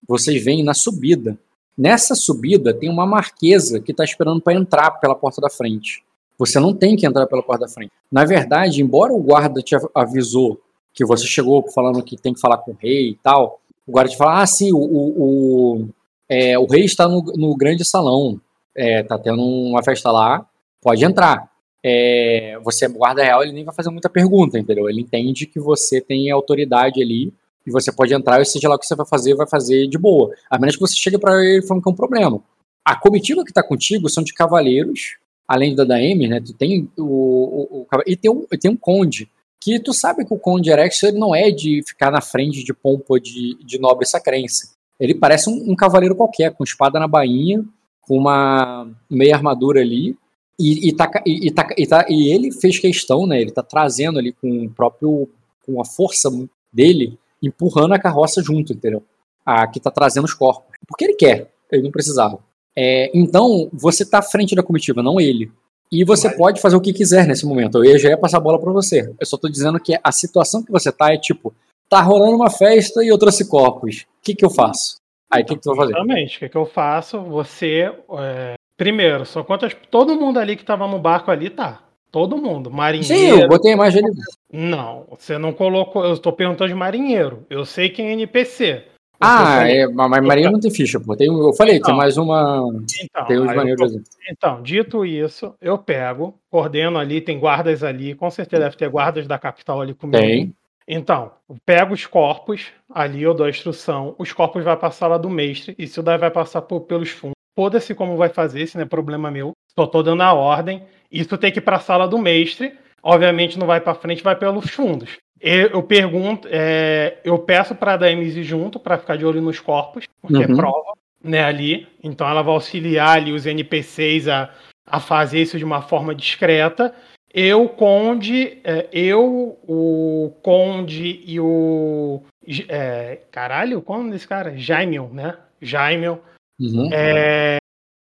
vocês 0.07 0.43
veem 0.45 0.63
na 0.63 0.75
subida. 0.75 1.39
Nessa 1.77 2.15
subida 2.15 2.75
tem 2.75 2.91
uma 2.91 3.07
marquesa 3.07 3.81
que 3.81 3.91
está 3.91 4.05
esperando 4.05 4.41
para 4.41 4.55
entrar 4.55 4.93
pela 4.93 5.15
porta 5.15 5.41
da 5.41 5.49
frente. 5.49 6.05
Você 6.39 6.61
não 6.61 6.75
tem 6.75 6.97
que 6.97 7.07
entrar 7.07 7.27
pela 7.27 7.43
porta 7.43 7.67
da 7.67 7.73
frente. 7.73 7.91
Na 8.11 8.25
verdade, 8.25 8.83
embora 8.83 9.13
o 9.13 9.23
guarda 9.23 9.63
te 9.63 9.75
avisou 9.95 10.61
que 10.93 11.05
você 11.05 11.27
chegou 11.27 11.67
falando 11.71 12.03
que 12.03 12.17
tem 12.17 12.35
que 12.35 12.41
falar 12.41 12.59
com 12.59 12.73
o 12.73 12.77
rei 12.79 13.11
e 13.11 13.19
tal, 13.23 13.61
o 13.87 13.93
guarda 13.93 14.11
te 14.11 14.17
fala: 14.17 14.43
ah, 14.43 14.47
sim, 14.47 14.73
o, 14.73 14.79
o, 14.79 15.89
é, 16.33 16.59
o 16.59 16.65
rei 16.65 16.85
está 16.87 17.07
no, 17.07 17.23
no 17.37 17.55
grande 17.55 17.85
salão, 17.85 18.41
é, 18.75 19.03
tá 19.03 19.19
tendo 19.19 19.43
uma 19.43 19.83
festa 19.83 20.11
lá, 20.11 20.47
pode 20.81 21.05
entrar. 21.05 21.51
É, 21.85 22.59
você 22.65 22.87
é 22.87 22.89
guarda 22.89 23.23
real, 23.23 23.43
ele 23.43 23.53
nem 23.53 23.65
vai 23.65 23.75
fazer 23.75 23.91
muita 23.91 24.09
pergunta, 24.09 24.59
entendeu? 24.59 24.89
Ele 24.89 25.03
entende 25.03 25.47
que 25.47 25.61
você 25.61 26.01
tem 26.01 26.31
autoridade 26.31 27.03
ali 27.03 27.35
e 27.67 27.71
você 27.71 27.93
pode 27.93 28.15
entrar 28.15 28.41
e 28.41 28.47
seja 28.47 28.67
lá 28.67 28.77
o 28.77 28.79
que 28.79 28.87
você 28.87 28.95
vai 28.95 29.07
fazer, 29.07 29.35
vai 29.35 29.47
fazer 29.47 29.87
de 29.89 29.99
boa. 29.99 30.35
A 30.49 30.59
menos 30.59 30.77
que 30.77 30.81
você 30.81 30.97
chegue 30.97 31.19
para 31.19 31.35
ele 31.45 31.67
falando 31.67 31.83
que 31.83 31.91
é 31.91 31.93
um 31.93 31.97
problema. 31.97 32.41
A 32.83 32.97
comitiva 32.97 33.45
que 33.45 33.51
está 33.51 33.63
contigo 33.63 34.09
são 34.09 34.25
de 34.25 34.33
cavaleiros, 34.33 35.19
além 35.47 35.75
da 35.75 35.85
Daemi, 35.85 36.29
né? 36.29 36.41
Tu 36.41 36.55
tem 36.55 36.89
o, 36.97 37.03
o, 37.03 37.81
o, 37.83 37.87
e 38.07 38.17
tem 38.17 38.31
um, 38.31 38.47
tem 38.59 38.71
um 38.71 38.77
conde 38.77 39.29
que 39.61 39.79
tu 39.79 39.93
sabe 39.93 40.25
que 40.25 40.33
o 40.33 40.39
conde 40.39 40.71
Erex 40.71 41.03
ele 41.03 41.19
não 41.19 41.35
é 41.35 41.51
de 41.51 41.83
ficar 41.87 42.11
na 42.11 42.23
frente 42.23 42.65
de 42.65 42.73
pompa 42.73 43.21
de, 43.21 43.59
de 43.63 43.79
nobre 43.79 44.07
sacrense. 44.07 44.73
Ele 45.03 45.17
parece 45.17 45.51
um, 45.51 45.73
um 45.73 45.75
cavaleiro 45.75 46.15
qualquer, 46.15 46.55
com 46.55 46.63
espada 46.63 46.97
na 47.01 47.09
bainha, 47.09 47.65
com 48.03 48.17
uma 48.17 48.89
meia 49.11 49.35
armadura 49.35 49.81
ali. 49.81 50.17
E, 50.57 50.91
e, 50.91 50.93
tá, 50.93 51.11
e, 51.27 51.51
tá, 51.51 51.69
e, 51.77 51.87
tá, 51.89 52.07
e 52.09 52.33
ele 52.33 52.53
fez 52.53 52.79
questão, 52.79 53.27
né? 53.27 53.41
Ele 53.41 53.51
tá 53.51 53.65
trazendo 53.65 54.21
ali 54.21 54.33
com 54.33 54.65
o 54.65 54.71
próprio. 54.71 55.29
com 55.67 55.81
a 55.81 55.85
força 55.85 56.31
dele, 56.73 57.19
empurrando 57.43 57.95
a 57.95 57.99
carroça 57.99 58.41
junto, 58.41 58.73
entendeu? 58.73 59.03
A 59.45 59.67
que 59.67 59.81
tá 59.81 59.91
trazendo 59.91 60.25
os 60.25 60.35
corpos. 60.35 60.79
Porque 60.87 61.05
ele 61.05 61.15
quer, 61.15 61.51
ele 61.73 61.83
não 61.83 61.91
precisava. 61.91 62.39
É, 62.77 63.11
então, 63.13 63.69
você 63.73 64.05
tá 64.07 64.21
à 64.21 64.23
frente 64.23 64.55
da 64.55 64.63
comitiva, 64.63 65.03
não 65.03 65.21
ele. 65.21 65.51
E 65.91 66.05
você 66.05 66.31
pode 66.31 66.61
fazer 66.61 66.77
o 66.77 66.81
que 66.81 66.93
quiser 66.93 67.27
nesse 67.27 67.45
momento. 67.45 67.85
Eu 67.85 67.99
já 67.99 68.09
ia 68.09 68.17
passar 68.17 68.37
a 68.37 68.41
bola 68.41 68.59
para 68.59 68.71
você. 68.71 69.13
Eu 69.19 69.27
só 69.27 69.37
tô 69.37 69.49
dizendo 69.49 69.81
que 69.81 69.99
a 70.01 70.13
situação 70.13 70.63
que 70.63 70.71
você 70.71 70.93
tá 70.93 71.13
é 71.13 71.19
tipo, 71.19 71.53
tá 71.93 72.01
rolando 72.01 72.37
uma 72.37 72.51
festa 72.51 73.05
e 73.05 73.09
eu 73.09 73.19
trouxe 73.19 73.47
corpos. 73.47 74.07
O 74.19 74.23
que, 74.23 74.35
que 74.35 74.45
eu 74.45 74.49
faço? 74.49 74.97
Aí 75.31 75.43
o 75.43 75.47
que, 75.47 75.55
que 75.57 75.61
tu 75.61 75.69
vai 75.71 75.77
fazer? 75.77 75.93
Exatamente, 75.93 76.37
o 76.37 76.41
que, 76.41 76.49
que 76.49 76.57
eu 76.57 76.65
faço? 76.65 77.21
Você. 77.21 77.93
É... 78.19 78.55
Primeiro, 78.79 79.27
só 79.27 79.45
quantas. 79.45 79.77
Todo 79.91 80.19
mundo 80.19 80.39
ali 80.39 80.57
que 80.57 80.65
tava 80.65 80.87
no 80.89 80.99
barco 80.99 81.31
ali 81.31 81.51
tá. 81.51 81.83
Todo 82.11 82.39
mundo. 82.39 82.71
Marinheiro. 82.71 83.07
Sim, 83.37 83.43
eu 83.43 83.49
botei 83.49 83.73
a 83.73 83.75
imagem 83.75 84.03
ali. 84.05 84.15
Não, 84.51 85.07
você 85.11 85.37
não 85.37 85.53
colocou. 85.53 86.05
Eu 86.05 86.15
estou 86.15 86.33
perguntando 86.33 86.69
de 86.69 86.75
marinheiro. 86.75 87.45
Eu 87.51 87.65
sei 87.67 87.91
quem 87.91 88.09
é 88.09 88.13
NPC. 88.13 88.85
Ah, 89.21 89.69
é, 89.69 89.87
mas 89.87 90.25
marinheiro 90.25 90.53
não 90.53 90.61
tem 90.61 90.71
ficha, 90.71 90.99
pô. 90.99 91.15
Tem, 91.15 91.29
eu 91.29 91.53
falei, 91.53 91.77
então, 91.77 91.91
tem 91.91 91.97
mais 91.97 92.17
uma. 92.17 92.69
Então, 93.03 93.25
tem 93.27 93.39
os 93.39 93.55
maneiros 93.55 93.93
Então, 94.29 94.63
dito 94.63 95.07
isso, 95.07 95.55
eu 95.61 95.79
pego, 95.79 96.35
coordeno 96.51 96.99
ali, 96.99 97.21
tem 97.21 97.39
guardas 97.39 97.85
ali, 97.85 98.15
com 98.15 98.29
certeza 98.31 98.65
deve 98.65 98.77
ter 98.77 98.89
guardas 98.89 99.29
da 99.29 99.39
capital 99.39 99.81
ali 99.81 99.95
comigo. 99.95 100.19
Tem. 100.21 100.53
Então, 100.87 101.33
pega 101.65 101.93
os 101.93 102.07
corpos, 102.07 102.67
ali 102.93 103.23
eu 103.23 103.35
dou 103.35 103.47
a 103.47 103.51
instrução, 103.51 104.15
os 104.19 104.33
corpos 104.33 104.65
vai 104.65 104.77
passar 104.77 105.07
lá 105.07 105.19
do 105.19 105.31
mestre, 105.31 105.75
e 105.79 105.87
daí 106.03 106.19
vai 106.19 106.31
passar 106.31 106.63
por, 106.63 106.83
pelos 106.83 107.11
fundos. 107.11 107.37
Foda-se 107.55 107.95
como 107.95 108.17
vai 108.17 108.31
fazer, 108.31 108.63
isso 108.63 108.77
não 108.77 108.85
é 108.85 108.89
problema 108.89 109.31
meu. 109.31 109.53
Só 109.79 109.87
tô 109.87 110.03
dando 110.03 110.23
a 110.23 110.33
ordem. 110.33 110.83
Isso 111.11 111.37
tem 111.37 111.53
que 111.53 111.59
ir 111.59 111.63
para 111.63 111.77
a 111.77 111.81
sala 111.81 112.09
do 112.09 112.19
mestre. 112.19 112.73
Obviamente 113.03 113.59
não 113.59 113.67
vai 113.67 113.81
para 113.81 113.95
frente, 113.95 114.23
vai 114.23 114.37
pelos 114.37 114.71
fundos. 114.71 115.19
Eu, 115.41 115.69
eu 115.69 115.83
pergunto, 115.83 116.49
é, 116.51 117.19
eu 117.25 117.39
peço 117.39 117.75
para 117.75 117.95
a 117.95 117.97
DMZ 117.97 118.45
junto 118.45 118.79
para 118.79 118.97
ficar 118.97 119.17
de 119.17 119.27
olho 119.27 119.43
nos 119.43 119.59
corpos, 119.59 120.05
porque 120.21 120.43
é 120.43 120.47
uhum. 120.47 120.53
é 120.53 120.57
prova, 120.57 120.93
né, 121.23 121.45
ali. 121.45 121.89
Então 122.03 122.29
ela 122.29 122.43
vai 122.43 122.55
auxiliar 122.55 123.17
ali 123.17 123.33
os 123.33 123.45
NPCs 123.45 124.29
a, 124.29 124.51
a 124.87 125.01
fazer 125.01 125.43
isso 125.43 125.59
de 125.59 125.65
uma 125.65 125.83
forma 125.83 126.15
discreta. 126.15 126.95
Eu, 127.35 127.69
Conde, 127.69 128.59
é, 128.63 128.89
eu, 128.93 129.59
o 129.67 130.33
Conde 130.43 131.23
e 131.27 131.41
o. 131.41 132.21
É, 132.69 133.21
caralho, 133.31 133.81
qual 133.81 133.97
é 133.99 134.01
o 134.01 134.03
nome 134.05 134.15
desse 134.15 134.29
cara? 134.29 134.57
Jaimion, 134.57 135.09
né? 135.09 135.37
Jaimion. 135.61 136.19
Uhum. 136.61 136.91
É, 136.93 137.57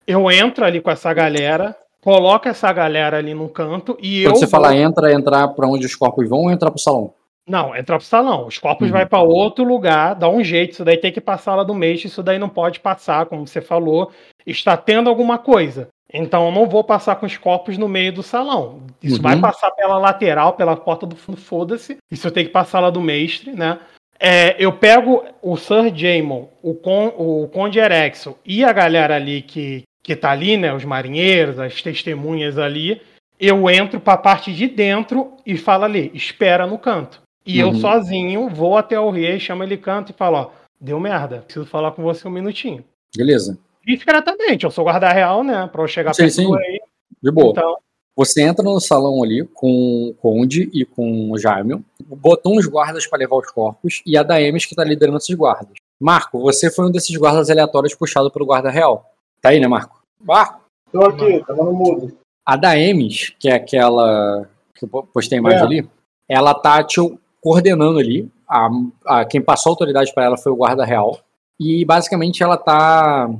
eu 0.06 0.30
entro 0.30 0.64
ali 0.64 0.80
com 0.80 0.90
essa 0.90 1.12
galera, 1.14 1.74
coloco 2.02 2.48
essa 2.48 2.70
galera 2.72 3.16
ali 3.18 3.32
no 3.34 3.48
canto 3.48 3.96
e 4.02 4.22
Quando 4.24 4.34
eu. 4.34 4.40
você 4.40 4.46
fala 4.46 4.76
entra, 4.76 5.12
entrar 5.12 5.48
pra 5.48 5.66
onde 5.66 5.86
os 5.86 5.94
corpos 5.94 6.28
vão 6.28 6.40
ou 6.40 6.50
entrar 6.50 6.70
pro 6.70 6.78
salão? 6.80 7.14
Não, 7.48 7.74
entrar 7.74 7.96
pro 7.98 8.06
salão. 8.06 8.46
Os 8.46 8.58
corpos 8.58 8.88
Uhum. 8.88 8.92
vai 8.92 9.06
para 9.06 9.20
outro 9.22 9.64
lugar, 9.64 10.14
dá 10.14 10.28
um 10.28 10.44
jeito. 10.44 10.72
Isso 10.72 10.84
daí 10.84 10.96
tem 10.96 11.10
que 11.10 11.20
passar 11.20 11.56
lá 11.56 11.64
do 11.64 11.74
mês. 11.74 12.04
Isso 12.04 12.22
daí 12.22 12.38
não 12.38 12.48
pode 12.48 12.78
passar, 12.80 13.26
como 13.26 13.46
você 13.46 13.60
falou. 13.60 14.12
Está 14.46 14.76
tendo 14.76 15.08
alguma 15.08 15.38
coisa. 15.38 15.88
Então 16.12 16.46
eu 16.46 16.52
não 16.52 16.68
vou 16.68 16.84
passar 16.84 17.16
com 17.16 17.24
os 17.26 17.36
corpos 17.38 17.78
no 17.78 17.88
meio 17.88 18.12
do 18.12 18.22
salão. 18.22 18.82
Isso 19.02 19.16
Uhum. 19.16 19.22
vai 19.22 19.40
passar 19.40 19.70
pela 19.70 19.96
lateral, 19.98 20.52
pela 20.54 20.76
porta 20.76 21.06
do 21.06 21.16
fundo, 21.16 21.38
foda-se. 21.38 21.96
Isso 22.10 22.30
tem 22.30 22.44
que 22.44 22.50
passar 22.50 22.80
lá 22.80 22.90
do 22.90 23.00
mestre, 23.00 23.52
né? 23.52 23.78
É, 24.20 24.54
eu 24.62 24.72
pego 24.72 25.24
o 25.42 25.56
Sir 25.56 25.92
Jaemon, 25.94 26.46
o, 26.62 26.74
Con, 26.74 27.12
o 27.16 27.48
Conde 27.48 27.78
Erexo 27.80 28.36
e 28.46 28.62
a 28.62 28.72
galera 28.72 29.16
ali 29.16 29.42
que, 29.42 29.82
que 30.02 30.14
tá 30.14 30.30
ali, 30.30 30.56
né? 30.56 30.72
Os 30.72 30.84
marinheiros, 30.84 31.58
as 31.58 31.82
testemunhas 31.82 32.56
ali. 32.58 33.00
Eu 33.40 33.68
entro 33.68 33.98
pra 33.98 34.16
parte 34.16 34.52
de 34.52 34.68
dentro 34.68 35.32
e 35.44 35.56
falo 35.56 35.84
ali, 35.84 36.10
espera 36.14 36.66
no 36.66 36.78
canto. 36.78 37.20
E 37.44 37.58
eu 37.58 37.68
Uhum. 37.68 37.74
sozinho 37.74 38.48
vou 38.48 38.76
até 38.76 39.00
o 39.00 39.10
rei, 39.10 39.40
chamo 39.40 39.64
ele 39.64 39.76
canto 39.76 40.10
e 40.12 40.14
falo, 40.16 40.36
ó, 40.36 40.50
deu 40.80 41.00
merda, 41.00 41.38
preciso 41.38 41.66
falar 41.66 41.90
com 41.90 42.02
você 42.04 42.28
um 42.28 42.30
minutinho. 42.30 42.84
Beleza. 43.16 43.58
Discretamente, 43.86 44.64
eu 44.64 44.70
sou 44.70 44.84
guarda 44.84 45.08
real, 45.12 45.42
né? 45.42 45.68
Pra 45.72 45.82
eu 45.82 45.88
chegar 45.88 46.14
Sim, 46.14 46.22
perto 46.24 46.34
sim. 46.34 46.54
rei. 46.56 46.80
De 47.22 47.30
boa. 47.30 47.50
Então, 47.50 47.76
Você 48.16 48.42
entra 48.42 48.62
no 48.62 48.78
salão 48.80 49.22
ali 49.22 49.44
com 49.54 50.08
o 50.10 50.14
Conde 50.20 50.68
e 50.72 50.84
com 50.84 51.30
o 51.30 51.38
Jaime, 51.38 51.82
botou 52.06 52.54
uns 52.58 52.66
guardas 52.66 53.06
pra 53.06 53.18
levar 53.18 53.36
os 53.36 53.50
corpos 53.50 54.02
e 54.04 54.18
a 54.18 54.22
Daemis 54.22 54.66
que 54.66 54.74
tá 54.74 54.84
liderando 54.84 55.16
esses 55.16 55.34
guardas. 55.34 55.72
Marco, 56.00 56.38
você 56.40 56.70
foi 56.70 56.86
um 56.86 56.90
desses 56.90 57.16
guardas 57.16 57.48
aleatórios 57.48 57.94
puxado 57.94 58.30
pelo 58.30 58.44
guarda 58.44 58.68
real. 58.70 59.10
Tá 59.40 59.48
aí, 59.48 59.58
né, 59.60 59.66
Marco? 59.66 60.02
Marco, 60.20 60.60
Tô 60.92 61.00
aqui, 61.06 61.42
tava 61.46 61.64
no 61.64 61.72
mudo. 61.72 62.14
a 62.44 62.54
Daemis, 62.56 63.30
que 63.38 63.48
é 63.48 63.54
aquela 63.54 64.46
que 64.74 64.84
eu 64.84 64.88
po- 64.88 65.04
postei 65.04 65.40
mais 65.40 65.56
É. 65.60 65.64
ali, 65.64 65.88
ela 66.28 66.52
tá 66.54 66.82
te 66.84 67.00
coordenando 67.40 67.98
ali. 67.98 68.30
A, 68.46 68.68
a- 69.06 69.24
quem 69.24 69.40
passou 69.40 69.70
a 69.70 69.72
autoridade 69.72 70.12
para 70.12 70.24
ela 70.24 70.36
foi 70.36 70.52
o 70.52 70.56
guarda 70.56 70.84
real. 70.84 71.18
E 71.58 71.82
basicamente 71.86 72.42
ela 72.42 72.58
tá 72.58 73.30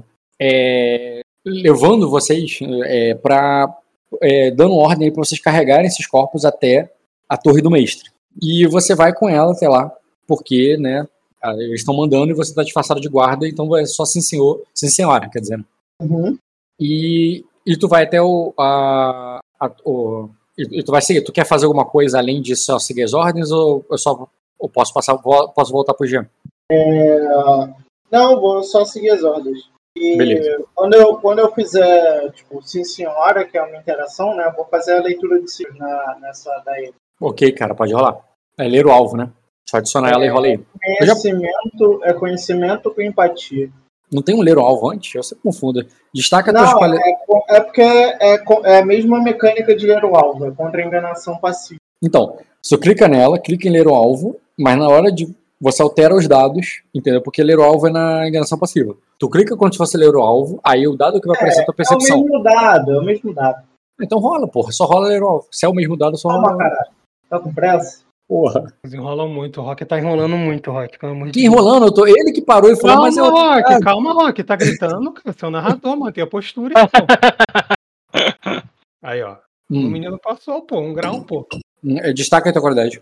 é, 0.42 1.20
levando 1.44 2.10
vocês 2.10 2.58
é, 2.84 3.14
para 3.14 3.74
dando 4.54 4.74
ordem 4.74 5.10
para 5.10 5.24
vocês 5.24 5.40
carregarem 5.40 5.86
esses 5.86 6.06
corpos 6.06 6.44
até 6.44 6.92
a 7.28 7.36
torre 7.36 7.62
do 7.62 7.70
mestre. 7.70 8.10
E 8.40 8.66
você 8.66 8.94
vai 8.94 9.12
com 9.14 9.28
ela 9.28 9.52
até 9.52 9.68
lá, 9.68 9.90
porque, 10.26 10.76
né, 10.76 11.06
eles 11.58 11.80
estão 11.80 11.96
mandando 11.96 12.32
e 12.32 12.36
você 12.36 12.54
tá 12.54 12.62
disfarçado 12.62 13.00
de 13.00 13.08
guarda, 13.08 13.48
então 13.48 13.74
é 13.76 13.84
só 13.86 14.04
sim 14.04 14.20
senhor, 14.20 14.62
sim 14.74 14.88
senhora, 14.88 15.28
quer 15.30 15.40
dizer. 15.40 15.64
Uhum. 16.00 16.36
E, 16.78 17.44
e 17.66 17.76
tu 17.76 17.88
vai 17.88 18.04
até 18.04 18.20
o. 18.20 18.52
A, 18.58 19.40
a- 19.60 19.72
o 19.84 20.28
e, 20.58 20.82
tu 20.82 20.92
vai 20.92 21.00
seguir. 21.00 21.22
Tu 21.22 21.32
quer 21.32 21.46
fazer 21.46 21.64
alguma 21.64 21.86
coisa 21.86 22.18
além 22.18 22.42
de 22.42 22.54
só 22.54 22.78
seguir 22.78 23.04
as 23.04 23.14
ordens 23.14 23.50
ou 23.50 23.84
eu 23.90 23.96
só 23.98 24.28
ou 24.58 24.68
posso 24.68 24.92
passar, 24.92 25.16
posso 25.18 25.72
voltar 25.72 25.94
pro 25.94 26.06
Jean? 26.06 26.28
Não, 28.10 28.38
vou 28.40 28.62
só 28.62 28.84
seguir 28.84 29.10
as 29.10 29.22
ordens. 29.24 29.58
E 29.96 30.16
Beleza. 30.16 30.64
quando 30.74 30.94
eu, 30.94 31.16
quando 31.16 31.40
eu 31.40 31.52
fizer, 31.52 32.30
tipo, 32.32 32.62
sim 32.62 32.82
senhora, 32.82 33.44
que 33.44 33.58
é 33.58 33.62
uma 33.62 33.76
interação, 33.76 34.34
né? 34.34 34.46
eu 34.46 34.52
Vou 34.52 34.64
fazer 34.66 34.94
a 34.96 35.02
leitura 35.02 35.40
de 35.40 35.50
si 35.50 35.66
na, 35.76 36.18
nessa 36.20 36.50
daí. 36.64 36.92
Ok, 37.20 37.52
cara, 37.52 37.74
pode 37.74 37.92
rolar. 37.92 38.18
É 38.58 38.64
ler 38.66 38.86
o 38.86 38.90
alvo, 38.90 39.16
né? 39.16 39.30
Só 39.68 39.76
adicionar 39.76 40.10
ela 40.10 40.24
e 40.24 40.28
rola 40.28 40.46
aí. 40.46 40.54
Eu 41.00 41.06
já- 41.06 41.12
Conhecimento 41.14 42.00
é 42.04 42.12
conhecimento 42.14 42.90
com 42.92 43.02
empatia. 43.02 43.70
Não 44.10 44.22
tem 44.22 44.34
um 44.34 44.42
ler 44.42 44.58
o 44.58 44.60
alvo 44.62 44.90
antes? 44.90 45.14
Eu 45.14 45.22
sempre 45.22 45.44
confundo. 45.44 45.86
Destaca 46.12 46.52
Não, 46.52 46.76
qualidades. 46.76 47.12
é, 47.48 47.56
é 47.56 47.60
porque 47.60 47.80
é, 47.80 48.42
é 48.64 48.78
a 48.78 48.84
mesma 48.84 49.22
mecânica 49.22 49.74
de 49.74 49.86
ler 49.86 50.04
o 50.04 50.14
alvo, 50.16 50.46
é 50.46 50.50
contra 50.50 50.82
a 50.82 50.86
enganação 50.86 51.38
passiva. 51.38 51.80
Então, 52.02 52.36
você 52.60 52.76
clica 52.76 53.08
nela, 53.08 53.38
clica 53.38 53.68
em 53.68 53.72
ler 53.72 53.86
o 53.86 53.94
alvo, 53.94 54.38
mas 54.58 54.76
na 54.76 54.88
hora 54.88 55.10
de. 55.12 55.34
Você 55.62 55.80
altera 55.80 56.12
os 56.14 56.26
dados, 56.26 56.82
entendeu? 56.92 57.22
Porque 57.22 57.40
ler 57.42 57.56
o 57.58 57.62
alvo 57.62 57.86
é 57.86 57.90
na 57.90 58.26
enganação 58.28 58.58
passiva. 58.58 58.96
Tu 59.16 59.30
clica 59.30 59.56
quando 59.56 59.78
você 59.78 59.96
ler 59.96 60.12
o 60.16 60.20
alvo, 60.20 60.58
aí 60.64 60.88
o 60.88 60.96
dado 60.96 61.20
que 61.20 61.26
vai 61.28 61.36
aparecer 61.36 61.60
é 61.60 61.62
a 61.62 61.66
tua 61.66 61.72
É 61.72 61.74
o 61.74 61.76
percepção. 61.76 62.20
mesmo 62.24 62.42
dado, 62.42 62.90
é 62.92 62.98
o 62.98 63.04
mesmo 63.04 63.32
dado. 63.32 63.62
Então 64.00 64.18
rola, 64.18 64.48
porra. 64.48 64.72
Só 64.72 64.84
rola 64.84 65.06
ler 65.06 65.22
o 65.22 65.26
alvo. 65.28 65.46
Se 65.52 65.64
é 65.64 65.68
o 65.68 65.72
mesmo 65.74 65.96
dado, 65.96 66.16
só 66.18 66.28
Calma, 66.30 66.48
rola. 66.48 66.58
caralho. 66.58 66.90
Tá 67.30 67.38
com 67.38 67.54
pressa? 67.54 68.02
Porra. 68.28 68.72
enrolam 68.92 69.28
muito. 69.28 69.60
O 69.60 69.64
Rock 69.64 69.84
tá 69.84 69.98
enrolando 69.98 70.36
muito, 70.36 70.70
Rock. 70.72 70.98
Pelo 70.98 71.12
amor 71.12 71.26
de 71.28 71.32
Que 71.34 71.42
Deus. 71.42 71.52
enrolando, 71.54 71.86
eu 71.86 71.94
tô. 71.94 72.06
Ele 72.06 72.32
que 72.32 72.42
parou 72.42 72.70
e 72.70 72.76
falou, 72.76 72.96
Calma, 72.96 73.02
mas 73.02 73.16
eu. 73.16 73.30
Rock, 73.30 73.80
calma, 73.84 74.12
Rock. 74.14 74.42
Tá 74.42 74.56
gritando, 74.56 75.12
cara. 75.14 75.36
Seu 75.38 75.50
narrador, 75.50 75.96
mantém 75.96 76.24
a 76.24 76.26
postura 76.26 76.74
aí, 76.76 76.88
pô. 76.90 77.06
Aí, 79.02 79.22
ó. 79.22 79.34
O 79.70 79.74
Hum, 79.74 79.88
menino 79.88 80.18
passou, 80.18 80.62
pô. 80.62 80.80
Um 80.80 80.92
grau, 80.92 81.22
pô. 81.22 81.46
hum, 81.84 81.96
destaca 82.14 82.50
a 82.50 82.52
tua 82.52 82.60
qualidade. 82.62 83.00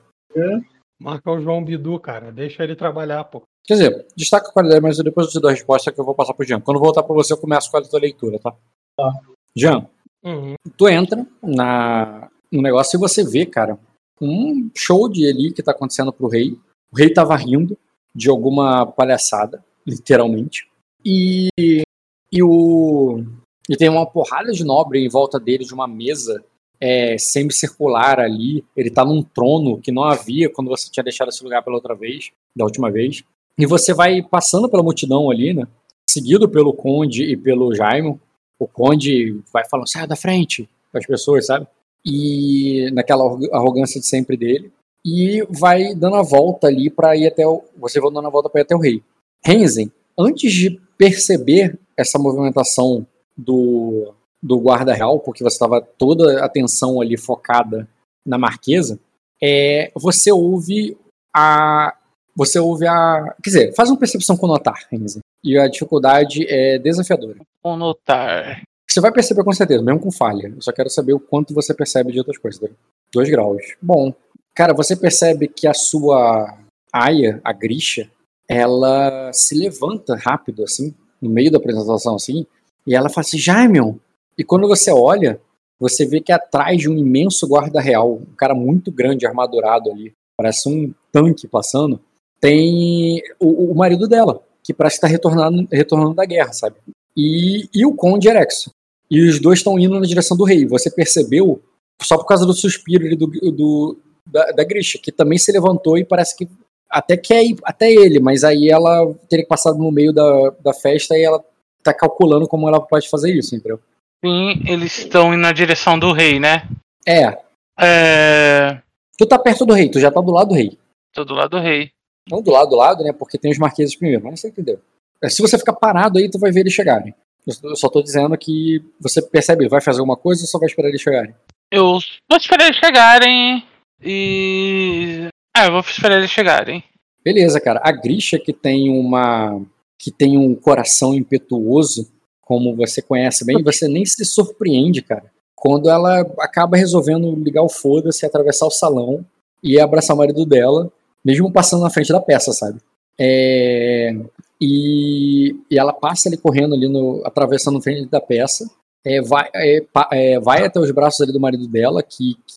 Marca 1.00 1.30
o 1.30 1.40
João 1.40 1.64
Bidu, 1.64 1.98
cara. 1.98 2.30
Deixa 2.30 2.62
ele 2.62 2.76
trabalhar, 2.76 3.24
pô. 3.24 3.42
Quer 3.64 3.74
dizer, 3.74 4.06
destaca 4.16 4.48
a 4.48 4.52
qualidade, 4.52 4.82
mas 4.82 4.98
depois 4.98 5.26
eu 5.26 5.32
te 5.32 5.40
dou 5.40 5.48
a 5.48 5.52
resposta 5.52 5.90
que 5.90 5.98
eu 6.00 6.04
vou 6.04 6.14
passar 6.14 6.34
pro 6.34 6.46
Jean. 6.46 6.60
Quando 6.60 6.76
eu 6.76 6.82
voltar 6.82 7.02
pra 7.02 7.14
você, 7.14 7.32
eu 7.32 7.38
começo 7.38 7.70
com 7.70 7.78
a 7.78 7.82
tua 7.82 8.00
leitura, 8.00 8.38
tá? 8.38 8.54
Tá. 8.96 9.12
Jean, 9.56 9.86
Uhum. 10.22 10.54
tu 10.76 10.86
entra 10.88 11.26
na, 11.42 12.28
no 12.52 12.60
negócio 12.60 12.96
e 12.96 13.00
você 13.00 13.24
vê, 13.24 13.46
cara, 13.46 13.78
um 14.20 14.70
show 14.76 15.08
de 15.08 15.26
ali 15.26 15.52
que 15.52 15.62
tá 15.62 15.70
acontecendo 15.72 16.12
pro 16.12 16.28
rei. 16.28 16.58
O 16.92 16.96
rei 16.96 17.10
tava 17.12 17.34
rindo 17.36 17.78
de 18.14 18.28
alguma 18.28 18.84
palhaçada, 18.84 19.64
literalmente. 19.86 20.68
E, 21.04 21.48
e 21.58 22.42
o. 22.42 23.24
E 23.68 23.76
tem 23.76 23.88
uma 23.88 24.04
porrada 24.04 24.52
de 24.52 24.64
nobre 24.64 24.98
em 24.98 25.08
volta 25.08 25.38
dele, 25.40 25.64
de 25.64 25.72
uma 25.72 25.86
mesa 25.86 26.44
é, 26.80 27.18
semicircular 27.18 28.18
ali. 28.18 28.64
Ele 28.76 28.90
tá 28.90 29.04
num 29.04 29.22
trono 29.22 29.78
que 29.78 29.92
não 29.92 30.04
havia 30.04 30.48
quando 30.48 30.68
você 30.68 30.90
tinha 30.90 31.04
deixado 31.04 31.28
esse 31.28 31.42
lugar 31.44 31.62
pela 31.62 31.76
outra 31.76 31.94
vez, 31.94 32.30
da 32.56 32.64
última 32.64 32.90
vez. 32.90 33.22
E 33.58 33.66
você 33.66 33.92
vai 33.92 34.22
passando 34.22 34.68
pela 34.68 34.82
multidão 34.82 35.30
ali, 35.30 35.52
né? 35.52 35.66
Seguido 36.08 36.48
pelo 36.48 36.72
Conde 36.72 37.24
e 37.24 37.36
pelo 37.36 37.74
Jaime. 37.74 38.18
O 38.58 38.66
Conde 38.66 39.40
vai 39.52 39.64
falando, 39.68 39.88
sai 39.88 40.06
da 40.06 40.16
frente, 40.16 40.68
as 40.94 41.06
pessoas, 41.06 41.46
sabe? 41.46 41.66
E 42.04 42.90
naquela 42.92 43.24
arro- 43.24 43.48
arrogância 43.52 44.00
de 44.00 44.06
sempre 44.06 44.36
dele. 44.36 44.72
E 45.04 45.46
vai 45.50 45.94
dando 45.94 46.16
a 46.16 46.22
volta 46.22 46.66
ali 46.66 46.90
para 46.90 47.16
ir 47.16 47.26
até 47.26 47.46
o. 47.46 47.62
Você 47.78 48.00
vai 48.00 48.10
dando 48.12 48.26
a 48.26 48.30
volta 48.30 48.48
para 48.50 48.60
ir 48.60 48.64
até 48.64 48.74
o 48.74 48.80
rei. 48.80 49.02
Renzen, 49.44 49.90
antes 50.18 50.52
de 50.52 50.78
perceber 50.98 51.78
essa 51.96 52.18
movimentação 52.18 53.06
do, 53.36 54.12
do 54.42 54.58
guarda 54.58 54.94
real, 54.94 55.20
porque 55.20 55.42
você 55.42 55.54
estava 55.54 55.80
toda 55.80 56.40
a 56.40 56.46
atenção 56.46 57.00
ali 57.00 57.16
focada 57.16 57.88
na 58.26 58.38
marquesa, 58.38 58.98
é, 59.42 59.90
você 59.94 60.30
ouve 60.30 60.96
a. 61.34 61.96
Você 62.36 62.58
ouve 62.58 62.86
a. 62.86 63.34
Quer 63.42 63.50
dizer, 63.50 63.74
faz 63.74 63.90
uma 63.90 63.98
percepção 63.98 64.36
com 64.36 64.46
notar, 64.46 64.86
Renzen. 64.90 65.20
E 65.42 65.58
a 65.58 65.68
dificuldade 65.68 66.46
é 66.48 66.78
desafiadora. 66.78 67.40
Vou 67.62 67.76
notar. 67.76 68.62
Você 68.88 69.00
vai 69.00 69.12
perceber 69.12 69.44
com 69.44 69.52
certeza, 69.52 69.82
mesmo 69.82 70.00
com 70.00 70.10
falha. 70.10 70.52
Eu 70.54 70.60
só 70.60 70.72
quero 70.72 70.90
saber 70.90 71.12
o 71.12 71.20
quanto 71.20 71.54
você 71.54 71.72
percebe 71.72 72.12
de 72.12 72.18
outras 72.18 72.38
coisas. 72.38 72.60
Tá? 72.60 72.68
Dois 73.12 73.30
graus. 73.30 73.62
Bom, 73.80 74.12
cara, 74.54 74.74
você 74.74 74.96
percebe 74.96 75.48
que 75.48 75.66
a 75.66 75.74
sua 75.74 76.58
aia, 76.92 77.40
a 77.44 77.52
Grisha, 77.52 78.10
ela 78.48 79.32
se 79.32 79.54
levanta 79.54 80.16
rápido, 80.16 80.64
assim, 80.64 80.92
no 81.22 81.30
meio 81.30 81.52
da 81.52 81.58
apresentação, 81.58 82.16
assim, 82.16 82.44
e 82.84 82.94
ela 82.94 83.08
fala 83.08 83.24
assim, 83.24 83.38
Jaimion. 83.38 83.94
E 84.40 84.44
quando 84.44 84.66
você 84.66 84.90
olha, 84.90 85.38
você 85.78 86.06
vê 86.06 86.18
que 86.18 86.32
atrás 86.32 86.78
de 86.78 86.88
um 86.88 86.96
imenso 86.96 87.46
guarda 87.46 87.78
real, 87.78 88.14
um 88.14 88.34
cara 88.38 88.54
muito 88.54 88.90
grande, 88.90 89.26
armadurado 89.26 89.90
ali, 89.90 90.14
parece 90.34 90.66
um 90.66 90.94
tanque 91.12 91.46
passando, 91.46 92.00
tem 92.40 93.22
o, 93.38 93.70
o 93.70 93.74
marido 93.74 94.08
dela, 94.08 94.42
que 94.64 94.72
parece 94.72 94.96
estar 94.96 95.08
retornando, 95.08 95.68
retornando 95.70 96.14
da 96.14 96.24
guerra, 96.24 96.54
sabe? 96.54 96.76
E, 97.14 97.68
e 97.74 97.84
o 97.84 97.94
Conde 97.94 98.30
Erexo. 98.30 98.70
E 99.10 99.28
os 99.28 99.38
dois 99.38 99.58
estão 99.58 99.78
indo 99.78 100.00
na 100.00 100.06
direção 100.06 100.38
do 100.38 100.44
rei. 100.44 100.64
Você 100.64 100.90
percebeu, 100.90 101.60
só 102.00 102.16
por 102.16 102.24
causa 102.24 102.46
do 102.46 102.54
suspiro 102.54 103.14
do, 103.14 103.26
do, 103.26 103.98
da, 104.26 104.52
da 104.52 104.64
Grisha, 104.64 104.98
que 104.98 105.12
também 105.12 105.36
se 105.36 105.52
levantou 105.52 105.98
e 105.98 106.04
parece 106.04 106.34
que 106.34 106.48
até 106.88 107.14
quer 107.14 107.44
ir 107.44 107.58
até 107.62 107.92
ele, 107.92 108.18
mas 108.20 108.42
aí 108.42 108.70
ela 108.70 109.14
teria 109.28 109.46
passado 109.46 109.76
no 109.76 109.92
meio 109.92 110.14
da, 110.14 110.50
da 110.64 110.72
festa 110.72 111.14
e 111.18 111.22
ela 111.22 111.44
tá 111.82 111.92
calculando 111.92 112.48
como 112.48 112.66
ela 112.66 112.80
pode 112.80 113.10
fazer 113.10 113.34
isso, 113.34 113.54
entendeu? 113.54 113.78
Sim, 114.24 114.62
eles 114.66 114.98
estão 114.98 115.32
indo 115.32 115.40
na 115.42 115.52
direção 115.52 115.98
do 115.98 116.12
rei, 116.12 116.38
né? 116.38 116.68
É, 117.06 117.38
É. 117.78 118.80
tu 119.16 119.26
tá 119.26 119.38
perto 119.38 119.64
do 119.64 119.72
rei, 119.74 119.88
tu 119.88 119.98
já 119.98 120.10
tá 120.10 120.20
do 120.20 120.30
lado 120.32 120.48
do 120.48 120.54
rei. 120.54 120.78
Tô 121.14 121.24
do 121.24 121.34
lado 121.34 121.50
do 121.50 121.58
rei. 121.60 121.90
Não 122.30 122.42
do 122.42 122.50
lado 122.50 122.70
do 122.70 122.76
lado, 122.76 123.02
né? 123.02 123.12
Porque 123.12 123.38
tem 123.38 123.50
os 123.50 123.58
marqueses 123.58 123.96
primeiro, 123.96 124.22
mas 124.24 124.40
você 124.40 124.48
entendeu. 124.48 124.80
É, 125.22 125.28
Se 125.28 125.40
você 125.42 125.58
ficar 125.58 125.72
parado 125.72 126.18
aí, 126.18 126.30
tu 126.30 126.38
vai 126.38 126.52
ver 126.52 126.60
eles 126.60 126.72
chegarem. 126.74 127.14
Eu 127.46 127.70
eu 127.70 127.76
só 127.76 127.88
tô 127.88 128.02
dizendo 128.02 128.36
que 128.36 128.84
você 129.00 129.22
percebe, 129.22 129.66
vai 129.68 129.80
fazer 129.80 130.00
alguma 130.00 130.16
coisa 130.16 130.42
ou 130.42 130.46
só 130.46 130.58
vai 130.58 130.66
esperar 130.68 130.88
eles 130.88 131.00
chegarem? 131.00 131.34
Eu 131.72 131.98
vou 132.28 132.38
esperar 132.38 132.66
eles 132.66 132.76
chegarem 132.76 133.64
e. 134.02 135.28
Ah, 135.56 135.66
eu 135.66 135.72
vou 135.72 135.80
esperar 135.80 136.18
eles 136.18 136.30
chegarem. 136.30 136.84
Beleza, 137.24 137.60
cara. 137.60 137.80
A 137.82 137.90
Grisha 137.92 138.38
que 138.38 138.52
tem 138.52 138.90
uma. 138.90 139.60
que 139.98 140.10
tem 140.10 140.36
um 140.38 140.54
coração 140.54 141.14
impetuoso, 141.14 142.10
como 142.50 142.74
você 142.74 143.00
conhece 143.00 143.44
bem, 143.44 143.62
você 143.62 143.86
nem 143.86 144.04
se 144.04 144.24
surpreende, 144.24 145.02
cara. 145.02 145.30
Quando 145.54 145.88
ela 145.88 146.22
acaba 146.40 146.76
resolvendo 146.76 147.32
ligar 147.36 147.62
o 147.62 147.68
foda-se, 147.68 148.26
atravessar 148.26 148.66
o 148.66 148.72
salão 148.72 149.24
e 149.62 149.78
abraçar 149.78 150.16
o 150.16 150.18
marido 150.18 150.44
dela, 150.44 150.90
mesmo 151.24 151.52
passando 151.52 151.84
na 151.84 151.90
frente 151.90 152.10
da 152.10 152.20
peça, 152.20 152.52
sabe? 152.52 152.80
É, 153.16 154.16
e, 154.60 155.54
e, 155.70 155.78
ela 155.78 155.92
passa 155.92 156.28
ali 156.28 156.36
correndo 156.36 156.74
ali 156.74 156.88
no, 156.88 157.22
atravessando 157.24 157.76
na 157.76 157.82
frente 157.82 158.10
da 158.10 158.20
peça, 158.20 158.68
é, 159.06 159.22
vai, 159.22 159.48
é, 159.54 159.86
é, 160.10 160.40
vai 160.40 160.64
até 160.64 160.80
os 160.80 160.90
braços 160.90 161.20
ali 161.20 161.32
do 161.32 161.38
marido 161.38 161.68
dela, 161.68 162.02
que, 162.02 162.34
que, 162.34 162.54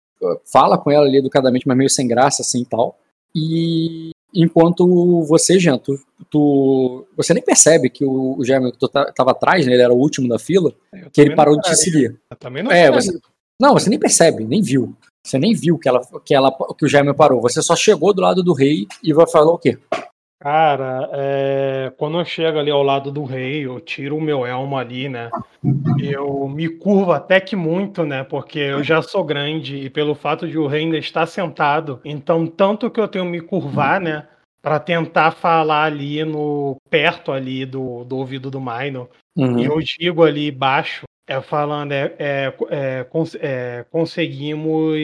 fala 0.52 0.76
com 0.76 0.90
ela 0.90 1.06
ali 1.06 1.18
educadamente, 1.18 1.68
mas 1.68 1.78
meio 1.78 1.90
sem 1.90 2.08
graça 2.08 2.42
assim 2.42 2.64
e 2.64 2.66
tal. 2.66 2.98
E 3.36 4.10
enquanto 4.34 5.24
você, 5.24 5.60
Jean, 5.60 5.78
tu, 5.78 6.00
tu, 6.30 7.06
você 7.16 7.34
nem 7.34 7.44
percebe 7.44 7.90
que 7.90 8.04
o, 8.04 8.38
o 8.38 8.44
German 8.44 8.72
que 8.72 8.80
tu 8.80 8.88
tava 8.88 9.32
atrás, 9.32 9.66
né, 9.66 9.74
ele 9.74 9.82
era 9.82 9.94
o 9.94 9.98
último 9.98 10.28
da 10.28 10.40
fila, 10.40 10.74
que 11.12 11.22
ele 11.22 11.36
parou 11.36 11.56
de 11.56 11.70
te 11.70 11.76
seguir. 11.76 12.20
Eu 12.30 12.38
também 12.38 12.64
não 12.64 12.72
é, 12.72 12.92
você, 12.92 13.18
não, 13.60 13.74
você 13.74 13.90
nem 13.90 14.00
percebe, 14.00 14.44
nem 14.44 14.62
viu. 14.62 14.96
Você 15.26 15.40
nem 15.40 15.54
viu 15.54 15.78
que, 15.78 15.88
ela, 15.88 16.02
que, 16.26 16.36
ela, 16.36 16.52
que 16.78 16.86
o 16.86 16.90
Jaime 16.90 17.14
parou. 17.14 17.42
Você 17.42 17.62
só 17.62 17.76
chegou 17.76 18.14
do 18.14 18.22
lado 18.22 18.44
do 18.44 18.54
rei 18.54 18.86
e 19.02 19.14
vai 19.14 19.26
falar 19.26 19.54
o 19.54 19.58
quê? 19.58 19.78
Cara, 20.40 21.10
é, 21.14 21.94
quando 21.98 22.20
eu 22.20 22.26
chego 22.26 22.60
ali 22.60 22.70
ao 22.70 22.84
lado 22.84 23.12
do 23.12 23.24
rei, 23.24 23.66
eu 23.66 23.80
tiro 23.80 24.18
o 24.18 24.22
meu 24.22 24.46
elmo 24.46 24.78
ali, 24.78 25.08
né? 25.08 25.30
Eu 25.98 26.50
me 26.50 26.68
curvo 26.68 27.14
até 27.14 27.40
que 27.40 27.56
muito, 27.56 28.04
né? 28.04 28.26
Porque 28.26 28.60
eu 28.60 28.84
já 28.84 29.02
sou 29.02 29.24
grande 29.24 29.78
e 29.78 29.90
pelo 29.90 30.14
fato 30.14 30.46
de 30.46 30.58
o 30.58 30.68
rei 30.68 30.84
ainda 30.84 30.98
estar 30.98 31.26
sentado, 31.28 32.02
então 32.04 32.46
tanto 32.46 32.92
que 32.92 33.00
eu 33.00 33.08
tenho 33.08 33.24
que 33.24 33.32
me 33.32 33.42
curvar, 33.42 34.02
né? 34.02 34.28
Para 34.62 34.80
tentar 34.80 35.32
falar 35.32 35.86
ali 35.86 36.24
no 36.26 36.76
perto 36.90 37.32
ali 37.32 37.66
do, 37.66 38.04
do 38.04 38.18
ouvido 38.18 38.52
do 38.52 38.60
Maino. 38.60 39.10
Uhum. 39.38 39.60
E 39.60 39.66
eu 39.66 39.80
digo 39.80 40.24
ali 40.24 40.52
baixo, 40.52 41.04
é 41.28 41.40
falando, 41.42 41.94
é, 41.94 42.14
é, 42.20 42.54
é, 42.70 43.04
cons, 43.06 43.36
é 43.36 43.86
conseguimos 43.90 44.98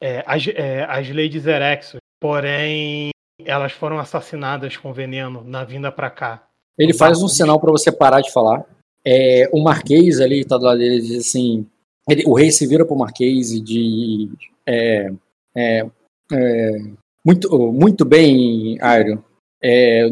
é, 0.00 0.22
as, 0.24 0.46
é, 0.48 0.84
as 0.84 1.08
Ladies 1.08 1.46
Erexos, 1.46 2.00
porém 2.20 3.10
elas 3.44 3.72
foram 3.72 3.98
assassinadas 3.98 4.76
com 4.76 4.92
veneno 4.92 5.42
na 5.44 5.64
vinda 5.64 5.92
para 5.92 6.10
cá. 6.10 6.42
Ele 6.76 6.94
faz 6.94 7.22
um 7.22 7.28
sinal 7.28 7.60
para 7.60 7.70
você 7.70 7.90
parar 7.90 8.20
de 8.20 8.32
falar. 8.32 8.64
É, 9.04 9.48
o 9.52 9.62
Marquês 9.62 10.20
ali 10.20 10.44
tá 10.44 10.56
do 10.56 10.64
lado 10.64 10.78
dele 10.78 11.00
diz 11.00 11.28
assim: 11.28 11.66
ele, 12.08 12.24
o 12.26 12.34
rei 12.34 12.50
se 12.50 12.66
vira 12.66 12.84
pro 12.84 12.96
Marquês 12.96 13.52
e 13.52 13.60
diz: 13.60 14.30
é, 14.66 15.10
é, 15.56 15.86
é, 16.32 16.78
muito, 17.24 17.72
muito 17.72 18.04
bem, 18.04 18.78
Airo. 18.80 19.24
É, 19.62 20.08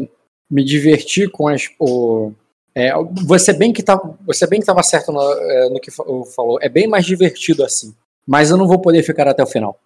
me 0.49 0.63
diverti 0.63 1.27
com 1.29 1.47
as. 1.47 1.69
O, 1.79 2.31
é, 2.75 2.91
você 3.25 3.53
bem 3.53 3.73
que 3.73 3.83
tá, 3.83 3.99
você 4.25 4.45
bem 4.45 4.59
que 4.59 4.63
estava 4.63 4.83
certo 4.83 5.11
no, 5.11 5.69
no, 5.69 5.79
que 5.79 5.91
falou. 5.91 6.59
É 6.61 6.69
bem 6.69 6.87
mais 6.87 7.05
divertido 7.05 7.63
assim. 7.63 7.93
Mas 8.25 8.51
eu 8.51 8.57
não 8.57 8.67
vou 8.67 8.79
poder 8.79 9.03
ficar 9.03 9.27
até 9.27 9.41
o 9.41 9.47
final. 9.47 9.79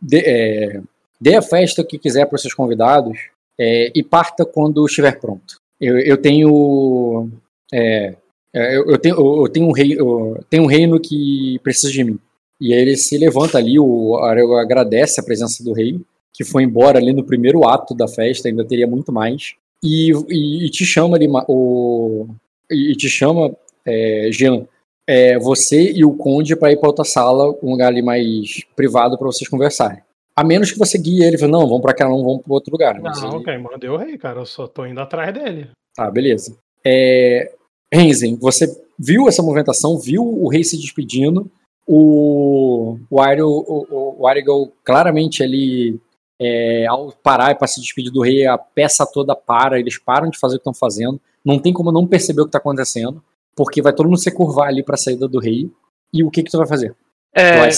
De, 0.00 0.18
é, 0.18 0.80
Dê 1.20 1.36
a 1.36 1.42
festa 1.42 1.84
que 1.84 1.98
quiser 1.98 2.26
para 2.26 2.36
os 2.36 2.42
seus 2.42 2.54
convidados 2.54 3.18
é, 3.58 3.92
e 3.94 4.02
parta 4.02 4.44
quando 4.44 4.84
estiver 4.86 5.18
pronto. 5.20 5.60
Eu, 5.80 5.98
eu 5.98 6.16
tenho. 6.16 7.30
É, 7.72 8.14
é 8.52 8.76
eu, 8.76 8.90
eu, 8.90 8.98
tenho, 8.98 9.16
eu, 9.16 9.48
tenho 9.48 9.66
um 9.66 9.72
rei, 9.72 9.98
eu 9.98 10.44
tenho 10.48 10.64
um 10.64 10.66
reino 10.66 11.00
que 11.00 11.58
precisa 11.62 11.92
de 11.92 12.04
mim. 12.04 12.18
E 12.60 12.72
aí 12.72 12.80
ele 12.80 12.96
se 12.96 13.18
levanta 13.18 13.58
ali, 13.58 13.78
o 13.78 14.16
Areu 14.16 14.56
agradece 14.56 15.20
a 15.20 15.24
presença 15.24 15.62
do 15.62 15.72
rei, 15.72 16.00
que 16.32 16.44
foi 16.44 16.62
embora 16.62 16.98
ali 16.98 17.12
no 17.12 17.24
primeiro 17.24 17.66
ato 17.66 17.94
da 17.94 18.08
festa, 18.08 18.48
ainda 18.48 18.64
teria 18.64 18.86
muito 18.86 19.12
mais. 19.12 19.54
E, 19.82 20.12
e, 20.28 20.66
e 20.66 20.70
te 20.70 20.84
chama 20.84 21.16
ali, 21.16 21.28
o, 21.48 22.26
e 22.70 22.94
te 22.96 23.08
chama, 23.08 23.54
é, 23.84 24.28
Jean, 24.32 24.66
é, 25.06 25.38
você 25.38 25.92
e 25.92 26.04
o 26.04 26.14
conde 26.14 26.56
para 26.56 26.72
ir 26.72 26.78
para 26.78 26.88
outra 26.88 27.04
sala, 27.04 27.54
um 27.62 27.72
lugar 27.72 27.88
ali 27.88 28.02
mais 28.02 28.62
privado 28.74 29.18
para 29.18 29.26
vocês 29.26 29.48
conversarem. 29.48 30.02
A 30.36 30.42
menos 30.42 30.72
que 30.72 30.78
você 30.78 30.98
guie 30.98 31.22
ele 31.22 31.36
e 31.36 31.38
fale, 31.38 31.52
não, 31.52 31.66
vamos 31.66 31.82
pra 31.82 31.94
cá, 31.94 32.08
não 32.08 32.22
vamos 32.22 32.42
pro 32.42 32.54
outro 32.54 32.72
lugar. 32.72 33.00
Não, 33.00 33.14
você... 33.14 33.44
quem 33.44 33.58
manda 33.58 33.86
é 33.86 33.90
o 33.90 33.96
rei, 33.96 34.18
cara. 34.18 34.40
Eu 34.40 34.46
só 34.46 34.66
tô 34.66 34.84
indo 34.84 35.00
atrás 35.00 35.32
dele. 35.32 35.70
Tá, 35.94 36.10
beleza. 36.10 36.56
É... 36.84 37.52
Renzen, 37.92 38.36
você 38.36 38.66
viu 38.98 39.28
essa 39.28 39.42
movimentação, 39.42 39.98
viu 39.98 40.24
o 40.24 40.48
rei 40.48 40.64
se 40.64 40.76
despedindo, 40.76 41.48
o, 41.86 42.98
o, 43.10 43.20
o, 43.20 44.16
o 44.18 44.26
Arigal 44.26 44.72
claramente 44.84 45.42
ali, 45.42 46.00
é, 46.40 46.86
ao 46.86 47.12
parar 47.12 47.56
para 47.56 47.68
se 47.68 47.80
despedir 47.80 48.10
do 48.10 48.22
rei, 48.22 48.46
a 48.46 48.58
peça 48.58 49.06
toda 49.06 49.36
para, 49.36 49.78
eles 49.78 49.98
param 49.98 50.30
de 50.30 50.38
fazer 50.38 50.56
o 50.56 50.58
que 50.58 50.62
estão 50.62 50.74
fazendo, 50.74 51.20
não 51.44 51.58
tem 51.58 51.72
como 51.72 51.92
não 51.92 52.06
perceber 52.06 52.40
o 52.40 52.44
que 52.44 52.48
está 52.48 52.58
acontecendo, 52.58 53.22
porque 53.54 53.82
vai 53.82 53.92
todo 53.92 54.06
mundo 54.06 54.18
se 54.18 54.30
curvar 54.30 54.68
ali 54.68 54.82
para 54.82 54.94
a 54.94 54.98
saída 54.98 55.28
do 55.28 55.38
rei, 55.38 55.70
e 56.12 56.24
o 56.24 56.30
que 56.30 56.42
que 56.42 56.50
tu 56.50 56.58
vai 56.58 56.66
fazer? 56.66 56.94
É... 57.34 57.58
Vai, 57.58 57.70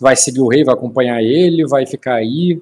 vai 0.00 0.16
seguir 0.16 0.40
o 0.40 0.48
rei, 0.48 0.64
vai 0.64 0.74
acompanhar 0.74 1.22
ele, 1.22 1.66
vai 1.66 1.86
ficar 1.86 2.14
aí. 2.14 2.60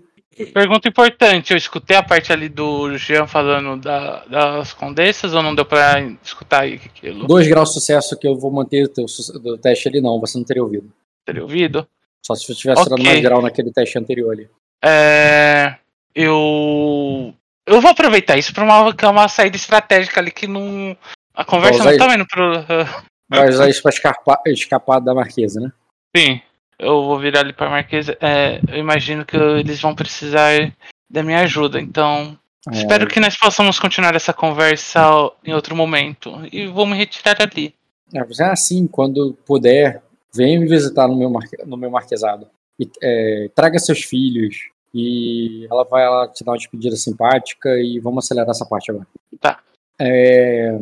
Pergunta 0.53 0.87
importante, 0.87 1.53
eu 1.53 1.57
escutei 1.57 1.97
a 1.97 2.03
parte 2.03 2.31
ali 2.31 2.49
do 2.49 2.97
Jean 2.99 3.27
falando 3.27 3.81
da, 3.81 4.23
das 4.27 4.73
condessas 4.75 5.33
ou 5.33 5.43
não 5.43 5.55
deu 5.55 5.65
pra 5.65 5.99
escutar 6.23 6.63
aí 6.63 6.75
aquilo? 6.75 7.27
Dois 7.27 7.49
graus 7.49 7.71
de 7.71 7.75
sucesso 7.75 8.19
que 8.19 8.29
eu 8.29 8.37
vou 8.37 8.51
manter 8.51 8.85
o 8.85 8.89
teu 8.89 9.07
do 9.43 9.57
teste 9.57 9.89
ali, 9.89 10.01
não, 10.01 10.21
você 10.21 10.37
não 10.37 10.45
teria 10.45 10.63
ouvido. 10.63 10.93
Teria 11.25 11.43
ouvido? 11.43 11.89
Só 12.25 12.35
se 12.35 12.45
você 12.45 12.55
tivesse 12.55 12.83
okay. 12.83 12.97
tirado 12.97 13.09
mais 13.09 13.23
grau 13.23 13.41
naquele 13.43 13.73
teste 13.73 13.99
anterior 13.99 14.33
ali. 14.33 14.51
É. 14.85 15.77
Eu. 16.15 17.33
Eu 17.67 17.81
vou 17.81 17.91
aproveitar 17.91 18.37
isso 18.37 18.53
pra 18.53 18.65
uma, 18.65 18.95
uma 19.11 19.29
saída 19.29 19.57
estratégica 19.57 20.21
ali 20.21 20.31
que 20.31 20.47
não. 20.47 20.97
A 21.35 21.45
conversa 21.45 21.85
não 21.85 21.97
tá 21.97 22.15
indo 22.15 22.27
pro. 22.27 22.65
Vai 23.29 23.49
usar 23.49 23.69
isso 23.69 23.83
pra 23.83 23.91
escapar, 23.91 24.41
escapar 24.47 25.01
da 25.01 25.15
marquesa, 25.15 25.61
né? 25.61 25.73
Sim, 26.17 26.41
eu 26.79 27.05
vou 27.05 27.19
virar 27.19 27.41
ali 27.41 27.53
pra 27.53 27.69
Marquesa. 27.69 28.17
É, 28.23 28.59
eu 28.69 28.79
imagino 28.79 29.23
que 29.25 29.37
eles 29.37 29.79
vão 29.81 29.95
precisar 29.95 30.73
da 31.11 31.23
minha 31.23 31.41
ajuda, 31.41 31.79
então. 31.79 32.39
É. 32.73 32.77
Espero 32.79 33.07
que 33.07 33.21
nós 33.21 33.37
possamos 33.39 33.79
continuar 33.79 34.15
essa 34.15 34.33
conversa 34.33 35.03
em 35.45 35.53
outro 35.53 35.77
momento. 35.77 36.33
E 36.51 36.67
vou 36.67 36.87
me 36.87 36.97
retirar 36.97 37.37
ali. 37.41 37.75
É, 38.15 38.45
assim, 38.45 38.87
quando 38.87 39.37
puder, 39.45 40.03
venha 40.35 40.59
me 40.59 40.67
visitar 40.67 41.07
no 41.07 41.17
meu, 41.17 41.29
marque, 41.29 41.57
no 41.67 41.77
meu 41.77 41.91
marquesado. 41.91 42.49
E, 42.81 42.91
é, 43.03 43.51
traga 43.55 43.79
seus 43.79 44.03
filhos. 44.03 44.57
E 44.95 45.67
ela 45.71 45.85
vai 45.85 46.09
lá 46.09 46.27
te 46.27 46.43
dar 46.43 46.53
uma 46.53 46.59
despedida 46.59 46.97
simpática 46.97 47.69
e 47.79 48.01
vamos 48.01 48.25
acelerar 48.25 48.51
essa 48.51 48.65
parte 48.65 48.91
agora. 48.91 49.07
Tá. 49.39 49.61
É, 50.01 50.79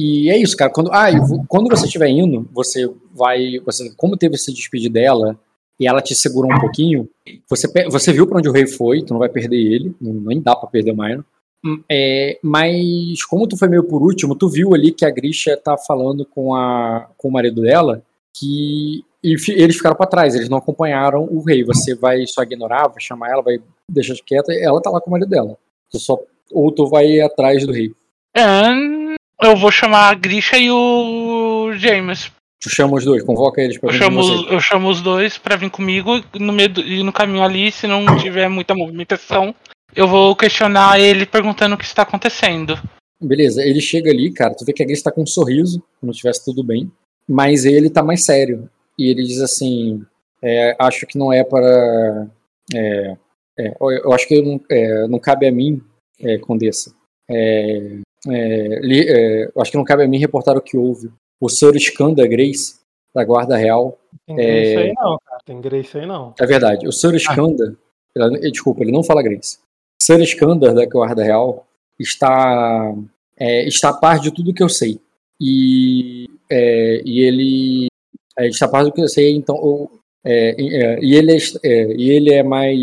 e 0.00 0.30
é 0.30 0.36
isso, 0.36 0.56
cara. 0.56 0.70
Quando, 0.70 0.92
ah, 0.92 1.08
quando 1.48 1.68
você 1.68 1.86
estiver 1.86 2.08
indo, 2.08 2.48
você 2.52 2.88
vai. 3.12 3.58
Você, 3.66 3.92
como 3.96 4.16
teve 4.16 4.36
esse 4.36 4.54
despedir 4.54 4.92
dela 4.92 5.36
e 5.80 5.88
ela 5.88 6.00
te 6.00 6.14
segurou 6.14 6.54
um 6.54 6.60
pouquinho, 6.60 7.08
você, 7.50 7.66
você 7.90 8.12
viu 8.12 8.24
para 8.24 8.38
onde 8.38 8.48
o 8.48 8.52
rei 8.52 8.64
foi, 8.64 9.02
tu 9.02 9.12
não 9.12 9.18
vai 9.18 9.28
perder 9.28 9.56
ele, 9.56 9.92
não, 10.00 10.12
nem 10.12 10.40
dá 10.40 10.54
para 10.54 10.68
perder 10.68 10.92
mais. 10.92 11.20
Hum, 11.64 11.82
é, 11.90 12.38
mas 12.40 13.24
como 13.24 13.48
tu 13.48 13.56
foi 13.56 13.66
meio 13.66 13.82
por 13.82 14.00
último, 14.00 14.36
tu 14.36 14.48
viu 14.48 14.72
ali 14.72 14.92
que 14.92 15.04
a 15.04 15.10
Grisha 15.10 15.56
tá 15.56 15.76
falando 15.76 16.24
com, 16.24 16.54
a, 16.54 17.08
com 17.16 17.26
o 17.26 17.32
marido 17.32 17.62
dela 17.62 18.00
que 18.32 19.04
eles 19.20 19.76
ficaram 19.76 19.96
para 19.96 20.06
trás, 20.06 20.36
eles 20.36 20.48
não 20.48 20.58
acompanharam 20.58 21.24
o 21.24 21.42
rei. 21.42 21.64
Você 21.64 21.96
vai 21.96 22.24
só 22.24 22.44
ignorar, 22.44 22.86
vai 22.86 23.00
chamar 23.00 23.30
ela, 23.30 23.42
vai 23.42 23.58
deixar 23.90 24.14
de 24.14 24.22
quieta, 24.22 24.52
ela 24.54 24.80
tá 24.80 24.90
lá 24.90 25.00
com 25.00 25.10
o 25.10 25.12
marido 25.12 25.28
dela. 25.28 25.58
Tu 25.90 25.98
só, 25.98 26.16
ou 26.52 26.70
tu 26.70 26.86
vai 26.86 27.18
atrás 27.18 27.66
do 27.66 27.72
rei. 27.72 27.92
É, 28.36 29.17
eu 29.42 29.56
vou 29.56 29.70
chamar 29.70 30.10
a 30.10 30.14
Grisha 30.14 30.56
e 30.58 30.70
o 30.70 31.72
James. 31.74 32.30
Tu 32.60 32.70
chama 32.70 32.96
os 32.96 33.04
dois, 33.04 33.22
convoca 33.22 33.60
eles 33.60 33.78
pra 33.78 33.90
eu 33.90 33.94
chamo, 33.94 34.20
eu 34.50 34.60
chamo 34.60 34.88
os 34.88 35.00
dois 35.00 35.38
pra 35.38 35.56
vir 35.56 35.70
comigo 35.70 36.20
no 36.40 36.52
meio 36.52 36.68
do, 36.68 36.80
e 36.80 37.02
no 37.04 37.12
caminho 37.12 37.44
ali, 37.44 37.70
se 37.70 37.86
não 37.86 38.04
tiver 38.18 38.48
muita 38.48 38.74
movimentação, 38.74 39.54
eu 39.94 40.08
vou 40.08 40.34
questionar 40.34 40.98
ele 40.98 41.24
perguntando 41.24 41.76
o 41.76 41.78
que 41.78 41.84
está 41.84 42.02
acontecendo. 42.02 42.76
Beleza, 43.20 43.64
ele 43.64 43.80
chega 43.80 44.10
ali, 44.10 44.32
cara, 44.32 44.54
tu 44.54 44.64
vê 44.64 44.72
que 44.72 44.82
a 44.82 44.86
Grisha 44.86 45.04
tá 45.04 45.12
com 45.12 45.22
um 45.22 45.26
sorriso, 45.26 45.82
como 46.00 46.12
se 46.12 46.20
tivesse 46.20 46.44
tudo 46.44 46.64
bem, 46.64 46.90
mas 47.28 47.64
ele 47.64 47.90
tá 47.90 48.02
mais 48.02 48.24
sério. 48.24 48.68
E 48.98 49.08
ele 49.10 49.22
diz 49.22 49.40
assim: 49.40 50.04
é, 50.42 50.76
acho 50.78 51.06
que 51.06 51.18
não 51.18 51.32
é 51.32 51.44
para. 51.44 52.28
É, 52.74 53.16
é, 53.58 53.74
eu 53.80 54.12
acho 54.12 54.26
que 54.26 54.40
não, 54.40 54.60
é, 54.70 55.06
não 55.08 55.18
cabe 55.18 55.46
a 55.46 55.52
mim, 55.52 55.80
é, 56.20 56.38
Condessa, 56.38 56.92
é, 57.28 57.98
é, 58.30 58.80
li, 58.80 59.06
é, 59.08 59.50
acho 59.58 59.70
que 59.70 59.76
não 59.76 59.84
cabe 59.84 60.04
a 60.04 60.08
mim 60.08 60.18
reportar 60.18 60.56
o 60.56 60.60
que 60.60 60.76
houve. 60.76 61.10
O 61.40 61.48
Sr. 61.48 61.76
Skanda 61.76 62.26
Grace, 62.26 62.78
da 63.14 63.24
Guarda 63.24 63.56
Real. 63.56 63.98
Tem 64.26 64.36
Grace 64.36 64.74
é, 64.74 64.78
aí 64.78 64.94
não, 64.94 65.18
cara. 65.24 65.42
Tem 65.44 65.60
Grace 65.60 65.98
aí 65.98 66.06
não. 66.06 66.34
É 66.38 66.46
verdade. 66.46 66.86
O 66.86 66.92
Sr. 66.92 67.14
Skanda, 67.16 67.76
ah. 68.16 68.28
desculpa, 68.50 68.82
ele 68.82 68.92
não 68.92 69.02
fala 69.02 69.22
Grace. 69.22 69.58
O 70.00 70.04
Sr. 70.04 70.20
Skanda, 70.22 70.74
da 70.74 70.86
Guarda 70.86 71.22
Real, 71.22 71.66
está, 71.98 72.94
é, 73.36 73.66
está 73.66 73.90
a 73.90 73.94
par 73.94 74.18
de 74.20 74.32
tudo 74.32 74.54
que 74.54 74.62
eu 74.62 74.68
sei. 74.68 75.00
E, 75.40 76.28
é, 76.50 77.02
e 77.04 77.20
ele 77.20 77.88
A 78.36 78.44
gente 78.44 78.58
tá 78.58 78.68
parte 78.68 78.86
do 78.86 78.92
que 78.92 79.00
eu 79.00 79.08
sei, 79.08 79.34
então. 79.34 79.90
É, 80.24 80.50
é, 80.50 80.98
e, 81.00 81.14
ele 81.14 81.32
é, 81.32 81.38
é, 81.64 81.92
e 81.94 82.10
ele 82.10 82.32
é 82.32 82.42
mais. 82.42 82.78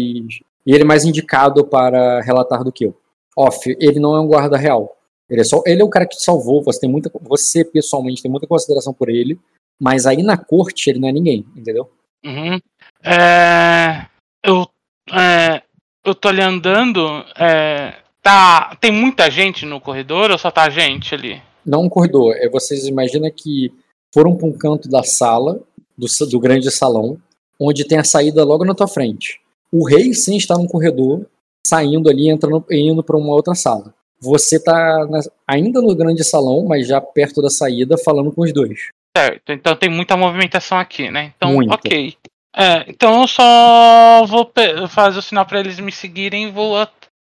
E 0.65 0.73
ele 0.73 0.81
é 0.81 0.85
mais 0.85 1.05
indicado 1.05 1.65
para 1.65 2.22
relatar 2.22 2.63
do 2.63 2.72
que 2.72 2.85
eu. 2.85 2.95
Off, 3.38 3.76
ele 3.80 3.99
não 3.99 4.15
é 4.15 4.22
um 4.22 4.27
guarda 4.27 4.57
real. 4.57 4.95
Ele 5.30 5.41
é, 5.41 5.43
só, 5.43 5.61
ele 5.65 5.81
é 5.81 5.84
o 5.84 5.89
cara 5.89 6.06
que 6.06 6.18
te 6.18 6.23
salvou, 6.23 6.64
você 6.64 6.80
tem 6.80 6.89
muita. 6.89 7.11
Você, 7.22 7.65
pessoalmente, 7.65 8.22
tem 8.22 8.30
muita 8.30 8.47
consideração 8.47 8.93
por 8.93 9.10
ele, 9.10 9.39
mas 9.80 10.06
aí 10.06 10.22
na 10.22 10.38
corte 10.38 10.89
ele 10.89 10.99
não 10.99 11.10
é 11.10 11.11
ninguém, 11.11 11.45
entendeu? 11.56 11.89
Uhum. 12.23 12.60
É, 13.03 14.06
eu, 14.43 14.68
é, 15.11 15.61
eu 16.03 16.14
tô 16.14 16.27
ali 16.27 16.41
andando. 16.41 17.07
É, 17.38 17.95
tá, 18.22 18.76
tem 18.80 18.91
muita 18.91 19.30
gente 19.31 19.65
no 19.65 19.81
corredor 19.81 20.30
ou 20.30 20.38
só 20.38 20.52
tá 20.52 20.69
gente 20.69 21.15
ali? 21.15 21.41
Não 21.65 21.84
um 21.84 21.89
corredor. 21.89 22.35
É, 22.38 22.47
vocês 22.47 22.85
imaginam 22.85 23.31
que 23.31 23.73
foram 24.14 24.35
para 24.35 24.47
um 24.47 24.53
canto 24.53 24.88
da 24.88 25.02
sala, 25.02 25.60
do, 25.97 26.07
do 26.30 26.39
grande 26.39 26.69
salão, 26.69 27.18
onde 27.60 27.88
tem 27.88 27.97
a 27.97 28.03
saída 28.03 28.43
logo 28.43 28.64
na 28.64 28.76
tua 28.76 28.88
frente. 28.88 29.41
O 29.72 29.88
rei 29.88 30.14
sim 30.14 30.38
está 30.38 30.56
no 30.56 30.68
corredor, 30.68 31.26
saindo 31.65 32.10
ali, 32.10 32.30
entrando, 32.30 32.64
indo 32.69 33.03
para 33.03 33.18
uma 33.18 33.34
outra 33.34 33.56
sala. 33.56 33.93
Você 34.22 34.58
está 34.58 35.08
ainda 35.48 35.82
no 35.82 35.96
grande 35.96 36.24
salão, 36.24 36.66
mas 36.66 36.88
já 36.88 37.00
perto 37.00 37.42
da 37.42 37.50
saída, 37.50 37.98
falando 37.98 38.32
com 38.32 38.42
os 38.42 38.54
dois. 38.54 38.90
Certo, 39.16 39.52
então 39.52 39.76
tem 39.76 39.90
muita 39.90 40.18
movimentação 40.18 40.78
aqui, 40.78 41.10
né? 41.10 41.34
Então, 41.38 41.54
Muita. 41.54 41.76
ok. 41.76 42.16
É, 42.58 42.86
então 42.90 43.22
eu 43.22 43.28
só 43.28 44.26
vou 44.26 44.50
fazer 44.90 45.20
o 45.20 45.22
sinal 45.22 45.46
para 45.46 45.60
eles 45.60 45.80
me 45.80 45.92
seguirem 45.92 46.48
e 46.48 46.52
vou 46.52 46.76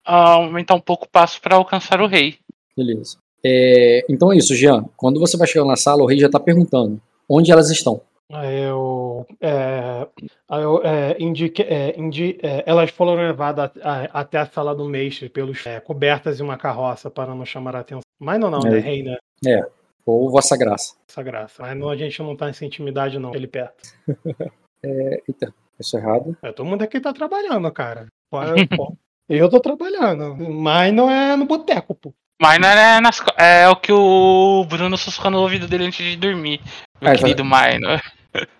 aumentar 0.05 0.75
um 0.75 0.81
pouco 0.81 1.07
o 1.07 1.09
passo 1.09 1.41
para 1.41 1.57
alcançar 1.57 2.01
o 2.01 2.07
rei. 2.07 2.39
Beleza. 2.77 3.17
É, 3.45 4.05
então 4.09 4.33
é 4.33 4.37
isso, 4.37 4.55
Jean. 4.55 4.85
Quando 4.97 5.21
você 5.21 5.37
vai 5.37 5.47
chegar 5.47 5.65
na 5.65 5.77
sala, 5.77 6.03
o 6.03 6.07
rei 6.07 6.19
já 6.19 6.27
está 6.27 6.39
perguntando 6.39 7.01
onde 7.29 7.53
elas 7.53 7.71
estão. 7.71 8.01
Eu, 8.31 9.27
é, 9.41 10.07
eu 10.49 10.83
é, 10.85 11.17
indique, 11.19 11.63
é, 11.63 11.99
indi, 11.99 12.39
é, 12.41 12.63
elas 12.65 12.91
foram 12.91 13.15
levadas 13.15 13.73
a, 13.83 14.03
a, 14.03 14.05
até 14.21 14.39
a 14.39 14.47
sala 14.47 14.73
do 14.73 14.85
mestre 14.85 15.29
pelos 15.29 15.67
é, 15.67 15.81
cobertas 15.81 16.39
e 16.39 16.43
uma 16.43 16.57
carroça 16.57 17.11
para 17.11 17.35
não 17.35 17.45
chamar 17.45 17.75
a 17.75 17.81
atenção. 17.81 18.03
Mas 18.21 18.39
não, 18.39 18.49
não, 18.49 18.61
né, 18.61 18.79
reina? 18.79 19.19
É, 19.45 19.67
ou 20.07 20.31
Vossa 20.31 20.57
Graça. 20.57 20.95
Vossa 21.09 21.23
Graça. 21.25 21.63
Mas 21.63 21.77
não, 21.77 21.91
a 21.91 21.97
gente 21.97 22.23
não 22.23 22.37
tá 22.37 22.47
nessa 22.47 22.65
intimidade, 22.65 23.19
não, 23.19 23.35
ele 23.35 23.49
perto. 23.49 23.83
é, 24.85 25.23
eita, 25.27 25.53
isso 25.79 25.97
é 25.97 26.01
errado. 26.01 26.37
É, 26.41 26.53
todo 26.53 26.67
mundo 26.67 26.83
aqui 26.83 27.01
tá 27.01 27.13
trabalhando, 27.13 27.71
cara. 27.73 28.07
Eu 29.29 29.49
tô 29.49 29.61
trabalhando, 29.61 30.37
mas 30.37 30.93
não 30.93 31.11
é 31.11 31.37
no 31.37 31.47
boteco, 31.47 31.95
pô. 31.95 32.13
Mas 32.41 32.59
não 32.59 32.69
é, 32.69 33.01
nas, 33.01 33.21
é 33.37 33.69
o 33.69 33.77
que 33.77 33.93
o 33.93 34.65
Bruno 34.65 34.97
sussurrou 34.97 35.31
no 35.31 35.41
ouvido 35.41 35.69
dele 35.69 35.85
antes 35.85 36.05
de 36.05 36.17
dormir. 36.17 36.61
Meu 37.01 37.13
é, 37.13 37.17
querido 37.17 37.45
Minor. 37.45 38.01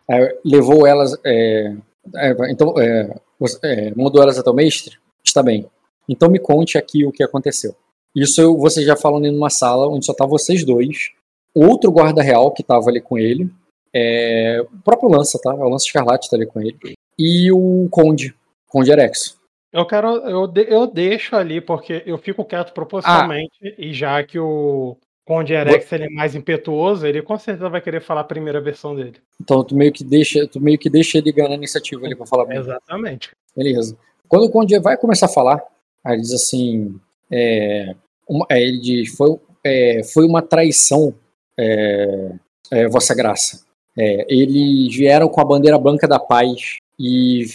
É, 0.09 0.37
levou 0.45 0.87
elas. 0.87 1.17
É, 1.25 1.75
é 2.17 2.35
então, 2.51 2.75
é, 2.79 3.15
é, 3.63 3.95
mandou 3.95 4.23
elas 4.23 4.39
até 4.39 4.51
o 4.51 4.55
mestre? 4.55 4.99
Está 5.25 5.43
bem. 5.43 5.67
Então 6.09 6.29
me 6.29 6.39
conte 6.39 6.77
aqui 6.77 7.05
o 7.05 7.13
que 7.13 7.23
aconteceu. 7.23 7.75
Isso 8.15 8.57
você 8.57 8.83
já 8.83 8.97
falando 8.97 9.27
em 9.27 9.37
uma 9.37 9.51
sala 9.51 9.89
onde 9.89 10.05
só 10.05 10.13
estavam 10.13 10.37
vocês 10.37 10.65
dois. 10.65 11.13
Outro 11.55 11.91
guarda 11.91 12.23
real 12.23 12.53
que 12.53 12.63
estava 12.63 12.89
ali 12.89 13.01
com 13.01 13.19
ele. 13.19 13.51
É, 13.95 14.61
o 14.63 14.83
próprio 14.83 15.11
Lança, 15.11 15.39
tá? 15.43 15.55
O 15.55 15.69
Lança 15.69 15.87
Escarlate 15.87 16.27
está 16.27 16.37
ali 16.37 16.47
com 16.47 16.61
ele. 16.61 16.77
E 17.19 17.53
o 17.53 17.89
Conde, 17.91 18.35
Conde 18.69 18.91
Erexo. 18.91 19.39
Eu 19.73 19.87
quero. 19.87 20.09
Eu, 20.29 20.47
de, 20.47 20.67
eu 20.69 20.87
deixo 20.87 21.37
ali, 21.37 21.61
porque 21.61 22.03
eu 22.05 22.19
fico 22.19 22.45
quieto 22.45 22.73
propositalmente, 22.73 23.59
ah. 23.63 23.75
e 23.79 23.93
já 23.93 24.23
que 24.25 24.39
o, 24.39 24.97
Conde 25.31 25.53
Erex 25.53 25.93
ele 25.93 26.07
é 26.07 26.11
mais 26.11 26.35
impetuoso, 26.35 27.07
ele 27.07 27.23
com 27.23 27.39
certeza 27.39 27.69
vai 27.69 27.81
querer 27.81 28.03
falar 28.03 28.23
a 28.23 28.25
primeira 28.25 28.61
versão 28.61 28.97
dele. 28.97 29.15
Então 29.41 29.63
tu 29.63 29.77
meio 29.77 29.93
que 29.93 30.03
deixa, 30.03 30.45
tu 30.49 30.61
meio 30.61 30.77
que 30.77 30.91
deixa 30.91 31.19
ele 31.19 31.31
ganhar 31.31 31.51
a 31.51 31.55
iniciativa 31.55 32.05
ali 32.05 32.17
pra 32.17 32.27
falar. 32.27 32.47
Bem. 32.47 32.59
Exatamente. 32.59 33.31
Beleza. 33.57 33.97
Quando 34.27 34.47
o 34.47 34.51
Conde 34.51 34.77
vai 34.81 34.97
começar 34.97 35.27
a 35.27 35.29
falar, 35.29 35.63
aí 36.03 36.15
ele 36.15 36.23
diz 36.23 36.33
assim, 36.33 36.99
é, 37.31 37.95
uma, 38.29 38.45
é, 38.51 38.61
ele 38.61 38.81
diz, 38.81 39.15
foi, 39.15 39.39
é, 39.63 40.03
foi 40.03 40.27
uma 40.27 40.43
traição, 40.43 41.15
é, 41.57 42.33
é, 42.73 42.89
Vossa 42.89 43.15
Graça. 43.15 43.65
É, 43.97 44.27
eles 44.29 44.93
vieram 44.97 45.29
com 45.29 45.41
a 45.41 45.45
bandeira 45.45 45.79
branca 45.79 46.09
da 46.09 46.19
paz 46.19 46.79
e, 46.99 47.47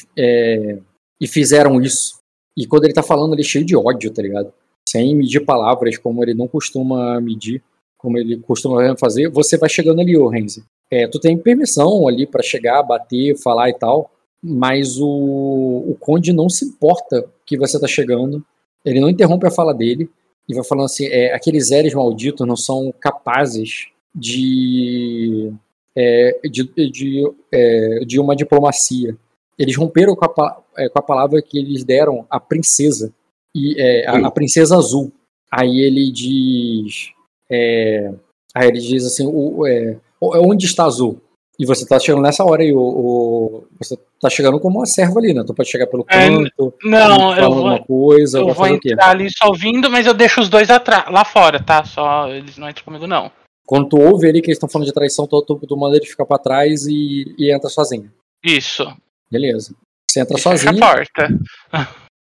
e 1.20 1.28
fizeram 1.28 1.82
isso. 1.82 2.22
E 2.56 2.66
quando 2.66 2.86
ele 2.86 2.94
tá 2.94 3.04
falando, 3.04 3.34
ele 3.34 3.42
é 3.42 3.46
cheio 3.46 3.66
de 3.66 3.76
ódio, 3.76 4.14
tá 4.14 4.22
ligado? 4.22 4.54
Sem 4.88 5.16
medir 5.16 5.46
palavras, 5.46 5.98
como 5.98 6.24
ele 6.24 6.34
não 6.34 6.48
costuma 6.48 7.20
medir, 7.20 7.62
como 7.98 8.18
ele 8.18 8.38
costuma 8.38 8.96
fazer, 8.98 9.30
você 9.30 9.58
vai 9.58 9.70
chegando 9.70 10.02
ali, 10.02 10.16
ô 10.18 10.28
Renzi. 10.28 10.64
É, 10.92 11.08
tu 11.08 11.20
tem 11.20 11.38
permissão 11.38 12.08
ali 12.08 12.28
para 12.28 12.44
chegar, 12.44 12.84
bater, 12.84 13.36
falar 13.38 13.70
e 13.70 13.74
tal, 13.74 14.12
mas 14.42 15.00
o, 15.00 15.08
o 15.08 15.98
Conde 16.00 16.32
não 16.32 16.48
se 16.48 16.66
importa 16.66 17.26
que 17.46 17.58
você 17.58 17.80
tá 17.80 17.88
chegando, 17.88 18.46
ele 18.84 19.00
não 19.00 19.10
interrompe 19.10 19.48
a 19.48 19.52
fala 19.52 19.74
dele 19.74 20.08
e 20.48 20.54
vai 20.54 20.64
falando 20.64 20.86
assim: 20.86 21.08
é, 21.08 21.34
aqueles 21.34 21.72
Eres 21.72 21.94
malditos 21.94 22.48
não 22.48 22.56
são 22.56 22.94
capazes 23.00 23.88
de, 24.14 25.52
é, 25.96 26.40
de, 26.44 26.64
de, 26.92 27.34
é, 27.52 28.00
de, 28.06 28.20
uma 28.20 28.36
diplomacia. 28.36 29.18
Eles 29.58 29.76
romperam 29.76 30.16
com 30.16 30.26
a, 30.26 30.62
é, 30.78 30.90
com 30.90 31.00
a 31.00 31.02
palavra 31.02 31.42
que 31.42 31.58
eles 31.58 31.84
deram 31.84 32.26
à 32.30 32.40
princesa 32.40 33.12
e 33.56 33.82
é, 33.82 34.08
a, 34.08 34.28
a, 34.28 34.32
princesa 34.32 34.78
azul. 34.78 35.14
Aí 35.50 35.80
ele 35.80 36.12
diz, 36.12 37.12
é, 37.50 38.14
aí 38.54 38.68
ele 38.68 38.80
diz 38.80 39.06
assim, 39.06 39.26
o, 39.26 39.66
é, 39.66 39.98
onde 40.22 40.66
está 40.66 40.84
azul? 40.86 41.22
E 41.58 41.66
você 41.66 41.88
tá 41.88 41.98
chegando 41.98 42.24
nessa 42.24 42.44
hora 42.44 42.66
e 42.66 42.74
o, 42.74 42.80
o, 42.80 43.68
você 43.80 43.98
tá 44.20 44.30
chegando 44.30 44.60
como 44.60 44.80
uma 44.80 44.86
serva 44.86 45.20
ali, 45.20 45.34
né? 45.34 45.42
Tu 45.48 45.54
pode 45.54 45.70
chegar 45.70 45.88
pelo 45.88 46.06
é, 46.10 46.28
canto, 46.28 46.74
é, 46.84 46.90
não, 46.90 47.34
eu 47.38 47.50
vou, 47.50 47.86
coisa, 47.86 48.40
eu 48.40 48.54
vou 48.54 48.68
entrar 48.68 49.12
ali 49.12 49.30
só 49.32 49.48
ouvindo, 49.48 49.90
mas 49.90 50.06
eu 50.06 50.14
deixo 50.14 50.42
os 50.42 50.50
dois 50.50 50.70
atrás, 50.70 51.10
lá 51.10 51.24
fora, 51.24 51.64
tá? 51.64 51.86
Só 51.86 52.28
eles 52.28 52.58
não 52.58 52.70
entram 52.70 52.84
comigo 52.84 53.08
não. 53.08 53.32
Quando 53.66 53.88
tu 53.88 53.98
ouve 53.98 54.28
ali 54.28 54.42
que 54.42 54.48
eles 54.48 54.58
estão 54.58 54.70
falando 54.70 54.88
de 54.88 54.94
traição, 54.94 55.26
tu, 55.26 55.42
tu, 55.42 55.56
tu 55.66 55.78
manda 55.78 55.96
ele 55.96 56.06
ficar 56.06 56.26
pra 56.26 56.38
trás 56.38 56.86
e, 56.86 57.34
e 57.40 57.52
entra 57.54 57.70
sozinho. 57.70 58.12
Isso. 58.44 58.86
Beleza. 59.32 59.74
Você 60.08 60.20
entra 60.20 60.38
e 60.38 60.42
sozinho. 60.42 60.74
Fecha 60.74 60.86
a 60.86 60.96
porta. 60.96 61.28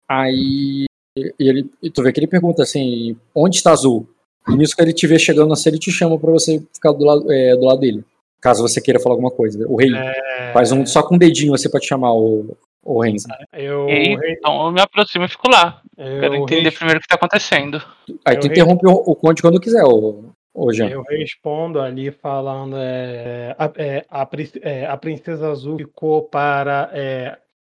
Aí 0.08 0.84
e, 1.16 1.34
ele, 1.38 1.70
e 1.82 1.90
tu 1.90 2.02
vê 2.02 2.12
que 2.12 2.20
ele 2.20 2.26
pergunta 2.26 2.62
assim: 2.62 3.16
onde 3.34 3.56
está 3.56 3.72
Azul? 3.72 4.08
E 4.48 4.56
nisso 4.56 4.74
que 4.74 4.82
ele 4.82 4.92
te 4.92 5.06
vê 5.06 5.18
chegando 5.18 5.48
na 5.48 5.56
série, 5.56 5.76
ele 5.76 5.80
te 5.82 5.90
chama 5.90 6.18
para 6.18 6.30
você 6.30 6.60
ficar 6.74 6.92
do 6.92 7.04
lado, 7.04 7.30
é, 7.30 7.54
do 7.54 7.64
lado 7.64 7.80
dele. 7.80 8.04
Caso 8.40 8.62
você 8.62 8.80
queira 8.80 8.98
falar 8.98 9.14
alguma 9.14 9.30
coisa. 9.30 9.64
O 9.68 9.76
rei 9.76 9.94
é... 9.94 10.52
faz 10.52 10.72
um 10.72 10.84
só 10.84 11.02
com 11.02 11.14
um 11.14 11.18
dedinho 11.18 11.52
você 11.52 11.70
pode 11.70 11.86
chamar 11.86 12.12
o, 12.12 12.56
o 12.82 13.00
Renzo. 13.00 13.28
Eu, 13.52 13.86
então 13.88 14.66
eu 14.66 14.72
me 14.72 14.80
aproximo 14.80 15.24
e 15.24 15.28
fico 15.28 15.48
lá. 15.48 15.80
Eu, 15.96 16.20
Quero 16.20 16.34
entender 16.34 16.62
rei... 16.62 16.70
primeiro 16.72 16.98
o 16.98 17.00
que 17.00 17.06
está 17.06 17.14
acontecendo. 17.14 17.80
Aí 18.24 18.34
eu 18.34 18.40
tu 18.40 18.46
interrompe 18.48 18.86
o, 18.86 18.92
o 18.92 19.14
conde 19.14 19.40
quando 19.40 19.60
quiser, 19.60 19.84
o, 19.84 20.32
o 20.52 20.72
Jean. 20.72 20.88
Eu 20.88 21.02
respondo 21.02 21.80
ali 21.80 22.10
falando: 22.10 22.76
é, 22.78 23.54
a, 23.56 23.70
é, 23.76 24.04
a, 24.10 24.28
é, 24.62 24.86
a, 24.86 24.96
princesa 24.96 25.48
azul 25.48 25.78
ficou 25.78 26.22
para 26.22 26.90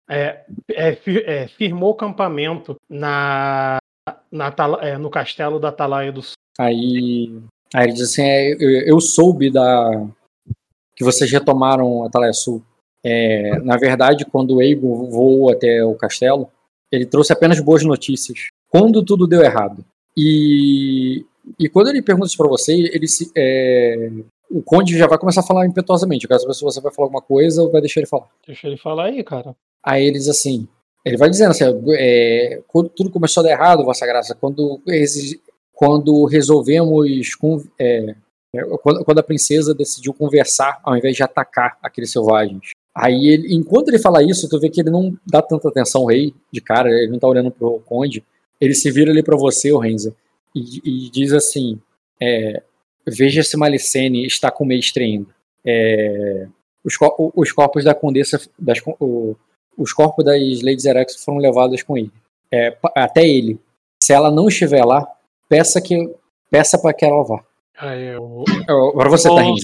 é, 0.10 0.46
é, 0.72 0.98
é, 1.06 1.48
firmou 1.48 1.96
campamento 1.96 2.76
na, 2.90 3.78
na, 4.32 4.54
é, 4.82 4.98
no 4.98 5.10
castelo 5.10 5.60
da 5.60 5.70
Atalaia 5.70 6.12
do 6.12 6.22
Sul. 6.22 6.36
Aí, 6.58 7.40
aí 7.74 7.86
ele 7.86 7.94
diz 7.94 8.04
assim: 8.04 8.24
é, 8.24 8.54
eu, 8.54 8.70
eu, 8.88 9.02
soube 9.02 9.52
da 9.52 10.08
que 10.96 11.04
vocês 11.04 11.32
retomaram 11.32 12.04
a 12.04 12.08
Atalaia 12.08 12.34
Sul. 12.34 12.64
É, 13.04 13.60
na 13.60 13.78
verdade, 13.78 14.26
quando 14.26 14.56
o 14.56 14.62
Eigo 14.62 15.10
voou 15.10 15.52
até 15.52 15.84
o 15.84 15.94
castelo, 15.96 16.50
ele 16.92 17.06
trouxe 17.06 17.32
apenas 17.34 17.60
boas 17.60 17.84
notícias. 17.84 18.48
Quando 18.70 19.04
tudo 19.04 19.28
deu 19.28 19.42
errado. 19.42 19.86
E, 20.16 21.24
e 21.60 21.70
quando 21.70 21.90
ele 21.90 22.02
pergunta 22.02 22.28
isso 22.28 22.38
pra 22.38 22.48
você, 22.48 22.74
ele 22.74 23.08
se, 23.08 23.32
é, 23.36 24.10
o 24.50 24.62
Conde 24.62 24.98
já 24.98 25.08
vai 25.08 25.18
começar 25.18 25.42
a 25.42 25.46
falar 25.46 25.66
impetuosamente. 25.66 26.24
Eu 26.24 26.30
quero 26.30 26.42
saber 26.42 26.54
se 26.54 26.64
você 26.64 26.82
vai 26.82 26.94
falar 26.94 27.08
alguma 27.08 27.22
coisa 27.22 27.62
ou 27.62 27.72
vai 27.72 27.82
deixar 27.82 28.00
ele 28.00 28.08
falar. 28.08 28.28
Deixa 28.46 28.68
ele 28.68 28.78
falar 28.78 29.06
aí, 29.06 29.24
cara. 29.24 29.56
Aí 29.84 30.06
eles 30.06 30.28
assim, 30.28 30.68
ele 31.06 31.18
vai 31.18 31.30
dizendo 31.30 31.52
assim, 31.52 31.64
é, 31.98 32.62
quando 32.68 32.90
tudo 32.90 33.10
começou 33.10 33.42
a 33.42 33.46
dar 33.46 33.52
errado, 33.52 33.84
Vossa 33.84 34.06
Graça, 34.06 34.36
quando, 34.36 34.82
quando 35.74 36.26
resolvemos, 36.26 37.08
é, 37.80 38.16
é, 38.56 38.64
quando, 38.82 39.06
quando, 39.06 39.20
a 39.20 39.24
princesa 39.24 39.74
decidiu 39.74 40.14
conversar 40.14 40.80
ao 40.84 40.98
invés 40.98 41.16
de 41.16 41.24
atacar 41.24 41.78
aqueles 41.82 42.12
selvagens. 42.12 42.72
Aí 42.96 43.28
ele, 43.28 43.54
enquanto 43.54 43.90
ele 43.90 44.00
fala 44.00 44.24
isso, 44.24 44.50
tu 44.50 44.60
vê 44.60 44.70
que 44.70 44.82
ele 44.82 44.90
não 44.90 45.16
dá 45.26 45.42
tanta 45.42 45.70
atenção 45.70 46.02
ao 46.02 46.08
rei 46.08 46.34
de 46.52 46.60
cara, 46.60 46.90
ele 46.90 47.12
não 47.12 47.20
tá 47.20 47.28
olhando 47.28 47.52
pro 47.52 47.80
conde, 47.86 48.24
ele 48.60 48.74
se 48.74 48.90
vira 48.90 49.12
ali 49.12 49.22
para 49.22 49.38
você, 49.38 49.72
o 49.72 49.78
Renza, 49.78 50.16
e, 50.56 50.82
e, 50.84 51.10
diz 51.12 51.32
assim, 51.32 51.80
é, 52.20 52.64
veja 53.12 53.44
se 53.44 53.58
Malicene 53.58 54.26
está 54.26 54.52
com 54.52 54.64
o 54.64 54.68
mestre 54.68 55.04
ainda. 55.04 55.28
É, 55.66 56.48
os, 56.84 56.96
os, 57.36 57.52
corpos 57.52 57.84
da 57.84 57.94
condessa, 57.94 58.40
das, 58.58 58.80
o, 59.00 59.36
os 59.78 59.94
corpos 59.94 60.24
das 60.24 60.62
Lady 60.62 60.82
Zerex 60.82 61.24
foram 61.24 61.40
levados 61.40 61.84
com 61.84 61.98
ele. 61.98 62.12
É, 62.52 62.78
até 62.96 63.28
ele. 63.28 63.60
Se 64.02 64.14
ela 64.14 64.32
não 64.32 64.48
estiver 64.48 64.84
lá, 64.86 65.06
peça 65.50 65.82
que 65.82 66.14
peça 66.50 66.78
para 66.78 66.94
que 66.94 67.06
ela 67.06 67.24
vá. 67.24 67.44
Ah, 67.78 67.96
eu... 67.96 68.44
Agora 68.68 69.10
você 69.10 69.30
tá 69.30 69.42
rindo. 69.42 69.60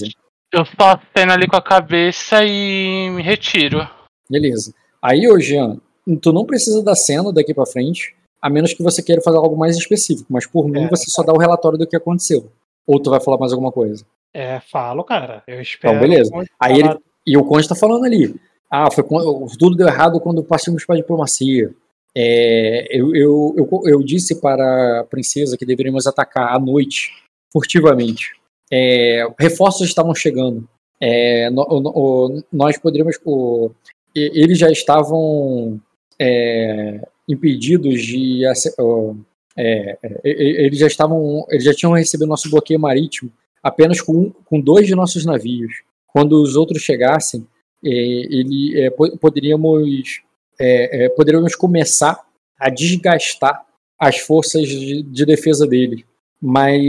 Eu 0.52 0.64
só 0.64 1.00
aceno 1.00 1.32
ali 1.32 1.48
com 1.48 1.56
a 1.56 1.62
cabeça 1.62 2.44
e 2.44 3.10
me 3.10 3.22
retiro. 3.22 3.88
Beleza. 4.30 4.72
Aí, 5.02 5.26
ô 5.28 5.38
Jean, 5.40 5.78
tu 6.22 6.32
não 6.32 6.44
precisa 6.46 6.82
da 6.82 6.94
cena 6.94 7.32
daqui 7.32 7.52
pra 7.52 7.66
frente, 7.66 8.14
a 8.40 8.48
menos 8.48 8.72
que 8.72 8.82
você 8.82 9.02
queira 9.02 9.20
fazer 9.20 9.36
algo 9.36 9.56
mais 9.56 9.76
específico. 9.76 10.26
Mas 10.30 10.46
por 10.46 10.68
mim, 10.68 10.84
É, 10.84 10.88
você 10.88 11.10
só 11.10 11.22
dá 11.22 11.32
o 11.32 11.38
relatório 11.38 11.76
do 11.76 11.86
que 11.86 11.96
aconteceu. 11.96 12.52
Ou 12.86 13.00
tu 13.00 13.10
vai 13.10 13.20
falar 13.20 13.38
mais 13.38 13.52
alguma 13.52 13.72
coisa. 13.72 14.04
É, 14.32 14.60
falo, 14.60 15.04
cara. 15.04 15.42
Eu 15.46 15.60
espero. 15.60 15.94
Então, 15.96 16.08
beleza. 16.08 16.30
Aí 16.60 16.80
ele, 16.80 16.98
e 17.26 17.36
o 17.36 17.44
Conde 17.44 17.68
tá 17.68 17.74
falando 17.74 18.04
ali. 18.04 18.34
Ah, 18.70 18.90
foi 18.90 19.04
quando, 19.04 19.46
tudo 19.58 19.76
deu 19.76 19.86
errado 19.86 20.20
quando 20.20 20.42
partimos 20.42 20.84
para 20.84 20.96
a 20.96 20.98
diplomacia. 20.98 21.70
É, 22.16 22.86
eu, 22.90 23.14
eu, 23.14 23.54
eu, 23.56 23.82
eu 23.86 24.02
disse 24.02 24.40
para 24.40 25.00
a 25.00 25.04
princesa 25.04 25.56
que 25.56 25.64
deveríamos 25.66 26.06
atacar 26.06 26.54
à 26.54 26.58
noite, 26.58 27.10
furtivamente. 27.52 28.32
É, 28.72 29.26
reforços 29.38 29.86
estavam 29.88 30.14
chegando. 30.14 30.68
É, 31.00 31.50
no- 31.50 31.62
o- 31.68 32.26
o- 32.28 32.42
nós 32.52 32.76
poderíamos. 32.78 33.18
o- 33.24 33.70
eles 34.14 34.58
já 34.58 34.70
estavam 34.70 35.80
é, 36.20 37.00
impedidos 37.28 38.00
de. 38.02 38.42
ó, 38.78 39.14
é, 39.56 39.98
é, 40.02 40.20
eles 40.24 40.78
já 40.78 40.86
estavam. 40.86 41.46
Eles 41.50 41.64
já 41.64 41.72
tinham 41.74 41.92
recebido 41.92 42.28
nosso 42.28 42.50
bloqueio 42.50 42.80
marítimo 42.80 43.32
apenas 43.62 44.00
com, 44.00 44.30
com 44.44 44.60
dois 44.60 44.86
de 44.86 44.94
nossos 44.94 45.24
navios. 45.24 45.72
Quando 46.06 46.40
os 46.40 46.54
outros 46.56 46.82
chegassem, 46.82 47.46
é, 47.84 47.88
ele, 47.88 48.80
é, 48.80 48.90
po- 48.90 49.16
poderíamos, 49.18 50.22
é, 50.60 51.04
é, 51.04 51.08
poderíamos 51.08 51.54
começar 51.54 52.20
a 52.58 52.68
desgastar 52.68 53.64
as 53.98 54.18
forças 54.18 54.68
de, 54.68 55.02
de 55.02 55.26
defesa 55.26 55.66
dele. 55.66 56.04
Mas 56.40 56.82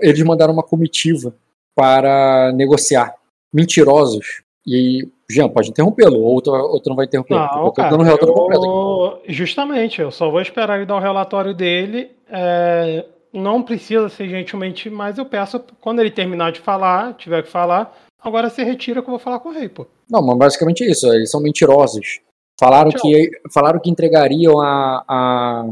eles 0.00 0.22
mandaram 0.22 0.52
uma 0.54 0.62
comitiva 0.62 1.36
para 1.74 2.52
negociar. 2.52 3.14
Mentirosos. 3.52 4.42
E, 4.70 5.08
Jean, 5.30 5.48
pode 5.48 5.70
interrompê-lo, 5.70 6.20
ou 6.20 6.42
tu, 6.42 6.50
ou 6.50 6.78
tu 6.78 6.90
não 6.90 6.96
vai 6.96 7.06
interromper. 7.06 7.34
Não, 7.34 7.64
eu 7.64 7.72
cara, 7.72 7.88
dando 7.90 8.00
um 8.02 8.04
relatório 8.04 8.34
completo 8.34 8.62
aqui. 8.62 8.68
eu- 9.30 9.34
justamente, 9.34 10.00
eu 10.00 10.10
só 10.10 10.30
vou 10.30 10.42
esperar 10.42 10.76
ele 10.76 10.84
dar 10.86 10.96
o 10.96 11.00
relatório 11.00 11.54
dele. 11.54 12.10
é, 12.30 13.06
não 13.32 13.62
precisa 13.62 14.08
ser 14.10 14.28
gentilmente, 14.28 14.90
mas 14.90 15.16
eu 15.16 15.24
peço, 15.24 15.58
quando 15.80 16.00
ele 16.00 16.10
terminar 16.10 16.52
de 16.52 16.60
falar, 16.60 17.14
tiver 17.14 17.42
que 17.42 17.48
falar, 17.50 17.96
agora 18.22 18.50
você 18.50 18.62
retira 18.62 19.00
que 19.00 19.08
eu 19.08 19.12
vou 19.12 19.18
falar 19.18 19.38
com 19.40 19.48
o 19.48 19.52
rei, 19.52 19.68
pô. 19.68 19.86
Não, 20.10 20.20
mas 20.20 20.36
basicamente 20.36 20.84
é 20.84 20.90
isso. 20.90 21.06
Eles 21.12 21.30
são 21.30 21.40
mentirosos. 21.40 22.20
Falaram 22.60 22.90
Tchau. 22.90 23.00
que 23.00 23.30
falaram 23.52 23.80
que 23.80 23.88
entregariam 23.90 24.60
a, 24.60 25.04
a 25.08 25.68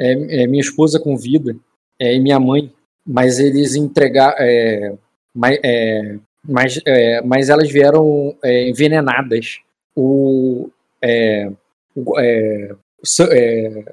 é, 0.00 0.42
é, 0.42 0.46
minha 0.46 0.60
esposa 0.62 0.98
com 0.98 1.16
vida 1.16 1.54
é, 2.00 2.14
e 2.14 2.20
minha 2.20 2.40
mãe, 2.40 2.72
mas 3.06 3.38
eles 3.38 3.74
entregaram. 3.76 4.36
Mas, 5.34 5.58
é, 5.62 6.16
mas, 6.46 6.80
é, 6.86 7.20
mas 7.22 7.48
elas 7.48 7.70
vieram 7.70 8.36
é, 8.42 8.68
envenenadas. 8.68 9.58
O, 9.94 10.70
é, 11.02 11.50
é, 12.18 12.74
Sir, 13.02 13.28
é, 13.30 13.84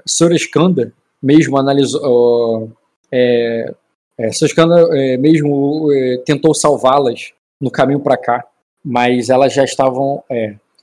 mesmo 1.22 1.57
analisou. 1.57 2.72
É, 3.11 3.74
é, 4.18 4.30
Skanda 4.30 4.88
é, 4.98 5.18
mesmo 5.18 5.91
é, 5.94 6.18
tentou 6.26 6.53
salvá-las 6.53 7.34
no 7.60 7.72
caminho 7.72 7.99
para 7.99 8.18
cá, 8.18 8.45
mas 8.84 9.30
elas 9.30 9.53
já 9.53 9.64
estavam. 9.64 10.24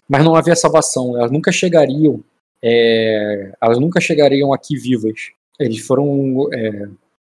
mas 0.08 0.24
não 0.24 0.34
havia 0.34 0.56
salvação, 0.56 1.16
elas 1.16 1.30
nunca 1.30 1.52
chegariam. 1.52 2.22
elas 2.62 3.78
nunca 3.78 4.00
chegariam 4.00 4.52
aqui 4.52 4.76
vivas. 4.76 5.30
Eles 5.58 5.80
foram. 5.80 6.48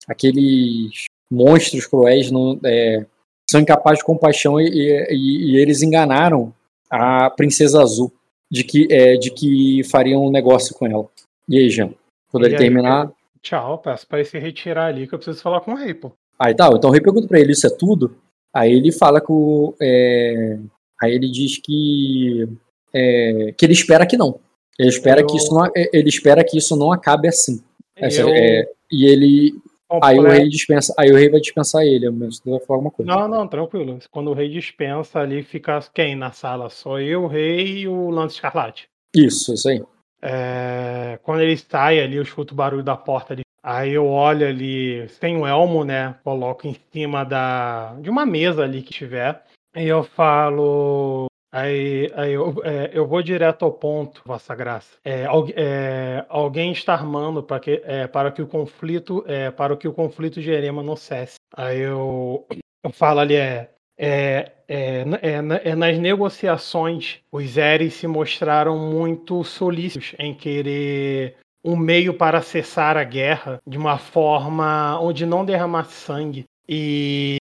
aqueles 0.08 1.06
monstros 1.30 1.88
cruéis 1.88 2.30
não, 2.30 2.60
é, 2.64 3.06
são 3.50 3.60
incapazes 3.60 4.00
de 4.00 4.06
compaixão 4.06 4.60
e, 4.60 4.66
e- 4.68 5.52
e 5.52 5.58
eles 5.58 5.82
enganaram 5.82 6.54
a 6.90 7.30
Princesa 7.30 7.82
Azul 7.82 8.12
de 8.52 8.64
que, 8.64 8.88
é, 8.92 9.16
de 9.16 9.32
que 9.32 9.84
fariam 9.86 10.26
um 10.26 10.32
negócio 10.32 10.76
com 10.76 10.86
ela. 10.88 11.08
E 11.50 11.58
aí, 11.58 11.70
Jean? 11.70 11.94
Quando 12.32 12.44
E 12.44 12.48
ele 12.48 12.56
aí, 12.56 12.62
terminar. 12.62 13.12
Tchau, 13.42 13.78
peço 13.80 14.08
pra 14.08 14.20
ele 14.20 14.28
se 14.28 14.38
retirar 14.40 14.86
ali 14.88 15.08
que 15.08 15.14
eu 15.14 15.20
preciso 15.20 15.42
falar 15.42 15.62
com 15.62 15.72
o 15.74 15.76
rei, 15.76 15.94
pô. 15.94 16.12
Aí 16.40 16.54
tá, 16.56 16.70
então 16.74 16.90
o 16.90 16.94
rei 16.94 17.02
pergunta 17.02 17.28
pra 17.28 17.40
ele, 17.40 17.52
isso 17.52 17.68
é 17.68 17.70
tudo? 17.70 18.16
Aí 18.54 18.72
ele 18.72 18.92
fala 18.92 19.22
o. 19.28 19.76
é, 19.82 20.58
aí 21.02 21.14
ele 21.14 21.30
diz 21.30 21.58
que. 21.58 22.48
é, 22.94 23.54
que 23.58 23.66
ele 23.66 23.74
espera 23.74 24.06
que 24.06 24.16
não. 24.18 24.40
Ele 24.80 24.90
espera, 24.90 25.22
Eu- 25.22 25.28
que 25.28 25.38
isso 25.38 25.54
não, 25.54 25.66
é, 25.66 25.90
ele 25.94 26.10
espera 26.10 26.44
que 26.44 26.58
isso 26.58 26.76
não 26.76 26.92
acabe 26.92 27.28
assim. 27.28 27.62
Essa- 27.96 28.22
Eu 28.22 28.30
é, 28.30 28.68
e 28.92 29.06
ele. 29.06 29.54
Aí 30.02 30.18
o 30.18 30.24
rei 30.24 30.48
dispensa. 30.50 30.94
Aí 30.98 31.12
o 31.12 31.16
rei 31.16 31.30
vai 31.30 31.40
dispensar 31.40 31.84
ele, 31.84 32.10
mas 32.10 32.40
tu 32.40 32.52
vai 32.52 32.60
falar 32.62 32.78
alguma 32.78 32.92
coisa. 32.92 33.12
Não, 33.12 33.28
não, 33.28 33.48
tranquilo. 33.48 34.00
Quando 34.10 34.32
o 34.32 34.34
rei 34.34 34.50
dispensa 34.50 35.20
ali, 35.20 35.44
fica 35.44 35.80
quem 35.94 36.16
na 36.16 36.32
sala? 36.32 36.70
Só 36.70 37.00
eu, 37.00 37.24
o 37.24 37.28
rei 37.28 37.80
e 37.80 37.88
o 37.88 38.10
Lance 38.10 38.36
Escarlate. 38.36 38.88
Isso, 39.16 39.54
isso 39.54 39.70
aí. 39.70 39.84
É, 40.22 41.20
quando 41.22 41.42
ele 41.42 41.58
sai 41.58 42.00
ali, 42.00 42.16
eu 42.16 42.24
escuto 42.24 42.54
o 42.54 42.58
barulho 42.58 42.84
da 42.84 42.96
porta 42.96 43.34
ali. 43.34 43.44
Aí 43.62 43.92
eu 43.92 44.06
olho 44.06 44.48
ali, 44.48 45.08
tem 45.20 45.38
o 45.38 45.46
elmo, 45.46 45.84
né? 45.86 46.16
Coloco 46.24 46.68
em 46.68 46.76
cima 46.92 47.24
da 47.24 47.94
de 48.00 48.10
uma 48.10 48.26
mesa 48.26 48.64
ali 48.64 48.82
que 48.82 48.94
tiver. 48.94 49.44
E 49.76 49.86
eu 49.86 50.04
falo. 50.04 51.28
Aí, 51.54 52.12
aí 52.16 52.34
eu, 52.34 52.56
é, 52.64 52.90
eu 52.92 53.08
vou 53.08 53.22
direto 53.22 53.64
ao 53.64 53.72
ponto, 53.72 54.24
Vossa 54.26 54.56
Graça. 54.56 54.98
É, 55.06 55.26
é, 55.56 56.26
alguém 56.28 56.72
está 56.72 56.94
armando 56.94 57.44
para 57.44 57.60
que, 57.60 57.80
é, 57.86 58.08
para 58.08 58.32
que 58.32 58.42
o 58.42 58.48
conflito, 58.48 59.24
é, 59.28 59.52
para 59.52 59.78
que 59.78 59.88
o 59.88 59.94
conflito 59.94 60.42
de 60.42 60.50
Erema 60.50 60.82
não 60.82 60.96
cesse. 60.96 61.36
Aí 61.56 61.80
eu, 61.80 62.48
eu 62.84 62.92
falo 62.92 63.20
ali, 63.20 63.36
é, 63.36 63.70
é, 63.96 64.52
é, 64.68 65.12
é, 65.22 65.42
na- 65.44 65.62
é, 65.64 65.76
nas 65.76 66.00
negociações, 66.00 67.20
os 67.32 67.56
Eres 67.56 67.94
se 67.94 68.08
mostraram 68.08 68.76
muito 68.76 69.44
solícitos 69.44 70.16
em 70.18 70.34
querer 70.34 71.36
um 71.64 71.78
meio 71.78 72.16
para 72.16 72.42
cessar 72.42 72.98
a 72.98 73.04
guerra 73.04 73.62
de 73.66 73.78
uma 73.78 74.00
forma 74.00 75.00
onde 75.00 75.24
não 75.24 75.46
derramasse 75.46 75.94
sangue. 75.94 76.46
E, 76.68 77.38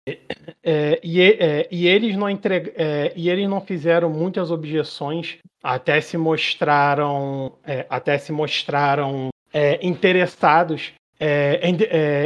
é, 0.63 1.01
e, 1.03 1.23
é, 1.23 1.69
e 1.71 1.87
eles 1.89 2.17
não 2.17 2.29
entre, 2.29 2.73
é, 2.77 3.13
e 3.17 3.31
eles 3.31 3.49
não 3.49 3.61
fizeram 3.61 4.11
muitas 4.11 4.51
objeções, 4.51 5.39
até 5.63 6.01
se 6.01 6.17
mostraram, 6.17 7.53
é, 7.65 7.87
até 7.89 8.19
se 8.19 8.33
mostraram 8.33 9.29
é, 9.53 9.85
interessados 9.85 10.93
é, 11.19 11.61
em, 11.63 11.77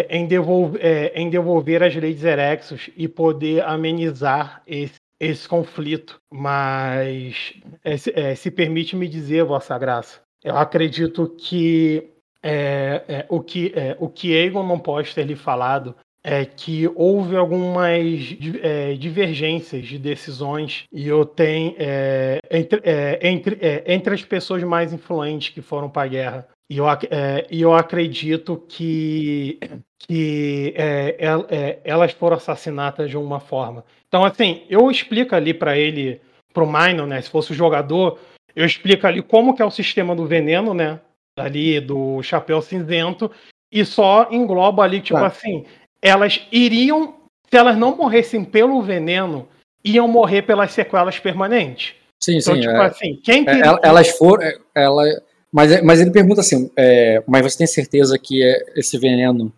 em, 0.09 0.27
devolver, 0.27 1.13
em 1.15 1.31
devolver 1.31 1.83
as 1.83 1.95
leis 1.95 2.25
Erexos 2.25 2.91
e 2.97 3.07
poder 3.07 3.63
amenizar 3.63 4.63
esse, 4.67 4.97
esse 5.19 5.49
conflito. 5.49 6.21
Mas 6.33 7.55
se, 7.99 8.37
se 8.37 8.51
permite 8.51 8.97
me 8.97 9.09
dizer, 9.09 9.45
Vossa 9.45 9.79
Graça, 9.79 10.21
eu 10.43 10.57
acredito 10.57 11.29
que 11.39 12.11
é, 12.43 13.05
é, 13.07 13.27
o 13.29 13.41
que 13.41 13.73
é, 13.77 13.97
o 13.99 14.09
que 14.09 14.35
Aegon 14.35 14.67
não 14.67 14.79
pode 14.79 15.15
ter 15.15 15.25
lhe 15.25 15.37
falado 15.37 15.95
é 16.23 16.45
que 16.45 16.91
houve 16.95 17.35
algumas 17.37 18.37
é, 18.63 18.95
divergências 18.95 19.87
de 19.87 19.99
decisões 19.99 20.85
e 20.93 21.09
eu 21.09 21.25
tenho 21.25 21.75
é, 21.79 22.39
entre, 22.51 22.81
é, 22.85 23.19
entre, 23.27 23.59
é, 23.61 23.83
entre 23.87 24.15
as 24.15 24.23
pessoas 24.23 24.63
mais 24.63 24.93
influentes 24.93 25.49
que 25.49 25.63
foram 25.63 25.89
para 25.89 26.03
a 26.03 26.09
guerra. 26.09 26.49
E 26.69 26.77
eu, 26.77 26.89
é, 26.89 27.47
e 27.51 27.61
eu 27.63 27.75
acredito 27.75 28.63
que, 28.69 29.59
que 29.99 30.73
é, 30.77 31.17
el- 31.19 31.47
elas 31.83 32.13
foram 32.13 32.37
assassinadas 32.37 33.11
de 33.11 33.17
uma 33.17 33.41
forma. 33.41 33.85
Então, 34.07 34.25
assim, 34.25 34.63
eu 34.69 34.91
explico 34.91 35.35
ali 35.35 35.53
para 35.55 35.77
ele, 35.77 36.21
pro 36.53 36.67
Minor, 36.67 37.07
né? 37.07 37.21
Se 37.23 37.31
fosse 37.31 37.51
o 37.51 37.55
jogador, 37.57 38.19
eu 38.55 38.65
explico 38.65 39.07
ali 39.07 39.21
como 39.23 39.55
que 39.55 39.63
é 39.63 39.65
o 39.65 39.71
sistema 39.71 40.15
do 40.15 40.27
veneno, 40.27 40.73
né? 40.75 41.01
Ali 41.39 41.81
do 41.81 42.23
chapéu 42.23 42.61
cinzento, 42.63 43.31
e 43.73 43.85
só 43.85 44.29
engloba 44.31 44.83
ali, 44.83 45.01
tipo 45.01 45.19
Tá. 45.19 45.27
assim, 45.27 45.65
elas 46.03 46.41
iriam, 46.53 47.15
se 47.51 47.57
elas 47.57 47.77
não 47.77 47.97
morressem 47.97 48.45
pelo 48.45 48.81
veneno, 48.83 49.49
iam 49.85 50.07
morrer 50.09 50.43
pelas 50.43 50.73
sequelas 50.73 51.19
permanentes. 51.19 51.95
Sim, 52.23 52.39
Então, 52.39 52.55
sim. 52.55 52.61
tipo 52.61 52.73
é. 52.75 52.87
assim, 52.87 53.21
quem 53.23 53.43
É, 53.43 53.45
queria- 53.47 53.65
ela- 53.65 53.81
elas 53.83 54.09
foram. 54.11 54.43
é, 54.45 54.55
Ela, 54.75 55.05
mas, 55.53 55.83
mas 55.83 56.01
ele 56.01 56.11
pergunta 56.11 56.41
assim: 56.43 56.71
é, 56.77 57.23
mas 57.27 57.43
você 57.43 57.59
tem 57.59 57.67
certeza 57.67 58.19
que 58.19 58.43
é- 58.43 58.63
esse 58.77 58.97
veneno 58.99 59.53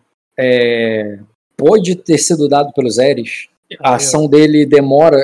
pode 1.57 1.95
ter 1.95 2.17
sido 2.17 2.47
dado 2.47 2.71
pelos 2.73 2.97
Eres? 2.97 3.47
A 3.79 3.95
ação 3.95 4.27
dele 4.27 4.65
demora. 4.65 5.17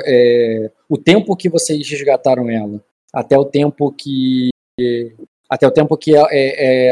o 0.88 0.98
tempo 0.98 1.36
que 1.36 1.48
vocês 1.48 1.88
resgataram 1.88 2.50
ela, 2.50 2.82
até 3.12 3.38
o 3.38 3.44
tempo 3.44 3.92
que. 3.92 4.50
Até 5.48 5.66
o 5.66 5.70
tempo 5.70 5.96
que 5.96 6.12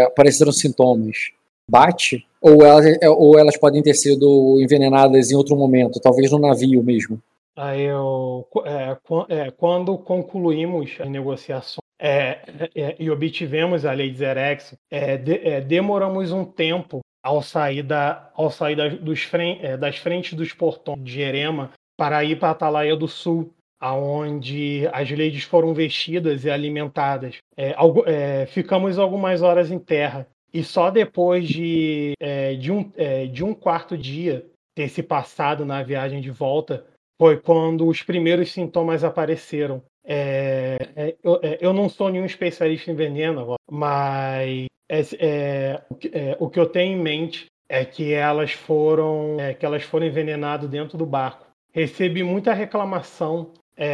apareceram 0.05 0.51
sintomas. 0.53 1.31
Bate? 1.69 2.27
Ou 2.41 2.65
elas, 2.65 2.87
é, 3.03 3.09
ou 3.11 3.39
elas 3.39 3.57
podem 3.59 3.83
ter 3.83 3.95
sido 3.95 4.61
envenenadas 4.61 5.31
em 5.31 5.37
outro 5.37 5.57
momento, 5.57 6.01
talvez 6.01 6.31
no 6.31 6.39
navio 6.39 6.83
mesmo. 6.83 7.21
Aí 7.57 7.83
eu, 7.83 8.47
é, 8.65 8.97
é, 9.29 9.51
quando 9.51 9.99
concluímos 9.99 10.97
as 11.01 11.09
negociações 11.09 11.83
é, 12.01 12.39
é, 12.75 12.97
e 13.01 13.11
obtivemos 13.11 13.85
a 13.85 13.93
lei 13.93 14.11
de 14.11 14.25
é, 14.25 15.17
de- 15.17 15.41
é, 15.49 15.61
demoramos 15.61 16.31
um 16.31 16.45
tempo 16.45 17.01
ao 17.21 17.43
sair, 17.43 17.83
da, 17.83 18.31
ao 18.35 18.49
sair 18.49 18.77
das, 18.77 18.95
dos 19.01 19.29
é, 19.35 19.77
das 19.77 19.97
frentes 19.99 20.35
dos 20.35 20.53
portões 20.53 21.03
de 21.03 21.21
Erema 21.21 21.73
para 21.97 22.23
ir 22.23 22.39
para 22.39 22.51
Atalaia 22.51 22.95
do 22.95 23.09
Sul, 23.09 23.53
aonde 23.81 24.89
as 24.93 25.11
ladies 25.11 25.43
foram 25.43 25.75
vestidas 25.75 26.45
e 26.45 26.51
alimentadas. 26.51 27.39
É, 27.57 27.75
algo, 27.77 28.05
é, 28.07 28.47
ficamos 28.47 29.01
algumas 29.01 29.43
horas 29.43 29.73
em 29.73 29.81
terra 29.81 30.29
e 30.53 30.63
só 30.63 30.91
depois 30.91 31.47
de, 31.47 32.15
é, 32.21 32.55
de, 32.55 32.73
um, 32.73 32.91
é, 32.97 33.27
de 33.27 33.45
um 33.45 33.55
quarto 33.55 33.97
dia 33.97 34.47
ter 34.75 34.89
se 34.89 35.03
passado 35.03 35.67
na 35.67 35.83
viagem 35.83 36.21
de 36.21 36.31
volta 36.31 36.87
foi 37.21 37.37
quando 37.37 37.87
os 37.87 38.03
primeiros 38.03 38.53
sintomas 38.53 39.03
apareceram. 39.03 39.83
É, 40.05 40.79
é, 40.97 41.17
eu, 41.23 41.41
é, 41.43 41.59
eu, 41.61 41.73
não 41.73 41.89
sou 41.89 42.09
nenhum 42.09 42.25
especialista 42.25 42.91
em 42.91 42.95
veneno, 42.95 43.57
mas 43.71 44.69
é, 44.89 45.01
é, 45.19 45.83
é, 46.13 46.37
o 46.39 46.49
que 46.49 46.59
eu 46.59 46.67
tenho 46.67 46.97
em 46.97 47.03
mente 47.03 47.47
é 47.69 47.85
que 47.85 48.15
elas 48.15 48.53
foram 48.53 49.37
que 49.59 49.67
elas 49.67 49.83
foram 49.83 50.07
envenenadas 50.07 50.71
dentro 50.71 50.97
do 50.97 51.05
barco. 51.05 51.47
Recebi 51.71 52.23
muita 52.23 52.55
reclamação 52.55 53.53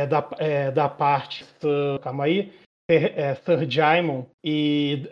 da, 0.08 0.70
da 0.70 0.88
parte, 0.88 1.44
calma 2.00 2.24
aí, 2.24 2.52
Sir 3.44 3.68
Jaimon 3.68 4.24
e, 4.42 5.02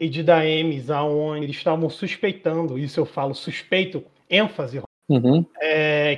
e 0.00 0.08
de 0.08 0.22
Daemis, 0.22 0.90
aonde 0.90 1.44
eles 1.44 1.56
estavam 1.56 1.88
suspeitando, 1.88 2.78
isso 2.78 2.98
eu 2.98 3.06
falo 3.06 3.34
suspeito, 3.34 4.04
ênfase, 4.28 4.82
uhum. 5.08 5.44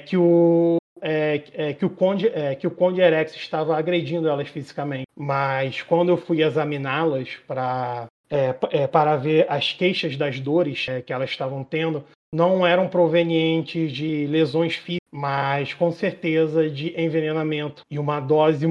que 0.07 0.17
o 0.17 0.79
é, 1.07 1.43
é, 1.53 1.73
que, 1.75 1.85
o 1.85 1.91
Conde, 1.91 2.29
é, 2.29 2.55
que 2.55 2.67
o 2.67 2.71
Conde 2.71 3.03
Erex 3.03 3.35
estava 3.37 3.77
agredindo 3.77 4.27
elas 4.27 4.49
fisicamente. 4.49 5.07
Mas 5.15 5.83
quando 5.83 6.09
eu 6.09 6.17
fui 6.17 6.43
examiná-las 6.43 7.37
para 7.47 8.09
é, 8.31 8.55
é, 8.71 8.87
para 8.87 9.17
ver 9.17 9.47
as 9.51 9.73
queixas 9.75 10.17
das 10.17 10.41
dores 10.41 10.87
é, 10.89 11.03
que 11.03 11.13
elas 11.13 11.29
estavam 11.29 11.63
tendo, 11.63 12.03
não 12.35 12.67
eram 12.67 12.89
provenientes 12.89 13.93
de 13.93 14.27
lesões 14.27 14.77
físicas, 14.77 15.07
mas 15.13 15.75
com 15.75 15.93
certeza 15.93 16.69
de 16.69 16.99
envenenamento 17.01 17.83
e 17.89 17.99
uma 17.99 18.19
dose 18.19 18.67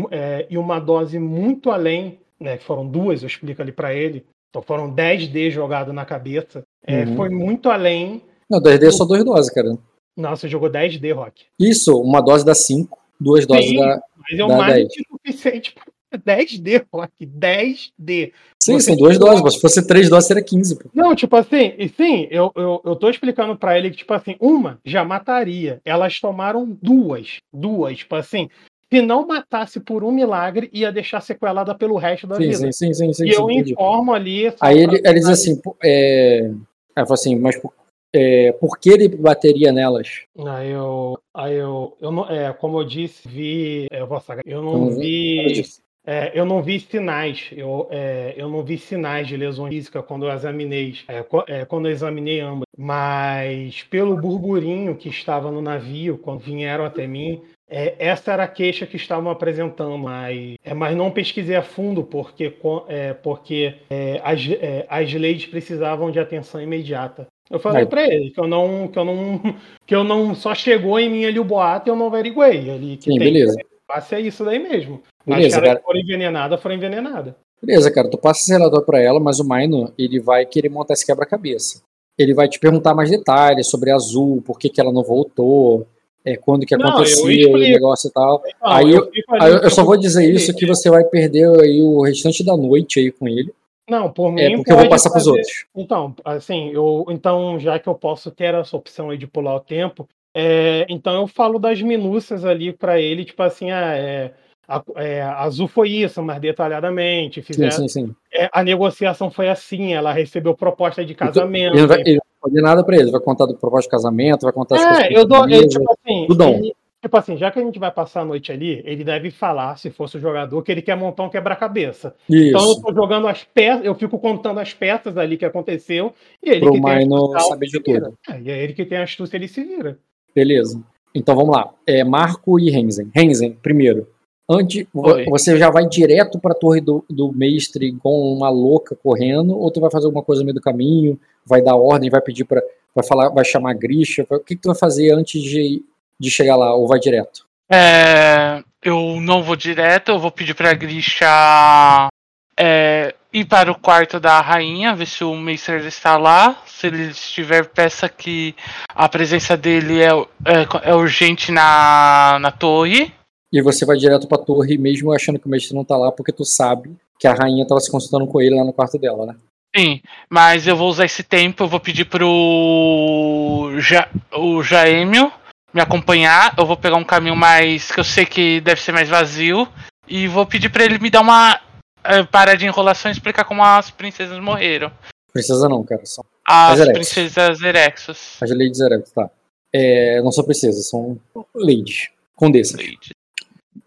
e 0.49 0.57
uma 0.57 0.79
dose 0.79 1.17
muito 1.17 1.71
além, 1.71 2.19
né, 2.43 2.57
que 2.57 2.63
foram 2.63 2.85
duas, 2.85 3.23
eu 3.23 3.27
explico 3.27 3.61
ali 3.61 3.71
para 3.71 3.93
ele. 3.93 4.25
Então 4.49 4.61
foram 4.61 4.89
10 4.89 5.29
D 5.29 5.49
jogado 5.49 5.91
na 5.91 6.05
cabeça. 6.05 6.63
Uhum. 6.87 7.15
Foi 7.15 7.29
muito 7.29 7.69
além. 7.69 8.21
Não, 8.49 8.61
10 8.61 8.79
D 8.79 8.87
é 8.87 8.91
só 8.91 9.05
duas 9.05 9.23
doses, 9.23 9.49
cara. 9.51 9.75
Não, 10.15 10.35
você 10.35 10.47
jogou 10.47 10.69
10D, 10.69 11.11
Rock. 11.11 11.45
Isso, 11.59 11.99
uma 11.99 12.21
dose 12.21 12.45
dá 12.45 12.53
5, 12.53 12.95
duas 13.19 13.47
doses 13.47 13.65
Sim, 13.65 13.79
dá. 13.79 13.99
Mas 14.15 14.39
é 14.39 14.43
o 14.43 14.49
mais 14.49 14.87
que 14.93 15.03
suficiente 15.09 15.73
para 16.09 16.19
10D, 16.19 16.85
Rock. 16.93 17.11
10D. 17.25 18.31
Sim, 18.61 18.73
você 18.73 18.81
são 18.81 18.95
duas 18.95 19.17
doses, 19.17 19.41
mas 19.41 19.55
se 19.55 19.61
fosse 19.61 19.87
três 19.87 20.09
doses, 20.09 20.27
seria 20.27 20.43
15. 20.43 20.75
Pô. 20.75 20.89
Não, 20.93 21.15
tipo 21.15 21.35
assim, 21.35 21.73
e 21.79 21.89
sim, 21.89 22.27
eu, 22.29 22.51
eu, 22.55 22.81
eu 22.85 22.95
tô 22.95 23.09
explicando 23.09 23.57
para 23.57 23.77
ele 23.77 23.89
que, 23.89 23.97
tipo 23.97 24.13
assim, 24.13 24.35
uma 24.39 24.79
já 24.85 25.03
mataria. 25.03 25.81
Elas 25.83 26.19
tomaram 26.19 26.77
duas. 26.79 27.37
Duas, 27.51 27.97
tipo 27.97 28.15
assim. 28.15 28.49
Se 28.93 29.01
não 29.01 29.25
matasse 29.25 29.79
por 29.79 30.03
um 30.03 30.11
milagre, 30.11 30.69
ia 30.71 30.91
deixar 30.91 31.19
sequelada 31.19 31.73
pelo 31.73 31.97
resto 31.97 32.27
da 32.27 32.35
sim, 32.35 32.43
vida. 32.43 32.57
Sim, 32.57 32.71
sim, 32.71 32.93
sim, 32.93 33.13
sim. 33.13 33.25
E 33.25 33.31
eu 33.31 33.49
informo 33.49 34.13
ali. 34.13 34.53
Aí 34.61 34.77
ele, 34.77 35.01
ele 35.03 35.19
diz 35.19 35.29
assim, 35.29 35.59
é... 35.83 36.51
Ela 36.95 37.07
assim, 37.09 37.35
mas 37.35 37.59
por 37.59 37.73
é, 38.15 38.51
por 38.51 38.77
que 38.77 38.91
ele 38.91 39.07
bateria 39.07 39.71
nelas? 39.71 40.25
Aí 40.37 40.69
eu, 40.69 41.17
aí 41.33 41.55
eu, 41.55 41.97
eu 41.99 42.11
não, 42.11 42.29
é, 42.29 42.53
como 42.53 42.79
eu 42.79 42.83
disse, 42.83 43.27
vi, 43.27 43.87
é, 43.91 44.01
eu, 44.01 44.05
vou 44.05 44.21
eu 44.45 44.61
não 44.61 44.91
vi, 44.91 45.63
é, 46.05 46.31
eu 46.39 46.45
não 46.45 46.61
vi 46.61 46.79
sinais, 46.79 47.49
eu, 47.51 47.87
é, 47.89 48.35
eu 48.37 48.47
não 48.47 48.63
vi 48.63 48.77
sinais 48.77 49.27
de 49.27 49.35
lesão 49.35 49.67
física 49.67 50.03
quando 50.03 50.27
eu 50.27 50.31
examinei, 50.31 50.93
é, 51.07 51.25
é, 51.47 51.65
quando 51.65 51.87
eu 51.87 51.91
examinei 51.91 52.39
ambas, 52.39 52.67
mas 52.77 53.81
pelo 53.81 54.15
burburinho 54.15 54.95
que 54.95 55.09
estava 55.09 55.49
no 55.49 55.61
navio 55.63 56.19
quando 56.19 56.41
vieram 56.41 56.85
até 56.85 57.07
mim, 57.07 57.41
é, 57.73 57.95
essa 57.97 58.31
era 58.31 58.43
a 58.43 58.47
queixa 58.47 58.85
que 58.85 58.95
estavam 58.95 59.31
apresentando, 59.31 59.97
mas, 59.97 60.53
é, 60.63 60.75
mas 60.75 60.95
não 60.95 61.09
pesquisei 61.09 61.55
a 61.55 61.63
fundo 61.63 62.03
porque, 62.03 62.55
é, 62.87 63.13
porque 63.13 63.73
é, 63.89 64.21
as, 64.23 64.47
é, 64.47 64.85
as 64.87 65.11
leis 65.11 65.47
precisavam 65.47 66.11
de 66.11 66.19
atenção 66.19 66.61
imediata. 66.61 67.25
Eu 67.49 67.59
falei 67.59 67.85
para 67.87 68.07
ele 68.07 68.29
que 68.29 68.39
eu 68.39 68.47
não, 68.47 68.87
que 68.87 68.97
eu 68.97 69.03
não, 69.03 69.41
que 69.87 69.95
eu 69.95 70.03
não 70.03 70.35
só 70.35 70.53
chegou 70.53 70.99
em 70.99 71.09
mim 71.09 71.25
ali 71.25 71.39
o 71.39 71.43
boato 71.43 71.89
e 71.89 71.91
eu 71.91 71.95
não 71.95 72.05
averiguei 72.05 72.69
ali. 72.69 72.97
Que 72.97 73.11
Sim, 73.11 73.17
tem, 73.17 73.33
beleza. 73.33 73.57
Passe 73.87 74.15
é 74.15 74.21
isso 74.21 74.45
daí 74.45 74.59
mesmo. 74.59 75.01
Beleza, 75.25 75.57
As 75.57 75.63
caras 75.63 75.83
foram 75.83 75.99
envenenadas, 75.99 76.61
foram 76.61 76.75
envenenadas. 76.75 77.33
Beleza, 77.61 77.91
cara, 77.91 78.09
tu 78.09 78.17
passa 78.17 78.41
esse 78.41 78.51
relatório 78.51 78.85
para 78.85 79.01
ela, 79.01 79.19
mas 79.19 79.39
o 79.39 79.47
Maino, 79.47 79.91
ele 79.97 80.19
vai 80.19 80.45
querer 80.45 80.69
montar 80.69 80.93
esse 80.93 81.05
quebra-cabeça. 81.05 81.81
Ele 82.17 82.33
vai 82.33 82.47
te 82.47 82.59
perguntar 82.59 82.93
mais 82.93 83.09
detalhes 83.09 83.67
sobre 83.67 83.89
a 83.89 83.95
Azul, 83.95 84.43
por 84.43 84.59
que, 84.59 84.69
que 84.69 84.79
ela 84.79 84.91
não 84.91 85.01
voltou, 85.01 85.87
é, 86.25 86.35
quando 86.37 86.65
que 86.65 86.75
aconteceu 86.75 87.51
o 87.51 87.57
negócio 87.57 88.07
e 88.09 88.11
tal. 88.11 88.41
Não, 88.61 88.69
aí 88.71 88.91
eu, 88.91 89.09
aí 89.39 89.51
eu, 89.51 89.57
eu 89.59 89.69
só 89.69 89.83
vou 89.83 89.97
dizer 89.97 90.29
isso 90.29 90.55
que 90.55 90.65
você 90.65 90.89
vai 90.89 91.03
perder 91.03 91.47
aí 91.61 91.81
o 91.81 92.01
restante 92.01 92.43
da 92.43 92.55
noite 92.55 92.99
aí 92.99 93.11
com 93.11 93.27
ele. 93.27 93.53
Não, 93.89 94.11
por 94.11 94.31
mim. 94.31 94.41
É 94.41 94.55
porque 94.55 94.71
eu 94.71 94.77
vou 94.77 94.89
passar 94.89 95.09
para 95.09 95.19
os 95.19 95.27
outros. 95.27 95.65
Então, 95.75 96.15
assim, 96.23 96.71
eu, 96.71 97.05
então, 97.09 97.59
já 97.59 97.77
que 97.77 97.87
eu 97.87 97.95
posso 97.95 98.31
ter 98.31 98.53
essa 98.53 98.77
opção 98.77 99.09
aí 99.09 99.17
de 99.17 99.27
pular 99.27 99.55
o 99.55 99.59
tempo, 99.59 100.07
é, 100.35 100.85
então 100.89 101.13
eu 101.13 101.27
falo 101.27 101.59
das 101.59 101.81
minúcias 101.81 102.45
ali 102.45 102.71
para 102.71 102.99
ele, 102.99 103.25
tipo 103.25 103.43
assim, 103.43 103.71
ah, 103.71 103.95
é, 103.95 104.31
a, 104.67 104.81
é, 104.95 105.21
Azul 105.21 105.67
foi 105.67 105.89
isso, 105.89 106.23
mais 106.23 106.39
detalhadamente. 106.39 107.41
Fizeram, 107.41 107.71
sim, 107.71 107.87
sim, 107.87 108.07
sim. 108.07 108.15
É, 108.33 108.49
a 108.51 108.63
negociação 108.63 109.29
foi 109.29 109.49
assim, 109.49 109.93
ela 109.93 110.13
recebeu 110.13 110.55
proposta 110.55 111.03
de 111.03 111.13
casamento. 111.13 111.73
Ele 111.73 111.81
não 111.81 111.87
vai, 111.87 112.01
ele 112.01 112.15
não 112.15 112.32
fazer 112.43 112.61
nada 112.61 112.83
para 112.83 112.97
ele, 112.97 113.11
vai 113.11 113.21
contar 113.21 113.45
do 113.45 113.55
proposta 113.55 113.87
de 113.87 113.91
casamento, 113.91 114.43
vai 114.43 114.53
contar 114.53 114.75
as 114.75 114.81
é, 114.81 114.87
coisas. 114.87 115.11
Eu 115.11 115.25
dou, 115.25 115.49
ele, 115.49 115.67
tipo 115.67 115.91
assim, 115.91 116.27
ele, 116.29 116.75
Tipo 117.03 117.17
assim, 117.17 117.35
já 117.35 117.51
que 117.51 117.59
a 117.59 117.61
gente 117.61 117.77
vai 117.77 117.91
passar 117.91 118.21
a 118.21 118.25
noite 118.25 118.49
ali, 118.49 118.81
ele 118.85 119.03
deve 119.03 119.29
falar, 119.29 119.77
se 119.77 119.89
fosse 119.89 120.15
o 120.15 120.21
jogador, 120.21 120.63
que 120.63 120.71
ele 120.71 120.81
quer 120.81 120.95
montar 120.95 121.23
um 121.23 121.29
quebra-cabeça. 121.29 122.15
Então 122.29 122.65
eu 122.65 122.81
tô 122.81 122.93
jogando 122.93 123.27
as 123.27 123.43
peças, 123.43 123.85
eu 123.85 123.93
fico 123.93 124.17
contando 124.17 124.61
as 124.61 124.73
peças 124.73 125.17
ali 125.17 125.35
que 125.35 125.43
aconteceu, 125.43 126.13
e 126.41 126.49
ele 126.49 126.61
Pro 126.61 126.71
que 126.71 126.81
tem 126.81 127.05
não 127.05 127.37
saber 127.41 127.65
de 127.65 127.81
tudo. 127.81 128.17
É, 128.29 128.39
e 128.39 128.49
é 128.49 128.63
ele 128.63 128.71
que 128.71 128.85
tem 128.85 128.99
a 128.99 129.03
astúcia, 129.03 129.35
ele 129.35 129.49
se 129.49 129.61
vira. 129.65 129.99
Beleza. 130.33 130.81
Então 131.13 131.35
vamos 131.35 131.53
lá. 131.53 131.73
É 131.85 132.05
Marco 132.05 132.57
e 132.57 132.69
Renzen. 132.69 133.11
Renzen, 133.13 133.51
primeiro. 133.61 134.07
Antes, 134.49 134.85
Oi. 134.93 135.25
você 135.25 135.57
já 135.57 135.69
vai 135.69 135.87
direto 135.87 136.37
para 136.37 136.51
a 136.51 136.57
torre 136.57 136.81
do, 136.81 137.03
do 137.09 137.31
mestre 137.31 137.93
com 137.93 138.33
uma 138.33 138.49
louca 138.49 138.95
correndo, 138.95 139.57
ou 139.57 139.71
tu 139.71 139.79
vai 139.79 139.89
fazer 139.89 140.05
alguma 140.05 140.23
coisa 140.23 140.41
no 140.41 140.45
meio 140.45 140.55
do 140.55 140.61
caminho, 140.61 141.17
vai 141.45 141.61
dar 141.61 141.75
ordem, 141.75 142.09
vai 142.09 142.21
pedir 142.21 142.43
para 142.43 142.61
vai 142.95 143.03
falar, 143.03 143.29
vai 143.29 143.43
chamar 143.43 143.71
a 143.71 143.73
Grisha, 143.73 144.25
o 144.29 144.39
que, 144.39 144.55
que 144.55 144.61
tu 144.61 144.67
vai 144.67 144.75
fazer 144.75 145.11
antes 145.11 145.41
de 145.41 145.81
de 146.19 146.29
chegar 146.29 146.55
lá 146.55 146.73
ou 146.73 146.87
vai 146.87 146.99
direto? 146.99 147.45
É, 147.69 148.63
eu 148.81 149.19
não 149.19 149.43
vou 149.43 149.55
direto, 149.55 150.09
eu 150.09 150.19
vou 150.19 150.31
pedir 150.31 150.53
pra 150.53 150.73
Grisha 150.73 152.09
é, 152.57 153.13
ir 153.31 153.45
para 153.45 153.71
o 153.71 153.79
quarto 153.79 154.19
da 154.19 154.39
rainha, 154.39 154.95
ver 154.95 155.07
se 155.07 155.23
o 155.23 155.35
Meister 155.35 155.85
está 155.85 156.17
lá. 156.17 156.61
Se 156.65 156.87
ele 156.87 157.07
estiver, 157.07 157.65
peça 157.65 158.07
que 158.07 158.55
a 158.89 159.09
presença 159.09 159.57
dele 159.57 160.01
é, 160.01 160.11
é, 160.11 160.91
é 160.91 160.95
urgente 160.95 161.51
na, 161.51 162.37
na 162.39 162.51
torre. 162.51 163.13
E 163.53 163.61
você 163.61 163.85
vai 163.85 163.95
direto 163.97 164.27
pra 164.27 164.39
torre, 164.39 164.77
mesmo 164.79 165.13
achando 165.13 165.37
que 165.37 165.45
o 165.45 165.49
Mestre 165.49 165.75
não 165.75 165.85
tá 165.85 165.95
lá, 165.95 166.11
porque 166.11 166.31
tu 166.31 166.43
sabe 166.43 166.97
que 167.19 167.27
a 167.27 167.33
rainha 167.33 167.67
tava 167.67 167.79
se 167.79 167.91
consultando 167.91 168.25
com 168.25 168.41
ele 168.41 168.55
lá 168.55 168.65
no 168.65 168.73
quarto 168.73 168.97
dela, 168.97 169.27
né? 169.27 169.35
Sim, 169.75 170.01
mas 170.29 170.65
eu 170.65 170.75
vou 170.75 170.89
usar 170.89 171.05
esse 171.05 171.21
tempo, 171.21 171.63
eu 171.63 171.67
vou 171.67 171.79
pedir 171.79 172.05
pro 172.05 173.71
ja, 173.79 174.09
o 174.35 174.63
Jaêmio 174.63 175.31
me 175.73 175.81
acompanhar. 175.81 176.53
Eu 176.57 176.65
vou 176.65 176.77
pegar 176.77 176.95
um 176.95 177.03
caminho 177.03 177.35
mais. 177.35 177.91
que 177.91 177.99
eu 177.99 178.03
sei 178.03 178.25
que 178.25 178.61
deve 178.61 178.81
ser 178.81 178.91
mais 178.91 179.09
vazio. 179.09 179.67
E 180.07 180.27
vou 180.27 180.45
pedir 180.45 180.69
para 180.69 180.85
ele 180.85 180.99
me 180.99 181.09
dar 181.09 181.21
uma 181.21 181.55
uh, 181.55 182.27
para 182.31 182.55
de 182.55 182.65
enrolação 182.65 183.09
e 183.09 183.13
explicar 183.13 183.45
como 183.45 183.63
as 183.63 183.89
princesas 183.89 184.37
morreram. 184.39 184.91
Princesa 185.31 185.67
não, 185.67 185.83
cara. 185.83 186.05
São 186.05 186.23
as, 186.45 186.79
as 186.79 186.91
princesas 186.91 187.61
Erexos. 187.61 188.37
As 188.41 188.49
ladies 188.51 188.79
Erexos, 188.79 189.13
tá. 189.13 189.29
É, 189.73 190.21
não 190.21 190.31
são 190.31 190.43
princesas, 190.43 190.87
são 190.87 191.19
ladies. 191.55 192.09
Condessas. 192.35 192.77
Ladies. 192.77 193.09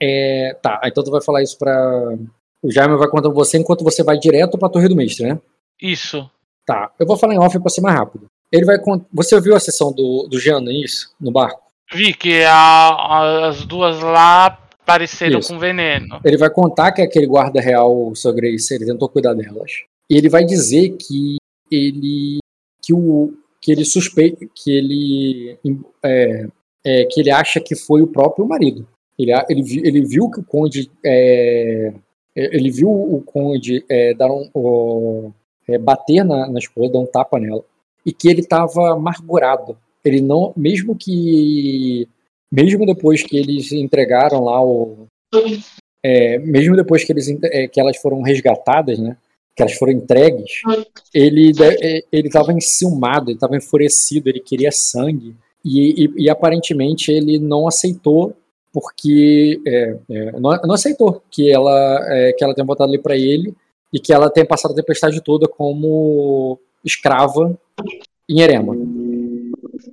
É, 0.00 0.57
tá, 0.62 0.81
então 0.84 1.02
tu 1.02 1.10
vai 1.10 1.23
falar 1.23 1.42
isso 1.42 1.58
pra. 1.58 2.16
O 2.62 2.70
Jaime 2.70 2.97
vai 2.97 3.08
contar 3.08 3.28
você 3.28 3.58
enquanto 3.58 3.84
você 3.84 4.02
vai 4.02 4.18
direto 4.18 4.58
pra 4.58 4.68
Torre 4.68 4.89
do 4.89 4.97
Mestre, 4.97 5.26
né? 5.26 5.39
Isso. 5.81 6.28
Tá, 6.66 6.91
eu 6.99 7.07
vou 7.07 7.16
falar 7.16 7.34
em 7.34 7.39
off 7.39 7.58
pra 7.60 7.70
ser 7.70 7.81
mais 7.81 7.97
rápido. 7.97 8.26
Ele 8.50 8.65
vai. 8.65 8.78
Você 9.12 9.34
ouviu 9.34 9.55
a 9.55 9.60
sessão 9.60 9.92
do, 9.92 10.26
do 10.28 10.39
Jean, 10.39 10.62
isso? 10.65 11.15
No 11.20 11.31
barco? 11.31 11.62
Vi 11.92 12.15
que 12.15 12.42
a, 12.44 13.47
as 13.47 13.65
duas 13.65 14.00
lá 14.00 14.66
pareceram 14.84 15.41
Isso. 15.41 15.52
com 15.52 15.58
veneno. 15.58 16.20
Ele 16.25 16.36
vai 16.36 16.50
contar 16.50 16.92
que 16.92 17.02
aquele 17.02 17.26
guarda 17.26 17.60
real, 17.60 18.08
o 18.08 18.15
Sir 18.15 18.33
Grace, 18.33 18.73
ele 18.73 18.86
tentou 18.86 19.08
cuidar 19.08 19.34
delas. 19.34 19.70
E 20.08 20.16
ele 20.16 20.28
vai 20.28 20.44
dizer 20.44 20.97
que 20.97 21.36
ele 21.70 22.39
que 22.83 22.94
o 22.94 23.34
que 23.60 23.73
ele 23.73 23.84
suspeita 23.84 24.47
que 24.55 24.70
ele 24.70 25.58
é, 26.05 26.47
é, 26.84 27.05
que 27.07 27.20
ele 27.20 27.31
acha 27.31 27.60
que 27.60 27.75
foi 27.75 28.00
o 28.00 28.07
próprio 28.07 28.47
marido. 28.47 28.86
Ele, 29.19 29.33
ele, 29.49 29.81
ele 29.89 30.01
viu 30.05 30.31
que 30.31 30.41
o 30.41 30.45
conde 30.45 30.91
é, 31.05 31.93
ele 32.35 32.70
viu 32.70 32.91
o 32.91 33.23
conde 33.23 33.85
é, 33.89 34.12
dar 34.15 34.31
um, 34.31 34.49
o, 34.53 35.33
é, 35.67 35.78
bater 35.78 36.25
na, 36.25 36.49
na 36.49 36.59
esposa, 36.59 36.93
dar 36.93 36.99
um 36.99 37.07
tapa 37.07 37.39
nela, 37.39 37.65
e 38.05 38.12
que 38.12 38.28
ele 38.28 38.41
estava 38.41 38.93
amargurado 38.93 39.77
ele 40.07 40.20
não, 40.20 40.53
mesmo 40.57 40.95
que 40.95 42.09
mesmo 42.51 42.86
depois 42.86 43.23
que 43.23 43.36
eles 43.36 43.73
entregaram 43.73 44.45
lá 44.45 44.65
o. 44.65 45.07
É, 46.03 46.39
mesmo 46.39 46.77
depois 46.77 47.03
que, 47.03 47.12
eles, 47.12 47.28
é, 47.43 47.67
que 47.67 47.81
elas 47.81 47.97
foram 47.97 48.23
resgatadas, 48.23 48.99
né? 48.99 49.17
Que 49.57 49.62
elas 49.62 49.75
foram 49.75 49.93
entregues, 49.93 50.61
ele 51.12 51.51
é, 51.61 52.03
ele 52.12 52.28
estava 52.28 52.53
enciumado, 52.53 53.31
ele 53.31 53.36
estava 53.36 53.57
enfurecido, 53.57 54.28
ele 54.28 54.39
queria 54.39 54.70
sangue. 54.70 55.35
E, 55.65 56.05
e, 56.05 56.25
e, 56.25 56.31
aparentemente 56.31 57.11
ele 57.11 57.41
não 57.41 57.67
aceitou 57.67 58.33
porque 58.77 59.59
é, 59.67 59.97
é, 60.11 60.33
não, 60.33 60.51
não, 60.63 60.75
aceitou 60.75 61.23
que 61.31 61.51
ela 61.51 61.99
é, 62.11 62.35
que 62.35 62.45
ela 62.45 62.55
tenha 62.55 62.67
botado 62.67 62.91
ali 62.91 63.01
para 63.01 63.17
ele 63.17 63.55
e 63.91 63.99
que 63.99 64.13
ela 64.13 64.29
tenha 64.29 64.45
passado 64.45 64.73
a 64.73 64.75
tempestade 64.75 65.23
toda 65.23 65.49
como 65.49 66.61
escrava 66.85 67.59
em 68.29 68.43
Erema. 68.43 68.77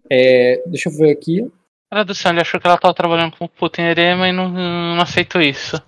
É, 0.09 0.61
deixa 0.65 0.89
eu 0.89 0.97
ver 0.97 1.11
aqui. 1.11 1.49
Céu, 2.13 2.31
ele 2.31 2.41
achou 2.41 2.59
que 2.59 2.67
ela 2.67 2.75
estava 2.75 2.93
trabalhando 2.93 3.37
com 3.37 3.47
puta 3.47 3.81
em 3.81 3.85
Erema 3.85 4.27
e 4.27 4.33
não, 4.33 4.49
não 4.49 5.01
aceitou 5.01 5.41
isso. 5.41 5.81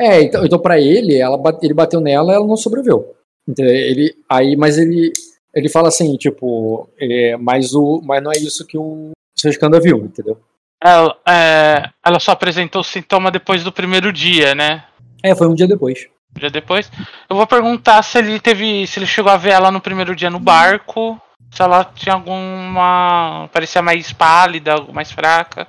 É, 0.00 0.22
então, 0.22 0.46
então 0.46 0.58
para 0.58 0.80
ele, 0.80 1.16
ela, 1.18 1.38
ele 1.60 1.74
bateu 1.74 2.00
nela 2.00 2.32
e 2.32 2.36
ela 2.36 2.46
não 2.46 2.56
sobreviveu. 2.56 3.14
Então, 3.46 3.62
ele, 3.66 4.14
aí, 4.26 4.56
mas 4.56 4.78
ele, 4.78 5.12
ele 5.54 5.68
fala 5.68 5.88
assim, 5.88 6.16
tipo, 6.16 6.88
é, 6.98 7.36
mas, 7.36 7.74
o, 7.74 8.00
mas 8.02 8.22
não 8.22 8.32
é 8.32 8.38
isso 8.38 8.66
que 8.66 8.78
o 8.78 9.12
escândalo 9.44 9.82
viu, 9.82 9.98
entendeu? 9.98 10.38
Ela, 10.82 11.16
é, 11.26 11.90
ela 12.04 12.20
só 12.20 12.32
apresentou 12.32 12.80
o 12.80 12.84
sintoma 12.84 13.30
depois 13.30 13.64
do 13.64 13.72
primeiro 13.72 14.12
dia, 14.12 14.54
né? 14.54 14.84
É, 15.22 15.34
foi 15.34 15.48
um 15.48 15.54
dia 15.54 15.66
depois. 15.66 16.06
Um 16.36 16.40
dia 16.40 16.50
depois. 16.50 16.90
Eu 17.28 17.36
vou 17.36 17.46
perguntar 17.46 18.02
se 18.02 18.18
ele 18.18 18.38
teve. 18.38 18.86
se 18.86 18.98
ele 18.98 19.06
chegou 19.06 19.32
a 19.32 19.36
ver 19.36 19.50
ela 19.50 19.70
no 19.70 19.80
primeiro 19.80 20.14
dia 20.14 20.30
no 20.30 20.38
barco. 20.38 21.20
Se 21.50 21.62
ela 21.62 21.84
tinha 21.84 22.14
alguma. 22.14 23.48
parecia 23.52 23.82
mais 23.82 24.12
pálida, 24.12 24.80
mais 24.92 25.10
fraca. 25.10 25.66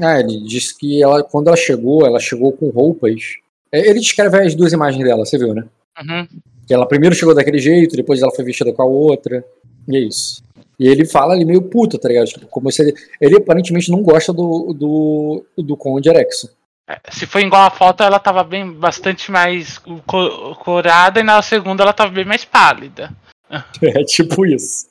Ah, 0.00 0.20
ele 0.20 0.44
disse 0.44 0.76
que 0.78 1.02
ela, 1.02 1.22
quando 1.24 1.48
ela 1.48 1.56
chegou, 1.56 2.06
ela 2.06 2.20
chegou 2.20 2.52
com 2.52 2.68
roupas. 2.68 3.20
É, 3.72 3.90
ele 3.90 4.00
descreve 4.00 4.38
as 4.38 4.54
duas 4.54 4.72
imagens 4.72 5.02
dela, 5.02 5.24
você 5.24 5.36
viu, 5.36 5.52
né? 5.54 5.64
Uhum. 6.00 6.28
Que 6.66 6.72
ela 6.72 6.86
primeiro 6.86 7.14
chegou 7.14 7.34
daquele 7.34 7.58
jeito, 7.58 7.96
depois 7.96 8.22
ela 8.22 8.32
foi 8.32 8.44
vestida 8.44 8.72
com 8.72 8.82
a 8.82 8.86
outra. 8.86 9.44
E 9.88 9.96
é 9.96 10.00
isso. 10.00 10.42
E 10.78 10.86
ele 10.86 11.04
fala 11.04 11.34
ali 11.34 11.44
meio 11.44 11.62
puto, 11.62 11.98
tá 11.98 12.08
ligado? 12.08 12.26
Tipo, 12.26 12.46
como 12.46 12.70
se 12.70 12.82
ele, 12.82 12.94
ele 13.20 13.36
aparentemente 13.36 13.90
não 13.90 14.02
gosta 14.02 14.32
do, 14.32 14.72
do, 14.72 15.44
do 15.56 15.76
Conde 15.76 16.08
Erexo. 16.08 16.56
É, 16.88 16.98
se 17.10 17.26
foi 17.26 17.42
igual 17.42 17.66
a 17.66 17.70
foto, 17.70 18.02
ela 18.02 18.18
tava 18.18 18.42
bem 18.44 18.72
bastante 18.72 19.30
mais 19.30 19.78
corada 20.64 21.20
e 21.20 21.22
na 21.22 21.42
segunda 21.42 21.82
ela 21.82 21.92
tava 21.92 22.12
bem 22.12 22.24
mais 22.24 22.44
pálida. 22.44 23.10
É 23.82 24.04
tipo 24.04 24.44
isso. 24.44 24.88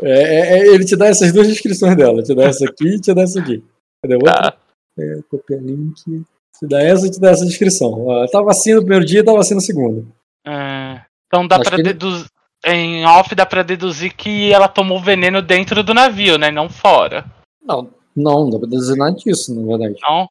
É, 0.00 0.12
é, 0.12 0.58
é, 0.58 0.66
ele 0.68 0.84
te 0.84 0.96
dá 0.96 1.06
essas 1.06 1.32
duas 1.32 1.48
descrições 1.48 1.96
dela. 1.96 2.22
Te 2.22 2.34
dá 2.34 2.44
essa 2.44 2.64
aqui 2.64 2.94
e 2.94 3.00
te 3.00 3.12
dá 3.12 3.22
essa 3.22 3.40
aqui. 3.40 3.62
Cadê 4.02 4.14
outra? 4.14 4.50
Ah. 4.50 4.56
É, 4.96 5.18
copia 5.28 5.56
link. 5.56 5.94
Te 6.04 6.66
dá 6.68 6.80
essa 6.80 7.06
e 7.06 7.10
te 7.10 7.20
dá 7.20 7.30
essa 7.30 7.44
descrição. 7.44 8.10
Ela 8.10 8.28
tava 8.28 8.50
assim 8.50 8.74
no 8.74 8.80
primeiro 8.80 9.04
dia 9.04 9.20
e 9.20 9.24
tava 9.24 9.40
assim 9.40 9.54
no 9.54 9.60
segundo. 9.60 10.06
É, 10.46 11.00
então 11.26 11.46
dá 11.48 11.56
Acho 11.56 11.70
pra 11.70 11.82
deduzir. 11.82 12.26
Em 12.64 13.04
off 13.04 13.34
dá 13.34 13.44
pra 13.44 13.62
deduzir 13.62 14.14
que 14.14 14.52
ela 14.52 14.68
tomou 14.68 15.00
veneno 15.00 15.42
dentro 15.42 15.82
do 15.82 15.92
navio, 15.92 16.38
né? 16.38 16.50
Não 16.50 16.68
fora. 16.68 17.24
Não, 17.62 17.90
não, 18.16 18.44
não 18.44 18.50
dá 18.50 18.58
pra 18.58 18.68
deduzir 18.68 18.96
nada 18.96 19.14
disso, 19.14 19.54
na 19.54 19.66
verdade. 19.66 20.00
Não. 20.02 20.28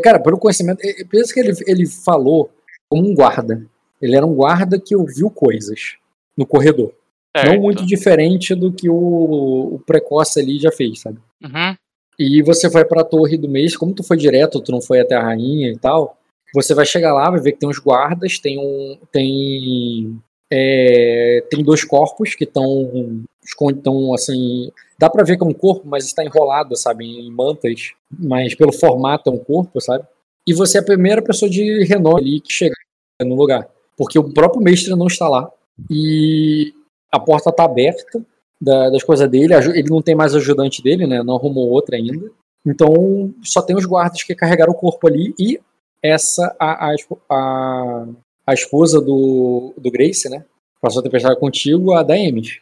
Cara, 0.00 0.20
pelo 0.20 0.38
conhecimento, 0.38 0.80
pensa 1.08 1.32
que 1.32 1.40
ele, 1.40 1.52
ele 1.66 1.86
falou 1.86 2.50
como 2.88 3.08
um 3.08 3.14
guarda. 3.14 3.64
Ele 4.00 4.16
era 4.16 4.26
um 4.26 4.34
guarda 4.34 4.78
que 4.78 4.94
ouviu 4.94 5.30
coisas 5.30 5.96
no 6.36 6.46
corredor. 6.46 6.92
Certo. 7.34 7.52
Não 7.52 7.62
muito 7.62 7.86
diferente 7.86 8.54
do 8.54 8.72
que 8.72 8.90
o, 8.90 9.74
o 9.74 9.82
Precoce 9.86 10.38
ali 10.38 10.58
já 10.58 10.70
fez, 10.70 11.00
sabe? 11.00 11.18
Uhum. 11.42 11.74
E 12.18 12.42
você 12.42 12.68
vai 12.68 12.84
pra 12.84 13.04
torre 13.04 13.38
do 13.38 13.48
mês, 13.48 13.76
como 13.76 13.94
tu 13.94 14.02
foi 14.02 14.16
direto, 14.16 14.60
tu 14.60 14.70
não 14.70 14.82
foi 14.82 15.00
até 15.00 15.14
a 15.14 15.22
rainha 15.22 15.70
e 15.70 15.78
tal, 15.78 16.18
você 16.54 16.74
vai 16.74 16.84
chegar 16.84 17.14
lá, 17.14 17.30
vai 17.30 17.40
ver 17.40 17.52
que 17.52 17.58
tem 17.58 17.68
uns 17.68 17.78
guardas, 17.78 18.38
tem 18.38 18.58
um. 18.58 18.98
Tem. 19.10 20.20
É, 20.54 21.42
tem 21.48 21.64
dois 21.64 21.82
corpos 21.82 22.34
que 22.34 22.44
estão. 22.44 23.24
Estão 23.42 24.12
assim. 24.12 24.70
Dá 24.98 25.08
pra 25.08 25.24
ver 25.24 25.38
que 25.38 25.42
é 25.42 25.46
um 25.46 25.54
corpo, 25.54 25.88
mas 25.88 26.04
está 26.04 26.22
enrolado, 26.22 26.76
sabe? 26.76 27.06
Em 27.06 27.30
mantas. 27.30 27.92
Mas 28.10 28.54
pelo 28.54 28.70
formato 28.70 29.30
é 29.30 29.32
um 29.32 29.38
corpo, 29.38 29.80
sabe? 29.80 30.04
E 30.46 30.52
você 30.52 30.76
é 30.76 30.80
a 30.82 30.84
primeira 30.84 31.22
pessoa 31.22 31.50
de 31.50 31.84
renome 31.84 32.20
ali 32.20 32.40
que 32.40 32.52
chega 32.52 32.74
no 33.22 33.34
lugar. 33.34 33.66
Porque 33.96 34.18
o 34.18 34.30
próprio 34.30 34.62
mestre 34.62 34.94
não 34.94 35.06
está 35.06 35.26
lá. 35.26 35.50
E 35.90 36.74
a 37.10 37.18
porta 37.18 37.48
está 37.48 37.64
aberta 37.64 38.22
da, 38.60 38.90
das 38.90 39.02
coisas 39.02 39.28
dele. 39.30 39.54
Ele 39.54 39.88
não 39.88 40.02
tem 40.02 40.14
mais 40.14 40.34
ajudante 40.34 40.82
dele, 40.82 41.06
né? 41.06 41.22
Não 41.22 41.36
arrumou 41.36 41.70
outra 41.70 41.96
ainda. 41.96 42.30
Então 42.66 43.32
só 43.42 43.62
tem 43.62 43.74
os 43.74 43.86
guardas 43.86 44.22
que 44.22 44.34
carregaram 44.34 44.72
o 44.72 44.76
corpo 44.76 45.08
ali 45.08 45.34
e 45.38 45.58
essa 46.02 46.54
a, 46.58 46.90
a, 46.90 46.94
a, 47.30 48.06
a 48.52 48.54
esposa 48.54 49.00
do, 49.00 49.74
do 49.76 49.90
Grace, 49.90 50.28
né? 50.28 50.44
Passou 50.80 51.00
a 51.00 51.02
tempestade 51.02 51.38
contigo, 51.38 51.92
a 51.92 52.02
da 52.02 52.14
Ames. 52.14 52.58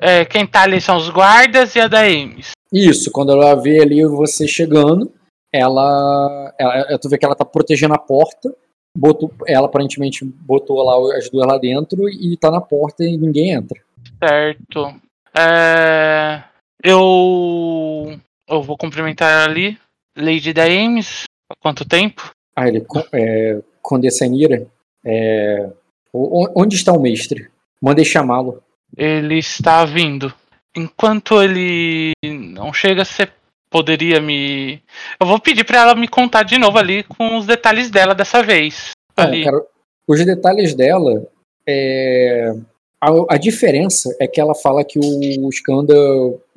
É, 0.00 0.24
quem 0.24 0.46
tá 0.46 0.62
ali 0.62 0.80
são 0.80 0.96
os 0.96 1.10
guardas 1.10 1.74
e 1.74 1.80
a 1.80 1.88
da 1.88 2.00
Ames. 2.00 2.52
Isso, 2.72 3.10
quando 3.10 3.32
ela 3.32 3.54
vê 3.54 3.80
ali 3.80 4.04
você 4.04 4.46
chegando, 4.46 5.12
ela, 5.52 6.54
ela. 6.58 6.98
Tu 6.98 7.08
vê 7.08 7.18
que 7.18 7.24
ela 7.24 7.34
tá 7.34 7.44
protegendo 7.44 7.94
a 7.94 7.98
porta 7.98 8.54
botou, 8.98 9.32
ela 9.46 9.66
aparentemente 9.66 10.24
botou 10.24 10.82
lá 10.82 11.16
as 11.16 11.30
duas 11.30 11.46
lá 11.46 11.56
dentro 11.56 12.08
e 12.08 12.36
tá 12.36 12.50
na 12.50 12.60
porta 12.60 13.04
e 13.04 13.16
ninguém 13.16 13.52
entra. 13.52 13.80
Certo. 14.18 15.00
É, 15.36 16.42
eu, 16.82 18.18
eu 18.48 18.62
vou 18.62 18.76
cumprimentar 18.76 19.48
ali. 19.48 19.78
Lady 20.16 20.52
da 20.52 20.64
Ames, 20.64 21.24
há 21.48 21.54
quanto 21.60 21.84
tempo? 21.84 22.32
Ah, 22.56 22.66
ele 22.66 22.84
é, 23.12 23.60
Condescenira. 23.80 24.66
É, 25.08 25.70
onde 26.12 26.76
está 26.76 26.92
o 26.92 27.00
mestre? 27.00 27.48
Mandei 27.80 28.04
chamá-lo. 28.04 28.62
Ele 28.96 29.38
está 29.38 29.84
vindo. 29.86 30.32
Enquanto 30.76 31.42
ele 31.42 32.12
não 32.22 32.72
chega, 32.72 33.04
você 33.04 33.28
poderia 33.70 34.20
me. 34.20 34.82
Eu 35.18 35.26
vou 35.26 35.40
pedir 35.40 35.64
para 35.64 35.80
ela 35.80 35.94
me 35.94 36.06
contar 36.06 36.42
de 36.42 36.58
novo 36.58 36.78
ali 36.78 37.02
com 37.04 37.38
os 37.38 37.46
detalhes 37.46 37.90
dela 37.90 38.14
dessa 38.14 38.42
vez. 38.42 38.90
É, 39.16 39.44
cara, 39.44 39.64
os 40.06 40.24
detalhes 40.24 40.74
dela. 40.74 41.26
É... 41.66 42.54
A, 43.00 43.34
a, 43.34 43.38
diferença 43.38 44.14
é 44.18 44.26
que 44.26 44.40
ela 44.40 44.56
fala 44.56 44.84
que 44.84 44.98
o 44.98 45.48
Skanda 45.50 45.94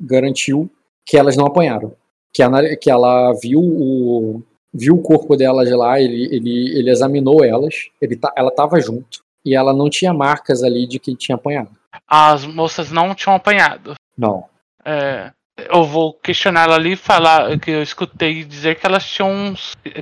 garantiu 0.00 0.68
que 1.06 1.16
elas 1.16 1.36
não 1.36 1.46
apanharam. 1.46 1.94
Que, 2.34 2.42
a, 2.42 2.76
que 2.76 2.90
ela 2.90 3.32
viu 3.40 3.60
o, 3.60 4.42
viu 4.72 4.94
o 4.94 5.02
corpo 5.02 5.36
delas 5.36 5.70
lá, 5.70 6.00
ele, 6.00 6.24
ele, 6.34 6.78
ele 6.78 6.90
examinou 6.90 7.44
elas, 7.44 7.90
ele 8.00 8.16
tá, 8.16 8.32
ela 8.36 8.48
estava 8.48 8.80
junto. 8.80 9.22
E 9.44 9.54
ela 9.54 9.72
não 9.72 9.90
tinha 9.90 10.14
marcas 10.14 10.62
ali 10.62 10.86
de 10.86 10.98
que 10.98 11.16
tinha 11.16 11.34
apanhado. 11.34 11.70
As 12.08 12.46
moças 12.46 12.90
não 12.90 13.14
tinham 13.14 13.34
apanhado. 13.34 13.94
Não. 14.16 14.44
É, 14.84 15.32
eu 15.70 15.84
vou 15.84 16.14
questionar 16.14 16.64
ela 16.64 16.76
ali 16.76 16.92
e 16.92 16.96
falar 16.96 17.58
que 17.58 17.70
eu 17.70 17.82
escutei 17.82 18.44
dizer 18.44 18.78
que 18.78 18.86
elas 18.86 19.04
tinham. 19.04 19.54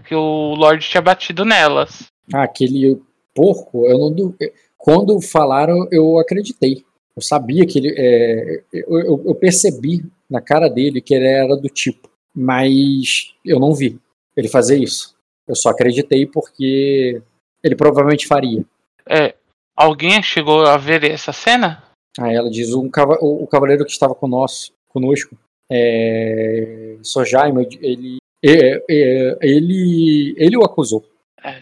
que 0.05 0.15
o 0.15 0.55
Lorde 0.55 0.89
tinha 0.89 1.01
batido 1.01 1.45
nelas. 1.45 2.07
Ah, 2.33 2.45
aquele 2.45 3.01
porco, 3.35 3.87
eu 3.87 3.99
não. 3.99 4.35
Quando 4.77 5.21
falaram, 5.21 5.89
eu 5.91 6.19
acreditei. 6.19 6.85
Eu 7.17 7.23
sabia 7.23 7.67
que 7.67 7.79
ele. 7.79 7.95
É, 7.97 8.63
eu, 8.73 9.23
eu 9.27 9.35
percebi 9.35 10.05
na 10.29 10.41
cara 10.41 10.69
dele 10.69 11.01
que 11.01 11.15
ele 11.15 11.27
era 11.27 11.57
do 11.57 11.69
tipo. 11.69 12.11
Mas 12.35 13.35
eu 13.45 13.59
não 13.59 13.75
vi 13.75 13.99
ele 14.41 14.49
fazer 14.49 14.79
isso. 14.79 15.15
Eu 15.47 15.55
só 15.55 15.71
acreditei 15.71 16.27
porque 16.27 17.23
ele 17.63 17.77
provavelmente 17.77 18.27
faria. 18.27 18.65
É. 19.09 19.35
Alguém 19.77 20.23
chegou 20.23 20.67
a 20.67 20.77
ver 20.77 21.05
essa 21.05 21.33
cena? 21.33 21.83
Ah, 22.19 22.33
ela 22.33 22.51
diz: 22.51 22.75
um, 22.75 22.91
o, 23.21 23.45
o 23.45 23.47
cavaleiro 23.47 23.85
que 23.85 23.91
estava 23.91 24.15
conosco, 24.15 24.75
conosco 24.89 25.37
é, 25.71 26.97
Sojaima, 27.03 27.63
ele, 27.81 28.19
é, 28.45 28.83
é, 28.91 29.39
ele, 29.41 30.35
ele 30.37 30.57
o 30.57 30.65
acusou. 30.65 31.05
É, 31.43 31.59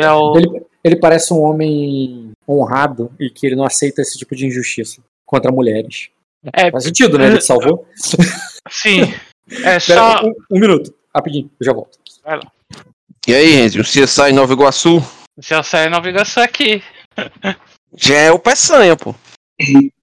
é 0.00 0.12
o... 0.12 0.36
ele, 0.36 0.66
ele 0.84 0.96
parece 0.96 1.32
um 1.32 1.40
homem 1.40 2.30
honrado 2.48 3.10
e 3.18 3.30
que 3.30 3.46
ele 3.46 3.56
não 3.56 3.64
aceita 3.64 4.02
esse 4.02 4.16
tipo 4.16 4.36
de 4.36 4.46
injustiça 4.46 5.02
contra 5.26 5.50
mulheres. 5.50 6.10
É, 6.52 6.70
Faz 6.70 6.84
sentido, 6.84 7.18
né? 7.18 7.26
Ele 7.26 7.38
te 7.38 7.44
salvou. 7.44 7.86
Sim. 8.70 9.02
É 9.64 9.78
só... 9.80 10.24
Um, 10.24 10.34
um, 10.52 10.60
minuto, 10.60 10.94
rapidinho, 11.14 11.50
eu 11.60 11.64
já 11.64 11.72
volto. 11.72 11.98
Vai 12.28 12.36
lá. 12.36 12.52
E 13.26 13.34
aí, 13.34 13.52
Renzi, 13.52 13.80
o 13.80 13.82
CSI 13.82 14.32
Nova 14.34 14.52
Iguaçu? 14.52 14.98
O 14.98 15.40
CSI 15.40 15.88
Nova 15.88 16.10
Iguaçu 16.10 16.40
aqui. 16.40 16.82
Já 17.96 18.16
é 18.16 18.30
o 18.30 18.38
Peçanha, 18.38 18.94
pô. 18.94 19.14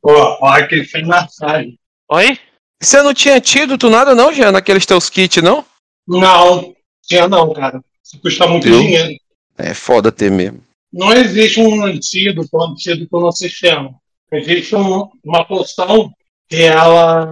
Ó, 0.02 0.38
ó, 0.42 0.48
aquele 0.48 0.86
fez 0.86 1.06
massagem. 1.06 1.78
Oi? 2.10 2.40
Você 2.82 3.04
não 3.04 3.14
tinha 3.14 3.40
tido 3.40 3.78
tu 3.78 3.92
nada 3.92 4.16
não, 4.16 4.34
Jean, 4.34 4.52
naqueles 4.52 4.88
teus 4.88 5.08
kits, 5.08 5.44
não? 5.44 5.64
Não, 6.08 6.76
tinha 7.04 7.28
não, 7.28 7.54
cara. 7.54 7.80
Isso 8.04 8.20
custa 8.20 8.48
muito 8.48 8.64
Viu? 8.64 8.80
dinheiro. 8.80 9.20
É 9.56 9.76
foda 9.76 10.12
ter 10.12 10.32
mesmo. 10.32 10.64
Não 10.92 11.14
existe 11.14 11.60
um 11.60 11.86
antídoto, 11.86 12.50
um 12.56 12.72
antídoto 12.72 13.20
no 13.20 13.32
sistema. 13.32 13.94
Existe 14.32 14.76
um, 14.76 15.12
uma 15.24 15.46
poção 15.46 16.12
que 16.50 16.64
ela 16.64 17.30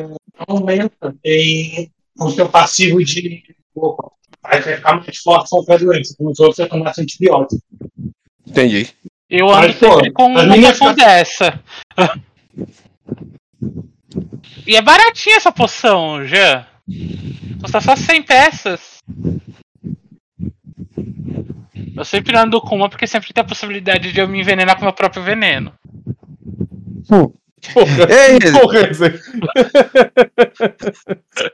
aumenta 0.47 1.15
em 1.25 1.89
com 2.15 2.25
o 2.25 2.31
seu 2.31 2.47
passivo 2.47 3.03
de. 3.03 3.43
Opa, 4.43 4.59
vai 4.59 4.61
ficar 4.61 4.95
mais 4.95 5.17
forte 5.17 5.49
qualquer 5.49 5.79
doença, 5.79 6.15
como 6.17 6.35
se 6.35 6.43
você 6.43 6.67
tomasse 6.67 7.01
antibiótico. 7.01 7.61
Entendi. 8.45 8.89
Eu 9.29 9.49
ando 9.49 9.67
Mas, 9.67 9.75
pô, 9.77 9.93
sempre 9.95 10.11
com 10.11 10.37
as 10.37 10.43
uma 10.45 10.57
minhas 10.57 10.79
dessa. 10.95 11.59
e 14.67 14.75
é 14.75 14.81
baratinha 14.81 15.37
essa 15.37 15.51
poção, 15.51 16.25
Jean. 16.25 16.65
Custa 17.61 17.79
só 17.81 17.95
100 17.95 18.23
peças. 18.23 18.97
Eu 21.95 22.03
sempre 22.03 22.37
ando 22.37 22.59
com 22.59 22.75
uma 22.75 22.89
porque 22.89 23.07
sempre 23.07 23.31
tem 23.33 23.41
a 23.41 23.47
possibilidade 23.47 24.11
de 24.11 24.19
eu 24.19 24.27
me 24.27 24.39
envenenar 24.39 24.75
com 24.77 24.83
meu 24.83 24.93
próprio 24.93 25.23
veneno. 25.23 25.73
Porra, 27.73 28.07
Ei, 28.09 28.51
porra, 28.51 28.89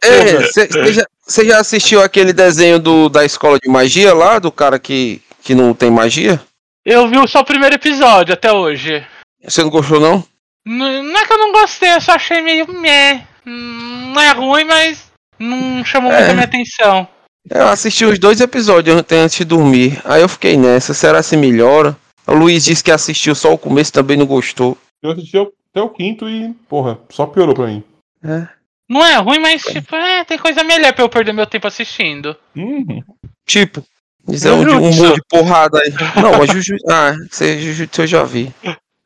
você 0.02 0.94
já, 0.94 1.06
cê 1.28 1.46
já 1.46 1.60
assistiu 1.60 2.02
aquele 2.02 2.34
desenho 2.34 2.80
do, 2.80 3.10
da 3.10 3.26
escola 3.26 3.58
de 3.62 3.70
magia 3.70 4.14
lá, 4.14 4.40
do 4.40 4.52
cara 4.52 4.80
que, 4.80 5.22
que 5.44 5.54
não 5.54 5.74
tem 5.74 5.92
magia? 5.92 6.40
Eu 6.86 7.08
vi 7.08 7.16
só 7.28 7.40
o 7.42 7.46
primeiro 7.46 7.76
episódio 7.76 8.34
até 8.34 8.52
hoje. 8.52 9.06
Você 9.44 9.62
não 9.62 9.70
gostou, 9.70 10.00
não? 10.00 10.24
N- 10.66 11.02
Não 11.04 11.20
é 11.20 11.26
que 11.26 11.34
eu 11.34 11.38
não 11.38 11.52
gostei, 11.52 11.94
eu 11.94 12.02
só 12.02 12.14
achei 12.14 12.42
meio 12.42 12.68
meh. 12.74 13.22
Hum, 13.46 14.12
Não 14.14 14.22
é 14.22 14.32
ruim, 14.32 14.64
mas 14.66 15.04
não 15.38 15.84
chamou 15.86 16.12
É. 16.12 16.18
muito 16.18 16.32
a 16.32 16.34
minha 16.34 16.46
atenção. 16.46 17.08
Eu 17.50 17.68
assisti 17.68 18.06
os 18.06 18.20
dois 18.20 18.42
episódios 18.42 18.96
ontem 18.98 19.20
antes 19.20 19.38
de 19.38 19.46
dormir. 19.46 20.02
Aí 20.06 20.22
eu 20.22 20.30
fiquei 20.30 20.58
nessa, 20.58 20.94
será 20.94 21.22
se 21.24 21.38
melhora? 21.38 21.96
O 22.28 22.34
Luiz 22.34 22.66
disse 22.66 22.84
que 22.84 22.92
assistiu 22.92 23.34
só 23.34 23.54
o 23.54 23.58
começo 23.58 23.92
também 23.94 24.18
não 24.18 24.26
gostou. 24.26 24.78
Eu 25.02 25.12
assisti 25.12 25.38
ao- 25.38 25.48
até 25.72 25.81
o 25.81 25.89
quinto 25.89 26.27
e, 26.30 26.53
porra, 26.67 26.99
só 27.09 27.25
piorou 27.25 27.53
pra 27.56 27.67
mim. 27.67 27.83
É. 28.23 28.48
Não 28.89 29.03
é 29.06 29.15
ruim, 29.17 29.39
mas 29.39 29.61
tipo, 29.61 29.95
é, 29.95 30.23
tem 30.25 30.38
coisa 30.38 30.64
melhor 30.64 30.93
pra 30.93 31.03
eu 31.03 31.09
perder 31.09 31.31
meu 31.33 31.45
tempo 31.45 31.67
assistindo. 31.67 32.35
Uhum. 32.56 33.03
Tipo, 33.45 33.83
dizer 34.27 34.51
um, 34.51 34.64
de- 34.65 34.69
um 34.72 34.91
Jujutsu. 34.91 35.03
monte 35.06 35.15
de 35.15 35.22
porrada 35.30 35.80
aí. 35.80 35.91
Não, 36.22 36.38
mas 36.39 36.49
Juju... 36.51 36.75
Ah, 36.89 37.14
você 37.30 37.59
Jujutsu 37.59 38.01
eu 38.01 38.07
já 38.07 38.23
vi. 38.23 38.51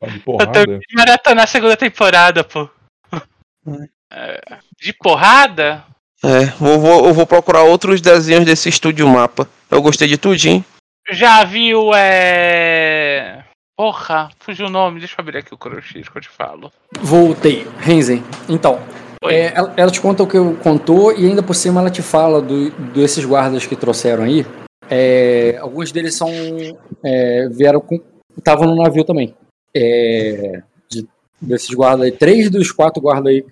Tá 0.00 0.06
de 0.06 0.16
Eu 0.16 0.20
porrada. 0.22 0.52
terminei 0.52 0.80
de 0.88 0.94
maratonar 0.96 1.44
a 1.44 1.46
segunda 1.46 1.76
temporada, 1.76 2.42
pô. 2.42 2.68
É, 4.10 4.40
de 4.80 4.92
porrada? 4.94 5.84
É, 6.22 6.46
vou, 6.58 6.78
vou- 6.80 7.06
eu 7.06 7.12
vou 7.14 7.26
procurar 7.26 7.62
outros 7.64 8.00
desenhos 8.00 8.44
desse 8.46 8.68
estúdio 8.70 9.06
mapa. 9.08 9.46
Eu 9.70 9.82
gostei 9.82 10.08
de 10.08 10.16
tudinho. 10.16 10.64
Já 11.10 11.44
viu, 11.44 11.90
é. 11.94 13.43
Porra, 13.76 14.30
fugiu 14.38 14.66
o 14.66 14.70
nome, 14.70 15.00
deixa 15.00 15.16
eu 15.18 15.22
abrir 15.22 15.38
aqui 15.38 15.52
o 15.52 15.58
crochê 15.58 16.00
que 16.02 16.16
eu 16.16 16.22
te 16.22 16.28
falo. 16.28 16.70
Voltei. 17.00 17.66
Renzen. 17.78 18.22
Então, 18.48 18.80
é, 19.24 19.52
ela, 19.54 19.74
ela 19.76 19.90
te 19.90 20.00
conta 20.00 20.22
o 20.22 20.26
que 20.26 20.36
eu 20.36 20.56
contou 20.62 21.12
e 21.12 21.26
ainda 21.26 21.42
por 21.42 21.54
cima 21.54 21.80
ela 21.80 21.90
te 21.90 22.02
fala 22.02 22.40
do, 22.40 22.70
desses 22.92 23.24
guardas 23.24 23.66
que 23.66 23.74
trouxeram 23.74 24.24
aí. 24.24 24.46
É, 24.88 25.58
alguns 25.60 25.90
deles 25.90 26.14
são. 26.14 26.28
é, 27.02 27.48
vieram 27.48 27.80
com. 27.80 28.00
estavam 28.36 28.66
no 28.66 28.80
navio 28.80 29.04
também. 29.04 29.34
É, 29.74 30.62
de- 30.88 31.08
desses 31.40 31.70
guardas 31.74 32.06
aí. 32.06 32.12
Três 32.12 32.50
dos 32.50 32.70
quatro 32.70 33.02
guardas 33.02 33.32
aí 33.32 33.44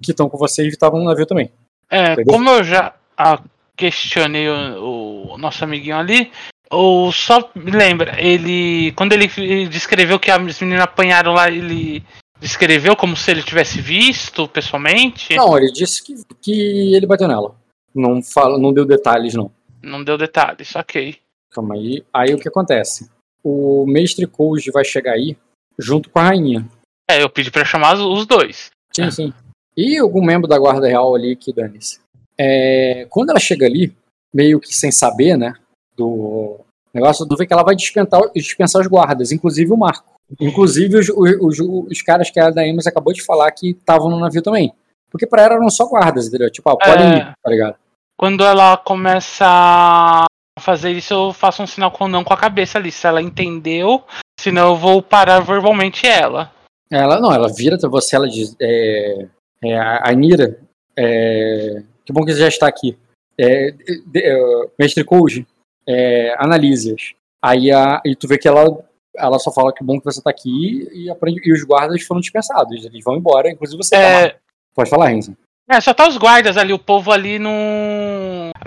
que 0.00 0.12
estão 0.12 0.28
com 0.28 0.38
vocês 0.38 0.68
estavam 0.68 1.00
no 1.00 1.06
navio 1.06 1.26
também. 1.26 1.50
É, 1.90 2.14
Pegou? 2.14 2.34
como 2.34 2.50
eu 2.50 2.62
já 2.62 2.94
ah, 3.16 3.40
questionei 3.76 4.48
o, 4.48 5.32
o 5.32 5.38
nosso 5.38 5.64
amiguinho 5.64 5.96
ali, 5.96 6.30
ou 6.70 7.10
só 7.12 7.50
me 7.54 7.70
lembra, 7.70 8.20
ele. 8.20 8.92
Quando 8.92 9.12
ele 9.12 9.28
descreveu 9.68 10.18
que 10.18 10.30
as 10.30 10.60
meninas 10.60 10.84
apanharam 10.84 11.32
lá, 11.32 11.48
ele 11.50 12.04
descreveu 12.40 12.94
como 12.94 13.16
se 13.16 13.30
ele 13.30 13.42
tivesse 13.42 13.80
visto 13.80 14.46
pessoalmente? 14.48 15.34
Não, 15.36 15.56
ele 15.58 15.72
disse 15.72 16.02
que, 16.02 16.14
que 16.40 16.94
ele 16.94 17.06
bateu 17.06 17.26
nela. 17.28 17.54
Não, 17.94 18.22
fala, 18.22 18.58
não 18.58 18.72
deu 18.72 18.84
detalhes, 18.84 19.34
não. 19.34 19.50
Não 19.82 20.04
deu 20.04 20.16
detalhes, 20.18 20.74
ok. 20.76 21.16
Calma 21.50 21.74
aí. 21.74 22.04
Aí 22.12 22.34
o 22.34 22.38
que 22.38 22.48
acontece? 22.48 23.10
O 23.42 23.84
mestre 23.86 24.26
Koji 24.26 24.70
vai 24.70 24.84
chegar 24.84 25.12
aí 25.12 25.36
junto 25.78 26.10
com 26.10 26.18
a 26.18 26.24
rainha. 26.24 26.68
É, 27.10 27.22
eu 27.22 27.30
pedi 27.30 27.50
pra 27.50 27.64
chamar 27.64 27.94
os- 27.94 28.00
os 28.20 28.26
dois. 28.26 28.70
Sim, 28.94 29.10
sim. 29.10 29.32
E 29.76 29.96
algum 29.96 30.22
membro 30.22 30.46
da 30.48 30.58
guarda 30.58 30.86
real 30.86 31.14
ali 31.14 31.34
que 31.36 31.52
dane-se. 31.52 32.00
É, 32.36 33.06
quando 33.08 33.30
ela 33.30 33.40
chega 33.40 33.64
ali, 33.66 33.92
meio 34.34 34.60
que 34.60 34.74
sem 34.74 34.90
saber, 34.92 35.36
né, 35.38 35.54
do 35.98 36.60
negócio, 36.94 37.26
tu 37.26 37.36
vê 37.36 37.46
que 37.46 37.52
ela 37.52 37.64
vai 37.64 37.74
dispensar, 37.74 38.20
dispensar 38.34 38.80
os 38.80 38.86
guardas, 38.88 39.32
inclusive 39.32 39.72
o 39.72 39.76
Marco. 39.76 40.14
Inclusive 40.40 40.98
os, 40.98 41.08
os, 41.08 41.58
os, 41.58 42.02
caras 42.02 42.30
que 42.30 42.38
a 42.38 42.50
Daemis 42.50 42.86
acabou 42.86 43.12
de 43.12 43.24
falar 43.24 43.50
que 43.50 43.70
estavam 43.70 44.10
no 44.10 44.20
navio 44.20 44.42
também. 44.42 44.72
Porque 45.10 45.26
pra 45.26 45.42
ela 45.42 45.54
eram 45.54 45.70
só 45.70 45.86
guardas, 45.86 46.28
entendeu? 46.28 46.50
Tipo, 46.50 46.68
ah, 46.70 46.76
podem 46.76 47.06
É. 47.06 47.16
ir, 47.16 47.32
tá 47.42 47.50
ligado? 47.50 47.76
Quando 48.16 48.44
ela 48.44 48.76
começa 48.76 49.46
a 49.46 50.26
fazer 50.60 50.90
isso, 50.90 51.14
eu 51.14 51.32
faço 51.32 51.62
um 51.62 51.66
sinal 51.66 51.90
com 51.90 52.06
não 52.08 52.22
com 52.24 52.34
a 52.34 52.36
cabeça 52.36 52.76
ali. 52.78 52.92
Se 52.92 53.06
ela 53.06 53.22
entendeu, 53.22 54.02
senão 54.38 54.68
eu 54.68 54.76
vou 54.76 55.00
parar 55.00 55.40
verbalmente 55.40 56.06
ela. 56.06 56.52
Ela 56.90 57.20
não, 57.20 57.32
ela 57.32 57.48
vira 57.48 57.78
pra 57.78 57.88
você, 57.88 58.16
ela 58.16 58.28
diz. 58.28 58.54
É, 58.60 59.26
é, 59.64 59.78
a 59.78 60.12
Nira, 60.12 60.58
é, 60.96 61.82
que 62.04 62.12
bom 62.12 62.24
que 62.24 62.32
você 62.32 62.40
já 62.40 62.48
está 62.48 62.66
aqui. 62.66 62.98
É, 63.38 63.70
de- 63.70 64.02
de- 64.04 64.24
é, 64.24 64.36
Mestre 64.78 65.04
Koji, 65.04 65.46
é, 65.88 66.34
analise-as. 66.38 67.14
Aí 67.42 67.70
a, 67.72 68.00
e 68.04 68.14
tu 68.14 68.28
vê 68.28 68.36
que 68.36 68.46
ela, 68.46 68.78
ela 69.16 69.38
só 69.38 69.50
fala 69.52 69.72
que 69.72 69.82
bom 69.82 69.98
que 69.98 70.04
você 70.04 70.18
está 70.20 70.28
aqui 70.30 70.86
e, 70.92 71.08
aprende, 71.10 71.40
e 71.44 71.52
os 71.52 71.64
guardas 71.64 72.02
foram 72.02 72.20
dispensados. 72.20 72.84
Eles 72.84 73.02
vão 73.04 73.16
embora, 73.16 73.50
inclusive 73.50 73.82
você 73.82 73.96
tá. 73.96 74.00
É, 74.02 74.36
Pode 74.74 74.90
falar, 74.90 75.08
Renzo. 75.08 75.36
é, 75.68 75.80
só 75.80 75.92
tá 75.94 76.06
os 76.08 76.16
guardas 76.16 76.56
ali, 76.56 76.72
o 76.72 76.78
povo 76.78 77.10
ali 77.10 77.38
não. 77.38 77.52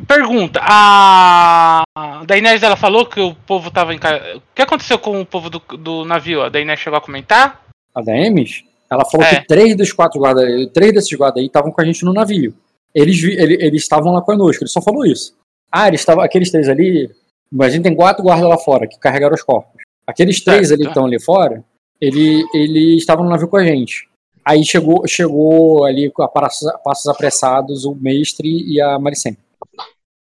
Pergunta, 0.08 0.59
a. 0.64 1.83
Da 2.25 2.38
Inés 2.38 2.64
ela 2.64 2.75
falou 2.75 3.06
que 3.06 3.19
o 3.19 3.33
povo 3.35 3.69
tava 3.72 3.93
em. 3.93 4.00
ca- 4.00 4.22
O 4.38 4.41
que 4.53 4.61
aconteceu 4.61 4.98
com 5.00 5.19
o 5.22 5.25
povo 5.25 5.50
do, 5.50 5.59
do 5.77 6.06
navio? 6.06 6.41
A 6.41 6.50
da 6.50 6.59
Inés 6.59 6.80
chegou 6.80 6.98
a 6.98 7.01
comentar? 7.01 7.61
A 7.93 8.01
da 8.01 8.16
Emes, 8.16 8.64
ela 8.90 9.06
falou 9.06 9.25
É. 9.25 9.35
que 9.40 9.48
três 9.48 9.75
dos 9.75 9.91
quatro 9.91 10.19
guardas, 10.19 10.67
três 10.74 10.93
desses 10.93 11.17
guardas 11.17 11.40
aí 11.41 11.48
estavam 11.48 11.72
com 11.72 11.82
a 11.82 11.85
gente 11.85 12.03
no 12.06 12.14
navio. 12.14 12.53
Eles, 12.93 13.22
ele- 13.24 13.58
eles 13.61 13.82
estavam 13.83 14.14
lá 14.14 14.22
conosco, 14.22 14.64
ele 14.64 14.69
só 14.69 14.82
falou 14.82 15.06
isso. 15.06 15.33
Ah, 15.72 15.88
eles 15.88 16.01
estavam, 16.01 16.24
aqueles 16.24 16.51
três 16.51 16.67
ali, 16.67 17.09
mas 17.51 17.67
a 17.72 17.75
gente 17.75 17.83
tem 17.83 17.95
quatro 17.95 18.24
guardas 18.24 18.50
lá 18.50 18.58
fora 18.58 18.88
que 18.88 19.00
carregaram 19.00 19.33
os 19.35 19.41
corpos. 19.43 19.82
Aqueles 20.06 20.43
três 20.43 20.67
Certo. 20.67 20.74
ali 20.80 20.83
que 20.83 20.90
estão 20.90 21.06
ali 21.06 21.19
fora, 21.22 21.64
ele, 22.00 22.43
eles 22.53 22.98
estavam 23.01 23.24
no 23.24 23.30
navio 23.30 23.48
com 23.48 23.58
a 23.58 23.64
gente. 23.64 24.09
Aí 24.43 24.64
chegou, 24.66 25.08
chegou 25.08 25.85
ali 25.85 26.09
com 26.11 26.24
a 26.24 26.27
passos, 26.27 26.67
passos 26.83 27.08
apressados 27.08 27.85
o 27.85 27.93
mestre 27.95 28.48
e 28.67 28.82
a 28.82 28.98
Maricene. 29.00 29.38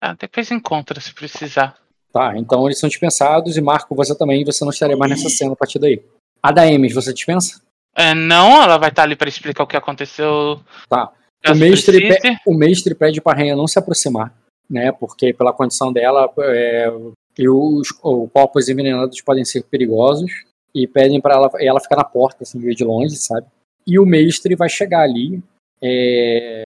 Ah, 0.01 0.15
depois 0.19 0.49
encontra 0.51 0.99
se 1.01 1.13
precisar. 1.13 1.75
Tá, 2.13 2.37
então 2.37 2.65
eles 2.65 2.79
são 2.79 2.87
dispensados 2.87 3.57
e 3.57 3.61
Marco, 3.61 3.93
você 3.93 4.17
também, 4.17 4.45
você 4.45 4.63
não 4.63 4.71
estaria 4.71 4.95
mais 4.95 5.11
nessa 5.11 5.29
cena 5.29 5.51
a 5.51 5.55
partir 5.55 5.79
daí. 5.79 6.01
A 6.41 6.49
da 6.51 6.65
Emes, 6.65 6.93
você 6.93 7.11
dispensa? 7.13 7.59
É, 7.93 8.13
não, 8.13 8.61
ela 8.63 8.77
vai 8.77 8.89
estar 8.89 9.03
ali 9.03 9.15
pra 9.17 9.27
explicar 9.27 9.63
o 9.63 9.67
que 9.67 9.75
aconteceu. 9.75 10.59
Tá. 10.89 11.11
O 11.49 11.53
mestre, 11.55 11.97
precise. 11.99 12.21
pe- 12.21 12.37
o 12.47 12.53
mestre 12.55 12.95
pede 12.95 13.19
para 13.21 13.33
a 13.33 13.35
rainha 13.35 13.55
não 13.55 13.67
se 13.67 13.77
aproximar, 13.77 14.33
né? 14.69 14.91
Porque 14.91 15.33
pela 15.33 15.53
condição 15.53 15.91
dela, 15.91 16.31
é, 16.39 16.91
e 17.37 17.49
os, 17.49 17.89
os 18.03 18.31
corpos 18.31 18.69
envenenados 18.69 19.21
podem 19.21 19.45
ser 19.45 19.63
perigosos 19.63 20.31
e 20.73 20.87
pedem 20.87 21.21
para 21.21 21.35
ela, 21.35 21.51
ela 21.59 21.79
ficar 21.79 21.95
na 21.95 22.03
porta, 22.03 22.43
assim, 22.43 22.59
meio 22.59 22.75
de 22.75 22.83
longe, 22.83 23.15
sabe? 23.15 23.47
E 23.87 23.99
o 23.99 24.05
mestre 24.05 24.55
vai 24.55 24.69
chegar 24.69 25.01
ali 25.01 25.41
é, 25.81 26.63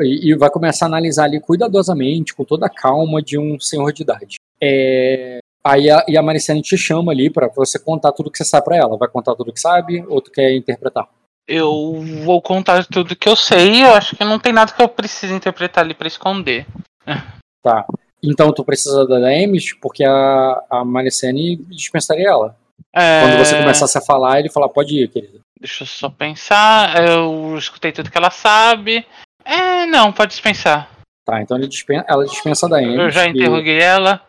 e, 0.00 0.30
e 0.30 0.34
vai 0.34 0.50
começar 0.50 0.86
a 0.86 0.88
analisar 0.88 1.24
ali 1.24 1.40
cuidadosamente, 1.40 2.34
com 2.34 2.44
toda 2.44 2.66
a 2.66 2.70
calma 2.70 3.22
de 3.22 3.38
um 3.38 3.58
senhor 3.58 3.92
de 3.92 4.02
idade. 4.02 4.36
É, 4.60 5.38
aí 5.64 5.90
a, 5.90 6.04
e 6.08 6.16
a 6.16 6.22
Maricene 6.22 6.62
te 6.62 6.76
chama 6.76 7.12
ali 7.12 7.30
para 7.30 7.48
você 7.48 7.78
contar 7.78 8.12
tudo 8.12 8.30
que 8.30 8.38
você 8.38 8.44
sabe 8.44 8.64
para 8.64 8.76
ela. 8.76 8.96
Vai 8.96 9.08
contar 9.08 9.34
tudo 9.34 9.52
que 9.52 9.60
sabe 9.60 10.04
ou 10.08 10.20
tu 10.20 10.30
quer 10.30 10.54
interpretar? 10.54 11.08
Eu 11.46 12.02
vou 12.24 12.42
contar 12.42 12.84
tudo 12.84 13.16
que 13.16 13.28
eu 13.28 13.34
sei. 13.34 13.82
Eu 13.82 13.94
acho 13.94 14.14
que 14.14 14.24
não 14.24 14.38
tem 14.38 14.52
nada 14.52 14.72
que 14.72 14.82
eu 14.82 14.88
precise 14.88 15.32
interpretar 15.32 15.82
ali 15.82 15.94
pra 15.94 16.08
esconder. 16.08 16.66
Tá. 17.62 17.84
Então 18.22 18.52
tu 18.52 18.64
precisa 18.64 19.04
da 19.06 19.32
Emes, 19.32 19.72
porque 19.74 20.04
a, 20.04 20.62
a 20.70 20.84
Maricene 20.84 21.56
dispensaria 21.56 22.28
ela. 22.28 22.56
É, 22.94 23.20
Quando 23.22 23.38
você 23.38 23.58
começasse 23.58 23.98
a 23.98 24.00
falar, 24.00 24.38
ele 24.38 24.48
fala, 24.48 24.68
pode 24.68 24.94
ir, 24.96 25.08
querida. 25.08 25.40
Deixa 25.60 25.82
eu 25.82 25.86
só 25.88 26.08
pensar. 26.08 27.04
Eu 27.04 27.58
escutei 27.58 27.90
tudo 27.92 28.10
que 28.10 28.16
ela 28.16 28.30
sabe. 28.30 29.04
É, 29.44 29.86
não, 29.86 30.12
pode 30.12 30.30
dispensar. 30.30 30.88
Tá, 31.26 31.42
então 31.42 31.56
ele 31.58 31.66
dispensa, 31.66 32.04
ela 32.08 32.24
dispensa 32.26 32.68
da 32.68 32.80
Emes. 32.82 32.98
Eu 32.98 33.10
já 33.10 33.26
e- 33.26 33.30
interroguei 33.30 33.80
ela. 33.80 34.22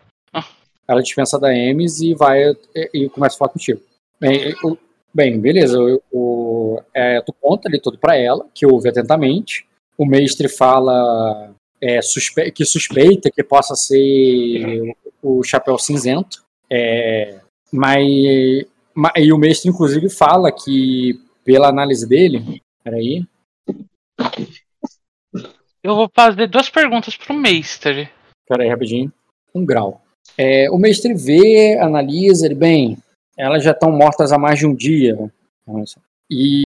ela 0.88 1.01
dispensa 1.03 1.40
da 1.40 1.53
Emes 1.56 2.01
e 2.01 2.14
vai 2.16 2.41
e, 2.75 2.90
e 2.93 3.09
começa 3.09 3.35
a 3.35 3.40
falar 3.40 3.51
contigo. 3.51 3.80
Bem, 4.19 4.53
o- 4.64 4.77
bem 5.14 5.40
beleza. 5.40 5.80
O, 5.80 6.01
o- 6.11 6.82
é, 6.93 7.22
tu 7.22 7.32
conta 7.40 7.69
ali 7.69 7.80
tudo 7.80 7.98
pra 7.98 8.17
ela, 8.17 8.45
que 8.53 8.66
ouve 8.66 8.90
atentamente. 8.90 9.66
O 9.98 10.06
mestre 10.06 10.48
fala 10.49 11.51
é, 11.82 12.01
suspe- 12.01 12.51
que 12.51 12.66
suspeita 12.66 13.32
que 13.32 13.43
possa 13.43 13.75
ser 13.75 14.95
o 15.22 15.43
Chapéu 15.43 15.77
Cinzento. 15.77 16.43
É, 16.69 17.40
mas, 17.72 18.06
ma- 18.93 19.14
e 19.16 19.32
o 19.32 19.38
mestre, 19.38 19.69
inclusive, 19.69 20.09
fala 20.09 20.51
que, 20.51 21.19
pela 21.43 21.69
análise 21.69 22.08
dele. 22.08 22.61
Peraí. 22.83 23.25
Eu 25.82 25.95
vou 25.95 26.09
fazer 26.14 26.48
duas 26.48 26.69
perguntas 26.69 27.16
pro 27.16 27.33
Meister. 27.33 28.11
Pera 28.48 28.64
aí, 28.64 28.69
rapidinho. 28.69 29.11
Um 29.53 29.66
grau. 29.66 30.01
É, 30.38 30.69
o 30.69 30.77
mestre 30.77 31.14
vê, 31.14 31.77
analisa, 31.80 32.45
ele, 32.45 32.56
bem, 32.56 32.98
elas 33.38 33.64
já 33.64 33.72
estão 33.72 33.91
mortas 33.91 34.32
há 34.32 34.38
mais 34.38 34.59
de 34.59 34.66
um 34.66 34.75
dia. 34.75 35.17
E 36.30 36.64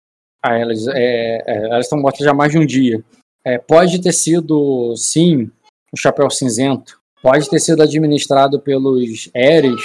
ah, 0.43 0.57
elas 0.57 0.87
é, 0.87 1.43
é, 1.45 1.65
elas 1.65 1.85
estão 1.85 1.99
mortas 1.99 2.23
já 2.23 2.31
há 2.31 2.33
mais 2.33 2.51
de 2.51 2.57
um 2.59 2.65
dia. 2.65 3.03
É, 3.45 3.57
pode 3.57 4.01
ter 4.01 4.11
sido, 4.11 4.95
sim, 4.95 5.49
o 5.91 5.97
Chapéu 5.97 6.29
Cinzento. 6.29 6.99
Pode 7.21 7.49
ter 7.49 7.59
sido 7.59 7.81
administrado 7.81 8.59
pelos 8.59 9.29
Eres 9.33 9.81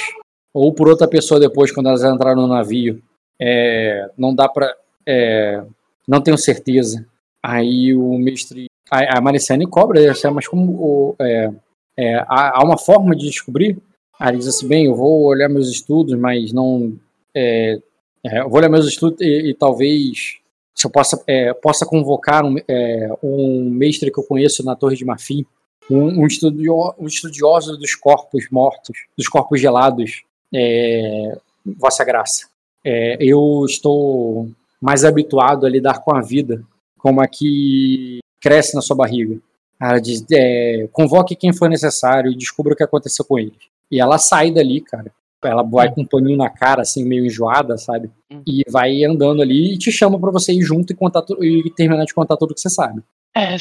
ou 0.52 0.72
por 0.72 0.88
outra 0.88 1.08
pessoa 1.08 1.40
depois, 1.40 1.72
quando 1.72 1.88
elas 1.88 2.04
entraram 2.04 2.42
no 2.42 2.46
navio. 2.46 3.02
É, 3.40 4.08
não 4.16 4.34
dá 4.34 4.48
pra. 4.48 4.72
É, 5.06 5.62
não 6.06 6.20
tenho 6.20 6.38
certeza. 6.38 7.04
Aí 7.42 7.94
o 7.94 8.16
mestre. 8.18 8.66
A, 8.90 9.18
a 9.18 9.20
Maricene 9.20 9.66
cobra, 9.66 10.00
mas 10.32 10.46
como 10.46 10.72
o, 10.72 11.16
é, 11.20 11.50
é, 11.96 12.14
há, 12.28 12.58
há, 12.58 12.64
uma 12.64 12.78
forma 12.78 13.16
de 13.16 13.26
descobrir? 13.26 13.78
Aí 14.18 14.36
diz 14.36 14.46
assim: 14.46 14.68
bem, 14.68 14.86
eu 14.86 14.94
vou 14.94 15.24
olhar 15.24 15.48
meus 15.48 15.68
estudos, 15.68 16.14
mas 16.14 16.52
não. 16.52 16.96
É, 17.34 17.80
eu 18.22 18.48
vou 18.48 18.58
olhar 18.58 18.68
meus 18.68 18.86
estudos 18.86 19.20
e, 19.20 19.50
e 19.50 19.54
talvez 19.54 20.38
se 20.84 20.86
eu 20.86 20.90
possa, 20.90 21.22
é, 21.26 21.54
possa 21.54 21.86
convocar 21.86 22.44
um, 22.44 22.56
é, 22.68 23.08
um 23.22 23.70
mestre 23.70 24.10
que 24.10 24.18
eu 24.18 24.24
conheço 24.24 24.62
na 24.62 24.76
Torre 24.76 24.96
de 24.96 25.04
Marfim, 25.04 25.46
um, 25.90 26.22
um, 26.22 26.26
estudio, 26.26 26.94
um 26.98 27.06
estudioso 27.06 27.78
dos 27.78 27.94
corpos 27.94 28.48
mortos, 28.50 29.06
dos 29.16 29.26
corpos 29.26 29.60
gelados, 29.60 30.22
é, 30.52 31.38
Vossa 31.78 32.04
Graça. 32.04 32.48
É, 32.84 33.16
eu 33.18 33.64
estou 33.66 34.50
mais 34.80 35.04
habituado 35.04 35.64
a 35.64 35.70
lidar 35.70 36.00
com 36.00 36.14
a 36.14 36.20
vida, 36.20 36.62
como 36.98 37.22
a 37.22 37.26
que 37.26 38.18
cresce 38.40 38.74
na 38.74 38.82
sua 38.82 38.96
barriga. 38.96 39.38
Ela 39.80 39.98
diz: 39.98 40.24
é, 40.30 40.86
convoque 40.92 41.34
quem 41.34 41.52
for 41.52 41.70
necessário 41.70 42.30
e 42.30 42.36
descubra 42.36 42.74
o 42.74 42.76
que 42.76 42.82
aconteceu 42.82 43.24
com 43.24 43.38
ele. 43.38 43.56
E 43.90 44.00
ela 44.00 44.18
sai 44.18 44.50
dali, 44.50 44.82
cara. 44.82 45.10
Ela 45.48 45.62
vai 45.62 45.90
com 45.92 46.02
um 46.02 46.06
paninho 46.06 46.36
na 46.36 46.50
cara, 46.50 46.82
assim, 46.82 47.04
meio 47.04 47.26
enjoada, 47.26 47.76
sabe? 47.76 48.10
Hum. 48.30 48.42
E 48.46 48.62
vai 48.70 49.04
andando 49.04 49.42
ali 49.42 49.74
e 49.74 49.78
te 49.78 49.90
chama 49.92 50.18
para 50.18 50.30
você 50.30 50.52
ir 50.52 50.62
junto 50.62 50.92
e, 50.92 50.96
contar 50.96 51.24
e 51.40 51.70
terminar 51.76 52.04
de 52.04 52.14
contar 52.14 52.36
tudo 52.36 52.54
que 52.54 52.60
você 52.60 52.70
sabe. 52.70 53.02
É, 53.34 53.56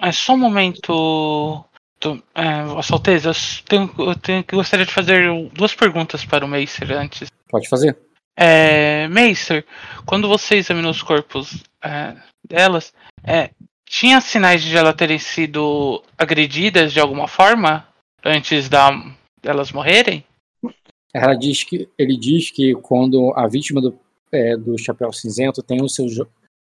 é 0.00 0.12
só 0.12 0.34
um 0.34 0.38
momento. 0.38 1.64
É, 2.34 2.92
Alteza, 2.92 3.30
eu 3.30 3.34
tenho, 3.66 3.94
eu 3.98 4.14
tenho 4.16 4.44
que 4.44 4.56
gostaria 4.56 4.84
de 4.84 4.92
fazer 4.92 5.22
duas 5.52 5.74
perguntas 5.74 6.24
para 6.24 6.44
o 6.44 6.48
Meister 6.48 6.90
antes. 6.92 7.30
Pode 7.48 7.68
fazer. 7.68 7.96
É, 8.36 9.06
Meister, 9.08 9.64
quando 10.04 10.28
você 10.28 10.56
examinou 10.56 10.90
os 10.90 11.02
corpos 11.02 11.62
é, 11.82 12.14
delas, 12.46 12.92
é, 13.22 13.50
tinha 13.86 14.20
sinais 14.20 14.62
de 14.62 14.76
elas 14.76 14.94
terem 14.96 15.18
sido 15.18 16.02
agredidas 16.18 16.92
de 16.92 17.00
alguma 17.00 17.28
forma 17.28 17.86
antes 18.24 18.68
da, 18.68 18.90
delas 19.40 19.70
morrerem? 19.70 20.24
Ela 21.14 21.34
diz 21.34 21.62
que 21.62 21.88
ele 21.96 22.16
diz 22.16 22.50
que 22.50 22.74
quando 22.74 23.32
a 23.36 23.46
vítima 23.46 23.80
do, 23.80 23.96
é, 24.32 24.56
do 24.56 24.76
chapéu 24.76 25.12
cinzento 25.12 25.62
tem 25.62 25.80
os 25.80 25.94
seus, 25.94 26.18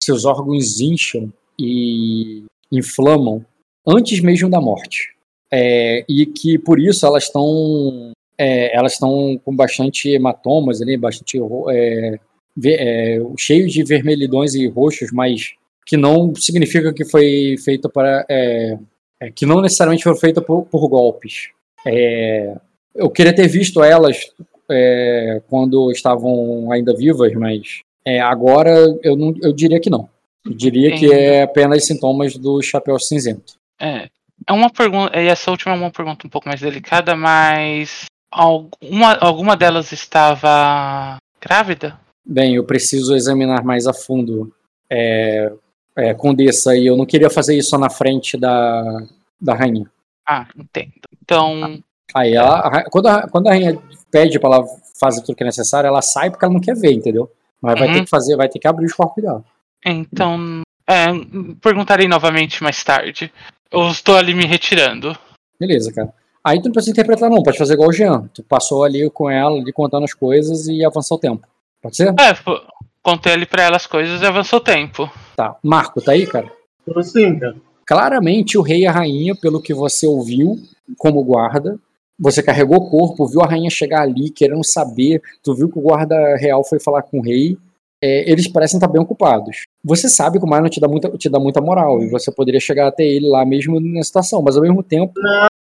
seus 0.03 0.25
órgãos 0.27 0.81
incham 0.81 1.33
e 1.59 2.45
inflamam 2.71 3.45
antes 3.87 4.21
mesmo 4.21 4.51
da 4.51 4.61
morte. 4.61 5.15
É, 5.51 6.05
e 6.09 6.27
que 6.27 6.59
por 6.59 6.79
isso 6.79 7.07
elas 7.07 7.25
estão 7.25 8.13
é, 8.37 8.77
elas 8.77 8.95
estão 8.95 9.41
com 9.45 9.55
bastante 9.55 10.11
hematomas 10.11 10.83
ali, 10.83 10.97
bastante 10.97 11.39
é, 11.71 12.19
é, 12.67 13.19
cheio 13.39 13.69
de 13.69 13.83
vermelhidões 13.85 14.55
e 14.55 14.67
roxos, 14.67 15.11
mas 15.13 15.55
que 15.87 15.97
não 15.97 16.35
significa 16.35 16.93
que 16.93 17.05
foi 17.05 17.57
feito 17.65 17.89
para 17.89 18.27
é, 18.29 18.79
é, 19.21 19.31
que 19.31 19.47
não 19.47 19.61
necessariamente 19.61 20.03
foi 20.03 20.17
feita 20.17 20.43
por, 20.43 20.65
por 20.67 20.89
golpes. 20.89 21.51
Eu 22.95 23.11
queria 23.11 23.35
ter 23.35 23.49
visto 23.49 23.83
elas 23.83 24.33
é, 24.71 25.43
quando 25.49 25.91
estavam 25.91 26.71
ainda 26.71 26.95
vivas, 26.97 27.33
mas 27.35 27.81
é, 28.05 28.21
agora 28.21 28.71
eu, 29.03 29.17
não, 29.17 29.35
eu 29.43 29.53
diria 29.53 29.81
que 29.81 29.91
não. 29.91 30.09
Eu 30.45 30.53
diria 30.53 30.97
que 30.97 31.11
é 31.13 31.43
apenas 31.43 31.87
sintomas 31.87 32.37
do 32.37 32.61
chapéu 32.63 32.99
cinzento. 32.99 33.55
É, 33.81 34.09
é 34.47 34.53
uma 34.53 34.71
pergunta, 34.71 35.19
e 35.21 35.27
essa 35.27 35.51
última 35.51 35.75
é 35.75 35.79
uma 35.79 35.91
pergunta 35.91 36.27
um 36.27 36.31
pouco 36.31 36.49
mais 36.49 36.61
delicada, 36.61 37.17
mas 37.17 38.05
alguma, 38.31 39.15
alguma 39.15 39.57
delas 39.57 39.91
estava 39.93 41.17
grávida? 41.41 41.99
Bem, 42.25 42.57
eu 42.57 42.65
preciso 42.65 43.15
examinar 43.15 43.65
mais 43.65 43.87
a 43.87 43.93
fundo. 43.93 44.53
É, 44.91 45.53
é, 45.97 46.15
Condessa, 46.15 46.77
e 46.77 46.87
eu 46.87 46.97
não 46.97 47.07
queria 47.07 47.31
fazer 47.31 47.57
isso 47.57 47.77
na 47.79 47.89
frente 47.89 48.37
da, 48.37 49.03
da 49.41 49.55
rainha. 49.55 49.91
Ah, 50.27 50.47
entendo. 50.57 50.93
Então, 51.23 51.83
Aí 52.13 52.35
ela, 52.35 52.85
quando 52.91 53.07
a, 53.09 53.29
quando 53.29 53.47
a 53.47 53.51
rainha 53.51 53.79
pede 54.11 54.39
para 54.39 54.57
ela 54.57 54.67
fazer 55.01 55.21
tudo 55.23 55.35
que 55.37 55.43
é 55.43 55.47
necessário, 55.47 55.89
ela 55.89 56.03
sai 56.03 56.31
porque 56.31 56.45
ela 56.45 56.55
não 56.55 56.61
quer 56.61 56.75
ver, 56.77 56.93
entendeu? 56.93 57.31
Mas 57.61 57.79
vai 57.79 57.89
ter 57.89 57.99
Uhum. 57.99 58.05
que 58.05 58.11
fazer, 58.11 58.37
vai 58.37 58.49
ter 58.49 58.59
que 58.59 58.69
abrir 58.69 58.87
os 58.87 58.93
corpos 58.93 59.23
dela. 59.23 59.43
então, 59.85 60.63
é, 60.87 61.07
perguntarei 61.61 62.07
novamente 62.07 62.63
mais 62.63 62.83
tarde. 62.85 63.33
Eu 63.71 63.89
estou 63.89 64.17
ali 64.17 64.35
me 64.35 64.45
retirando. 64.47 65.17
Beleza, 65.59 65.93
cara. 65.93 66.13
Aí 66.45 66.61
tu 66.61 66.67
não 66.67 66.73
precisa 66.73 66.93
interpretar 66.93 67.31
não, 67.31 67.43
pode 67.43 67.57
fazer 67.59 67.73
igual 67.75 67.89
o 67.89 67.93
Jean. 67.93 68.29
Tu 68.35 68.43
passou 68.43 68.85
ali 68.85 69.09
com 69.11 69.31
ela, 69.31 69.57
ali 69.59 69.73
contando 69.73 70.05
as 70.05 70.13
coisas 70.13 70.67
e 70.69 70.85
avançou 70.85 71.17
o 71.17 71.21
tempo. 71.21 71.47
Pode 71.83 71.97
ser? 71.97 72.15
É, 72.21 72.35
pô, 72.35 72.61
contei 73.03 73.33
ali 73.33 73.47
pra 73.47 73.63
ela 73.63 73.77
as 73.77 73.87
coisas 73.87 74.21
e 74.21 74.27
avançou 74.27 74.59
o 74.59 74.63
tempo. 74.63 75.11
Tá. 75.37 75.57
Marco, 75.63 76.01
tá 76.03 76.13
aí, 76.13 76.27
cara? 76.27 76.53
Tô 76.85 77.03
sim, 77.03 77.39
cara. 77.39 77.57
Claramente 77.87 78.59
o 78.59 78.63
rei 78.63 78.81
e 78.83 78.87
a 78.87 78.93
rainha, 78.93 79.35
pelo 79.35 79.61
que 79.61 79.73
você 79.75 80.07
ouviu 80.07 80.59
como 80.99 81.23
guarda, 81.25 81.79
você 82.19 82.43
carregou 82.43 82.79
o 82.79 82.91
corpo, 82.91 83.27
viu 83.27 83.43
a 83.43 83.47
rainha 83.47 83.71
chegar 83.71 84.03
ali 84.03 84.31
querendo 84.31 84.65
saber, 84.65 85.21
tu 85.43 85.55
viu 85.55 85.69
que 85.69 85.79
o 85.79 85.83
guarda 85.83 86.37
real 86.37 86.65
foi 86.65 86.79
falar 86.81 87.03
com 87.03 87.19
o 87.19 87.23
rei, 87.23 87.57
é, 88.03 88.31
eles 88.31 88.47
parecem 88.49 88.77
estar 88.77 88.89
bem 88.89 89.01
ocupados. 89.01 89.63
Você 89.83 90.09
sabe 90.09 90.39
que 90.39 90.45
o 90.45 90.49
Marlon 90.49 90.69
te 90.69 90.81
dá, 90.81 90.89
muita, 90.89 91.09
te 91.17 91.29
dá 91.29 91.39
muita 91.39 91.61
moral 91.61 92.03
e 92.03 92.09
você 92.09 92.31
poderia 92.31 92.61
chegar 92.61 92.89
até 92.89 93.05
ele 93.05 93.29
lá 93.29 93.45
mesmo 93.45 93.81
na 93.81 94.03
situação, 94.03 94.43
mas 94.43 94.57
ao 94.57 94.63
mesmo 94.63 94.83
tempo. 94.83 95.15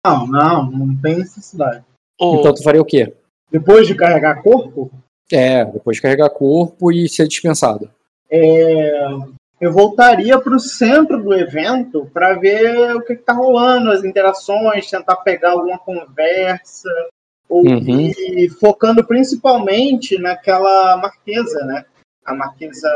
Não, 0.06 0.27
não, 0.27 0.72
não 0.72 0.95
tem 0.98 1.17
necessidade. 1.17 1.83
Então 2.19 2.53
tu 2.53 2.64
faria 2.64 2.82
o 2.82 2.85
quê? 2.85 3.14
Depois 3.51 3.88
de 3.88 3.95
carregar 3.95 4.41
corpo, 4.41 4.91
É, 5.32 5.64
depois 5.65 5.98
de 5.98 6.01
carregar 6.01 6.30
corpo 6.30 6.91
e 6.91 7.07
ser 7.07 7.27
dispensado. 7.27 7.90
é, 8.30 9.07
eu 9.64 9.72
voltaria 9.72 10.38
para 10.40 10.56
o 10.56 10.59
centro 10.59 11.22
do 11.24 11.33
evento 11.33 12.09
para 12.14 12.33
ver 12.33 12.95
o 12.95 13.01
que, 13.01 13.14
está 13.14 13.32
rolando, 13.33 13.92
as 13.92 14.03
interações, 14.03 14.90
tentar 14.90 15.16
pegar 15.17 15.51
alguma 15.51 15.77
conversa, 15.80 16.90
ouvir, 17.48 18.50
focando 18.59 19.06
principalmente 19.06 20.17
naquela 20.17 20.98
marquesa, 20.98 21.64
né? 21.66 21.85
A 22.25 22.33
marquesa. 22.33 22.90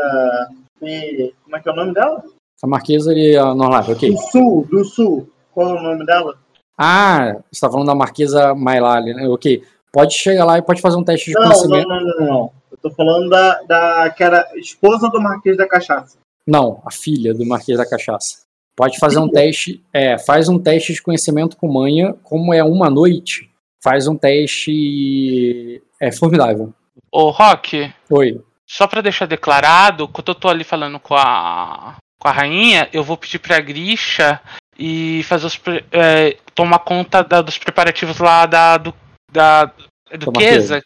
de- 0.82 1.34
Como 1.44 1.56
é 1.56 1.60
que 1.62 1.70
é 1.70 1.72
o 1.72 1.76
nome 1.76 1.94
dela? 1.94 2.24
A 2.62 2.68
marquesa 2.68 3.14
e 3.14 3.36
a 3.38 3.54
Norlave, 3.54 3.94
ok. 3.94 4.12
Do 4.12 4.18
sul, 4.18 4.68
do 4.70 4.84
sul. 4.86 5.30
Qual 5.54 5.70
é 5.76 5.80
o 5.80 5.84
nome 5.84 6.06
dela? 6.06 6.36
Ah, 6.78 7.38
você 7.52 7.62
tá 7.62 7.70
falando 7.72 7.88
da 7.88 7.96
marquesa 7.96 8.54
Mailali, 8.54 9.14
né? 9.14 9.28
Ok. 9.28 9.64
Pode 9.92 10.14
chegar 10.14 10.46
lá 10.46 10.58
e 10.58 10.62
pode 10.62 10.82
fazer 10.82 10.98
um 10.98 11.04
teste 11.04 11.32
de 11.32 11.34
Não, 11.34 11.42
não, 11.44 11.50
conhecimento. 11.50 11.88
não, 11.88 12.02
não, 12.02 12.26
não. 12.28 12.52
Eu 12.72 12.78
tô 12.82 12.90
falando 12.92 13.30
da, 13.30 13.62
da 13.64 14.10
que 14.10 14.24
era 14.24 14.46
esposa 14.56 15.10
do 15.10 15.20
Marquês 15.22 15.58
da 15.58 15.68
Cachaça. 15.68 16.18
Não, 16.48 16.82
a 16.86 16.92
filha 16.92 17.34
do 17.34 17.46
Marquês 17.46 17.78
da 17.78 17.88
Cachaça. 17.90 18.46
Pode 18.76 18.98
fazer 19.00 19.20
um 19.20 19.28
teste. 19.30 19.84
É, 19.94 20.18
faz 20.18 20.48
um 20.48 20.58
teste 20.58 20.94
de 20.94 21.02
conhecimento 21.02 21.58
com 21.58 21.68
manha. 21.68 22.14
Como 22.24 22.54
é 22.54 22.64
uma 22.64 22.90
noite, 22.90 23.50
faz 23.84 24.08
um 24.08 24.16
teste. 24.18 25.82
É 26.00 26.12
formidável. 26.12 26.74
ô 27.12 27.30
Rock, 27.32 27.92
Oi. 28.10 28.42
só 28.68 28.88
pra 28.88 29.02
deixar 29.02 29.26
declarado, 29.26 30.08
quando 30.08 30.30
eu 30.30 30.36
tô 30.36 30.48
ali 30.48 30.64
falando 30.64 31.00
com 31.00 31.16
a, 31.16 31.96
com 32.20 32.28
a 32.28 32.32
rainha, 32.32 32.88
eu 32.94 33.04
vou 33.04 33.18
pedir 33.18 33.40
pra 33.40 33.60
Grisha 33.60 34.40
e 34.78 35.24
fazer 35.24 35.48
os. 35.48 35.60
é, 35.92 36.38
tomar 36.54 36.80
conta 36.80 37.24
da- 37.24 37.42
dos 37.42 37.58
preparativos 37.58 38.20
lá 38.20 38.46
da. 38.46 38.78
Do, 38.78 38.94
da 39.32 39.72
duquesa. 40.20 40.82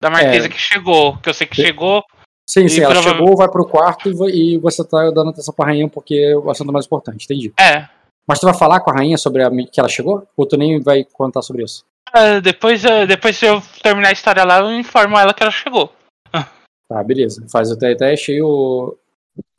Da 0.00 0.08
marquesa 0.10 0.46
É. 0.46 0.48
que 0.48 0.58
chegou. 0.58 1.16
Que 1.18 1.28
eu 1.30 1.34
sei 1.34 1.46
que 1.46 1.56
Sim. 1.56 1.62
chegou. 1.62 2.02
Sim, 2.52 2.66
sim, 2.68 2.80
E 2.80 2.82
ela 2.82 2.94
prova- 2.94 3.08
chegou, 3.10 3.36
vai 3.36 3.48
pro 3.48 3.64
quarto 3.64 4.08
e, 4.08 4.12
vo- 4.12 4.60
você 4.62 4.82
tá 4.84 5.10
dando 5.10 5.30
atenção 5.30 5.54
pra 5.54 5.66
rainha 5.66 5.88
porque 5.88 6.34
o 6.34 6.50
assunto 6.50 6.70
é 6.70 6.72
mais 6.72 6.86
importante, 6.86 7.24
entendi. 7.24 7.52
É. 7.58 7.86
Mas 8.26 8.40
tu 8.40 8.46
vai 8.46 8.54
falar 8.54 8.80
com 8.80 8.90
a 8.90 8.94
rainha 8.94 9.16
sobre 9.16 9.42
a, 9.44 9.50
que 9.50 9.78
ela 9.78 9.88
chegou? 9.88 10.26
Ou 10.36 10.46
tu 10.46 10.56
nem 10.56 10.80
vai 10.80 11.04
contar 11.12 11.42
sobre 11.42 11.62
isso? 11.62 11.84
É, 12.12 12.40
depois, 12.40 12.84
é, 12.84 13.06
depois 13.06 13.36
se 13.36 13.46
eu 13.46 13.62
terminar 13.82 14.08
a 14.08 14.12
história 14.12 14.42
lá, 14.44 14.58
eu 14.58 14.72
informo 14.78 15.16
ela 15.16 15.32
que 15.32 15.42
ela 15.42 15.52
chegou. 15.52 15.92
Tá, 16.88 17.04
beleza. 17.04 17.46
Faz 17.52 17.70
o 17.70 17.76
te- 17.78 17.94
teste 17.94 18.32
aí, 18.32 18.42
o. 18.42 18.96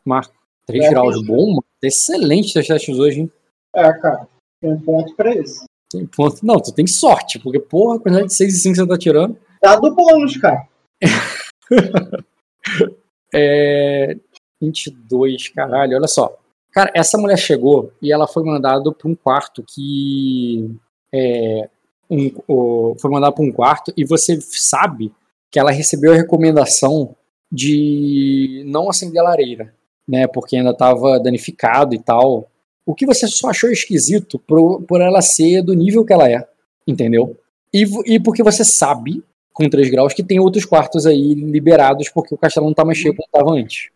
Marco. 0.06 0.34
3 0.68 0.84
É. 0.86 0.90
graus, 0.90 1.26
bom, 1.26 1.48
mano. 1.48 1.64
Excelente 1.82 2.60
os 2.60 2.68
testes 2.68 3.00
hoje, 3.00 3.22
hein? 3.22 3.32
É, 3.74 3.94
cara. 3.94 4.28
Tem 4.62 4.70
um 4.74 4.82
ponto 4.82 5.16
pra 5.16 5.34
isso. 5.34 5.64
Tem 5.90 6.06
ponto. 6.06 6.46
Não, 6.46 6.58
tu 6.60 6.74
tem 6.74 6.86
sorte, 6.86 7.40
porque, 7.40 7.58
porra, 7.60 7.96
a 7.96 8.00
quantidade 8.00 8.28
de 8.28 8.34
6 8.36 8.54
e 8.56 8.60
5 8.60 8.74
que 8.76 8.82
você 8.82 8.88
tá 8.88 8.98
tirando. 8.98 9.38
Dá 9.62 9.78
do 9.78 9.96
bônus, 9.96 10.36
cara. 10.38 10.68
É. 13.34 14.18
22, 14.62 15.50
caralho, 15.50 15.98
olha 15.98 16.08
só. 16.08 16.38
Cara, 16.72 16.92
essa 16.94 17.18
mulher 17.18 17.38
chegou 17.38 17.92
e 18.02 18.12
ela 18.12 18.28
foi 18.28 18.44
mandada 18.44 18.92
para 18.92 19.10
um 19.10 19.16
quarto 19.16 19.64
que. 19.68 20.70
É, 21.14 21.70
um, 22.10 22.32
o, 22.48 22.96
foi 23.00 23.10
mandada 23.10 23.34
para 23.34 23.44
um 23.44 23.52
quarto 23.52 23.92
e 23.98 24.06
você 24.06 24.40
sabe 24.42 25.12
que 25.50 25.60
ela 25.60 25.72
recebeu 25.72 26.14
a 26.14 26.16
recomendação 26.16 27.16
de 27.52 28.64
não 28.68 28.90
acender 28.90 29.20
a 29.20 29.26
lareira, 29.26 29.74
né? 30.08 30.28
Porque 30.28 30.56
ainda 30.56 30.72
estava 30.72 31.20
danificado 31.20 31.94
e 31.94 32.00
tal. 32.00 32.50
O 32.86 32.96
que 32.96 33.06
você 33.06 33.28
só 33.28 33.50
achou 33.50 33.70
esquisito 33.70 34.40
por, 34.40 34.82
por 34.84 35.02
ela 35.02 35.22
ser 35.22 35.62
do 35.62 35.74
nível 35.74 36.06
que 36.06 36.14
ela 36.14 36.30
é, 36.30 36.48
entendeu? 36.88 37.38
E, 37.74 37.86
e 38.06 38.20
porque 38.20 38.44
você 38.44 38.64
sabe, 38.64 39.24
com 39.54 39.70
3 39.70 39.90
graus, 39.90 40.14
que 40.14 40.24
tem 40.24 40.40
outros 40.40 40.66
quartos 40.66 41.06
aí 41.06 41.34
liberados 41.34 42.10
porque 42.10 42.34
o 42.34 42.38
castelo 42.38 42.68
não 42.68 42.74
tá 42.74 42.86
mais 42.86 42.98
cheio 42.98 43.16
como 43.16 43.26
estava 43.26 43.54
antes. 43.54 43.90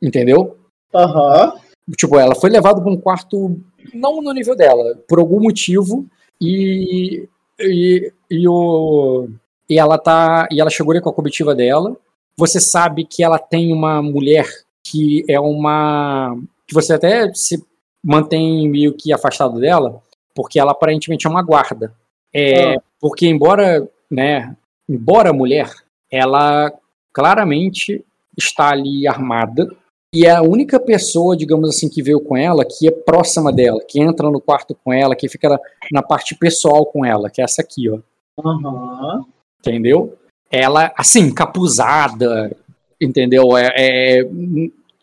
Entendeu? 0.00 0.56
Aham. 0.94 1.52
Uhum. 1.54 1.68
Tipo, 1.96 2.18
ela 2.18 2.34
foi 2.34 2.50
levada 2.50 2.80
para 2.80 2.90
um 2.90 3.00
quarto 3.00 3.58
não 3.94 4.20
no 4.20 4.32
nível 4.32 4.54
dela, 4.54 4.96
por 5.08 5.18
algum 5.18 5.40
motivo, 5.40 6.06
e, 6.40 7.26
e, 7.58 8.12
e, 8.30 8.48
o, 8.48 9.28
e 9.68 9.78
ela 9.78 9.98
tá. 9.98 10.46
E 10.50 10.60
ela 10.60 10.70
chegou 10.70 10.92
ali 10.92 11.00
com 11.00 11.10
a 11.10 11.14
comitiva 11.14 11.54
dela. 11.54 11.96
Você 12.36 12.60
sabe 12.60 13.04
que 13.04 13.22
ela 13.22 13.38
tem 13.38 13.72
uma 13.72 14.02
mulher 14.02 14.46
que 14.84 15.24
é 15.28 15.40
uma. 15.40 16.36
que 16.66 16.74
você 16.74 16.94
até 16.94 17.32
se 17.34 17.64
mantém 18.02 18.68
meio 18.68 18.94
que 18.94 19.12
afastado 19.12 19.58
dela, 19.58 20.00
porque 20.34 20.58
ela 20.58 20.72
aparentemente 20.72 21.26
é 21.26 21.30
uma 21.30 21.42
guarda. 21.42 21.92
É, 22.32 22.74
ah. 22.74 22.82
Porque 23.00 23.26
embora, 23.26 23.88
né, 24.10 24.56
embora 24.88 25.32
mulher, 25.32 25.70
ela 26.10 26.72
claramente 27.12 28.04
está 28.36 28.70
ali 28.70 29.06
armada 29.06 29.68
e 30.14 30.24
é 30.24 30.30
a 30.30 30.42
única 30.42 30.80
pessoa, 30.80 31.36
digamos 31.36 31.68
assim, 31.68 31.88
que 31.88 32.02
veio 32.02 32.20
com 32.20 32.36
ela, 32.36 32.64
que 32.64 32.88
é 32.88 32.90
próxima 32.90 33.52
dela, 33.52 33.80
que 33.86 34.00
entra 34.00 34.30
no 34.30 34.40
quarto 34.40 34.74
com 34.82 34.92
ela, 34.92 35.14
que 35.14 35.28
fica 35.28 35.60
na, 35.92 36.02
parte 36.02 36.34
pessoal 36.34 36.86
com 36.86 37.04
ela, 37.04 37.28
que 37.28 37.42
é 37.42 37.44
essa 37.44 37.60
aqui, 37.60 37.90
ó. 37.90 37.98
Uhum. 38.42 39.24
Entendeu? 39.60 40.16
Ela, 40.50 40.92
assim, 40.96 41.32
capuzada, 41.34 42.56
entendeu? 42.98 43.54
É, 43.56 43.70
é 43.76 44.22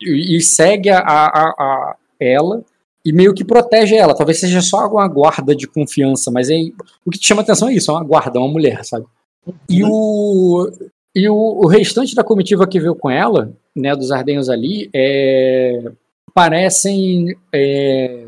e 0.00 0.40
segue 0.40 0.90
a, 0.90 0.98
a, 0.98 1.54
a, 1.56 1.96
ela 2.18 2.64
e 3.04 3.12
meio 3.12 3.32
que 3.32 3.44
protege 3.44 3.94
ela. 3.94 4.16
Talvez 4.16 4.40
seja 4.40 4.60
só 4.60 4.88
uma 4.88 5.06
guarda 5.06 5.54
de 5.54 5.68
confiança, 5.68 6.30
mas 6.32 6.50
aí, 6.50 6.74
o 7.04 7.10
que 7.10 7.18
te 7.18 7.28
chama 7.28 7.42
atenção 7.42 7.68
é 7.68 7.74
isso, 7.74 7.92
é 7.92 7.94
uma 7.94 8.02
guarda, 8.02 8.40
uma 8.40 8.48
mulher, 8.48 8.84
sabe? 8.84 9.06
E 9.68 9.84
o, 9.84 10.70
e 11.14 11.28
o, 11.28 11.34
o 11.34 11.66
restante 11.66 12.14
da 12.14 12.24
comitiva 12.24 12.66
que 12.66 12.80
veio 12.80 12.94
com 12.94 13.10
ela, 13.10 13.52
né, 13.74 13.94
dos 13.94 14.10
ardenhos 14.10 14.48
ali, 14.48 14.90
é, 14.94 15.82
parecem 16.34 17.36
é, 17.52 18.26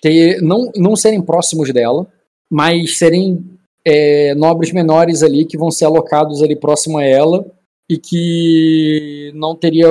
ter, 0.00 0.40
não, 0.40 0.70
não 0.76 0.96
serem 0.96 1.20
próximos 1.20 1.72
dela, 1.72 2.06
mas 2.50 2.98
serem 2.98 3.44
é, 3.84 4.34
nobres 4.34 4.72
menores 4.72 5.22
ali 5.22 5.44
que 5.44 5.58
vão 5.58 5.70
ser 5.70 5.84
alocados 5.86 6.42
ali 6.42 6.56
próximo 6.56 6.98
a 6.98 7.04
ela 7.04 7.44
e 7.88 7.98
que 7.98 9.32
não 9.34 9.54
teria 9.54 9.88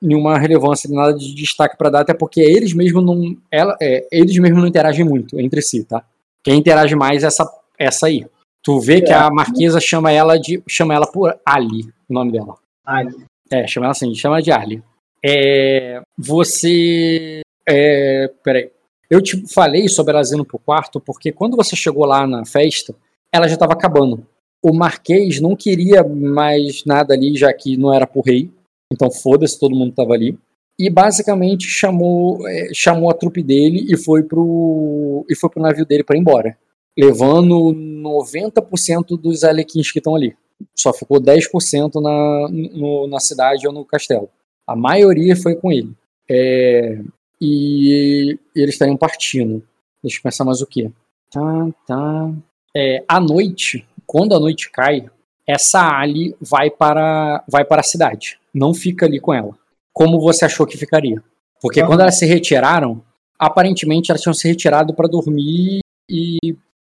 nenhuma 0.00 0.38
relevância, 0.38 0.88
nada 0.90 1.12
de 1.12 1.34
destaque 1.34 1.76
para 1.76 1.90
dar, 1.90 2.00
até 2.00 2.14
porque 2.14 2.40
eles 2.40 2.72
mesmos 2.72 3.04
não, 3.04 3.36
ela, 3.50 3.76
é, 3.80 4.06
eles 4.10 4.38
mesmos 4.38 4.60
não 4.60 4.68
interagem 4.68 5.04
muito 5.04 5.38
entre 5.38 5.60
si, 5.60 5.84
tá? 5.84 6.02
Quem 6.42 6.58
interage 6.58 6.94
mais 6.94 7.22
é 7.22 7.26
essa, 7.26 7.50
essa 7.78 8.06
aí. 8.06 8.24
Tu 8.62 8.78
vê 8.80 9.00
que 9.00 9.12
a 9.12 9.26
é. 9.26 9.30
Marquesa 9.30 9.80
chama 9.80 10.12
ela 10.12 10.38
de, 10.38 10.62
chama 10.68 10.94
ela 10.94 11.10
por 11.10 11.38
Ali, 11.44 11.84
o 12.08 12.14
nome 12.14 12.32
dela. 12.32 12.54
Ali. 12.84 13.24
É, 13.50 13.66
chama 13.66 13.86
ela 13.86 13.92
assim, 13.92 14.14
chama 14.14 14.42
de 14.42 14.52
Ali. 14.52 14.82
É, 15.24 16.00
você, 16.16 17.40
é, 17.68 18.28
peraí, 18.42 18.70
eu 19.10 19.20
te 19.22 19.42
falei 19.52 19.88
sobre 19.88 20.14
ela 20.14 20.22
indo 20.32 20.44
pro 20.44 20.58
quarto 20.58 21.00
porque 21.00 21.32
quando 21.32 21.56
você 21.56 21.74
chegou 21.74 22.04
lá 22.04 22.26
na 22.26 22.44
festa, 22.44 22.94
ela 23.32 23.48
já 23.48 23.54
estava 23.54 23.72
acabando. 23.72 24.26
O 24.62 24.74
Marquês 24.74 25.40
não 25.40 25.56
queria 25.56 26.04
mais 26.04 26.84
nada 26.84 27.14
ali, 27.14 27.36
já 27.36 27.52
que 27.52 27.76
não 27.76 27.92
era 27.92 28.06
pro 28.06 28.20
rei. 28.20 28.50
Então 28.92 29.10
foda-se, 29.10 29.58
todo 29.58 29.74
mundo 29.74 29.94
tava 29.94 30.12
ali. 30.12 30.38
E 30.78 30.90
basicamente 30.90 31.64
chamou, 31.64 32.46
é, 32.46 32.70
chamou 32.74 33.10
a 33.10 33.14
trupe 33.14 33.42
dele 33.42 33.86
e 33.88 33.96
foi 33.96 34.22
pro, 34.22 35.24
e 35.28 35.34
foi 35.34 35.48
pro 35.50 35.62
navio 35.62 35.86
dele 35.86 36.04
para 36.04 36.16
ir 36.16 36.20
embora. 36.20 36.58
Levando 37.00 37.72
90% 37.74 39.20
dos 39.20 39.44
alequins 39.44 39.90
que 39.90 39.98
estão 39.98 40.14
ali. 40.14 40.36
Só 40.74 40.92
ficou 40.92 41.20
10% 41.20 42.00
na, 42.00 42.48
no, 42.50 43.06
na 43.06 43.18
cidade 43.20 43.66
ou 43.66 43.72
no 43.72 43.84
castelo. 43.84 44.28
A 44.66 44.76
maioria 44.76 45.34
foi 45.34 45.54
com 45.54 45.72
ele. 45.72 45.92
É, 46.28 47.00
e 47.40 48.38
eles 48.54 48.74
estariam 48.74 48.96
partindo. 48.96 49.62
Deixa 50.02 50.18
eu 50.18 50.22
pensar 50.22 50.44
mais 50.44 50.60
o 50.60 50.66
que. 50.66 50.90
Tá, 51.30 51.68
tá. 51.86 52.32
É, 52.76 53.02
à 53.08 53.18
noite, 53.18 53.86
quando 54.06 54.34
a 54.34 54.40
noite 54.40 54.70
cai, 54.70 55.06
essa 55.46 55.80
Ali 55.80 56.34
vai 56.40 56.70
para, 56.70 57.42
vai 57.48 57.64
para 57.64 57.80
a 57.80 57.84
cidade. 57.84 58.38
Não 58.54 58.74
fica 58.74 59.06
ali 59.06 59.18
com 59.18 59.34
ela. 59.34 59.56
Como 59.92 60.20
você 60.20 60.44
achou 60.44 60.66
que 60.66 60.78
ficaria? 60.78 61.22
Porque 61.60 61.84
quando 61.84 62.00
elas 62.00 62.18
se 62.18 62.26
retiraram, 62.26 63.02
aparentemente 63.38 64.10
elas 64.10 64.22
tinham 64.22 64.34
se 64.34 64.46
retirado 64.48 64.94
para 64.94 65.08
dormir 65.08 65.80
e 66.08 66.38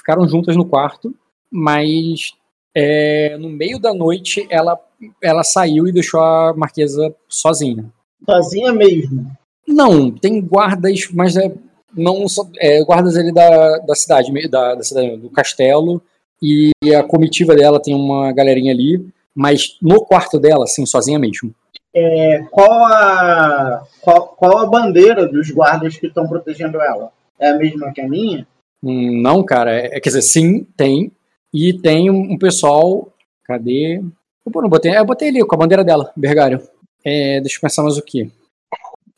ficaram 0.04 0.28
juntas 0.28 0.58
no 0.58 0.66
quarto, 0.66 1.16
mas 1.50 2.34
é, 2.76 3.38
no 3.38 3.50
meio 3.50 3.80
da 3.80 3.94
noite 3.94 4.46
ela, 4.50 4.78
ela 5.22 5.44
saiu 5.44 5.88
e 5.88 5.94
deixou 5.94 6.20
a 6.20 6.54
marquesa 6.54 7.16
sozinha. 7.30 7.86
Sozinha 8.26 8.74
mesmo? 8.74 9.32
Não, 9.66 10.12
tem 10.12 10.42
guardas, 10.42 11.10
mas 11.14 11.38
é, 11.38 11.54
não 11.96 12.26
é, 12.58 12.84
guardas 12.84 13.16
ali 13.16 13.32
da, 13.32 13.78
da 13.80 13.96
cidade, 13.96 14.32
da, 14.50 14.76
da 14.76 14.84
cidade, 14.84 15.18
do 15.18 15.30
castelo, 15.30 16.02
e 16.42 16.72
a 16.94 17.02
comitiva 17.04 17.56
dela 17.56 17.82
tem 17.82 17.96
uma 17.96 18.34
galerinha 18.34 18.74
ali, 18.74 19.08
mas 19.34 19.78
no 19.82 20.04
quarto 20.04 20.38
dela, 20.38 20.66
assim, 20.66 20.86
sozinha 20.86 21.18
mesmo. 21.18 21.56
É, 21.96 22.44
qual, 22.52 22.86
a, 22.86 23.84
qual, 24.02 24.28
qual 24.30 24.58
a 24.58 24.66
bandeira 24.66 25.26
dos 25.26 25.50
guardas 25.52 25.96
que 25.96 26.08
estão 26.08 26.28
protegendo 26.28 26.82
ela? 26.82 27.12
É 27.40 27.52
a 27.52 27.58
mesma 27.58 27.94
que 27.94 28.02
a 28.02 28.08
minha? 28.08 28.46
Não, 28.84 29.44
cara. 29.44 29.72
É, 29.72 30.00
quer 30.02 30.10
dizer, 30.10 30.22
sim, 30.22 30.66
tem. 30.76 31.12
E 31.54 31.72
tem 31.74 32.10
um, 32.10 32.38
pessoal. 32.38 33.10
Cadê? 33.46 34.02
Eu 34.46 34.62
não 34.62 34.70
botei, 34.70 34.98
eu 34.98 35.06
botei 35.06 35.30
ali 35.30 35.46
com 35.46 35.56
a 35.56 35.58
bandeira 35.58 35.84
dela, 35.84 36.12
Bergário. 36.18 36.62
É, 37.04 37.40
deixa 37.40 37.58
eu 37.58 37.62
pensar 37.62 37.84
mais 37.84 37.98
o 37.98 38.02
que. 38.02 38.30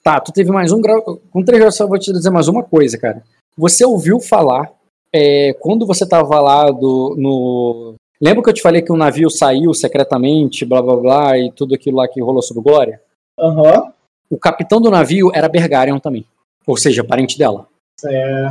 Tá, 0.03 0.19
tu 0.19 0.31
teve 0.31 0.51
mais 0.51 0.71
um 0.71 0.79
grau. 0.79 1.19
Com 1.31 1.43
três 1.43 1.59
graus, 1.59 1.79
eu 1.79 1.87
vou 1.87 1.97
te 1.97 2.13
dizer 2.13 2.29
mais 2.29 2.47
uma 2.47 2.61
coisa, 2.61 2.97
cara. 2.97 3.23
Você 3.57 3.83
ouviu 3.83 4.19
falar 4.19 4.71
é, 5.11 5.53
quando 5.53 5.85
você 5.85 6.03
estava 6.03 6.39
lá 6.39 6.69
do, 6.69 7.15
no. 7.17 7.95
Lembra 8.21 8.43
que 8.43 8.49
eu 8.49 8.53
te 8.53 8.61
falei 8.61 8.81
que 8.81 8.91
o 8.91 8.95
um 8.95 8.99
navio 8.99 9.29
saiu 9.29 9.73
secretamente, 9.73 10.65
blá 10.65 10.81
blá 10.81 10.95
blá, 10.95 11.37
e 11.37 11.51
tudo 11.51 11.73
aquilo 11.73 11.97
lá 11.97 12.07
que 12.07 12.21
rolou 12.21 12.41
sobre 12.41 12.61
Glória? 12.61 13.01
Aham. 13.39 13.81
Uhum. 13.81 13.91
O 14.29 14.37
capitão 14.37 14.81
do 14.81 14.89
navio 14.89 15.31
era 15.33 15.49
Bergarion 15.49 15.99
também. 15.99 16.25
Ou 16.65 16.75
seja, 16.77 17.03
parente 17.03 17.37
dela. 17.37 17.67
É. 18.05 18.47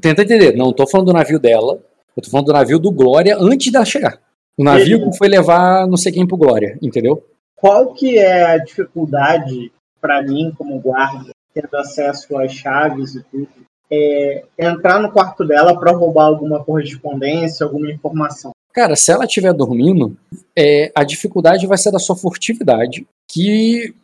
Tenta 0.00 0.22
entender, 0.22 0.56
não 0.56 0.72
tô 0.72 0.86
falando 0.86 1.08
do 1.08 1.12
navio 1.12 1.38
dela, 1.38 1.80
eu 2.16 2.22
tô 2.22 2.30
falando 2.30 2.46
do 2.46 2.52
navio 2.52 2.78
do 2.78 2.90
Glória 2.90 3.36
antes 3.38 3.72
dela 3.72 3.84
chegar. 3.84 4.20
O 4.56 4.64
navio 4.64 5.10
que 5.10 5.16
foi 5.16 5.28
levar 5.28 5.86
não 5.86 5.96
sei 5.96 6.12
quem 6.12 6.26
pro 6.26 6.36
Glória, 6.36 6.78
entendeu? 6.82 7.24
Qual 7.56 7.92
que 7.94 8.18
é 8.18 8.44
a 8.44 8.58
dificuldade 8.58 9.72
para 10.00 10.22
mim, 10.22 10.52
como 10.56 10.78
guarda, 10.80 11.30
tendo 11.52 11.74
acesso 11.76 12.36
às 12.38 12.52
chaves 12.52 13.14
e 13.14 13.22
tudo, 13.24 13.48
é, 13.90 14.44
entrar 14.58 15.00
no 15.00 15.10
quarto 15.10 15.44
dela 15.46 15.78
para 15.78 15.92
roubar 15.92 16.26
alguma 16.26 16.62
correspondência, 16.62 17.64
alguma 17.64 17.90
informação. 17.90 18.52
Cara, 18.72 18.94
se 18.94 19.10
ela 19.10 19.24
estiver 19.24 19.52
dormindo, 19.52 20.16
é, 20.56 20.92
a 20.94 21.02
dificuldade 21.02 21.66
vai 21.66 21.78
ser 21.78 21.90
da 21.90 21.98
sua 21.98 22.14
furtividade, 22.14 23.06
que, 23.28 23.94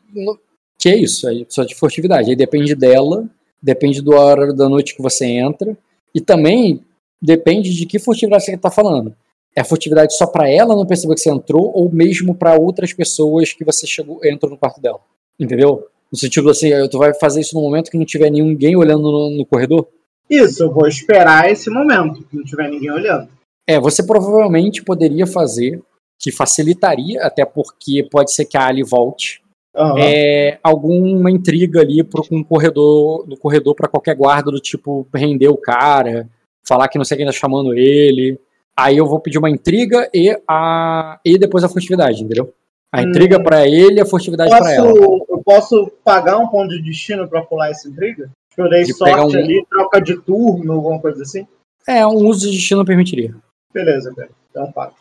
que 0.78 0.88
é 0.88 0.96
isso, 0.96 1.28
é 1.28 1.44
sua 1.48 1.66
de 1.66 1.74
furtividade. 1.74 2.30
Aí 2.30 2.36
depende 2.36 2.74
dela, 2.74 3.28
depende 3.64 4.02
do 4.02 4.14
hora 4.14 4.52
da 4.52 4.68
noite 4.68 4.94
que 4.94 5.00
você 5.00 5.24
entra, 5.24 5.74
e 6.14 6.20
também 6.20 6.82
depende 7.20 7.74
de 7.74 7.86
que 7.86 7.98
furtividade 7.98 8.44
você 8.44 8.54
está 8.54 8.70
falando. 8.70 9.16
É 9.56 9.64
furtividade 9.64 10.14
só 10.14 10.26
para 10.26 10.50
ela 10.50 10.76
não 10.76 10.84
perceber 10.84 11.14
que 11.14 11.20
você 11.20 11.30
entrou, 11.30 11.72
ou 11.74 11.90
mesmo 11.90 12.34
para 12.34 12.60
outras 12.60 12.92
pessoas 12.92 13.54
que 13.54 13.64
você 13.64 13.86
chegou, 13.86 14.20
entrou 14.22 14.50
no 14.50 14.58
quarto 14.58 14.82
dela. 14.82 15.00
Entendeu? 15.40 15.86
No 16.12 16.18
sentido 16.18 16.50
assim, 16.50 16.70
tu 16.90 16.98
vai 16.98 17.14
fazer 17.14 17.40
isso 17.40 17.54
no 17.54 17.62
momento 17.62 17.90
que 17.90 17.96
não 17.96 18.04
tiver 18.04 18.30
ninguém 18.30 18.76
olhando 18.76 19.10
no, 19.10 19.30
no 19.30 19.46
corredor? 19.46 19.88
Isso, 20.28 20.62
eu 20.62 20.70
vou 20.70 20.86
esperar 20.86 21.50
esse 21.50 21.70
momento, 21.70 22.22
que 22.24 22.36
não 22.36 22.44
tiver 22.44 22.68
ninguém 22.68 22.90
olhando. 22.90 23.28
É, 23.66 23.80
você 23.80 24.02
provavelmente 24.02 24.82
poderia 24.82 25.26
fazer, 25.26 25.80
que 26.18 26.30
facilitaria, 26.30 27.22
até 27.22 27.46
porque 27.46 28.06
pode 28.10 28.34
ser 28.34 28.44
que 28.44 28.58
a 28.58 28.66
Ali 28.66 28.82
volte, 28.82 29.42
uhum. 29.74 29.98
é, 29.98 30.58
alguma 30.62 31.30
intriga 31.30 31.80
ali 31.80 32.02
pro, 32.02 32.24
um 32.30 32.42
corredor, 32.42 33.26
no 33.26 33.36
corredor 33.36 33.74
para 33.74 33.88
qualquer 33.88 34.14
guarda, 34.14 34.50
do 34.50 34.60
tipo, 34.60 35.06
render 35.14 35.48
o 35.48 35.56
cara, 35.56 36.28
falar 36.66 36.88
que 36.88 36.98
não 36.98 37.04
sei 37.04 37.16
quem 37.16 37.26
tá 37.26 37.32
chamando 37.32 37.74
ele. 37.74 38.38
Aí 38.76 38.96
eu 38.96 39.06
vou 39.06 39.20
pedir 39.20 39.38
uma 39.38 39.50
intriga 39.50 40.10
e, 40.12 40.36
a, 40.48 41.20
e 41.24 41.38
depois 41.38 41.62
a 41.62 41.68
furtividade, 41.68 42.24
entendeu? 42.24 42.52
A 42.92 43.02
intriga 43.02 43.38
hum. 43.38 43.42
para 43.42 43.66
ele 43.66 43.98
e 43.98 44.00
a 44.00 44.06
furtividade 44.06 44.50
para 44.50 44.72
ela. 44.72 44.88
Eu 44.88 45.42
posso 45.44 45.90
pagar 46.04 46.38
um 46.38 46.48
ponto 46.48 46.70
de 46.70 46.82
destino 46.82 47.28
pra 47.28 47.42
pular 47.42 47.70
esse 47.70 47.90
briga? 47.90 48.30
Eu 48.56 48.68
dei 48.68 48.84
De 48.84 48.94
sorte 48.94 49.36
um- 49.36 49.40
ali, 49.40 49.66
troca 49.68 50.00
de 50.00 50.16
turno, 50.20 50.74
alguma 50.74 51.00
coisa 51.00 51.22
assim? 51.22 51.46
É, 51.86 52.06
um 52.06 52.26
uso 52.26 52.46
de 52.46 52.56
destino 52.56 52.84
permitiria. 52.84 53.34
Beleza, 53.72 54.14
cara. 54.14 54.30
Então 54.50 54.70
paga. 54.72 54.94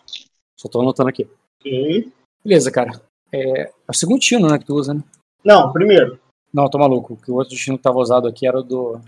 Só 0.60 0.68
tô 0.68 0.82
anotando 0.82 1.10
aqui. 1.10 1.28
Ok. 1.60 2.12
Beleza, 2.44 2.72
cara. 2.72 3.00
É, 3.34 3.62
é 3.62 3.72
o 3.90 3.94
segundo 3.94 4.20
destino, 4.20 4.48
né, 4.48 4.60
que 4.60 4.66
tu 4.66 4.76
usa, 4.76 4.94
né? 4.94 5.04
Não, 5.44 5.72
primeiro. 5.74 6.20
Não, 6.54 6.70
tô 6.70 6.78
maluco. 6.78 7.18
Que 7.18 7.32
o 7.32 7.36
outro 7.36 7.50
destino 7.50 7.78
que 7.78 7.84
tava 7.84 7.98
usado 7.98 8.28
aqui 8.28 8.48
era 8.48 8.60
o 8.60 8.64
do. 8.64 9.02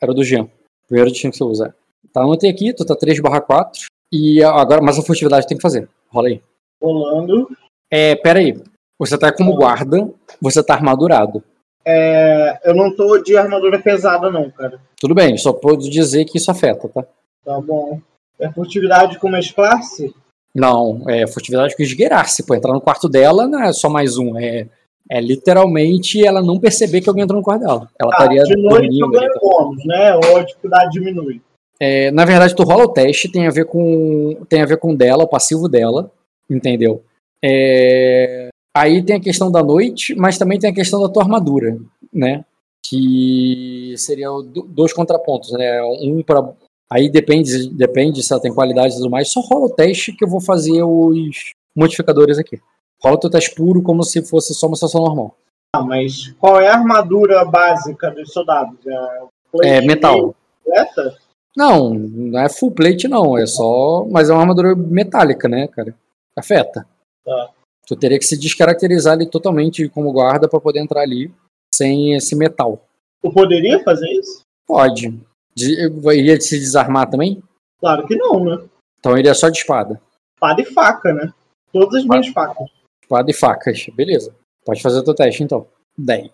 Era 0.00 0.12
o 0.12 0.14
do 0.14 0.22
Jean. 0.22 0.48
Primeiro 0.86 1.10
destino 1.10 1.32
que 1.32 1.38
você 1.38 1.44
usa. 1.44 1.74
Tá, 2.12 2.22
anotei 2.22 2.48
aqui, 2.48 2.72
tu 2.72 2.84
tá 2.84 2.94
3 2.94 3.20
barra 3.20 3.40
4. 3.40 3.86
E 4.12 4.42
agora, 4.42 4.80
mas 4.80 4.98
a 4.98 5.02
furtividade 5.02 5.46
tem 5.46 5.56
que 5.56 5.62
fazer. 5.62 5.88
Rola 6.08 6.28
aí. 6.28 6.42
Rolando. 6.80 7.50
É, 7.90 8.14
pera 8.14 8.38
aí. 8.38 8.56
Você 8.98 9.18
tá 9.18 9.32
como 9.32 9.54
guarda, 9.54 10.10
você 10.40 10.62
tá 10.62 10.74
armadurado. 10.74 11.42
É, 11.84 12.60
eu 12.64 12.74
não 12.74 12.94
tô 12.94 13.18
de 13.18 13.36
armadura 13.36 13.80
pesada, 13.80 14.30
não, 14.30 14.50
cara. 14.50 14.80
Tudo 15.00 15.14
bem, 15.14 15.36
só 15.36 15.52
posso 15.52 15.88
dizer 15.88 16.24
que 16.24 16.38
isso 16.38 16.50
afeta, 16.50 16.88
tá? 16.88 17.04
Tá 17.44 17.60
bom. 17.60 18.00
É 18.38 18.50
furtividade 18.50 19.18
com 19.18 19.30
mais 19.30 19.50
classe? 19.50 20.14
Não, 20.58 21.02
é 21.08 21.26
furtividade 21.26 21.76
com 21.76 21.82
esgueirar-se. 21.82 22.44
Pô, 22.44 22.54
entrar 22.54 22.72
no 22.72 22.80
quarto 22.80 23.08
dela 23.08 23.46
não 23.46 23.62
é 23.62 23.72
só 23.72 23.88
mais 23.88 24.18
um. 24.18 24.36
É, 24.36 24.66
é 25.10 25.20
literalmente 25.20 26.24
ela 26.24 26.42
não 26.42 26.58
perceber 26.58 27.00
que 27.00 27.08
alguém 27.08 27.22
entrou 27.24 27.38
no 27.38 27.44
quarto 27.44 27.60
dela. 27.60 27.88
Ela 27.98 28.10
estaria 28.10 28.42
de 28.42 28.56
noite 28.56 28.98
ganho 28.98 29.32
tá? 29.32 29.40
bônus, 29.40 29.84
né? 29.86 30.14
Ou 30.16 30.36
a 30.36 30.42
dificuldade 30.42 30.90
diminui. 30.90 31.40
É, 31.80 32.10
na 32.10 32.24
verdade, 32.24 32.56
tu 32.56 32.64
rola 32.64 32.84
o 32.84 32.92
teste, 32.92 33.30
tem 33.30 33.46
a 33.46 33.50
ver 33.50 33.66
com 33.66 34.36
tem 34.48 34.60
a 34.62 34.66
ver 34.66 34.78
com 34.78 34.94
dela, 34.94 35.22
o 35.24 35.28
passivo 35.28 35.68
dela, 35.68 36.10
entendeu? 36.50 37.04
É, 37.42 38.48
aí 38.76 39.00
tem 39.02 39.16
a 39.16 39.20
questão 39.20 39.50
da 39.50 39.62
noite, 39.62 40.14
mas 40.16 40.36
também 40.38 40.58
tem 40.58 40.70
a 40.70 40.74
questão 40.74 41.00
da 41.00 41.08
tua 41.08 41.22
armadura, 41.22 41.78
né? 42.12 42.44
Que 42.84 43.94
seriam 43.96 44.42
do- 44.42 44.62
dois 44.62 44.92
contrapontos, 44.92 45.52
né? 45.52 45.80
Um 46.02 46.20
para 46.22 46.52
aí 46.90 47.10
depende 47.10 47.68
depende 47.70 48.22
se 48.22 48.32
ela 48.32 48.42
tem 48.42 48.52
qualidade 48.54 48.94
e 48.94 48.96
tudo 48.96 49.10
mais. 49.10 49.30
Só 49.30 49.40
rola 49.40 49.66
o 49.66 49.74
teste 49.74 50.12
que 50.12 50.24
eu 50.24 50.28
vou 50.28 50.40
fazer 50.40 50.82
os 50.82 51.52
modificadores 51.76 52.38
aqui. 52.38 52.60
Rola 53.02 53.16
o 53.16 53.20
teu 53.20 53.30
teste 53.30 53.54
puro 53.54 53.82
como 53.82 54.02
se 54.02 54.22
fosse 54.24 54.54
só 54.54 54.66
uma 54.66 54.76
situação 54.76 55.02
normal. 55.02 55.36
Ah, 55.74 55.82
mas 55.82 56.28
qual 56.40 56.60
é 56.60 56.68
a 56.68 56.74
armadura 56.74 57.44
básica 57.44 58.10
dos 58.10 58.32
soldados? 58.32 58.78
É, 58.86 59.76
É 59.78 59.80
metal. 59.80 60.34
completa? 60.64 61.16
Não, 61.56 61.90
não 61.94 62.40
é 62.40 62.48
full 62.48 62.70
plate 62.70 63.08
não, 63.08 63.36
é 63.36 63.44
só, 63.46 64.06
mas 64.10 64.30
é 64.30 64.32
uma 64.32 64.42
armadura 64.42 64.74
metálica, 64.76 65.48
né, 65.48 65.66
cara? 65.68 65.94
Afeta. 66.36 66.86
Tá. 67.24 67.50
Tu 67.86 67.96
teria 67.96 68.18
que 68.18 68.24
se 68.24 68.38
descaracterizar 68.38 69.14
ali 69.14 69.28
totalmente 69.28 69.88
como 69.88 70.12
guarda 70.12 70.48
pra 70.48 70.60
poder 70.60 70.80
entrar 70.80 71.00
ali 71.02 71.32
sem 71.74 72.14
esse 72.14 72.36
metal. 72.36 72.80
Tu 73.22 73.32
poderia 73.32 73.82
fazer 73.82 74.08
isso? 74.10 74.40
Pode. 74.66 75.18
De- 75.58 76.16
Iria 76.16 76.40
se 76.40 76.58
desarmar 76.58 77.10
também? 77.10 77.42
Claro 77.80 78.06
que 78.06 78.16
não, 78.16 78.44
né? 78.44 78.64
Então 78.98 79.16
iria 79.16 79.34
só 79.34 79.48
de 79.48 79.58
espada. 79.58 80.00
Espada 80.34 80.60
e 80.62 80.64
faca, 80.64 81.12
né? 81.12 81.32
Todas 81.72 81.96
as 81.96 82.04
minhas 82.06 82.28
facas. 82.28 82.68
Espada 83.02 83.30
e 83.30 83.34
facas, 83.34 83.86
beleza. 83.94 84.34
Pode 84.64 84.82
fazer 84.82 84.98
o 84.98 85.04
teu 85.04 85.14
teste 85.14 85.42
então. 85.42 85.66
10. 85.96 86.32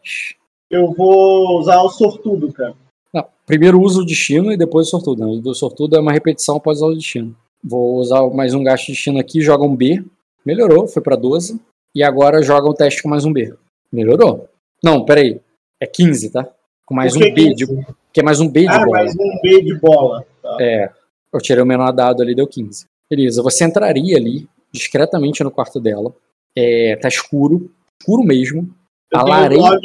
Eu 0.71 0.93
vou 0.93 1.59
usar 1.59 1.81
o 1.83 1.89
sortudo, 1.89 2.53
cara. 2.53 2.75
Não, 3.13 3.25
primeiro 3.47 3.81
usa 3.81 4.01
o 4.01 4.07
destino 4.07 4.53
e 4.53 4.57
depois 4.57 4.89
o 4.89 4.91
sortudo. 4.91 5.21
né? 5.25 5.27
O 5.27 5.41
do 5.41 5.55
sortudo 5.55 5.97
é 5.97 6.01
uma 6.01 6.13
repetição 6.13 6.57
após 6.57 6.79
usar 6.79 6.87
o 6.87 6.95
destino. 6.95 7.37
Vou 7.63 7.97
usar 7.97 8.29
mais 8.31 8.53
um 8.55 8.63
gasto 8.63 8.87
de 8.87 8.93
destino 8.93 9.19
aqui, 9.19 9.41
joga 9.41 9.65
um 9.65 9.75
B. 9.77 10.05
Melhorou, 10.45 10.87
foi 10.87 11.01
pra 11.03 11.17
12. 11.17 11.61
E 11.95 12.03
agora 12.03 12.43
joga 12.43 12.69
o 12.69 12.75
teste 12.75 13.03
com 13.03 13.09
mais 13.09 13.25
um 13.25 13.33
B. 13.33 13.55
Melhorou. 13.93 14.49
Não, 14.83 15.05
peraí. 15.05 15.41
É 15.81 15.87
15, 15.87 16.31
tá? 16.31 16.47
Com 16.85 16.95
mais 16.95 17.15
um 17.15 17.21
que 17.21 17.31
B 17.31 17.55
15? 17.55 17.55
de. 17.55 17.87
Que 18.15 18.21
é 18.21 18.23
mais 18.23 18.39
um 18.39 18.49
B 18.49 18.61
de 18.61 18.69
Ah, 18.69 18.79
bola. 18.79 18.91
mais 18.93 19.13
um 19.19 19.41
B 19.43 19.61
de 19.63 19.75
bola. 19.75 20.25
Tá. 20.41 20.57
É. 20.61 20.89
Eu 21.33 21.41
tirei 21.41 21.61
o 21.61 21.67
menor 21.67 21.91
dado 21.91 22.23
ali, 22.23 22.33
deu 22.33 22.47
15. 22.47 22.87
Beleza, 23.11 23.43
você 23.43 23.65
entraria 23.65 24.17
ali, 24.17 24.49
discretamente 24.73 25.43
no 25.43 25.51
quarto 25.51 25.81
dela. 25.81 26.15
É, 26.57 26.95
tá 26.97 27.09
escuro, 27.09 27.69
escuro 28.01 28.23
mesmo. 28.23 28.73
Eu 29.13 29.19
A 29.19 29.25
tenho 29.25 29.37
lareira. 29.37 29.81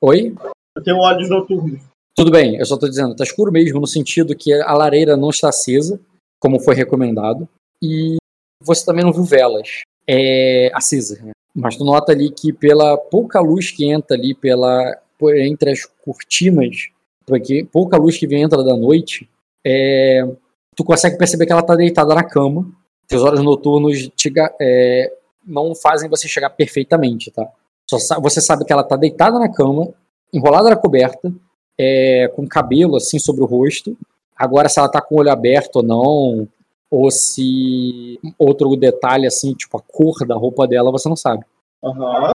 Oi? 0.00 0.34
Eu 0.74 0.82
tenho 0.82 0.96
olhos 0.96 1.28
noturnos. 1.28 1.82
Tudo 2.16 2.30
bem, 2.30 2.56
eu 2.56 2.64
só 2.64 2.78
tô 2.78 2.88
dizendo, 2.88 3.14
tá 3.14 3.24
escuro 3.24 3.52
mesmo, 3.52 3.78
no 3.78 3.86
sentido 3.86 4.34
que 4.34 4.50
a 4.54 4.72
lareira 4.72 5.14
não 5.16 5.28
está 5.28 5.50
acesa, 5.50 6.00
como 6.40 6.58
foi 6.58 6.74
recomendado. 6.74 7.46
E 7.82 8.16
você 8.64 8.86
também 8.86 9.04
não 9.04 9.12
viu 9.12 9.22
velas 9.24 9.82
é, 10.08 10.70
acesas, 10.72 11.20
né? 11.20 11.32
Mas 11.54 11.76
tu 11.76 11.84
nota 11.84 12.10
ali 12.12 12.30
que 12.30 12.52
pela 12.54 12.96
pouca 12.96 13.38
luz 13.38 13.70
que 13.70 13.84
entra 13.84 14.16
ali 14.16 14.34
pela 14.34 14.98
por 15.18 15.36
entre 15.36 15.70
as 15.72 15.84
cortinas, 15.84 16.88
porque 17.28 17.66
pouca 17.70 17.96
luz 17.96 18.18
que 18.18 18.26
vem 18.26 18.42
entra 18.42 18.64
da 18.64 18.76
noite, 18.76 19.28
é, 19.64 20.26
tu 20.74 20.82
consegue 20.82 21.18
perceber 21.18 21.46
que 21.46 21.52
ela 21.52 21.62
tá 21.62 21.76
deitada 21.76 22.14
na 22.14 22.24
cama. 22.24 22.66
Teus 23.06 23.22
olhos 23.22 23.42
noturnos 23.42 24.08
te 24.16 24.32
é, 24.60 25.12
não 25.46 25.74
fazem 25.74 26.08
você 26.08 26.26
chegar 26.26 26.50
perfeitamente, 26.50 27.30
tá? 27.30 27.48
Só 27.88 28.20
você 28.20 28.40
sabe 28.40 28.64
que 28.64 28.72
ela 28.72 28.84
tá 28.84 28.96
deitada 28.96 29.38
na 29.38 29.50
cama, 29.50 29.88
enrolada 30.32 30.70
na 30.70 30.76
coberta, 30.76 31.32
é, 31.78 32.28
com 32.34 32.46
cabelo 32.46 32.96
assim 32.96 33.18
sobre 33.18 33.42
o 33.42 33.46
rosto. 33.46 33.96
Agora, 34.36 34.68
se 34.68 34.78
ela 34.78 34.90
tá 34.90 35.00
com 35.00 35.16
o 35.16 35.18
olho 35.18 35.30
aberto 35.30 35.76
ou 35.76 35.82
não, 35.82 36.48
ou 36.90 37.10
se 37.10 38.20
outro 38.38 38.74
detalhe 38.76 39.26
assim, 39.26 39.54
tipo 39.54 39.76
a 39.76 39.80
cor 39.80 40.26
da 40.26 40.34
roupa 40.34 40.66
dela, 40.66 40.92
você 40.92 41.08
não 41.08 41.16
sabe. 41.16 41.44
Aham. 41.82 42.30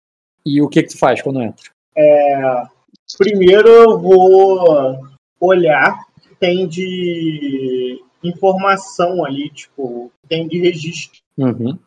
E 0.45 0.61
o 0.61 0.69
que 0.69 0.83
que 0.83 0.91
tu 0.91 0.99
faz 0.99 1.23
quando 1.23 1.43
entra? 1.43 1.71
É, 1.97 2.63
primeiro 3.17 3.69
eu 3.69 3.99
vou 3.99 4.99
olhar 5.41 5.99
o 6.17 6.21
que 6.21 6.35
tem 6.37 6.69
de 6.69 8.01
informação 8.23 9.25
ali, 9.25 9.51
tipo, 9.51 9.83
o 9.83 10.13
que 10.23 10.29
tem 10.29 10.49
de 10.49 10.61
registro. 10.61 11.21
Uhum. 11.37 11.79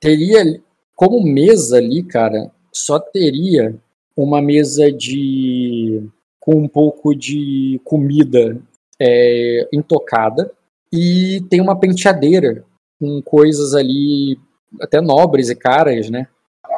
Teria 0.00 0.60
como 0.94 1.22
mesa 1.22 1.78
ali, 1.78 2.02
cara, 2.02 2.50
só 2.72 2.98
teria 2.98 3.76
uma 4.16 4.40
mesa 4.40 4.92
de 4.92 6.08
com 6.38 6.56
um 6.56 6.68
pouco 6.68 7.14
de 7.14 7.80
comida 7.84 8.60
é, 9.00 9.66
intocada 9.72 10.52
e 10.92 11.42
tem 11.48 11.60
uma 11.60 11.78
penteadeira 11.78 12.64
com 13.00 13.22
coisas 13.22 13.74
ali 13.74 14.38
até 14.80 15.00
nobres 15.00 15.48
e 15.48 15.56
caras, 15.56 16.10
né? 16.10 16.28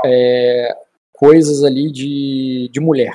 É, 0.05 0.76
coisas 1.12 1.64
ali 1.64 1.90
de, 1.90 2.70
de 2.72 2.80
mulher. 2.80 3.14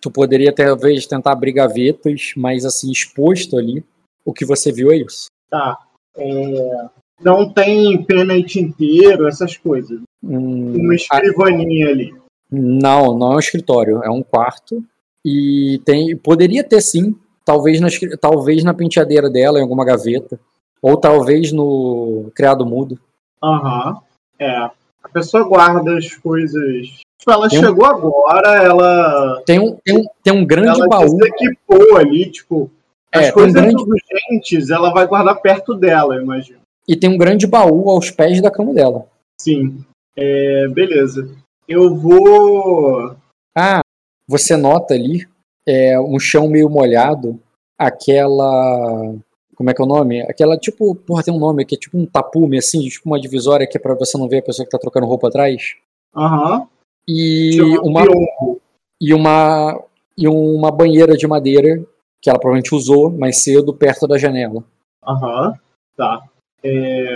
Tu 0.00 0.10
poderia 0.10 0.52
talvez 0.54 1.06
tentar 1.06 1.32
abrir 1.32 1.52
gavetas, 1.52 2.32
mas 2.36 2.64
assim 2.64 2.90
exposto 2.90 3.58
ali, 3.58 3.84
o 4.24 4.32
que 4.32 4.44
você 4.44 4.72
viu 4.72 4.90
é 4.90 4.96
isso. 4.96 5.26
Tá. 5.50 5.78
É, 6.16 6.88
não 7.22 7.52
tem 7.52 8.02
pena 8.04 8.36
e 8.36 8.42
tinteiro, 8.42 9.28
essas 9.28 9.56
coisas. 9.56 10.00
Hum, 10.22 10.74
Uma 10.74 10.94
escrivaninha 10.94 11.88
ali. 11.88 12.14
Não, 12.50 13.16
não 13.16 13.32
é 13.32 13.36
um 13.36 13.40
escritório, 13.40 14.02
é 14.02 14.10
um 14.10 14.22
quarto. 14.22 14.82
E 15.24 15.80
tem, 15.84 16.16
poderia 16.16 16.64
ter 16.64 16.80
sim, 16.80 17.14
talvez 17.44 17.80
na, 17.80 17.88
talvez 18.18 18.64
na 18.64 18.74
penteadeira 18.74 19.28
dela, 19.28 19.58
em 19.58 19.62
alguma 19.62 19.84
gaveta, 19.84 20.40
ou 20.80 20.96
talvez 20.96 21.52
no 21.52 22.30
criado 22.34 22.64
mudo. 22.64 22.98
Aham. 23.42 24.00
É. 24.38 24.70
A 25.02 25.08
pessoa 25.12 25.44
guarda 25.44 25.96
as 25.96 26.14
coisas. 26.14 27.00
Ela 27.28 27.48
Tem 27.48 27.58
um- 27.58 27.62
chegou 27.62 27.84
agora, 27.86 28.62
ela. 28.62 29.42
Tem 29.44 29.58
um, 29.58 29.76
tem 29.84 29.96
um, 29.98 30.04
tem 30.22 30.32
um 30.32 30.44
grande 30.44 30.68
ela 30.80 30.88
baú. 30.88 31.08
se 31.08 31.28
equipou 31.28 31.96
ali, 31.96 32.30
tipo. 32.30 32.70
As 33.12 33.26
É, 33.26 33.30
um 33.30 33.32
coisas 33.34 33.52
grande, 33.52 33.74
urgentes 33.82 34.70
ela 34.70 34.90
vai 34.92 35.06
guardar 35.06 35.40
perto 35.40 35.74
dela, 35.74 36.14
eu 36.14 36.22
imagino. 36.22 36.60
e 36.88 36.96
tem 36.96 37.10
um 37.10 37.18
grande 37.18 37.46
baú 37.46 37.90
aos 37.90 38.10
pés 38.10 38.40
da 38.40 38.50
cama 38.50 38.72
dela. 38.72 39.06
Sim. 39.40 39.84
É, 40.16 40.68
beleza. 40.68 41.28
Eu 41.68 41.94
vou. 41.94 43.14
Ah, 43.56 43.80
você 44.26 44.56
nota 44.56 44.94
ali 44.94 45.26
é, 45.66 45.98
um 46.00 46.18
chão 46.18 46.48
meio 46.48 46.68
molhado, 46.70 47.38
aquela. 47.78 49.14
Como 49.56 49.68
é 49.70 49.74
que 49.74 49.82
é 49.82 49.84
o 49.84 49.88
nome? 49.88 50.22
Aquela 50.22 50.56
tipo. 50.56 50.94
Porra, 50.94 51.22
tem 51.22 51.34
um 51.34 51.38
nome 51.38 51.64
que 51.64 51.74
é 51.74 51.78
tipo 51.78 51.98
um 51.98 52.06
tapume, 52.06 52.58
assim, 52.58 52.80
tipo 52.88 53.08
uma 53.08 53.20
divisória 53.20 53.66
que 53.66 53.76
é 53.76 53.80
pra 53.80 53.94
você 53.94 54.16
não 54.16 54.28
ver 54.28 54.38
a 54.38 54.42
pessoa 54.42 54.64
que 54.64 54.70
tá 54.70 54.78
trocando 54.78 55.06
roupa 55.06 55.28
atrás. 55.28 55.74
Aham. 56.16 56.66
E 57.12 57.60
uma, 57.82 58.04
e 59.00 59.12
uma 59.12 59.84
e 60.16 60.28
uma 60.28 60.70
banheira 60.70 61.16
de 61.16 61.26
madeira 61.26 61.82
que 62.20 62.28
ela 62.28 62.38
provavelmente 62.38 62.74
usou 62.74 63.10
mais 63.10 63.42
cedo 63.42 63.74
perto 63.74 64.06
da 64.06 64.18
janela. 64.18 64.62
Aham. 65.02 65.54
Tá. 65.96 66.22
É, 66.62 67.14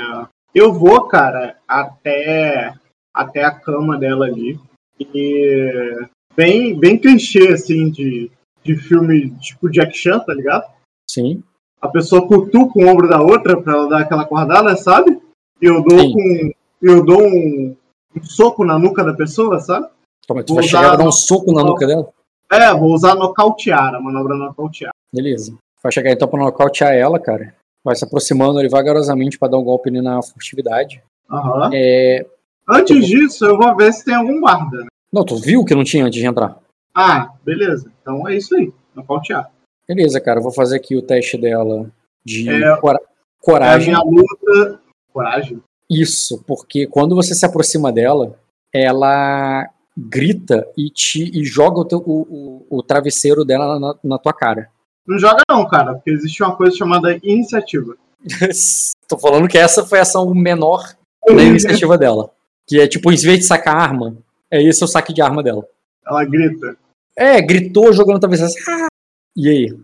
eu 0.55 0.73
vou, 0.73 1.07
cara, 1.07 1.59
até, 1.69 2.73
até 3.13 3.45
a 3.45 3.51
cama 3.51 3.99
dela 3.99 4.25
ali. 4.27 4.59
E 4.99 6.07
bem, 6.35 6.79
bem 6.79 6.99
clichê, 6.99 7.49
assim, 7.49 7.91
de, 7.91 8.31
de 8.63 8.77
filme 8.77 9.31
tipo 9.39 9.71
Jack 9.71 9.97
Chan, 9.97 10.19
tá 10.21 10.33
ligado? 10.33 10.65
Sim. 11.09 11.43
A 11.81 11.89
pessoa 11.89 12.27
cutuca 12.27 12.79
o 12.79 12.87
ombro 12.89 13.07
da 13.07 13.21
outra 13.21 13.61
pra 13.61 13.75
ela 13.75 13.89
dar 13.89 14.01
aquela 14.01 14.23
acordada, 14.23 14.75
sabe? 14.77 15.21
E 15.61 15.67
eu 15.67 15.83
dou 15.83 15.99
Sim. 15.99 16.13
com. 16.13 16.51
Eu 16.81 17.05
dou 17.05 17.23
um, 17.23 17.77
um 18.17 18.25
soco 18.25 18.65
na 18.65 18.79
nuca 18.79 19.03
da 19.05 19.13
pessoa, 19.15 19.59
sabe? 19.61 19.87
Toma, 20.27 20.43
tu 20.43 20.55
Vou 20.55 20.57
vai 20.63 20.65
chegar 20.69 20.95
e 20.95 20.97
dar 20.97 21.05
um 21.07 21.13
soco 21.13 21.53
na 21.53 21.63
nuca 21.63 21.87
dela? 21.87 22.09
É, 22.51 22.73
vou 22.75 22.93
usar 22.95 23.15
nocautear, 23.15 23.95
a 23.95 24.01
manobra 24.01 24.35
nocautear. 24.37 24.93
Beleza. 25.13 25.57
Vai 25.83 25.93
chegar 25.93 26.11
então 26.13 26.29
pra 26.29 26.39
nocautear 26.43 26.93
ela, 26.95 27.19
cara. 27.19 27.55
Vai 27.85 27.95
se 27.95 28.05
aproximando 28.05 28.59
ali 28.59 28.69
vagarosamente 28.69 29.39
pra 29.39 29.49
dar 29.49 29.59
um 29.59 29.65
golpe 29.65 29.91
ali 29.91 30.01
na 30.01 30.23
furtividade. 30.23 31.03
Aham. 31.31 31.71
É... 31.75 32.27
Antes 32.69 33.07
disso, 33.07 33.45
eu 33.45 33.59
vou 33.59 33.77
ver 33.77 33.93
se 33.93 34.05
tem 34.05 34.15
algum 34.15 34.41
guarda. 34.41 34.79
né? 34.79 34.87
Não, 35.13 35.25
tu 35.25 35.37
viu 35.37 35.65
que 35.65 35.75
não 35.75 35.85
tinha 35.85 36.05
antes 36.07 36.19
de 36.19 36.27
entrar? 36.27 36.59
Ah, 36.95 37.31
beleza. 37.45 37.91
Então 38.01 38.27
é 38.27 38.35
isso 38.37 38.55
aí. 38.57 38.73
Nocautear. 38.95 39.51
Beleza, 39.87 40.19
cara. 40.21 40.39
eu 40.39 40.43
Vou 40.43 40.53
fazer 40.53 40.77
aqui 40.77 40.97
o 40.97 41.03
teste 41.03 41.37
dela 41.37 41.91
de 42.25 42.49
É- 42.49 42.77
cora- 42.79 42.99
É 42.99 43.03
a 43.03 43.45
coragem. 43.45 43.89
minha 43.93 44.03
luta. 44.03 44.81
Coragem. 45.13 45.61
Isso, 46.03 46.43
porque 46.47 46.87
quando 46.87 47.15
você 47.15 47.35
se 47.35 47.45
aproxima 47.47 47.93
dela, 47.93 48.39
ela 48.73 49.69
grita 49.97 50.67
e 50.77 50.91
te 50.91 51.31
e 51.39 51.45
joga 51.45 51.79
o, 51.81 51.85
teu- 51.85 52.03
o, 52.05 52.67
o, 52.69 52.79
o 52.79 52.83
travesseiro 52.83 53.45
dela 53.45 53.79
na, 53.79 53.95
na 54.03 54.19
tua 54.19 54.33
cara. 54.33 54.69
Não 55.07 55.19
joga 55.19 55.43
não, 55.49 55.67
cara, 55.69 55.95
porque 55.95 56.11
existe 56.11 56.43
uma 56.43 56.57
coisa 56.57 56.75
chamada 56.77 57.19
iniciativa. 57.23 57.97
Tô 59.09 59.19
falando 59.19 59.47
que 59.49 59.59
essa 59.59 59.85
foi 59.87 59.99
a 59.99 60.03
ação 60.03 60.35
menor 60.35 60.83
da 61.27 61.35
iniciativa 61.43 61.97
dela. 61.99 62.31
Que 62.67 62.81
é 62.81 62.89
tipo, 62.89 63.13
em 63.13 63.17
vez 63.17 63.39
de 63.41 63.45
sacar 63.45 63.77
arma, 63.77 64.17
é 64.51 64.63
esse 64.63 64.83
o 64.83 64.87
saque 64.89 65.13
de 65.13 65.21
arma 65.21 65.43
dela. 65.43 65.67
Ela 66.07 66.25
grita. 66.25 66.77
É, 67.17 67.41
gritou 67.41 67.93
jogando 67.93 68.19
travesseiro. 68.21 68.51
assim, 68.53 68.71
"Ah!" 68.71 68.89
E 69.37 69.49
aí? 69.49 69.79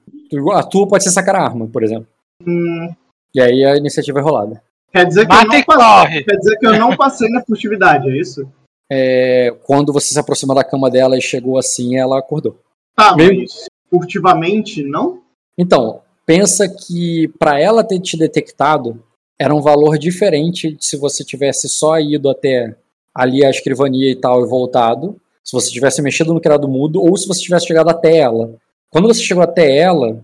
A 0.55 0.63
tua 0.63 0.89
pode 0.89 1.05
ser 1.05 1.11
sacar 1.11 1.37
a 1.37 1.43
arma, 1.45 1.67
por 1.67 1.83
exemplo. 1.83 2.07
Hum, 2.47 2.93
E 3.35 3.41
aí 3.41 3.65
a 3.65 3.77
iniciativa 3.77 4.19
é 4.19 4.23
rolada. 4.23 4.63
Quer 4.93 5.07
dizer 5.07 5.27
que 5.27 5.33
eu 5.33 5.37
não 5.45 5.63
passei. 5.63 5.65
corre. 5.65 6.25
Quer 6.25 6.37
dizer 6.37 6.57
que 6.59 6.67
eu 6.67 6.79
não 6.79 6.97
passei 6.97 7.29
na 7.29 7.43
furtividade, 7.43 8.09
é 8.11 8.17
isso? 8.17 8.47
É, 8.91 9.55
quando 9.65 9.93
você 9.93 10.13
se 10.13 10.19
aproxima 10.19 10.55
da 10.55 10.65
cama 10.65 10.91
dela 10.91 11.17
e 11.17 11.23
chegou 11.23 11.59
assim, 11.59 11.97
ela 11.97 12.19
acordou. 12.19 12.59
Tá, 12.97 13.15
Meio- 13.17 13.41
mas 13.41 13.67
furtivamente, 13.89 14.83
não? 14.83 15.21
Então, 15.57 16.01
pensa 16.27 16.69
que 16.69 17.29
para 17.39 17.59
ela 17.61 17.85
ter 17.85 18.01
te 18.01 18.17
detectado 18.17 19.03
era 19.39 19.55
um 19.55 19.61
valor 19.61 19.97
diferente 19.99 20.73
de 20.75 20.85
se 20.85 20.97
você 20.97 21.25
tivesse 21.25 21.69
só 21.69 21.99
ido 21.99 22.29
até 22.29 22.75
ali 23.15 23.45
a 23.45 23.51
escrivania 23.51 24.11
e 24.11 24.17
tal 24.17 24.45
e 24.45 24.49
voltado, 24.49 25.21
se 25.43 25.53
você 25.53 25.71
tivesse 25.71 26.03
mexido 26.03 26.33
no 26.35 26.41
criado 26.41 26.69
mudo 26.69 27.01
ou 27.03 27.17
se 27.17 27.27
você 27.27 27.41
tivesse 27.41 27.67
chegado 27.67 27.89
até 27.89 28.17
ela. 28.19 28.55
Quando 28.91 29.09
você 29.09 29.21
chegou 29.23 29.43
até 29.43 29.77
ela, 29.79 30.23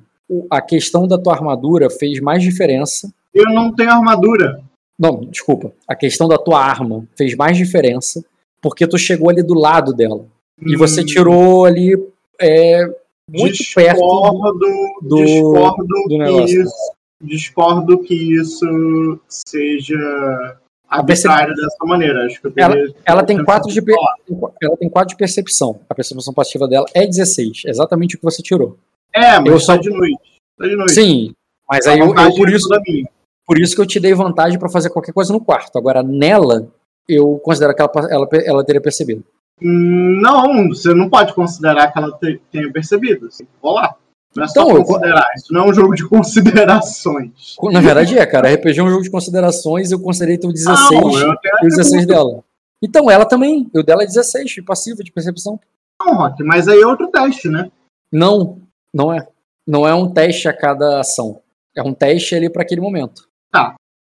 a 0.51 0.61
questão 0.61 1.07
da 1.07 1.17
tua 1.19 1.35
armadura 1.35 1.89
fez 1.89 2.21
mais 2.21 2.43
diferença. 2.43 3.09
Eu 3.37 3.53
não 3.53 3.73
tenho 3.75 3.91
armadura. 3.91 4.61
Não, 4.99 5.21
desculpa. 5.21 5.73
A 5.87 5.95
questão 5.95 6.27
da 6.27 6.39
tua 6.39 6.59
arma 6.63 7.07
fez 7.17 7.35
mais 7.37 7.57
diferença 7.57 8.25
porque 8.63 8.87
tu 8.87 8.97
chegou 8.97 9.29
ali 9.29 9.43
do 9.43 9.55
lado 9.55 9.93
dela. 9.93 10.25
E 10.61 10.75
você 10.75 11.03
Hum, 11.03 11.05
tirou 11.05 11.65
ali 11.67 11.93
é, 12.41 12.83
muito 13.31 13.59
perto 13.75 14.01
do, 14.01 14.53
discordo, 14.53 14.59
do- 15.03 15.25
discordo 15.25 15.87
negócio. 16.19 16.63
isso, 16.63 16.75
discordo 17.23 17.99
que 18.03 18.15
isso 18.15 19.21
seja 19.29 19.97
percep- 21.05 21.31
arbitrário 21.31 21.55
dessa 21.55 21.77
maneira. 21.85 22.25
Acho 22.27 22.41
que 22.41 22.53
Ela- 22.57 22.75
Ela 23.05 23.23
tem 23.23 23.45
4 23.45 23.71
de, 23.71 23.83
ela 24.63 24.77
tem 24.79 24.89
4 24.89 25.11
de 25.11 25.17
percepção. 25.17 25.81
A 25.91 25.95
percepção 25.95 26.33
passiva 26.33 26.67
dela 26.67 26.87
é 26.95 27.07
16. 27.07 27.63
Exatamente 27.67 28.15
o 28.17 28.19
que 28.19 28.25
você 28.25 28.43
tirou. 28.43 28.79
É, 29.13 29.39
mas 29.39 29.47
Eu 29.47 29.55
tá 29.55 29.61
só- 29.61 29.77
de 29.77 29.91
noite. 29.91 30.19
Tá 30.59 30.67
de 30.67 30.77
noite. 30.77 30.93
Sim, 30.95 31.33
mas 31.69 31.87
A 31.87 31.93
aí 31.93 31.99
eu, 31.99 32.15
eu- 32.15 32.35
por, 32.35 32.49
isso, 32.49 32.69
toda 32.69 32.81
minha. 32.87 33.07
Por 33.47 33.59
isso 33.59 33.75
que 33.75 33.81
eu 33.81 33.87
te 33.87 34.01
dei 34.01 34.13
vantagem 34.15 34.59
pra 34.59 34.69
fazer 34.69 34.91
qualquer 34.91 35.13
coisa 35.13 35.33
no 35.33 35.41
quarto. 35.41 35.77
Agora, 35.79 36.03
nela, 36.03 36.69
eu 37.09 37.39
considero 37.45 37.75
que 37.75 37.81
ela, 37.83 37.91
ela, 38.11 38.29
ela 38.45 38.65
teria 38.65 38.81
percebido. 38.81 39.25
Não, 39.61 40.69
você 40.69 40.93
não 40.95 41.09
pode 41.09 41.33
considerar 41.35 41.91
que 41.93 41.99
ela 41.99 42.13
te- 42.19 42.41
tenha 42.53 42.71
percebido. 42.73 43.31
Você 43.31 43.39
tem 43.39 43.47
que 43.47 43.53
rolar. 43.67 43.97
Não 44.35 44.45
é 44.45 44.49
só 44.49 44.63
Então, 44.63 44.77
eu- 44.77 44.85
considerar. 44.85 45.27
Isso 45.37 45.53
não 45.53 45.63
é 45.63 45.71
um 45.71 45.75
jogo 45.75 45.95
de 45.95 46.05
considerações. 46.09 47.57
Na 47.73 47.81
verdade 47.81 48.19
é, 48.19 48.27
cara. 48.27 48.53
RPG 48.53 48.81
é 48.81 48.83
um 48.83 48.91
jogo 48.91 49.03
de 49.03 49.11
considerações 49.11 49.91
eu 49.91 50.01
considerei 50.01 50.37
teu 50.39 50.53
16 50.53 50.91
Não, 50.91 51.19
eu 51.21 51.37
tenho 51.39 51.55
e 51.63 51.67
o 51.67 51.69
16 51.69 52.07
dela. 52.07 52.45
Então, 52.83 53.11
ela 53.11 53.25
também. 53.25 53.71
O 53.75 53.83
dela 53.83 54.03
é 54.03 54.07
16, 54.07 54.51
de 54.51 54.63
passiva, 54.63 55.03
de 55.03 55.11
percepção. 55.11 55.59
Não, 55.99 56.15
Rock, 56.17 56.43
mas 56.45 56.69
aí 56.69 56.81
é 56.81 56.87
outro 56.87 57.09
teste, 57.11 57.49
né? 57.49 57.71
Não, 58.13 58.59
não 58.93 59.11
é. 59.13 59.27
Não 59.67 59.89
é 59.89 59.95
um 59.95 60.09
teste 60.13 60.47
a 60.49 60.53
cada 60.53 61.01
ação. 61.01 61.41
É 61.75 61.83
um 61.83 61.95
teste 61.95 62.35
ali 62.35 62.51
pra 62.51 62.63
aquele 62.63 62.81
momento. 62.83 63.27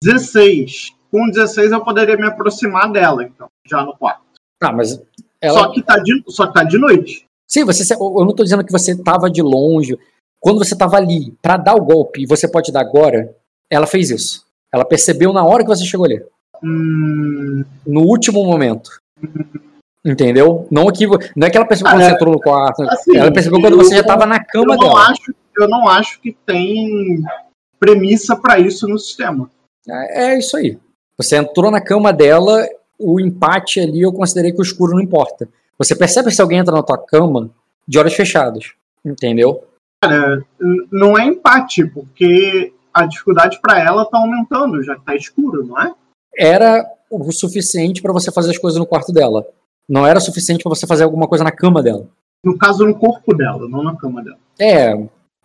16. 0.04 0.92
Com 1.12 1.30
16 1.30 1.72
eu 1.72 1.84
poderia 1.84 2.18
me 2.18 2.26
aproximar 2.28 2.92
dela, 2.92 3.24
então, 3.24 3.48
já 3.68 3.84
no 3.84 3.96
quarto. 3.96 4.22
Ah, 4.62 4.72
mas 4.72 5.02
ela. 5.40 5.60
Só, 5.60 5.72
que 5.72 5.82
tá 5.82 5.98
de, 6.00 6.24
só 6.28 6.48
que 6.48 6.54
tá 6.54 6.64
de 6.64 6.78
noite. 6.78 7.26
Sim, 7.48 7.64
você, 7.66 7.94
eu 7.94 8.26
não 8.26 8.34
tô 8.34 8.44
dizendo 8.44 8.64
que 8.66 8.72
você 8.72 8.96
tava 9.02 9.30
de 9.30 9.42
longe. 9.42 9.98
Quando 10.40 10.58
você 10.58 10.76
tava 10.76 10.98
ali 10.98 11.32
pra 11.42 11.56
dar 11.58 11.76
o 11.76 11.84
golpe 11.86 12.24
e 12.24 12.26
você 12.26 12.48
pode 12.48 12.72
dar 12.72 12.82
agora, 12.82 13.34
ela 13.70 13.86
fez 13.88 14.10
isso. 14.10 14.46
Ela 14.74 14.84
percebeu 14.84 15.32
na 15.32 15.44
hora 15.44 15.64
que 15.64 15.70
você 15.70 15.86
chegou 15.86 16.06
ali. 16.06 16.22
Hum, 16.64 17.64
No 17.86 18.02
último 18.02 18.44
momento. 18.44 18.90
Entendeu? 20.04 20.68
Não, 20.70 20.90
aqui, 20.90 21.06
não 21.36 21.48
é 21.48 21.50
que 21.50 21.56
ela 21.56 21.66
percebeu 21.66 21.92
quando 21.94 22.02
Ah, 22.02 22.06
você 22.10 22.16
entrou 22.16 22.34
no 22.34 22.40
quarto. 22.42 22.82
assim, 22.84 23.16
ela 23.16 23.32
percebeu 23.32 23.62
quando 23.62 23.78
você 23.78 23.96
já 23.96 24.04
tava 24.04 24.26
na 24.26 24.36
eu, 24.38 24.46
cama 24.52 24.76
não 24.76 24.78
dela. 24.78 25.08
acho, 25.10 25.34
eu 25.58 25.68
não 25.70 25.88
acho 25.88 26.20
que 26.20 26.36
tem 26.46 27.22
premissa 27.84 28.36
pra 28.36 28.58
isso 28.60 28.88
no 28.88 28.98
sistema. 28.98 29.50
É, 29.88 30.24
é 30.36 30.40
isso 30.40 30.56
aí. 30.56 30.80
Você 31.18 31.36
entrou 31.36 31.70
na 31.70 31.82
cama 31.82 32.14
dela, 32.14 32.66
o 32.98 33.20
empate 33.20 33.80
ali 33.82 34.02
eu 34.02 34.14
considerei 34.14 34.54
que 34.54 34.60
o 34.60 34.64
escuro 34.64 34.94
não 34.94 35.02
importa. 35.02 35.50
Você 35.78 35.94
percebe 35.96 36.32
se 36.32 36.42
alguém 36.42 36.60
entra 36.60 36.74
na 36.74 36.82
tua 36.84 36.98
cama 36.98 37.50
de 37.88 38.00
olhos 38.00 38.14
fechados. 38.14 38.74
Entendeu? 39.06 39.64
N- 40.04 40.88
Não 40.92 41.18
é 41.18 41.26
empate, 41.26 41.86
porque 41.86 42.72
a 42.94 43.06
dificuldade 43.06 43.60
pra 43.62 43.80
ela 43.80 44.06
tá 44.06 44.18
aumentando, 44.18 44.82
já 44.82 44.96
que 44.96 45.04
tá 45.06 45.16
escuro, 45.16 45.66
não 45.66 45.82
é? 45.82 45.94
Era 46.38 46.86
o 47.10 47.32
suficiente 47.32 48.02
pra 48.02 48.14
você 48.14 48.32
fazer 48.32 48.52
as 48.52 48.58
coisas 48.58 48.80
no 48.80 48.86
quarto 48.86 49.12
dela. 49.12 49.46
Não 49.90 50.08
era 50.08 50.20
suficiente 50.22 50.64
pra 50.64 50.70
você 50.70 50.88
fazer 50.88 51.04
alguma 51.04 51.28
coisa 51.28 51.44
na 51.44 51.52
cama 51.52 51.84
dela. 51.84 52.08
No 52.46 52.58
caso, 52.58 52.86
no 52.86 52.96
corpo 52.96 53.34
dela, 53.36 53.68
não 53.68 53.84
na 53.84 53.96
cama 53.98 54.24
dela. 54.24 54.38
É, 54.60 54.94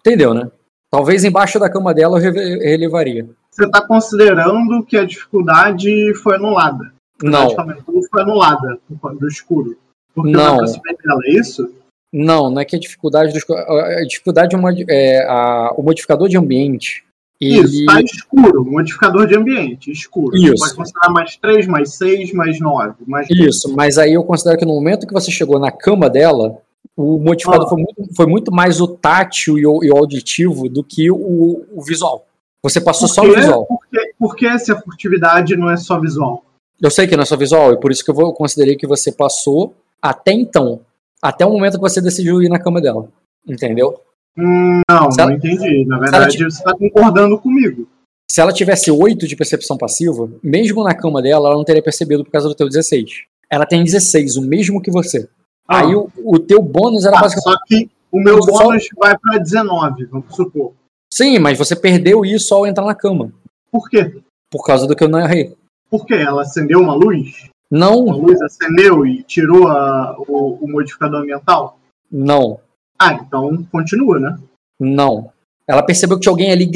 entendeu, 0.00 0.32
né? 0.32 0.48
Talvez 0.90 1.24
embaixo 1.24 1.58
da 1.58 1.70
cama 1.70 1.92
dela 1.92 2.18
eu 2.18 2.32
relevaria. 2.32 3.28
Você 3.50 3.68
tá 3.70 3.80
considerando 3.86 4.82
que 4.84 4.96
a 4.96 5.04
dificuldade 5.04 6.14
foi 6.22 6.36
anulada. 6.36 6.92
Não, 7.22 7.50
foi 7.50 8.22
anulada 8.22 8.78
do 8.88 9.28
escuro. 9.28 9.76
Porque 10.14 10.30
Não. 10.30 10.54
aproximei 10.54 10.96
dela, 11.04 11.20
é 11.24 11.30
isso? 11.32 11.70
não, 12.12 12.48
não 12.48 12.60
é 12.60 12.64
que 12.64 12.74
a 12.74 12.78
dificuldade 12.78 13.32
do 13.32 13.38
esco- 13.38 13.52
a 13.54 14.02
dificuldade 14.06 14.54
é, 14.54 14.58
uma, 14.58 14.70
é 14.88 15.24
a, 15.28 15.74
o 15.76 15.82
modificador 15.82 16.28
de 16.28 16.38
ambiente. 16.38 17.04
Isso, 17.40 17.76
Ele, 17.76 17.86
tá 17.86 18.00
escuro, 18.00 18.64
modificador 18.64 19.26
de 19.26 19.36
ambiente, 19.36 19.92
escuro. 19.92 20.36
Isso. 20.36 20.56
Você 20.56 20.64
pode 20.64 20.76
considerar 20.76 21.10
mais 21.10 21.36
3, 21.36 21.66
mais 21.66 21.94
6, 21.94 22.32
mais 22.32 22.58
9. 22.58 22.94
Mais... 23.06 23.28
Isso, 23.30 23.76
mas 23.76 23.98
aí 23.98 24.14
eu 24.14 24.24
considero 24.24 24.58
que 24.58 24.64
no 24.64 24.74
momento 24.74 25.06
que 25.06 25.12
você 25.12 25.30
chegou 25.30 25.58
na 25.60 25.70
cama 25.70 26.08
dela, 26.10 26.58
o 27.00 27.18
modificador 27.18 27.66
Ah. 27.66 27.68
foi, 27.68 27.78
muito, 27.78 28.14
foi 28.16 28.26
muito 28.26 28.52
mais 28.52 28.80
o 28.80 28.88
tátil 28.88 29.56
e 29.58 29.66
o, 29.66 29.82
e 29.84 29.90
o 29.90 29.96
auditivo 29.96 30.68
do 30.68 30.82
que 30.82 31.10
o, 31.10 31.64
o 31.72 31.82
visual. 31.82 32.26
Você 32.62 32.80
passou 32.80 33.06
só 33.08 33.22
o 33.22 33.32
visual. 33.34 33.66
Por 33.66 33.78
que, 33.88 34.12
por 34.18 34.34
que 34.36 34.58
se 34.58 34.72
a 34.72 34.80
furtividade 34.80 35.56
não 35.56 35.70
é 35.70 35.76
só 35.76 35.98
visual? 36.00 36.44
Eu 36.80 36.90
sei 36.90 37.06
que 37.06 37.16
não 37.16 37.22
é 37.22 37.26
só 37.26 37.36
visual, 37.36 37.72
e 37.72 37.80
por 37.80 37.90
isso 37.92 38.04
que 38.04 38.10
eu, 38.10 38.14
vou, 38.14 38.26
eu 38.26 38.32
considerei 38.32 38.76
que 38.76 38.86
você 38.86 39.12
passou 39.12 39.74
até 40.02 40.32
então. 40.32 40.80
Até 41.22 41.44
o 41.46 41.50
momento 41.50 41.74
que 41.74 41.80
você 41.80 42.00
decidiu 42.00 42.42
ir 42.42 42.48
na 42.48 42.58
cama 42.58 42.80
dela. 42.80 43.08
Entendeu? 43.46 44.00
Hum, 44.36 44.80
não, 44.88 45.08
ela- 45.18 45.26
não 45.28 45.32
entendi. 45.32 45.84
Na 45.86 45.98
verdade, 45.98 46.36
te- 46.36 46.44
você 46.44 46.58
está 46.58 46.76
concordando 46.76 47.38
comigo. 47.38 47.88
Se 48.30 48.40
ela 48.40 48.52
tivesse 48.52 48.90
8 48.90 49.26
de 49.26 49.34
percepção 49.34 49.76
passiva, 49.78 50.30
mesmo 50.42 50.84
na 50.84 50.94
cama 50.94 51.22
dela, 51.22 51.48
ela 51.48 51.56
não 51.56 51.64
teria 51.64 51.82
percebido 51.82 52.24
por 52.24 52.30
causa 52.30 52.48
do 52.48 52.54
teu 52.54 52.68
16. 52.68 53.22
Ela 53.50 53.64
tem 53.66 53.82
16, 53.82 54.36
o 54.36 54.42
mesmo 54.42 54.82
que 54.82 54.90
você. 54.90 55.28
Ah. 55.68 55.80
Aí 55.80 55.94
o, 55.94 56.10
o 56.24 56.38
teu 56.38 56.62
bônus 56.62 57.04
era 57.04 57.18
Ah, 57.18 57.20
basicamente. 57.22 57.58
só 57.58 57.64
que 57.66 57.90
o 58.10 58.18
meu 58.18 58.42
Só- 58.42 58.50
bônus 58.64 58.84
vai 58.96 59.16
para 59.18 59.38
19, 59.38 60.06
vamos 60.06 60.34
supor. 60.34 60.72
Sim, 61.12 61.38
mas 61.38 61.58
você 61.58 61.76
perdeu 61.76 62.24
isso 62.24 62.54
ao 62.54 62.66
entrar 62.66 62.84
na 62.84 62.94
cama. 62.94 63.30
Por 63.70 63.88
quê? 63.88 64.20
Por 64.50 64.64
causa 64.64 64.86
do 64.86 64.96
que 64.96 65.04
eu 65.04 65.08
narrei. 65.08 65.54
Por 65.90 66.06
quê? 66.06 66.14
Ela 66.14 66.42
acendeu 66.42 66.80
uma 66.80 66.94
luz? 66.94 67.48
Não, 67.70 68.04
luz 68.06 68.40
acendeu 68.40 69.06
e 69.06 69.22
tirou 69.22 69.68
a- 69.68 70.16
o, 70.26 70.58
o 70.64 70.70
modificador 70.70 71.20
ambiental? 71.20 71.78
não, 72.10 72.58
Ah, 72.98 73.12
então 73.12 73.62
continua, 73.70 74.18
né? 74.18 74.38
não. 74.80 75.30
Ela 75.66 75.82
percebeu 75.82 76.16
que 76.16 76.22
tinha 76.22 76.32
alguém 76.32 76.50
ali. 76.50 76.70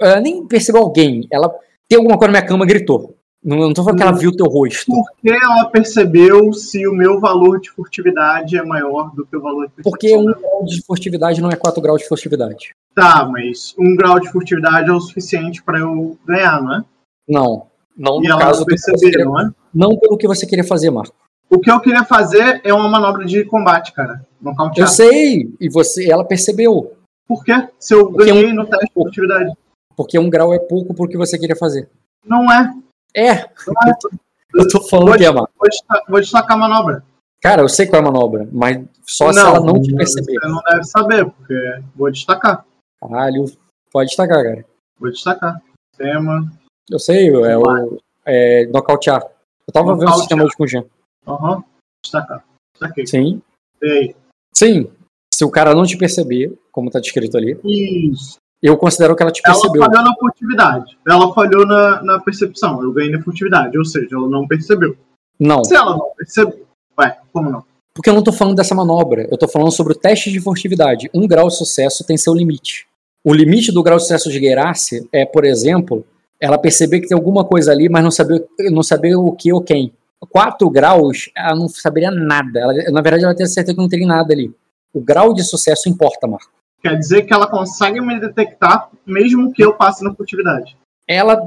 Ela 0.00 0.20
nem 0.20 0.46
percebeu 0.46 0.82
alguém. 0.82 1.26
Ela 1.28 1.48
tem 1.88 1.98
alguma 1.98 2.16
coisa 2.16 2.30
na 2.32 2.38
minha 2.38 2.48
cama 2.48 2.64
gritou. 2.64 3.16
Não, 3.48 3.56
não 3.56 3.72
tô 3.72 3.82
falando 3.82 3.96
que 3.96 4.02
ela 4.02 4.12
viu 4.12 4.28
o 4.28 4.36
teu 4.36 4.44
rosto. 4.44 4.92
Por 4.92 5.10
que 5.22 5.30
ela 5.30 5.64
percebeu 5.70 6.52
se 6.52 6.86
o 6.86 6.92
meu 6.92 7.18
valor 7.18 7.58
de 7.58 7.70
furtividade 7.70 8.58
é 8.58 8.62
maior 8.62 9.10
do 9.14 9.24
que 9.24 9.34
o 9.34 9.40
valor 9.40 9.70
de? 9.74 9.82
Porque 9.82 10.14
um 10.14 10.26
grau 10.26 10.64
de 10.66 10.82
furtividade 10.84 11.40
não 11.40 11.48
é 11.48 11.56
4 11.56 11.80
graus 11.80 12.02
de 12.02 12.08
furtividade. 12.08 12.74
Tá, 12.94 13.26
mas 13.26 13.74
um 13.78 13.96
grau 13.96 14.20
de 14.20 14.30
furtividade 14.30 14.90
é 14.90 14.92
o 14.92 15.00
suficiente 15.00 15.62
para 15.62 15.78
eu 15.78 16.18
ganhar, 16.26 16.62
não 16.62 16.74
é? 16.74 16.84
Não. 17.26 17.66
Não 17.96 18.22
E 18.22 18.28
no 18.28 18.34
ela 18.34 18.38
caso 18.38 18.66
perceber, 18.66 18.98
queria, 18.98 19.24
não 19.24 19.40
é? 19.40 19.50
não 19.74 19.96
pelo 19.96 20.18
que 20.18 20.28
você 20.28 20.46
queria 20.46 20.64
fazer, 20.64 20.90
Marco. 20.90 21.14
O 21.48 21.58
que 21.58 21.70
eu 21.70 21.80
queria 21.80 22.04
fazer 22.04 22.60
é 22.62 22.74
uma 22.74 22.86
manobra 22.86 23.24
de 23.24 23.46
combate, 23.46 23.94
cara. 23.94 24.20
Nocautear. 24.42 24.86
Eu 24.86 24.92
sei, 24.92 25.50
e 25.58 25.70
você, 25.70 26.12
ela 26.12 26.22
percebeu. 26.22 26.92
Por 27.26 27.42
quê? 27.42 27.66
Se 27.78 27.94
eu 27.94 28.10
Porque 28.10 28.30
ganhei 28.30 28.52
no 28.52 28.66
teste 28.66 28.88
de 28.88 28.92
furtividade. 28.92 29.52
Porque 29.96 30.18
um 30.18 30.28
grau 30.28 30.52
é 30.52 30.58
pouco 30.58 30.92
pro 30.92 31.08
que 31.08 31.16
você 31.16 31.38
queria 31.38 31.56
fazer. 31.56 31.88
Não 32.22 32.52
é. 32.52 32.70
É, 33.14 33.34
Não 33.66 34.62
eu 34.62 34.68
tô 34.68 34.80
falando 34.88 35.16
que 35.16 35.24
é, 35.24 35.30
mano. 35.30 35.48
Vou 35.56 35.68
destacar, 35.68 36.02
vou 36.08 36.20
destacar 36.20 36.56
a 36.56 36.60
manobra. 36.60 37.04
Cara, 37.40 37.62
eu 37.62 37.68
sei 37.68 37.86
qual 37.86 38.02
é 38.02 38.04
a 38.04 38.10
manobra, 38.10 38.48
mas 38.52 38.84
só 39.06 39.32
se 39.32 39.38
ela 39.38 39.60
não 39.60 39.80
te 39.80 39.94
perceber. 39.94 40.34
Você 40.40 40.48
não 40.48 40.60
deve 40.68 40.84
saber, 40.84 41.24
porque 41.30 41.80
vou 41.94 42.10
destacar. 42.10 42.64
Caralho, 43.00 43.44
pode 43.92 44.08
destacar, 44.08 44.42
cara. 44.42 44.64
Vou 44.98 45.10
destacar. 45.10 45.62
Tema. 45.96 46.50
Eu 46.90 46.98
sei, 46.98 47.28
é 47.28 47.56
o. 47.56 47.98
É, 48.24 48.66
nocautear. 48.66 49.22
Eu 49.66 49.72
tava 49.72 49.92
vendo 49.92 50.00
o 50.00 50.04
Nocautear. 50.04 50.18
sistema 50.20 50.44
hoje 50.44 50.56
com 50.56 50.64
o 50.64 50.66
Jean. 50.66 50.84
Aham. 51.26 51.64
Destacar. 52.02 52.44
Destaquei. 52.72 53.06
Sim. 53.06 53.42
Aí? 53.82 54.16
Sim. 54.54 54.90
Se 55.32 55.44
o 55.44 55.50
cara 55.50 55.74
não 55.74 55.84
te 55.84 55.96
perceber, 55.96 56.58
como 56.72 56.90
tá 56.90 56.98
descrito 56.98 57.36
ali, 57.36 57.58
Isso. 57.64 58.38
Eu 58.62 58.76
considero 58.76 59.14
que 59.14 59.22
ela 59.22 59.30
te 59.32 59.40
Ela 59.44 59.54
percebeu. 59.54 59.82
falhou 59.84 60.02
na 60.02 60.14
furtividade. 60.16 60.98
Ela 61.06 61.32
falhou 61.34 61.66
na, 61.66 62.02
na 62.02 62.18
percepção. 62.20 62.82
Eu 62.82 62.92
ganhei 62.92 63.12
na 63.12 63.22
furtividade. 63.22 63.76
Ou 63.78 63.84
seja, 63.84 64.08
ela 64.16 64.28
não 64.28 64.46
percebeu. 64.46 64.96
Não, 65.38 65.64
Se 65.64 65.74
ela 65.76 65.96
não 65.96 66.10
percebeu. 66.16 66.66
Ué, 66.98 67.16
como 67.32 67.50
não? 67.50 67.64
porque 67.94 68.10
eu 68.10 68.14
não 68.14 68.22
tô 68.22 68.30
falando 68.30 68.54
dessa 68.54 68.76
manobra. 68.76 69.26
Eu 69.28 69.36
tô 69.36 69.48
falando 69.48 69.72
sobre 69.72 69.92
o 69.92 69.96
teste 69.96 70.30
de 70.30 70.38
furtividade. 70.40 71.10
Um 71.12 71.26
grau 71.26 71.48
de 71.48 71.56
sucesso 71.56 72.04
tem 72.04 72.16
seu 72.16 72.32
limite. 72.32 72.86
O 73.24 73.34
limite 73.34 73.72
do 73.72 73.82
grau 73.82 73.96
de 73.96 74.04
sucesso 74.04 74.30
de 74.30 74.38
Gerace 74.38 75.08
é, 75.12 75.26
por 75.26 75.44
exemplo, 75.44 76.04
ela 76.40 76.56
perceber 76.56 77.00
que 77.00 77.08
tem 77.08 77.16
alguma 77.16 77.44
coisa 77.44 77.72
ali, 77.72 77.88
mas 77.88 78.04
não 78.04 78.12
saber, 78.12 78.46
não 78.70 78.84
saber 78.84 79.16
o 79.16 79.32
que 79.32 79.52
ou 79.52 79.60
quem. 79.60 79.92
Quatro 80.30 80.70
graus, 80.70 81.28
ela 81.36 81.56
não 81.56 81.68
saberia 81.68 82.12
nada. 82.12 82.60
Ela, 82.60 82.72
na 82.92 83.00
verdade, 83.00 83.24
ela 83.24 83.34
tem 83.34 83.46
certeza 83.46 83.74
que 83.74 83.80
não 83.82 83.88
teria 83.88 84.06
nada 84.06 84.32
ali. 84.32 84.54
O 84.94 85.00
grau 85.00 85.34
de 85.34 85.42
sucesso 85.42 85.88
importa, 85.88 86.28
Marco. 86.28 86.52
Quer 86.82 86.96
dizer 86.96 87.22
que 87.22 87.32
ela 87.32 87.46
consegue 87.46 88.00
me 88.00 88.20
detectar 88.20 88.88
mesmo 89.06 89.52
que 89.52 89.64
eu 89.64 89.74
passe 89.74 90.04
na 90.04 90.14
furtividade. 90.14 90.76
Ela 91.06 91.40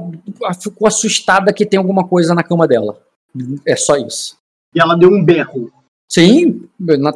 ficou 0.60 0.88
assustada 0.88 1.52
que 1.52 1.64
tem 1.64 1.78
alguma 1.78 2.06
coisa 2.06 2.34
na 2.34 2.42
cama 2.42 2.66
dela. 2.66 2.98
É 3.66 3.76
só 3.76 3.96
isso. 3.96 4.36
E 4.74 4.80
ela 4.80 4.96
deu 4.96 5.08
um 5.08 5.24
berro. 5.24 5.72
Sim, 6.10 6.68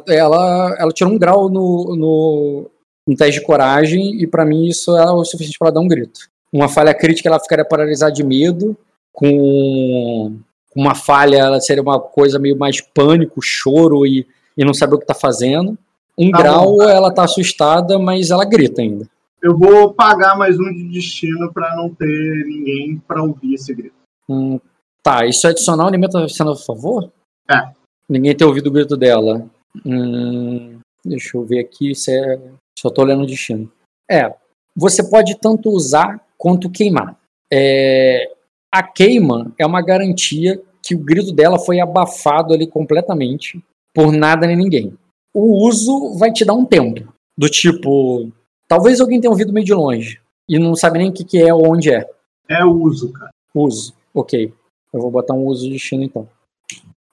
ela, 0.07 0.75
ela 0.79 0.91
tirou 0.91 1.13
um 1.13 1.19
grau 1.19 1.49
no, 1.49 1.95
no, 1.95 2.71
no 3.07 3.15
teste 3.15 3.39
de 3.39 3.45
coragem 3.45 4.21
e 4.21 4.25
pra 4.25 4.45
mim 4.45 4.65
isso 4.65 4.97
é 4.97 5.11
o 5.11 5.23
suficiente 5.23 5.59
para 5.59 5.71
dar 5.71 5.81
um 5.81 5.87
grito. 5.87 6.21
Uma 6.51 6.67
falha 6.67 6.93
crítica 6.93 7.29
ela 7.29 7.39
ficaria 7.39 7.65
paralisada 7.65 8.11
de 8.11 8.23
medo, 8.23 8.75
com 9.11 10.35
uma 10.75 10.95
falha 10.95 11.37
ela 11.37 11.59
seria 11.59 11.83
uma 11.83 11.99
coisa 11.99 12.39
meio 12.39 12.57
mais 12.57 12.81
pânico, 12.81 13.41
choro 13.41 14.05
e, 14.05 14.25
e 14.57 14.65
não 14.65 14.73
saber 14.73 14.95
o 14.95 14.99
que 14.99 15.05
tá 15.05 15.13
fazendo. 15.13 15.77
Um 16.17 16.31
Tá 16.31 16.37
grau 16.39 16.77
bom. 16.77 16.89
ela 16.89 17.13
tá 17.13 17.23
assustada, 17.23 17.99
mas 17.99 18.31
ela 18.31 18.43
grita 18.43 18.81
ainda. 18.81 19.07
Eu 19.41 19.55
vou 19.57 19.93
pagar 19.93 20.35
mais 20.35 20.59
um 20.59 20.73
de 20.73 20.89
destino 20.89 21.53
pra 21.53 21.75
não 21.75 21.93
ter 21.93 22.45
ninguém 22.45 22.97
pra 23.07 23.21
ouvir 23.21 23.53
esse 23.53 23.73
grito. 23.73 23.95
Hum, 24.27 24.59
tá, 25.03 25.25
isso 25.25 25.45
é 25.45 25.51
adicional, 25.51 25.91
tá 25.91 26.27
sendo 26.27 26.51
a 26.51 26.55
favor? 26.55 27.11
É. 27.49 27.69
Ninguém 28.09 28.35
ter 28.35 28.45
ouvido 28.45 28.67
o 28.67 28.71
grito 28.71 28.97
dela. 28.97 29.45
Hum, 29.85 30.79
deixa 31.05 31.37
eu 31.37 31.45
ver 31.45 31.59
aqui 31.59 31.93
se 31.93 32.11
é. 32.11 32.41
Só 32.79 32.89
tô 32.89 33.03
olhando 33.03 33.23
o 33.23 33.27
destino. 33.27 33.71
É. 34.09 34.33
Você 34.75 35.07
pode 35.07 35.39
tanto 35.39 35.69
usar 35.69 36.19
quanto 36.37 36.69
queimar. 36.69 37.15
É, 37.51 38.31
a 38.71 38.83
queima 38.83 39.51
é 39.57 39.65
uma 39.65 39.81
garantia 39.81 40.61
que 40.83 40.95
o 40.95 40.99
grito 40.99 41.31
dela 41.31 41.59
foi 41.59 41.79
abafado 41.79 42.53
ali 42.53 42.67
completamente 42.67 43.63
por 43.93 44.11
nada 44.11 44.45
nem 44.45 44.55
ninguém. 44.55 44.97
O 45.39 45.67
uso 45.67 46.15
vai 46.17 46.31
te 46.33 46.43
dar 46.43 46.53
um 46.55 46.65
tempo. 46.65 47.13
Do 47.37 47.47
tipo, 47.47 48.31
talvez 48.67 48.99
alguém 48.99 49.21
tenha 49.21 49.29
ouvido 49.29 49.53
meio 49.53 49.63
de 49.63 49.71
longe 49.71 50.19
e 50.49 50.57
não 50.57 50.75
sabe 50.75 50.97
nem 50.97 51.09
o 51.11 51.13
que, 51.13 51.23
que 51.23 51.37
é 51.39 51.53
ou 51.53 51.71
onde 51.71 51.91
é. 51.93 52.09
É 52.49 52.65
o 52.65 52.71
uso, 52.71 53.13
cara. 53.13 53.29
Uso. 53.53 53.93
Ok. 54.15 54.51
Eu 54.91 54.99
vou 54.99 55.11
botar 55.11 55.35
um 55.35 55.45
uso 55.45 55.65
de 55.65 55.73
destino 55.73 56.01
então. 56.03 56.27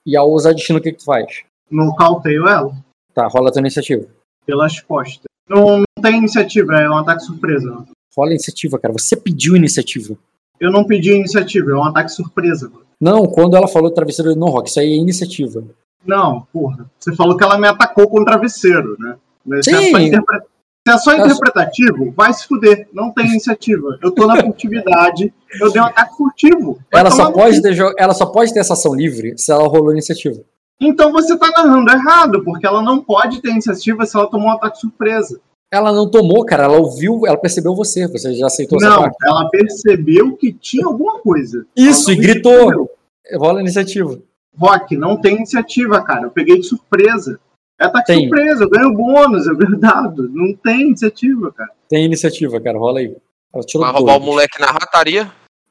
E 0.03 0.17
ao 0.17 0.31
usar 0.31 0.53
destino, 0.53 0.79
o 0.79 0.81
que, 0.81 0.91
que 0.91 0.97
tu 0.97 1.05
faz? 1.05 1.43
Nocauteio 1.69 2.47
ela 2.47 2.75
Tá, 3.13 3.27
rola 3.27 3.49
a 3.49 3.51
tua 3.51 3.59
iniciativa. 3.59 4.07
pelas 4.43 4.79
costas. 4.81 5.25
Não, 5.47 5.77
não 5.79 5.85
tem 6.01 6.17
iniciativa, 6.17 6.73
é 6.81 6.89
um 6.89 6.97
ataque 6.97 7.21
surpresa. 7.23 7.85
Rola 8.17 8.29
a 8.31 8.33
iniciativa, 8.33 8.79
cara. 8.79 8.93
Você 8.93 9.15
pediu 9.15 9.55
iniciativa. 9.55 10.17
Eu 10.59 10.71
não 10.71 10.83
pedi 10.83 11.11
iniciativa, 11.11 11.71
é 11.71 11.75
um 11.75 11.83
ataque 11.83 12.09
surpresa. 12.09 12.71
Não, 12.99 13.27
quando 13.27 13.55
ela 13.55 13.67
falou 13.67 13.91
travesseiro 13.91 14.33
de 14.33 14.39
no-rock, 14.39 14.69
isso 14.69 14.79
aí 14.79 14.93
é 14.93 14.97
iniciativa. 14.97 15.63
Não, 16.05 16.47
porra. 16.53 16.85
Você 16.99 17.15
falou 17.15 17.35
que 17.35 17.43
ela 17.43 17.57
me 17.57 17.67
atacou 17.67 18.07
com 18.09 18.21
o 18.21 18.25
travesseiro, 18.25 18.95
né? 18.99 19.15
Mas 19.45 19.65
se 19.65 19.73
é 19.73 19.81
Sim. 19.81 19.91
só, 19.91 19.99
interpre- 19.99 20.39
se 20.87 20.93
é 20.93 20.97
só 20.97 21.13
interpretativo, 21.15 22.13
vai 22.15 22.33
se 22.33 22.47
fuder. 22.47 22.87
Não 22.93 23.11
tem 23.11 23.25
iniciativa. 23.27 23.97
Eu 24.01 24.11
tô 24.11 24.27
na 24.27 24.41
furtividade, 24.41 25.33
eu 25.59 25.71
dei 25.71 25.81
um 25.81 25.85
ataque 25.85 26.15
furtivo. 26.15 26.79
Ela 26.91 27.11
só, 27.11 27.31
pode 27.31 27.61
ter 27.61 27.73
jo- 27.73 27.93
ela 27.97 28.13
só 28.13 28.25
pode 28.27 28.53
ter 28.53 28.59
essa 28.59 28.73
ação 28.73 28.93
livre 28.93 29.37
se 29.37 29.51
ela 29.51 29.67
rolou 29.67 29.91
iniciativa. 29.91 30.41
Então 30.79 31.11
você 31.11 31.37
tá 31.37 31.49
narrando 31.55 31.89
errado, 31.91 32.43
porque 32.43 32.67
ela 32.67 32.81
não 32.81 33.01
pode 33.01 33.41
ter 33.41 33.49
iniciativa 33.49 34.05
se 34.05 34.15
ela 34.15 34.27
tomou 34.29 34.47
um 34.47 34.51
ataque 34.51 34.79
surpresa. 34.79 35.39
Ela 35.73 35.91
não 35.91 36.09
tomou, 36.09 36.45
cara. 36.45 36.65
Ela 36.65 36.77
ouviu, 36.77 37.21
ela 37.25 37.37
percebeu 37.37 37.73
você. 37.73 38.07
Você 38.07 38.33
já 38.33 38.45
aceitou 38.47 38.77
essa 38.77 38.89
Não, 38.89 39.01
parte? 39.01 39.15
ela 39.25 39.49
percebeu 39.49 40.35
que 40.37 40.53
tinha 40.53 40.85
alguma 40.85 41.19
coisa. 41.19 41.65
Isso, 41.75 42.11
e 42.11 42.15
gritou. 42.15 42.89
Rola 43.35 43.59
a 43.59 43.61
iniciativa. 43.61 44.19
Rock, 44.57 44.95
não 44.97 45.17
tem 45.19 45.35
iniciativa, 45.37 46.01
cara. 46.03 46.23
Eu 46.23 46.31
peguei 46.31 46.57
de 46.59 46.63
surpresa. 46.65 47.39
É 47.79 47.85
ataque 47.85 48.07
Tem. 48.07 48.27
surpresa, 48.27 48.63
eu 48.63 48.69
ganho 48.69 48.93
bônus, 48.93 49.47
eu 49.47 49.55
ganho 49.57 49.77
dado. 49.77 50.29
Não 50.29 50.53
tem 50.55 50.81
iniciativa, 50.87 51.51
cara. 51.51 51.71
Tem 51.89 52.05
iniciativa, 52.05 52.59
cara. 52.61 52.77
Rola 52.77 52.99
aí. 52.99 53.15
Ela 53.53 53.63
tirou 53.63 53.85
Vai 53.85 53.93
roubar 53.93 54.15
o 54.15 54.19
dois. 54.19 54.29
moleque 54.31 54.59
na 54.61 54.67
rataria. 54.67 55.21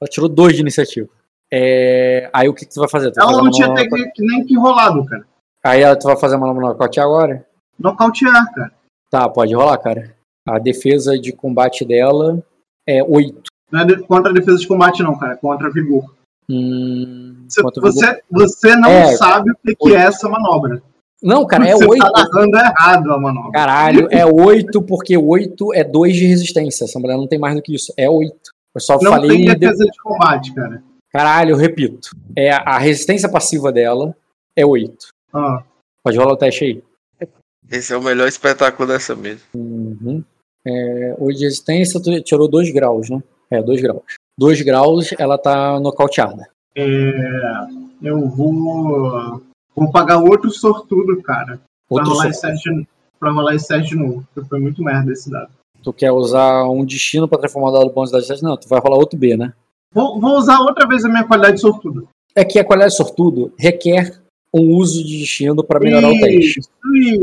Ela 0.01 0.09
tirou 0.11 0.29
dois 0.29 0.55
de 0.55 0.61
iniciativa. 0.61 1.09
É, 1.53 2.29
Aí 2.33 2.49
o 2.49 2.55
que, 2.55 2.67
que 2.67 2.75
tu 2.75 2.81
vai 2.81 2.89
fazer? 2.89 3.11
Tu 3.11 3.15
vai 3.17 3.25
Ela 3.25 3.33
fazer 3.33 3.45
não 3.45 3.51
tinha 3.51 3.75
que- 4.13 4.23
nem 4.27 4.45
que 4.45 4.57
rolado, 4.59 5.05
cara. 5.07 5.25
Aí 5.63 5.81
ela- 5.83 5.97
tu 5.97 6.07
vai 6.07 6.17
fazer 6.17 6.37
uma 6.37 6.53
nocaute 6.53 7.01
agora? 7.01 7.47
Nocautear, 7.79 8.53
cara. 8.55 8.73
Tá, 9.11 9.29
pode 9.29 9.55
rolar, 9.55 9.79
cara. 9.79 10.15
A 10.47 10.59
defesa 10.59 11.19
de 11.19 11.33
combate 11.33 11.85
dela 11.85 12.43
é 12.87 13.03
8. 13.03 13.45
Não 13.71 13.81
é 13.81 13.85
de- 13.87 14.03
contra 14.03 14.31
a 14.31 14.35
defesa 14.35 14.59
de 14.59 14.67
combate, 14.69 15.03
não, 15.03 15.17
cara. 15.19 15.33
É 15.33 15.37
contra 15.37 15.71
vigor. 15.71 16.05
Hum, 16.51 17.47
Você, 17.49 17.63
você, 17.81 18.23
você 18.31 18.77
não 18.77 18.91
É, 18.91 19.17
sabe 19.17 19.51
o 19.51 19.57
que, 19.65 19.75
que 19.75 19.95
é 19.95 20.01
essa 20.01 20.29
manobra. 20.29 20.83
Não, 21.23 21.47
cara, 21.47 21.67
é 21.69 21.73
você 21.75 21.87
8. 21.87 22.01
tá 22.05 22.11
narrando 22.13 22.57
errado 22.59 23.13
a 23.13 23.19
manobra. 23.19 23.53
Caralho, 23.53 24.09
é 24.11 24.27
8 24.27 24.83
porque 24.83 25.17
8 25.17 25.73
é 25.73 25.83
2 25.83 26.15
de 26.17 26.27
resistência. 26.27 26.85
Essa 26.85 26.99
mulher 26.99 27.17
não 27.17 27.27
tem 27.27 27.39
mais 27.39 27.55
do 27.55 27.63
que 27.63 27.75
isso. 27.75 27.93
É 27.97 28.11
8. 28.11 28.35
Eu 28.75 28.81
só 28.81 28.99
não 29.01 29.13
falei. 29.13 29.31
tem 29.31 29.45
de- 29.47 29.55
defesa 29.55 29.85
de 29.85 29.99
combate, 30.03 30.53
cara. 30.53 30.83
Caralho, 31.11 31.51
eu 31.53 31.57
repito. 31.57 32.11
É 32.37 32.51
a 32.51 32.77
resistência 32.79 33.29
passiva 33.29 33.73
dela 33.73 34.15
é 34.55 34.67
8. 34.67 35.07
Ah, 35.33 35.63
Pode 36.03 36.19
rolar 36.19 36.33
o 36.35 36.37
teste 36.37 36.65
aí. 36.65 36.83
Esse 37.71 37.95
é 37.95 37.97
o 37.97 38.03
melhor 38.03 38.29
espetáculo 38.29 38.87
dessa 38.87 39.15
mesa. 39.17 39.41
Uhum. 39.55 40.23
É, 40.67 41.15
8 41.19 41.39
de 41.39 41.45
resistência, 41.45 42.03
tu 42.03 42.21
tirou 42.23 42.47
2 42.49 42.71
graus, 42.71 43.09
né? 43.09 43.23
É, 43.51 43.63
2 43.63 43.81
graus. 43.81 44.03
2 44.39 44.63
graus, 44.63 45.11
ela 45.19 45.39
tá 45.39 45.79
nocauteada. 45.81 46.49
é, 46.77 47.67
eu 48.03 48.29
vou. 48.29 49.41
Vou 49.77 49.91
pagar 49.91 50.19
outro 50.19 50.51
sortudo, 50.51 51.21
cara. 51.23 51.57
Pra 51.89 51.99
Outro 51.99 52.11
rolar, 52.13 52.33
só. 52.33 52.49
esse 52.49 52.63
de, 52.71 52.87
pra 53.19 53.33
rolar 53.33 53.55
esse 53.55 53.67
teste 53.69 53.91
de 53.91 53.97
novo. 53.97 54.25
Porque 54.33 54.49
foi 54.49 54.61
muito 54.61 54.83
merda 54.83 55.13
esse 55.13 55.29
dado. 55.31 55.51
Tu 55.83 55.93
quer 55.93 56.13
usar 56.13 56.65
um 56.69 56.85
destino 56.85 57.27
pra 57.29 57.39
transformar 57.39 57.71
o 57.71 57.73
dado 57.73 57.91
bônus 57.91 58.11
da 58.13 58.19
distância? 58.21 58.47
Não, 58.47 58.57
tu 58.57 58.69
vai 58.69 58.81
rolar 58.81 58.97
outro 58.97 59.19
B, 59.19 59.37
né? 59.37 59.53
Vou, 59.93 60.21
vou 60.21 60.39
usar 60.39 60.61
outra 60.61 60.87
vez 60.87 61.05
a 61.05 61.09
minha 61.09 61.25
qualidade 61.25 61.57
de 61.57 61.61
sortudo. 61.61 62.09
É 62.37 62.45
que 62.45 62.59
a 62.59 62.65
qualidade 62.65 62.97
sortudo 62.97 63.53
requer 63.59 64.21
um 64.53 64.77
uso 64.77 65.05
de 65.05 65.19
destino 65.19 65.63
pra 65.65 65.81
melhorar 65.81 66.09
o 66.09 66.19
teste. 66.21 66.61
Isso, 66.61 66.71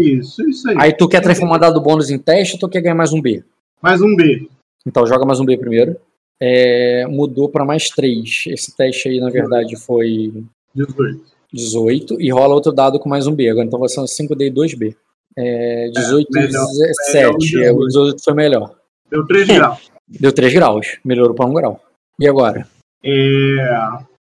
isso, 0.01 0.49
isso 0.49 0.69
aí. 0.69 0.75
Aí 0.77 0.93
tu 0.93 1.07
quer 1.07 1.21
transformar 1.21 1.57
dado 1.57 1.81
bônus 1.81 2.09
em 2.09 2.17
teste 2.19 2.55
ou 2.55 2.59
tu 2.59 2.69
quer 2.69 2.81
ganhar 2.81 2.95
mais 2.95 3.13
um 3.13 3.21
B? 3.21 3.43
Mais 3.81 4.01
um 4.01 4.13
B. 4.15 4.47
Então 4.85 5.07
joga 5.07 5.25
mais 5.25 5.39
um 5.39 5.45
B 5.45 5.57
primeiro. 5.57 5.95
É, 6.41 7.05
mudou 7.07 7.49
pra 7.49 7.63
mais 7.63 7.89
3. 7.89 8.45
Esse 8.47 8.75
teste 8.75 9.09
aí, 9.09 9.19
na 9.19 9.29
verdade, 9.29 9.75
foi 9.75 10.33
18. 10.73 11.23
18. 11.53 12.21
E 12.21 12.31
rola 12.31 12.55
outro 12.55 12.71
dado 12.71 12.99
com 12.99 13.07
mais 13.07 13.27
um 13.27 13.35
B. 13.35 13.47
Agora 13.49 13.65
então 13.67 13.79
vai 13.79 13.89
ser 13.89 13.99
um 13.99 14.05
5D 14.07 14.47
e 14.47 14.51
2B. 14.51 14.95
É, 15.37 15.89
18 15.93 16.27
e 16.29 16.33
melhor- 16.33 16.65
17. 16.65 17.55
melhor 17.55 17.67
É, 17.67 17.71
o 17.71 17.75
o 17.77 17.87
18 17.87 18.23
foi 18.23 18.33
melhor. 18.33 18.75
Deu 19.09 19.25
3 19.25 19.47
graus. 19.47 19.91
Deu 20.07 20.31
3 20.33 20.53
graus. 20.53 20.97
Melhorou 21.05 21.35
pra 21.35 21.45
1 21.45 21.53
grau. 21.53 21.79
E 22.19 22.27
agora? 22.27 22.67
É, 23.03 23.77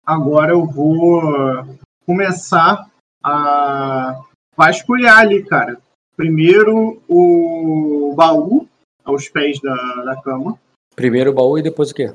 agora 0.06 0.54
eu 0.54 0.66
vou 0.66 1.22
começar 2.06 2.86
a 3.24 4.20
vasculhar 4.56 5.20
ali, 5.20 5.44
cara. 5.44 5.78
Primeiro 6.16 7.02
o 7.08 8.14
baú 8.16 8.68
aos 9.04 9.28
pés 9.30 9.60
da, 9.62 9.76
da 10.04 10.16
cama. 10.22 10.58
Primeiro 10.98 11.30
o 11.30 11.34
baú 11.34 11.60
e 11.60 11.62
depois 11.62 11.92
o 11.92 11.94
quê? 11.94 12.12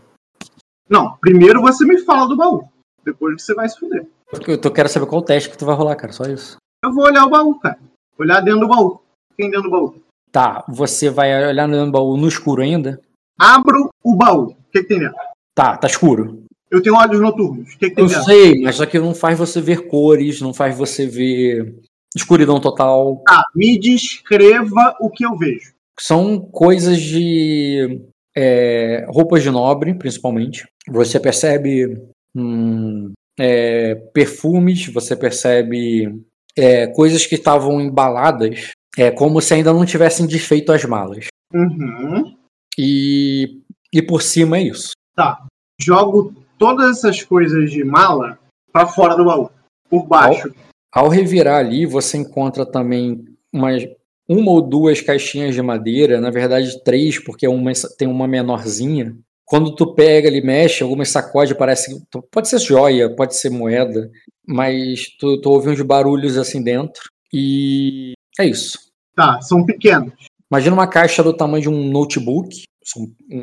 Não, 0.91 1.17
primeiro 1.19 1.62
você 1.62 1.86
me 1.86 1.99
fala 1.99 2.27
do 2.27 2.36
baú. 2.36 2.65
Depois 3.05 3.41
você 3.41 3.55
vai 3.55 3.69
se 3.69 3.78
fuder. 3.78 4.05
Eu 4.49 4.61
tô, 4.61 4.73
quero 4.73 4.89
saber 4.89 5.07
qual 5.07 5.23
o 5.23 5.25
teste 5.25 5.49
que 5.49 5.57
tu 5.57 5.65
vai 5.65 5.77
rolar, 5.77 5.94
cara. 5.94 6.12
Só 6.12 6.25
isso. 6.25 6.57
Eu 6.85 6.93
vou 6.93 7.05
olhar 7.05 7.25
o 7.25 7.31
baú, 7.31 7.55
cara. 7.61 7.78
Olhar 8.19 8.41
dentro 8.41 8.61
do 8.61 8.69
baú. 8.69 9.01
Quem 9.36 9.49
dentro 9.49 9.70
do 9.70 9.70
baú? 9.70 10.02
Tá, 10.33 10.65
você 10.69 11.09
vai 11.09 11.33
olhar 11.49 11.69
dentro 11.69 11.86
do 11.86 11.93
baú 11.93 12.17
no 12.17 12.27
escuro 12.27 12.61
ainda? 12.61 13.01
Abro 13.39 13.91
o 14.02 14.17
baú. 14.17 14.49
O 14.49 14.57
que, 14.73 14.83
que 14.83 14.89
tem 14.89 14.99
dentro? 14.99 15.17
Tá, 15.55 15.77
tá 15.77 15.86
escuro. 15.86 16.43
Eu 16.69 16.83
tenho 16.83 16.97
olhos 16.97 17.20
noturnos. 17.20 17.75
O 17.75 17.78
que, 17.78 17.91
que 17.91 17.94
tem 17.94 18.05
Eu 18.05 18.09
dentro? 18.09 18.25
sei, 18.25 18.62
mas 18.62 18.77
só 18.77 18.86
que 18.86 18.99
não 18.99 19.15
faz 19.15 19.39
você 19.39 19.61
ver 19.61 19.86
cores, 19.86 20.41
não 20.41 20.52
faz 20.52 20.77
você 20.77 21.07
ver 21.07 21.78
escuridão 22.17 22.61
total. 22.61 23.23
Tá, 23.27 23.44
me 23.55 23.78
descreva 23.78 24.97
o 25.01 25.09
que 25.09 25.25
eu 25.25 25.36
vejo. 25.36 25.73
São 26.01 26.41
coisas 26.41 27.01
de 27.01 28.01
é, 28.36 29.05
roupas 29.09 29.43
de 29.43 29.51
nobre, 29.51 29.94
principalmente. 29.94 30.67
Você 30.89 31.20
percebe 31.20 32.01
hum, 32.35 33.12
é, 33.39 33.94
perfumes, 33.94 34.86
você 34.89 35.17
percebe 35.17 36.23
é, 36.57 36.86
coisas 36.89 37.27
que 37.27 37.35
estavam 37.35 37.81
embaladas, 37.81 38.73
é 38.97 39.11
como 39.11 39.41
se 39.41 39.55
ainda 39.55 39.73
não 39.73 39.86
tivessem 39.86 40.27
desfeito 40.27 40.73
as 40.73 40.85
malas. 40.85 41.27
Uhum. 41.52 42.36
E, 42.78 43.61
e 43.93 44.02
por 44.02 44.23
cima 44.23 44.59
é 44.59 44.62
isso. 44.62 44.93
Tá. 45.15 45.44
Jogo 45.81 46.35
todas 46.59 46.99
essas 46.99 47.23
coisas 47.23 47.70
de 47.70 47.85
mala 47.85 48.39
pra 48.73 48.86
fora 48.86 49.17
do 49.17 49.25
baú. 49.25 49.51
Por 49.89 50.07
baixo. 50.07 50.55
Ao 50.93 51.09
revirar 51.09 51.59
ali, 51.59 51.86
você 51.86 52.19
encontra 52.19 52.65
também 52.65 53.25
umas, 53.52 53.83
uma 54.28 54.51
ou 54.51 54.62
duas 54.62 55.01
caixinhas 55.01 55.55
de 55.55 55.62
madeira, 55.62 56.20
na 56.20 56.31
verdade 56.31 56.83
três, 56.84 57.18
porque 57.23 57.47
uma 57.47 57.73
tem 57.99 58.09
uma 58.09 58.28
menorzinha. 58.28 59.17
Quando 59.44 59.75
tu 59.75 59.94
pega 59.94 60.28
ali, 60.28 60.41
mexe, 60.41 60.83
algumas 60.83 61.10
sacode, 61.10 61.55
parece. 61.55 62.01
Pode 62.31 62.49
ser 62.49 62.59
joia, 62.59 63.15
pode 63.15 63.36
ser 63.36 63.51
moeda, 63.51 64.10
mas 64.47 65.07
tu, 65.18 65.41
tu 65.41 65.51
ouve 65.51 65.68
uns 65.68 65.83
barulhos 65.83 66.39
assim 66.39 66.62
dentro. 66.62 67.02
E 67.33 68.12
é 68.39 68.47
isso. 68.47 68.78
Tá, 69.15 69.41
são 69.42 69.65
pequenos. 69.65 70.12
Imagina 70.51 70.75
uma 70.75 70.86
caixa 70.86 71.23
do 71.23 71.36
tamanho 71.36 71.62
de 71.62 71.68
um 71.68 71.91
notebook, 71.91 72.65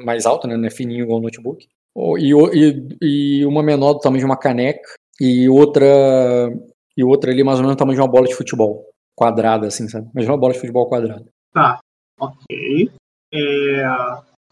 mais 0.04 0.26
alta, 0.26 0.48
né? 0.48 0.58
Não 0.58 0.66
é 0.66 0.72
fininho 0.72 1.04
igual 1.04 1.20
um 1.20 1.24
notebook. 1.24 1.68
E, 2.18 2.32
e, 2.32 2.88
e 3.02 3.46
uma 3.46 3.62
menor 3.62 3.94
do 3.94 4.00
tamanho 4.00 4.20
de 4.20 4.26
uma 4.26 4.38
caneca, 4.38 4.88
e 5.20 5.50
outra 5.50 5.86
e 6.96 7.04
outra 7.04 7.32
ali 7.32 7.44
mais 7.44 7.60
ou 7.60 7.64
menos 7.64 7.76
do 7.76 7.80
tamanho 7.80 7.96
de 7.96 8.02
uma 8.02 8.12
bola 8.12 8.28
de 8.28 8.36
futebol. 8.36 8.86
Quadrada, 9.20 9.68
assim, 9.68 9.90
sabe? 9.90 10.10
Imagina 10.14 10.32
uma 10.34 10.40
bola 10.40 10.54
de 10.54 10.60
futebol 10.60 10.88
quadrada. 10.88 11.26
Tá. 11.54 11.78
Ok. 12.18 12.90
É, 13.34 13.84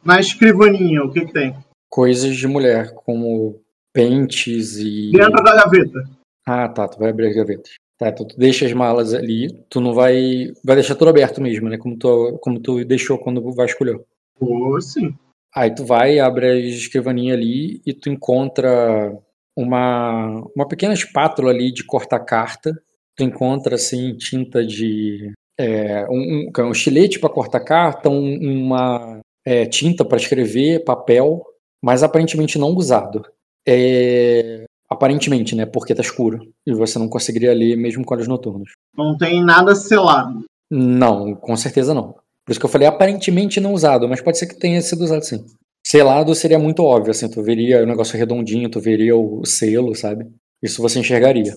Na 0.03 0.19
escrivaninha, 0.19 1.05
o 1.05 1.09
que, 1.09 1.25
que 1.25 1.31
tem? 1.31 1.55
Coisas 1.89 2.35
de 2.35 2.47
mulher, 2.49 2.93
como 2.93 3.61
pentes 3.93 4.75
e. 4.75 5.11
Dentro 5.13 5.41
da 5.41 5.55
gaveta. 5.55 6.03
Ah, 6.45 6.67
tá, 6.67 6.85
tu 6.85 6.99
vai 6.99 7.11
abrir 7.11 7.29
as 7.29 7.35
gavetas. 7.37 7.75
Tá, 7.97 8.09
então 8.09 8.27
tu 8.27 8.37
deixa 8.37 8.65
as 8.65 8.73
malas 8.73 9.13
ali, 9.13 9.53
tu 9.69 9.79
não 9.79 9.93
vai. 9.93 10.51
Vai 10.65 10.75
deixar 10.75 10.95
tudo 10.95 11.11
aberto 11.11 11.41
mesmo, 11.41 11.69
né? 11.69 11.77
Como 11.77 11.97
tu, 11.97 12.37
como 12.41 12.59
tu 12.59 12.83
deixou 12.83 13.17
quando 13.17 13.41
vasculhou. 13.53 14.05
Pô, 14.37 14.81
sim. 14.81 15.15
Aí 15.55 15.73
tu 15.73 15.85
vai, 15.85 16.19
abre 16.19 16.45
a 16.45 16.55
escrivaninha 16.57 17.33
ali 17.33 17.81
e 17.85 17.93
tu 17.93 18.09
encontra 18.09 19.17
uma, 19.55 20.45
uma 20.53 20.67
pequena 20.67 20.93
espátula 20.93 21.51
ali 21.51 21.71
de 21.71 21.85
cortar 21.85 22.19
carta. 22.19 22.77
Tu 23.17 23.23
encontra 23.23 23.75
assim 23.75 24.15
tinta 24.15 24.65
de 24.65 25.31
é, 25.59 26.05
um, 26.09 26.49
um, 26.55 26.65
um 26.67 26.71
estilete 26.71 27.19
para 27.19 27.29
cortar 27.31 27.59
carta, 27.61 28.09
um- 28.09 28.63
uma 28.63 29.19
é, 29.45 29.65
tinta 29.65 30.05
para 30.05 30.17
escrever, 30.17 30.83
papel, 30.83 31.43
mas 31.83 32.03
aparentemente 32.03 32.59
não 32.59 32.75
usado. 32.75 33.25
É, 33.67 34.65
aparentemente, 34.89 35.55
né? 35.55 35.65
Porque 35.65 35.95
tá 35.95 36.01
escuro 36.01 36.39
e 36.65 36.73
você 36.73 36.99
não 36.99 37.09
conseguiria 37.09 37.53
ler 37.53 37.75
mesmo 37.75 38.05
com 38.05 38.13
olhos 38.13 38.27
noturnos. 38.27 38.71
Não 38.95 39.17
tem 39.17 39.43
nada 39.43 39.73
selado. 39.75 40.45
Não, 40.69 41.33
com 41.35 41.55
certeza 41.57 41.93
não. 41.93 42.13
Por 42.45 42.51
isso 42.51 42.59
que 42.59 42.65
eu 42.65 42.69
falei 42.69 42.87
aparentemente 42.87 43.59
não 43.59 43.73
usado, 43.73 44.07
mas 44.07 44.21
pode 44.21 44.37
ser 44.37 44.47
que 44.47 44.55
tenha 44.59 44.81
sido 44.81 45.01
usado 45.03 45.23
sim. 45.23 45.43
Selado 45.85 46.35
seria 46.35 46.59
muito 46.59 46.83
óbvio, 46.83 47.11
assim, 47.11 47.29
tu 47.29 47.41
veria 47.41 47.81
o 47.81 47.85
negócio 47.85 48.17
redondinho, 48.17 48.69
tu 48.69 48.79
veria 48.79 49.15
o 49.15 49.45
selo, 49.45 49.95
sabe? 49.95 50.27
Isso 50.61 50.81
você 50.81 50.99
enxergaria. 50.99 51.53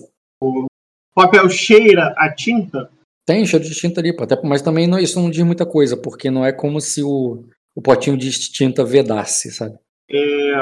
O 1.15 1.21
papel 1.21 1.49
cheira 1.49 2.13
a 2.17 2.33
tinta? 2.33 2.89
Tem 3.25 3.45
cheiro 3.45 3.63
de 3.65 3.73
tinta 3.75 3.99
ali, 4.01 4.15
até, 4.19 4.39
mas 4.43 4.61
também 4.61 4.87
não- 4.87 4.99
isso 4.99 5.19
não 5.21 5.29
diz 5.29 5.43
muita 5.43 5.65
coisa, 5.65 5.95
porque 5.95 6.31
não 6.31 6.45
é 6.45 6.51
como 6.51 6.79
se 6.81 7.03
o, 7.03 7.43
o 7.75 7.81
potinho 7.81 8.17
de 8.17 8.29
tinta 8.31 8.83
vedasse, 8.83 9.51
sabe? 9.51 9.77
É, 10.09 10.53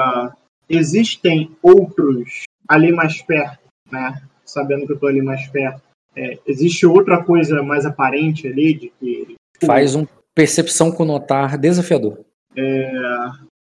existem 0.68 1.52
outros 1.62 2.44
ali 2.68 2.92
mais 2.92 3.22
perto, 3.22 3.60
né? 3.92 4.22
Sabendo 4.46 4.86
que 4.88 4.94
eu 4.94 5.00
tô 5.00 5.08
ali 5.08 5.22
mais 5.22 5.48
perto. 5.48 5.82
É, 6.16 6.38
existe 6.46 6.86
outra 6.86 7.24
coisa 7.24 7.62
mais 7.64 7.86
aparente 7.86 8.48
ali 8.48 8.74
de 8.74 8.92
que 9.00 9.36
Faz 9.66 9.94
um 9.96 10.06
percepção 10.36 10.92
com 10.92 11.06
notar 11.06 11.58
desafiador. 11.58 12.20
é 12.56 12.92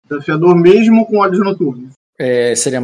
desafiador 0.10 0.56
mesmo 0.56 1.06
com 1.06 1.18
olhos 1.18 1.40
noturnos. 1.40 1.92
É, 2.18 2.56
seria. 2.56 2.80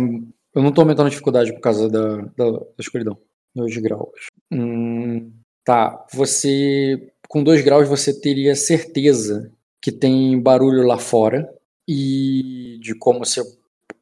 Eu 0.54 0.62
não 0.62 0.72
tô 0.72 0.82
aumentando 0.82 1.08
a 1.08 1.10
dificuldade 1.10 1.54
por 1.54 1.62
causa 1.62 1.90
da, 1.90 2.18
da, 2.38 2.52
da 2.52 2.66
escuridão. 2.80 3.18
2 3.56 3.78
graus. 3.78 4.28
Hum, 4.52 5.32
tá. 5.64 6.06
Você. 6.14 7.10
Com 7.28 7.44
2 7.44 7.64
graus 7.64 7.88
você 7.88 8.20
teria 8.20 8.56
certeza 8.56 9.52
que 9.82 9.92
tem 9.92 10.40
barulho 10.40 10.86
lá 10.86 10.98
fora. 10.98 11.52
E 11.88 12.78
de 12.82 12.96
como 12.96 13.26
se 13.26 13.42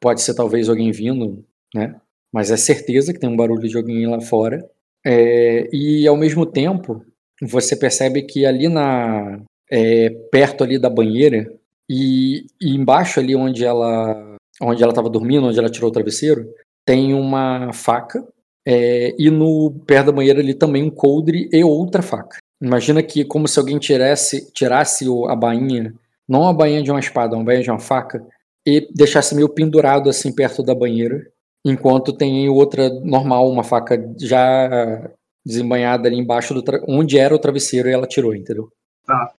pode 0.00 0.22
ser 0.22 0.34
talvez 0.34 0.68
alguém 0.68 0.92
vindo, 0.92 1.44
né? 1.74 1.96
Mas 2.32 2.50
é 2.50 2.56
certeza 2.56 3.12
que 3.12 3.18
tem 3.18 3.28
um 3.28 3.36
barulho 3.36 3.68
de 3.68 3.76
alguém 3.76 4.06
lá 4.06 4.20
fora. 4.20 4.64
É, 5.04 5.68
e 5.72 6.06
ao 6.06 6.16
mesmo 6.16 6.46
tempo, 6.46 7.04
você 7.40 7.76
percebe 7.76 8.22
que 8.22 8.46
ali 8.46 8.68
na. 8.68 9.40
é, 9.70 10.10
perto 10.30 10.62
ali 10.64 10.78
da 10.78 10.88
banheira, 10.88 11.52
e, 11.88 12.46
e 12.60 12.74
embaixo 12.74 13.20
ali 13.20 13.34
onde 13.36 13.64
ela 13.64 14.36
onde 14.60 14.82
ela 14.82 14.92
estava 14.92 15.10
dormindo, 15.10 15.46
onde 15.46 15.58
ela 15.58 15.68
tirou 15.70 15.90
o 15.90 15.92
travesseiro, 15.92 16.48
tem 16.86 17.14
uma 17.14 17.72
faca 17.72 18.24
é, 18.66 19.14
e 19.18 19.30
no 19.30 19.70
perto 19.86 20.06
da 20.06 20.12
banheira 20.12 20.40
ali 20.40 20.54
também 20.54 20.82
um 20.82 20.90
coldre 20.90 21.48
e 21.52 21.64
outra 21.64 22.02
faca. 22.02 22.38
Imagina 22.60 23.02
que 23.02 23.24
como 23.24 23.48
se 23.48 23.58
alguém 23.58 23.78
tirasse 23.78 24.52
tirasse 24.52 25.04
a 25.28 25.34
bainha, 25.34 25.92
não 26.28 26.48
a 26.48 26.52
bainha 26.52 26.82
de 26.82 26.90
uma 26.90 27.00
espada, 27.00 27.36
uma 27.36 27.44
bainha 27.44 27.62
de 27.62 27.70
uma 27.70 27.80
faca 27.80 28.24
e 28.66 28.88
deixasse 28.94 29.34
meio 29.34 29.48
pendurado 29.48 30.08
assim 30.08 30.32
perto 30.32 30.62
da 30.62 30.74
banheira, 30.74 31.26
enquanto 31.64 32.12
tem 32.12 32.48
outra 32.48 32.88
normal, 33.00 33.50
uma 33.50 33.64
faca 33.64 33.98
já 34.18 35.10
desembanhada 35.44 36.08
ali 36.08 36.16
embaixo 36.16 36.54
do 36.54 36.62
onde 36.86 37.18
era 37.18 37.34
o 37.34 37.38
travesseiro 37.38 37.88
e 37.88 37.92
ela 37.92 38.06
tirou, 38.06 38.34
entendeu? 38.34 38.68
Tá. 39.04 39.32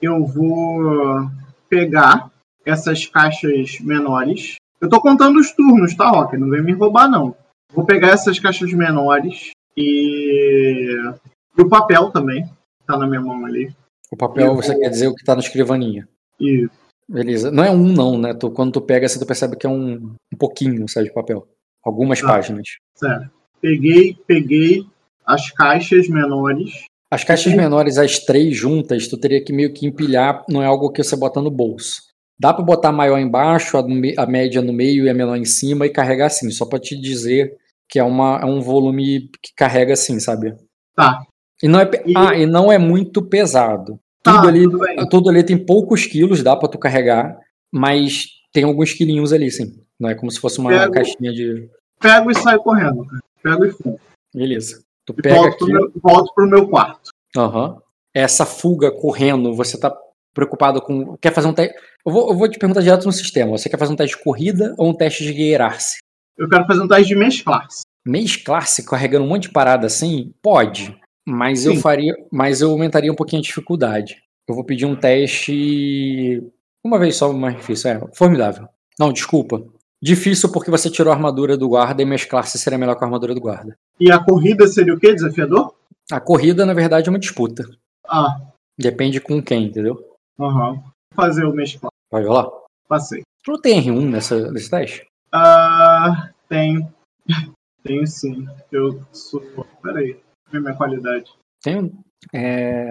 Eu 0.00 0.24
vou 0.24 1.28
pegar 1.68 2.30
essas 2.64 3.06
caixas 3.06 3.80
menores. 3.80 4.56
Eu 4.80 4.88
tô 4.88 5.00
contando 5.00 5.38
os 5.38 5.50
turnos, 5.52 5.96
tá, 5.96 6.08
Rock? 6.08 6.36
Não 6.36 6.48
vem 6.48 6.62
me 6.62 6.72
roubar, 6.72 7.08
não. 7.08 7.34
Vou 7.74 7.84
pegar 7.84 8.10
essas 8.10 8.38
caixas 8.38 8.72
menores 8.72 9.50
e. 9.76 10.96
E 11.56 11.62
o 11.62 11.68
papel 11.68 12.10
também. 12.10 12.44
Tá 12.86 12.96
na 12.96 13.06
minha 13.06 13.20
mão 13.20 13.44
ali. 13.44 13.72
O 14.10 14.16
papel 14.16 14.54
você 14.54 14.78
quer 14.78 14.90
dizer 14.90 15.08
o 15.08 15.14
que 15.14 15.24
tá 15.24 15.34
na 15.34 15.40
escrivaninha. 15.40 16.08
E 16.40 16.68
Beleza. 17.08 17.50
Não 17.50 17.64
é 17.64 17.70
um 17.70 17.88
não, 17.92 18.18
né? 18.18 18.32
Tu, 18.34 18.50
quando 18.50 18.72
tu 18.72 18.80
pega, 18.80 19.08
você 19.08 19.18
tu 19.18 19.26
percebe 19.26 19.56
que 19.56 19.66
é 19.66 19.70
um, 19.70 20.14
um 20.32 20.36
pouquinho, 20.38 20.88
sabe, 20.88 21.08
de 21.08 21.14
papel. 21.14 21.46
Algumas 21.84 22.22
Ah. 22.22 22.26
páginas. 22.26 22.66
Certo. 22.94 23.30
Peguei, 23.60 24.16
peguei 24.26 24.86
as 25.26 25.50
caixas 25.50 26.08
menores. 26.08 26.84
As 27.10 27.22
caixas 27.22 27.54
menores, 27.54 27.98
as 27.98 28.18
três 28.20 28.56
juntas, 28.56 29.08
tu 29.08 29.18
teria 29.18 29.44
que 29.44 29.52
meio 29.52 29.72
que 29.74 29.86
empilhar, 29.86 30.44
não 30.48 30.62
é 30.62 30.66
algo 30.66 30.90
que 30.90 31.02
você 31.02 31.14
bota 31.14 31.40
no 31.42 31.50
bolso. 31.50 32.00
Dá 32.40 32.54
pra 32.54 32.64
botar 32.64 32.88
a 32.88 32.92
maior 32.92 33.18
embaixo, 33.18 33.76
a, 33.76 33.84
a 34.22 34.26
média 34.26 34.62
no 34.62 34.72
meio 34.72 35.04
e 35.04 35.10
a 35.10 35.14
menor 35.14 35.36
em 35.36 35.44
cima 35.44 35.84
e 35.86 35.90
carregar 35.90 36.26
assim, 36.26 36.50
só 36.50 36.64
pra 36.64 36.78
te 36.78 36.98
dizer 36.98 37.56
que 37.92 37.98
é, 37.98 38.02
uma, 38.04 38.38
é 38.40 38.46
um 38.46 38.62
volume 38.62 39.28
que 39.42 39.52
carrega 39.54 39.92
assim, 39.92 40.18
sabe? 40.18 40.54
Tá. 40.96 41.22
E 41.62 41.68
não 41.68 41.78
é, 41.78 41.84
pe- 41.84 42.02
Ah, 42.16 42.34
e 42.34 42.46
não 42.46 42.72
é 42.72 42.78
muito 42.78 43.20
pesado. 43.22 44.00
Tá, 44.22 44.36
Tudo 44.36 44.48
ali, 44.48 44.62
tudo 44.64 45.08
tudo 45.10 45.28
ali 45.30 45.44
tem 45.44 45.58
poucos 45.58 46.06
quilos, 46.06 46.42
dá 46.42 46.56
pra 46.56 46.68
tu 46.68 46.78
carregar, 46.78 47.38
mas 47.70 48.24
tem 48.52 48.64
alguns 48.64 48.94
quilinhos 48.94 49.32
ali, 49.32 49.50
sim. 49.50 49.78
Não 50.00 50.08
é 50.08 50.14
como 50.14 50.30
se 50.30 50.40
fosse 50.40 50.58
uma 50.58 50.70
Pego. 50.70 50.92
caixinha 50.92 51.32
de. 51.32 51.68
Pego 52.00 52.30
e 52.30 52.34
saio 52.34 52.60
correndo, 52.62 53.04
cara. 53.06 53.22
Pego 53.42 53.64
e 53.66 53.70
fumo. 53.72 54.00
Beleza. 54.34 54.82
Tu 55.04 55.14
E 55.18 55.22
pega 55.22 55.34
volto, 55.36 55.56
pro 55.58 55.64
aqui. 55.66 55.72
meu, 55.74 55.92
volto 56.02 56.34
pro 56.34 56.46
meu 56.48 56.68
quarto. 56.68 57.10
Aham. 57.36 57.76
Essa 58.14 58.46
fuga 58.46 58.90
correndo, 58.90 59.54
você 59.54 59.78
tá 59.78 59.94
preocupado 60.34 60.80
com. 60.80 61.16
Quer 61.18 61.32
fazer 61.32 61.48
um 61.48 61.52
teste. 61.52 61.74
Eu 62.06 62.12
vou, 62.12 62.30
eu 62.30 62.36
vou 62.36 62.48
te 62.48 62.58
perguntar 62.58 62.80
direto 62.80 63.04
no 63.04 63.12
sistema. 63.12 63.56
Você 63.58 63.68
quer 63.68 63.78
fazer 63.78 63.92
um 63.92 63.96
teste 63.96 64.16
de 64.16 64.22
corrida 64.24 64.74
ou 64.78 64.88
um 64.88 64.94
teste 64.94 65.24
de 65.24 65.32
guiar-se? 65.32 65.98
Eu 66.36 66.48
quero 66.48 66.66
fazer 66.66 66.80
um 66.80 66.88
teste 66.88 67.08
de 67.08 67.16
mesclar-se. 67.16 67.82
Mesclar-se 68.06 68.84
carregando 68.84 69.24
um 69.24 69.28
monte 69.28 69.44
de 69.44 69.50
parada 69.52 69.86
assim? 69.86 70.32
Pode. 70.42 70.96
Mas 71.26 71.64
eu 71.64 71.74
Sim. 71.74 71.80
faria. 71.80 72.14
Mas 72.30 72.60
eu 72.60 72.70
aumentaria 72.70 73.12
um 73.12 73.16
pouquinho 73.16 73.40
a 73.40 73.44
dificuldade. 73.44 74.16
Eu 74.48 74.54
vou 74.54 74.64
pedir 74.64 74.86
um 74.86 74.96
teste. 74.96 76.42
Uma 76.84 76.98
vez 76.98 77.16
só 77.16 77.32
mais 77.32 77.56
difícil. 77.56 77.90
É, 77.90 78.00
formidável. 78.14 78.68
Não, 78.98 79.12
desculpa. 79.12 79.62
Difícil 80.02 80.50
porque 80.50 80.70
você 80.70 80.90
tirou 80.90 81.12
a 81.12 81.16
armadura 81.16 81.56
do 81.56 81.68
guarda 81.68 82.02
e 82.02 82.04
mesclar-se 82.04 82.58
seria 82.58 82.78
melhor 82.78 82.96
com 82.96 83.04
a 83.04 83.06
armadura 83.06 83.34
do 83.34 83.40
guarda. 83.40 83.78
E 84.00 84.10
a 84.10 84.18
corrida 84.18 84.66
seria 84.66 84.94
o 84.94 84.98
quê? 84.98 85.14
Desafiador? 85.14 85.74
A 86.10 86.18
corrida, 86.20 86.66
na 86.66 86.74
verdade, 86.74 87.08
é 87.08 87.10
uma 87.10 87.18
disputa. 87.20 87.64
Ah, 88.08 88.40
Depende 88.76 89.20
com 89.20 89.40
quem, 89.40 89.66
entendeu? 89.66 89.96
aham. 90.40 90.82
Fazer 91.14 91.44
o 91.44 91.52
mesclar. 91.52 91.92
Pode 92.10 92.26
rolar? 92.26 92.48
Passei. 92.88 93.22
Tu 93.44 93.52
não 93.52 93.60
tem 93.60 93.80
R1 93.80 94.10
nessa, 94.10 94.50
nesse 94.50 94.68
teste? 94.70 95.06
Ah, 95.32 96.30
tenho. 96.48 96.92
Tenho 97.82 98.06
sim. 98.06 98.46
Eu 98.70 99.02
sou. 99.12 99.42
Peraí. 99.82 100.16
Ver 100.52 100.60
minha 100.60 100.74
qualidade. 100.74 101.32
Tem. 101.60 101.92
É. 102.32 102.86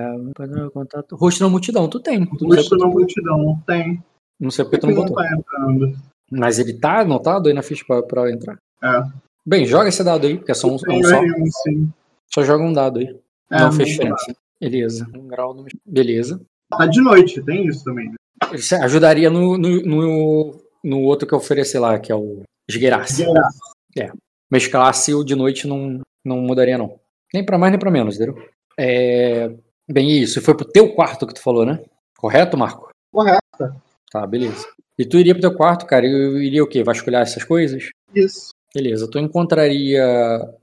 Contato. 0.73 1.15
Rosto 1.15 1.41
na 1.41 1.49
multidão, 1.49 1.87
tu 1.87 1.99
tem. 2.01 2.25
Tu 2.25 2.45
Rosto 2.45 2.69
porque 2.71 2.83
na 2.83 2.91
multidão. 2.91 3.63
Tem. 3.65 4.03
não 4.37 4.51
sei 4.51 4.65
porque 4.65 4.79
tu 4.79 4.87
não 4.87 4.95
não 4.95 5.01
botou. 5.03 5.15
tá 5.15 5.33
entrando. 5.33 5.97
Mas 6.29 6.59
ele 6.59 6.73
tá 6.73 6.99
anotado 6.99 7.47
aí 7.47 7.53
na 7.53 7.61
ficha 7.61 7.85
pra, 7.87 8.03
pra 8.03 8.31
entrar. 8.31 8.57
É. 8.83 9.03
Bem, 9.45 9.65
joga 9.65 9.87
esse 9.87 10.03
dado 10.03 10.27
aí, 10.27 10.37
que 10.37 10.51
é 10.51 10.53
só 10.53 10.67
um, 10.67 10.75
um 10.75 10.77
só. 10.77 10.87
R1, 10.87 11.47
sim. 11.63 11.93
Só 12.33 12.43
joga 12.43 12.63
um 12.63 12.73
dado 12.73 12.99
aí. 12.99 13.17
É, 13.49 13.59
não 13.59 13.71
fez 13.71 13.89
diferença. 13.89 14.35
Beleza. 14.59 15.09
Um 15.15 15.27
grau 15.27 15.53
no... 15.53 15.65
Beleza. 15.85 16.41
Tá 16.69 16.85
de 16.85 17.01
noite, 17.01 17.41
tem 17.43 17.65
isso 17.65 17.83
também. 17.83 18.09
né? 18.09 18.15
Isso 18.53 18.75
ajudaria 18.75 19.29
no, 19.29 19.57
no, 19.57 19.81
no, 19.81 20.60
no 20.83 21.01
outro 21.01 21.27
que 21.27 21.33
eu 21.33 21.37
ofereci 21.37 21.77
lá, 21.77 21.99
que 21.99 22.11
é 22.11 22.15
o 22.15 22.41
esgueirasse. 22.69 23.25
Gerar. 23.95 24.13
Mesclasse 24.51 25.13
o 25.13 25.23
de 25.23 25.35
noite 25.35 25.67
não, 25.67 26.01
não 26.25 26.37
mudaria, 26.41 26.77
não. 26.77 26.99
Nem 27.33 27.45
pra 27.45 27.57
mais 27.57 27.71
nem 27.71 27.79
pra 27.79 27.91
menos, 27.91 28.15
entendeu? 28.15 28.35
É... 28.77 29.51
Bem, 29.89 30.11
isso. 30.21 30.39
E 30.39 30.41
foi 30.41 30.55
pro 30.55 30.65
teu 30.65 30.93
quarto 30.93 31.27
que 31.27 31.33
tu 31.33 31.41
falou, 31.41 31.65
né? 31.65 31.83
Correto, 32.17 32.57
Marco? 32.57 32.89
Correto. 33.11 33.41
Tá, 34.11 34.25
beleza. 34.27 34.67
E 34.97 35.05
tu 35.05 35.17
iria 35.17 35.33
pro 35.33 35.41
teu 35.41 35.55
quarto, 35.55 35.85
cara, 35.85 36.05
e 36.05 36.11
eu 36.11 36.41
iria 36.41 36.63
o 36.63 36.67
quê? 36.67 36.83
Vasculhar 36.83 37.21
essas 37.21 37.43
coisas? 37.43 37.89
Isso. 38.13 38.51
Beleza, 38.73 39.09
tu 39.09 39.19
encontraria 39.19 40.05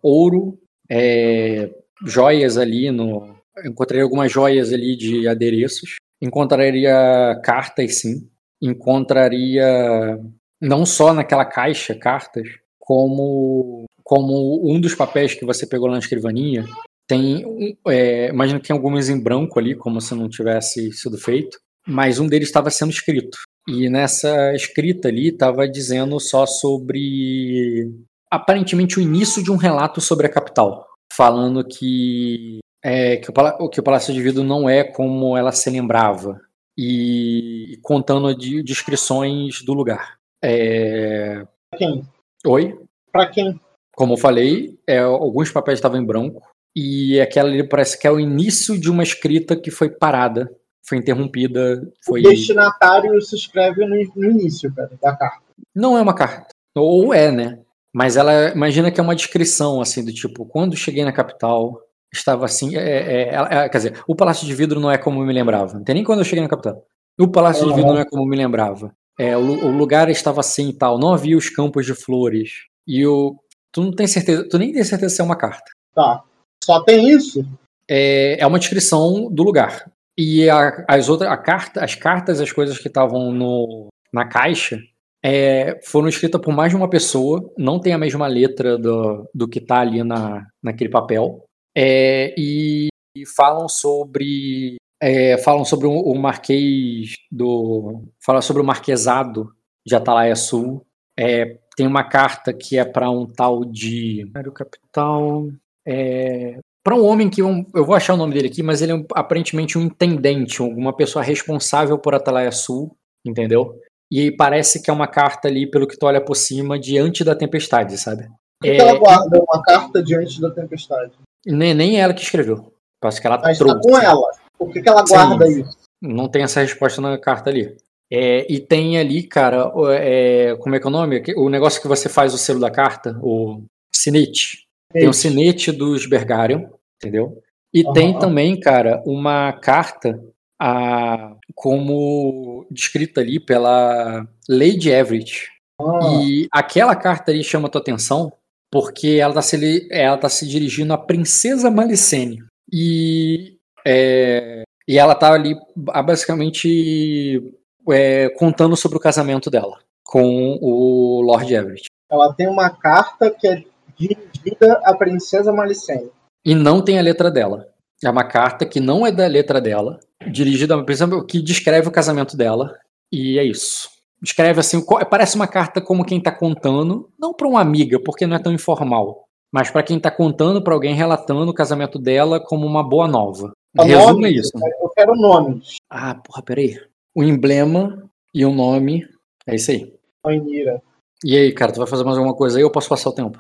ouro, 0.03 0.59
é, 0.89 1.71
joias 2.07 2.57
ali 2.57 2.91
no. 2.91 3.37
Encontraria 3.65 4.05
algumas 4.05 4.31
joias 4.31 4.73
ali 4.73 4.97
de 4.97 5.27
adereços. 5.27 5.97
Encontraria 6.23 7.41
cartas, 7.43 7.97
sim. 7.97 8.29
Encontraria 8.61 10.19
não 10.61 10.85
só 10.85 11.13
naquela 11.15 11.45
caixa 11.45 11.95
cartas, 11.95 12.49
como 12.79 13.85
como 14.09 14.75
um 14.75 14.81
dos 14.81 14.95
papéis 14.95 15.35
que 15.35 15.45
você 15.45 15.67
pegou 15.67 15.87
lá 15.87 15.93
na 15.93 15.99
escrivaninha. 15.99 16.65
Tem, 17.07 17.77
é, 17.87 18.29
imagino 18.31 18.59
que 18.59 18.69
tem 18.69 18.75
alguns 18.75 19.11
em 19.11 19.23
branco 19.23 19.59
ali, 19.59 19.77
como 19.77 20.01
se 20.01 20.15
não 20.15 20.31
tivesse 20.31 20.91
sido 20.93 21.19
feito, 21.19 21.59
mas 21.87 22.19
um 22.19 22.27
deles 22.27 22.49
estava 22.49 22.71
sendo 22.71 22.91
escrito. 22.91 23.37
E 23.69 23.91
nessa 23.91 24.55
escrita 24.55 25.09
ali 25.09 25.29
estava 25.29 25.69
dizendo 25.69 26.19
só 26.19 26.47
sobre 26.47 27.91
aparentemente 28.31 28.99
o 28.99 29.03
início 29.03 29.43
de 29.43 29.51
um 29.51 29.57
relato 29.57 30.01
sobre 30.01 30.27
a 30.27 30.31
capital, 30.31 30.87
falando 31.13 31.63
que 31.63 32.61
é, 32.83 33.19
que, 33.19 33.31
o 33.31 33.69
que 33.69 33.81
o 33.81 33.83
Palácio 33.83 34.15
de 34.15 34.23
Vidro 34.23 34.43
não 34.43 34.69
é 34.69 34.85
como 34.85 35.37
ela 35.37 35.53
se 35.53 35.69
lembrava 35.69 36.41
e, 36.79 37.77
contando 37.83 38.33
de 38.33 38.63
descrições 38.63 39.63
do 39.63 39.75
lugar. 39.75 40.17
É, 40.43 41.45
Pra 41.71 41.79
quem? 41.79 42.03
Oi, 42.47 42.79
Pra 43.11 43.27
quem? 43.27 43.61
como 43.97 44.13
eu 44.13 44.17
falei, 44.17 44.79
é, 44.87 45.01
alguns 45.01 45.51
papéis 45.51 45.79
estavam 45.79 46.01
em 46.01 46.07
branco 46.07 46.41
e 46.77 47.21
aquela 47.21 47.49
ali 47.49 47.69
parece 47.69 47.99
que 47.99 48.07
é 48.07 48.11
o 48.13 48.21
início 48.21 48.79
de 48.79 48.89
uma 48.89 49.03
escrita 49.03 49.57
que 49.57 49.73
foi 49.73 49.91
parada, 49.91 50.49
foi 50.87 50.99
interrompida, 50.99 51.83
foi 52.05 52.21
O 52.21 52.31
destinatário 52.31 53.21
se 53.21 53.35
escreve 53.35 53.85
no, 53.85 53.97
no 54.15 54.31
início, 54.31 54.73
cara, 54.73 54.93
da 55.03 55.17
carta. 55.17 55.43
Não 55.75 55.99
é 55.99 56.01
uma 56.01 56.15
carta. 56.15 56.47
Ou 56.77 57.13
é, 57.13 57.33
né? 57.33 57.59
Mas 57.93 58.17
ela 58.17 58.51
imagina 58.51 58.91
que 58.93 59.01
é 59.01 59.03
uma 59.03 59.17
descrição, 59.17 59.81
assim, 59.81 60.05
do 60.05 60.13
tipo, 60.13 60.47
quando 60.47 60.77
cheguei 60.77 61.05
na 61.05 61.13
capital, 61.13 61.83
estava 62.13 62.45
assim. 62.45 62.77
É, 62.77 62.81
é, 62.81 63.35
ela- 63.35 63.49
é, 63.65 63.69
quer 63.69 63.79
dizer, 63.79 64.03
o 64.07 64.15
Palácio 64.15 64.47
de 64.47 64.55
Vidro 64.55 64.81
não 64.81 64.91
é 64.91 64.99
como 64.99 65.21
eu 65.23 65.27
me 65.27 65.33
lembrava. 65.33 65.75
Não 65.75 65.85
tem 65.85 65.95
nem 65.95 66.05
quando 66.05 66.21
eu 66.21 66.25
cheguei 66.25 66.43
na 66.43 66.49
capital. 66.49 66.85
O 67.19 67.29
Palácio 67.29 67.67
de 67.67 67.75
Vidro 67.75 67.93
não 67.93 68.01
é 68.01 68.05
como 68.05 68.23
eu 68.23 68.27
me 68.27 68.37
lembrava. 68.37 68.93
É, 69.19 69.37
o, 69.37 69.41
o 69.67 69.71
lugar 69.71 70.09
estava 70.09 70.41
assim 70.41 70.69
e 70.69 70.73
tal. 70.73 70.99
Não 70.99 71.13
havia 71.13 71.37
os 71.37 71.51
campos 71.51 71.85
de 71.85 71.95
flores. 71.95 72.51
E 72.87 73.05
o. 73.07 73.37
Tu 73.73 73.83
não 73.83 73.93
tem 73.93 74.07
certeza. 74.07 74.49
Tu 74.49 74.57
nem 74.59 74.73
tem 74.73 74.85
certeza 74.85 75.15
se 75.15 75.21
é 75.21 75.25
uma 75.25 75.37
carta. 75.37 75.71
Tá. 75.95 76.23
Só 76.63 76.81
tem 76.85 77.09
isso? 77.11 77.45
É, 77.89 78.39
é 78.41 78.47
uma 78.47 78.59
descrição 78.59 79.29
do 79.31 79.43
lugar. 79.43 79.91
E 80.17 80.49
a- 80.49 80.85
as 80.89 81.09
outras, 81.09 81.31
a 81.31 81.37
carta, 81.37 81.85
as 81.85 81.95
cartas, 81.95 82.41
as 82.41 82.53
coisas 82.53 82.79
que 82.79 82.89
estavam 82.89 83.33
no, 83.33 83.87
na 84.13 84.25
caixa 84.25 84.81
é, 85.25 85.79
foram 85.85 86.09
escritas 86.09 86.41
por 86.41 86.53
mais 86.55 86.71
de 86.71 86.77
uma 86.77 86.89
pessoa, 86.89 87.53
não 87.59 87.81
tem 87.81 87.93
a 87.93 87.99
mesma 87.99 88.27
letra 88.27 88.79
do, 88.79 89.29
do 89.35 89.49
que 89.49 89.59
está 89.59 89.81
ali 89.81 90.03
na, 90.05 90.47
naquele 90.63 90.91
papel. 90.91 91.45
É, 91.81 92.35
e, 92.37 92.89
e 93.17 93.25
falam 93.37 93.69
sobre. 93.69 94.77
é, 95.01 95.39
falam 95.39 95.65
sobre 95.65 95.87
o, 95.87 95.93
o 95.93 96.19
Marquês 96.19 97.15
do. 97.31 98.03
Fala 98.25 98.43
sobre 98.43 98.61
o 98.61 98.65
Marquesado 98.65 99.53
de 99.87 99.95
Atalaia 99.95 100.35
Sul. 100.35 100.85
É, 101.17 101.59
tem 101.77 101.87
uma 101.87 102.03
carta 102.03 102.53
que 102.53 102.77
é 102.77 102.85
para 102.85 103.09
um 103.09 103.27
tal 103.27 103.65
de. 103.65 104.29
Era 104.35 104.49
o 104.49 104.53
capital. 104.53 105.47
É, 105.87 106.59
para 106.83 106.97
um 106.97 107.05
homem 107.07 107.31
que 107.31 107.43
eu, 107.43 107.65
eu 107.73 107.85
vou 107.85 107.95
achar 107.95 108.15
o 108.15 108.17
nome 108.17 108.35
dele 108.35 108.49
aqui, 108.49 108.63
mas 108.63 108.83
ele 108.83 108.93
é 108.93 108.95
um- 108.97 109.07
aparentemente 109.15 109.79
um 109.79 109.83
intendente, 109.83 110.61
alguma 110.61 110.93
pessoa 110.93 111.23
responsável 111.23 111.97
por 111.99 112.15
Atalaia 112.15 112.51
Sul, 112.51 112.97
entendeu? 113.25 113.79
E 114.11 114.33
parece 114.33 114.83
que 114.83 114.91
é 114.91 114.93
uma 114.93 115.07
carta 115.07 115.47
ali, 115.49 115.71
pelo 115.71 115.87
que 115.87 115.97
tu 115.97 116.07
olha 116.07 116.21
por 116.21 116.35
cima, 116.35 116.79
diante 116.79 117.23
da 117.23 117.35
tempestade, 117.35 117.97
sabe? 117.99 118.25
Por 118.25 118.63
que, 118.63 118.69
É, 118.71 118.75
que 118.77 118.81
ela 118.81 118.99
guarda 118.99 119.39
uma 119.39 119.63
carta 119.63 120.03
diante 120.03 120.41
da 120.41 120.51
tempestade? 120.51 121.13
Nem, 121.47 121.75
nem 121.75 122.01
ela 122.01 122.15
que 122.15 122.23
escreveu. 122.23 122.73
Parece 123.01 123.21
que 123.21 123.27
ela 123.27 123.39
Mas 123.39 123.59
trouxe. 123.59 123.77
tá 123.77 123.81
com 123.83 123.99
ela. 123.99 124.31
Por 124.59 124.73
que, 124.73 124.83
que 124.83 124.89
ela 124.89 125.07
Sim. 125.07 125.15
guarda 125.15 125.49
isso? 125.49 125.79
Não 126.03 126.29
tem 126.29 126.43
essa 126.43 126.61
resposta 126.61 127.01
na 127.01 127.17
carta 127.19 127.51
ali. 127.51 127.77
É, 128.11 128.51
e 128.53 128.59
tem 128.59 128.99
ali, 128.99 129.23
cara, 129.23 129.71
é, 130.01 130.57
como 130.57 130.75
é 130.75 130.81
que 130.81 130.87
é 130.87 130.89
o 130.89 130.93
nome? 130.93 131.23
O 131.37 131.49
negócio 131.49 131.81
que 131.81 131.89
você 131.89 132.09
faz 132.09 132.33
o 132.33 132.39
selo 132.39 132.59
da 132.61 132.71
carta, 132.71 133.19
o 133.23 133.63
sinete. 133.95 134.67
Tem 134.91 135.07
o 135.09 135.13
sinete 135.13 135.71
dos 135.71 136.07
Bergarion, 136.07 136.67
entendeu? 136.97 137.43
E 137.73 137.85
Aham. 137.85 137.93
tem 137.93 138.19
também, 138.19 138.59
cara, 138.59 139.03
uma 139.05 139.53
carta 139.53 140.19
a, 140.59 141.37
como 141.55 142.67
descrita 142.71 143.21
ali 143.21 143.39
pela 143.39 144.27
Lady 144.49 144.91
Everett. 144.91 145.49
Ah, 145.79 145.99
E 146.23 146.49
aquela 146.51 146.97
carta 146.97 147.31
ali 147.31 147.45
chama 147.45 147.69
tua 147.69 147.81
atenção 147.81 148.33
porque 148.71 149.19
ela 149.21 149.31
está 149.31 149.43
se, 149.43 149.89
ela 149.91 150.17
tá 150.17 150.29
se 150.29 150.47
dirigindo 150.47 150.93
à 150.93 150.99
Princesa 150.99 151.71
Malicene. 151.71 152.45
E, 152.73 153.57
é, 153.87 154.63
e 154.87 154.99
ela 154.99 155.15
tá 155.15 155.33
ali 155.33 155.57
basicamente 155.75 157.55
é, 157.91 158.29
contando 158.31 158.77
sobre 158.77 158.99
o 158.99 159.01
casamento 159.01 159.51
dela 159.51 159.79
com 160.05 160.59
o 160.63 161.21
Lord 161.21 161.53
Everett. 161.53 161.85
ela 162.11 162.33
tem 162.33 162.49
uma 162.49 162.71
carta 162.71 163.31
que 163.31 163.47
é 163.47 163.63
dirigida 163.99 164.81
à 164.85 164.95
princesa 164.95 165.53
Malicene. 165.53 166.11
E 166.45 166.55
não 166.55 166.83
tem 166.83 166.99
a 166.99 167.03
letra 167.03 167.31
dela. 167.31 167.69
É 168.03 168.09
uma 168.09 168.25
carta 168.25 168.65
que 168.65 168.81
não 168.81 169.07
é 169.07 169.13
da 169.13 169.27
letra 169.27 169.61
dela, 169.61 170.01
dirigida 170.31 170.73
a 170.73 170.79
uma 170.79 170.87
pessoa 170.87 171.27
que 171.27 171.43
descreve 171.43 171.89
o 171.89 171.93
casamento 171.93 172.37
dela. 172.37 172.79
E 173.13 173.39
é 173.39 173.45
isso. 173.45 173.91
Escreve 174.23 174.61
assim, 174.61 174.85
parece 175.09 175.37
uma 175.37 175.47
carta 175.47 175.81
como 175.81 176.05
quem 176.05 176.21
tá 176.21 176.33
contando, 176.33 177.09
não 177.19 177.33
para 177.33 177.47
uma 177.47 177.61
amiga, 177.61 178.01
porque 178.03 178.27
não 178.27 178.37
é 178.37 178.43
tão 178.43 178.53
informal, 178.53 179.25
mas 179.53 179.71
para 179.71 179.83
quem 179.83 179.99
tá 180.01 180.11
contando 180.11 180.63
para 180.63 180.75
alguém 180.75 180.95
relatando 180.95 181.51
o 181.51 181.55
casamento 181.55 181.99
dela 181.99 182.41
como 182.41 182.67
uma 182.67 182.83
boa 182.83 183.07
nova. 183.07 183.53
O 183.79 183.83
Resumo 183.83 184.13
nome, 184.15 184.27
é 184.27 184.31
isso. 184.33 184.51
Eu 184.55 184.89
quero 184.89 185.15
nomes. 185.15 185.77
Ah, 185.89 186.15
porra, 186.15 186.43
peraí. 186.43 186.81
O 187.15 187.23
emblema 187.23 188.03
e 188.35 188.45
o 188.45 188.51
nome, 188.53 189.07
é 189.47 189.55
isso 189.55 189.71
aí. 189.71 189.95
Rainira. 190.25 190.83
E 191.25 191.37
aí, 191.37 191.53
cara, 191.53 191.73
tu 191.73 191.79
vai 191.79 191.87
fazer 191.87 192.05
mais 192.05 192.17
alguma 192.17 192.35
coisa 192.35 192.59
aí 192.59 192.65
ou 192.65 192.71
posso 192.71 192.89
passar 192.89 193.11
o 193.11 193.15
tempo? 193.15 193.39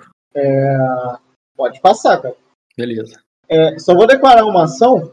Pode 1.56 1.80
passar, 1.80 2.20
cara. 2.22 2.36
Beleza. 2.76 3.20
É, 3.48 3.78
só 3.78 3.94
vou 3.94 4.06
declarar 4.06 4.44
uma 4.44 4.64
ação. 4.64 5.10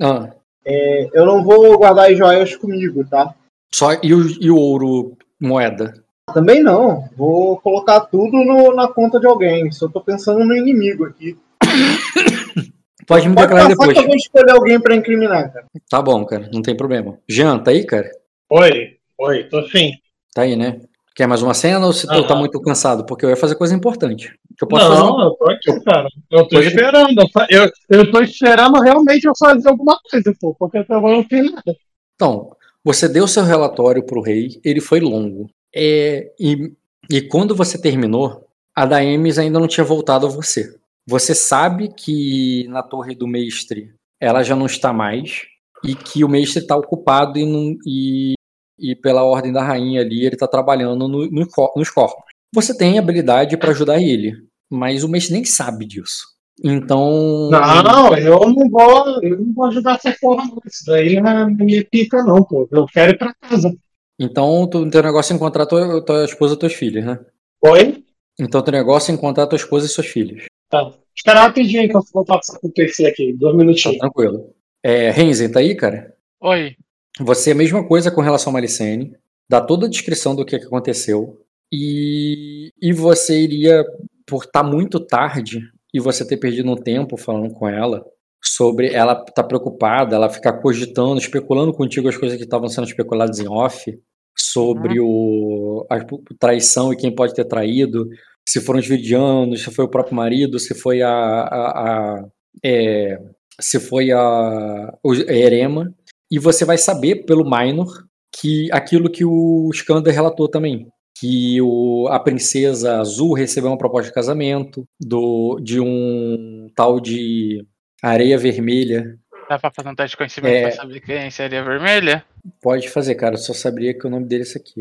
Ah, 0.00 0.30
É, 0.64 1.08
eu 1.12 1.26
não 1.26 1.42
vou 1.42 1.76
guardar 1.78 2.10
as 2.10 2.16
joias 2.16 2.54
comigo, 2.54 3.04
tá? 3.08 3.34
Só, 3.74 3.92
e, 4.02 4.14
o, 4.14 4.26
e 4.40 4.50
o 4.50 4.56
ouro 4.56 5.16
moeda? 5.40 5.94
Também 6.32 6.62
não. 6.62 7.08
Vou 7.16 7.58
colocar 7.60 8.00
tudo 8.00 8.44
no- 8.44 8.74
na 8.74 8.88
conta 8.88 9.18
de 9.18 9.26
alguém. 9.26 9.70
Só 9.72 9.88
tô 9.88 10.00
pensando 10.00 10.44
no 10.44 10.56
inimigo 10.56 11.04
aqui. 11.04 11.36
Pode 13.06 13.28
me 13.28 13.34
Pode 13.34 13.46
declarar 13.48 13.68
depois. 13.68 13.92
que 13.92 13.98
eu 13.98 14.06
vou 14.06 14.14
escolher 14.14 14.50
alguém 14.52 14.80
pra 14.80 14.94
incriminar, 14.94 15.52
cara. 15.52 15.66
Tá 15.88 16.00
bom, 16.00 16.24
cara, 16.24 16.48
não 16.52 16.62
tem 16.62 16.76
problema. 16.76 17.18
Jean, 17.28 17.58
tá 17.58 17.72
aí, 17.72 17.84
cara? 17.84 18.08
Oi, 18.50 18.96
oi, 19.18 19.44
tô 19.44 19.66
sim. 19.68 19.92
Tá 20.32 20.42
aí, 20.42 20.54
né? 20.54 20.80
Quer 21.16 21.26
mais 21.26 21.42
uma 21.42 21.52
cena 21.54 21.84
ou 21.84 21.92
se 21.92 22.06
tu 22.06 22.26
tá 22.26 22.36
muito 22.36 22.60
cansado? 22.62 23.04
Porque 23.04 23.24
eu 23.26 23.30
ia 23.30 23.36
fazer 23.36 23.56
coisa 23.56 23.74
importante. 23.74 24.32
Que 24.56 24.64
eu 24.64 24.68
posso 24.68 24.86
fazer 24.86 25.00
Não, 25.00 25.14
uma... 25.16 25.24
eu 25.24 25.30
tô 25.32 25.50
aqui, 25.50 25.80
cara. 25.84 26.08
Eu 26.30 26.42
tô 26.44 26.48
Coisa- 26.56 26.68
esperando. 26.68 27.24
Eu, 27.50 27.70
eu 27.90 28.10
tô 28.12 28.20
esperando 28.22 28.80
realmente 28.80 29.24
eu 29.24 29.32
fazer 29.36 29.68
alguma 29.68 29.98
coisa, 30.08 30.32
pô, 30.40 30.54
porque 30.56 30.78
eu 30.78 30.84
não 31.00 31.24
fiz 31.24 31.50
nada. 31.50 31.76
Então, 32.14 32.52
você 32.84 33.08
deu 33.08 33.28
seu 33.28 33.44
relatório 33.44 34.04
pro 34.04 34.22
rei, 34.22 34.60
ele 34.64 34.80
foi 34.80 35.00
longo. 35.00 35.48
É, 35.74 36.32
e 36.38 36.72
E 37.10 37.20
quando 37.22 37.56
você 37.56 37.80
terminou, 37.80 38.46
a 38.74 38.86
Daemis 38.86 39.38
ainda 39.38 39.58
não 39.58 39.68
tinha 39.68 39.84
voltado 39.84 40.26
a 40.26 40.30
você. 40.30 40.74
Você 41.08 41.34
sabe 41.34 41.92
que 41.92 42.66
na 42.68 42.82
torre 42.82 43.14
do 43.14 43.26
mestre 43.26 43.92
ela 44.20 44.42
já 44.42 44.54
não 44.54 44.66
está 44.66 44.92
mais 44.92 45.46
e 45.84 45.94
que 45.94 46.22
o 46.24 46.28
mestre 46.28 46.62
está 46.62 46.76
ocupado 46.76 47.38
e, 47.38 47.46
não, 47.46 47.76
e, 47.86 48.34
e, 48.78 48.94
pela 48.94 49.24
ordem 49.24 49.52
da 49.52 49.62
rainha 49.62 50.02
ali 50.02 50.24
ele 50.24 50.36
está 50.36 50.46
trabalhando 50.46 51.08
no, 51.08 51.26
no, 51.30 51.48
nos 51.76 51.90
corpos. 51.90 52.24
Você 52.54 52.76
tem 52.76 52.98
habilidade 52.98 53.56
para 53.56 53.70
ajudar 53.70 54.00
ele, 54.00 54.46
mas 54.70 55.02
o 55.02 55.08
mestre 55.08 55.32
nem 55.32 55.44
sabe 55.44 55.86
disso. 55.86 56.26
Então. 56.62 57.48
Não, 57.50 58.16
eu 58.16 58.40
não 58.40 58.70
vou, 58.70 59.22
eu 59.22 59.38
não 59.38 59.52
vou 59.54 59.64
ajudar 59.66 59.94
essa 59.94 60.16
porra, 60.20 60.44
não. 60.46 60.58
Isso 60.66 60.84
daí 60.86 61.20
não 61.20 61.30
é 61.30 61.46
minha 61.46 61.84
pica, 61.84 62.22
não, 62.22 62.42
pô. 62.44 62.68
Eu 62.70 62.86
quero 62.86 63.12
ir 63.12 63.18
pra 63.18 63.34
casa. 63.34 63.74
Então, 64.18 64.66
tu, 64.68 64.88
teu 64.90 65.02
negócio 65.02 65.32
é 65.32 65.36
encontrar 65.36 65.64
tua, 65.64 66.04
tua 66.04 66.24
esposa 66.24 66.54
e 66.54 66.58
teus 66.58 66.74
filhos, 66.74 67.04
né? 67.04 67.18
Oi? 67.64 68.04
Então, 68.38 68.62
teu 68.62 68.72
negócio 68.72 69.10
é 69.10 69.14
encontrar 69.14 69.46
tua 69.46 69.56
esposa 69.56 69.86
e 69.86 69.88
seus 69.88 70.06
filhos. 70.06 70.44
Tá. 70.68 70.92
Espera 71.16 71.40
rapidinho 71.40 71.88
que 71.88 71.96
eu 71.96 72.02
vou 72.12 72.24
passar 72.24 72.58
com 72.58 72.68
o 72.68 72.72
PC 72.72 73.06
aqui. 73.06 73.32
Dois 73.32 73.56
minutinhos. 73.56 73.96
Tá 73.96 74.06
tranquilo. 74.06 74.54
É, 74.82 75.10
Renzen, 75.10 75.50
tá 75.50 75.60
aí, 75.60 75.74
cara? 75.74 76.14
Oi. 76.40 76.76
Você, 77.20 77.52
a 77.52 77.54
mesma 77.54 77.86
coisa 77.86 78.10
com 78.10 78.20
relação 78.20 78.50
a 78.50 78.54
Malicene. 78.54 79.16
Dá 79.48 79.60
toda 79.60 79.86
a 79.86 79.90
descrição 79.90 80.36
do 80.36 80.44
que, 80.44 80.58
que 80.58 80.66
aconteceu. 80.66 81.40
E, 81.72 82.72
e 82.80 82.92
você 82.92 83.40
iria, 83.40 83.84
por 84.26 84.44
estar 84.44 84.62
tá 84.62 84.68
muito 84.68 85.00
tarde 85.00 85.60
e 85.92 86.00
você 86.00 86.26
ter 86.26 86.36
perdido 86.36 86.70
um 86.70 86.76
tempo 86.76 87.16
falando 87.16 87.52
com 87.52 87.68
ela, 87.68 88.04
sobre 88.42 88.92
ela 88.92 89.14
tá 89.14 89.42
preocupada, 89.42 90.16
ela 90.16 90.30
ficar 90.30 90.54
cogitando, 90.54 91.18
especulando 91.18 91.72
contigo 91.72 92.08
as 92.08 92.16
coisas 92.16 92.38
que 92.38 92.44
estavam 92.44 92.68
sendo 92.68 92.86
especuladas 92.86 93.38
em 93.38 93.48
off, 93.48 93.92
sobre 94.36 95.00
uhum. 95.00 95.06
o, 95.06 95.86
a 95.90 95.98
traição 96.38 96.92
e 96.92 96.96
quem 96.96 97.14
pode 97.14 97.34
ter 97.34 97.44
traído, 97.44 98.08
se 98.48 98.60
foram 98.60 98.80
os 98.80 98.86
vidianos, 98.86 99.62
se 99.62 99.70
foi 99.70 99.84
o 99.84 99.90
próprio 99.90 100.16
marido, 100.16 100.58
se 100.58 100.74
foi 100.74 101.02
a, 101.02 101.10
a, 101.10 102.18
a 102.18 102.24
é, 102.64 103.18
se 103.60 103.78
foi 103.78 104.10
a, 104.10 104.98
o 105.04 105.14
Erema, 105.14 105.94
e 106.30 106.38
você 106.38 106.64
vai 106.64 106.78
saber 106.78 107.26
pelo 107.26 107.44
Minor 107.44 107.88
que 108.34 108.68
aquilo 108.72 109.10
que 109.10 109.24
o 109.24 109.68
Skander 109.72 110.14
relatou 110.14 110.48
também, 110.48 110.88
que 111.18 111.60
o, 111.60 112.08
a 112.08 112.18
princesa 112.18 112.98
azul 112.98 113.34
recebeu 113.34 113.70
uma 113.70 113.78
proposta 113.78 114.08
de 114.08 114.14
casamento 114.14 114.84
do, 115.00 115.60
de 115.60 115.80
um 115.80 116.70
tal 116.74 117.00
de 117.00 117.64
areia 118.02 118.38
vermelha. 118.38 119.18
Dá 119.48 119.58
pra 119.58 119.70
fazer 119.70 119.88
um 119.88 119.94
teste 119.94 120.12
de 120.12 120.16
conhecimento 120.16 120.54
é, 120.54 120.62
pra 120.62 120.72
saber 120.72 121.00
quem 121.00 121.16
é 121.16 121.28
areia 121.42 121.64
vermelha? 121.64 122.24
Pode 122.62 122.88
fazer, 122.88 123.14
cara. 123.16 123.34
Eu 123.34 123.38
só 123.38 123.52
saberia 123.52 123.98
que 123.98 124.06
o 124.06 124.10
nome 124.10 124.26
dele 124.26 124.42
é 124.42 124.46
esse 124.46 124.56
aqui. 124.56 124.80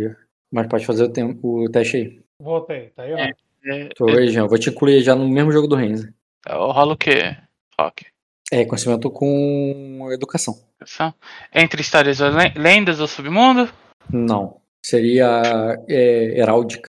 Mas 0.52 0.68
pode 0.68 0.86
fazer 0.86 1.04
o, 1.04 1.10
tempo, 1.10 1.66
o 1.66 1.70
teste 1.70 1.98
aí. 1.98 2.20
Voltei, 2.42 2.90
tá 2.90 3.04
aí, 3.04 3.14
ó. 3.14 3.18
É, 3.18 3.32
é, 3.66 3.90
Oi, 4.00 4.26
é... 4.26 4.28
Jean. 4.28 4.48
Vou 4.48 4.58
te 4.58 4.70
incluir 4.70 5.02
já 5.02 5.16
no 5.16 5.28
mesmo 5.28 5.52
jogo 5.52 5.68
do 5.68 5.76
Renzo. 5.76 6.12
Rola 6.48 6.94
o 6.94 6.98
quê, 6.98 7.36
Rock? 7.80 8.06
É, 8.52 8.66
conhecimento 8.66 9.12
com 9.12 10.10
educação. 10.12 10.56
Educação. 10.78 11.14
Entre 11.54 11.82
histórias 11.82 12.20
ou 12.22 12.30
lendas 12.56 12.98
do 12.98 13.08
submundo? 13.08 13.70
Não. 14.12 14.59
Seria 14.86 15.42
é, 15.88 16.40
heráldica. 16.40 16.88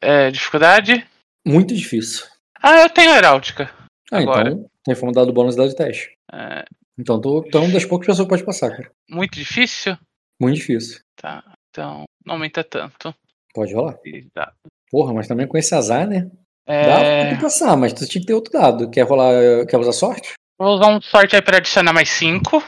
É, 0.00 0.30
dificuldade? 0.30 1.06
Muito 1.46 1.74
difícil. 1.74 2.26
Ah, 2.62 2.82
eu 2.82 2.90
tenho 2.90 3.14
heráldica. 3.14 3.70
Ah, 4.10 4.18
agora. 4.18 4.50
então 4.50 4.70
tem 4.84 4.94
como 4.94 5.12
dado 5.12 5.32
bônus 5.32 5.56
dado 5.56 5.68
de 5.68 5.76
teste. 5.76 6.12
É... 6.32 6.64
Então 6.98 7.20
é 7.20 7.58
uma 7.58 7.72
das 7.72 7.84
poucas 7.84 8.06
pessoas 8.06 8.26
que 8.26 8.30
pode 8.30 8.44
passar, 8.44 8.70
cara. 8.70 8.90
Muito 9.08 9.34
difícil? 9.34 9.98
Muito 10.40 10.56
difícil. 10.56 11.00
Tá, 11.16 11.42
então 11.70 12.04
não 12.24 12.34
aumenta 12.34 12.62
tanto. 12.62 13.14
Pode 13.52 13.74
rolar. 13.74 13.98
Dá. 14.34 14.52
Porra, 14.90 15.12
mas 15.12 15.26
também 15.26 15.46
com 15.46 15.58
esse 15.58 15.74
azar, 15.74 16.06
né? 16.06 16.30
É... 16.66 16.86
Dá 16.86 16.96
pra 17.28 17.36
tu 17.36 17.42
passar, 17.42 17.76
mas 17.76 17.92
tu 17.92 18.06
tinha 18.06 18.20
que 18.20 18.26
ter 18.26 18.34
outro 18.34 18.52
dado. 18.52 18.90
Quer 18.90 19.02
rolar. 19.02 19.66
Quer 19.66 19.78
usar 19.78 19.92
sorte? 19.92 20.34
Vou 20.58 20.74
usar 20.74 20.88
um 20.88 21.00
sorte 21.00 21.34
aí 21.34 21.42
pra 21.42 21.56
adicionar 21.56 21.92
mais 21.92 22.08
5. 22.10 22.62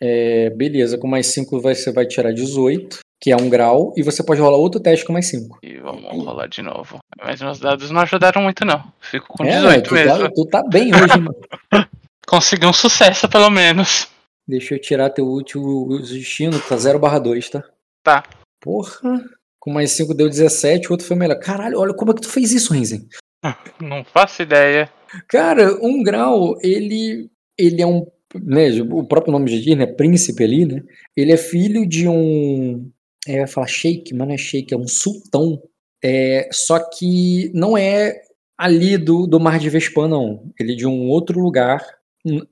É, 0.00 0.50
beleza, 0.50 0.98
com 0.98 1.06
mais 1.06 1.26
5 1.28 1.60
você 1.60 1.92
vai 1.92 2.06
tirar 2.06 2.32
18, 2.32 3.00
que 3.20 3.32
é 3.32 3.36
um 3.36 3.48
grau, 3.48 3.92
e 3.96 4.02
você 4.02 4.22
pode 4.22 4.40
rolar 4.40 4.58
outro 4.58 4.80
teste 4.80 5.04
com 5.04 5.12
mais 5.12 5.28
5. 5.28 5.58
E 5.62 5.78
vamos 5.78 6.24
rolar 6.24 6.46
de 6.46 6.62
novo. 6.62 6.98
Mas 7.22 7.40
meus 7.40 7.58
dados 7.58 7.90
não 7.90 8.00
ajudaram 8.02 8.42
muito, 8.42 8.64
não. 8.64 8.92
Fico 9.00 9.26
com 9.28 9.44
18 9.44 9.68
é, 9.68 9.80
tu 9.80 9.94
mesmo. 9.94 10.18
Tá, 10.18 10.30
tu 10.34 10.46
tá 10.46 10.62
bem 10.68 10.90
hoje, 10.94 11.18
mano. 11.18 11.36
Consegui 12.26 12.66
um 12.66 12.72
sucesso, 12.72 13.28
pelo 13.28 13.50
menos. 13.50 14.08
Deixa 14.46 14.74
eu 14.74 14.80
tirar 14.80 15.10
teu 15.10 15.26
último 15.26 15.98
destino, 16.00 16.60
tá 16.60 16.76
0 16.76 16.98
barra 16.98 17.18
2, 17.18 17.50
tá? 17.50 17.64
Tá. 18.02 18.24
Porra. 18.60 19.24
Com 19.58 19.72
mais 19.72 19.90
5 19.92 20.14
deu 20.14 20.28
17, 20.28 20.88
o 20.88 20.92
outro 20.92 21.06
foi 21.06 21.16
melhor. 21.16 21.38
Caralho, 21.40 21.80
olha 21.80 21.94
como 21.94 22.12
é 22.12 22.14
que 22.14 22.20
tu 22.20 22.28
fez 22.28 22.52
isso, 22.52 22.72
Renzen. 22.72 23.08
Não 23.80 24.04
faço 24.04 24.42
ideia. 24.42 24.90
Cara, 25.28 25.76
um 25.82 26.02
grau, 26.02 26.56
ele, 26.62 27.28
ele 27.58 27.82
é 27.82 27.86
um. 27.86 28.06
Né, 28.34 28.68
o 28.90 29.04
próprio 29.04 29.32
nome 29.32 29.50
já 29.50 29.56
diz, 29.56 29.76
né? 29.76 29.86
Príncipe 29.86 30.44
ali, 30.44 30.66
né? 30.66 30.82
Ele 31.16 31.32
é 31.32 31.36
filho 31.36 31.86
de 31.86 32.06
um. 32.06 32.90
É, 33.26 33.36
eu 33.36 33.40
ia 33.40 33.46
falar 33.46 33.66
sheik, 33.66 34.14
mas 34.14 34.26
não 34.26 34.34
é 34.34 34.38
sheik, 34.38 34.72
é 34.72 34.76
um 34.76 34.86
sultão. 34.86 35.60
É, 36.02 36.48
só 36.52 36.78
que 36.78 37.50
não 37.54 37.76
é 37.76 38.20
ali 38.56 38.96
do, 38.96 39.26
do 39.26 39.40
Mar 39.40 39.58
de 39.58 39.68
Vespan, 39.68 40.08
não. 40.08 40.52
Ele 40.58 40.72
é 40.72 40.76
de 40.76 40.86
um 40.86 41.08
outro 41.08 41.40
lugar. 41.40 41.84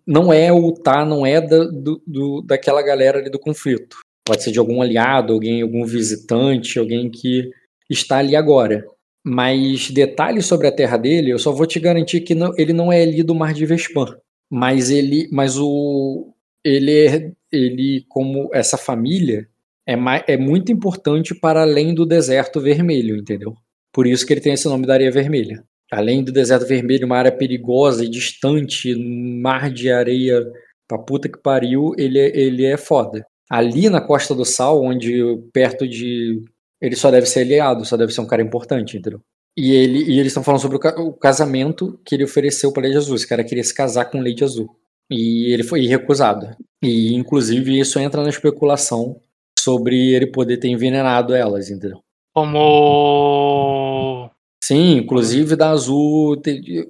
Não 0.06 0.32
é 0.32 0.52
o 0.52 0.72
Tá, 0.72 1.04
não 1.04 1.26
é 1.26 1.40
da, 1.40 1.64
do, 1.64 2.02
do, 2.06 2.42
daquela 2.42 2.82
galera 2.82 3.18
ali 3.18 3.30
do 3.30 3.38
conflito. 3.38 3.96
Pode 4.26 4.42
ser 4.42 4.52
de 4.52 4.58
algum 4.58 4.80
aliado, 4.80 5.32
alguém, 5.32 5.62
algum 5.62 5.84
visitante, 5.84 6.78
alguém 6.78 7.10
que 7.10 7.50
está 7.90 8.18
ali 8.18 8.36
agora. 8.36 8.86
Mas 9.26 9.90
detalhes 9.90 10.46
sobre 10.46 10.66
a 10.66 10.72
terra 10.72 10.96
dele, 10.96 11.30
eu 11.30 11.38
só 11.38 11.50
vou 11.50 11.66
te 11.66 11.80
garantir 11.80 12.20
que 12.20 12.34
não, 12.34 12.52
ele 12.56 12.72
não 12.72 12.92
é 12.92 13.02
ali 13.02 13.22
do 13.22 13.34
Mar 13.34 13.54
de 13.54 13.66
Vespan. 13.66 14.16
Mas 14.50 14.90
ele, 14.90 15.28
mas 15.32 15.58
o 15.58 16.32
ele 16.64 17.06
é, 17.06 17.32
ele 17.52 18.04
como 18.08 18.48
essa 18.52 18.78
família 18.78 19.48
é, 19.86 19.94
é 20.26 20.36
muito 20.36 20.72
importante 20.72 21.34
para 21.34 21.62
além 21.62 21.94
do 21.94 22.06
deserto 22.06 22.60
vermelho, 22.60 23.16
entendeu? 23.16 23.54
Por 23.92 24.06
isso 24.06 24.26
que 24.26 24.32
ele 24.32 24.40
tem 24.40 24.52
esse 24.52 24.68
nome 24.68 24.86
da 24.86 24.94
areia 24.94 25.10
vermelha. 25.10 25.62
Além 25.92 26.24
do 26.24 26.32
deserto 26.32 26.66
vermelho, 26.66 27.06
uma 27.06 27.18
área 27.18 27.30
perigosa 27.30 28.04
e 28.04 28.08
distante, 28.08 28.94
mar 28.94 29.70
de 29.70 29.90
areia 29.92 30.42
pra 30.88 30.98
puta 30.98 31.28
que 31.28 31.38
pariu, 31.38 31.92
ele, 31.96 32.18
é, 32.18 32.36
ele 32.36 32.64
é 32.64 32.76
foda. 32.76 33.24
Ali 33.50 33.88
na 33.88 34.00
Costa 34.00 34.34
do 34.34 34.44
Sal, 34.44 34.82
onde 34.82 35.22
perto 35.52 35.86
de 35.86 36.42
ele 36.80 36.96
só 36.96 37.10
deve 37.10 37.26
ser 37.26 37.40
aliado, 37.40 37.84
só 37.84 37.96
deve 37.96 38.12
ser 38.12 38.20
um 38.20 38.26
cara 38.26 38.42
importante, 38.42 38.96
entendeu? 38.96 39.20
E, 39.56 39.72
ele, 39.72 40.02
e 40.04 40.18
eles 40.18 40.28
estão 40.32 40.42
falando 40.42 40.60
sobre 40.60 40.76
o, 40.76 41.12
casamento 41.12 41.98
que 42.04 42.14
ele 42.14 42.24
ofereceu 42.24 42.72
para 42.72 42.82
Lady 42.82 42.96
Azul. 42.96 43.14
Esse 43.14 43.26
cara 43.26 43.44
queria 43.44 43.62
se 43.62 43.72
casar 43.72 44.06
com 44.06 44.18
Lady 44.18 44.42
Azul. 44.42 44.68
E 45.10 45.52
ele 45.52 45.62
foi 45.62 45.86
recusado. 45.86 46.56
E, 46.82 47.14
inclusive, 47.14 47.78
isso 47.78 47.98
entra 47.98 48.22
na 48.22 48.28
especulação 48.28 49.20
sobre 49.64 50.12
ele 50.12 50.26
poder 50.26 50.58
ter 50.58 50.68
envenenado 50.68 51.34
elas, 51.34 51.70
entendeu? 51.70 52.00
Como. 52.34 54.30
Sim, 54.62 54.96
inclusive 54.98 55.56
da 55.56 55.70
Azul, 55.70 56.40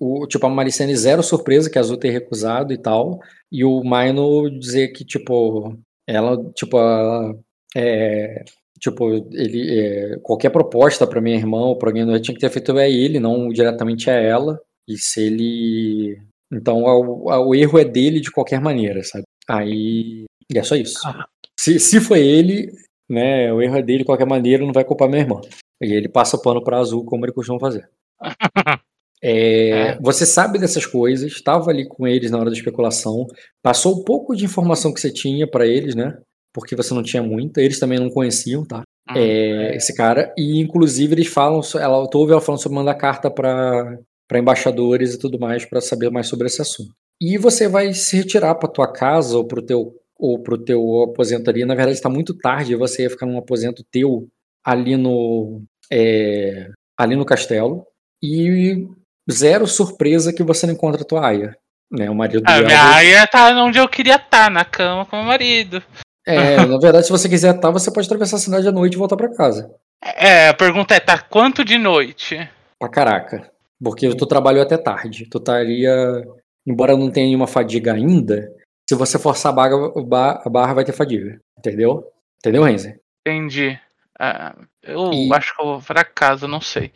o, 0.00 0.26
tipo, 0.26 0.46
a 0.46 0.48
Maricene 0.48 0.96
zero 0.96 1.22
surpresa 1.22 1.68
que 1.70 1.78
a 1.78 1.80
Azul 1.80 1.96
ter 1.96 2.10
recusado 2.10 2.72
e 2.72 2.78
tal. 2.78 3.18
E 3.50 3.64
o 3.64 3.82
Maino 3.82 4.48
dizer 4.58 4.88
que, 4.88 5.04
tipo, 5.04 5.76
ela, 6.06 6.36
tipo, 6.54 6.78
ela, 6.78 7.34
é, 7.76 8.44
Tipo, 8.84 9.14
ele, 9.32 9.80
é, 9.80 10.18
qualquer 10.22 10.50
proposta 10.50 11.06
para 11.06 11.18
minha 11.18 11.36
irmã 11.36 11.58
ou 11.58 11.78
para 11.78 11.88
alguém 11.88 12.06
eu 12.06 12.20
tinha 12.20 12.34
que 12.34 12.40
ter 12.40 12.50
feito 12.50 12.76
a 12.76 12.86
ele, 12.86 13.18
não 13.18 13.48
diretamente 13.48 14.10
a 14.10 14.12
ela. 14.12 14.60
E 14.86 14.98
se 14.98 15.22
ele. 15.22 16.20
Então 16.52 16.82
o, 16.82 17.48
o 17.48 17.54
erro 17.54 17.78
é 17.78 17.84
dele 17.84 18.20
de 18.20 18.30
qualquer 18.30 18.60
maneira, 18.60 19.02
sabe? 19.02 19.24
Aí. 19.48 20.24
E 20.52 20.58
é 20.58 20.62
só 20.62 20.76
isso. 20.76 20.98
Ah. 21.06 21.26
Se, 21.64 21.78
se 21.78 22.00
foi 22.00 22.20
ele, 22.20 22.70
né? 23.08 23.52
O 23.52 23.62
erro 23.62 23.76
é 23.76 23.82
dele 23.82 24.00
de 24.00 24.04
qualquer 24.04 24.26
maneira, 24.26 24.64
não 24.64 24.72
vai 24.72 24.84
culpar 24.84 25.08
minha 25.08 25.22
irmã. 25.22 25.40
E 25.80 25.92
ele 25.92 26.08
passa 26.08 26.36
o 26.36 26.42
pano 26.42 26.62
para 26.62 26.78
azul, 26.78 27.04
como 27.04 27.24
ele 27.24 27.32
costuma 27.32 27.58
fazer. 27.58 27.88
É, 29.26 29.70
é. 29.70 29.98
Você 30.02 30.26
sabe 30.26 30.58
dessas 30.58 30.84
coisas, 30.84 31.32
estava 31.32 31.70
ali 31.70 31.88
com 31.88 32.06
eles 32.06 32.30
na 32.30 32.36
hora 32.36 32.50
da 32.50 32.56
especulação, 32.56 33.26
passou 33.62 33.98
um 33.98 34.04
pouco 34.04 34.36
de 34.36 34.44
informação 34.44 34.92
que 34.92 35.00
você 35.00 35.10
tinha 35.10 35.50
para 35.50 35.66
eles, 35.66 35.94
né? 35.94 36.18
porque 36.54 36.76
você 36.76 36.94
não 36.94 37.02
tinha 37.02 37.22
muita, 37.22 37.60
eles 37.60 37.80
também 37.80 37.98
não 37.98 38.08
conheciam, 38.08 38.64
tá? 38.64 38.84
Hum, 39.10 39.14
é, 39.16 39.76
esse 39.76 39.92
cara, 39.92 40.32
e 40.38 40.60
inclusive 40.60 41.12
eles 41.12 41.26
falam, 41.26 41.60
ela, 41.74 42.08
tu 42.08 42.18
ouve 42.18 42.30
ela 42.32 42.40
falando 42.40 42.62
sobre 42.62 42.78
mandar 42.78 42.94
carta 42.94 43.28
para 43.28 43.98
embaixadores 44.32 45.12
e 45.14 45.18
tudo 45.18 45.38
mais 45.38 45.64
para 45.66 45.80
saber 45.80 46.10
mais 46.10 46.28
sobre 46.28 46.46
esse 46.46 46.62
assunto. 46.62 46.94
E 47.20 47.36
você 47.36 47.68
vai 47.68 47.92
se 47.92 48.16
retirar 48.16 48.54
para 48.54 48.70
tua 48.70 48.90
casa 48.90 49.36
ou 49.36 49.44
pro 49.44 49.60
teu 49.60 49.94
ou 50.18 50.42
pro 50.42 50.58
teu 50.58 51.02
aposento 51.02 51.50
ali, 51.50 51.64
na 51.64 51.74
verdade 51.74 51.96
está 51.96 52.08
muito 52.08 52.34
tarde, 52.34 52.76
você 52.76 53.02
ia 53.02 53.10
ficar 53.10 53.26
num 53.26 53.38
aposento 53.38 53.84
teu 53.90 54.28
ali 54.64 54.96
no 54.96 55.62
é, 55.92 56.70
ali 56.98 57.16
no 57.16 57.24
castelo 57.24 57.86
e 58.22 58.88
zero 59.30 59.66
surpresa 59.66 60.32
que 60.32 60.42
você 60.42 60.66
não 60.66 60.74
encontra 60.74 61.02
a 61.02 61.04
tua 61.04 61.26
aia, 61.26 61.56
né? 61.90 62.08
O 62.08 62.14
marido 62.14 62.42
a 62.46 62.60
minha 62.60 62.94
aia 62.94 63.26
tá 63.26 63.50
onde 63.62 63.78
eu 63.78 63.88
queria 63.88 64.16
estar, 64.16 64.44
tá, 64.44 64.50
na 64.50 64.64
cama 64.64 65.04
com 65.04 65.20
o 65.20 65.24
marido. 65.24 65.82
É, 66.26 66.56
na 66.64 66.78
verdade, 66.78 67.06
se 67.06 67.12
você 67.12 67.28
quiser 67.28 67.54
estar, 67.54 67.70
você 67.70 67.92
pode 67.92 68.06
atravessar 68.06 68.36
a 68.36 68.40
cidade 68.40 68.66
à 68.66 68.72
noite 68.72 68.94
e 68.94 68.98
voltar 68.98 69.16
para 69.16 69.34
casa. 69.34 69.70
É, 70.02 70.48
a 70.48 70.54
pergunta 70.54 70.94
é, 70.94 71.00
tá 71.00 71.18
quanto 71.18 71.64
de 71.64 71.78
noite? 71.78 72.48
Pra 72.78 72.88
caraca. 72.88 73.50
Porque 73.82 74.14
tu 74.14 74.26
trabalhou 74.26 74.62
até 74.62 74.76
tarde. 74.76 75.26
Tu 75.28 75.38
estaria. 75.38 76.22
Embora 76.66 76.96
não 76.96 77.10
tenha 77.10 77.26
nenhuma 77.26 77.46
fadiga 77.46 77.92
ainda, 77.92 78.50
se 78.88 78.94
você 78.94 79.18
forçar 79.18 79.52
a 79.52 79.54
barra, 79.54 80.42
a 80.44 80.48
barra 80.50 80.74
vai 80.74 80.84
ter 80.84 80.92
fadiga. 80.92 81.40
Entendeu? 81.58 82.10
Entendeu, 82.38 82.62
Renzer? 82.62 83.00
Entendi. 83.26 83.78
Ah, 84.18 84.54
eu 84.82 85.12
E- 85.12 85.32
acho 85.32 85.54
que 85.56 85.62
eu 85.62 85.66
vou 85.66 85.80
pra 85.82 86.04
casa, 86.04 86.46
não 86.46 86.60
sei. 86.60 86.92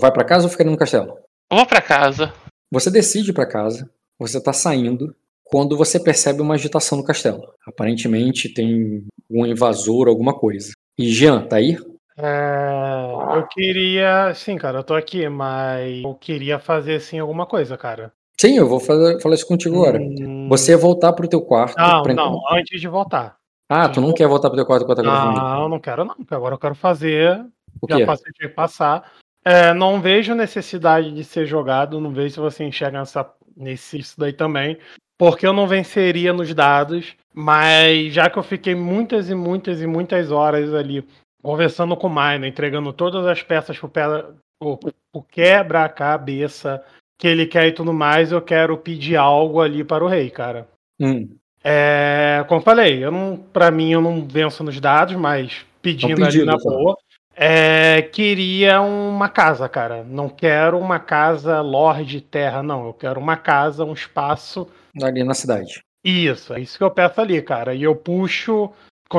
Vai 0.00 0.12
pra 0.12 0.24
casa 0.24 0.44
ou 0.44 0.50
fica 0.50 0.64
no 0.64 0.76
castelo? 0.76 1.18
Eu 1.50 1.56
vou 1.58 1.66
pra 1.66 1.80
casa. 1.80 2.32
Você 2.70 2.90
decide 2.90 3.30
ir 3.30 3.34
pra 3.34 3.46
casa, 3.46 3.88
você 4.18 4.42
tá 4.42 4.52
saindo, 4.52 5.14
quando 5.44 5.76
você 5.76 5.98
percebe 5.98 6.42
uma 6.42 6.54
agitação 6.54 6.98
no 6.98 7.04
castelo. 7.04 7.42
Aparentemente 7.66 8.52
tem 8.52 9.06
um 9.30 9.46
invasor, 9.46 10.08
alguma 10.08 10.34
coisa. 10.38 10.72
E 10.98 11.08
Jean, 11.08 11.46
tá 11.46 11.56
aí? 11.56 11.78
É, 12.18 13.36
eu 13.36 13.46
queria. 13.46 14.34
Sim, 14.34 14.58
cara, 14.58 14.80
eu 14.80 14.84
tô 14.84 14.94
aqui, 14.94 15.28
mas 15.28 16.02
eu 16.02 16.14
queria 16.14 16.58
fazer 16.58 16.96
assim 16.96 17.18
alguma 17.18 17.46
coisa, 17.46 17.78
cara. 17.78 18.12
Sim, 18.40 18.56
eu 18.56 18.68
vou 18.68 18.78
fazer, 18.78 19.20
falar 19.20 19.34
isso 19.34 19.46
contigo 19.46 19.76
agora. 19.82 19.98
Hum, 20.00 20.48
Você 20.48 20.76
voltar 20.76 21.12
pro 21.12 21.28
teu 21.28 21.40
quarto. 21.42 21.76
Não, 21.76 22.02
não, 22.04 22.40
antes 22.52 22.80
de 22.80 22.86
voltar. 22.86 23.36
Ah, 23.68 23.88
tu 23.88 24.00
não 24.00 24.14
quer 24.14 24.28
voltar 24.28 24.48
pro 24.48 24.56
teu 24.56 24.64
quarto 24.64 24.84
enquanto 24.84 25.00
agora 25.00 25.32
Não, 25.32 25.68
não 25.68 25.80
quero, 25.80 26.04
não. 26.04 26.14
Agora 26.30 26.54
eu 26.54 26.58
quero 26.58 26.74
fazer. 26.74 27.44
O 27.82 27.86
Já 27.88 27.96
quê? 27.96 28.06
passei 28.06 28.32
de 28.40 28.48
passar. 28.48 29.12
É, 29.44 29.74
não 29.74 30.00
vejo 30.00 30.34
necessidade 30.34 31.12
de 31.12 31.24
ser 31.24 31.46
jogado. 31.46 32.00
Não 32.00 32.12
vejo 32.12 32.34
se 32.34 32.40
você 32.40 32.64
enxerga 32.64 33.00
nessa, 33.00 33.28
nesse 33.56 33.98
isso 33.98 34.14
daí 34.18 34.32
também. 34.32 34.78
Porque 35.18 35.44
eu 35.46 35.52
não 35.52 35.66
venceria 35.66 36.32
nos 36.32 36.54
dados. 36.54 37.14
Mas 37.34 38.12
já 38.14 38.30
que 38.30 38.38
eu 38.38 38.42
fiquei 38.42 38.74
muitas 38.74 39.28
e 39.28 39.34
muitas 39.34 39.82
e 39.82 39.86
muitas 39.86 40.30
horas 40.30 40.72
ali 40.72 41.06
conversando 41.42 41.96
com 41.96 42.06
o 42.06 42.10
Mino, 42.10 42.46
entregando 42.46 42.92
todas 42.92 43.26
as 43.26 43.42
peças 43.42 43.78
pro, 43.78 43.88
pé- 43.88 44.24
pro- 44.60 44.76
pro 44.78 45.22
quebra-cabeça 45.28 46.82
que 47.18 47.26
ele 47.26 47.46
quer 47.46 47.66
e 47.66 47.72
tudo 47.72 47.92
mais, 47.92 48.30
eu 48.30 48.40
quero 48.40 48.76
pedir 48.78 49.16
algo 49.16 49.60
ali 49.60 49.82
para 49.82 50.04
o 50.04 50.08
rei, 50.08 50.30
cara. 50.30 50.68
Hum, 51.00 51.28
É, 51.64 52.44
como 52.48 52.60
eu 52.60 52.64
falei, 52.64 53.04
eu 53.04 53.10
não, 53.10 53.36
para 53.36 53.70
mim 53.70 53.90
eu 53.92 54.00
não 54.00 54.24
venço 54.26 54.62
nos 54.62 54.80
dados, 54.80 55.16
mas 55.16 55.66
pedindo 55.82 56.16
pedido, 56.16 56.42
ali 56.42 56.44
na 56.44 56.56
tá? 56.56 56.62
boa, 56.70 56.96
é, 57.36 58.02
queria 58.02 58.80
uma 58.80 59.28
casa, 59.28 59.68
cara. 59.68 60.04
Não 60.04 60.28
quero 60.28 60.78
uma 60.78 60.98
casa 60.98 61.60
Lorde 61.60 62.20
Terra, 62.20 62.62
não. 62.62 62.86
Eu 62.86 62.92
quero 62.94 63.20
uma 63.20 63.36
casa, 63.36 63.84
um 63.84 63.92
espaço. 63.92 64.68
ali 65.02 65.22
na 65.24 65.34
cidade. 65.34 65.80
Isso, 66.04 66.54
é 66.54 66.60
isso 66.60 66.78
que 66.78 66.84
eu 66.84 66.90
peço 66.90 67.20
ali, 67.20 67.42
cara. 67.42 67.74
E 67.74 67.82
eu 67.82 67.94
puxo, 67.94 68.70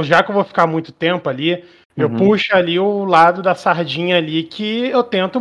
já 0.03 0.23
que 0.23 0.31
eu 0.31 0.35
vou 0.35 0.43
ficar 0.45 0.65
muito 0.65 0.91
tempo 0.91 1.29
ali, 1.29 1.63
eu 1.95 2.07
Uhum. 2.09 2.17
puxo 2.17 2.55
ali 2.55 2.79
o 2.79 3.03
lado 3.03 3.41
da 3.41 3.53
sardinha 3.53 4.17
ali 4.17 4.43
que 4.43 4.87
eu 4.87 5.03
tento, 5.03 5.39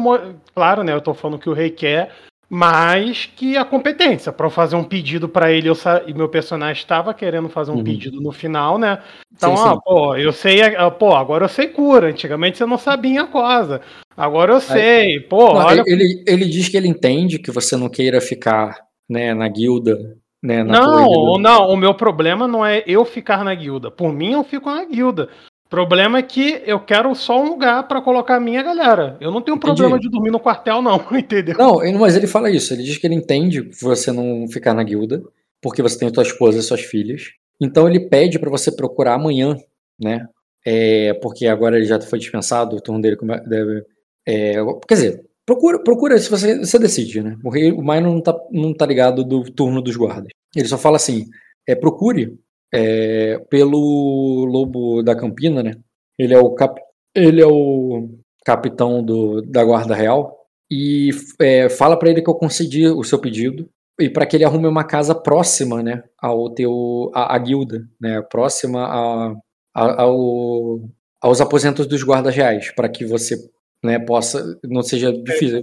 claro, 0.55 0.83
né? 0.83 0.93
Eu 0.93 1.01
tô 1.01 1.15
falando 1.15 1.39
que 1.39 1.49
o 1.49 1.55
rei 1.55 1.70
quer, 1.70 2.12
mas 2.51 3.27
que 3.36 3.57
a 3.57 3.65
competência 3.65 4.33
para 4.33 4.47
eu 4.47 4.51
fazer 4.51 4.75
um 4.77 4.85
pedido 4.85 5.28
para 5.28 5.52
ele, 5.52 5.68
eu 5.68 5.75
sa- 5.75 6.02
e 6.07 6.15
meu 6.15 6.28
personagem 6.28 6.81
estava 6.83 7.12
querendo 7.12 7.49
fazer 7.49 7.70
um 7.70 7.77
Uhum. 7.77 7.85
pedido 7.85 8.20
no 8.20 8.33
final, 8.33 8.78
né? 8.78 8.99
Então, 9.36 9.57
Sim, 9.57 9.62
ó, 9.68 9.73
sim. 9.75 9.81
pô, 9.85 10.17
eu 10.17 10.33
sei, 10.33 10.62
ah, 10.62 10.91
pô, 10.91 11.15
agora 11.15 11.44
eu 11.44 11.49
sei 11.49 11.68
cura. 11.68 12.09
Antigamente 12.09 12.57
você 12.59 12.65
não 12.67 12.78
sabia 12.78 13.23
a 13.23 13.27
coisa. 13.27 13.81
Agora 14.17 14.55
eu 14.55 14.60
sei. 14.60 15.20
Pô, 15.20 15.55
Não, 15.55 15.65
olha 15.65 15.85
ele, 15.86 16.25
ele 16.27 16.44
diz 16.47 16.68
que 16.68 16.77
ele 16.77 16.89
entende 16.89 17.39
que 17.39 17.51
você 17.51 17.77
não 17.77 17.89
queira 17.89 18.20
ficar 18.20 18.77
né, 19.09 19.33
na 19.35 19.47
guilda, 19.49 20.17
né, 20.43 20.65
na 20.65 20.81
Não, 20.81 21.39
não, 21.39 21.68
o 21.70 21.77
meu 21.77 21.94
problema 21.94 22.49
não 22.49 22.65
é 22.65 22.83
eu 22.86 23.05
ficar 23.05 23.44
na 23.44 23.55
guilda. 23.55 23.91
Por 23.91 24.12
mim, 24.12 24.33
eu 24.33 24.43
fico 24.43 24.68
na 24.70 24.85
guilda. 24.85 25.28
O 25.69 25.71
problema 25.71 26.19
é 26.19 26.23
que 26.23 26.63
eu 26.65 26.81
quero 26.81 27.15
só 27.15 27.43
um 27.43 27.51
lugar 27.51 27.87
pra 27.87 28.01
colocar 28.01 28.37
a 28.37 28.41
minha 28.41 28.63
galera. 28.63 29.19
Eu 29.21 29.31
não 29.31 29.43
tenho 29.43 29.55
Entendi. 29.55 29.77
problema 29.77 30.01
de 30.01 30.09
dormir 30.09 30.31
no 30.31 30.41
quartel, 30.41 30.81
não, 30.81 30.97
entendeu? 31.13 31.59
Não, 31.59 31.99
mas 31.99 32.17
ele 32.17 32.27
fala 32.27 32.51
isso. 32.51 32.73
Ele 32.73 32.83
diz 32.83 32.97
que 32.97 33.07
ele 33.07 33.15
entende 33.15 33.61
você 33.79 34.11
não 34.11 34.49
ficar 34.49 34.73
na 34.73 34.83
guilda, 34.83 35.23
porque 35.61 35.83
você 35.83 35.99
tem 35.99 36.11
tua 36.11 36.23
esposa 36.23 36.59
e 36.59 36.63
suas 36.63 36.81
filhas. 36.81 37.33
Então 37.61 37.87
ele 37.87 38.01
pede 38.01 38.39
pra 38.39 38.49
você 38.49 38.75
procurar 38.75 39.17
amanhã, 39.17 39.59
né? 40.01 40.27
É, 40.65 41.13
porque 41.21 41.47
agora 41.47 41.77
ele 41.77 41.85
já 41.85 42.01
foi 42.01 42.19
dispensado, 42.19 42.75
o 42.75 42.81
turno 42.81 43.03
dele 43.03 43.19
deve. 43.47 43.85
é, 44.27 44.55
quer 44.89 44.95
dizer, 44.95 45.25
procura, 45.45 45.83
procura 45.83 46.19
se 46.19 46.31
você, 46.31 46.61
você 46.61 46.79
decide, 46.79 47.23
né? 47.23 47.37
O 47.45 47.51
rei, 47.51 47.73
o 47.73 47.83
Maino 47.83 48.11
não 48.11 48.23
tá, 48.23 48.35
não 48.51 48.73
tá 48.73 48.87
ligado 48.87 49.23
do 49.23 49.45
turno 49.45 49.83
dos 49.83 49.97
guardas. 49.97 50.29
Ele 50.57 50.67
só 50.67 50.79
fala 50.79 50.97
assim: 50.97 51.27
é, 51.67 51.75
procure 51.75 52.39
é, 52.73 53.39
pelo 53.51 54.45
lobo 54.45 55.03
da 55.03 55.15
Campina, 55.17 55.63
né? 55.63 55.73
Ele 56.19 56.35
é 56.35 56.39
o 56.39 56.51
cap, 56.55 56.81
ele 57.15 57.41
é 57.41 57.47
o 57.47 58.09
capitão 58.45 59.03
do, 59.03 59.43
da 59.43 59.65
guarda 59.65 59.95
real 59.95 60.37
e 60.71 61.11
é, 61.41 61.69
fala 61.69 61.99
pra 61.99 62.11
ele 62.11 62.23
que 62.23 62.29
eu 62.31 62.35
concedi 62.35 62.87
o 62.89 63.03
seu 63.05 63.19
pedido 63.19 63.69
e 64.01 64.09
para 64.09 64.27
que 64.27 64.37
ele 64.37 64.45
arrume 64.45 64.67
uma 64.69 64.85
casa 64.85 65.15
próxima, 65.15 65.83
né, 65.83 66.03
ao 66.21 66.51
teu 66.51 67.11
à, 67.15 67.35
à 67.35 67.39
guilda, 67.39 67.87
né, 68.01 68.23
próxima 68.23 68.85
a, 68.85 69.33
a- 69.75 70.03
ao, 70.03 70.81
aos 71.21 71.41
aposentos 71.41 71.87
dos 71.87 72.03
guardas 72.03 72.35
reais, 72.35 72.71
para 72.75 72.89
que 72.89 73.05
você, 73.05 73.37
né, 73.85 73.99
possa 73.99 74.59
não 74.65 74.83
seja 74.83 75.13
difícil. 75.13 75.59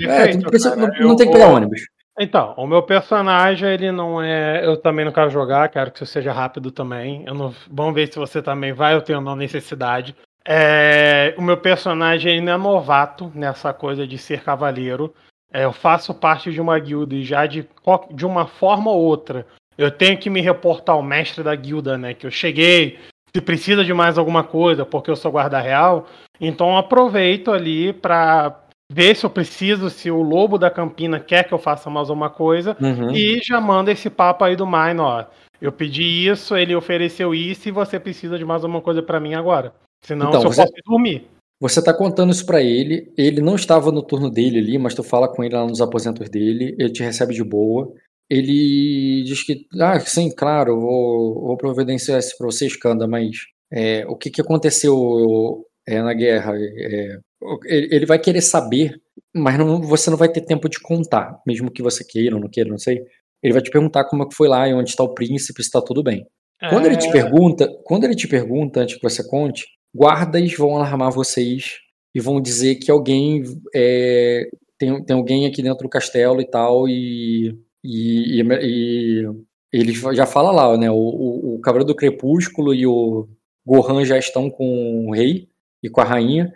É, 0.00 0.06
Perfeito, 0.06 0.42
não, 0.42 0.50
precisa- 0.50 0.76
cara. 0.76 0.98
não- 1.00 1.08
não 1.08 1.16
tem 1.16 1.26
que 1.26 1.32
pegar 1.32 1.46
vou- 1.48 1.56
ônibus. 1.56 1.80
Então, 2.18 2.54
o 2.56 2.66
meu 2.66 2.82
personagem, 2.82 3.68
ele 3.68 3.90
não 3.92 4.20
é. 4.20 4.64
Eu 4.64 4.76
também 4.76 5.04
não 5.04 5.12
quero 5.12 5.30
jogar, 5.30 5.68
quero 5.68 5.90
que 5.90 6.02
isso 6.02 6.12
seja 6.12 6.32
rápido 6.32 6.70
também. 6.70 7.24
Eu 7.26 7.34
não... 7.34 7.54
Vamos 7.70 7.94
ver 7.94 8.12
se 8.12 8.18
você 8.18 8.42
também 8.42 8.72
vai 8.72 8.94
ou 8.94 9.00
tem 9.00 9.16
ou 9.16 9.22
não 9.22 9.36
necessidade. 9.36 10.14
É, 10.46 11.34
O 11.38 11.42
meu 11.42 11.56
personagem 11.56 12.40
não 12.40 12.52
é 12.52 12.56
novato 12.56 13.30
nessa 13.34 13.72
coisa 13.72 14.06
de 14.06 14.18
ser 14.18 14.42
cavaleiro. 14.42 15.14
É, 15.52 15.64
eu 15.64 15.72
faço 15.72 16.14
parte 16.14 16.52
de 16.52 16.60
uma 16.60 16.78
guilda 16.78 17.14
e 17.14 17.24
já 17.24 17.46
de, 17.46 17.68
de 18.12 18.26
uma 18.26 18.46
forma 18.46 18.90
ou 18.90 19.02
outra. 19.02 19.46
Eu 19.76 19.90
tenho 19.90 20.18
que 20.18 20.30
me 20.30 20.40
reportar 20.40 20.94
ao 20.94 21.02
mestre 21.02 21.42
da 21.42 21.54
guilda, 21.54 21.96
né? 21.96 22.14
Que 22.14 22.26
eu 22.26 22.30
cheguei, 22.30 22.98
se 23.34 23.40
precisa 23.40 23.84
de 23.84 23.94
mais 23.94 24.18
alguma 24.18 24.44
coisa, 24.44 24.84
porque 24.84 25.10
eu 25.10 25.16
sou 25.16 25.32
guarda 25.32 25.60
real. 25.60 26.06
Então 26.40 26.76
aproveito 26.76 27.50
ali 27.50 27.92
para 27.92 28.59
ver 28.92 29.14
se 29.14 29.24
eu 29.24 29.30
preciso, 29.30 29.88
se 29.88 30.10
o 30.10 30.20
lobo 30.20 30.58
da 30.58 30.68
Campina 30.68 31.20
quer 31.20 31.44
que 31.46 31.54
eu 31.54 31.58
faça 31.58 31.88
mais 31.88 32.10
alguma 32.10 32.28
coisa. 32.28 32.76
Uhum. 32.80 33.12
E 33.12 33.40
já 33.42 33.60
manda 33.60 33.92
esse 33.92 34.10
papo 34.10 34.42
aí 34.44 34.56
do 34.56 34.66
Mine, 34.66 34.98
ó. 35.00 35.24
Eu 35.62 35.70
pedi 35.70 36.02
isso, 36.02 36.56
ele 36.56 36.74
ofereceu 36.74 37.34
isso 37.34 37.68
e 37.68 37.72
você 37.72 38.00
precisa 38.00 38.36
de 38.36 38.44
mais 38.44 38.64
alguma 38.64 38.80
coisa 38.80 39.02
pra 39.02 39.20
mim 39.20 39.34
agora. 39.34 39.72
Senão 40.04 40.28
Então, 40.30 40.40
se 40.40 40.46
eu 40.46 40.52
você- 40.52 40.62
posso 40.62 40.72
ir 40.76 40.82
dormir. 40.84 41.24
Você 41.62 41.84
tá 41.84 41.92
contando 41.92 42.32
isso 42.32 42.46
pra 42.46 42.62
ele, 42.62 43.12
ele 43.18 43.42
não 43.42 43.54
estava 43.54 43.92
no 43.92 44.02
turno 44.02 44.30
dele 44.30 44.58
ali, 44.58 44.78
mas 44.78 44.94
tu 44.94 45.02
fala 45.02 45.28
com 45.28 45.44
ele 45.44 45.54
lá 45.54 45.66
nos 45.66 45.82
aposentos 45.82 46.28
dele, 46.30 46.74
ele 46.78 46.90
te 46.90 47.02
recebe 47.02 47.34
de 47.34 47.44
boa. 47.44 47.92
Ele 48.30 49.22
diz 49.24 49.44
que, 49.44 49.66
ah, 49.78 50.00
sim, 50.00 50.34
claro, 50.34 50.80
vou, 50.80 51.34
vou 51.48 51.56
providenciar 51.58 52.18
isso 52.18 52.34
pra 52.38 52.46
você, 52.46 52.66
Skanda, 52.66 53.06
mas 53.06 53.36
é, 53.70 54.06
o 54.08 54.16
que, 54.16 54.30
que 54.30 54.40
aconteceu 54.40 55.66
é, 55.86 56.00
na 56.00 56.14
guerra? 56.14 56.54
É, 56.56 57.18
ele, 57.64 57.88
vai 58.06 58.18
querer 58.18 58.40
saber, 58.42 59.00
mas 59.34 59.58
não- 59.58 59.80
você 59.80 60.10
não 60.10 60.16
vai 60.16 60.28
ter 60.30 60.42
tempo 60.42 60.68
de 60.68 60.78
contar, 60.80 61.40
mesmo 61.46 61.70
que 61.70 61.82
você 61.82 62.04
queira 62.04 62.34
ou 62.36 62.40
não 62.40 62.48
queira, 62.48 62.68
não 62.70 62.78
sei. 62.78 63.02
Ele 63.42 63.52
vai 63.54 63.62
te 63.62 63.70
perguntar 63.70 64.04
como 64.04 64.22
é 64.22 64.28
que 64.28 64.34
foi 64.34 64.48
lá 64.48 64.68
e 64.68 64.74
onde 64.74 64.90
está 64.90 65.02
o 65.02 65.14
príncipe, 65.14 65.62
se 65.64 65.70
tá 65.70 65.80
tudo 65.80 66.02
bem. 66.02 66.26
Quando 66.68 66.86
ele 66.86 66.96
te 66.98 67.08
É, 67.08 67.12
pergunta, 67.12 67.68
quando 67.84 68.04
ele 68.04 68.14
te 68.14 68.28
pergunta 68.28 68.80
antes 68.80 68.96
que 68.96 69.02
você 69.02 69.26
conte, 69.26 69.64
guardas 69.94 70.52
vão 70.54 70.76
alarmar 70.76 71.10
vocês 71.10 71.78
e 72.14 72.20
vão 72.20 72.40
dizer 72.40 72.74
que 72.76 72.90
alguém 72.90 73.42
é, 73.74 74.46
tem, 74.78 75.02
tem 75.04 75.16
alguém 75.16 75.46
aqui 75.46 75.62
dentro 75.62 75.84
do 75.84 75.88
castelo 75.88 76.40
e 76.40 76.44
tal 76.44 76.86
e, 76.86 77.56
e, 77.82 78.42
e- 78.42 79.22
e 79.22 79.24
ele 79.72 79.92
já 80.14 80.26
fala 80.26 80.50
lá, 80.50 80.76
né? 80.76 80.90
O, 80.90 80.94
o, 80.96 81.54
o 81.56 81.60
Cavaleiro 81.60 81.86
do 81.92 81.96
Crepúsculo 81.96 82.74
e 82.74 82.86
o 82.86 83.26
Gohan 83.66 84.04
já 84.04 84.18
estão 84.18 84.50
com 84.50 85.06
o 85.08 85.14
rei 85.14 85.48
e 85.82 85.88
com 85.88 86.00
a 86.00 86.04
rainha, 86.04 86.52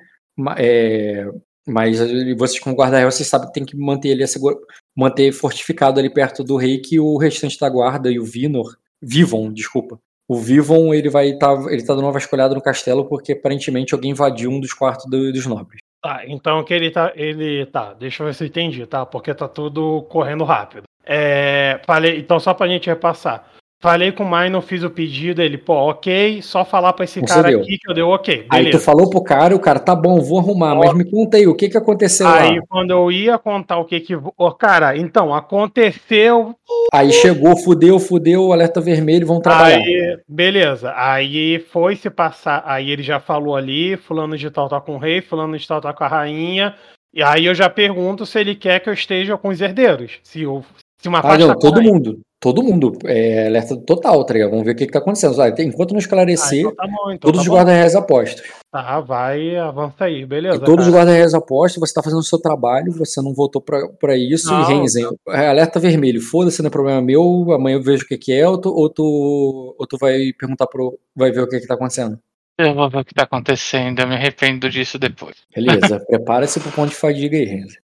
é, 0.59 1.27
mas 1.67 1.99
vocês 2.37 2.61
como 2.61 2.77
guarda 2.77 2.99
real, 2.99 3.11
vocês 3.11 3.29
sabem 3.29 3.49
que 3.49 3.55
tem 3.55 3.65
que 3.65 3.77
manter 3.77 4.09
ele 4.09 4.23
assegura- 4.25 4.57
manter 4.97 5.33
fortificado 5.33 5.99
ali 5.99 6.11
perto 6.13 6.45
do 6.45 6.57
rei 6.57 6.79
que 6.79 6.99
o 7.01 7.17
restante 7.17 7.59
da 7.59 7.69
guarda 7.69 8.11
e 8.11 8.19
o 8.19 8.25
Vinor 8.25 8.77
Vivon, 9.03 9.53
desculpa. 9.53 9.99
O 10.29 10.37
Vivon, 10.37 10.95
ele 10.95 11.11
vai 11.11 11.31
estar, 11.31 11.53
ele 11.71 11.85
tá 11.85 11.95
dando 11.95 12.05
uma 12.07 12.13
vasculhada 12.13 12.55
no 12.55 12.63
castelo 12.63 13.05
porque 13.07 13.33
aparentemente 13.33 13.93
alguém 13.95 14.13
invadiu 14.13 14.51
um 14.51 14.59
dos 14.61 14.73
quartos 14.73 15.05
do- 15.11 15.33
dos 15.33 15.47
nobres. 15.47 15.81
Tá, 16.03 16.23
então 16.27 16.63
que 16.65 16.73
ele 16.75 16.91
tá. 16.91 17.13
Ele. 17.15 17.65
Tá, 17.67 17.95
deixa 17.95 18.23
eu 18.23 18.27
ver 18.27 18.35
se 18.35 18.45
eu 18.45 18.49
entendi, 18.49 18.87
tá? 18.87 19.07
Porque 19.07 19.35
tá 19.35 19.49
tudo 19.49 20.03
correndo 20.11 20.45
rápido. 20.45 20.85
É, 21.05 21.81
falei, 21.87 22.19
então 22.19 22.39
só 22.41 22.53
pra 22.55 22.69
gente 22.69 22.89
repassar. 22.89 23.51
Falei 23.85 24.13
com 24.13 24.25
o 24.25 24.31
Mino, 24.35 24.63
fiz 24.63 24.83
o 24.83 24.89
pedido, 24.89 25.43
ele, 25.43 25.59
pô, 25.59 25.75
ok, 25.75 26.41
só 26.41 26.65
falar 26.65 26.95
pra 26.95 27.05
esse 27.05 27.21
Você 27.21 27.27
cara 27.27 27.51
deu. 27.51 27.61
aqui 27.61 27.77
que 27.77 27.91
eu 27.91 27.95
dei 27.95 28.03
ok. 28.03 28.47
Aí 28.49 28.63
tu 28.63 28.65
Beleza. 28.65 28.79
falou 28.83 29.11
pro 29.11 29.23
cara, 29.23 29.55
o 29.55 29.61
cara, 29.61 29.79
tá 29.79 29.95
bom, 29.95 30.23
vou 30.23 30.39
arrumar, 30.39 30.75
mas 30.75 30.95
me 30.95 31.05
conta 31.05 31.37
aí, 31.37 31.47
o 31.47 31.55
que 31.55 31.69
que 31.69 31.77
aconteceu 31.77 32.27
Aí 32.27 32.57
lá? 32.57 32.63
quando 32.67 32.93
eu 32.93 33.13
ia 33.13 33.37
contar 33.37 33.77
o 33.77 33.85
que 33.85 34.01
que. 34.01 34.15
Ô, 34.17 34.53
cara, 34.53 34.97
então, 34.97 35.35
aconteceu. 35.35 36.55
Aí 36.95 37.13
chegou, 37.13 37.59
fudeu, 37.59 37.99
fudeu, 37.99 38.55
alerta 38.55 38.81
vermelho, 38.81 39.27
vão 39.27 39.39
trabalhar. 39.39 39.77
Aí, 39.77 40.19
beleza. 40.27 40.91
Aí 40.97 41.59
foi 41.59 41.95
se 41.95 42.09
passar. 42.09 42.63
Aí 42.65 42.91
ele 42.91 43.03
já 43.03 43.21
falou 43.21 43.55
ali, 43.55 43.99
fulano 43.99 44.39
de 44.39 44.51
tal 44.51 44.67
tá 44.67 44.81
com 44.81 44.95
o 44.95 44.99
rei, 44.99 45.21
fulano 45.21 45.59
de 45.59 45.69
tal 45.69 45.83
tá 45.83 45.93
com 45.93 46.05
a 46.05 46.09
rainha. 46.09 46.75
E 47.13 47.23
aí 47.23 47.45
eu 47.45 47.55
já 47.55 47.69
pergunto 47.69 48.25
se 48.25 48.41
ele 48.41 48.55
quer 48.55 48.81
que 48.81 48.89
eu 48.89 48.95
esteja 48.95 49.37
com 49.37 49.49
os 49.49 49.61
herdeiros. 49.61 50.19
Se, 50.23 50.41
eu, 50.41 50.65
se 51.05 51.09
uma 51.09 51.19
Ah, 51.19 51.23
parte 51.23 51.41
não, 51.43 51.49
tá 51.49 51.57
todo 51.57 51.83
mundo. 51.83 52.19
Todo 52.41 52.63
mundo. 52.63 52.97
É 53.05 53.47
alerta 53.47 53.77
total, 53.77 54.25
tá 54.25 54.33
ligado? 54.33 54.51
Vamos 54.53 54.65
ver 54.65 54.73
o 54.73 54.75
que, 54.75 54.87
que 54.87 54.93
tá 54.93 55.01
acontecendo. 55.01 55.39
Ah, 55.39 55.49
enquanto 55.59 55.91
não 55.91 55.99
Ah, 55.99 56.01
esclarecer, 56.01 56.61
então 56.61 56.75
tá 56.75 56.87
bom, 56.87 57.11
então 57.11 57.19
todos 57.19 57.37
tá 57.37 57.43
os 57.43 57.49
bom. 57.49 57.55
guarda-reis 57.55 57.95
apostos. 57.95 58.43
Tá, 58.73 59.01
vai, 59.03 59.55
avança 59.59 60.07
aí, 60.07 60.25
beleza. 60.25 60.57
E 60.57 60.61
todos 60.65 60.87
os 60.87 60.93
cara. 60.93 61.05
guarda-reis 61.05 61.35
apostos, 61.35 61.79
você 61.79 61.93
tá 61.93 62.03
fazendo 62.03 62.21
o 62.21 62.25
seu 62.25 62.39
trabalho, 62.39 62.91
você 62.93 63.21
não 63.21 63.35
voltou 63.35 63.61
pra, 63.61 63.87
pra 64.01 64.17
isso. 64.17 64.51
Não, 64.51 64.63
e 64.63 64.65
Renzen, 64.65 65.07
é, 65.29 65.49
alerta 65.49 65.79
vermelho, 65.79 66.23
foda-se, 66.23 66.63
não 66.63 66.69
é 66.69 66.71
problema 66.71 67.03
meu, 67.03 67.53
amanhã 67.53 67.77
eu 67.77 67.83
vejo 67.83 68.05
o 68.05 68.09
que, 68.09 68.17
que 68.17 68.33
é, 68.33 68.49
ou 68.49 68.59
tu, 68.59 68.71
ou 68.75 68.89
tu, 68.89 69.77
ou 69.79 69.87
tu 69.87 69.99
vai 69.99 70.33
perguntar 70.39 70.67
pro. 70.67 70.99
vai 71.15 71.31
ver 71.31 71.43
o 71.43 71.49
que, 71.49 71.61
que 71.61 71.67
tá 71.67 71.75
acontecendo. 71.75 72.19
Eu 72.59 72.75
vou 72.75 72.89
ver 72.89 72.99
o 73.01 73.05
que 73.05 73.13
tá 73.13 73.25
acontecendo, 73.25 74.01
eu 74.01 74.09
me 74.09 74.15
arrependo 74.15 74.71
disso 74.71 74.99
depois. 74.99 75.37
Beleza, 75.55 76.01
prepara-se 76.09 76.61
pro 76.61 76.73
ponto 76.73 76.91
de 76.91 76.97
fadiga 76.97 77.37
aí, 77.37 77.45
Renzen. 77.45 77.79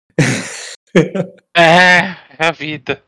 É 1.55 2.26
a 2.47 2.51
vida. 2.51 3.01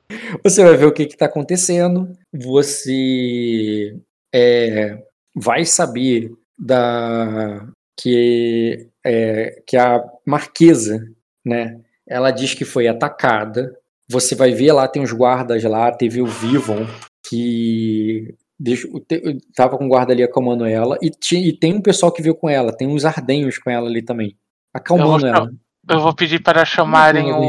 Você 0.43 0.64
vai 0.64 0.75
ver 0.75 0.85
o 0.85 0.91
que 0.91 1.03
está 1.03 1.25
acontecendo, 1.25 2.11
você 2.33 3.95
é, 4.33 4.98
vai 5.35 5.66
saber 5.66 6.32
da 6.58 7.67
que, 7.99 8.88
é, 9.06 9.61
que 9.67 9.77
a 9.77 10.03
marquesa, 10.25 11.06
né? 11.45 11.80
Ela 12.08 12.32
diz 12.32 12.53
que 12.53 12.66
foi 12.66 12.88
atacada. 12.88 13.75
Você 14.09 14.33
vai 14.35 14.51
ver 14.51 14.72
lá, 14.72 14.88
tem 14.88 15.03
os 15.03 15.11
guardas 15.11 15.64
lá, 15.64 15.91
teve 15.91 16.22
o 16.22 16.25
Vivon 16.25 16.85
que 17.27 18.33
deixou- 18.59 18.99
te- 19.01 19.38
tava 19.56 19.77
com 19.77 19.85
o 19.85 19.88
guarda 19.90 20.11
ali 20.14 20.24
acalmando 20.24 20.66
ela, 20.66 20.98
e, 21.01 21.11
e 21.35 21.53
tem 21.53 21.75
um 21.75 21.82
pessoal 21.82 22.11
que 22.11 22.22
viu 22.22 22.33
com 22.33 22.49
ela, 22.49 22.75
tem 22.75 22.88
uns 22.88 23.06
ardenhos 23.06 23.58
com 23.59 23.69
ela 23.69 23.88
ali 23.88 24.01
também, 24.01 24.35
acalmando 24.74 25.19
vou 25.19 25.27
ela. 25.27 25.51
Eu 25.88 25.99
vou 25.99 26.14
pedir 26.14 26.41
para 26.41 26.66
chamarem 26.66 27.32
Uma 27.32 27.40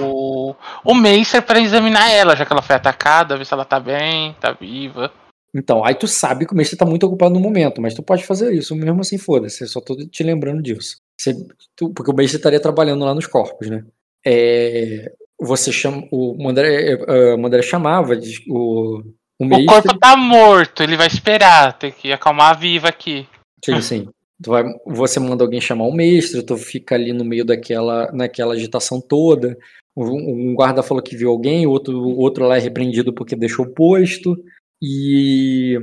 o, 0.00 0.50
o, 0.52 0.56
o 0.84 0.94
Meister 0.94 1.42
para 1.42 1.60
examinar 1.60 2.10
ela, 2.10 2.34
já 2.34 2.44
que 2.44 2.52
ela 2.52 2.62
foi 2.62 2.76
atacada, 2.76 3.36
ver 3.36 3.44
se 3.44 3.52
ela 3.54 3.64
tá 3.64 3.78
bem, 3.78 4.34
tá 4.40 4.52
viva. 4.52 5.12
Então, 5.54 5.84
aí 5.84 5.94
tu 5.94 6.06
sabe 6.06 6.46
que 6.46 6.52
o 6.52 6.56
mestre 6.56 6.76
tá 6.76 6.84
muito 6.84 7.06
ocupado 7.06 7.34
no 7.34 7.40
momento, 7.40 7.80
mas 7.80 7.94
tu 7.94 8.02
pode 8.02 8.24
fazer 8.24 8.52
isso, 8.52 8.74
mesmo 8.76 9.00
assim, 9.00 9.16
foda-se, 9.18 9.64
eu 9.64 9.68
só 9.68 9.80
tô 9.80 9.96
te 9.96 10.22
lembrando 10.22 10.62
disso. 10.62 10.96
Você- 11.18 11.34
tu- 11.76 11.90
porque 11.90 12.10
o 12.10 12.14
mestre 12.14 12.36
estaria 12.36 12.60
trabalhando 12.60 13.04
lá 13.04 13.14
nos 13.14 13.26
corpos, 13.26 13.68
né? 13.68 13.84
É, 14.24 15.10
você 15.40 15.72
chama, 15.72 16.06
o 16.10 16.36
Mandré, 16.42 16.92
é, 16.92 17.34
o 17.34 17.38
Mandré 17.38 17.62
chamava 17.62 18.16
diz- 18.16 18.42
o, 18.48 19.02
o 19.40 19.44
O 19.46 19.66
corpo 19.66 19.98
tá 19.98 20.16
morto, 20.16 20.82
ele 20.82 20.96
vai 20.96 21.06
esperar, 21.06 21.72
tem 21.78 21.92
que 21.92 22.12
acalmar 22.12 22.50
a 22.50 22.54
viva 22.54 22.88
aqui. 22.88 23.26
sim, 23.64 23.74
assim, 23.74 24.08
tu 24.42 24.50
vai, 24.50 24.64
você 24.86 25.18
manda 25.18 25.44
alguém 25.44 25.60
chamar 25.60 25.84
o 25.86 25.92
mestre, 25.92 26.42
tu 26.42 26.56
fica 26.56 26.94
ali 26.94 27.12
no 27.12 27.24
meio 27.24 27.44
daquela, 27.44 28.10
naquela 28.12 28.54
agitação 28.54 29.00
toda, 29.00 29.56
um, 29.96 30.50
um 30.50 30.54
guarda 30.54 30.82
falou 30.82 31.02
que 31.02 31.16
viu 31.16 31.30
alguém, 31.30 31.66
o 31.66 31.70
outro, 31.70 31.98
outro 32.00 32.46
lá 32.46 32.56
é 32.56 32.60
repreendido 32.60 33.12
porque 33.12 33.34
deixou 33.34 33.64
o 33.64 33.70
posto, 33.70 34.36
e, 34.80 35.76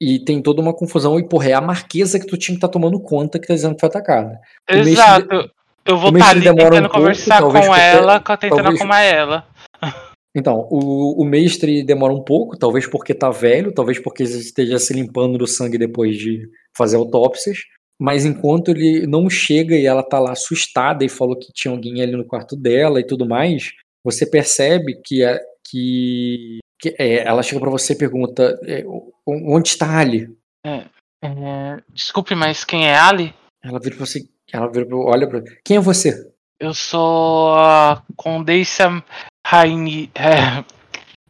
e 0.00 0.18
tem 0.18 0.42
toda 0.42 0.60
uma 0.60 0.74
confusão, 0.74 1.18
e 1.18 1.26
porra, 1.26 1.48
é 1.48 1.52
a 1.54 1.60
marquesa 1.60 2.18
que 2.20 2.26
tu 2.26 2.36
tinha 2.36 2.54
que 2.54 2.58
estar 2.58 2.68
tomando 2.68 3.00
conta 3.00 3.38
que 3.38 3.46
tá 3.46 3.54
dizendo 3.54 3.74
que 3.74 3.80
foi 3.80 3.88
atacada. 3.88 4.38
O 4.70 4.74
mestre- 4.74 4.92
Exato. 4.92 5.50
Eu 5.84 5.98
vou 5.98 6.12
estar 6.12 6.34
mestre 6.34 6.38
ali 6.38 6.50
um 6.50 6.54
tentando 6.54 6.80
pouco, 6.82 6.96
conversar 6.96 7.40
talvez 7.40 7.66
com 7.66 7.74
ela, 7.74 8.20
tentando 8.20 8.56
talvez- 8.56 8.74
acalmar 8.76 9.02
ela. 9.02 9.46
Então, 10.34 10.66
o, 10.70 11.20
o 11.20 11.24
mestre 11.26 11.82
demora 11.82 12.12
um 12.12 12.22
pouco, 12.22 12.56
talvez 12.56 12.86
porque 12.86 13.12
tá 13.12 13.30
velho, 13.30 13.72
talvez 13.72 13.98
porque 13.98 14.22
esteja 14.22 14.78
se 14.78 14.94
limpando 14.94 15.36
do 15.36 15.46
sangue 15.46 15.76
depois 15.76 16.16
de 16.16 16.48
fazer 16.74 16.96
autópsias, 16.96 17.58
mas 18.02 18.24
enquanto 18.24 18.72
ele 18.72 19.06
não 19.06 19.30
chega 19.30 19.76
e 19.76 19.86
ela 19.86 20.02
tá 20.02 20.18
lá 20.18 20.32
assustada 20.32 21.04
e 21.04 21.08
falou 21.08 21.38
que 21.38 21.52
tinha 21.52 21.70
alguém 21.70 22.02
ali 22.02 22.16
no 22.16 22.24
quarto 22.24 22.56
dela 22.56 22.98
e 22.98 23.06
tudo 23.06 23.28
mais, 23.28 23.74
você 24.02 24.26
percebe 24.26 25.00
que, 25.04 25.22
é, 25.22 25.40
que, 25.64 26.58
que, 26.80 26.96
é, 26.98 27.18
ela 27.18 27.44
chega 27.44 27.60
pra 27.60 27.70
você 27.70 27.92
e 27.92 27.98
pergunta: 27.98 28.58
é, 28.64 28.82
onde 29.24 29.68
está 29.68 30.00
Ali? 30.00 30.28
É, 30.66 30.82
desculpe, 31.90 32.34
mas 32.34 32.64
quem 32.64 32.88
é 32.88 32.98
Ali? 32.98 33.32
Ela 33.62 33.78
vira 33.78 33.94
pra 33.94 34.04
você, 34.04 34.28
ela 34.52 34.66
vira 34.66 34.84
pra, 34.84 34.96
olha 34.96 35.28
pra. 35.28 35.40
Quem 35.64 35.76
é 35.76 35.80
você? 35.80 36.28
Eu 36.58 36.74
sou 36.74 37.54
a 37.54 38.02
Condessa 38.16 39.00
Raini. 39.46 40.10
é, 40.16 40.64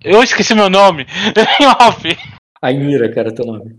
eu 0.02 0.22
esqueci 0.22 0.54
meu 0.54 0.70
nome. 0.70 1.04
Em 1.60 1.66
off. 1.66 2.08
Cara, 3.14 3.34
teu 3.34 3.44
nome. 3.44 3.74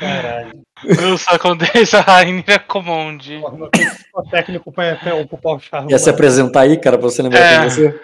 Caralho. 0.00 0.63
Eu 0.82 1.16
sou 1.16 1.34
a 1.34 1.38
Condessa 1.38 2.00
Rainira 2.00 2.58
Comonde. 2.58 3.40
Tempo 3.72 4.30
técnico 4.30 4.72
ocupar 5.22 5.54
o 5.56 5.60
charme. 5.60 5.88
Quer 5.88 5.98
se 5.98 6.10
apresentar 6.10 6.60
aí, 6.62 6.78
cara, 6.78 6.98
pra 6.98 7.08
você 7.08 7.22
lembrar 7.22 7.40
É. 7.40 7.48
quem 7.48 7.58
é 7.66 7.70
você? 7.70 8.00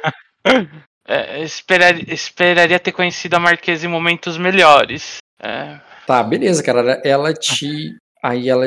É, 1.08 1.42
esperar- 1.42 2.08
esperaria 2.08 2.78
ter 2.78 2.92
conhecido 2.92 3.34
a 3.34 3.40
Marquesa 3.40 3.86
em 3.86 3.90
momentos 3.90 4.36
melhores. 4.38 5.16
É, 5.42 5.78
Tá, 6.06 6.22
beleza, 6.22 6.62
cara. 6.62 7.00
Ela 7.04 7.32
te. 7.32 7.94
Aí 8.22 8.48
ela. 8.48 8.66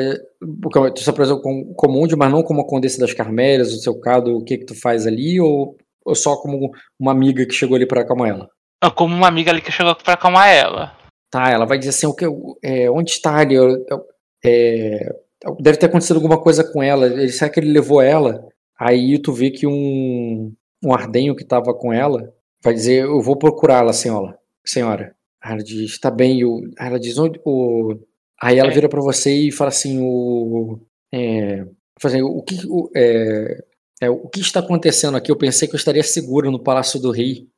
Tu 0.94 1.00
se 1.02 1.10
apresentou 1.10 1.42
como 1.42 1.74
comum, 1.74 2.06
mas 2.16 2.30
não 2.32 2.42
como 2.42 2.62
a 2.62 2.66
Condessa 2.66 2.98
das 3.00 3.12
Carmélias, 3.12 3.72
o 3.72 3.78
seu 3.80 3.98
caso, 4.00 4.34
o 4.34 4.42
que 4.44 4.58
que 4.58 4.64
tu 4.66 4.74
faz 4.80 5.06
ali, 5.06 5.38
ou, 5.40 5.76
ou 6.04 6.14
só 6.14 6.36
como 6.36 6.70
uma 6.98 7.12
amiga 7.12 7.44
que 7.46 7.52
chegou 7.54 7.76
ali 7.76 7.86
pra 7.86 8.00
acalmar 8.00 8.30
ela? 8.30 8.48
como 8.94 9.14
uma 9.14 9.28
amiga 9.28 9.50
ali 9.50 9.60
que 9.60 9.70
chegou 9.72 9.94
pra 9.94 10.14
acalmar 10.14 10.48
ela. 10.48 10.92
Tá, 11.34 11.50
ela 11.50 11.64
vai 11.66 11.76
dizer 11.76 11.90
assim, 11.90 12.06
o 12.06 12.14
que, 12.14 12.24
é, 12.62 12.88
onde 12.88 13.10
está? 13.10 13.42
Eu- 13.42 13.84
eu- 13.90 14.06
é, 14.44 15.12
deve 15.58 15.76
ter 15.78 15.86
acontecido 15.86 16.14
alguma 16.14 16.40
coisa 16.40 16.62
com 16.62 16.80
ela. 16.80 17.06
Ele, 17.06 17.28
será 17.32 17.50
que 17.50 17.58
ele 17.58 17.72
levou 17.72 18.00
ela? 18.00 18.46
Aí 18.78 19.18
tu 19.18 19.32
vê 19.32 19.50
que 19.50 19.66
um, 19.66 20.52
um 20.84 20.92
ardenho 20.94 21.34
que 21.34 21.44
tava 21.44 21.74
com 21.74 21.92
ela 21.92 22.32
vai 22.62 22.72
dizer, 22.72 23.02
eu 23.02 23.20
vou 23.20 23.36
procurá-la, 23.36 23.92
senhora. 23.92 24.38
Senhora. 24.64 25.16
Aí 25.42 25.54
ela 25.54 25.62
diz, 25.64 25.98
tá 25.98 26.08
bem. 26.08 26.38
e 26.38 26.44
aí 26.78 26.86
ela 26.86 27.00
diz, 27.00 27.18
onde, 27.18 27.40
o... 27.44 27.96
Aí 28.40 28.56
ela 28.56 28.70
É. 28.70 28.72
vira 28.72 28.88
pra 28.88 29.00
você 29.00 29.34
e 29.34 29.50
fala 29.50 29.70
assim, 29.70 29.98
o... 30.00 30.78
É, 31.12 31.64
assim, 32.04 32.22
o 32.22 32.42
que, 32.42 32.60
o, 32.68 32.88
é, 32.94 33.58
é, 34.02 34.08
o 34.08 34.28
que 34.28 34.38
está 34.38 34.60
acontecendo 34.60 35.16
aqui? 35.16 35.32
Eu 35.32 35.36
pensei 35.36 35.66
que 35.66 35.74
eu 35.74 35.78
estaria 35.78 36.04
seguro 36.04 36.48
no 36.52 36.62
Palácio 36.62 37.00
do 37.00 37.10
Rei. 37.10 37.48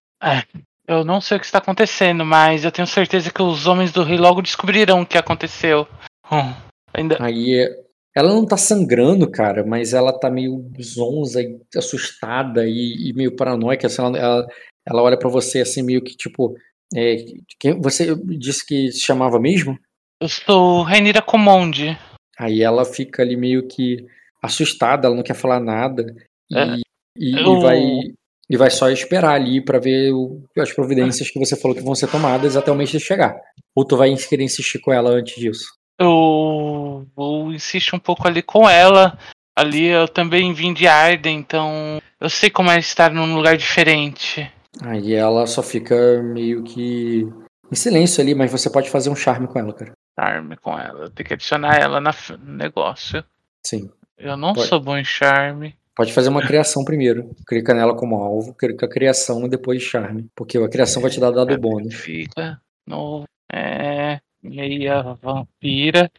Eu 0.88 1.04
não 1.04 1.20
sei 1.20 1.36
o 1.36 1.40
que 1.40 1.46
está 1.46 1.58
acontecendo, 1.58 2.24
mas 2.24 2.64
eu 2.64 2.70
tenho 2.72 2.86
certeza 2.86 3.32
que 3.32 3.42
os 3.42 3.66
homens 3.66 3.92
do 3.92 4.02
rei 4.04 4.16
logo 4.18 4.40
descobrirão 4.42 5.02
o 5.02 5.06
que 5.06 5.18
aconteceu. 5.18 5.86
Hum, 6.30 6.54
ainda. 6.94 7.16
Aí 7.20 7.68
ela 8.14 8.28
não 8.32 8.46
tá 8.46 8.56
sangrando, 8.56 9.30
cara, 9.30 9.64
mas 9.66 9.92
ela 9.92 10.12
tá 10.18 10.30
meio 10.30 10.70
zonza 10.80 11.42
e 11.42 11.58
assustada 11.76 12.66
e, 12.66 13.10
e 13.10 13.12
meio 13.14 13.34
paranoica. 13.34 13.86
Assim, 13.88 14.00
ela, 14.02 14.16
ela, 14.18 14.46
ela 14.86 15.02
olha 15.02 15.18
pra 15.18 15.28
você 15.28 15.60
assim, 15.60 15.82
meio 15.82 16.02
que 16.02 16.16
tipo. 16.16 16.56
é, 16.94 17.16
quem, 17.58 17.80
você 17.80 18.14
disse 18.38 18.64
que 18.64 18.90
se 18.92 19.00
chamava 19.00 19.40
mesmo? 19.40 19.76
Eu 20.22 20.28
sou 20.28 20.82
Rainira 20.82 21.20
Comonde. 21.20 21.98
Aí 22.38 22.62
ela 22.62 22.84
fica 22.84 23.22
ali 23.22 23.36
meio 23.36 23.66
que 23.66 24.06
assustada, 24.42 25.08
ela 25.08 25.16
não 25.16 25.22
quer 25.22 25.34
falar 25.34 25.58
nada. 25.60 26.14
E, 26.50 26.56
É, 26.56 26.76
e, 27.18 27.30
e 27.34 27.38
eu- 27.38 27.60
vai, 27.60 27.82
e 28.48 28.56
vai 28.56 28.70
só 28.70 28.88
esperar 28.90 29.34
ali 29.34 29.60
pra 29.64 29.78
ver 29.78 30.12
o- 30.12 30.42
as 30.58 30.72
providências 30.72 31.30
que 31.30 31.38
você 31.38 31.56
falou 31.56 31.76
que 31.76 31.82
vão 31.82 31.94
ser 31.94 32.08
tomadas 32.08 32.56
até 32.56 32.70
o 32.70 32.74
mês 32.74 32.90
de 32.90 33.00
chegar. 33.00 33.36
Ou 33.74 33.84
tu 33.84 33.96
vai 33.96 34.14
querer 34.16 34.44
insistir 34.44 34.78
com 34.78 34.92
ela 34.92 35.10
antes 35.10 35.34
disso? 35.36 35.64
Eu, 35.98 37.06
eu 37.16 37.52
insisto 37.52 37.96
um 37.96 37.98
pouco 37.98 38.26
ali 38.26 38.42
com 38.42 38.68
ela. 38.68 39.18
Ali 39.58 39.86
eu 39.86 40.06
também 40.06 40.52
vim 40.52 40.72
de 40.74 40.86
Arden, 40.86 41.38
então 41.38 41.98
eu 42.20 42.28
sei 42.28 42.50
como 42.50 42.70
é 42.70 42.78
estar 42.78 43.10
num 43.10 43.34
lugar 43.34 43.56
diferente. 43.56 44.50
Aí 44.82 45.14
ela 45.14 45.46
só 45.46 45.62
fica 45.62 46.22
meio 46.22 46.62
que 46.62 47.26
em 47.72 47.74
silêncio 47.74 48.22
ali, 48.22 48.34
mas 48.34 48.52
você 48.52 48.68
pode 48.68 48.90
fazer 48.90 49.08
um 49.08 49.16
charme 49.16 49.46
com 49.48 49.58
ela, 49.58 49.72
cara. 49.72 49.92
Charme 50.18 50.56
com 50.58 50.78
ela. 50.78 51.10
Tenho 51.10 51.26
que 51.26 51.34
adicionar 51.34 51.76
ela 51.78 52.00
na 52.00 52.14
no 52.38 52.52
negócio. 52.54 53.24
Sim. 53.64 53.90
Eu 54.18 54.36
não 54.36 54.52
Pode. 54.54 54.68
sou 54.68 54.78
bom 54.80 54.96
em 54.96 55.04
charme. 55.04 55.74
Pode 55.96 56.12
fazer 56.12 56.28
uma 56.28 56.46
criação 56.46 56.84
primeiro. 56.84 57.34
Clica 57.48 57.72
nela 57.72 57.96
como 57.96 58.16
alvo, 58.16 58.52
clica 58.52 58.84
a 58.84 58.88
criação 58.88 59.46
e 59.46 59.48
depois 59.48 59.82
charme. 59.82 60.28
Porque 60.36 60.58
a 60.58 60.68
criação 60.68 61.00
vai 61.00 61.10
te 61.10 61.18
dar 61.18 61.30
dado 61.30 61.58
bônus. 61.58 61.94
Fica 61.94 62.60
no. 62.86 63.24
É. 63.50 64.20
Meia 64.42 65.14
vampira. 65.14 66.10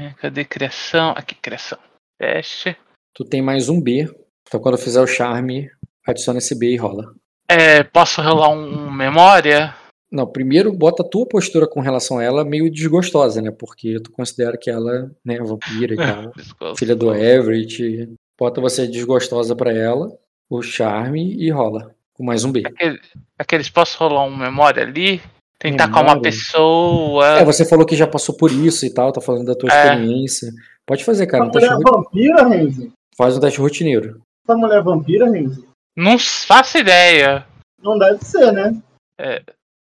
É, 0.00 0.10
Cadê 0.20 0.44
criação? 0.44 1.10
Aqui, 1.10 1.34
criação. 1.34 1.78
Teste. 2.18 2.76
Tu 3.12 3.24
tem 3.24 3.42
mais 3.42 3.68
um 3.68 3.80
B. 3.80 4.08
Então 4.46 4.60
quando 4.60 4.78
fizer 4.78 5.00
o 5.00 5.06
charme, 5.06 5.68
adiciona 6.06 6.38
esse 6.38 6.56
B 6.56 6.72
e 6.72 6.76
rola. 6.76 7.12
É, 7.48 7.82
posso 7.82 8.22
rolar 8.22 8.50
um, 8.50 8.90
memória? 8.92 9.74
Não, 10.10 10.26
primeiro 10.26 10.72
bota 10.72 11.02
a 11.02 11.08
tua 11.08 11.26
postura 11.26 11.68
com 11.68 11.80
relação 11.80 12.18
a 12.18 12.24
ela 12.24 12.44
meio 12.44 12.70
desgostosa, 12.70 13.42
né? 13.42 13.50
Porque 13.50 14.00
tu 14.00 14.10
considera 14.10 14.56
que 14.56 14.70
ela 14.70 15.10
né, 15.24 15.36
é 15.36 15.42
vampira 15.42 15.94
e 15.94 15.96
tal. 16.58 16.76
Filha 16.76 16.94
do 16.94 17.12
Everett. 17.14 18.12
Bota 18.40 18.58
você 18.58 18.86
desgostosa 18.86 19.54
pra 19.54 19.70
ela, 19.70 20.16
o 20.48 20.62
charme 20.62 21.34
e 21.36 21.50
rola. 21.50 21.94
com 22.14 22.24
mais 22.24 22.42
um 22.44 22.52
B. 22.52 22.62
Aquele- 22.66 23.00
Aqueles 23.38 23.70
posso 23.70 23.96
rolar 23.98 24.24
um 24.24 24.36
memória 24.36 24.82
ali? 24.82 25.22
Tentar 25.58 25.86
com 25.88 25.94
uma 25.94 26.02
Memória? 26.02 26.22
pessoa. 26.22 27.38
É, 27.38 27.44
você 27.44 27.64
falou 27.66 27.84
que 27.86 27.96
já 27.96 28.06
passou 28.06 28.34
por 28.36 28.50
isso 28.50 28.84
e 28.84 28.92
tal, 28.92 29.10
tá 29.12 29.20
falando 29.22 29.46
da 29.46 29.54
tua 29.54 29.70
É. 29.72 29.84
experiência. 29.94 30.50
Pode 30.86 31.02
fazer, 31.04 31.26
cara. 31.26 31.44
Um 31.44 31.48
Essa 31.48 31.60
teste 31.60 31.74
mulher 31.74 31.88
é 31.88 31.92
vampira, 31.92 32.48
Renzi? 32.48 32.92
Faz 33.16 33.36
um 33.36 33.40
teste 33.40 33.58
rotineiro. 33.60 34.20
Essa 34.46 34.56
mulher 34.56 34.78
é 34.78 34.82
vampira, 34.82 35.30
Renzi? 35.30 35.64
Não 35.96 36.18
faço 36.18 36.76
ideia. 36.78 37.46
Não 37.82 37.98
deve 37.98 38.22
ser, 38.22 38.52
né? 38.52 38.74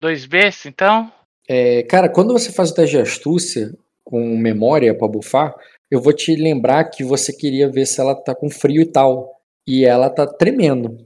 Dois 0.02 0.26
Bs, 0.28 0.66
então? 0.68 1.12
É, 1.48 1.82
cara, 1.84 2.08
quando 2.10 2.34
você 2.34 2.52
faz 2.52 2.70
o 2.70 2.76
teste 2.76 2.96
de 2.98 3.02
astúcia 3.02 3.72
com 4.04 4.38
memória 4.38 4.96
pra 4.96 5.08
bufar, 5.08 5.56
eu 5.92 6.02
vou 6.02 6.14
te 6.14 6.36
lembrar 6.36 6.86
que 6.86 7.04
você 7.04 7.32
queria 7.34 7.70
ver 7.70 7.86
se 7.86 8.00
ela 8.02 8.16
tá 8.16 8.36
com 8.36 8.50
frio 8.50 8.82
e 8.82 8.86
tal. 8.86 9.36
E 9.68 9.86
ela 9.86 10.10
tá 10.10 10.26
tremendo. 10.26 11.06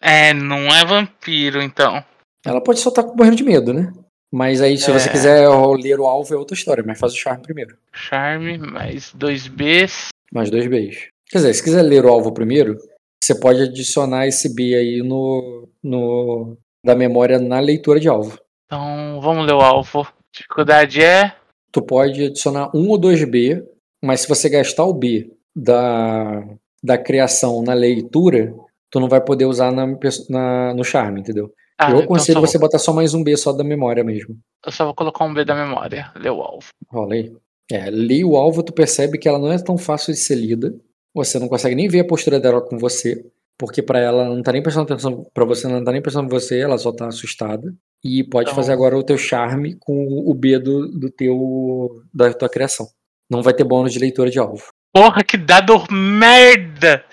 É, 0.00 0.32
não 0.34 0.66
é 0.68 0.84
vampiro, 0.84 1.62
então. 1.62 2.02
Ela 2.44 2.60
pode 2.62 2.80
só 2.80 2.88
estar 2.88 3.02
morrendo 3.02 3.36
de 3.36 3.44
medo, 3.44 3.72
né? 3.72 3.92
Mas 4.32 4.60
aí, 4.60 4.76
se 4.76 4.90
você 4.90 5.08
É. 5.08 5.12
quiser 5.12 5.48
ler 5.48 6.00
o 6.00 6.06
alvo, 6.06 6.34
é 6.34 6.36
outra 6.36 6.56
história. 6.56 6.82
Mas 6.84 6.98
faz 6.98 7.12
o 7.12 7.16
charme 7.16 7.42
primeiro. 7.42 7.76
Charme, 7.92 8.58
mais 8.58 9.12
dois 9.14 9.46
Bs. 9.46 10.08
Mais 10.32 10.50
dois 10.50 10.66
Bs. 10.66 11.08
Quer 11.30 11.38
dizer, 11.38 11.54
se 11.54 11.62
quiser 11.62 11.82
ler 11.82 12.04
o 12.04 12.08
alvo 12.08 12.32
primeiro, 12.32 12.76
você 13.22 13.38
pode 13.38 13.62
adicionar 13.62 14.26
esse 14.26 14.52
B 14.54 14.74
aí 14.74 14.98
no, 15.02 15.68
no 15.82 16.56
da 16.84 16.94
memória 16.96 17.38
na 17.38 17.60
leitura 17.60 18.00
de 18.00 18.08
alvo. 18.08 18.38
Então, 18.66 19.20
vamos 19.20 19.46
ler 19.46 19.54
o 19.54 19.60
alvo. 19.60 20.06
Dificuldade 20.34 21.00
é. 21.02 21.32
Tu 21.70 21.80
pode 21.80 22.24
adicionar 22.24 22.70
um 22.74 22.88
ou 22.88 22.98
dois 22.98 23.22
B, 23.24 23.64
mas 24.04 24.20
se 24.20 24.28
você 24.28 24.48
gastar 24.48 24.84
o 24.84 24.92
B 24.94 25.30
da, 25.54 26.44
da 26.82 26.98
criação 26.98 27.62
na 27.62 27.74
leitura, 27.74 28.54
tu 28.90 29.00
não 29.00 29.08
vai 29.08 29.20
poder 29.20 29.46
usar 29.46 29.70
na, 29.72 29.86
na- 30.28 30.74
no 30.74 30.84
charme, 30.84 31.20
entendeu? 31.20 31.52
Ah, 31.78 31.86
eu 31.90 31.94
então 31.96 32.04
aconselho 32.04 32.40
só 32.40 32.46
você 32.46 32.58
botar 32.58 32.78
só 32.78 32.92
mais 32.92 33.14
um 33.14 33.24
B 33.24 33.36
só 33.36 33.52
da 33.52 33.64
memória 33.64 34.04
mesmo. 34.04 34.36
Eu 34.64 34.70
só 34.70 34.84
vou 34.84 34.94
colocar 34.94 35.24
um 35.24 35.34
B 35.34 35.44
da 35.44 35.54
memória. 35.54 36.12
Ler 36.16 36.30
o 36.30 36.40
alvo. 36.40 36.68
Rola 36.88 37.14
aí. 37.14 37.32
É, 37.70 37.90
lê 37.90 38.22
o 38.24 38.36
alvo, 38.36 38.62
tu 38.62 38.72
percebe 38.72 39.18
que 39.18 39.28
ela 39.28 39.38
não 39.38 39.50
é 39.50 39.58
tão 39.58 39.76
fácil 39.76 40.12
de 40.12 40.18
ser 40.20 40.36
lida. 40.36 40.74
Você 41.14 41.38
não 41.38 41.48
consegue 41.48 41.74
nem 41.74 41.88
ver 41.88 42.00
a 42.00 42.06
postura 42.06 42.38
dela 42.38 42.60
com 42.60 42.78
você, 42.78 43.24
porque 43.58 43.82
pra 43.82 43.98
ela 43.98 44.24
não 44.24 44.42
tá 44.42 44.52
nem 44.52 44.62
prestando 44.62 44.92
atenção 44.92 45.26
pra 45.34 45.44
você, 45.44 45.66
não 45.66 45.82
tá 45.82 45.90
nem 45.90 46.02
prestando 46.02 46.26
em 46.26 46.30
você, 46.30 46.60
ela 46.60 46.78
só 46.78 46.92
tá 46.92 47.06
assustada. 47.08 47.74
E 48.04 48.22
pode 48.22 48.50
Então- 48.50 48.54
fazer 48.56 48.72
agora 48.72 48.96
o 48.96 49.02
teu 49.02 49.16
charme 49.18 49.74
com 49.80 50.06
o 50.26 50.32
B 50.34 50.58
do, 50.58 50.88
do 50.88 51.10
teu 51.10 52.02
da 52.12 52.32
tua 52.32 52.48
criação. 52.48 52.86
Não 53.30 53.42
vai 53.42 53.54
ter 53.54 53.64
bônus 53.64 53.92
de 53.92 53.98
leitura 53.98 54.30
de 54.30 54.38
alvo. 54.38 54.66
Porra, 54.92 55.24
que 55.24 55.36
dado 55.36 55.84
merda! 55.90 57.04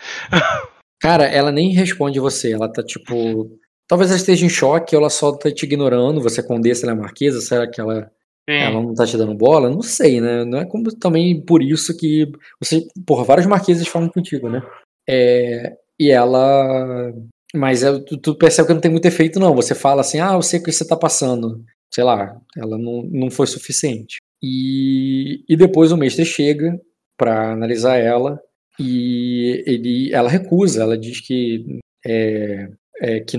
Cara, 1.01 1.25
ela 1.25 1.51
nem 1.51 1.71
responde 1.71 2.19
você, 2.19 2.53
ela 2.53 2.71
tá 2.71 2.83
tipo. 2.83 3.57
Talvez 3.87 4.11
ela 4.11 4.19
esteja 4.19 4.45
em 4.45 4.49
choque, 4.49 4.95
ou 4.95 5.01
ela 5.01 5.09
só 5.09 5.31
tá 5.31 5.51
te 5.51 5.65
ignorando, 5.65 6.21
você 6.21 6.41
condessa 6.41 6.85
ela 6.85 6.95
é 6.95 7.01
marquesa, 7.01 7.41
será 7.41 7.69
que 7.69 7.81
ela 7.81 8.11
Sim. 8.49 8.57
Ela 8.57 8.81
não 8.81 8.93
tá 8.93 9.05
te 9.05 9.17
dando 9.17 9.35
bola? 9.35 9.69
Não 9.69 9.81
sei, 9.81 10.19
né? 10.19 10.43
Não 10.43 10.59
é 10.59 10.65
como 10.65 10.91
também 10.95 11.39
por 11.41 11.61
isso 11.61 11.95
que 11.95 12.29
você, 12.59 12.85
porra, 13.05 13.23
vários 13.23 13.47
marqueses 13.47 13.87
falam 13.87 14.09
contigo, 14.09 14.49
né? 14.49 14.61
É, 15.07 15.77
e 15.99 16.09
ela. 16.11 17.13
Mas 17.53 17.83
é, 17.83 17.99
tu, 17.99 18.17
tu 18.17 18.35
percebe 18.35 18.67
que 18.67 18.73
não 18.73 18.81
tem 18.81 18.91
muito 18.91 19.05
efeito, 19.05 19.39
não. 19.39 19.55
Você 19.55 19.75
fala 19.75 20.01
assim, 20.01 20.19
ah, 20.19 20.33
eu 20.33 20.41
sei 20.41 20.59
o 20.59 20.63
que 20.63 20.71
você 20.71 20.85
tá 20.85 20.97
passando. 20.97 21.63
Sei 21.93 22.03
lá, 22.03 22.35
ela 22.57 22.77
não, 22.77 23.03
não 23.03 23.29
foi 23.29 23.45
suficiente. 23.45 24.17
E, 24.41 25.43
e 25.47 25.55
depois 25.55 25.91
o 25.91 25.97
mestre 25.97 26.25
chega 26.25 26.79
pra 27.17 27.51
analisar 27.51 27.97
ela 27.97 28.41
e 28.79 29.63
ele, 29.67 30.13
ela 30.13 30.29
recusa, 30.29 30.81
ela 30.81 30.97
diz 30.97 31.21
que 31.21 31.79
é, 32.05 32.69
é, 33.01 33.19
que, 33.19 33.37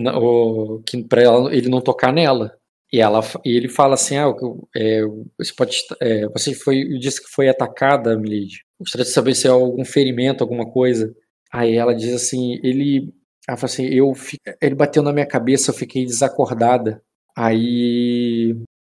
que 0.87 1.05
para 1.05 1.23
ele 1.51 1.69
não 1.69 1.81
tocar 1.81 2.13
nela. 2.13 2.55
E, 2.93 3.01
ela, 3.01 3.21
e 3.45 3.57
ele 3.57 3.69
fala 3.69 3.95
assim: 3.95 4.17
ah, 4.17 4.33
é, 4.77 5.01
você, 5.39 5.53
pode, 5.57 5.77
é, 6.01 6.29
você 6.29 6.55
foi, 6.55 6.85
disse 6.99 7.23
que 7.23 7.31
foi 7.31 7.49
atacada, 7.49 8.17
Milady. 8.19 8.65
Gostaria 8.79 9.05
de 9.05 9.11
saber 9.11 9.35
se 9.35 9.49
há 9.49 9.53
algum 9.53 9.85
ferimento, 9.85 10.45
alguma 10.45 10.71
coisa. 10.71 11.15
Aí 11.51 11.75
ela 11.77 11.95
diz 11.95 12.13
assim: 12.15 12.61
ele, 12.63 13.13
ela 13.49 13.57
fala 13.57 13.73
assim, 13.73 13.87
eu, 13.87 14.13
ele 14.61 14.75
bateu 14.75 15.03
na 15.03 15.13
minha 15.13 15.27
cabeça, 15.27 15.71
eu 15.71 15.75
fiquei 15.75 16.05
desacordada. 16.05 17.03
Aí, 17.37 18.55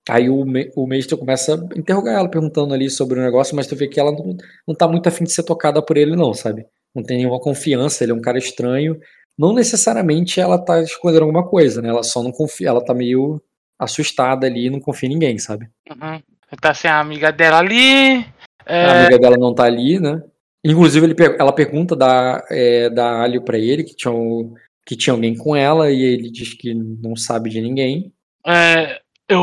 aí 0.10 0.30
o, 0.30 0.46
me- 0.46 0.72
o 0.76 0.86
mestre 0.88 1.18
começa 1.18 1.56
a 1.56 1.78
interrogar 1.80 2.16
ela, 2.16 2.30
perguntando 2.30 2.74
ali 2.74 2.90
sobre 2.90 3.20
o 3.20 3.24
negócio, 3.24 3.56
mas 3.56 3.68
tu 3.68 3.76
vê 3.76 3.88
que 3.88 4.00
ela 4.00 4.12
não, 4.12 4.36
não 4.68 4.76
tá 4.76 4.88
muito 4.88 5.08
afim 5.08 5.24
de 5.24 5.32
ser 5.32 5.44
tocada 5.44 5.82
por 5.82 5.98
ele, 5.98 6.16
não, 6.16 6.34
sabe? 6.34 6.66
Não 6.96 7.04
tem 7.04 7.18
nenhuma 7.18 7.40
confiança, 7.40 8.04
ele 8.04 8.12
é 8.12 8.16
um 8.16 8.22
cara 8.22 8.38
estranho. 8.38 9.00
Não 9.38 9.54
necessariamente 9.54 10.40
ela 10.40 10.58
tá 10.58 10.82
escondendo 10.82 11.22
alguma 11.24 11.48
coisa, 11.48 11.82
né? 11.82 11.90
Ela 11.90 12.04
só 12.04 12.24
não 12.24 12.32
confia, 12.32 12.70
ela 12.70 12.84
tá 12.84 12.94
meio 12.94 13.42
assustada 13.78 14.48
ali 14.48 14.66
e 14.66 14.70
não 14.70 14.80
confia 14.80 15.08
em 15.08 15.14
ninguém, 15.14 15.38
sabe? 15.38 15.68
Uhum. 15.90 16.20
Tá 16.60 16.74
sem 16.74 16.90
a 16.90 17.00
amiga 17.00 17.32
dela 17.32 17.60
ali. 17.60 18.26
A 18.66 18.74
É, 18.74 18.90
amiga 19.02 19.20
dela 19.20 19.38
não 19.38 19.54
tá 19.54 19.64
ali, 19.66 20.00
né? 20.00 20.22
Inclusive, 20.66 21.06
ele, 21.06 21.16
ela 21.40 21.54
pergunta 21.54 21.96
da, 21.96 22.44
é, 22.50 22.90
da 22.90 23.22
Alho 23.22 23.42
pra 23.44 23.58
ele, 23.60 23.84
que 23.84 23.96
tinha, 23.96 24.12
um- 24.12 24.54
que 24.86 24.96
tinha 24.96 25.14
alguém 25.14 25.36
com 25.36 25.56
ela, 25.56 25.92
e 25.92 26.02
ele 26.02 26.32
diz 26.32 26.54
que 26.54 26.74
não 26.74 27.16
sabe 27.16 27.50
de 27.50 27.62
ninguém. 27.62 28.12
é, 28.46 29.00
eu 29.30 29.42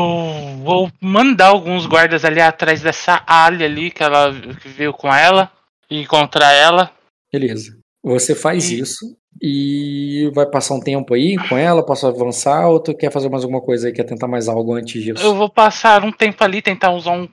vou 0.63 0.91
mandar 1.01 1.47
alguns 1.47 1.85
guardas 1.85 2.25
ali 2.25 2.41
atrás 2.41 2.81
dessa 2.81 3.23
alha 3.27 3.65
ali 3.65 3.91
que 3.91 4.03
ela 4.03 4.33
que 4.61 4.67
veio 4.69 4.93
com 4.93 5.13
ela 5.13 5.51
e 5.89 6.01
encontrar 6.01 6.51
ela. 6.51 6.91
Beleza. 7.31 7.77
Você 8.03 8.33
faz 8.35 8.69
E- 8.71 8.79
isso 8.79 9.17
e 9.41 10.31
vai 10.33 10.45
passar 10.45 10.75
um 10.75 10.79
tempo 10.79 11.13
aí 11.13 11.35
com 11.49 11.57
ela, 11.57 11.85
posso 11.85 12.07
avançar, 12.07 12.67
ou 12.69 12.79
tu 12.79 12.95
quer 12.95 13.11
fazer 13.11 13.29
mais 13.29 13.43
alguma 13.43 13.61
coisa 13.61 13.87
aí, 13.87 13.93
quer 13.93 14.05
tentar 14.05 14.27
mais 14.27 14.47
algo 14.47 14.73
antes 14.73 15.03
disso? 15.03 15.23
Eu 15.23 15.35
vou 15.35 15.49
passar 15.49 16.03
um 16.05 16.11
tempo 16.11 16.41
ali, 16.43 16.61
tentar 16.61 16.91
usar 16.91 17.11
um. 17.11 17.27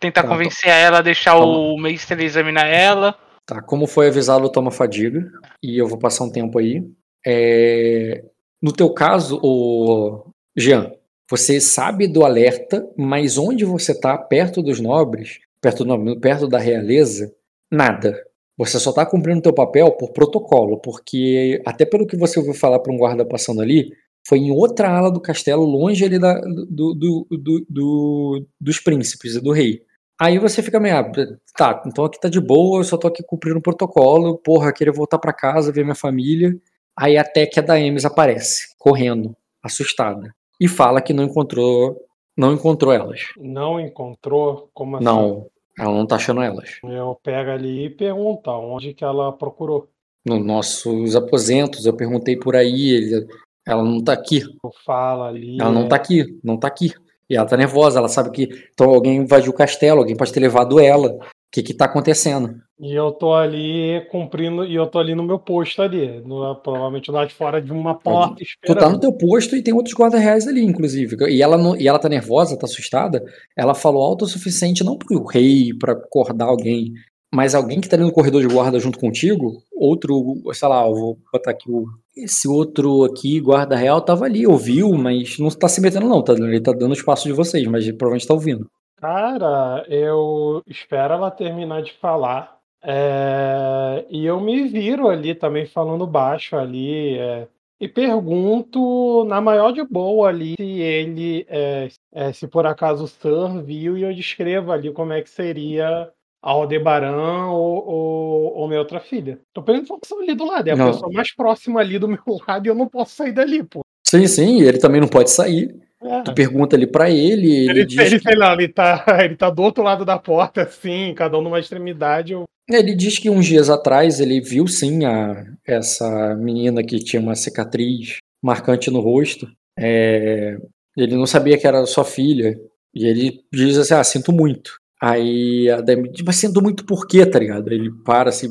tentar 0.00 0.22
Tá, 0.22 0.28
convencer 0.28 0.70
ela, 0.70 1.02
deixar 1.02 1.32
Tá 1.32 1.44
o 1.44 1.76
mestre 1.76 2.24
examinar 2.24 2.66
ela. 2.66 3.14
Tá, 3.44 3.60
como 3.62 3.86
foi 3.86 4.08
avisado, 4.08 4.50
toma 4.50 4.70
fadiga. 4.70 5.30
E 5.62 5.76
eu 5.78 5.86
vou 5.86 5.98
passar 5.98 6.24
um 6.24 6.30
tempo 6.32 6.58
aí. 6.58 6.82
É, 7.26 8.24
No 8.62 8.72
teu 8.72 8.90
caso, 8.90 9.38
o 9.42 10.24
Jean, 10.56 10.90
você 11.30 11.60
sabe 11.60 12.06
do 12.08 12.24
alerta, 12.24 12.88
mas 12.96 13.36
onde 13.38 13.64
você 13.64 13.98
tá, 13.98 14.16
perto 14.16 14.62
dos 14.62 14.80
nobres, 14.80 15.38
perto, 15.60 15.84
do- 15.84 16.20
perto 16.20 16.48
da 16.48 16.58
realeza, 16.58 17.32
nada. 17.70 18.16
Você 18.56 18.78
só 18.80 18.92
tá 18.92 19.06
cumprindo 19.06 19.42
teu 19.42 19.52
papel 19.52 19.92
por 19.92 20.12
protocolo, 20.12 20.78
porque 20.80 21.62
até 21.66 21.84
pelo 21.84 22.06
que 22.06 22.16
você 22.16 22.38
ouviu 22.38 22.54
falar 22.54 22.80
para 22.80 22.92
um 22.92 22.96
guarda 22.98 23.24
passando 23.24 23.60
ali, 23.60 23.92
foi 24.26 24.38
em 24.38 24.50
outra 24.50 24.88
ala 24.90 25.10
do 25.10 25.20
castelo, 25.20 25.64
longe 25.64 26.04
ali 26.04 26.18
da, 26.18 26.40
do, 26.40 26.94
do, 26.94 27.26
do- 27.30 27.66
do- 27.68 28.46
dos 28.60 28.80
príncipes 28.80 29.36
e 29.36 29.40
do 29.40 29.52
rei. 29.52 29.82
Aí 30.20 30.38
você 30.38 30.62
fica 30.62 30.80
meio, 30.80 30.96
ah, 30.96 31.12
tá, 31.56 31.82
então 31.86 32.04
aqui 32.04 32.18
tá 32.20 32.28
de 32.28 32.40
boa, 32.40 32.80
eu 32.80 32.84
só 32.84 32.96
tô 32.96 33.06
aqui 33.06 33.22
cumprindo 33.22 33.58
o 33.58 33.62
protocolo, 33.62 34.36
porra, 34.38 34.72
queria 34.72 34.92
voltar 34.92 35.18
pra 35.18 35.32
casa, 35.32 35.70
ver 35.70 35.84
minha 35.84 35.94
família. 35.94 36.56
Aí 36.98 37.16
até 37.16 37.46
que 37.46 37.60
a 37.60 37.62
Daemis 37.62 38.04
aparece, 38.04 38.74
correndo, 38.76 39.36
assustada, 39.62 40.34
e 40.60 40.66
fala 40.66 41.00
que 41.00 41.12
não 41.12 41.24
encontrou, 41.24 41.96
não 42.36 42.52
encontrou 42.52 42.92
elas. 42.92 43.20
Não 43.36 43.80
encontrou? 43.80 44.68
Como 44.72 44.96
assim? 44.96 45.04
Não, 45.04 45.46
ela 45.78 45.92
não 45.92 46.06
tá 46.06 46.16
achando 46.16 46.42
elas. 46.42 46.78
Eu 46.82 47.18
pego 47.22 47.50
ali 47.50 47.86
e 47.86 47.90
pergunto 47.90 48.50
onde 48.50 48.94
que 48.94 49.04
ela 49.04 49.32
procurou. 49.32 49.88
Nos 50.26 50.44
nossos 50.44 51.16
aposentos, 51.16 51.86
eu 51.86 51.94
perguntei 51.94 52.36
por 52.36 52.56
aí, 52.56 52.90
ele, 52.90 53.26
ela 53.66 53.82
não 53.82 54.02
tá 54.02 54.12
aqui, 54.12 54.42
Fala 54.84 55.28
ali. 55.28 55.58
ela 55.60 55.70
não 55.70 55.84
é, 55.84 55.88
tá 55.88 55.96
aqui, 55.96 56.38
não 56.42 56.56
tá 56.56 56.68
aqui. 56.68 56.92
E 57.30 57.36
ela 57.36 57.46
tá 57.46 57.56
nervosa, 57.56 57.98
ela 57.98 58.08
sabe 58.08 58.30
que 58.30 58.48
então, 58.72 58.90
alguém 58.90 59.16
invadiu 59.16 59.52
o 59.52 59.54
castelo, 59.54 60.00
alguém 60.00 60.16
pode 60.16 60.32
ter 60.32 60.40
levado 60.40 60.80
ela. 60.80 61.18
O 61.48 61.50
que 61.50 61.62
que 61.62 61.72
tá 61.74 61.86
acontecendo? 61.86 62.56
E 62.78 62.94
eu 62.94 63.10
tô 63.10 63.32
ali 63.34 64.06
cumprindo, 64.10 64.64
e 64.66 64.74
eu 64.74 64.86
tô 64.86 64.98
ali 64.98 65.14
no 65.14 65.22
meu 65.22 65.38
posto 65.38 65.80
ali, 65.80 66.20
no- 66.20 66.54
provavelmente 66.56 67.10
lá 67.10 67.24
de 67.24 67.32
fora 67.32 67.60
de 67.60 67.72
uma 67.72 67.98
porta 67.98 68.34
Tu 68.36 68.42
esperando. 68.44 68.78
tá 68.78 68.88
no 68.90 69.00
teu 69.00 69.12
posto 69.16 69.56
e 69.56 69.62
tem 69.62 69.72
outros 69.72 69.94
guardas 69.94 70.20
reais 70.20 70.46
ali, 70.46 70.62
inclusive. 70.62 71.16
E 71.30 71.42
ela, 71.42 71.56
não, 71.56 71.74
e 71.74 71.88
ela 71.88 71.98
tá 71.98 72.08
nervosa, 72.08 72.56
tá 72.58 72.66
assustada. 72.66 73.24
Ela 73.56 73.74
falou 73.74 74.02
alto 74.02 74.26
o 74.26 74.28
suficiente 74.28 74.84
não 74.84 74.96
pro 74.98 75.24
rei, 75.24 75.72
pra 75.76 75.92
acordar 75.94 76.44
alguém, 76.46 76.92
mas 77.34 77.54
alguém 77.54 77.80
que 77.80 77.88
tá 77.88 77.96
ali 77.96 78.04
no 78.04 78.12
corredor 78.12 78.46
de 78.46 78.54
guarda 78.54 78.78
junto 78.78 78.98
contigo, 78.98 79.62
outro, 79.74 80.34
sei 80.52 80.68
lá, 80.68 80.86
eu 80.86 80.94
vou 80.94 81.18
botar 81.32 81.52
aqui 81.52 81.70
o. 81.70 81.86
Esse 82.16 82.46
outro 82.46 83.04
aqui, 83.04 83.40
guarda 83.40 83.74
real, 83.74 84.00
tava 84.02 84.24
ali, 84.26 84.46
ouviu, 84.46 84.90
mas 84.92 85.38
não 85.38 85.48
tá 85.48 85.66
se 85.68 85.80
metendo, 85.80 86.06
não. 86.08 86.22
Tá, 86.22 86.34
ele 86.34 86.60
tá 86.60 86.72
dando 86.72 86.92
espaço 86.94 87.26
de 87.26 87.32
vocês, 87.32 87.66
mas 87.66 87.84
ele 87.84 87.96
provavelmente 87.96 88.26
tá 88.28 88.34
ouvindo. 88.34 88.66
Cara, 89.00 89.84
eu 89.88 90.62
espero 90.66 91.14
ela 91.14 91.30
terminar 91.30 91.82
de 91.82 91.92
falar. 91.92 92.58
é, 92.82 94.04
e 94.08 94.24
eu 94.24 94.40
me 94.40 94.68
viro 94.68 95.08
ali 95.08 95.34
também 95.34 95.66
falando 95.66 96.06
baixo 96.06 96.56
ali. 96.56 97.18
é, 97.18 97.48
e 97.80 97.86
pergunto 97.86 99.24
na 99.24 99.40
maior 99.40 99.72
de 99.72 99.84
boa 99.84 100.28
ali 100.28 100.54
se 100.58 100.80
ele, 100.80 101.46
é, 101.48 101.88
se 102.32 102.48
por 102.48 102.66
acaso 102.66 103.04
o 103.04 103.08
Sir 103.08 103.62
viu, 103.64 103.96
e 103.96 104.02
eu 104.02 104.12
descrevo 104.12 104.72
ali 104.72 104.92
como 104.92 105.12
é 105.12 105.22
que 105.22 105.30
seria 105.30 106.10
Aldebaran 106.42 107.46
ou, 107.50 107.86
ou, 107.88 108.54
ou 108.56 108.68
minha 108.68 108.80
outra 108.80 108.98
filha. 108.98 109.38
Tô 109.52 109.62
perguntando 109.62 110.00
que 110.00 110.08
são 110.08 110.20
ali 110.20 110.34
do 110.34 110.44
lado. 110.44 110.66
É 110.68 110.72
a 110.72 110.76
Não. 110.76 110.86
pessoa 110.86 111.12
mais 111.12 111.32
próxima 111.34 111.80
ali 111.80 111.98
do 111.98 112.08
meu 112.08 112.18
lado 112.48 112.66
e 112.66 112.68
eu 112.68 112.74
não 112.74 112.88
posso 112.88 113.14
sair 113.14 113.32
dali, 113.32 113.62
pô. 113.62 113.80
Sim, 114.08 114.26
sim, 114.26 114.62
ele 114.62 114.78
também 114.78 115.00
não 115.00 115.08
pode 115.08 115.30
sair. 115.30 115.76
É. 116.02 116.22
Tu 116.22 116.34
pergunta 116.34 116.76
ali 116.76 116.86
pra 116.86 117.10
ele, 117.10 117.50
ele, 117.50 117.70
Ele, 117.70 117.84
diz, 117.84 117.98
ele, 117.98 118.20
sei 118.20 118.36
lá, 118.36 118.52
ele 118.52 118.68
tá, 118.68 119.04
ele 119.24 119.36
tá 119.36 119.50
do 119.50 119.62
outro 119.62 119.82
lado 119.82 120.04
da 120.04 120.18
porta, 120.18 120.62
assim, 120.62 121.12
cada 121.14 121.36
um 121.36 121.42
numa 121.42 121.58
extremidade. 121.58 122.32
Eu... 122.32 122.44
ele 122.70 122.94
diz 122.94 123.18
que 123.18 123.28
uns 123.28 123.46
dias 123.46 123.68
atrás 123.68 124.20
ele 124.20 124.40
viu 124.40 124.66
sim 124.68 125.04
a, 125.04 125.44
essa 125.66 126.36
menina 126.36 126.84
que 126.84 126.98
tinha 126.98 127.20
uma 127.20 127.34
cicatriz 127.34 128.18
marcante 128.42 128.90
no 128.90 129.00
rosto. 129.00 129.48
É, 129.78 130.56
ele 130.96 131.16
não 131.16 131.26
sabia 131.26 131.58
que 131.58 131.66
era 131.66 131.84
sua 131.86 132.04
filha. 132.04 132.56
E 132.94 133.06
ele 133.06 133.40
diz 133.52 133.76
assim: 133.78 133.94
Ah, 133.94 134.04
sinto 134.04 134.32
muito. 134.32 134.78
Aí 135.00 135.68
a 135.70 135.80
Demi 135.80 136.10
diz: 136.10 136.22
Mas 136.24 136.36
sinto 136.36 136.62
muito 136.62 136.84
por 136.84 137.06
quê, 137.06 137.26
tá 137.26 137.38
ligado? 137.38 137.72
Ele 137.72 137.90
para 138.04 138.30
assim, 138.30 138.48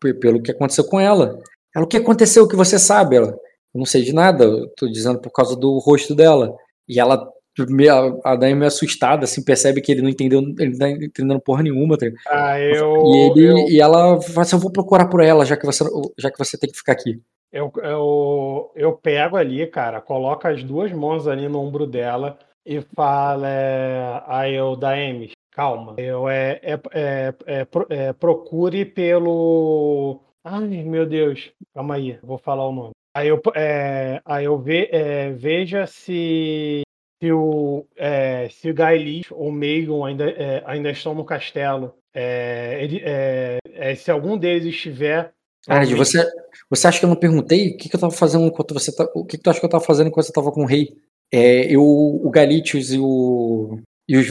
"P- 0.00 0.14
pelo 0.14 0.42
que 0.42 0.50
aconteceu 0.50 0.84
com 0.84 1.00
ela. 1.00 1.38
Ela, 1.74 1.84
o 1.84 1.88
que 1.88 1.96
aconteceu? 1.96 2.44
O 2.44 2.48
que 2.48 2.56
você 2.56 2.78
sabe? 2.78 3.16
Ela, 3.16 3.36
eu 3.74 3.78
não 3.78 3.86
sei 3.86 4.02
de 4.02 4.12
nada, 4.12 4.44
eu 4.44 4.68
tô 4.76 4.88
dizendo 4.88 5.20
por 5.20 5.30
causa 5.30 5.56
do 5.56 5.78
rosto 5.78 6.14
dela. 6.14 6.54
E 6.88 7.00
ela, 7.00 7.28
a 8.24 8.36
Demi 8.36 8.54
meio 8.54 8.66
assustada, 8.66 9.24
assim, 9.24 9.44
percebe 9.44 9.80
que 9.80 9.90
ele 9.92 10.02
não 10.02 10.08
entendeu, 10.08 10.40
ele 10.40 10.70
não 10.70 10.78
tá 10.78 10.90
entendendo 10.90 11.40
porra 11.40 11.62
nenhuma, 11.62 11.96
tá? 11.96 12.06
Ah, 12.28 12.60
eu, 12.60 13.02
E, 13.06 13.16
ele, 13.30 13.44
eu, 13.46 13.56
e 13.68 13.80
ela 13.80 14.20
fala 14.20 14.42
assim, 14.42 14.56
eu 14.56 14.60
vou 14.60 14.72
procurar 14.72 15.06
por 15.06 15.22
ela, 15.22 15.44
já 15.44 15.56
que 15.56 15.66
você, 15.66 15.84
já 16.18 16.30
que 16.30 16.38
você 16.38 16.58
tem 16.58 16.70
que 16.70 16.76
ficar 16.76 16.92
aqui. 16.92 17.20
eu, 17.52 17.72
eu, 17.82 18.72
eu 18.74 18.92
pego 18.92 19.36
ali, 19.36 19.66
cara, 19.66 20.00
coloco 20.00 20.46
as 20.46 20.62
duas 20.62 20.92
mãos 20.92 21.26
ali 21.26 21.48
no 21.48 21.60
ombro 21.60 21.86
dela 21.86 22.38
e 22.64 22.80
falo, 22.94 23.44
é, 23.46 24.22
aí 24.26 24.54
eu, 24.54 24.76
Daemis, 24.76 25.32
calma. 25.52 25.94
Eu, 25.96 26.28
é, 26.28 26.60
é, 26.62 26.80
é, 26.92 27.34
é, 27.46 27.66
é, 27.90 28.12
procure 28.12 28.84
pelo... 28.84 30.20
Ai, 30.44 30.84
meu 30.84 31.06
Deus, 31.06 31.50
calma 31.74 31.94
aí, 31.94 32.18
vou 32.22 32.38
falar 32.38 32.68
o 32.68 32.72
nome. 32.72 32.90
Aí 33.16 33.28
eu, 33.28 33.40
é, 33.54 34.20
aí 34.26 34.44
eu 34.44 34.58
ve, 34.58 34.90
é, 34.92 35.30
veja 35.30 35.86
se, 35.86 36.82
se 37.18 37.32
o, 37.32 37.86
é, 37.96 38.46
se 38.50 38.70
o 38.70 38.74
Gaelis 38.74 39.30
ou 39.30 39.48
o 39.48 39.52
Megan 39.52 40.04
ainda, 40.04 40.28
é, 40.28 40.62
ainda 40.66 40.90
estão 40.90 41.14
no 41.14 41.24
castelo. 41.24 41.94
É, 42.14 42.78
ele, 42.78 43.00
é, 43.02 43.56
é, 43.72 43.94
se 43.94 44.10
algum 44.10 44.36
deles 44.36 44.66
estiver. 44.66 45.32
Ard, 45.66 45.90
você, 45.94 46.22
você 46.68 46.86
acha 46.86 46.98
que 46.98 47.06
eu 47.06 47.08
não 47.08 47.16
perguntei 47.16 47.70
o 47.70 47.76
que, 47.78 47.88
que 47.88 47.96
eu 47.96 48.00
tava 48.00 48.12
fazendo 48.12 48.44
enquanto 48.44 48.74
você 48.74 48.94
tá, 48.94 49.08
o 49.14 49.24
que, 49.24 49.38
que 49.38 49.42
tu 49.42 49.48
acha 49.48 49.60
que 49.60 49.64
eu 49.64 49.70
tava 49.70 49.82
fazendo 49.82 50.08
enquanto 50.08 50.26
você 50.26 50.32
tava 50.32 50.52
com 50.52 50.64
o 50.64 50.66
rei? 50.66 50.88
Eu, 51.32 51.82
o 51.82 52.30
Galitius 52.30 52.92
e 52.92 52.98
o, 52.98 53.80
e 54.06 54.18
os, 54.18 54.30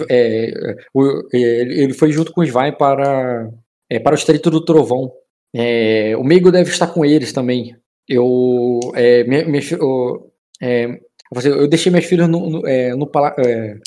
o- 0.94 1.28
ele, 1.34 1.92
foi 1.96 2.12
junto 2.12 2.32
com 2.32 2.42
os 2.42 2.52
Vai 2.52 2.72
para 2.72 3.50
para 4.04 4.12
o 4.12 4.16
Estreito 4.16 4.52
do 4.52 4.64
Trovão. 4.64 5.12
O 6.20 6.24
Meigo 6.24 6.52
deve 6.52 6.70
estar 6.70 6.86
com 6.86 7.04
eles 7.04 7.34
também. 7.34 7.76
Eu 8.08 8.80
é, 8.96 9.24
eu, 9.80 10.32
é, 10.62 11.00
eu 11.46 11.68
deixei 11.68 11.92
minhas 11.92 12.06
filhas 12.06 12.28
no, 12.30 12.50
no, 12.50 12.68
é, 12.68 12.96
no, 12.96 13.08
pala- 13.08 13.36
é, 13.40 13.78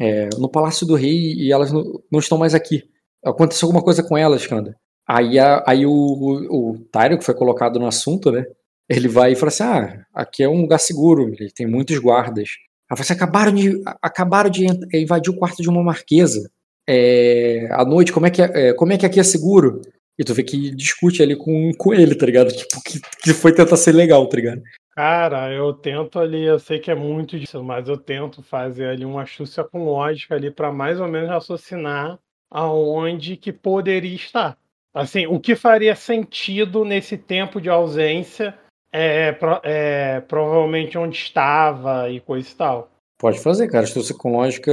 é, 0.00 0.28
no 0.38 0.48
Palácio 0.50 0.86
do 0.86 0.94
Rei 0.94 1.34
e 1.34 1.52
elas 1.52 1.72
não, 1.72 1.84
não 2.10 2.20
estão 2.20 2.38
mais 2.38 2.54
aqui. 2.54 2.84
Aconteceu 3.24 3.66
alguma 3.66 3.82
coisa 3.84 4.02
com 4.02 4.16
elas, 4.18 4.46
Kanda. 4.46 4.76
Aí, 5.08 5.38
a- 5.38 5.64
aí 5.66 5.86
o, 5.86 5.90
o, 5.92 6.70
o 6.74 6.78
que 7.18 7.24
foi 7.24 7.34
colocado 7.34 7.78
no 7.78 7.86
assunto, 7.86 8.30
né? 8.32 8.44
Ele 8.88 9.08
vai 9.08 9.32
e 9.32 9.36
fala 9.36 9.48
assim: 9.50 9.62
Ah, 9.64 10.04
aqui 10.14 10.42
é 10.42 10.48
um 10.48 10.62
lugar 10.62 10.78
seguro, 10.78 11.30
tem 11.54 11.66
muitos 11.66 11.98
guardas. 11.98 12.50
Aí 12.90 12.96
você 12.96 13.12
acabaram 13.12 13.52
de, 13.54 13.80
acabaram 14.02 14.50
de 14.50 14.66
invadir 14.94 15.30
o 15.32 15.36
quarto 15.36 15.62
de 15.62 15.68
uma 15.68 15.82
marquesa. 15.82 16.50
É, 16.88 17.68
à 17.70 17.84
noite, 17.84 18.12
como 18.12 18.26
é, 18.26 18.30
que 18.30 18.42
como 18.74 18.92
é 18.92 18.98
que 18.98 19.06
aqui 19.06 19.20
é 19.20 19.22
seguro? 19.22 19.80
E 20.20 20.24
tu 20.24 20.34
vê 20.34 20.42
que 20.42 20.70
discute 20.74 21.22
ali 21.22 21.34
com, 21.34 21.72
com 21.78 21.94
ele, 21.94 22.14
tá 22.14 22.26
ligado? 22.26 22.48
Tipo, 22.52 22.82
que, 22.82 23.00
que 23.22 23.32
foi 23.32 23.54
tentar 23.54 23.78
ser 23.78 23.92
legal, 23.92 24.26
tá 24.28 24.36
ligado? 24.36 24.62
Cara, 24.94 25.50
eu 25.50 25.72
tento 25.72 26.18
ali, 26.18 26.44
eu 26.44 26.58
sei 26.58 26.78
que 26.78 26.90
é 26.90 26.94
muito 26.94 27.38
disso, 27.38 27.64
mas 27.64 27.88
eu 27.88 27.96
tento 27.96 28.42
fazer 28.42 28.88
ali 28.88 29.02
uma 29.06 29.22
astúcia 29.22 29.64
com 29.64 29.82
lógica 29.82 30.34
ali 30.34 30.50
para 30.50 30.70
mais 30.70 31.00
ou 31.00 31.08
menos 31.08 31.30
raciocinar 31.30 32.18
aonde 32.50 33.34
que 33.36 33.50
poderia 33.50 34.14
estar. 34.14 34.58
Assim, 34.92 35.26
o 35.26 35.40
que 35.40 35.56
faria 35.56 35.96
sentido 35.96 36.84
nesse 36.84 37.16
tempo 37.16 37.58
de 37.58 37.70
ausência 37.70 38.58
é, 38.92 39.34
é 39.62 40.20
provavelmente 40.20 40.98
onde 40.98 41.16
estava 41.16 42.10
e 42.10 42.20
coisa 42.20 42.50
e 42.50 42.54
tal. 42.54 42.90
Pode 43.18 43.38
fazer, 43.40 43.68
cara. 43.68 43.84
Astúcia 43.84 44.14
com 44.14 44.32
lógica 44.32 44.70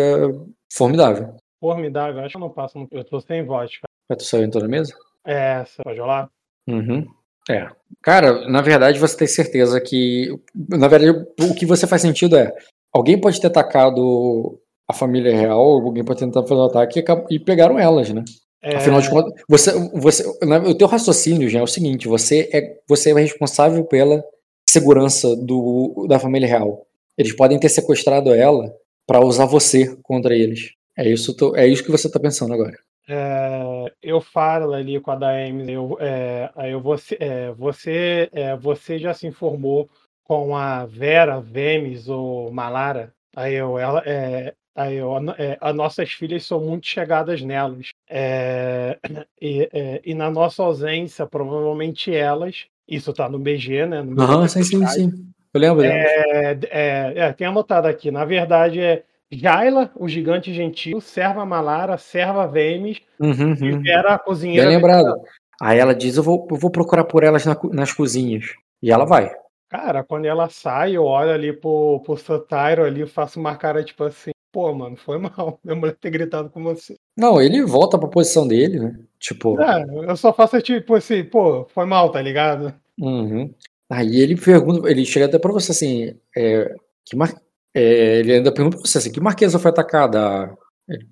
formidável. 0.73 1.35
Formidável, 1.61 2.21
acho 2.21 2.31
que 2.31 2.37
eu 2.37 2.41
não 2.41 2.49
passo, 2.49 2.77
no- 2.79 2.87
eu 2.91 3.03
tô 3.05 3.21
sem 3.21 3.45
voz, 3.45 3.71
cara. 3.77 3.87
Já 4.09 4.15
tu 4.17 4.23
saiu 4.23 4.43
entrou 4.43 4.63
na 4.63 4.69
mesa? 4.69 4.93
É, 5.27 5.65
você 5.65 5.83
pode 5.83 5.99
rolar? 5.99 6.29
Uhum. 6.67 7.05
É. 7.49 7.67
Cara, 8.01 8.47
na 8.49 8.61
verdade 8.61 8.99
você 8.99 9.17
tem 9.17 9.27
certeza 9.27 9.79
que. 9.81 10.29
Na 10.69 10.87
verdade, 10.87 11.25
o 11.41 11.53
que 11.53 11.65
você 11.65 11.85
faz 11.85 12.01
sentido 12.01 12.37
é. 12.37 12.51
Alguém 12.93 13.19
pode 13.19 13.39
ter 13.39 13.47
atacado 13.47 14.59
a 14.87 14.93
família 14.93 15.35
real, 15.35 15.59
alguém 15.59 16.03
pode 16.03 16.19
tentar 16.19 16.43
fazer 16.43 16.61
um 16.61 16.65
ataque 16.65 16.99
e, 16.99 17.35
e 17.35 17.39
pegaram 17.39 17.77
elas, 17.77 18.09
né? 18.09 18.23
É, 18.63 18.77
Afinal 18.77 19.01
de 19.01 19.09
contas, 19.09 19.33
você, 19.47 19.71
você, 19.93 20.23
o 20.65 20.75
teu 20.75 20.87
raciocínio 20.87 21.49
já 21.49 21.59
é 21.59 21.63
o 21.63 21.67
seguinte: 21.67 22.07
você 22.07 22.49
é, 22.53 22.79
você 22.87 23.11
é 23.11 23.13
responsável 23.13 23.83
pela 23.85 24.23
segurança 24.67 25.35
do, 25.35 26.05
da 26.07 26.19
família 26.19 26.47
real. 26.47 26.85
Eles 27.17 27.35
podem 27.35 27.59
ter 27.59 27.69
sequestrado 27.69 28.33
ela 28.33 28.73
pra 29.05 29.23
usar 29.23 29.45
você 29.45 29.95
contra 30.03 30.35
eles. 30.35 30.71
É 30.97 31.07
isso, 31.07 31.35
é 31.55 31.67
isso 31.67 31.83
que 31.83 31.91
você 31.91 32.09
tá 32.09 32.19
pensando 32.19 32.53
agora. 32.53 32.77
É, 33.09 33.93
eu 34.01 34.19
falo 34.19 34.73
ali 34.73 34.99
com 34.99 35.11
a 35.11 35.15
Daemis, 35.15 35.69
eu, 35.69 35.97
é, 35.99 36.51
eu, 36.65 36.81
você, 36.81 37.17
é, 37.19 37.51
você, 37.53 38.29
é, 38.33 38.55
você 38.57 38.99
já 38.99 39.13
se 39.13 39.25
informou 39.25 39.89
com 40.25 40.57
a 40.57 40.85
Vera, 40.85 41.39
Vemes 41.39 42.09
ou 42.09 42.51
Malara? 42.51 43.13
Aí 43.33 43.53
eu, 43.53 43.79
ela, 43.79 44.03
é, 44.05 44.53
aí 44.75 44.95
eu, 44.95 45.15
é, 45.37 45.57
as 45.61 45.73
nossas 45.73 46.11
filhas 46.11 46.45
são 46.45 46.59
muito 46.59 46.85
chegadas 46.85 47.41
nelas. 47.41 47.89
E, 49.39 49.69
e 50.03 50.15
na 50.15 50.31
nossa 50.31 50.63
ausência, 50.63 51.25
provavelmente 51.27 52.13
elas, 52.13 52.65
isso 52.87 53.13
tá 53.13 53.29
no 53.29 53.37
BG, 53.37 53.85
né? 53.85 54.01
No 54.01 54.19
Aham, 54.19 54.47
sim, 54.47 54.63
sim, 54.63 54.87
sim. 54.87 55.29
Eu 55.53 55.61
lembro, 55.61 55.85
eu 55.85 55.91
lembro. 55.91 56.67
é, 56.71 57.33
tem 57.33 57.45
anotado 57.45 57.87
aqui. 57.87 58.09
Na 58.09 58.25
verdade, 58.25 58.81
é 58.81 59.03
Jaila, 59.31 59.91
o 59.95 60.07
gigante 60.07 60.53
gentil, 60.53 61.01
serva 61.01 61.45
Malara, 61.45 61.97
serva 61.97 62.47
Vemes 62.47 63.01
Uhum, 63.19 63.55
e 63.55 63.73
uhum. 63.73 63.81
Vera, 63.81 64.13
a 64.13 64.19
cozinheira. 64.19 64.67
Bem 64.67 64.75
lembrado. 64.75 65.21
Aí 65.61 65.79
ela 65.79 65.93
diz: 65.93 66.17
eu 66.17 66.23
vou, 66.23 66.47
eu 66.51 66.57
vou 66.57 66.69
procurar 66.69 67.03
por 67.03 67.23
elas 67.23 67.45
na 67.45 67.57
nas 67.71 67.91
cozinhas. 67.91 68.45
E 68.81 68.91
ela 68.91 69.05
vai. 69.05 69.31
Cara, 69.69 70.03
quando 70.03 70.25
ela 70.25 70.49
sai, 70.49 70.95
eu 70.95 71.03
olho 71.03 71.31
ali 71.31 71.51
pro, 71.51 72.01
pro 72.05 72.15
Sotaro 72.15 72.85
ali, 72.85 73.05
faço 73.05 73.39
uma 73.39 73.55
cara 73.55 73.83
tipo 73.83 74.03
assim, 74.03 74.31
pô, 74.51 74.73
mano, 74.73 74.95
foi 74.95 75.17
mal 75.19 75.59
minha 75.63 75.75
mulher 75.75 75.95
ter 75.99 76.09
gritado 76.09 76.49
com 76.49 76.63
você. 76.63 76.95
Não, 77.17 77.41
ele 77.41 77.63
volta 77.63 77.97
pra 77.97 78.07
posição 78.07 78.47
dele, 78.47 78.79
né? 78.79 78.99
Tipo. 79.19 79.59
É, 79.59 79.83
eu 80.09 80.15
só 80.15 80.31
faço 80.31 80.61
tipo 80.61 80.95
assim, 80.95 81.23
pô, 81.23 81.65
foi 81.73 81.85
mal, 81.85 82.11
tá 82.11 82.21
ligado? 82.21 82.73
Uhum. 82.99 83.53
Aí 83.89 84.19
ele 84.19 84.35
pergunta, 84.35 84.89
ele 84.89 85.05
chega 85.05 85.25
até 85.25 85.39
pra 85.39 85.51
você 85.51 85.71
assim, 85.71 86.15
é, 86.35 86.73
que 87.05 87.15
mar... 87.15 87.33
é, 87.77 88.19
ele 88.19 88.33
ainda 88.33 88.51
pergunta 88.51 88.77
pra 88.77 88.85
você 88.85 88.97
assim, 88.97 89.11
que 89.11 89.19
marquesa 89.19 89.59
foi 89.59 89.69
atacada? 89.69 90.51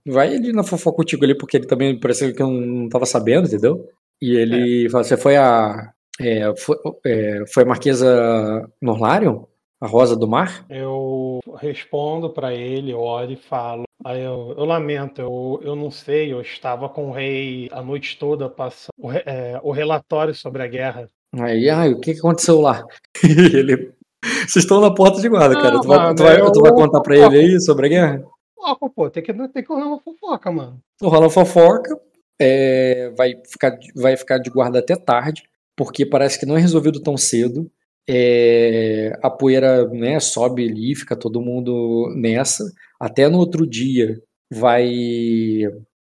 Vai 0.08 0.34
ele 0.34 0.52
na 0.54 0.64
fofoca 0.64 0.98
contigo 0.98 1.24
ali, 1.24 1.38
porque 1.38 1.58
ele 1.58 1.68
também 1.68 2.00
pareceu 2.00 2.34
que 2.34 2.42
eu 2.42 2.50
não 2.50 2.90
tava 2.90 3.06
sabendo, 3.06 3.48
entendeu? 3.48 3.88
E 4.22 4.36
ele 4.36 4.90
fala, 4.90 5.04
você 5.04 5.18
foi 5.18 5.36
a. 5.36 5.92
é, 6.20 6.56
foi, 6.56 6.78
é, 7.06 7.44
foi 7.54 7.64
a 7.64 7.66
Marquesa 7.66 8.72
Norlarion? 8.82 9.44
A 9.80 9.88
Rosa 9.88 10.16
do 10.16 10.28
Mar? 10.28 10.66
Eu 10.70 11.40
respondo 11.58 12.30
pra 12.30 12.54
ele, 12.54 12.94
olho 12.94 13.34
e 13.34 13.36
falo. 13.36 13.84
Aí 14.04 14.22
eu, 14.22 14.56
eu 14.58 14.66
lamento, 14.66 15.22
eu, 15.22 15.60
eu 15.62 15.76
não 15.76 15.92
sei, 15.92 16.32
eu 16.32 16.42
estava 16.42 16.88
com 16.88 17.10
o 17.10 17.12
rei 17.12 17.70
a 17.72 17.82
noite 17.82 18.18
toda 18.18 18.50
passando 18.50 18.94
o, 18.98 19.12
é, 19.12 19.60
o 19.62 19.72
relatório 19.72 20.34
sobre 20.34 20.64
a 20.64 20.68
guerra. 20.68 21.10
Aí, 21.38 21.70
ai, 21.70 21.92
o 21.92 22.00
que 22.00 22.14
que 22.14 22.20
aconteceu 22.20 22.62
lá? 22.62 22.84
ele. 23.24 23.92
Vocês 24.48 24.64
estão 24.64 24.82
na 24.82 24.94
porta 24.94 25.22
de 25.22 25.30
guarda, 25.30 25.56
cara. 25.56 25.74
Não, 25.76 25.82
Tu 25.82 25.88
vai, 25.88 25.98
mano, 25.98 26.16
tu 26.16 26.24
vai- 26.24 26.40
eu- 26.42 26.52
tu 26.52 26.62
vai 26.62 26.72
contar 26.72 27.02
pra 27.02 27.16
ele 27.18 27.38
aí 27.38 27.62
sobre 27.62 27.88
a 27.88 27.90
guerra? 27.90 28.24
Ó, 28.58 28.76
pô, 28.90 29.10
tem 29.10 29.22
que, 29.24 29.34
tem 29.34 29.64
que 29.64 29.68
rolar 29.70 29.88
uma 29.88 30.00
fofoca, 30.00 30.52
mano. 30.52 30.80
rola 31.02 31.30
fofoca, 31.30 32.00
é, 32.42 33.12
vai, 33.18 33.34
ficar, 33.48 33.78
vai 33.96 34.18
ficar 34.18 34.38
de 34.40 34.50
guarda 34.50 34.80
até 34.80 34.96
tarde, 34.96 35.44
porque 35.76 36.06
parece 36.06 36.40
que 36.40 36.46
não 36.46 36.58
é 36.58 36.60
resolvido 36.60 37.00
tão 37.00 37.16
cedo. 37.18 37.70
É, 38.08 39.18
a 39.22 39.30
poeira 39.30 39.88
né, 39.90 40.20
sobe 40.20 40.68
ali, 40.68 40.96
fica 40.96 41.16
todo 41.16 41.42
mundo 41.42 42.12
nessa. 42.16 42.64
Até 43.00 43.28
no 43.28 43.38
outro 43.40 43.68
dia 43.68 44.20
vai. 44.52 44.90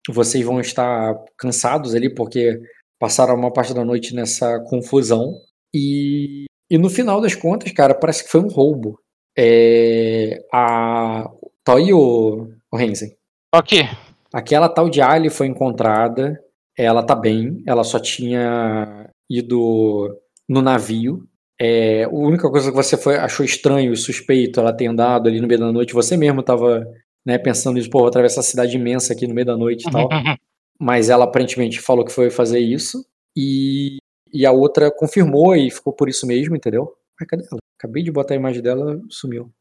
Vocês 0.10 0.44
vão 0.44 0.60
estar 0.60 1.16
cansados 1.38 1.96
ali, 1.96 2.14
porque 2.14 2.60
passaram 3.00 3.36
uma 3.36 3.52
parte 3.54 3.74
da 3.74 3.86
noite 3.86 4.14
nessa 4.14 4.60
confusão. 4.70 5.34
E, 5.74 6.46
e 6.70 6.78
no 6.78 6.90
final 6.90 7.22
das 7.22 7.36
contas, 7.36 7.72
cara, 7.72 7.94
parece 7.94 8.24
que 8.24 8.30
foi 8.30 8.42
um 8.42 8.48
roubo. 8.48 9.00
É, 9.38 10.44
a. 10.52 11.30
Tá 11.64 11.78
aí, 11.78 11.94
ô 11.94 12.48
Renzen? 12.74 13.16
Ok. 13.54 13.88
Aquela 14.34 14.68
tal 14.68 14.90
de 14.90 15.02
Ali 15.02 15.30
foi 15.30 15.48
encontrada, 15.48 16.40
ela 16.78 17.04
tá 17.04 17.16
bem, 17.16 17.64
ela 17.68 17.84
só 17.84 18.00
tinha 18.00 19.10
ido 19.30 20.20
no 20.50 20.62
navio. 20.62 21.28
É, 21.62 22.04
a 22.06 22.10
única 22.10 22.50
coisa 22.50 22.72
que 22.72 22.76
você 22.76 22.98
foi, 22.98 23.16
achou 23.16 23.46
estranho 23.46 23.94
e 23.94 23.98
suspeito 23.98 24.60
ela 24.60 24.76
ter 24.76 24.88
andado 24.88 25.30
ali 25.30 25.40
no 25.40 25.48
meio 25.48 25.60
da 25.60 25.72
noite, 25.72 25.94
você 25.94 26.18
mesmo 26.18 26.42
estava 26.42 26.86
né, 27.26 27.38
pensando 27.38 27.76
nisso, 27.76 27.90
pô, 27.90 28.00
vou 28.00 28.08
atravessar 28.08 28.42
essa 28.42 28.50
cidade 28.50 28.76
imensa 28.76 29.14
aqui 29.14 29.28
no 29.28 29.34
meio 29.34 29.46
da 29.46 29.56
noite 29.56 29.88
e 29.88 29.92
tal. 29.92 30.10
Mas 30.80 31.10
ela 31.10 31.26
aparentemente 31.26 31.80
falou 31.80 32.04
que 32.04 32.12
foi 32.12 32.30
fazer 32.30 32.60
isso. 32.60 33.06
E, 33.38 33.98
e 34.34 34.46
a 34.46 34.52
outra 34.52 34.92
confirmou 34.92 35.56
e 35.56 35.70
ficou 35.70 35.94
por 35.94 36.10
isso 36.10 36.26
mesmo, 36.26 36.56
entendeu? 36.56 36.94
Ai, 37.20 37.28
cadê 37.28 37.46
ela? 37.50 37.60
Acabei 37.78 38.02
de 38.02 38.12
botar 38.12 38.34
a 38.34 38.38
imagem 38.38 38.62
dela, 38.62 39.00
sumiu. 39.10 39.52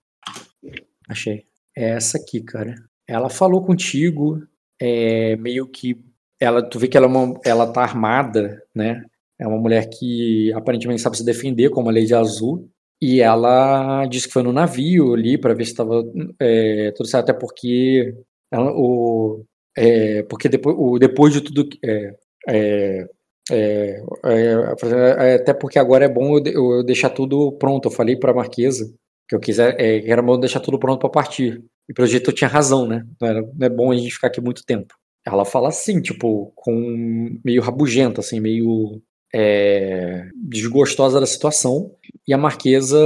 Achei. 1.09 1.45
É 1.77 1.91
essa 1.91 2.19
aqui, 2.19 2.41
cara. 2.41 2.75
Ela 3.07 3.29
falou 3.29 3.65
contigo, 3.65 4.43
é, 4.81 5.37
meio 5.37 5.67
que. 5.67 6.01
Ela, 6.41 6.63
tu 6.63 6.79
vê 6.79 6.89
que 6.89 6.97
ela, 6.97 7.07
é 7.07 7.09
uma, 7.09 7.41
ela 7.45 7.73
tá 7.73 7.83
armada, 7.83 8.63
né? 8.75 9.05
É 9.39 9.47
uma 9.47 9.59
mulher 9.59 9.89
que 9.89 10.53
aparentemente 10.53 11.03
sabe 11.03 11.17
se 11.17 11.25
defender, 11.25 11.71
como 11.71 11.89
a 11.89 11.93
Lady 11.93 12.15
Azul. 12.15 12.69
E 13.01 13.21
ela 13.21 14.07
disse 14.07 14.29
que 14.29 14.33
foi 14.33 14.43
no 14.45 14.53
navio 14.53 15.15
ali 15.15 15.37
para 15.37 15.55
ver 15.55 15.65
se 15.65 15.73
estava 15.73 16.05
é, 16.39 16.93
tudo 16.93 17.09
certo, 17.09 17.31
até 17.31 17.33
porque 17.39 18.15
ela, 18.51 18.73
o, 18.73 19.45
é, 19.77 20.23
porque 20.25 20.49
depois, 20.49 20.77
o, 20.79 20.99
depois 20.99 21.33
de 21.33 21.41
tudo 21.41 21.69
é, 21.85 23.09
é, 23.51 24.03
é, 24.25 25.33
é, 25.33 25.35
até 25.35 25.53
porque 25.53 25.79
agora 25.79 26.05
é 26.05 26.09
bom 26.09 26.39
eu, 26.39 26.77
eu, 26.77 26.85
deixar 26.85 27.11
tudo 27.11 27.53
pronto. 27.53 27.89
Eu 27.89 27.93
falei 27.93 28.17
para 28.17 28.33
a 28.33 28.35
Marquesa 28.35 28.93
que 29.29 29.35
eu 29.35 29.41
quiser, 29.41 29.75
que 29.77 30.11
era 30.11 30.23
bom 30.23 30.39
deixar 30.39 30.61
tudo 30.61 30.79
pronto 30.79 31.01
para 31.01 31.11
partir. 31.11 31.63
E 31.89 31.95
pelo 31.95 32.07
jeito 32.07 32.31
eu 32.31 32.35
tinha 32.35 32.49
razão, 32.49 32.87
né? 32.87 33.05
Não, 33.21 33.29
era, 33.29 33.43
não 33.43 33.67
é 33.67 33.69
bom 33.69 33.91
a 33.91 33.97
gente 33.97 34.13
ficar 34.13 34.29
aqui 34.29 34.41
muito 34.41 34.65
tempo. 34.65 34.95
Ela 35.27 35.45
fala 35.45 35.69
assim, 35.69 36.01
tipo, 36.01 36.53
com 36.55 37.39
meio 37.45 37.63
rabugenta, 37.63 38.21
assim, 38.21 38.41
meio 38.41 39.01
é, 39.35 40.29
desgostosa 40.35 41.19
da 41.21 41.27
situação 41.27 41.95
e 42.27 42.35
a 42.35 42.39
Marquesa 42.39 42.99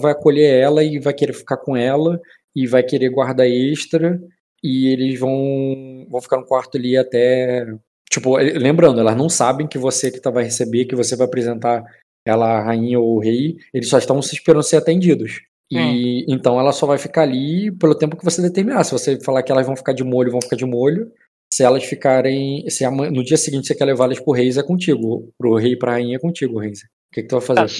vai 0.00 0.12
acolher 0.12 0.60
ela 0.60 0.82
e 0.82 0.98
vai 0.98 1.14
querer 1.14 1.32
ficar 1.32 1.58
com 1.58 1.76
ela 1.76 2.20
e 2.54 2.66
vai 2.66 2.82
querer 2.82 3.10
guarda 3.10 3.46
extra 3.48 4.20
e 4.62 4.88
eles 4.88 5.18
vão, 5.18 6.06
vão 6.10 6.20
ficar 6.20 6.38
no 6.38 6.46
quarto 6.46 6.76
ali 6.76 6.96
até. 6.96 7.66
Tipo, 8.10 8.36
lembrando, 8.36 9.00
elas 9.00 9.16
não 9.16 9.28
sabem 9.28 9.68
que 9.68 9.78
você 9.78 10.10
que 10.10 10.20
tá, 10.20 10.30
vai 10.30 10.44
receber, 10.44 10.84
que 10.84 10.96
você 10.96 11.14
vai 11.14 11.26
apresentar 11.26 11.84
ela 12.26 12.58
a 12.58 12.62
rainha 12.62 12.98
ou 12.98 13.16
o 13.16 13.20
rei, 13.20 13.56
eles 13.72 13.88
só 13.88 13.98
estão 13.98 14.20
se 14.20 14.34
esperando 14.34 14.62
ser 14.62 14.76
atendidos. 14.76 15.40
E 15.70 15.78
hum. 15.78 16.24
então 16.28 16.58
ela 16.58 16.72
só 16.72 16.84
vai 16.84 16.98
ficar 16.98 17.22
ali 17.22 17.70
pelo 17.70 17.94
tempo 17.94 18.16
que 18.16 18.24
você 18.24 18.42
determinar. 18.42 18.82
Se 18.82 18.90
você 18.90 19.20
falar 19.20 19.42
que 19.42 19.52
elas 19.52 19.64
vão 19.64 19.76
ficar 19.76 19.92
de 19.92 20.02
molho, 20.02 20.32
vão 20.32 20.42
ficar 20.42 20.56
de 20.56 20.66
molho. 20.66 21.12
Se 21.52 21.62
elas 21.62 21.84
ficarem. 21.84 22.68
Se 22.68 22.88
no 22.90 23.22
dia 23.22 23.36
seguinte 23.36 23.68
você 23.68 23.74
quer 23.74 23.84
levar 23.84 24.06
elas 24.06 24.18
pro 24.18 24.32
reis, 24.32 24.56
é 24.56 24.62
contigo. 24.62 25.32
Pro 25.38 25.54
rei 25.54 25.72
e 25.72 25.78
pra 25.78 25.92
rainha 25.92 26.16
é 26.16 26.18
contigo, 26.18 26.58
reis. 26.58 26.80
O 26.80 27.14
que, 27.14 27.22
que 27.22 27.28
tu 27.28 27.38
vai 27.38 27.40
fazer? 27.40 27.72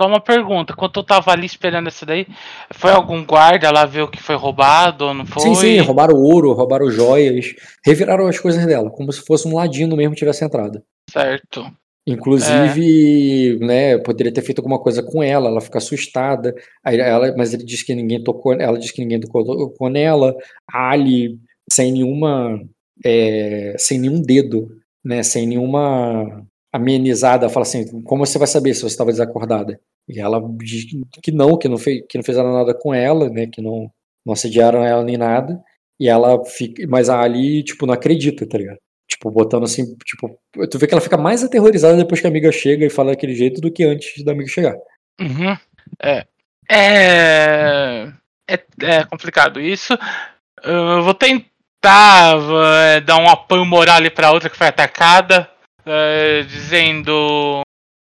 Só 0.00 0.08
uma 0.08 0.20
pergunta, 0.20 0.74
quando 0.74 0.96
eu 0.96 1.04
tava 1.04 1.30
ali 1.30 1.46
esperando 1.46 1.86
essa 1.86 2.04
daí, 2.04 2.26
foi 2.72 2.90
algum 2.90 3.24
guarda 3.24 3.70
lá 3.70 3.84
ver 3.86 4.02
o 4.02 4.10
que 4.10 4.20
foi 4.20 4.34
roubado 4.34 5.04
ou 5.04 5.14
não 5.14 5.24
foi? 5.24 5.42
Sim, 5.42 5.54
sim, 5.54 5.78
roubaram 5.78 6.16
ouro, 6.16 6.52
roubaram 6.52 6.90
joias, 6.90 7.54
reviraram 7.84 8.26
as 8.26 8.38
coisas 8.38 8.66
dela, 8.66 8.90
como 8.90 9.12
se 9.12 9.24
fosse 9.24 9.46
um 9.46 9.54
ladino 9.54 9.96
mesmo 9.96 10.16
tivesse 10.16 10.44
entrado. 10.44 10.82
Certo. 11.08 11.64
Inclusive, 12.06 13.56
é. 13.62 13.64
né, 13.64 13.98
poderia 13.98 14.32
ter 14.32 14.42
feito 14.42 14.58
alguma 14.58 14.78
coisa 14.78 15.02
com 15.02 15.22
ela, 15.22 15.48
ela 15.48 15.60
fica 15.60 15.78
assustada. 15.78 16.54
Aí 16.84 16.98
ela, 16.98 17.34
mas 17.36 17.54
ele 17.54 17.64
diz 17.64 17.82
que 17.82 17.94
ninguém 17.94 18.22
tocou, 18.22 18.52
ela 18.52 18.78
diz 18.78 18.90
que 18.90 19.00
ninguém 19.00 19.20
tocou, 19.20 19.44
tocou 19.44 19.88
nela. 19.88 20.34
A 20.70 20.90
Ali 20.90 21.38
sem 21.72 21.92
nenhuma, 21.92 22.60
é, 23.04 23.74
sem 23.78 23.98
nenhum 23.98 24.20
dedo, 24.20 24.68
né, 25.04 25.22
sem 25.22 25.46
nenhuma 25.46 26.44
amenizada, 26.74 27.48
fala 27.48 27.62
assim, 27.62 28.02
como 28.02 28.26
você 28.26 28.36
vai 28.36 28.48
saber 28.48 28.74
se 28.74 28.80
você 28.80 28.88
estava 28.88 29.12
desacordada? 29.12 29.78
E 30.08 30.18
ela 30.18 30.42
diz 30.58 30.84
que 31.22 31.30
não, 31.30 31.56
que 31.56 31.68
não, 31.68 31.78
fez, 31.78 32.02
que 32.08 32.18
não 32.18 32.24
fizeram 32.24 32.52
nada 32.52 32.74
com 32.74 32.92
ela, 32.92 33.30
né, 33.30 33.46
que 33.46 33.62
não, 33.62 33.88
não 34.26 34.32
assediaram 34.32 34.84
ela 34.84 35.04
nem 35.04 35.16
nada, 35.16 35.62
e 36.00 36.08
ela 36.08 36.44
fica, 36.44 36.84
mas 36.88 37.08
a 37.08 37.20
Ali, 37.20 37.62
tipo, 37.62 37.86
não 37.86 37.94
acredita, 37.94 38.44
tá 38.44 38.58
ligado? 38.58 38.78
Tipo, 39.08 39.30
botando 39.30 39.62
assim, 39.62 39.94
tipo, 40.04 40.36
tu 40.68 40.76
vê 40.76 40.88
que 40.88 40.94
ela 40.94 41.00
fica 41.00 41.16
mais 41.16 41.44
aterrorizada 41.44 41.96
depois 41.96 42.20
que 42.20 42.26
a 42.26 42.30
amiga 42.30 42.50
chega 42.50 42.84
e 42.84 42.90
fala 42.90 43.12
daquele 43.12 43.36
jeito 43.36 43.60
do 43.60 43.70
que 43.70 43.84
antes 43.84 44.24
da 44.24 44.32
amiga 44.32 44.50
chegar. 44.50 44.74
Uhum. 45.20 45.56
É. 46.02 46.26
É, 46.68 48.12
é, 48.48 48.58
é 48.82 49.04
complicado 49.04 49.60
isso. 49.60 49.96
Eu 50.64 51.04
vou 51.04 51.14
tentar 51.14 52.34
é, 52.94 53.00
dar 53.00 53.18
um 53.18 53.28
apoio 53.28 53.64
moral 53.64 53.96
ali 53.96 54.10
pra 54.10 54.32
outra 54.32 54.50
que 54.50 54.56
foi 54.56 54.66
atacada 54.66 55.48
é, 55.86 56.42
dizendo 56.42 57.62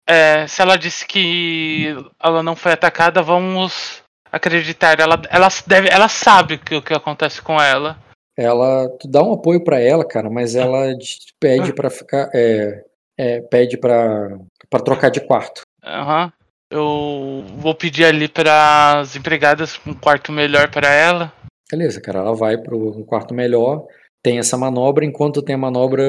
é, 0.08 0.48
se 0.48 0.62
ela 0.62 0.76
disse 0.76 1.06
que 1.06 1.96
ela 2.22 2.42
não 2.42 2.56
foi 2.56 2.72
atacada, 2.72 3.22
vamos 3.22 4.02
acreditar. 4.32 5.00
Ela, 5.00 5.22
ela, 5.30 5.48
deve, 5.68 5.90
ela 5.90 6.08
sabe 6.08 6.58
que, 6.58 6.76
o 6.76 6.82
que 6.82 6.94
acontece 6.94 7.42
com 7.42 7.62
ela. 7.62 7.98
Ela 8.38 8.90
tu 9.00 9.08
dá 9.08 9.22
um 9.22 9.34
apoio 9.34 9.64
para 9.64 9.80
ela, 9.80 10.08
cara, 10.08 10.30
mas 10.30 10.56
ela 10.56 10.96
pede 11.40 11.74
para 11.74 11.90
ficar, 11.90 12.30
é, 12.34 12.84
é, 13.18 13.42
pede 13.42 13.78
para 13.78 14.40
para 14.70 14.84
trocar 14.84 15.10
de 15.10 15.20
quarto. 15.20 15.62
Aham. 15.84 16.26
Uhum. 16.26 16.32
Eu 16.72 17.44
vou 17.58 17.74
pedir 17.74 18.06
ali 18.06 18.28
para 18.28 19.00
as 19.00 19.16
empregadas 19.16 19.80
um 19.88 19.94
quarto 19.94 20.32
melhor 20.32 20.70
para 20.70 20.88
ela. 20.88 21.34
Beleza, 21.70 22.00
cara. 22.00 22.20
Ela 22.20 22.36
vai 22.36 22.60
para 22.60 22.76
um 22.76 23.04
quarto 23.04 23.34
melhor. 23.34 23.88
Tem 24.22 24.38
essa 24.38 24.56
manobra. 24.56 25.04
Enquanto 25.04 25.42
tem 25.42 25.56
a 25.56 25.58
manobra 25.58 26.04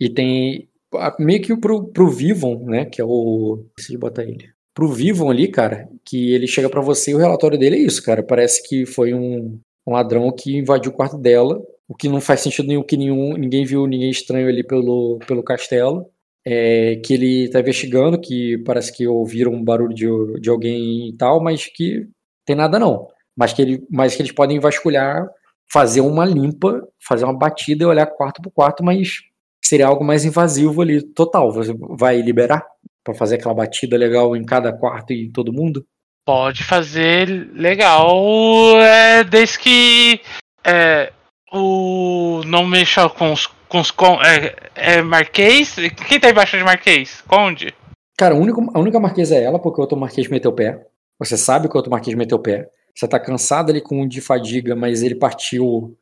e 0.00 0.08
tem 0.08 0.69
meio 1.18 1.42
que 1.42 1.56
pro, 1.56 1.84
pro 1.84 2.10
Vivon, 2.10 2.64
né, 2.64 2.84
que 2.84 3.00
é 3.00 3.04
o... 3.04 3.64
Deixa 3.76 3.98
botar 3.98 4.22
ele. 4.22 4.48
Pro 4.74 4.88
Vivon 4.88 5.30
ali, 5.30 5.48
cara, 5.48 5.88
que 6.04 6.32
ele 6.32 6.46
chega 6.46 6.68
para 6.68 6.80
você 6.80 7.10
e 7.10 7.14
o 7.14 7.18
relatório 7.18 7.58
dele 7.58 7.76
é 7.76 7.80
isso, 7.80 8.02
cara. 8.02 8.22
Parece 8.22 8.66
que 8.66 8.86
foi 8.86 9.12
um, 9.12 9.58
um 9.86 9.92
ladrão 9.92 10.30
que 10.32 10.56
invadiu 10.56 10.90
o 10.90 10.94
quarto 10.94 11.18
dela, 11.18 11.60
o 11.88 11.94
que 11.94 12.08
não 12.08 12.20
faz 12.20 12.40
sentido 12.40 12.68
nenhum, 12.68 12.82
que 12.82 12.96
nenhum, 12.96 13.36
ninguém 13.36 13.64
viu 13.64 13.86
ninguém 13.86 14.10
estranho 14.10 14.48
ali 14.48 14.64
pelo, 14.64 15.18
pelo 15.26 15.42
castelo. 15.42 16.06
É, 16.42 16.96
que 17.04 17.12
ele 17.12 17.50
tá 17.50 17.60
investigando, 17.60 18.18
que 18.18 18.56
parece 18.64 18.96
que 18.96 19.06
ouviram 19.06 19.52
um 19.52 19.62
barulho 19.62 19.92
de, 19.92 20.06
de 20.40 20.48
alguém 20.48 21.10
e 21.10 21.12
tal, 21.12 21.42
mas 21.42 21.66
que 21.66 22.08
tem 22.46 22.56
nada 22.56 22.78
não. 22.78 23.08
Mas 23.36 23.52
que, 23.52 23.60
ele, 23.60 23.86
mas 23.90 24.16
que 24.16 24.22
eles 24.22 24.32
podem 24.32 24.58
vasculhar, 24.58 25.28
fazer 25.70 26.00
uma 26.00 26.24
limpa, 26.24 26.82
fazer 27.06 27.24
uma 27.24 27.36
batida 27.36 27.84
e 27.84 27.86
olhar 27.86 28.06
quarto 28.06 28.40
por 28.40 28.50
quarto, 28.50 28.82
mas 28.82 29.20
seria 29.62 29.86
algo 29.86 30.04
mais 30.04 30.24
invasivo 30.24 30.82
ali, 30.82 31.02
total. 31.02 31.52
Você 31.52 31.72
vai 31.96 32.20
liberar 32.20 32.64
para 33.04 33.14
fazer 33.14 33.36
aquela 33.36 33.54
batida 33.54 33.96
legal 33.96 34.36
em 34.36 34.44
cada 34.44 34.72
quarto 34.72 35.12
e 35.12 35.30
todo 35.30 35.52
mundo? 35.52 35.84
Pode 36.26 36.62
fazer 36.62 37.28
legal, 37.54 38.80
é, 38.80 39.24
desde 39.24 39.58
que 39.58 40.20
é, 40.64 41.12
o 41.52 42.42
não 42.46 42.64
mexa 42.66 43.08
com 43.08 43.32
os, 43.32 43.46
com 43.68 43.80
os 43.80 43.90
com, 43.90 44.20
é, 44.22 44.54
é 44.74 45.02
Marquês. 45.02 45.74
Quem 46.06 46.20
tá 46.20 46.30
embaixo 46.30 46.56
de 46.56 46.64
Marquês? 46.64 47.22
Conde? 47.22 47.74
Cara, 48.16 48.34
a 48.34 48.38
única, 48.38 48.60
a 48.74 48.78
única 48.78 49.00
Marquês 49.00 49.32
é 49.32 49.42
ela, 49.42 49.58
porque 49.58 49.80
o 49.80 49.82
outro 49.82 49.98
Marquês 49.98 50.28
meteu 50.28 50.50
o 50.50 50.54
pé. 50.54 50.86
Você 51.18 51.36
sabe 51.36 51.68
que 51.68 51.74
o 51.74 51.78
outro 51.78 51.90
Marquês 51.90 52.16
meteu 52.16 52.38
o 52.38 52.42
pé. 52.42 52.68
Você 52.94 53.08
tá 53.08 53.18
cansado 53.18 53.70
ali 53.70 53.80
com 53.80 54.02
um 54.02 54.06
de 54.06 54.20
fadiga, 54.20 54.76
mas 54.76 55.02
ele 55.02 55.14
partiu. 55.14 55.96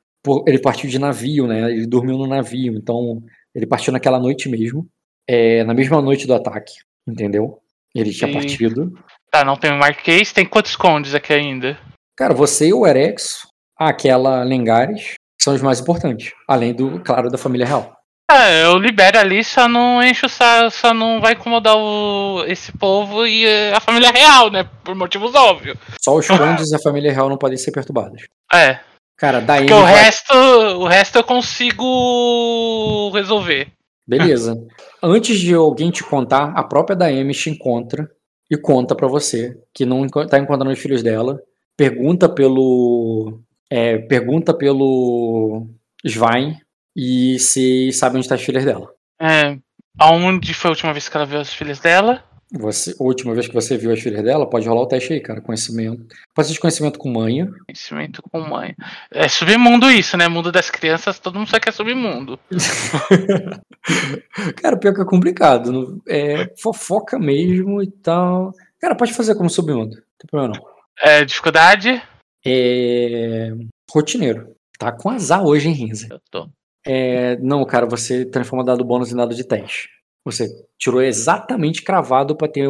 Ele 0.46 0.58
partiu 0.58 0.90
de 0.90 0.98
navio, 0.98 1.46
né? 1.46 1.70
Ele 1.70 1.86
dormiu 1.86 2.18
no 2.18 2.26
navio, 2.26 2.74
então 2.76 3.22
ele 3.58 3.66
partiu 3.66 3.92
naquela 3.92 4.20
noite 4.20 4.48
mesmo, 4.48 4.86
é, 5.28 5.64
na 5.64 5.74
mesma 5.74 6.00
noite 6.00 6.28
do 6.28 6.34
ataque, 6.34 6.74
entendeu? 7.06 7.58
Ele 7.92 8.12
tinha 8.12 8.32
partido. 8.32 8.92
Tá, 9.32 9.44
não 9.44 9.56
tem 9.56 9.72
o 9.72 9.76
Marquês, 9.76 10.32
tem 10.32 10.46
quantos 10.46 10.76
condes 10.76 11.12
aqui 11.12 11.32
ainda? 11.32 11.76
Cara, 12.16 12.32
você 12.32 12.68
e 12.68 12.72
o 12.72 12.86
Erex, 12.86 13.48
aquela 13.76 14.44
Lengares, 14.44 15.14
são 15.42 15.54
os 15.54 15.60
mais 15.60 15.80
importantes. 15.80 16.32
Além 16.46 16.72
do, 16.72 17.00
claro, 17.00 17.30
da 17.30 17.36
família 17.36 17.66
real. 17.66 17.96
É, 18.30 18.64
eu 18.64 18.78
libero 18.78 19.18
ali, 19.18 19.42
só 19.42 19.66
não 19.66 20.02
encho 20.02 20.26
o 20.26 20.28
saco, 20.28 20.70
só 20.70 20.94
não 20.94 21.20
vai 21.20 21.32
incomodar 21.32 21.76
o, 21.76 22.44
esse 22.46 22.70
povo 22.70 23.26
e 23.26 23.44
eh, 23.44 23.72
a 23.74 23.80
família 23.80 24.12
real, 24.12 24.50
né? 24.50 24.68
Por 24.84 24.94
motivos 24.94 25.34
óbvios. 25.34 25.78
Só 26.00 26.14
os 26.14 26.28
condes 26.28 26.70
e 26.70 26.76
a 26.76 26.78
família 26.78 27.12
real 27.12 27.28
não 27.28 27.38
podem 27.38 27.56
ser 27.56 27.72
perturbados. 27.72 28.22
É. 28.52 28.78
Cara, 29.18 29.40
daí. 29.40 29.66
Porque 29.66 29.74
o 29.74 29.82
vai... 29.82 29.94
resto, 29.94 30.32
o 30.32 30.86
resto 30.86 31.18
eu 31.18 31.24
consigo 31.24 33.10
resolver. 33.12 33.72
Beleza. 34.06 34.56
Antes 35.02 35.38
de 35.38 35.52
alguém 35.52 35.90
te 35.90 36.04
contar, 36.04 36.52
a 36.56 36.62
própria 36.62 36.96
Daemi 36.96 37.34
te 37.34 37.50
encontra 37.50 38.08
e 38.50 38.56
conta 38.56 38.94
para 38.94 39.08
você 39.08 39.58
que 39.74 39.84
não 39.84 40.06
tá 40.06 40.38
encontrando 40.38 40.70
os 40.70 40.78
filhos 40.78 41.02
dela. 41.02 41.38
Pergunta 41.76 42.28
pelo. 42.28 43.40
É, 43.70 43.98
pergunta 43.98 44.54
pelo 44.54 45.66
Svein 46.06 46.56
e 46.96 47.38
se 47.38 47.92
sabe 47.92 48.16
onde 48.16 48.24
estão 48.24 48.36
tá 48.36 48.40
as 48.40 48.46
filhas 48.46 48.64
dela. 48.64 48.88
É. 49.20 49.58
Aonde 49.98 50.54
foi 50.54 50.68
a 50.68 50.72
última 50.72 50.92
vez 50.92 51.08
que 51.08 51.16
ela 51.16 51.26
viu 51.26 51.40
as 51.40 51.52
filhas 51.52 51.80
dela? 51.80 52.24
Você, 52.50 52.94
a 52.98 53.02
última 53.02 53.34
vez 53.34 53.46
que 53.46 53.54
você 53.54 53.76
viu 53.76 53.92
as 53.92 54.00
filhas 54.00 54.24
dela, 54.24 54.48
pode 54.48 54.66
rolar 54.66 54.80
o 54.80 54.86
teste 54.86 55.12
aí, 55.12 55.20
cara. 55.20 55.40
Conhecimento. 55.40 56.06
Pode 56.34 56.48
ser 56.48 56.54
de 56.54 56.60
conhecimento 56.60 56.98
com 56.98 57.10
manha. 57.10 57.50
Conhecimento 57.66 58.22
com 58.22 58.40
manha. 58.40 58.74
É 59.12 59.28
submundo 59.28 59.90
isso, 59.90 60.16
né? 60.16 60.28
Mundo 60.28 60.50
das 60.50 60.70
crianças, 60.70 61.18
todo 61.18 61.38
mundo 61.38 61.48
sabe 61.48 61.64
que 61.64 61.68
é 61.68 61.72
submundo. 61.72 62.38
cara, 64.62 64.78
pior 64.78 64.94
que 64.94 65.02
é 65.02 65.04
complicado. 65.04 66.02
É 66.08 66.50
fofoca 66.56 67.18
mesmo 67.18 67.82
e 67.82 67.90
tal. 67.90 68.54
Cara, 68.80 68.94
pode 68.94 69.12
fazer 69.12 69.34
como 69.34 69.50
submundo. 69.50 69.96
Não 69.96 70.02
tem 70.18 70.26
problema 70.30 70.54
não. 70.54 70.66
É, 71.00 71.24
dificuldade? 71.24 72.02
É. 72.46 73.50
Rotineiro. 73.90 74.54
Tá 74.78 74.90
com 74.90 75.10
azar 75.10 75.44
hoje, 75.44 75.68
hein, 75.68 75.74
Rinza? 75.74 76.08
Eu 76.10 76.20
tô. 76.30 76.48
É, 76.86 77.36
não, 77.38 77.62
cara, 77.66 77.84
você 77.84 78.24
transforma 78.24 78.64
dado 78.64 78.84
bônus 78.84 79.12
em 79.12 79.16
dado 79.16 79.34
de 79.34 79.44
teste. 79.44 79.97
Você 80.24 80.48
tirou 80.78 81.02
exatamente 81.02 81.82
cravado 81.82 82.36
pra 82.36 82.48
ter 82.48 82.68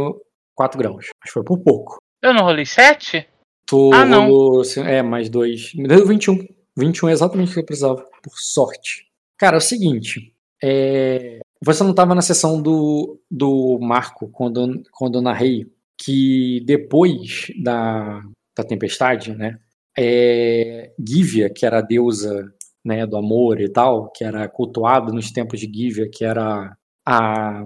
4 0.55 0.78
graus. 0.78 1.07
Mas 1.23 1.33
foi 1.33 1.43
por 1.44 1.59
pouco. 1.59 1.97
Eu 2.23 2.33
não 2.35 2.44
rolei 2.44 2.67
7? 2.67 3.27
Tu 3.67 3.91
Ah, 3.93 4.05
não. 4.05 4.27
rolou. 4.28 4.62
É, 4.86 5.02
mais 5.02 5.28
dois. 5.28 5.73
Me 5.75 5.86
deu 5.89 6.07
21. 6.07 6.39
21 6.77 7.09
é 7.09 7.12
exatamente 7.12 7.51
o 7.51 7.55
que 7.55 7.60
eu 7.60 7.65
precisava. 7.67 7.97
Por 8.23 8.33
sorte. 8.36 9.07
Cara, 9.36 9.57
é 9.57 9.59
o 9.59 9.60
seguinte. 9.60 10.33
é, 10.62 11.41
Você 11.65 11.83
não 11.85 11.94
tava 11.94 12.15
na 12.15 12.23
sessão 12.23 12.60
do, 12.62 13.20
do 13.31 13.78
Marco 13.81 14.28
quando, 14.28 14.83
quando 14.93 15.18
eu 15.18 15.23
narrei 15.23 15.67
que 16.01 16.60
depois 16.65 17.47
da, 17.62 18.23
da 18.57 18.65
tempestade, 18.65 19.35
né? 19.35 19.59
É, 19.97 20.93
Gívia, 20.99 21.51
que 21.51 21.67
era 21.67 21.78
a 21.78 21.83
deusa 21.83 22.52
né, 22.85 23.05
do 23.05 23.17
amor 23.17 23.60
e 23.60 23.68
tal, 23.68 24.10
que 24.12 24.23
era 24.25 24.49
cultuada 24.49 25.12
nos 25.12 25.33
tempos 25.33 25.59
de 25.59 25.67
Gívia, 25.67 26.09
que 26.09 26.25
era 26.25 26.77
a 27.09 27.62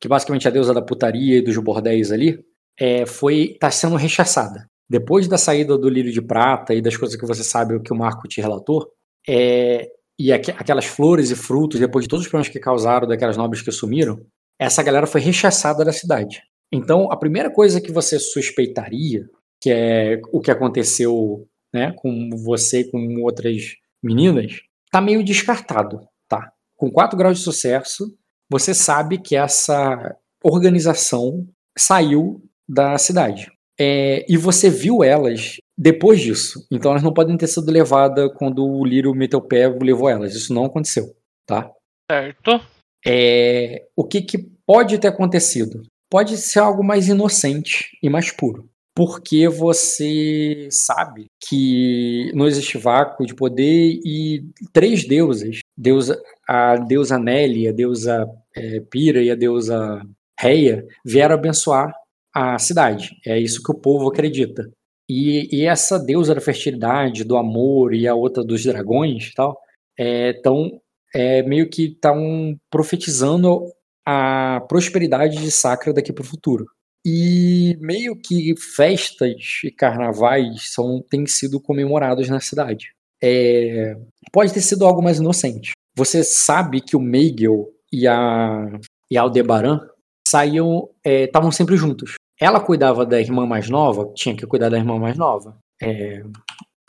que 0.00 0.08
basicamente 0.08 0.46
é 0.46 0.50
a 0.50 0.52
deusa 0.52 0.74
da 0.74 0.82
putaria 0.82 1.38
e 1.38 1.42
dos 1.42 1.56
bordéis 1.58 2.12
ali, 2.12 2.38
é, 2.78 3.06
foi 3.06 3.56
tá 3.58 3.70
sendo 3.70 3.96
rechaçada. 3.96 4.66
Depois 4.88 5.26
da 5.26 5.38
saída 5.38 5.78
do 5.78 5.88
lírio 5.88 6.12
de 6.12 6.20
prata 6.20 6.74
e 6.74 6.82
das 6.82 6.96
coisas 6.96 7.18
que 7.18 7.26
você 7.26 7.42
sabe 7.42 7.74
o 7.74 7.82
que 7.82 7.92
o 7.92 7.96
Marco 7.96 8.28
te 8.28 8.40
relatou, 8.40 8.86
é, 9.26 9.88
e 10.18 10.32
aqu- 10.32 10.54
aquelas 10.58 10.84
flores 10.84 11.30
e 11.30 11.36
frutos, 11.36 11.80
depois 11.80 12.04
de 12.04 12.08
todos 12.08 12.24
os 12.24 12.30
problemas 12.30 12.52
que 12.52 12.60
causaram 12.60 13.06
daquelas 13.08 13.36
nobres 13.36 13.62
que 13.62 13.72
sumiram, 13.72 14.20
essa 14.60 14.82
galera 14.82 15.06
foi 15.06 15.20
rechaçada 15.20 15.84
da 15.84 15.92
cidade. 15.92 16.42
Então, 16.72 17.10
a 17.10 17.16
primeira 17.16 17.50
coisa 17.50 17.80
que 17.80 17.90
você 17.92 18.18
suspeitaria, 18.18 19.24
que 19.60 19.70
é 19.70 20.20
o 20.32 20.40
que 20.40 20.50
aconteceu 20.50 21.46
né, 21.72 21.92
com 21.96 22.30
você 22.44 22.80
e 22.80 22.90
com 22.90 23.22
outras 23.22 23.56
meninas, 24.02 24.60
tá 24.90 25.00
meio 25.00 25.24
descartado, 25.24 26.00
tá? 26.28 26.52
Com 26.76 26.90
4 26.90 27.16
graus 27.16 27.38
de 27.38 27.44
sucesso, 27.44 28.04
você 28.50 28.74
sabe 28.74 29.18
que 29.18 29.36
essa 29.36 30.16
organização 30.42 31.46
saiu 31.76 32.42
da 32.68 32.96
cidade. 32.98 33.50
É, 33.78 34.24
e 34.28 34.36
você 34.36 34.70
viu 34.70 35.02
elas 35.02 35.56
depois 35.76 36.20
disso. 36.20 36.64
Então 36.70 36.92
elas 36.92 37.02
não 37.02 37.12
podem 37.12 37.36
ter 37.36 37.46
sido 37.46 37.70
levadas 37.70 38.30
quando 38.36 38.64
o 38.64 38.84
Lírio 38.84 39.14
meteu 39.14 39.40
o 39.40 39.46
pé 39.46 39.64
e 39.64 39.84
levou 39.84 40.08
elas. 40.08 40.34
Isso 40.34 40.54
não 40.54 40.64
aconteceu, 40.64 41.14
tá? 41.46 41.70
Certo. 42.10 42.60
É, 43.06 43.86
o 43.96 44.04
que, 44.04 44.22
que 44.22 44.38
pode 44.66 44.98
ter 44.98 45.08
acontecido? 45.08 45.82
Pode 46.10 46.36
ser 46.36 46.60
algo 46.60 46.84
mais 46.84 47.08
inocente 47.08 47.98
e 48.02 48.08
mais 48.08 48.30
puro. 48.30 48.68
Porque 48.96 49.48
você 49.48 50.68
sabe 50.70 51.26
que 51.48 52.30
não 52.32 52.46
existe 52.46 52.78
vácuo 52.78 53.26
de 53.26 53.34
poder 53.34 53.98
e 54.04 54.44
três 54.72 55.04
deusas, 55.06 55.58
deusa, 55.76 56.20
a 56.48 56.76
deusa 56.76 57.18
Nelly, 57.18 57.68
a 57.68 57.72
deusa 57.72 58.26
é, 58.56 58.80
Pira 58.80 59.22
e 59.22 59.30
a 59.30 59.34
deusa 59.34 60.02
Reia, 60.38 60.84
vieram 61.04 61.34
abençoar 61.34 61.92
a 62.34 62.58
cidade. 62.58 63.16
É 63.24 63.38
isso 63.38 63.62
que 63.62 63.70
o 63.70 63.78
povo 63.78 64.08
acredita. 64.08 64.68
E, 65.08 65.48
e 65.54 65.66
essa 65.66 65.98
deusa 65.98 66.34
da 66.34 66.40
fertilidade, 66.40 67.24
do 67.24 67.36
amor 67.36 67.94
e 67.94 68.08
a 68.08 68.14
outra 68.14 68.42
dos 68.42 68.64
dragões 68.64 69.32
tal, 69.34 69.56
estão 69.98 70.80
é, 71.14 71.42
meio 71.42 71.68
que 71.68 71.84
estão 71.84 72.58
profetizando 72.70 73.62
a 74.04 74.60
prosperidade 74.68 75.38
de 75.38 75.50
Sacra 75.50 75.92
daqui 75.92 76.12
para 76.12 76.22
o 76.22 76.26
futuro. 76.26 76.66
E 77.06 77.76
meio 77.80 78.16
que 78.16 78.54
festas 78.56 79.60
e 79.62 79.70
carnavais 79.70 80.72
são, 80.72 81.02
têm 81.08 81.26
sido 81.26 81.60
comemorados 81.60 82.28
na 82.28 82.40
cidade. 82.40 82.94
É, 83.26 83.96
pode 84.30 84.52
ter 84.52 84.60
sido 84.60 84.84
algo 84.84 85.02
mais 85.02 85.18
inocente. 85.18 85.72
Você 85.96 86.22
sabe 86.22 86.82
que 86.82 86.94
o 86.94 87.00
Meigel 87.00 87.70
e 87.90 88.06
a, 88.06 88.68
e 89.10 89.16
a 89.16 89.22
Aldebaran 89.22 89.80
saíam, 90.28 90.90
estavam 91.02 91.50
sempre 91.50 91.74
juntos. 91.76 92.16
Ela 92.38 92.60
cuidava 92.60 93.06
da 93.06 93.18
irmã 93.18 93.46
mais 93.46 93.70
nova, 93.70 94.12
tinha 94.14 94.36
que 94.36 94.46
cuidar 94.46 94.68
da 94.68 94.76
irmã 94.76 94.98
mais 94.98 95.16
nova. 95.16 95.56
É, 95.80 96.22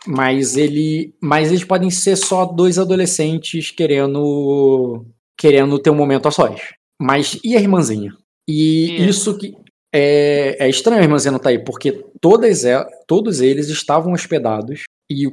mas 0.06 0.58
ele, 0.58 1.16
mas 1.22 1.50
eles 1.50 1.64
podem 1.64 1.90
ser 1.90 2.18
só 2.18 2.46
dois 2.46 2.78
adolescentes 2.78 3.72
querendo 3.72 5.06
querendo 5.38 5.80
ter 5.80 5.90
um 5.90 5.96
momento 5.96 6.28
a 6.28 6.32
sós. 6.32 6.60
Mas 7.00 7.40
e 7.44 7.56
a 7.56 7.62
irmãzinha? 7.62 8.12
E 8.48 8.96
Isso. 8.96 9.32
isso 9.32 9.38
que 9.38 9.56
é, 9.94 10.66
é 10.66 10.70
estranho 10.70 11.00
a 11.00 11.04
irmãzinha 11.04 11.32
não 11.32 11.40
tá 11.40 11.50
aí, 11.50 11.60
porque 11.60 12.04
todas 12.20 12.64
todos 13.08 13.42
eles 13.42 13.70
estavam 13.70 14.14
hospedados 14.14 14.84
e 15.10 15.26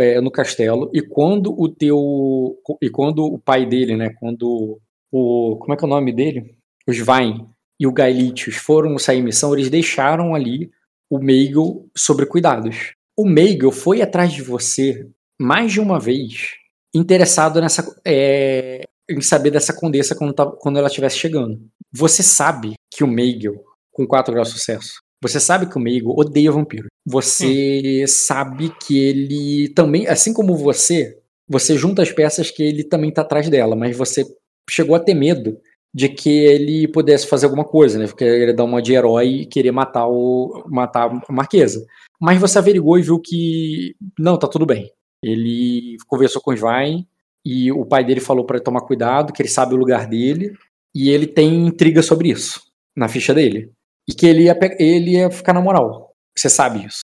é, 0.00 0.20
no 0.20 0.30
castelo 0.30 0.90
e 0.92 1.00
quando 1.00 1.54
o 1.56 1.68
teu 1.68 2.58
e 2.82 2.90
quando 2.90 3.24
o 3.24 3.38
pai 3.38 3.64
dele, 3.64 3.96
né, 3.96 4.10
quando 4.18 4.80
o 5.12 5.56
como 5.60 5.72
é 5.72 5.76
que 5.76 5.84
é 5.84 5.86
o 5.86 5.90
nome 5.90 6.12
dele? 6.12 6.56
Os 6.86 6.98
Vain 6.98 7.46
e 7.78 7.86
o 7.86 7.92
Gaelitius 7.92 8.56
foram 8.56 8.98
sair 8.98 9.18
em 9.18 9.22
missão, 9.22 9.54
eles 9.54 9.70
deixaram 9.70 10.34
ali 10.34 10.70
o 11.08 11.18
Meigel 11.18 11.88
sobre 11.96 12.26
cuidados. 12.26 12.94
O 13.16 13.26
Meigel 13.26 13.72
foi 13.72 14.02
atrás 14.02 14.32
de 14.32 14.42
você 14.42 15.08
mais 15.40 15.72
de 15.72 15.80
uma 15.80 15.98
vez, 15.98 16.50
interessado 16.94 17.60
nessa 17.60 17.82
é, 18.06 18.82
em 19.08 19.20
saber 19.20 19.50
dessa 19.50 19.72
condessa 19.72 20.14
quando, 20.14 20.34
quando 20.58 20.78
ela 20.78 20.88
estivesse 20.88 21.18
chegando. 21.18 21.60
Você 21.92 22.22
sabe 22.22 22.74
que 22.92 23.02
o 23.02 23.08
Meigel, 23.08 23.64
com 23.90 24.06
4 24.06 24.32
graus 24.32 24.48
de 24.48 24.54
sucesso, 24.54 25.00
você 25.22 25.38
sabe 25.38 25.66
que 25.66 25.76
o 25.76 25.80
Meigel 25.80 26.14
odeia 26.16 26.50
vampiro. 26.50 26.88
Você 27.06 28.04
sabe 28.06 28.72
que 28.80 28.98
ele 28.98 29.68
também, 29.74 30.06
assim 30.06 30.32
como 30.32 30.56
você, 30.56 31.18
você 31.48 31.76
junta 31.76 32.02
as 32.02 32.10
peças 32.10 32.50
que 32.50 32.62
ele 32.62 32.84
também 32.84 33.12
tá 33.12 33.22
atrás 33.22 33.48
dela, 33.48 33.76
mas 33.76 33.96
você 33.96 34.24
chegou 34.68 34.94
a 34.94 35.00
ter 35.00 35.14
medo 35.14 35.58
de 35.94 36.08
que 36.08 36.30
ele 36.30 36.88
pudesse 36.88 37.26
fazer 37.26 37.46
alguma 37.46 37.64
coisa, 37.64 37.98
né? 37.98 38.06
Porque 38.06 38.24
ele 38.24 38.52
dar 38.52 38.64
uma 38.64 38.80
de 38.80 38.94
herói 38.94 39.28
e 39.28 39.46
querer 39.46 39.72
matar 39.72 40.06
o 40.06 40.64
matar 40.68 41.10
a 41.10 41.32
Marquesa. 41.32 41.84
Mas 42.20 42.40
você 42.40 42.58
averigou 42.58 42.98
e 42.98 43.02
viu 43.02 43.18
que 43.18 43.94
não, 44.18 44.38
tá 44.38 44.46
tudo 44.46 44.64
bem. 44.64 44.90
Ele 45.22 45.96
conversou 46.06 46.40
com 46.40 46.52
o 46.52 46.54
Svein 46.54 47.06
e 47.44 47.70
o 47.72 47.84
pai 47.84 48.04
dele 48.04 48.20
falou 48.20 48.44
para 48.44 48.56
ele 48.56 48.64
tomar 48.64 48.82
cuidado, 48.82 49.32
que 49.32 49.42
ele 49.42 49.48
sabe 49.48 49.74
o 49.74 49.78
lugar 49.78 50.06
dele 50.06 50.54
e 50.94 51.10
ele 51.10 51.26
tem 51.26 51.66
intriga 51.66 52.02
sobre 52.02 52.30
isso 52.30 52.60
na 52.96 53.08
ficha 53.08 53.34
dele 53.34 53.72
e 54.10 54.14
que 54.14 54.26
ele 54.26 54.44
ia 54.44 54.58
ele 54.78 55.12
ia 55.12 55.30
ficar 55.30 55.52
na 55.52 55.60
moral. 55.60 56.12
Você 56.36 56.50
sabe 56.50 56.84
isso. 56.84 57.00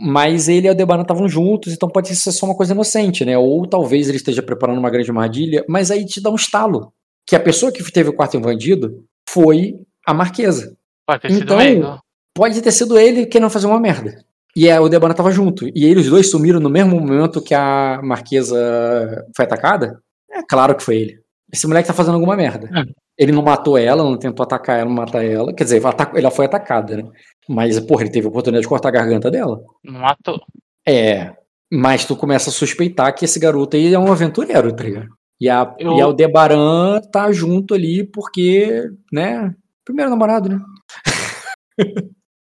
Mas 0.00 0.48
ele 0.48 0.66
e 0.66 0.68
a 0.68 0.72
Aldebaran 0.72 1.02
estavam 1.02 1.28
juntos, 1.28 1.72
então 1.72 1.88
pode 1.88 2.14
ser 2.16 2.32
só 2.32 2.46
uma 2.46 2.54
coisa 2.56 2.72
inocente, 2.72 3.24
né? 3.24 3.36
Ou 3.36 3.66
talvez 3.66 4.08
ele 4.08 4.16
esteja 4.16 4.42
preparando 4.42 4.78
uma 4.78 4.90
grande 4.90 5.10
armadilha, 5.10 5.64
mas 5.68 5.90
aí 5.90 6.04
te 6.04 6.20
dá 6.20 6.30
um 6.30 6.34
estalo 6.34 6.92
que 7.26 7.36
a 7.36 7.40
pessoa 7.40 7.70
que 7.70 7.82
teve 7.92 8.08
o 8.08 8.14
quarto 8.14 8.36
invadido 8.36 9.04
foi 9.28 9.78
a 10.06 10.14
Marquesa. 10.14 10.74
Pode 11.06 11.22
ter 11.22 11.30
sido 11.30 11.42
Então, 11.44 11.58
Meigel. 11.58 11.98
Pode 12.34 12.62
ter 12.62 12.72
sido 12.72 12.98
ele 12.98 13.26
querendo 13.26 13.50
fazer 13.50 13.66
uma 13.66 13.78
merda. 13.78 14.24
E 14.56 14.70
a 14.70 14.78
Aldebaran 14.78 15.14
tava 15.14 15.30
junto. 15.30 15.68
E 15.68 15.84
eles 15.84 16.08
dois 16.08 16.30
sumiram 16.30 16.58
no 16.58 16.70
mesmo 16.70 16.98
momento 16.98 17.42
que 17.42 17.54
a 17.54 18.00
Marquesa 18.02 19.26
foi 19.36 19.44
atacada? 19.44 20.00
É 20.30 20.42
claro 20.42 20.74
que 20.74 20.82
foi 20.82 20.96
ele. 20.96 21.20
Esse 21.52 21.66
moleque 21.66 21.88
tá 21.88 21.94
fazendo 21.94 22.14
alguma 22.14 22.36
merda. 22.36 22.70
É. 22.74 23.07
Ele 23.18 23.32
não 23.32 23.42
matou 23.42 23.76
ela, 23.76 24.02
não 24.04 24.16
tentou 24.16 24.44
atacar 24.44 24.78
ela, 24.78 24.88
não 24.88 24.94
matar 24.94 25.24
ela. 25.24 25.52
Quer 25.52 25.64
dizer, 25.64 25.82
ela 26.14 26.30
foi 26.30 26.46
atacada, 26.46 26.96
né? 26.96 27.02
Mas, 27.48 27.78
porra, 27.80 28.02
ele 28.02 28.10
teve 28.12 28.26
a 28.26 28.30
oportunidade 28.30 28.62
de 28.62 28.68
cortar 28.68 28.88
a 28.90 28.92
garganta 28.92 29.30
dela. 29.30 29.60
Não 29.84 30.00
matou. 30.00 30.40
É. 30.86 31.32
Mas 31.72 32.04
tu 32.04 32.14
começa 32.16 32.48
a 32.50 32.52
suspeitar 32.52 33.12
que 33.14 33.24
esse 33.24 33.40
garoto 33.40 33.76
aí 33.76 33.92
é 33.92 33.98
um 33.98 34.12
aventureiro, 34.12 34.72
tá 34.74 34.84
ligado? 34.84 35.08
E 35.40 35.48
a, 35.48 35.74
Eu- 35.78 35.96
e 35.96 36.00
a 36.00 36.04
Aldebaran 36.04 37.00
tá 37.12 37.30
junto 37.32 37.74
ali 37.74 38.04
porque, 38.04 38.88
né? 39.12 39.52
Primeiro 39.84 40.10
namorado, 40.10 40.48
né? 40.48 40.60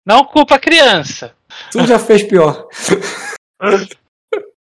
Não 0.06 0.24
culpa 0.26 0.56
a 0.56 0.60
criança. 0.60 1.34
Tu 1.72 1.86
já 1.88 1.98
fez 2.00 2.24
pior. 2.24 2.68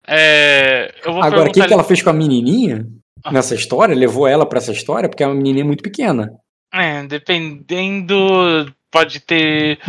É, 0.08 0.92
Agora, 1.06 1.50
o 1.50 1.52
que, 1.52 1.66
que 1.66 1.74
ela 1.74 1.84
fez 1.84 2.02
com 2.02 2.10
a 2.10 2.14
menininha 2.14 2.88
nessa 3.32 3.56
história? 3.56 3.96
Levou 3.96 4.28
ela 4.28 4.46
pra 4.46 4.60
essa 4.60 4.72
história? 4.72 5.10
Porque 5.10 5.24
é 5.24 5.28
uma 5.28 5.36
menininha 5.36 5.66
muito 5.66 5.84
pequena. 5.84 6.32
É, 6.74 7.04
dependendo, 7.04 8.16
pode 8.92 9.20
ter 9.20 9.80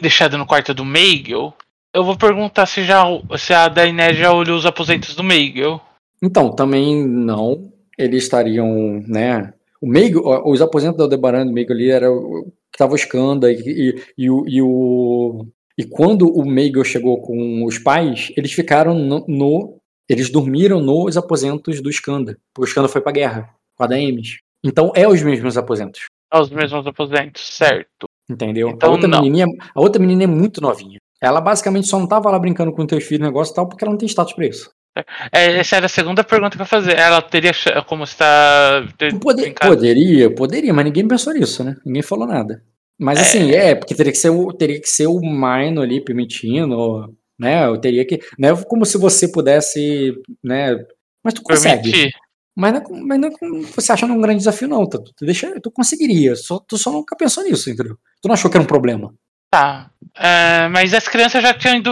deixado 0.00 0.38
no 0.38 0.46
quarto 0.46 0.72
do 0.74 0.84
Meigel. 0.84 1.52
Eu 1.94 2.04
vou 2.04 2.16
perguntar 2.16 2.66
se, 2.66 2.84
já, 2.84 3.04
se 3.38 3.52
a 3.52 3.68
Daenerys 3.68 4.18
já 4.18 4.32
olhou 4.32 4.56
os 4.56 4.64
aposentos 4.66 5.14
do 5.14 5.22
Meigel. 5.22 5.80
Então, 6.22 6.50
também 6.54 7.06
não. 7.06 7.70
Eles 7.98 8.24
estariam, 8.24 9.02
né? 9.06 9.52
O 9.80 9.86
Meigo, 9.86 10.22
os 10.48 10.62
aposentos 10.62 10.96
da 10.96 11.04
Aldebaran 11.04 11.44
do 11.44 11.52
Meigo 11.52 11.72
ali 11.72 11.90
era 11.90 12.10
o- 12.10 12.50
que 12.72 12.78
tava 12.78 12.92
o 12.92 12.96
Skanda 12.96 13.52
e, 13.52 13.56
e, 13.58 14.02
e 14.16 14.30
o, 14.30 14.44
e 14.48 14.62
o. 14.62 15.46
E 15.76 15.84
quando 15.84 16.26
o 16.28 16.46
Meigel 16.48 16.84
chegou 16.84 17.20
com 17.20 17.64
os 17.64 17.78
pais, 17.78 18.32
eles 18.36 18.52
ficaram 18.52 18.94
no. 18.94 19.24
no- 19.28 19.76
eles 20.08 20.30
dormiram 20.30 20.80
nos 20.80 21.16
aposentos 21.16 21.80
do 21.80 21.90
Skanda. 21.90 22.38
Porque 22.54 22.68
o 22.68 22.70
Skanda 22.70 22.88
foi 22.88 23.00
pra 23.00 23.12
guerra 23.12 23.50
com 23.76 23.84
a 23.84 23.86
Daemis. 23.86 24.38
Então 24.64 24.92
é 24.94 25.06
os 25.08 25.22
mesmos 25.22 25.56
aposentos. 25.56 26.06
Aos 26.30 26.50
mesmos 26.50 26.86
aposentos, 26.86 27.42
certo. 27.42 28.06
Entendeu? 28.30 28.68
Então, 28.68 28.88
a, 28.88 28.92
outra 28.92 29.08
não. 29.08 29.18
menininha, 29.20 29.46
a 29.74 29.80
outra 29.80 30.00
menina 30.00 30.24
é 30.24 30.26
muito 30.26 30.60
novinha. 30.60 30.98
Ela 31.20 31.40
basicamente 31.40 31.86
só 31.86 31.98
não 31.98 32.06
tava 32.06 32.30
lá 32.30 32.38
brincando 32.38 32.72
com 32.72 32.86
teus 32.86 33.04
filhos, 33.04 33.26
negócio 33.26 33.52
e 33.52 33.54
tal, 33.54 33.68
porque 33.68 33.84
ela 33.84 33.92
não 33.92 33.98
tem 33.98 34.08
status 34.08 34.32
pra 34.32 34.46
isso. 34.46 34.70
É, 35.32 35.58
essa 35.58 35.76
era 35.76 35.86
a 35.86 35.88
segunda 35.88 36.22
pergunta 36.22 36.58
ia 36.58 36.64
fazer. 36.64 36.98
Ela 36.98 37.22
teria 37.22 37.52
como 37.86 38.04
está. 38.04 38.86
ter 38.98 39.18
Poder- 39.18 39.54
poderia, 39.54 40.34
poderia, 40.34 40.74
mas 40.74 40.84
ninguém 40.84 41.06
pensou 41.06 41.32
nisso, 41.32 41.64
né? 41.64 41.76
Ninguém 41.84 42.02
falou 42.02 42.26
nada. 42.26 42.62
Mas 42.98 43.18
assim, 43.20 43.52
é, 43.52 43.74
porque 43.74 43.94
teria 43.94 44.12
que 44.12 44.18
ser 44.18 44.30
o, 44.30 44.52
teria 44.52 44.80
que 44.80 44.88
ser 44.88 45.06
o 45.06 45.18
Mino 45.18 45.80
ali 45.80 46.00
permitindo, 46.00 47.12
né? 47.42 47.66
Eu 47.66 47.76
teria 47.76 48.06
que. 48.06 48.20
Não 48.38 48.48
é 48.48 48.64
como 48.64 48.86
se 48.86 48.96
você 48.96 49.26
pudesse, 49.30 50.14
né? 50.42 50.76
Mas 51.22 51.34
tu 51.34 51.42
consegue. 51.42 51.90
permitir. 51.90 52.12
Mas 52.56 52.72
não, 52.74 52.80
é 52.80 53.00
mas 53.02 53.20
não 53.20 53.28
é 53.28 53.62
você 53.74 53.92
acha 53.92 54.06
um 54.06 54.20
grande 54.20 54.38
desafio, 54.38 54.68
não. 54.68 54.86
Tu, 54.86 55.02
tu, 55.02 55.24
deixa, 55.24 55.60
tu 55.60 55.70
conseguiria. 55.70 56.36
Só, 56.36 56.58
tu 56.58 56.78
só 56.78 56.92
nunca 56.92 57.16
pensou 57.16 57.42
nisso, 57.42 57.68
entendeu? 57.70 57.96
Tu 58.20 58.28
não 58.28 58.34
achou 58.34 58.50
que 58.50 58.56
era 58.56 58.64
um 58.64 58.66
problema. 58.66 59.12
Tá. 59.50 59.90
É, 60.16 60.68
mas 60.68 60.94
as 60.94 61.08
crianças 61.08 61.42
já 61.42 61.52
tinham 61.52 61.76
ido, 61.76 61.90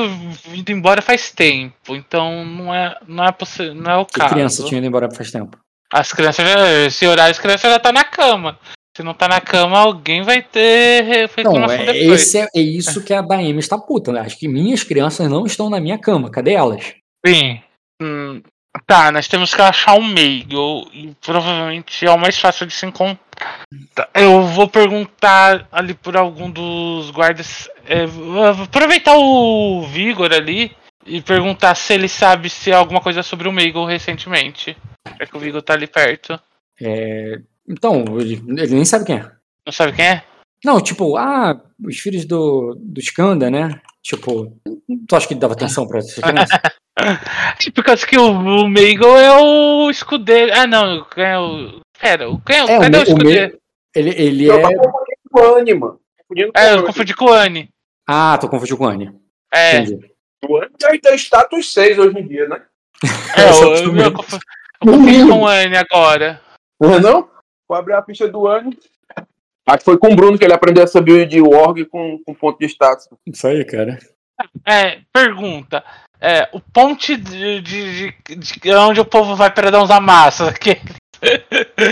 ido 0.54 0.72
embora 0.72 1.02
faz 1.02 1.30
tempo, 1.30 1.94
então 1.94 2.44
não 2.44 2.74
é, 2.74 2.98
não 3.06 3.24
é, 3.24 3.34
não 3.74 3.90
é 3.90 3.96
o 3.96 4.06
Que 4.06 4.18
caso. 4.18 4.34
criança 4.34 4.64
tinha 4.64 4.78
ido 4.78 4.86
embora 4.86 5.10
faz 5.10 5.30
tempo. 5.30 5.58
As 5.92 6.12
crianças 6.12 6.48
já. 6.48 6.84
Esse 6.86 7.06
horário 7.06 7.32
as 7.32 7.38
crianças 7.38 7.70
já 7.70 7.78
tá 7.78 7.92
na 7.92 8.04
cama. 8.04 8.58
Se 9.00 9.04
não 9.06 9.14
tá 9.14 9.26
na 9.26 9.40
cama, 9.40 9.78
alguém 9.78 10.20
vai 10.20 10.42
ter 10.42 11.02
re- 11.04 11.42
Não, 11.42 11.64
é, 11.64 11.78
depois. 11.92 12.20
esse 12.22 12.38
é, 12.38 12.46
é 12.54 12.60
isso 12.60 13.02
que 13.02 13.14
a 13.14 13.22
Daemi 13.22 13.58
está 13.58 13.78
puta, 13.78 14.12
né? 14.12 14.20
Acho 14.20 14.38
que 14.38 14.46
minhas 14.46 14.84
crianças 14.84 15.26
não 15.30 15.46
estão 15.46 15.70
na 15.70 15.80
minha 15.80 15.96
cama. 15.98 16.30
Cadê 16.30 16.52
elas? 16.52 16.92
Sim. 17.26 17.62
Hum, 18.02 18.42
tá, 18.86 19.10
nós 19.10 19.26
temos 19.26 19.54
que 19.54 19.62
achar 19.62 19.94
um 19.94 20.04
meio. 20.04 20.86
E 20.92 21.14
provavelmente 21.24 22.04
é 22.04 22.10
o 22.10 22.18
mais 22.18 22.38
fácil 22.38 22.66
de 22.66 22.74
se 22.74 22.84
encontrar. 22.84 23.18
Tá, 23.94 24.06
Eu 24.14 24.42
vou 24.48 24.68
perguntar 24.68 25.66
ali 25.72 25.94
por 25.94 26.14
algum 26.14 26.50
dos 26.50 27.10
guardas. 27.10 27.70
é, 27.86 28.04
vou 28.04 28.44
aproveitar 28.64 29.16
o 29.16 29.80
Vigor 29.86 30.30
ali 30.30 30.72
e 31.06 31.22
perguntar 31.22 31.74
se 31.74 31.94
ele 31.94 32.06
sabe 32.06 32.50
se 32.50 32.70
é 32.70 32.74
alguma 32.74 33.00
coisa 33.00 33.22
sobre 33.22 33.48
o 33.48 33.52
Meagle 33.52 33.86
recentemente. 33.86 34.76
Já 35.18 35.24
que 35.24 35.34
o 35.38 35.40
Vigor 35.40 35.62
tá 35.62 35.72
ali 35.72 35.86
perto. 35.86 36.38
É, 36.78 37.38
então, 37.70 38.04
ele, 38.20 38.34
ele 38.48 38.74
nem 38.74 38.84
sabe 38.84 39.04
quem 39.04 39.16
é. 39.16 39.30
Não 39.66 39.72
sabe 39.72 39.92
quem 39.94 40.04
é? 40.06 40.24
Não, 40.64 40.80
tipo, 40.80 41.16
ah, 41.16 41.58
os 41.86 41.98
filhos 41.98 42.24
do, 42.26 42.76
do 42.78 43.00
Skanda, 43.00 43.50
né? 43.50 43.80
Tipo, 44.02 44.54
tu 45.08 45.16
acha 45.16 45.26
que 45.26 45.32
ele 45.34 45.40
dava 45.40 45.54
atenção 45.54 45.86
pra 45.86 45.98
essa 46.00 46.20
criança? 46.20 46.60
Por 47.74 47.84
causa 47.84 48.06
que 48.06 48.18
o, 48.18 48.30
o 48.30 48.68
Meagle 48.68 49.16
é 49.16 49.32
o 49.40 49.90
escudeiro. 49.90 50.52
Ah, 50.54 50.66
não. 50.66 51.04
Quem 51.04 51.24
é 51.24 51.38
o. 51.38 51.80
Pera, 51.98 52.28
o- 52.28 52.40
quem 52.42 52.56
é, 52.56 52.60
É, 52.60 52.64
o 52.64 52.80
cadê 52.80 52.86
o, 52.86 52.90
Me- 52.90 52.98
o 52.98 53.02
escudeiro? 53.08 53.58
Ele, 53.94 54.10
ele 54.10 54.44
Eu 54.46 54.58
é. 54.58 54.62
tava 54.62 54.74
confundindo 54.74 55.30
com 55.30 55.40
o 55.40 55.54
Anne, 55.56 55.74
mano. 55.74 56.00
É, 56.54 56.74
o 56.74 56.78
eu 56.78 56.84
confundi 56.84 57.14
com 57.14 57.24
o 57.26 57.32
Anne. 57.32 57.68
Ah, 58.06 58.36
tô 58.38 58.48
confundindo 58.48 58.76
com 58.76 58.84
o 58.84 58.88
Anne. 58.88 59.12
É, 59.52 59.78
Entendi. 59.78 60.10
O 60.46 60.56
Anne 60.58 60.70
já 60.80 60.88
tem 60.98 61.14
status 61.16 61.72
6 61.72 61.98
hoje 61.98 62.18
em 62.18 62.26
dia, 62.28 62.48
né? 62.48 62.62
é 63.36 63.40
é 63.42 63.50
o 63.50 63.64
eu, 63.64 63.74
eu, 63.74 63.96
eu 63.96 64.12
confundi, 64.12 64.44
eu 64.82 64.92
confundi 64.92 65.22
com 65.28 65.38
o 65.40 65.46
Anne 65.46 65.76
agora. 65.76 66.40
Não 66.80 66.94
é 66.94 67.00
não? 67.00 67.28
Vou 67.70 67.78
abrir 67.78 67.94
a 67.94 68.02
ficha 68.02 68.26
do 68.26 68.48
Anne. 68.48 68.76
Acho 69.64 69.78
que 69.78 69.84
foi 69.84 69.96
com 69.96 70.08
o 70.08 70.16
Bruno 70.16 70.36
que 70.36 70.44
ele 70.44 70.52
aprendeu 70.52 70.82
essa 70.82 71.00
build 71.00 71.26
de 71.26 71.40
Org 71.40 71.84
com, 71.84 72.18
com 72.26 72.34
ponto 72.34 72.58
de 72.58 72.66
status. 72.66 73.06
Isso 73.24 73.46
aí, 73.46 73.64
cara. 73.64 73.96
É, 74.66 74.98
pergunta. 75.12 75.84
É, 76.20 76.48
o 76.52 76.58
ponte 76.58 77.16
de, 77.16 77.60
de, 77.60 78.12
de, 78.26 78.60
de 78.60 78.74
onde 78.74 79.00
o 79.00 79.04
povo 79.04 79.36
vai 79.36 79.54
para 79.54 79.70
dar 79.70 79.80
uns 79.80 79.90
amassos 79.92 80.48
aqui. 80.48 80.80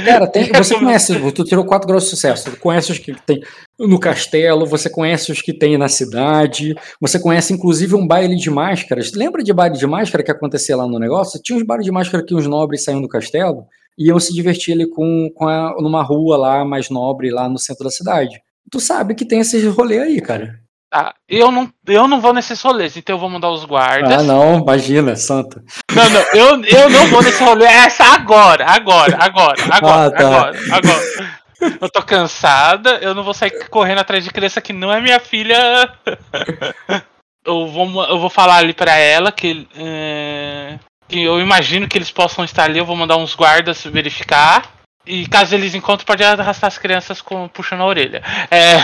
Cara, 0.04 0.26
tem, 0.26 0.50
você 0.50 0.74
conhece, 0.74 1.32
tu 1.32 1.44
tirou 1.44 1.64
4 1.64 1.86
graus 1.86 2.02
de 2.02 2.10
sucesso. 2.10 2.50
Tu 2.50 2.56
conhece 2.56 2.90
os 2.90 2.98
que 2.98 3.14
tem 3.14 3.40
no 3.78 4.00
castelo, 4.00 4.66
você 4.66 4.90
conhece 4.90 5.30
os 5.30 5.40
que 5.40 5.52
tem 5.52 5.78
na 5.78 5.88
cidade, 5.88 6.74
você 7.00 7.20
conhece 7.20 7.52
inclusive 7.52 7.94
um 7.94 8.04
baile 8.04 8.34
de 8.34 8.50
máscaras. 8.50 9.12
Lembra 9.12 9.44
de 9.44 9.52
baile 9.52 9.78
de 9.78 9.86
máscara 9.86 10.24
que 10.24 10.32
acontecia 10.32 10.76
lá 10.76 10.88
no 10.88 10.98
negócio? 10.98 11.40
Tinha 11.40 11.56
uns 11.56 11.64
bailes 11.64 11.86
de 11.86 11.92
máscara 11.92 12.24
que 12.24 12.34
os 12.34 12.48
nobres 12.48 12.82
saíam 12.82 13.00
do 13.00 13.08
castelo 13.08 13.64
iam 13.98 14.20
se 14.20 14.32
divertir 14.32 14.74
ali 14.74 14.86
com, 14.88 15.28
com 15.34 15.48
a- 15.48 15.74
numa 15.80 16.02
rua 16.02 16.36
lá 16.36 16.64
mais 16.64 16.88
nobre, 16.88 17.30
lá 17.30 17.48
no 17.48 17.58
centro 17.58 17.84
da 17.84 17.90
cidade. 17.90 18.40
Tu 18.70 18.78
sabe 18.80 19.14
que 19.14 19.24
tem 19.24 19.40
esses 19.40 19.64
rolê 19.74 19.98
aí, 19.98 20.20
cara. 20.20 20.60
Tá, 20.90 21.14
eu 21.28 21.50
não, 21.50 21.70
eu 21.86 22.08
não 22.08 22.18
vou 22.20 22.32
nesses 22.32 22.62
rolês, 22.62 22.96
então 22.96 23.16
eu 23.16 23.20
vou 23.20 23.28
mandar 23.28 23.50
os 23.50 23.64
guardas. 23.64 24.10
Ah, 24.10 24.22
não, 24.22 24.58
imagina, 24.60 25.14
santa. 25.16 25.62
Não, 25.94 26.08
não, 26.08 26.20
eu, 26.32 26.64
eu 26.64 26.88
não 26.90 27.06
vou 27.08 27.22
nesse 27.22 27.42
rolê. 27.44 27.66
Essa 27.66 28.04
agora, 28.14 28.64
agora, 28.64 29.16
agora, 29.20 29.62
agora, 29.70 30.06
Ah, 30.06 30.10
tá. 30.10 30.26
agora, 30.26 30.58
agora. 30.72 31.38
Eu 31.80 31.90
tô 31.90 32.00
cansada, 32.02 32.98
eu 33.02 33.14
não 33.14 33.22
vou 33.24 33.34
sair 33.34 33.68
correndo 33.68 33.98
atrás 33.98 34.22
de 34.24 34.30
criança 34.30 34.60
que 34.62 34.72
não 34.72 34.92
é 34.92 35.00
minha 35.00 35.18
filha. 35.20 35.92
Eu 37.44 37.66
vou, 37.66 38.04
eu 38.06 38.18
vou 38.18 38.30
falar 38.30 38.56
ali 38.56 38.72
pra 38.74 38.94
ela 38.96 39.32
que, 39.32 39.66
é, 39.76 40.78
que 41.08 41.22
eu 41.24 41.40
imagino 41.40 41.88
que 41.88 41.96
eles 41.98 42.10
possam 42.10 42.44
estar 42.44 42.64
ali. 42.64 42.78
Eu 42.78 42.86
vou 42.86 42.96
mandar 42.96 43.16
uns 43.16 43.34
guardas 43.34 43.82
verificar. 43.84 44.70
E 45.06 45.26
caso 45.26 45.54
eles 45.54 45.74
encontrem, 45.74 46.04
pode 46.06 46.22
arrastar 46.22 46.68
as 46.68 46.76
crianças 46.76 47.22
com, 47.22 47.48
puxando 47.48 47.80
a 47.80 47.86
orelha. 47.86 48.22
É, 48.50 48.82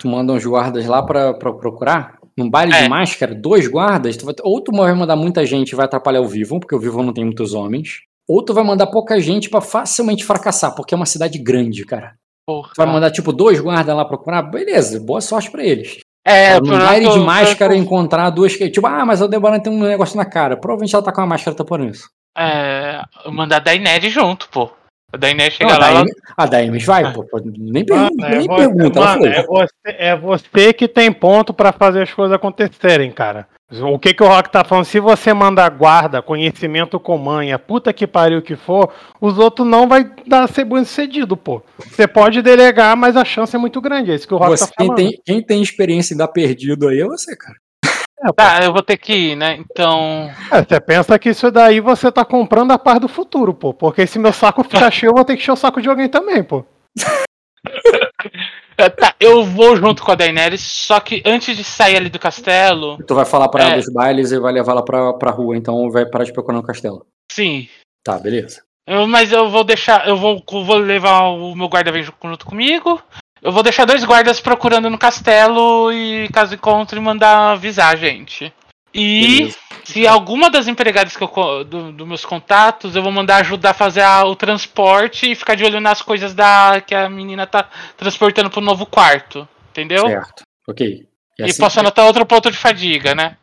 Tu 0.00 0.06
manda 0.06 0.32
uns 0.34 0.44
guardas 0.44 0.84
lá 0.86 1.02
pra, 1.02 1.32
pra 1.32 1.50
procurar? 1.52 2.18
Num 2.36 2.48
baile 2.50 2.74
É. 2.74 2.82
de 2.82 2.88
máscara, 2.90 3.34
dois 3.34 3.66
guardas, 3.68 4.16
tu 4.16 4.26
vai, 4.26 4.34
ou 4.42 4.60
tu 4.60 4.70
vai 4.70 4.92
mandar 4.94 5.16
muita 5.16 5.44
gente 5.46 5.70
e 5.70 5.74
vai 5.74 5.86
atrapalhar 5.86 6.20
o 6.20 6.28
Vivo, 6.28 6.60
porque 6.60 6.74
o 6.74 6.78
Vivo 6.78 7.02
não 7.02 7.12
tem 7.12 7.24
muitos 7.24 7.52
homens, 7.54 8.00
ou 8.28 8.42
tu 8.44 8.52
vai 8.54 8.64
mandar 8.64 8.86
pouca 8.86 9.18
gente 9.20 9.48
pra 9.50 9.60
facilmente 9.62 10.24
fracassar, 10.24 10.74
porque 10.74 10.94
é 10.94 10.96
uma 10.96 11.04
cidade 11.06 11.38
grande, 11.38 11.84
cara. 11.86 12.14
porra. 12.46 12.68
Tu 12.74 12.76
vai 12.76 12.86
mandar, 12.86 13.10
tipo, 13.10 13.32
dois 13.32 13.58
guardas 13.60 13.94
lá 13.96 14.04
procurar, 14.04 14.42
beleza, 14.42 14.98
boa 15.00 15.20
sorte 15.20 15.50
pra 15.50 15.62
eles. 15.64 15.98
É, 16.24 16.60
baile 16.60 17.08
de 17.08 17.18
máscara 17.18 17.76
encontrar 17.76 18.30
duas 18.30 18.54
que, 18.54 18.70
tipo, 18.70 18.86
ah, 18.86 19.04
mas 19.04 19.20
a 19.20 19.26
Debora 19.26 19.60
tem 19.60 19.72
um 19.72 19.80
negócio 19.80 20.16
na 20.16 20.24
cara. 20.24 20.56
Provavelmente 20.56 20.94
ela 20.94 21.04
tá 21.04 21.12
com 21.12 21.20
uma 21.20 21.26
máscara 21.26 21.56
tampando 21.56 21.84
isso. 21.86 22.08
É, 22.36 23.02
mandar 23.26 23.56
a 23.56 23.60
Dainere 23.60 24.08
junto, 24.08 24.48
pô. 24.48 24.70
A 25.12 25.16
Dainere 25.18 25.50
chega 25.50 25.72
Não, 25.72 25.78
lá, 25.78 25.86
a 25.88 25.90
ela 25.90 26.04
vai, 26.86 27.12
pô, 27.12 27.22
pô, 27.24 27.38
nem 27.44 27.84
pergunta, 27.84 28.14
Mano, 28.16 28.34
é 28.34 28.38
nem 28.38 28.48
você, 28.48 28.56
pergunta, 28.56 28.98
ela 28.98 29.08
mano, 29.08 29.20
foi. 29.20 29.30
é 29.30 29.42
você, 29.46 29.70
é 29.84 30.16
você 30.16 30.72
que 30.72 30.88
tem 30.88 31.12
ponto 31.12 31.52
pra 31.52 31.70
fazer 31.70 32.02
as 32.02 32.12
coisas 32.14 32.34
acontecerem, 32.34 33.10
cara. 33.10 33.46
O 33.80 33.98
que, 33.98 34.12
que 34.12 34.22
o 34.22 34.26
Rock 34.26 34.50
tá 34.50 34.62
falando? 34.64 34.84
Se 34.84 35.00
você 35.00 35.32
mandar 35.32 35.70
guarda, 35.70 36.20
conhecimento 36.20 37.00
com 37.00 37.16
manha, 37.16 37.58
puta 37.58 37.90
que 37.92 38.06
pariu 38.06 38.42
que 38.42 38.54
for, 38.54 38.92
os 39.18 39.38
outros 39.38 39.66
não 39.66 39.88
vai 39.88 40.10
dar 40.26 40.46
ser 40.46 40.64
bem 40.64 40.84
sucedido, 40.84 41.36
pô. 41.38 41.62
Você 41.78 42.06
pode 42.06 42.42
delegar, 42.42 42.94
mas 42.96 43.16
a 43.16 43.24
chance 43.24 43.56
é 43.56 43.58
muito 43.58 43.80
grande. 43.80 44.10
É 44.10 44.14
isso 44.14 44.28
que 44.28 44.34
o 44.34 44.36
Rock 44.36 44.50
Você, 44.58 44.66
tá 44.66 44.72
quem, 44.76 44.86
falando. 44.88 44.96
tem, 44.98 45.20
quem 45.24 45.42
tem 45.42 45.62
experiência 45.62 46.12
em 46.12 46.18
dar 46.18 46.28
perdido 46.28 46.88
aí 46.88 47.00
é 47.00 47.06
você, 47.06 47.34
cara. 47.34 47.56
É, 48.22 48.26
pô. 48.28 48.32
Tá, 48.34 48.60
eu 48.62 48.72
vou 48.72 48.82
ter 48.82 48.96
que 48.96 49.12
ir, 49.12 49.36
né? 49.36 49.56
Então. 49.56 50.30
É, 50.50 50.62
você 50.62 50.80
pensa 50.80 51.18
que 51.18 51.30
isso 51.30 51.50
daí 51.50 51.80
você 51.80 52.10
tá 52.12 52.24
comprando 52.24 52.70
a 52.72 52.78
paz 52.78 53.00
do 53.00 53.08
futuro, 53.08 53.52
pô. 53.52 53.74
Porque 53.74 54.06
se 54.06 54.18
meu 54.18 54.32
saco 54.32 54.62
ficar 54.62 54.90
cheio, 54.92 55.10
eu 55.10 55.14
vou 55.14 55.24
ter 55.24 55.34
que 55.36 55.42
encher 55.42 55.52
o 55.52 55.56
saco 55.56 55.80
de 55.82 55.88
alguém 55.88 56.08
também, 56.08 56.42
pô. 56.42 56.64
É, 58.76 58.88
Tá, 58.88 59.14
eu 59.20 59.44
vou 59.44 59.76
junto 59.76 60.02
com 60.02 60.10
a 60.10 60.14
Daenerys, 60.14 60.60
só 60.62 60.98
que 60.98 61.22
antes 61.26 61.56
de 61.56 61.62
sair 61.62 61.96
ali 61.96 62.08
do 62.08 62.18
castelo, 62.18 62.96
Tu 63.06 63.14
vai 63.14 63.24
falar 63.24 63.48
pra 63.48 63.62
ela 63.64 63.72
É. 63.74 63.76
dos 63.76 63.92
bailes 63.92 64.32
e 64.32 64.38
vai 64.40 64.52
levar 64.52 64.72
ela 64.72 64.84
pra, 64.84 65.12
pra 65.12 65.30
rua, 65.30 65.56
então 65.56 65.90
vai 65.90 66.06
parar 66.06 66.24
de 66.24 66.32
procurar 66.32 66.56
no 66.56 66.62
castelo. 66.64 67.06
sim. 67.30 67.68
Tá, 68.04 68.18
beleza. 68.18 68.62
Eu- 68.88 69.06
mas 69.06 69.30
eu 69.30 69.48
vou 69.48 69.62
deixar. 69.62 70.08
Eu 70.08 70.16
vou, 70.16 70.42
vou 70.50 70.76
levar 70.76 71.20
o 71.28 71.54
meu 71.54 71.68
guarda 71.68 71.92
vem 71.92 72.02
junto 72.02 72.44
comigo. 72.44 73.00
Eu 73.42 73.50
vou 73.52 73.62
deixar 73.62 73.84
dois 73.84 74.04
guardas 74.04 74.40
procurando 74.40 74.88
no 74.88 74.96
castelo 74.98 75.92
e 75.92 76.28
caso 76.32 76.54
encontre 76.54 77.00
mandar 77.00 77.52
avisar 77.52 77.92
a 77.92 77.96
gente. 77.96 78.52
E 78.94 79.38
Beleza. 79.38 79.58
se 79.84 80.06
alguma 80.06 80.48
das 80.50 80.68
empregadas 80.68 81.16
que 81.16 81.24
eu 81.24 81.64
do, 81.64 81.90
dos 81.92 82.06
meus 82.06 82.24
contatos, 82.24 82.94
eu 82.94 83.02
vou 83.02 83.10
mandar 83.10 83.38
ajudar 83.38 83.70
a 83.70 83.74
fazer 83.74 84.02
a- 84.02 84.24
o 84.24 84.36
transporte 84.36 85.30
e 85.32 85.34
ficar 85.34 85.54
de 85.56 85.64
olho 85.64 85.80
nas 85.80 86.00
coisas 86.02 86.34
da 86.34 86.80
que 86.86 86.94
a 86.94 87.08
menina 87.08 87.46
tá 87.46 87.68
transportando 87.96 88.50
pro 88.50 88.60
novo 88.60 88.86
quarto. 88.86 89.48
Entendeu? 89.70 90.06
Certo. 90.06 90.42
Ok. 90.68 91.06
E 91.38 91.42
assim- 91.42 91.60
posso 91.60 91.80
anotar 91.80 92.04
outro 92.06 92.24
ponto 92.26 92.50
de 92.50 92.56
fadiga, 92.56 93.14
né? 93.14 93.36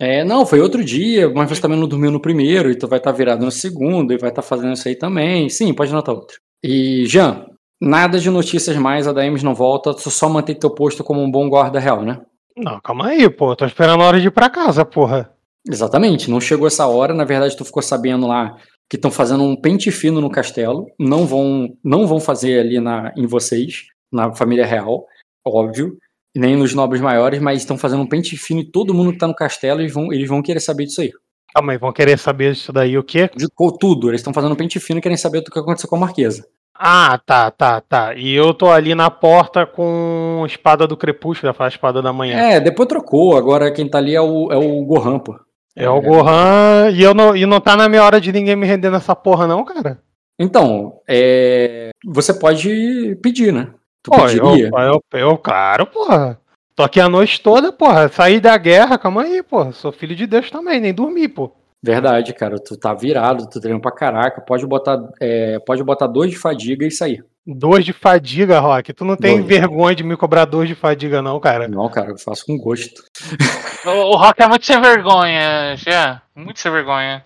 É, 0.00 0.24
não, 0.24 0.44
foi 0.44 0.58
outro 0.60 0.82
dia, 0.84 1.30
mas 1.30 1.48
você 1.48 1.60
também 1.60 1.78
não 1.78 1.86
dormiu 1.86 2.10
no 2.10 2.18
primeiro, 2.20 2.70
e 2.70 2.74
tu 2.74 2.88
vai 2.88 2.98
estar 2.98 3.12
virado 3.12 3.44
no 3.44 3.52
segundo, 3.52 4.12
e 4.12 4.18
vai 4.18 4.30
estar 4.30 4.42
fazendo 4.42 4.72
isso 4.72 4.88
aí 4.88 4.96
também. 4.96 5.48
Sim, 5.48 5.72
pode 5.72 5.92
anotar 5.92 6.12
outro. 6.12 6.38
E, 6.64 7.04
Jean, 7.06 7.44
nada 7.82 8.20
de 8.20 8.30
notícias 8.30 8.76
mais, 8.76 9.08
a 9.08 9.12
Daemis 9.12 9.42
não 9.42 9.54
volta, 9.54 9.92
tu 9.92 10.08
só 10.08 10.28
mantém 10.28 10.54
teu 10.54 10.70
posto 10.70 11.02
como 11.02 11.20
um 11.20 11.30
bom 11.30 11.48
guarda 11.48 11.80
real, 11.80 12.02
né? 12.02 12.20
Não, 12.56 12.80
calma 12.80 13.08
aí, 13.08 13.28
pô. 13.28 13.56
Tô 13.56 13.66
esperando 13.66 14.02
a 14.02 14.06
hora 14.06 14.20
de 14.20 14.28
ir 14.28 14.30
pra 14.30 14.48
casa, 14.48 14.84
porra. 14.84 15.32
Exatamente, 15.68 16.30
não 16.30 16.40
chegou 16.40 16.66
essa 16.66 16.86
hora, 16.86 17.14
na 17.14 17.24
verdade 17.24 17.56
tu 17.56 17.64
ficou 17.64 17.82
sabendo 17.82 18.26
lá 18.26 18.56
que 18.90 18.96
estão 18.96 19.10
fazendo 19.10 19.42
um 19.44 19.56
pente 19.56 19.90
fino 19.90 20.20
no 20.20 20.30
castelo, 20.30 20.86
não 20.98 21.24
vão 21.24 21.68
não 21.84 22.06
vão 22.06 22.20
fazer 22.20 22.60
ali 22.60 22.80
na, 22.80 23.12
em 23.16 23.26
vocês, 23.26 23.84
na 24.12 24.34
família 24.34 24.66
real. 24.66 25.06
óbvio, 25.46 25.96
nem 26.36 26.56
nos 26.56 26.74
nobres 26.74 27.00
maiores, 27.00 27.40
mas 27.40 27.60
estão 27.60 27.78
fazendo 27.78 28.02
um 28.02 28.08
pente 28.08 28.36
fino 28.36 28.60
e 28.60 28.70
todo 28.70 28.94
mundo 28.94 29.12
que 29.12 29.18
tá 29.18 29.26
no 29.26 29.34
castelo, 29.34 29.80
eles 29.80 29.92
vão, 29.92 30.12
eles 30.12 30.28
vão 30.28 30.42
querer 30.42 30.60
saber 30.60 30.86
disso 30.86 31.00
aí. 31.00 31.12
Calma 31.54 31.72
aí, 31.72 31.78
vão 31.78 31.92
querer 31.92 32.18
saber 32.18 32.52
disso 32.52 32.72
daí 32.72 32.98
o 32.98 33.04
quê? 33.04 33.30
De 33.36 33.46
tudo, 33.78 34.08
eles 34.08 34.20
estão 34.20 34.32
fazendo 34.32 34.52
um 34.52 34.56
pente 34.56 34.80
fino 34.80 34.98
e 34.98 35.02
querem 35.02 35.16
saber 35.16 35.42
do 35.42 35.50
que 35.50 35.58
aconteceu 35.58 35.88
com 35.88 35.96
a 35.96 36.00
Marquesa. 36.00 36.44
Ah, 36.74 37.18
tá, 37.24 37.50
tá, 37.50 37.80
tá. 37.80 38.14
E 38.14 38.34
eu 38.34 38.52
tô 38.54 38.70
ali 38.70 38.94
na 38.94 39.10
porta 39.10 39.66
com 39.66 40.44
espada 40.46 40.86
do 40.86 40.96
crepúsculo, 40.96 41.52
falar 41.54 41.68
espada 41.68 42.02
da 42.02 42.12
manhã. 42.12 42.36
É, 42.36 42.60
depois 42.60 42.88
trocou, 42.88 43.36
agora 43.36 43.70
quem 43.70 43.88
tá 43.88 43.98
ali 43.98 44.14
é 44.14 44.20
o, 44.20 44.50
é 44.50 44.56
o 44.56 44.84
Gohan, 44.84 45.18
pô. 45.18 45.38
É, 45.76 45.88
o 45.88 46.00
Gohan 46.00 46.90
e 46.92 47.02
eu 47.02 47.14
não, 47.14 47.36
e 47.36 47.46
não 47.46 47.60
tá 47.60 47.76
na 47.76 47.88
minha 47.88 48.02
hora 48.02 48.20
de 48.20 48.32
ninguém 48.32 48.56
me 48.56 48.66
render 48.66 48.90
nessa 48.90 49.14
porra, 49.14 49.46
não, 49.46 49.64
cara. 49.64 50.00
Então, 50.38 51.00
é, 51.08 51.90
você 52.04 52.34
pode 52.34 53.16
pedir, 53.22 53.52
né? 53.52 53.68
Tu 54.02 54.10
Pô, 54.10 54.28
eu, 54.28 54.50
pediria? 54.50 54.70
eu, 54.74 55.02
eu, 55.18 55.38
claro, 55.38 55.86
porra. 55.86 56.38
Tô 56.74 56.82
aqui 56.82 57.00
a 57.00 57.08
noite 57.08 57.40
toda, 57.40 57.70
porra. 57.70 58.08
Saí 58.08 58.40
da 58.40 58.56
guerra, 58.56 58.98
calma 58.98 59.22
aí, 59.22 59.42
porra. 59.42 59.72
Sou 59.72 59.92
filho 59.92 60.16
de 60.16 60.26
Deus 60.26 60.50
também, 60.50 60.80
nem 60.80 60.92
dormi, 60.92 61.28
pô. 61.28 61.52
Verdade, 61.82 62.32
cara. 62.32 62.58
Tu 62.58 62.76
tá 62.76 62.94
virado, 62.94 63.48
tu 63.50 63.60
treina 63.60 63.80
pra 63.80 63.90
caraca. 63.90 64.40
Pode 64.40 64.64
botar, 64.66 65.00
é, 65.20 65.58
pode 65.60 65.82
botar 65.82 66.06
dois 66.06 66.30
de 66.30 66.36
fadiga 66.38 66.86
e 66.86 66.90
sair. 66.90 67.24
Dois 67.44 67.84
de 67.84 67.92
fadiga, 67.92 68.60
Rock. 68.60 68.92
Tu 68.92 69.04
não 69.04 69.16
tem 69.16 69.38
Dois. 69.38 69.46
vergonha 69.48 69.96
de 69.96 70.04
me 70.04 70.16
cobrar 70.16 70.44
dois 70.44 70.68
de 70.68 70.76
fadiga, 70.76 71.20
não, 71.20 71.40
cara. 71.40 71.66
Não, 71.66 71.88
cara, 71.88 72.10
eu 72.10 72.18
faço 72.18 72.44
com 72.46 72.56
gosto. 72.56 73.02
O, 73.84 73.90
o 74.12 74.16
Rock 74.16 74.40
é 74.40 74.46
muito 74.46 74.64
sem 74.64 74.80
vergonha, 74.80 75.74
já. 75.76 76.22
Muito 76.36 76.60
sem 76.60 76.70
vergonha. 76.70 77.24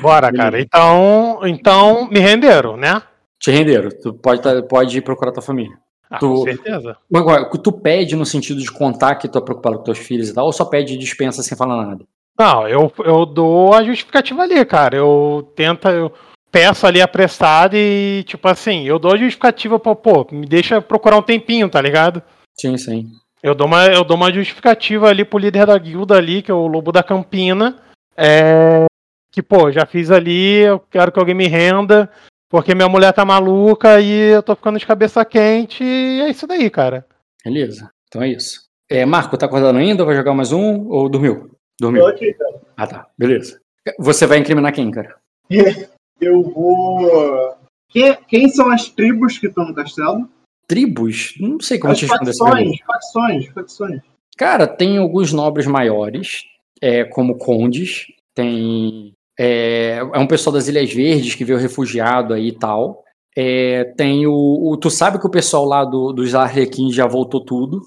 Bora, 0.00 0.32
cara. 0.32 0.60
Então, 0.60 1.40
então 1.42 2.08
me 2.08 2.20
renderam, 2.20 2.76
né? 2.76 3.02
Te 3.36 3.50
renderam. 3.50 3.88
Tu 4.00 4.14
pode, 4.14 4.40
tá- 4.40 4.62
pode 4.62 4.96
ir 4.96 5.00
procurar 5.00 5.32
tua 5.32 5.42
família. 5.42 5.76
Ah, 6.08 6.18
Tu- 6.18 6.28
com 6.32 6.44
certeza. 6.44 6.96
Agora, 7.12 7.44
tu 7.50 7.72
pede 7.72 8.14
no 8.14 8.24
sentido 8.24 8.60
de 8.60 8.70
contar 8.70 9.16
que 9.16 9.26
tu 9.26 9.38
é 9.38 9.40
preocupado 9.40 9.78
com 9.78 9.82
teus 9.82 9.98
filhos 9.98 10.28
e 10.28 10.34
tal, 10.34 10.46
ou 10.46 10.52
só 10.52 10.64
pede 10.64 10.96
dispensa 10.96 11.42
sem 11.42 11.58
falar 11.58 11.84
nada? 11.84 12.04
Não, 12.38 12.68
eu, 12.68 12.92
eu 13.04 13.26
dou 13.26 13.74
a 13.74 13.82
justificativa 13.82 14.42
ali, 14.42 14.64
cara. 14.64 14.96
Eu 14.96 15.52
tento, 15.56 15.88
eu 15.88 16.12
peço 16.52 16.86
ali 16.86 17.00
apressado 17.00 17.76
e, 17.76 18.22
tipo 18.26 18.46
assim, 18.46 18.84
eu 18.84 18.98
dou 18.98 19.12
a 19.12 19.16
justificativa 19.16 19.78
pra, 19.78 19.94
pô, 19.94 20.26
me 20.30 20.46
deixa 20.46 20.80
procurar 20.80 21.16
um 21.16 21.22
tempinho, 21.22 21.68
tá 21.68 21.80
ligado? 21.80 22.22
Sim, 22.58 22.76
sim. 22.76 23.10
Eu 23.42 23.54
dou 23.54 23.66
uma, 23.66 23.86
eu 23.86 24.04
dou 24.04 24.16
uma 24.16 24.32
justificativa 24.32 25.08
ali 25.08 25.24
pro 25.24 25.38
líder 25.38 25.66
da 25.66 25.76
guilda 25.78 26.16
ali, 26.16 26.42
que 26.42 26.50
é 26.50 26.54
o 26.54 26.66
Lobo 26.66 26.92
da 26.92 27.02
Campina. 27.02 27.80
É, 28.16 28.86
que, 29.32 29.42
pô, 29.42 29.70
já 29.70 29.84
fiz 29.86 30.10
ali, 30.10 30.60
eu 30.60 30.80
quero 30.90 31.12
que 31.12 31.18
alguém 31.18 31.34
me 31.34 31.46
renda, 31.46 32.10
porque 32.48 32.74
minha 32.74 32.88
mulher 32.88 33.12
tá 33.12 33.24
maluca 33.24 34.00
e 34.00 34.10
eu 34.30 34.42
tô 34.42 34.56
ficando 34.56 34.78
de 34.78 34.86
cabeça 34.86 35.24
quente, 35.24 35.84
e 35.84 36.20
é 36.20 36.30
isso 36.30 36.46
daí, 36.46 36.68
cara. 36.70 37.06
Beleza. 37.44 37.90
Então 38.08 38.22
é 38.22 38.28
isso. 38.28 38.62
É, 38.88 39.04
Marco, 39.04 39.36
tá 39.36 39.46
acordando 39.46 39.78
ainda? 39.78 40.04
Vai 40.04 40.16
jogar 40.16 40.34
mais 40.34 40.50
um? 40.50 40.88
Ou 40.88 41.08
dormiu? 41.08 41.57
Dormiu. 41.80 42.02
Tô 42.02 42.08
aqui, 42.08 42.32
cara. 42.34 42.60
Ah, 42.76 42.86
tá. 42.86 43.06
Beleza. 43.16 43.60
Você 43.98 44.26
vai 44.26 44.38
incriminar 44.38 44.72
quem, 44.72 44.90
cara? 44.90 45.16
Eu 46.20 46.42
vou. 46.42 47.54
Quem, 47.88 48.16
quem 48.26 48.48
são 48.48 48.70
as 48.70 48.88
tribos 48.88 49.38
que 49.38 49.46
estão 49.46 49.64
no 49.66 49.74
castelo? 49.74 50.28
Tribos? 50.66 51.34
Não 51.40 51.60
sei 51.60 51.78
como 51.78 51.92
As 51.92 51.98
te 51.98 52.06
responder 52.06 52.32
facções, 52.36 52.78
facções, 52.84 53.46
facções. 53.46 54.00
Cara, 54.36 54.66
tem 54.66 54.98
alguns 54.98 55.32
nobres 55.32 55.66
maiores, 55.66 56.44
é, 56.82 57.04
como 57.04 57.38
condes, 57.38 58.06
tem. 58.34 59.14
É, 59.38 59.98
é 59.98 60.18
um 60.18 60.26
pessoal 60.26 60.52
das 60.52 60.66
Ilhas 60.68 60.92
Verdes 60.92 61.34
que 61.36 61.44
veio 61.44 61.58
refugiado 61.58 62.34
aí 62.34 62.48
e 62.48 62.58
tal. 62.58 63.04
É, 63.36 63.84
tem 63.96 64.26
o, 64.26 64.32
o- 64.34 64.76
Tu 64.76 64.90
sabe 64.90 65.18
que 65.20 65.26
o 65.26 65.30
pessoal 65.30 65.64
lá 65.64 65.84
do, 65.84 66.12
dos 66.12 66.34
Arlequins 66.34 66.94
já 66.94 67.06
voltou 67.06 67.44
tudo. 67.44 67.80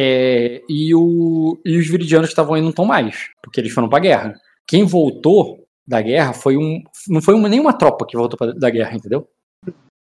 É, 0.00 0.62
e, 0.68 0.94
o, 0.94 1.58
e 1.64 1.76
os 1.76 1.88
Viridianos 1.88 2.28
que 2.28 2.32
estavam 2.32 2.54
aí 2.54 2.62
não 2.62 2.70
estão 2.70 2.84
mais, 2.84 3.30
porque 3.42 3.60
eles 3.60 3.72
foram 3.72 3.88
pra 3.88 3.98
guerra. 3.98 4.38
Quem 4.64 4.84
voltou 4.84 5.64
da 5.86 6.00
guerra 6.00 6.32
foi 6.32 6.56
um. 6.56 6.80
Não 7.08 7.20
foi 7.20 7.34
uma, 7.34 7.48
nenhuma 7.48 7.72
tropa 7.72 8.06
que 8.06 8.16
voltou 8.16 8.38
pra- 8.38 8.52
da 8.52 8.70
guerra, 8.70 8.94
entendeu? 8.94 9.26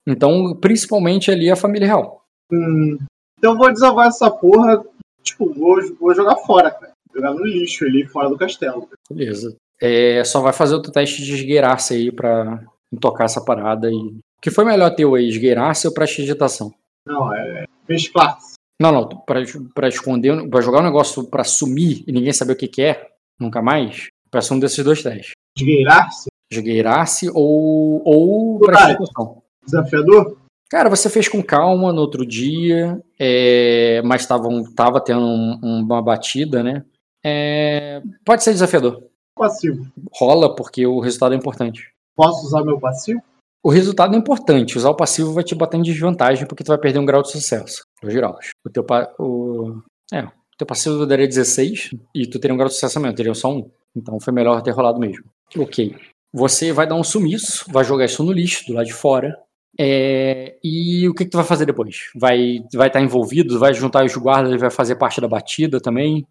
Então, 0.06 0.54
principalmente 0.60 1.32
ali 1.32 1.50
a 1.50 1.56
família 1.56 1.88
real. 1.88 2.22
Hum, 2.52 2.98
então 3.38 3.54
eu 3.54 3.58
vou 3.58 3.72
desavar 3.72 4.08
essa 4.08 4.30
porra. 4.30 4.84
Tipo, 5.24 5.54
vou, 5.54 5.78
vou 6.00 6.14
jogar 6.14 6.36
fora, 6.38 6.72
cara. 6.72 6.92
Jogar 7.14 7.34
no 7.34 7.46
lixo 7.46 7.86
ali, 7.86 8.06
fora 8.06 8.30
do 8.30 8.38
castelo. 8.38 8.90
Beleza. 9.10 9.56
É, 9.82 10.24
só 10.26 10.42
vai 10.42 10.52
fazer 10.54 10.76
outro 10.76 10.92
teste 10.92 11.24
de 11.24 11.34
esgueiraça 11.34 11.94
aí 11.94 12.12
pra 12.12 12.62
tocar 13.00 13.26
essa 13.26 13.44
parada. 13.44 13.90
E... 13.90 13.96
O 13.96 14.42
que 14.42 14.52
foi 14.52 14.66
melhor 14.66 14.96
teu 14.96 15.16
aí, 15.16 15.28
esgueiraça 15.28 15.88
ou 15.88 15.94
prestidigitação? 15.94 16.74
Não, 17.06 17.34
é. 17.34 17.66
Mesclar. 17.88 18.38
Não, 18.80 18.92
não, 18.92 19.08
pra, 19.08 19.42
pra 19.74 19.88
esconder, 19.88 20.48
pra 20.50 20.62
jogar 20.62 20.82
um 20.82 20.86
negócio 20.86 21.24
pra 21.28 21.44
sumir 21.44 22.04
e 22.08 22.12
ninguém 22.12 22.32
saber 22.32 22.54
o 22.54 22.56
que, 22.56 22.68
que 22.68 22.82
é, 22.84 23.08
nunca 23.40 23.62
mais, 23.62 24.08
peça 24.30 24.54
um 24.54 24.60
desses 24.60 24.84
dois 24.84 25.02
testes. 25.02 25.32
Esgueirar-se. 25.58 26.28
Esgueirace 26.52 27.30
ou, 27.34 28.02
ou 28.06 28.60
prestidigitação. 28.60 29.42
Desafiador? 29.66 30.38
Cara, 30.70 30.90
você 30.90 31.10
fez 31.10 31.28
com 31.28 31.42
calma 31.42 31.92
no 31.92 32.02
outro 32.02 32.26
dia, 32.26 33.02
é, 33.20 34.02
mas 34.06 34.26
tava, 34.26 34.48
um- 34.48 34.64
tava 34.74 35.02
tendo 35.02 35.22
um- 35.22 35.60
uma 35.64 36.02
batida, 36.02 36.62
né? 36.62 36.86
É, 37.26 38.02
pode 38.24 38.44
ser 38.44 38.52
desafiador. 38.52 39.04
Passivo. 39.36 39.86
Rola, 40.14 40.56
porque 40.56 40.86
o 40.86 41.00
resultado 41.00 41.34
é 41.34 41.38
importante. 41.38 41.90
Posso 42.16 42.46
usar 42.46 42.64
meu 42.64 42.80
passivo? 42.80 43.22
O 43.64 43.70
resultado 43.70 44.16
é 44.16 44.18
importante. 44.18 44.78
Usar 44.78 44.90
o 44.90 44.96
passivo 44.96 45.34
vai 45.34 45.44
te 45.44 45.54
botar 45.56 45.78
em 45.78 45.82
desvantagem 45.82 46.46
porque 46.48 46.64
tu 46.64 46.68
vai 46.70 46.78
perder 46.78 47.00
um 47.00 47.06
grau 47.06 47.22
de 47.22 47.32
sucesso. 47.32 47.84
Dois 48.02 48.14
graus. 48.16 48.52
O 48.66 48.70
teu, 48.70 48.84
pa- 48.84 49.10
o... 49.20 49.82
É, 50.14 50.22
o 50.24 50.32
teu 50.58 50.66
passivo 50.68 51.06
daria 51.06 51.28
16 51.28 51.92
e 52.16 52.28
tu 52.28 52.40
teria 52.40 52.54
um 52.54 52.58
grau 52.58 52.68
de 52.70 52.74
sucesso 52.76 53.00
mesmo, 53.00 53.16
teria 53.16 53.34
só 53.34 53.52
um. 53.52 53.70
Então 53.96 54.20
foi 54.20 54.32
melhor 54.34 54.62
ter 54.62 54.72
rolado 54.72 55.00
mesmo. 55.00 55.26
Ok. 55.58 55.96
Você 56.34 56.72
vai 56.72 56.88
dar 56.88 56.96
um 56.96 57.04
sumiço, 57.04 57.66
vai 57.72 57.84
jogar 57.84 58.06
isso 58.06 58.24
no 58.24 58.32
lixo, 58.32 58.66
do 58.68 58.74
lado 58.74 58.86
de 58.86 58.94
fora. 58.94 59.38
É, 59.80 60.58
E 60.64 61.08
o 61.08 61.14
que, 61.14 61.26
que 61.26 61.32
tu 61.32 61.38
vai 61.38 61.46
fazer 61.46 61.66
depois? 61.66 62.10
Vai 62.16 62.64
vai 62.74 62.88
estar 62.88 63.02
envolvido? 63.02 63.60
Vai 63.60 63.74
juntar 63.74 64.06
os 64.06 64.16
guardas 64.16 64.60
vai 64.60 64.72
fazer 64.72 64.96
parte 64.96 65.20
da 65.22 65.28
batida 65.28 65.80
também? 65.80 66.26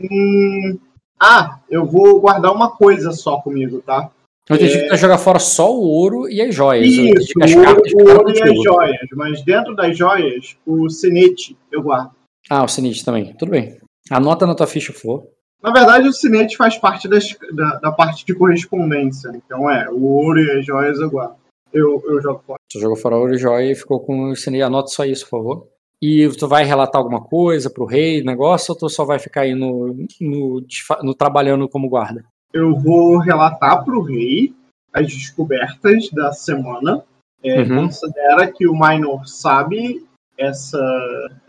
Hum, 0.00 0.78
Ah, 1.18 1.58
eu 1.70 1.84
vou 1.84 2.20
guardar 2.20 2.52
uma 2.52 2.70
coisa 2.70 3.12
só 3.12 3.40
comigo, 3.40 3.82
tá? 3.82 4.10
Eu 4.50 4.56
entendi 4.56 4.72
que 4.78 4.84
tu 4.84 4.88
vai 4.88 4.98
jogar 4.98 5.18
fora 5.18 5.38
só 5.38 5.72
o 5.72 5.80
ouro 5.80 6.28
e 6.28 6.42
as 6.42 6.54
joias. 6.54 6.86
Entendi 6.86 7.12
Isso, 7.20 7.32
as 7.42 7.52
o 7.52 7.58
ouro, 7.58 7.66
cartas 7.74 7.92
o 7.92 7.98
ouro 7.98 8.30
e 8.30 8.42
as 8.42 8.62
joias. 8.64 9.08
Mas 9.14 9.42
dentro 9.44 9.74
das 9.76 9.96
joias, 9.96 10.56
o 10.66 10.90
sinete 10.90 11.56
eu 11.70 11.82
guardo. 11.82 12.10
Ah, 12.48 12.64
o 12.64 12.68
sinistro 12.68 13.04
também. 13.06 13.32
Tudo 13.38 13.50
bem. 13.52 13.78
Anota 14.10 14.46
na 14.46 14.54
tua 14.54 14.66
ficha, 14.66 14.92
favor. 14.92 15.24
Na 15.62 15.72
verdade, 15.72 16.08
o 16.08 16.12
sinete 16.12 16.56
faz 16.56 16.76
parte 16.76 17.06
das- 17.06 17.36
da, 17.54 17.76
da 17.78 17.92
parte 17.92 18.24
de 18.26 18.34
correspondência. 18.34 19.30
Então 19.34 19.70
é, 19.70 19.88
o 19.90 20.02
ouro 20.04 20.40
e 20.40 20.50
as 20.58 20.66
joias 20.66 20.98
eu 20.98 21.10
guardo. 21.10 21.36
Eu, 21.72 22.02
eu 22.06 22.20
jogo 22.20 22.42
fora. 22.44 22.58
Tu 22.68 22.80
jogou 22.80 22.96
fora 22.96 23.16
ouro 23.16 23.34
e 23.34 23.38
joia 23.38 23.70
e 23.70 23.76
ficou 23.76 24.00
com 24.00 24.30
o 24.30 24.36
sinistro. 24.36 24.66
Anota 24.66 24.88
só 24.88 25.04
isso, 25.04 25.24
por 25.24 25.30
favor. 25.38 25.66
E 26.02 26.28
tu 26.38 26.48
vai 26.48 26.64
relatar 26.64 26.98
alguma 27.00 27.22
coisa 27.22 27.68
pro 27.70 27.84
rei, 27.84 28.22
negócio, 28.24 28.72
ou 28.72 28.78
tu 28.78 28.88
só 28.88 29.04
vai 29.04 29.18
ficar 29.18 29.42
aí 29.42 29.54
no, 29.54 29.94
no, 30.20 30.64
no 31.02 31.14
trabalhando 31.14 31.68
como 31.68 31.90
guarda? 31.90 32.24
Eu 32.52 32.74
vou 32.76 33.18
relatar 33.18 33.84
pro 33.84 34.02
rei 34.02 34.54
as 34.92 35.06
descobertas 35.06 36.10
da 36.10 36.32
semana. 36.32 37.04
É, 37.42 37.62
Uhum. 37.62 37.86
Considera 37.86 38.50
que 38.50 38.66
o 38.68 38.74
Minor 38.74 39.26
sabe 39.26 40.04
essa, 40.36 40.78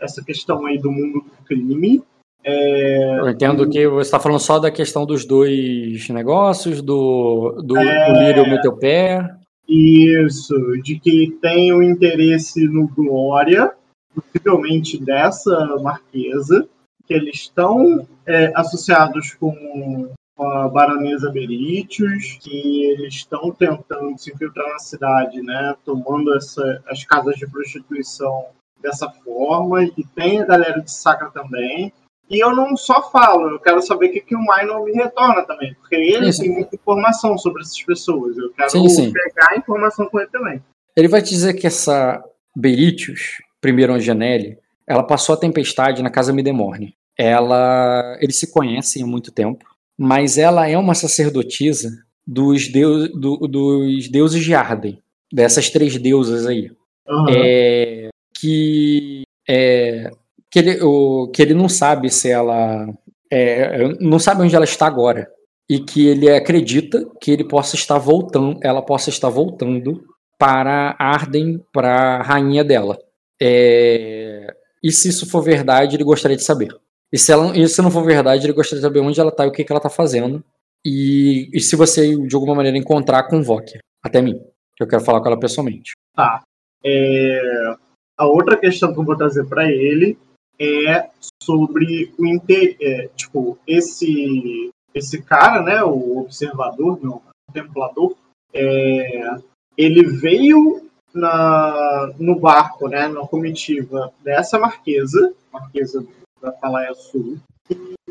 essa 0.00 0.24
questão 0.24 0.64
aí 0.66 0.78
do 0.78 0.90
mundo 0.90 1.20
do 1.20 1.44
crime. 1.44 2.02
É, 2.44 3.18
Eu 3.20 3.28
entendo 3.28 3.68
que 3.68 3.86
você 3.86 4.08
está 4.08 4.18
falando 4.18 4.40
só 4.40 4.58
da 4.58 4.70
questão 4.70 5.06
dos 5.06 5.24
dois 5.24 6.08
negócios, 6.08 6.82
do, 6.82 7.62
do, 7.64 7.76
É. 7.76 8.12
Lírio 8.12 8.48
meter 8.48 8.68
o 8.68 8.76
pé. 8.76 9.36
Isso, 9.68 10.54
de 10.82 10.98
que 10.98 11.38
tem 11.40 11.72
o 11.72 11.82
interesse 11.82 12.66
no 12.66 12.88
Glória, 12.88 13.72
possivelmente 14.14 15.02
dessa 15.02 15.76
marquesa, 15.80 16.68
que 17.06 17.14
eles 17.14 17.36
estão 17.36 18.06
é, 18.26 18.52
associados 18.54 19.34
com 19.34 20.10
com 20.42 20.50
a 20.50 20.68
baronesa 20.68 21.30
Beritius, 21.30 22.38
que 22.40 22.84
eles 22.86 23.14
estão 23.14 23.52
tentando 23.52 24.18
se 24.18 24.32
infiltrar 24.32 24.68
na 24.68 24.78
cidade, 24.80 25.40
né, 25.40 25.76
tomando 25.84 26.34
essa, 26.34 26.82
as 26.88 27.04
casas 27.04 27.36
de 27.36 27.46
prostituição 27.46 28.46
dessa 28.82 29.08
forma, 29.08 29.84
e 29.84 30.04
tem 30.16 30.40
a 30.40 30.44
galera 30.44 30.80
de 30.80 30.90
Sacra 30.90 31.30
também. 31.30 31.92
E 32.28 32.40
eu 32.40 32.56
não 32.56 32.76
só 32.76 33.08
falo, 33.10 33.50
eu 33.50 33.60
quero 33.60 33.80
saber 33.82 34.06
o 34.06 34.12
que, 34.12 34.20
que 34.20 34.34
o 34.34 34.40
Minor 34.40 34.84
me 34.84 34.92
retorna 34.92 35.42
também, 35.42 35.74
porque 35.74 35.94
ele 35.94 36.32
sim. 36.32 36.42
tem 36.42 36.52
muita 36.52 36.74
informação 36.74 37.38
sobre 37.38 37.62
essas 37.62 37.80
pessoas. 37.82 38.36
Eu 38.36 38.50
quero 38.50 38.70
Sim, 38.70 38.88
sim. 38.88 39.12
pegar 39.12 39.48
a 39.50 39.56
informação 39.56 40.06
com 40.06 40.18
ele 40.18 40.30
também. 40.30 40.60
Ele 40.96 41.08
vai 41.08 41.22
te 41.22 41.30
dizer 41.30 41.54
que 41.54 41.66
essa 41.66 42.24
Beritius, 42.56 43.40
primeiro 43.60 43.92
Anjanelli, 43.92 44.58
ela 44.86 45.04
passou 45.04 45.34
a 45.34 45.38
tempestade 45.38 46.02
na 46.02 46.10
casa 46.10 46.32
Midemorne. 46.32 46.96
Ela, 47.16 48.16
eles 48.20 48.38
se 48.40 48.50
conhecem 48.50 49.02
há 49.02 49.06
muito 49.06 49.30
tempo, 49.30 49.71
mas 50.02 50.36
ela 50.36 50.68
é 50.68 50.76
uma 50.76 50.94
sacerdotisa 50.94 51.88
dos, 52.26 52.66
deus, 52.68 53.08
do- 53.12 53.36
dos 53.48 54.08
deuses 54.08 54.44
de 54.44 54.52
Arden, 54.54 54.98
dessas 55.32 55.70
três 55.70 55.96
deusas 55.96 56.44
aí. 56.46 56.70
Aham. 57.08 57.26
É, 57.30 58.08
que 58.38 59.22
é, 59.48 60.10
que, 60.50 60.58
ele, 60.58 60.82
o, 60.82 61.28
que 61.28 61.40
ele 61.40 61.54
não 61.54 61.68
sabe 61.68 62.10
se 62.10 62.28
ela. 62.28 62.86
É, 63.30 63.88
não 64.00 64.18
sabe 64.18 64.42
onde 64.42 64.54
ela 64.54 64.64
está 64.64 64.86
agora. 64.86 65.28
E 65.70 65.78
que 65.78 66.06
ele 66.08 66.28
acredita 66.30 67.08
que 67.20 67.30
ele 67.30 67.44
possa 67.44 67.76
estar 67.76 67.96
voltando, 67.98 68.58
ela 68.62 68.82
possa 68.82 69.08
estar 69.08 69.28
voltando 69.30 70.02
para 70.38 70.96
Arden, 70.98 71.60
para 71.72 72.16
a 72.16 72.22
rainha 72.22 72.64
dela. 72.64 72.98
É, 73.40 74.48
e 74.82 74.90
se 74.92 75.08
isso 75.08 75.28
for 75.30 75.40
verdade, 75.42 75.96
ele 75.96 76.04
gostaria 76.04 76.36
de 76.36 76.42
saber. 76.44 76.74
E 77.12 77.18
se, 77.18 77.30
ela, 77.30 77.52
se 77.68 77.82
não 77.82 77.90
for 77.90 78.04
verdade, 78.04 78.46
ele 78.46 78.54
gostaria 78.54 78.80
de 78.80 78.86
saber 78.86 79.00
onde 79.00 79.20
ela 79.20 79.28
está 79.28 79.44
e 79.44 79.48
o 79.48 79.52
que, 79.52 79.62
que 79.62 79.70
ela 79.70 79.78
está 79.78 79.90
fazendo. 79.90 80.42
E, 80.84 81.50
e, 81.52 81.60
se 81.60 81.76
você, 81.76 82.16
de 82.16 82.34
alguma 82.34 82.54
maneira, 82.54 82.78
encontrar, 82.78 83.28
convoque 83.28 83.78
até 84.02 84.22
mim. 84.22 84.40
Que 84.74 84.82
eu 84.82 84.88
quero 84.88 85.04
falar 85.04 85.20
com 85.20 85.26
ela 85.26 85.38
pessoalmente. 85.38 85.92
Tá. 86.16 86.42
É, 86.82 87.76
a 88.18 88.26
outra 88.26 88.56
questão 88.56 88.92
que 88.92 88.98
eu 88.98 89.04
vou 89.04 89.16
trazer 89.16 89.46
para 89.46 89.70
ele 89.70 90.18
é 90.58 91.10
sobre 91.42 92.12
o 92.18 92.26
inter... 92.26 92.76
É, 92.80 93.08
tipo, 93.14 93.58
esse, 93.66 94.70
esse 94.94 95.22
cara, 95.22 95.62
né, 95.62 95.84
o 95.84 96.20
observador, 96.20 96.98
o 97.04 97.22
contemplador, 97.46 98.16
é, 98.54 99.36
ele 99.76 100.04
veio 100.04 100.88
na, 101.14 102.12
no 102.18 102.40
barco, 102.40 102.88
né, 102.88 103.06
na 103.06 103.20
comitiva 103.26 104.12
dessa 104.24 104.58
marquesa, 104.58 105.34
marquesa 105.52 106.04
da 106.42 106.50
Palaia 106.50 106.92
Sul, 106.94 107.38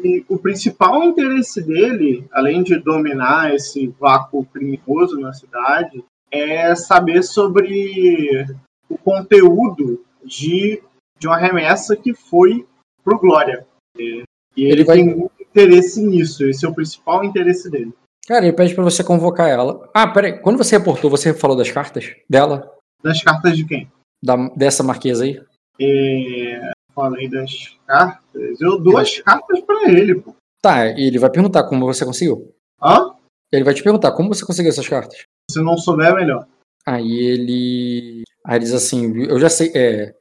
e 0.04 0.26
o 0.28 0.38
principal 0.38 1.04
interesse 1.04 1.62
dele, 1.62 2.26
além 2.32 2.64
de 2.64 2.78
dominar 2.80 3.54
esse 3.54 3.88
vácuo 4.00 4.46
criminoso 4.46 5.20
na 5.20 5.34
cidade, 5.34 6.04
é 6.32 6.74
saber 6.74 7.22
sobre 7.24 8.46
o 8.90 8.98
conteúdo 8.98 10.04
de, 10.24 10.82
de 11.20 11.28
uma 11.28 11.38
remessa 11.38 11.96
que 11.96 12.14
foi 12.14 12.66
pro 13.04 13.20
Glória. 13.20 13.68
E 13.98 14.24
ele, 14.58 14.72
ele 14.72 14.84
vai... 14.84 14.98
tem 14.98 15.16
muito 15.16 15.32
interesse 15.40 16.02
nisso, 16.02 16.46
esse 16.46 16.66
é 16.66 16.70
o 16.70 16.74
principal 16.74 17.24
interesse 17.24 17.70
dele. 17.70 17.94
Cara, 18.28 18.46
ele 18.46 18.56
pede 18.56 18.74
para 18.74 18.84
você 18.84 19.04
convocar 19.04 19.50
ela. 19.50 19.90
Ah, 19.94 20.08
peraí, 20.08 20.40
quando 20.40 20.58
você 20.58 20.78
reportou, 20.78 21.10
você 21.10 21.34
falou 21.34 21.58
das 21.58 21.70
cartas 21.70 22.16
dela? 22.30 22.74
Das 23.04 23.22
cartas 23.22 23.58
de 23.58 23.66
quem? 23.66 23.92
Da, 24.24 24.36
dessa 24.56 24.84
marquesa 24.84 25.26
aí? 25.26 25.42
É, 25.80 26.72
falei 26.94 27.30
das 27.30 27.78
cartas. 27.88 28.62
Eu 28.62 28.80
dou 28.80 28.98
as 28.98 29.20
cartas 29.20 29.60
para 29.62 29.92
ele, 29.92 30.16
pô. 30.16 30.36
Tá, 30.62 30.88
e 30.88 31.08
ele 31.08 31.18
vai 31.18 31.30
perguntar 31.30 31.64
como 31.64 31.86
você 31.86 32.06
conseguiu. 32.06 32.54
Hã? 32.82 33.14
Ele 33.52 33.64
vai 33.64 33.74
te 33.74 33.84
perguntar 33.84 34.12
como 34.12 34.34
você 34.34 34.46
conseguiu 34.46 34.70
essas 34.70 34.88
cartas. 34.88 35.26
Se 35.50 35.62
não 35.62 35.78
souber, 35.78 36.08
é 36.08 36.16
melhor. 36.16 36.48
Aí 36.86 37.12
ele. 37.12 38.24
Aí 38.46 38.58
ele 38.58 38.66
diz 38.66 38.74
assim: 38.74 39.24
Eu 39.24 39.40
já 39.40 39.50
sei. 39.50 39.72
É, 39.76 40.14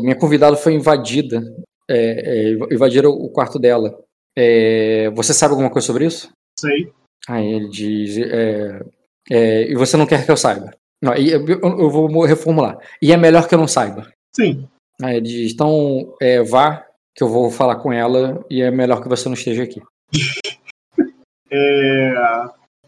minha 0.00 0.18
convidada 0.18 0.56
foi 0.56 0.74
invadida. 0.74 1.42
É, 1.88 2.50
é, 2.50 2.74
invadiram 2.74 3.10
o 3.10 3.28
quarto 3.30 3.58
dela. 3.58 3.98
É, 4.36 5.10
você 5.10 5.34
sabe 5.34 5.52
alguma 5.52 5.70
coisa 5.70 5.86
sobre 5.86 6.06
isso? 6.06 6.30
Sei. 6.58 6.92
Aí 7.28 7.46
ele 7.52 7.68
diz: 7.68 8.18
é, 8.18 8.80
é, 9.30 9.70
E 9.70 9.74
você 9.74 9.96
não 9.96 10.06
quer 10.06 10.24
que 10.24 10.30
eu 10.30 10.36
saiba? 10.36 10.74
Não, 11.02 11.14
eu, 11.14 11.44
eu, 11.46 11.90
vou 11.90 12.24
reformular. 12.24 12.78
E 13.00 13.12
é 13.12 13.16
melhor 13.16 13.48
que 13.48 13.54
eu 13.54 13.58
não 13.58 13.66
saiba. 13.66 14.08
Sim. 14.34 14.68
Aí 15.02 15.16
ele 15.16 15.26
diz: 15.26 15.52
Então 15.52 16.14
é, 16.20 16.42
vá, 16.42 16.86
que 17.14 17.22
eu 17.22 17.28
vou 17.28 17.50
falar 17.50 17.76
com 17.76 17.92
ela 17.92 18.44
e 18.48 18.62
é 18.62 18.70
melhor 18.70 19.02
que 19.02 19.08
você 19.08 19.28
não 19.28 19.34
esteja 19.34 19.62
aqui. 19.62 19.82
É, 21.54 22.14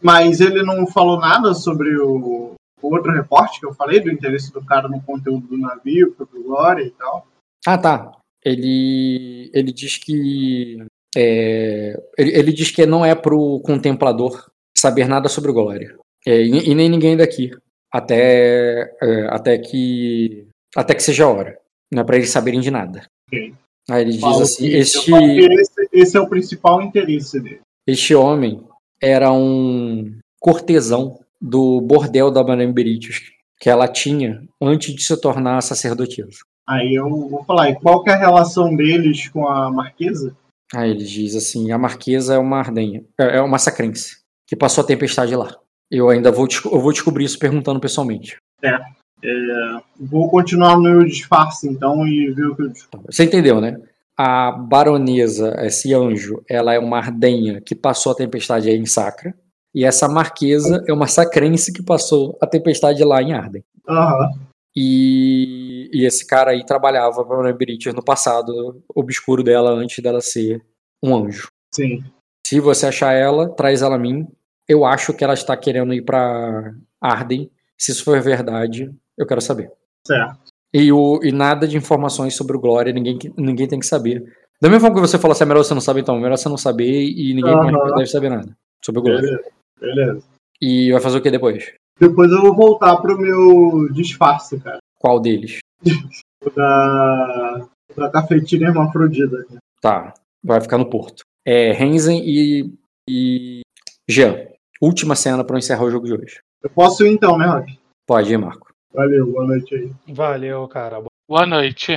mas 0.01 0.41
ele 0.41 0.63
não 0.63 0.87
falou 0.87 1.19
nada 1.19 1.53
sobre 1.53 1.95
o, 1.99 2.55
o, 2.81 2.93
outro 2.93 3.11
reporte 3.11 3.59
que 3.59 3.65
eu 3.67 3.75
falei, 3.75 3.99
do 3.99 4.11
interesse 4.11 4.51
do 4.51 4.65
cara 4.65 4.87
no 4.87 4.99
conteúdo 5.03 5.47
do 5.49 5.57
navio, 5.57 6.13
pro 6.13 6.27
Glória 6.43 6.81
e 6.81 6.89
tal. 6.89 7.27
Ah, 7.63 7.77
tá. 7.77 8.11
Ele, 8.43 9.51
ele 9.53 9.71
diz 9.71 9.97
que. 9.97 10.83
É, 11.15 11.95
ele, 12.17 12.37
ele, 12.37 12.51
diz 12.51 12.71
que 12.71 12.87
não 12.87 13.05
é 13.05 13.13
pro 13.13 13.59
contemplador 13.59 14.49
saber 14.75 15.07
nada 15.07 15.29
sobre 15.29 15.51
o 15.51 15.53
Glória. 15.53 15.95
É, 16.25 16.41
e, 16.41 16.71
e, 16.71 16.73
nem 16.73 16.89
ninguém 16.89 17.15
daqui. 17.15 17.51
Até, 17.91 18.95
é, 18.99 19.27
até 19.29 19.59
que. 19.59 20.47
Até 20.75 20.95
que 20.95 21.03
seja 21.03 21.25
a 21.25 21.29
hora. 21.29 21.59
Não 21.91 22.01
é 22.01 22.05
pra 22.05 22.17
eles 22.17 22.29
saberem 22.29 22.59
de 22.59 22.71
nada. 22.71 23.05
Okay. 23.27 23.53
Aí 23.89 24.01
ele 24.01 24.13
diz 24.13 24.23
assim: 24.23 24.67
este... 24.67 25.11
Esse, 25.13 25.89
esse 25.91 26.17
é 26.17 26.19
o 26.19 26.27
principal 26.27 26.81
interesse 26.81 27.39
dele. 27.39 27.61
Este 27.87 28.15
homem 28.15 28.63
era 29.01 29.31
um 29.31 30.17
cortesão 30.39 31.19
do 31.39 31.79
bordel 31.81 32.31
da 32.31 32.43
Madame 32.43 32.73
Beritius, 32.73 33.31
que 33.59 33.69
ela 33.69 33.87
tinha 33.87 34.43
antes 34.61 34.93
de 34.93 35.03
se 35.03 35.19
tornar 35.19 35.61
sacerdotisa. 35.61 36.39
Aí 36.67 36.95
eu 36.95 37.07
vou 37.09 37.43
falar, 37.43 37.69
e 37.69 37.75
qual 37.75 38.03
que 38.03 38.09
é 38.09 38.13
a 38.13 38.17
relação 38.17 38.75
deles 38.75 39.27
com 39.29 39.47
a 39.47 39.71
Marquesa? 39.71 40.35
Aí 40.73 40.89
ele 40.89 41.03
diz 41.03 41.35
assim, 41.35 41.71
a 41.71 41.77
Marquesa 41.77 42.33
é 42.33 42.37
uma 42.39 42.57
ardenha, 42.57 43.05
é, 43.19 43.37
é 43.37 43.41
uma 43.41 43.59
sacrense, 43.59 44.17
que 44.47 44.55
passou 44.55 44.83
a 44.83 44.87
tempestade 44.87 45.35
lá. 45.35 45.55
Eu 45.91 46.09
ainda 46.09 46.31
vou, 46.31 46.47
eu 46.65 46.79
vou 46.79 46.91
descobrir 46.91 47.25
isso 47.25 47.37
perguntando 47.37 47.79
pessoalmente. 47.79 48.37
É, 48.63 48.75
é, 49.23 49.81
vou 49.99 50.29
continuar 50.29 50.75
no 50.77 50.83
meu 50.83 51.05
disfarce 51.05 51.67
então 51.67 52.07
e 52.07 52.31
ver 52.31 52.47
o 52.47 52.55
que 52.55 52.61
eu 52.63 52.69
descubro. 52.69 53.05
Você 53.11 53.23
entendeu, 53.23 53.59
né? 53.59 53.79
a 54.17 54.51
baronesa, 54.51 55.55
esse 55.59 55.93
anjo, 55.93 56.41
ela 56.49 56.73
é 56.73 56.79
uma 56.79 56.97
ardenha 56.97 57.59
que 57.59 57.75
passou 57.75 58.13
a 58.13 58.15
tempestade 58.15 58.69
aí 58.69 58.77
em 58.77 58.85
Sacra. 58.85 59.33
E 59.73 59.83
essa 59.83 60.07
marquesa 60.07 60.81
é 60.87 60.93
uma 60.93 61.07
sacrense 61.07 61.73
que 61.73 61.83
passou 61.83 62.37
a 62.41 62.47
tempestade 62.47 63.03
lá 63.03 63.21
em 63.21 63.33
Arden. 63.33 63.63
Uhum. 63.87 64.45
E, 64.73 65.89
e, 65.93 66.05
esse 66.05 66.25
cara 66.25 66.51
aí 66.51 66.65
trabalhava 66.65 67.25
para 67.25 67.53
British 67.53 67.93
no 67.93 68.03
passado 68.03 68.81
obscuro 68.93 69.43
dela, 69.43 69.71
antes 69.71 70.01
dela 70.01 70.21
ser 70.21 70.61
um 71.03 71.15
anjo. 71.15 71.49
Sim. 71.73 72.03
Se 72.47 72.59
você 72.61 72.87
achar 72.87 73.11
ela, 73.13 73.49
traz 73.49 73.81
ela 73.81 73.95
a 73.95 73.99
mim. 73.99 74.25
Eu 74.67 74.85
acho 74.85 75.13
que 75.13 75.23
ela 75.23 75.33
está 75.33 75.55
querendo 75.57 75.93
ir 75.93 76.03
para 76.03 76.73
Arden. 77.01 77.51
Se 77.77 77.91
isso 77.91 78.03
for 78.03 78.21
verdade, 78.21 78.93
eu 79.17 79.25
quero 79.25 79.41
saber. 79.41 79.71
Certo. 80.05 80.37
E, 80.73 80.91
o, 80.91 81.19
e 81.23 81.31
nada 81.31 81.67
de 81.67 81.77
informações 81.77 82.35
sobre 82.35 82.57
o 82.57 82.59
Glória, 82.59 82.91
ninguém, 82.91 83.17
ninguém 83.37 83.67
tem 83.67 83.79
que 83.79 83.85
saber. 83.85 84.35
Da 84.61 84.69
mesma 84.69 84.81
forma 84.87 84.95
que 84.95 85.07
você 85.07 85.17
falou 85.17 85.33
assim, 85.33 85.43
é 85.43 85.47
melhor 85.47 85.63
você 85.63 85.73
não 85.73 85.81
saber, 85.81 86.01
então, 86.01 86.17
é 86.17 86.19
melhor 86.19 86.37
você 86.37 86.49
não 86.49 86.57
saber 86.57 87.03
e 87.03 87.33
ninguém 87.33 87.53
uhum. 87.53 87.95
deve 87.95 88.07
saber 88.07 88.29
nada 88.29 88.55
sobre 88.83 88.99
o 88.99 89.03
Glória. 89.03 89.21
Beleza. 89.21 89.51
Beleza. 89.79 90.23
E 90.61 90.91
vai 90.91 91.01
fazer 91.01 91.17
o 91.17 91.21
que 91.21 91.31
depois? 91.31 91.73
Depois 91.99 92.31
eu 92.31 92.41
vou 92.41 92.55
voltar 92.55 92.97
pro 92.97 93.17
meu 93.17 93.91
disfarce, 93.93 94.59
cara. 94.59 94.79
Qual 94.99 95.19
deles? 95.19 95.59
da, 96.55 97.67
da 97.95 98.09
cafetina 98.09 98.67
hermafrodita. 98.67 99.45
Tá, 99.81 100.13
vai 100.43 100.61
ficar 100.61 100.77
no 100.77 100.89
porto. 100.89 101.23
É 101.45 101.71
Renzen 101.71 102.21
e, 102.25 102.73
e 103.09 103.61
Jean. 104.09 104.47
Última 104.81 105.15
cena 105.15 105.43
para 105.43 105.57
encerrar 105.57 105.83
o 105.83 105.91
jogo 105.91 106.05
de 106.05 106.13
hoje. 106.13 106.39
Eu 106.61 106.69
posso 106.69 107.05
ir 107.05 107.11
então, 107.11 107.37
né, 107.37 107.45
Rock? 107.45 107.79
Pode 108.07 108.33
ir, 108.33 108.37
Marco. 108.37 108.64
Valeu, 108.95 109.29
boa 109.29 109.45
noite 109.45 109.75
aí. 109.75 109.91
Valeu, 110.07 110.67
cara. 110.69 111.03
Boa 111.27 111.45
noite. 111.45 111.93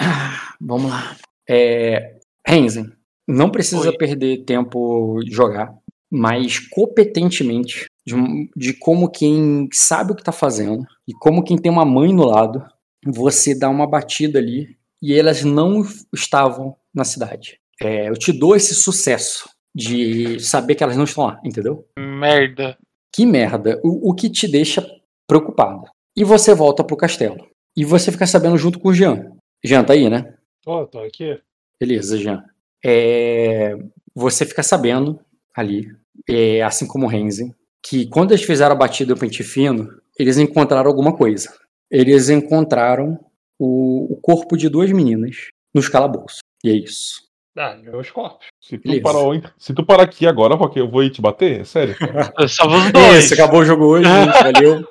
Ah, 0.00 0.54
vamos 0.58 0.90
lá. 0.90 1.14
É, 1.46 2.18
Renzen, 2.46 2.90
não 3.28 3.50
precisa 3.50 3.90
Oi. 3.90 3.96
perder 3.96 4.44
tempo 4.44 5.20
de 5.22 5.30
jogar, 5.30 5.74
mas 6.10 6.58
competentemente, 6.58 7.84
de, 8.06 8.14
de, 8.56 8.72
como 8.72 9.10
quem 9.10 9.68
sabe 9.70 10.12
o 10.12 10.14
que 10.14 10.22
está 10.22 10.32
fazendo 10.32 10.86
e 11.06 11.12
como 11.12 11.44
quem 11.44 11.58
tem 11.58 11.70
uma 11.70 11.84
mãe 11.84 12.10
no 12.10 12.24
lado, 12.24 12.64
você 13.04 13.54
dá 13.54 13.68
uma 13.68 13.86
batida 13.86 14.38
ali 14.38 14.78
e 15.02 15.12
elas 15.12 15.44
não 15.44 15.82
estavam 16.14 16.74
na 16.94 17.04
cidade. 17.04 17.58
É, 17.82 18.08
eu 18.08 18.14
te 18.14 18.32
dou 18.32 18.56
esse 18.56 18.74
sucesso 18.74 19.46
de 19.74 20.40
saber 20.40 20.74
que 20.74 20.82
elas 20.82 20.96
não 20.96 21.04
estão 21.04 21.26
lá, 21.26 21.40
entendeu? 21.44 21.86
Merda. 21.98 22.78
Que 23.14 23.26
merda. 23.26 23.78
O, 23.84 24.10
o 24.10 24.14
que 24.14 24.30
te 24.30 24.48
deixa 24.48 24.86
preocupado. 25.26 25.84
E 26.16 26.22
você 26.24 26.54
volta 26.54 26.84
pro 26.84 26.96
castelo. 26.96 27.48
E 27.76 27.84
você 27.84 28.12
fica 28.12 28.26
sabendo 28.26 28.56
junto 28.56 28.78
com 28.78 28.88
o 28.88 28.94
Jean. 28.94 29.32
Jean, 29.64 29.82
tá 29.82 29.94
aí, 29.94 30.08
né? 30.08 30.34
Tô, 30.62 30.86
tô 30.86 31.00
aqui. 31.00 31.38
Beleza, 31.80 32.18
Jean. 32.18 32.44
É... 32.84 33.76
Você 34.14 34.46
fica 34.46 34.62
sabendo 34.62 35.18
ali, 35.54 35.88
é, 36.28 36.62
assim 36.62 36.86
como 36.86 37.06
o 37.06 37.08
Renzi, 37.08 37.52
que 37.82 38.06
quando 38.06 38.32
eles 38.32 38.44
fizeram 38.44 38.74
a 38.74 38.78
batida 38.78 39.12
do 39.14 39.18
pente 39.18 39.42
fino, 39.42 39.88
eles 40.18 40.38
encontraram 40.38 40.88
alguma 40.88 41.16
coisa. 41.16 41.52
Eles 41.90 42.28
encontraram 42.28 43.18
o, 43.58 44.12
o 44.12 44.16
corpo 44.20 44.56
de 44.56 44.68
duas 44.68 44.90
meninas 44.92 45.48
nos 45.74 45.88
calabouços. 45.88 46.38
E 46.64 46.70
é 46.70 46.74
isso. 46.74 47.22
Ah, 47.56 47.76
meus 47.76 48.10
corpos. 48.10 48.46
Se 48.60 48.76
tu, 48.78 49.00
parar, 49.00 49.54
se 49.56 49.72
tu 49.72 49.86
parar 49.86 50.02
aqui 50.02 50.26
agora, 50.26 50.58
porque 50.58 50.80
eu 50.80 50.90
vou 50.90 51.04
ir 51.04 51.10
te 51.10 51.22
bater? 51.22 51.60
É 51.60 51.64
sério? 51.64 51.94
Só 52.48 52.66
os 52.66 52.90
dois. 52.90 53.24
Isso, 53.24 53.34
acabou 53.34 53.60
o 53.60 53.64
jogo 53.64 53.84
hoje, 53.84 54.04
gente, 54.04 54.42
valeu. 54.42 54.88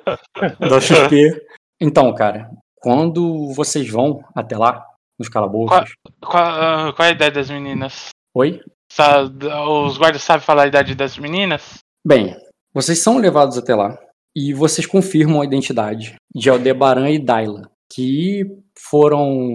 Dá 0.58 0.80
XP. 0.80 1.46
Então, 1.78 2.14
cara, 2.14 2.50
quando 2.76 3.52
vocês 3.52 3.88
vão 3.90 4.24
até 4.34 4.56
lá, 4.56 4.82
nos 5.18 5.28
calabouços. 5.28 5.94
Qual, 6.22 6.32
qual, 6.32 6.94
qual 6.94 7.06
é 7.06 7.10
a 7.10 7.14
idade 7.14 7.34
das 7.34 7.50
meninas? 7.50 8.08
Oi? 8.34 8.60
Os 9.88 9.98
guardas 9.98 10.22
sabem 10.22 10.44
falar 10.44 10.62
a 10.64 10.68
idade 10.68 10.94
das 10.94 11.18
meninas? 11.18 11.78
Bem, 12.06 12.36
vocês 12.72 13.00
são 13.00 13.18
levados 13.18 13.58
até 13.58 13.74
lá 13.74 13.98
e 14.34 14.52
vocês 14.52 14.86
confirmam 14.86 15.40
a 15.40 15.44
identidade 15.44 16.14
de 16.34 16.50
Aldebaran 16.50 17.10
e 17.10 17.18
Daila, 17.18 17.70
que 17.92 18.44
foram 18.78 19.52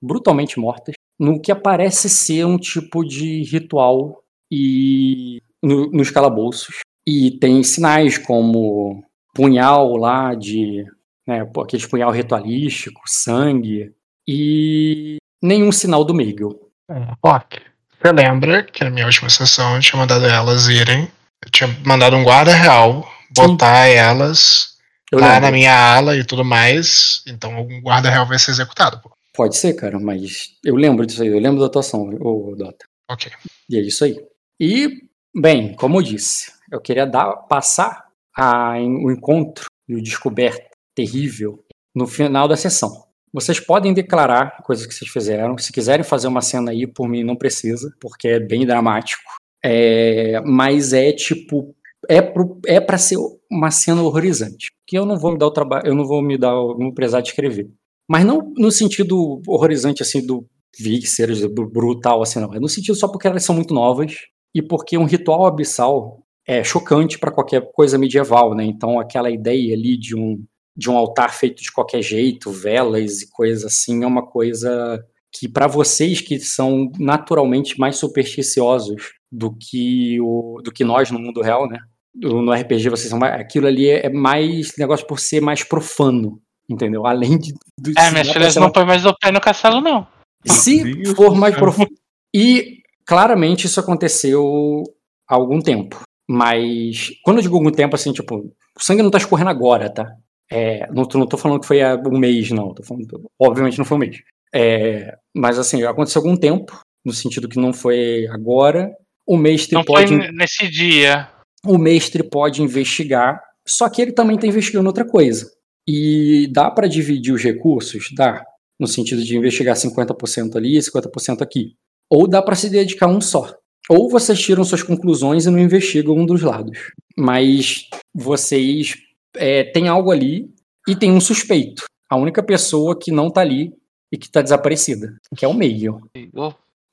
brutalmente 0.00 0.58
mortas, 0.58 0.94
no 1.20 1.38
que 1.38 1.54
parece 1.54 2.08
ser 2.08 2.46
um 2.46 2.56
tipo 2.56 3.04
de 3.04 3.42
ritual 3.42 4.24
e 4.50 5.42
no, 5.62 5.90
nos 5.90 6.10
calabouços. 6.10 6.78
E 7.06 7.32
tem 7.32 7.62
sinais 7.62 8.16
como 8.16 9.04
punhal 9.34 9.96
lá 9.96 10.34
de. 10.34 10.86
Né, 11.26 11.46
aquele 11.62 11.86
punhal 11.86 12.10
ritualístico, 12.10 13.02
sangue, 13.06 13.92
e 14.26 15.18
nenhum 15.42 15.70
sinal 15.70 16.04
do 16.04 16.14
Miguel. 16.14 16.58
É, 16.90 17.14
Rock, 17.22 17.60
você 18.00 18.10
lembra 18.10 18.62
que 18.64 18.82
na 18.82 18.90
minha 18.90 19.06
última 19.06 19.28
sessão 19.28 19.74
eu 19.74 19.80
tinha 19.80 20.00
mandado 20.00 20.24
elas 20.24 20.68
irem. 20.68 21.08
Eu 21.44 21.50
tinha 21.50 21.68
mandado 21.84 22.16
um 22.16 22.24
guarda 22.24 22.54
real 22.54 23.06
botar 23.34 23.86
Sim. 23.86 23.92
elas 23.92 24.76
eu 25.12 25.18
lá 25.18 25.34
lembro. 25.34 25.42
na 25.42 25.52
minha 25.52 25.96
ala 25.96 26.16
e 26.16 26.24
tudo 26.24 26.44
mais. 26.44 27.22
Então 27.26 27.60
o 27.60 27.80
guarda 27.82 28.10
real 28.10 28.26
vai 28.26 28.38
ser 28.38 28.52
executado. 28.52 28.98
Pô. 29.00 29.10
Pode 29.40 29.56
ser, 29.56 29.72
cara, 29.72 29.98
mas 29.98 30.50
eu 30.62 30.76
lembro 30.76 31.06
disso 31.06 31.22
aí, 31.22 31.28
eu 31.28 31.40
lembro 31.40 31.60
da 31.60 31.64
atuação, 31.64 32.10
o 32.20 32.54
Dota. 32.54 32.84
Ok. 33.10 33.32
E 33.70 33.78
é 33.78 33.80
isso 33.80 34.04
aí. 34.04 34.22
E, 34.60 34.98
bem, 35.34 35.74
como 35.76 35.96
eu 35.96 36.02
disse, 36.02 36.52
eu 36.70 36.78
queria 36.78 37.06
dar, 37.06 37.34
passar 37.48 38.04
a, 38.36 38.74
o 38.74 39.10
encontro 39.10 39.64
e 39.88 39.94
o 39.96 40.02
descoberto 40.02 40.68
terrível 40.94 41.64
no 41.96 42.06
final 42.06 42.46
da 42.46 42.54
sessão. 42.54 43.06
Vocês 43.32 43.58
podem 43.58 43.94
declarar 43.94 44.62
coisas 44.62 44.84
que 44.84 44.92
vocês 44.92 45.10
fizeram. 45.10 45.56
Se 45.56 45.72
quiserem 45.72 46.04
fazer 46.04 46.28
uma 46.28 46.42
cena 46.42 46.70
aí, 46.70 46.86
por 46.86 47.08
mim 47.08 47.24
não 47.24 47.34
precisa, 47.34 47.90
porque 47.98 48.28
é 48.28 48.38
bem 48.38 48.66
dramático. 48.66 49.22
É, 49.64 50.38
mas 50.42 50.92
é 50.92 51.12
tipo 51.12 51.74
é 52.10 52.20
pro, 52.20 52.60
é 52.66 52.78
para 52.78 52.98
ser 52.98 53.16
uma 53.50 53.70
cena 53.70 54.02
horrorizante. 54.02 54.70
Que 54.86 54.98
eu 54.98 55.06
não 55.06 55.18
vou 55.18 55.32
me 55.32 55.38
dar 55.38 55.46
o 55.46 55.50
trabalho, 55.50 55.86
eu 55.86 55.94
não 55.94 56.06
vou 56.06 56.22
me 56.22 56.36
dar, 56.36 56.52
não 56.52 56.76
vou 56.76 56.92
precisar 56.92 57.22
de 57.22 57.30
escrever. 57.30 57.70
Mas 58.10 58.24
não 58.24 58.52
no 58.56 58.72
sentido 58.72 59.40
horrorizante 59.46 60.02
assim 60.02 60.26
do 60.26 60.44
vísceras, 60.76 61.44
brutal 61.44 62.22
assim 62.22 62.40
não. 62.40 62.52
É 62.52 62.58
no 62.58 62.68
sentido 62.68 62.96
só 62.96 63.06
porque 63.06 63.28
elas 63.28 63.44
são 63.44 63.54
muito 63.54 63.72
novas 63.72 64.14
e 64.52 64.60
porque 64.60 64.98
um 64.98 65.04
ritual 65.04 65.46
abissal 65.46 66.18
é 66.44 66.64
chocante 66.64 67.20
para 67.20 67.30
qualquer 67.30 67.70
coisa 67.72 67.96
medieval, 67.96 68.52
né? 68.52 68.64
Então 68.64 68.98
aquela 68.98 69.30
ideia 69.30 69.74
ali 69.74 69.96
de 69.96 70.16
um 70.16 70.44
de 70.76 70.90
um 70.90 70.96
altar 70.96 71.32
feito 71.32 71.62
de 71.62 71.70
qualquer 71.70 72.02
jeito, 72.02 72.50
velas 72.50 73.22
e 73.22 73.30
coisas 73.30 73.64
assim, 73.64 74.02
é 74.02 74.06
uma 74.06 74.26
coisa 74.26 75.00
que 75.32 75.48
para 75.48 75.68
vocês 75.68 76.20
que 76.20 76.40
são 76.40 76.90
naturalmente 76.98 77.78
mais 77.78 77.96
supersticiosos 77.96 79.12
do 79.30 79.54
que 79.56 80.20
o 80.20 80.60
do 80.64 80.72
que 80.72 80.82
nós 80.82 81.12
no 81.12 81.20
mundo 81.20 81.40
real, 81.42 81.68
né? 81.68 81.78
No 82.16 82.52
RPG 82.52 82.88
vocês 82.88 83.08
são 83.08 83.20
mais, 83.20 83.40
aquilo 83.40 83.68
ali 83.68 83.88
é 83.88 84.10
mais 84.10 84.72
negócio 84.76 85.06
por 85.06 85.20
ser 85.20 85.40
mais 85.40 85.62
profano, 85.62 86.40
entendeu? 86.70 87.06
Além 87.06 87.36
de 87.38 87.52
do, 87.76 87.92
É, 87.98 88.10
minhas 88.10 88.30
filhas 88.30 88.56
não 88.56 88.70
põe 88.70 88.84
mais 88.84 89.04
o 89.04 89.14
pé 89.14 89.32
no 89.32 89.40
castelo 89.40 89.80
não. 89.80 90.06
Se 90.46 91.04
for 91.14 91.34
mais 91.34 91.56
profundo. 91.56 91.90
E 92.34 92.78
claramente 93.04 93.66
isso 93.66 93.80
aconteceu 93.80 94.84
há 95.28 95.34
algum 95.34 95.60
tempo. 95.60 96.00
Mas 96.28 97.10
quando 97.24 97.38
eu 97.38 97.42
digo 97.42 97.56
algum 97.56 97.72
tempo, 97.72 97.96
assim, 97.96 98.12
tipo, 98.12 98.36
o 98.36 98.82
sangue 98.82 99.02
não 99.02 99.10
tá 99.10 99.18
escorrendo 99.18 99.50
agora, 99.50 99.92
tá? 99.92 100.06
É, 100.48 100.86
não, 100.92 101.06
não 101.14 101.26
tô 101.26 101.36
falando 101.36 101.60
que 101.60 101.66
foi 101.66 101.82
há 101.82 101.96
um 101.96 102.18
mês, 102.18 102.50
não. 102.50 102.72
Falando, 102.84 103.30
obviamente 103.38 103.78
não 103.78 103.84
foi 103.84 103.96
um 103.96 104.00
mês. 104.00 104.22
É, 104.54 105.16
mas 105.34 105.58
assim, 105.58 105.82
aconteceu 105.82 106.22
algum 106.22 106.36
tempo, 106.36 106.80
no 107.04 107.12
sentido 107.12 107.48
que 107.48 107.58
não 107.58 107.72
foi 107.72 108.26
agora. 108.28 108.92
O 109.26 109.36
mestre 109.36 109.74
não 109.74 109.84
pode. 109.84 110.16
Foi 110.16 110.32
nesse 110.32 110.68
dia. 110.68 111.28
O 111.64 111.78
mestre 111.78 112.22
pode 112.22 112.62
investigar, 112.62 113.42
só 113.66 113.88
que 113.88 114.00
ele 114.00 114.12
também 114.12 114.36
está 114.36 114.46
investigando 114.46 114.88
outra 114.88 115.04
coisa. 115.04 115.50
E 115.88 116.48
dá 116.52 116.70
para 116.70 116.86
dividir 116.86 117.32
os 117.32 117.42
recursos? 117.42 118.10
Dá. 118.14 118.44
No 118.78 118.86
sentido 118.86 119.22
de 119.22 119.36
investigar 119.36 119.76
50% 119.76 120.56
ali 120.56 120.76
e 120.76 120.80
50% 120.80 121.42
aqui. 121.42 121.74
Ou 122.08 122.26
dá 122.26 122.40
para 122.40 122.56
se 122.56 122.70
dedicar 122.70 123.06
a 123.06 123.10
um 123.10 123.20
só. 123.20 123.54
Ou 123.88 124.08
vocês 124.08 124.40
tiram 124.40 124.64
suas 124.64 124.82
conclusões 124.82 125.46
e 125.46 125.50
não 125.50 125.58
investigam 125.58 126.16
um 126.16 126.24
dos 126.24 126.42
lados. 126.42 126.92
Mas 127.16 127.88
vocês 128.14 128.96
é, 129.36 129.64
têm 129.64 129.88
algo 129.88 130.10
ali 130.10 130.48
e 130.88 130.96
tem 130.96 131.10
um 131.10 131.20
suspeito. 131.20 131.84
A 132.08 132.16
única 132.16 132.42
pessoa 132.42 132.98
que 132.98 133.12
não 133.12 133.30
tá 133.30 133.40
ali 133.40 133.72
e 134.12 134.18
que 134.18 134.30
tá 134.30 134.42
desaparecida, 134.42 135.16
que 135.36 135.44
é 135.44 135.48
o 135.48 135.54
meio. 135.54 136.00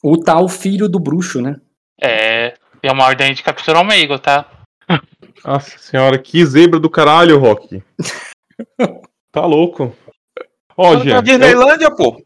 O 0.04 0.18
tal 0.18 0.48
filho 0.48 0.88
do 0.88 1.00
bruxo, 1.00 1.42
né? 1.42 1.60
É, 2.00 2.54
é 2.84 2.92
uma 2.92 3.06
ordem 3.06 3.34
de 3.34 3.42
capturar 3.42 3.82
o 3.82 3.86
Meigo, 3.86 4.20
tá? 4.20 4.50
Nossa 5.44 5.78
senhora, 5.80 6.18
que 6.20 6.46
zebra 6.46 6.80
do 6.80 6.90
caralho, 6.90 7.40
Rock. 7.40 7.82
tá 9.32 9.46
louco. 9.46 9.96
Ó, 10.76 10.92
oh, 10.92 11.00
Jean. 11.00 11.24
Disneylândia, 11.24 11.86
eu... 11.86 11.96
pô. 11.96 12.22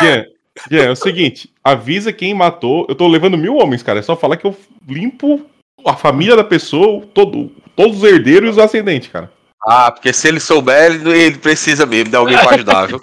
Jean, 0.00 0.24
Jean, 0.70 0.84
é 0.84 0.90
o 0.90 0.96
seguinte: 0.96 1.52
avisa 1.62 2.12
quem 2.12 2.34
matou. 2.34 2.86
Eu 2.88 2.94
tô 2.94 3.06
levando 3.08 3.38
mil 3.38 3.56
homens, 3.56 3.82
cara. 3.82 4.00
É 4.00 4.02
só 4.02 4.16
falar 4.16 4.36
que 4.36 4.46
eu 4.46 4.56
limpo 4.88 5.46
a 5.84 5.96
família 5.96 6.36
da 6.36 6.44
pessoa, 6.44 7.06
todo, 7.14 7.50
todos 7.76 7.98
os 7.98 8.04
herdeiros 8.04 8.48
e 8.48 8.52
os 8.52 8.58
ascendentes, 8.58 9.08
cara. 9.08 9.30
Ah, 9.64 9.90
porque 9.90 10.12
se 10.12 10.26
ele 10.26 10.40
souber, 10.40 11.06
ele 11.06 11.38
precisa 11.38 11.86
mesmo 11.86 12.10
de 12.10 12.16
alguém 12.16 12.36
pra 12.36 12.54
ajudar, 12.54 12.86
viu? 12.86 13.00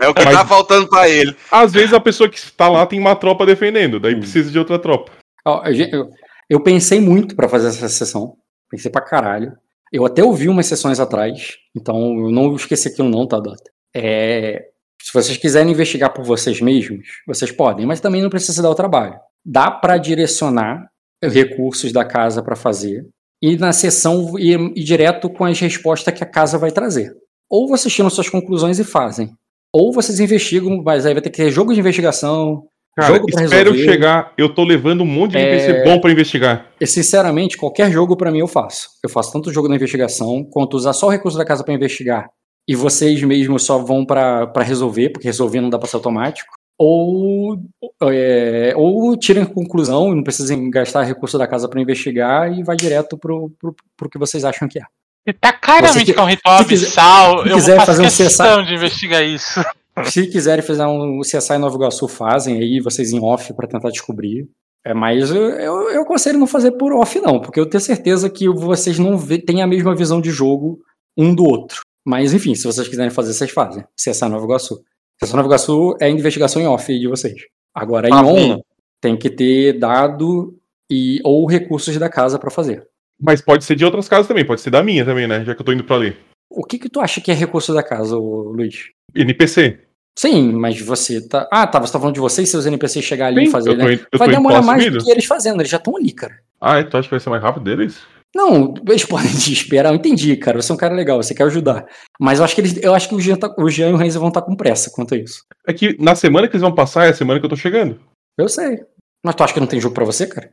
É 0.00 0.08
o 0.08 0.14
que 0.14 0.24
Mas, 0.24 0.34
tá 0.34 0.44
faltando 0.44 0.88
pra 0.88 1.08
ele. 1.08 1.34
Às 1.50 1.72
vezes 1.72 1.92
a 1.92 2.00
pessoa 2.00 2.28
que 2.28 2.36
está 2.36 2.68
lá 2.68 2.84
tem 2.84 2.98
uma 2.98 3.16
tropa 3.16 3.46
defendendo, 3.46 4.00
daí 4.00 4.14
hum. 4.14 4.18
precisa 4.18 4.50
de 4.50 4.58
outra 4.58 4.78
tropa. 4.78 5.12
Eu, 5.46 6.10
eu 6.50 6.60
pensei 6.60 7.00
muito 7.00 7.36
para 7.36 7.48
fazer 7.48 7.68
essa 7.68 7.88
sessão. 7.88 8.36
Pensei 8.70 8.90
pra 8.90 9.02
caralho. 9.02 9.52
Eu 9.94 10.04
até 10.04 10.24
ouvi 10.24 10.48
umas 10.48 10.66
sessões 10.66 10.98
atrás, 10.98 11.56
então 11.72 12.18
eu 12.18 12.28
não 12.28 12.56
esqueci 12.56 12.88
aquilo 12.88 13.08
não, 13.08 13.28
tá, 13.28 13.38
Dota? 13.38 13.70
É, 13.94 14.64
se 15.00 15.12
vocês 15.14 15.36
quiserem 15.36 15.70
investigar 15.70 16.12
por 16.12 16.24
vocês 16.24 16.60
mesmos, 16.60 17.06
vocês 17.24 17.52
podem, 17.52 17.86
mas 17.86 18.00
também 18.00 18.20
não 18.20 18.28
precisa 18.28 18.60
dar 18.60 18.70
o 18.70 18.74
trabalho. 18.74 19.14
Dá 19.46 19.70
para 19.70 19.96
direcionar 19.96 20.84
recursos 21.22 21.92
da 21.92 22.04
casa 22.04 22.42
para 22.42 22.56
fazer 22.56 23.06
e 23.40 23.56
na 23.56 23.72
sessão 23.72 24.36
ir, 24.36 24.58
ir 24.74 24.82
direto 24.82 25.30
com 25.30 25.44
as 25.44 25.60
respostas 25.60 26.12
que 26.12 26.24
a 26.24 26.28
casa 26.28 26.58
vai 26.58 26.72
trazer. 26.72 27.14
Ou 27.48 27.68
vocês 27.68 27.94
tiram 27.94 28.10
suas 28.10 28.28
conclusões 28.28 28.80
e 28.80 28.84
fazem. 28.84 29.30
Ou 29.72 29.92
vocês 29.92 30.18
investigam, 30.18 30.82
mas 30.82 31.06
aí 31.06 31.12
vai 31.12 31.22
ter 31.22 31.30
que 31.30 31.36
ter 31.36 31.52
jogo 31.52 31.72
de 31.72 31.78
investigação, 31.78 32.64
Cara, 32.96 33.14
jogo 33.14 33.26
espero 33.28 33.72
resolver. 33.72 33.92
chegar. 33.92 34.32
Eu 34.38 34.48
tô 34.48 34.62
levando 34.62 35.02
um 35.02 35.06
monte 35.06 35.32
de 35.32 35.38
NPC 35.38 35.70
é... 35.70 35.84
bom 35.84 36.00
para 36.00 36.12
investigar. 36.12 36.66
E, 36.80 36.86
sinceramente, 36.86 37.56
qualquer 37.56 37.90
jogo 37.90 38.16
para 38.16 38.30
mim 38.30 38.38
eu 38.38 38.46
faço. 38.46 38.88
Eu 39.02 39.10
faço 39.10 39.32
tanto 39.32 39.52
jogo 39.52 39.68
da 39.68 39.74
investigação, 39.74 40.44
quanto 40.44 40.76
usar 40.76 40.92
só 40.92 41.06
o 41.06 41.10
recurso 41.10 41.36
da 41.36 41.44
casa 41.44 41.64
para 41.64 41.74
investigar. 41.74 42.30
E 42.68 42.74
vocês 42.74 43.22
mesmos 43.22 43.64
só 43.64 43.78
vão 43.78 44.06
para 44.06 44.50
resolver, 44.62 45.10
porque 45.10 45.26
resolver 45.26 45.60
não 45.60 45.70
dá 45.70 45.78
pra 45.78 45.88
ser 45.88 45.96
automático. 45.96 46.54
Ou, 46.78 47.58
é, 48.02 48.72
ou 48.76 49.16
tirem 49.16 49.44
conclusão, 49.44 50.14
não 50.14 50.24
precisem 50.24 50.70
gastar 50.70 51.02
recurso 51.02 51.38
da 51.38 51.46
casa 51.46 51.68
para 51.68 51.80
investigar 51.80 52.52
e 52.52 52.64
vai 52.64 52.76
direto 52.76 53.16
pro, 53.16 53.50
pro, 53.60 53.76
pro 53.96 54.10
que 54.10 54.18
vocês 54.18 54.44
acham 54.44 54.66
que 54.66 54.80
é. 54.80 54.82
E 55.26 55.32
tá 55.32 55.52
claramente 55.52 56.12
que, 56.12 56.18
é 56.18 56.22
um 56.22 56.26
ritual 56.26 56.58
abissal. 56.58 57.42
Se 57.44 57.54
quiser, 57.54 57.72
eu 57.72 57.76
vou 57.76 57.86
fazer 57.86 58.02
um 58.02 58.08
CSI, 58.08 58.66
de 58.66 58.74
investigar 58.74 59.22
isso. 59.22 59.64
Se 60.06 60.26
quiserem 60.26 60.64
fazer 60.64 60.84
um 60.86 61.20
CSI 61.20 61.58
Nova 61.58 61.76
Iguaçu, 61.76 62.08
fazem 62.08 62.58
aí, 62.58 62.80
vocês 62.80 63.12
em 63.12 63.20
off 63.20 63.52
para 63.54 63.68
tentar 63.68 63.90
descobrir. 63.90 64.48
É, 64.84 64.92
mas 64.92 65.30
eu, 65.30 65.50
eu, 65.50 65.90
eu, 65.90 66.02
aconselho 66.02 66.38
não 66.38 66.46
fazer 66.46 66.72
por 66.72 66.92
off, 66.92 67.18
não, 67.20 67.40
porque 67.40 67.58
eu 67.58 67.64
tenho 67.64 67.80
certeza 67.80 68.28
que 68.28 68.48
vocês 68.48 68.98
não 68.98 69.16
vê, 69.16 69.38
têm 69.38 69.62
a 69.62 69.66
mesma 69.66 69.94
visão 69.94 70.20
de 70.20 70.30
jogo 70.30 70.78
um 71.16 71.34
do 71.34 71.44
outro. 71.44 71.80
Mas, 72.04 72.34
enfim, 72.34 72.54
se 72.54 72.64
vocês 72.64 72.86
quiserem 72.86 73.10
fazer, 73.10 73.32
vocês 73.32 73.50
fazem. 73.50 73.82
CSI 73.96 74.28
Nova 74.28 74.44
Iguaçu. 74.44 74.82
CSI 75.22 75.34
Nova 75.34 75.48
Iguaçu 75.48 75.96
é 76.00 76.10
investigação 76.10 76.60
em 76.60 76.66
off 76.66 76.98
de 76.98 77.08
vocês. 77.08 77.40
Agora, 77.74 78.08
em 78.08 78.12
ah, 78.12 78.22
on, 78.22 78.60
tem 79.00 79.16
que 79.16 79.30
ter 79.30 79.78
dado 79.78 80.54
e 80.90 81.18
ou 81.24 81.46
recursos 81.46 81.96
da 81.96 82.10
casa 82.10 82.38
para 82.38 82.50
fazer. 82.50 82.86
Mas 83.18 83.40
pode 83.40 83.64
ser 83.64 83.76
de 83.76 83.84
outras 83.84 84.08
casas 84.08 84.26
também, 84.26 84.44
pode 84.44 84.60
ser 84.60 84.70
da 84.70 84.82
minha 84.82 85.04
também, 85.04 85.26
né? 85.26 85.44
Já 85.44 85.54
que 85.54 85.60
eu 85.62 85.64
tô 85.64 85.72
indo 85.72 85.84
pra 85.84 85.96
ali. 85.96 86.16
O 86.56 86.64
que 86.64 86.78
que 86.78 86.88
tu 86.88 87.00
acha 87.00 87.20
que 87.20 87.30
é 87.30 87.34
recurso 87.34 87.74
da 87.74 87.82
casa, 87.82 88.16
Luiz? 88.16 88.90
NPC. 89.14 89.80
Sim, 90.16 90.52
mas 90.52 90.80
você 90.80 91.20
tá. 91.20 91.48
Ah, 91.50 91.66
tá. 91.66 91.80
Você 91.80 91.92
tá 91.92 91.98
falando 91.98 92.14
de 92.14 92.20
vocês, 92.20 92.48
seus 92.48 92.66
NPCs 92.66 93.04
chegar 93.04 93.26
ali 93.26 93.42
Sim, 93.42 93.48
e 93.48 93.50
fazer, 93.50 93.76
né? 93.76 94.00
Vai 94.16 94.28
demorar 94.28 94.62
mais 94.62 94.90
do 94.90 95.04
que 95.04 95.10
eles 95.10 95.24
fazendo, 95.24 95.60
eles 95.60 95.70
já 95.70 95.76
estão 95.76 95.96
ali, 95.96 96.12
cara. 96.12 96.38
Ah, 96.60 96.80
então 96.80 96.98
acho 97.00 97.08
que 97.08 97.14
vai 97.14 97.20
ser 97.20 97.30
mais 97.30 97.42
rápido 97.42 97.64
deles? 97.64 98.00
Não, 98.34 98.74
eles 98.88 99.04
podem 99.06 99.32
te 99.32 99.52
esperar, 99.52 99.90
eu 99.90 99.96
entendi, 99.96 100.36
cara. 100.36 100.62
Você 100.62 100.70
é 100.70 100.74
um 100.74 100.78
cara 100.78 100.94
legal, 100.94 101.22
você 101.22 101.34
quer 101.34 101.44
ajudar. 101.44 101.86
Mas 102.20 102.38
eu 102.38 102.44
acho 102.44 102.54
que 102.54 102.60
eles, 102.60 102.82
eu 102.82 102.94
acho 102.94 103.08
que 103.08 103.14
o 103.14 103.20
Jean, 103.20 103.36
tá, 103.36 103.52
o 103.58 103.68
Jean 103.68 103.90
e 103.90 103.92
o 103.92 103.96
Renzo 103.96 104.20
vão 104.20 104.28
estar 104.28 104.40
tá 104.40 104.46
com 104.46 104.56
pressa 104.56 104.90
quanto 104.90 105.14
a 105.14 105.18
isso. 105.18 105.44
É 105.66 105.72
que 105.72 105.96
na 106.00 106.14
semana 106.14 106.46
que 106.46 106.54
eles 106.54 106.62
vão 106.62 106.74
passar 106.74 107.06
é 107.06 107.10
a 107.10 107.14
semana 107.14 107.40
que 107.40 107.46
eu 107.46 107.50
tô 107.50 107.56
chegando. 107.56 108.00
Eu 108.38 108.48
sei. 108.48 108.84
Mas 109.24 109.34
tu 109.34 109.42
acha 109.42 109.54
que 109.54 109.60
não 109.60 109.66
tem 109.66 109.80
jogo 109.80 109.94
pra 109.94 110.04
você, 110.04 110.26
cara? 110.26 110.52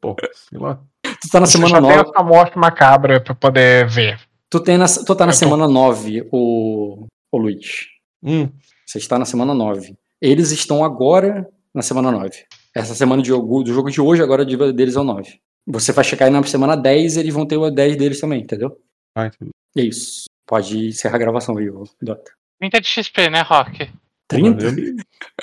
Pô, 0.00 0.16
sei 0.50 0.58
lá. 0.58 0.80
Tu 1.24 1.30
tá 1.30 1.40
na 1.40 1.46
semana 1.46 1.80
9. 1.80 1.94
Tem 1.94 2.10
essa 2.10 2.22
morte 2.22 2.58
macabra 2.58 3.18
pra 3.18 3.34
poder 3.34 3.86
ver. 3.88 4.20
Tu, 4.54 4.60
tem 4.60 4.78
na, 4.78 4.86
tu 4.86 5.16
tá 5.16 5.26
na 5.26 5.32
semana 5.32 5.66
tô... 5.66 5.72
9, 5.72 6.28
o, 6.30 7.08
o 7.32 7.36
Luiz. 7.36 7.88
Hum. 8.22 8.48
Você 8.86 8.98
está 8.98 9.18
na 9.18 9.24
semana 9.24 9.52
9. 9.52 9.96
Eles 10.22 10.52
estão 10.52 10.84
agora 10.84 11.44
na 11.74 11.82
semana 11.82 12.12
9. 12.12 12.44
Essa 12.72 12.94
semana 12.94 13.20
de 13.20 13.26
jogo, 13.26 13.64
do 13.64 13.74
jogo 13.74 13.90
de 13.90 14.00
hoje, 14.00 14.22
agora 14.22 14.42
a 14.42 14.46
diva 14.46 14.72
deles 14.72 14.94
é 14.94 15.00
o 15.00 15.02
9. 15.02 15.40
Você 15.66 15.90
vai 15.90 16.04
chegar 16.04 16.26
aí 16.26 16.32
na 16.32 16.40
semana 16.44 16.76
10 16.76 17.16
e 17.16 17.20
eles 17.20 17.34
vão 17.34 17.44
ter 17.44 17.56
o 17.56 17.68
10 17.68 17.96
deles 17.96 18.20
também, 18.20 18.42
entendeu? 18.42 18.78
Ah, 19.16 19.26
entendi. 19.26 19.50
É 19.76 19.82
isso. 19.82 20.26
Pode 20.46 20.86
encerrar 20.86 21.16
a 21.16 21.18
gravação 21.18 21.58
aí, 21.58 21.68
Dota. 22.00 22.30
30 22.60 22.80
de 22.80 22.86
XP, 22.86 23.30
né, 23.30 23.42
Rock? 23.42 23.90
30? 24.28 24.72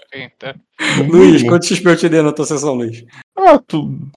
30. 0.09 0.61
Luiz, 1.09 1.43
quanto 1.43 1.65
XP 1.65 1.85
eu 1.85 1.97
te 1.97 2.07
dei 2.07 2.21
na 2.21 2.31
tua 2.31 2.45
sessão, 2.45 2.75
Luiz? 2.75 3.03
Ah, 3.37 3.59
tu 3.59 4.09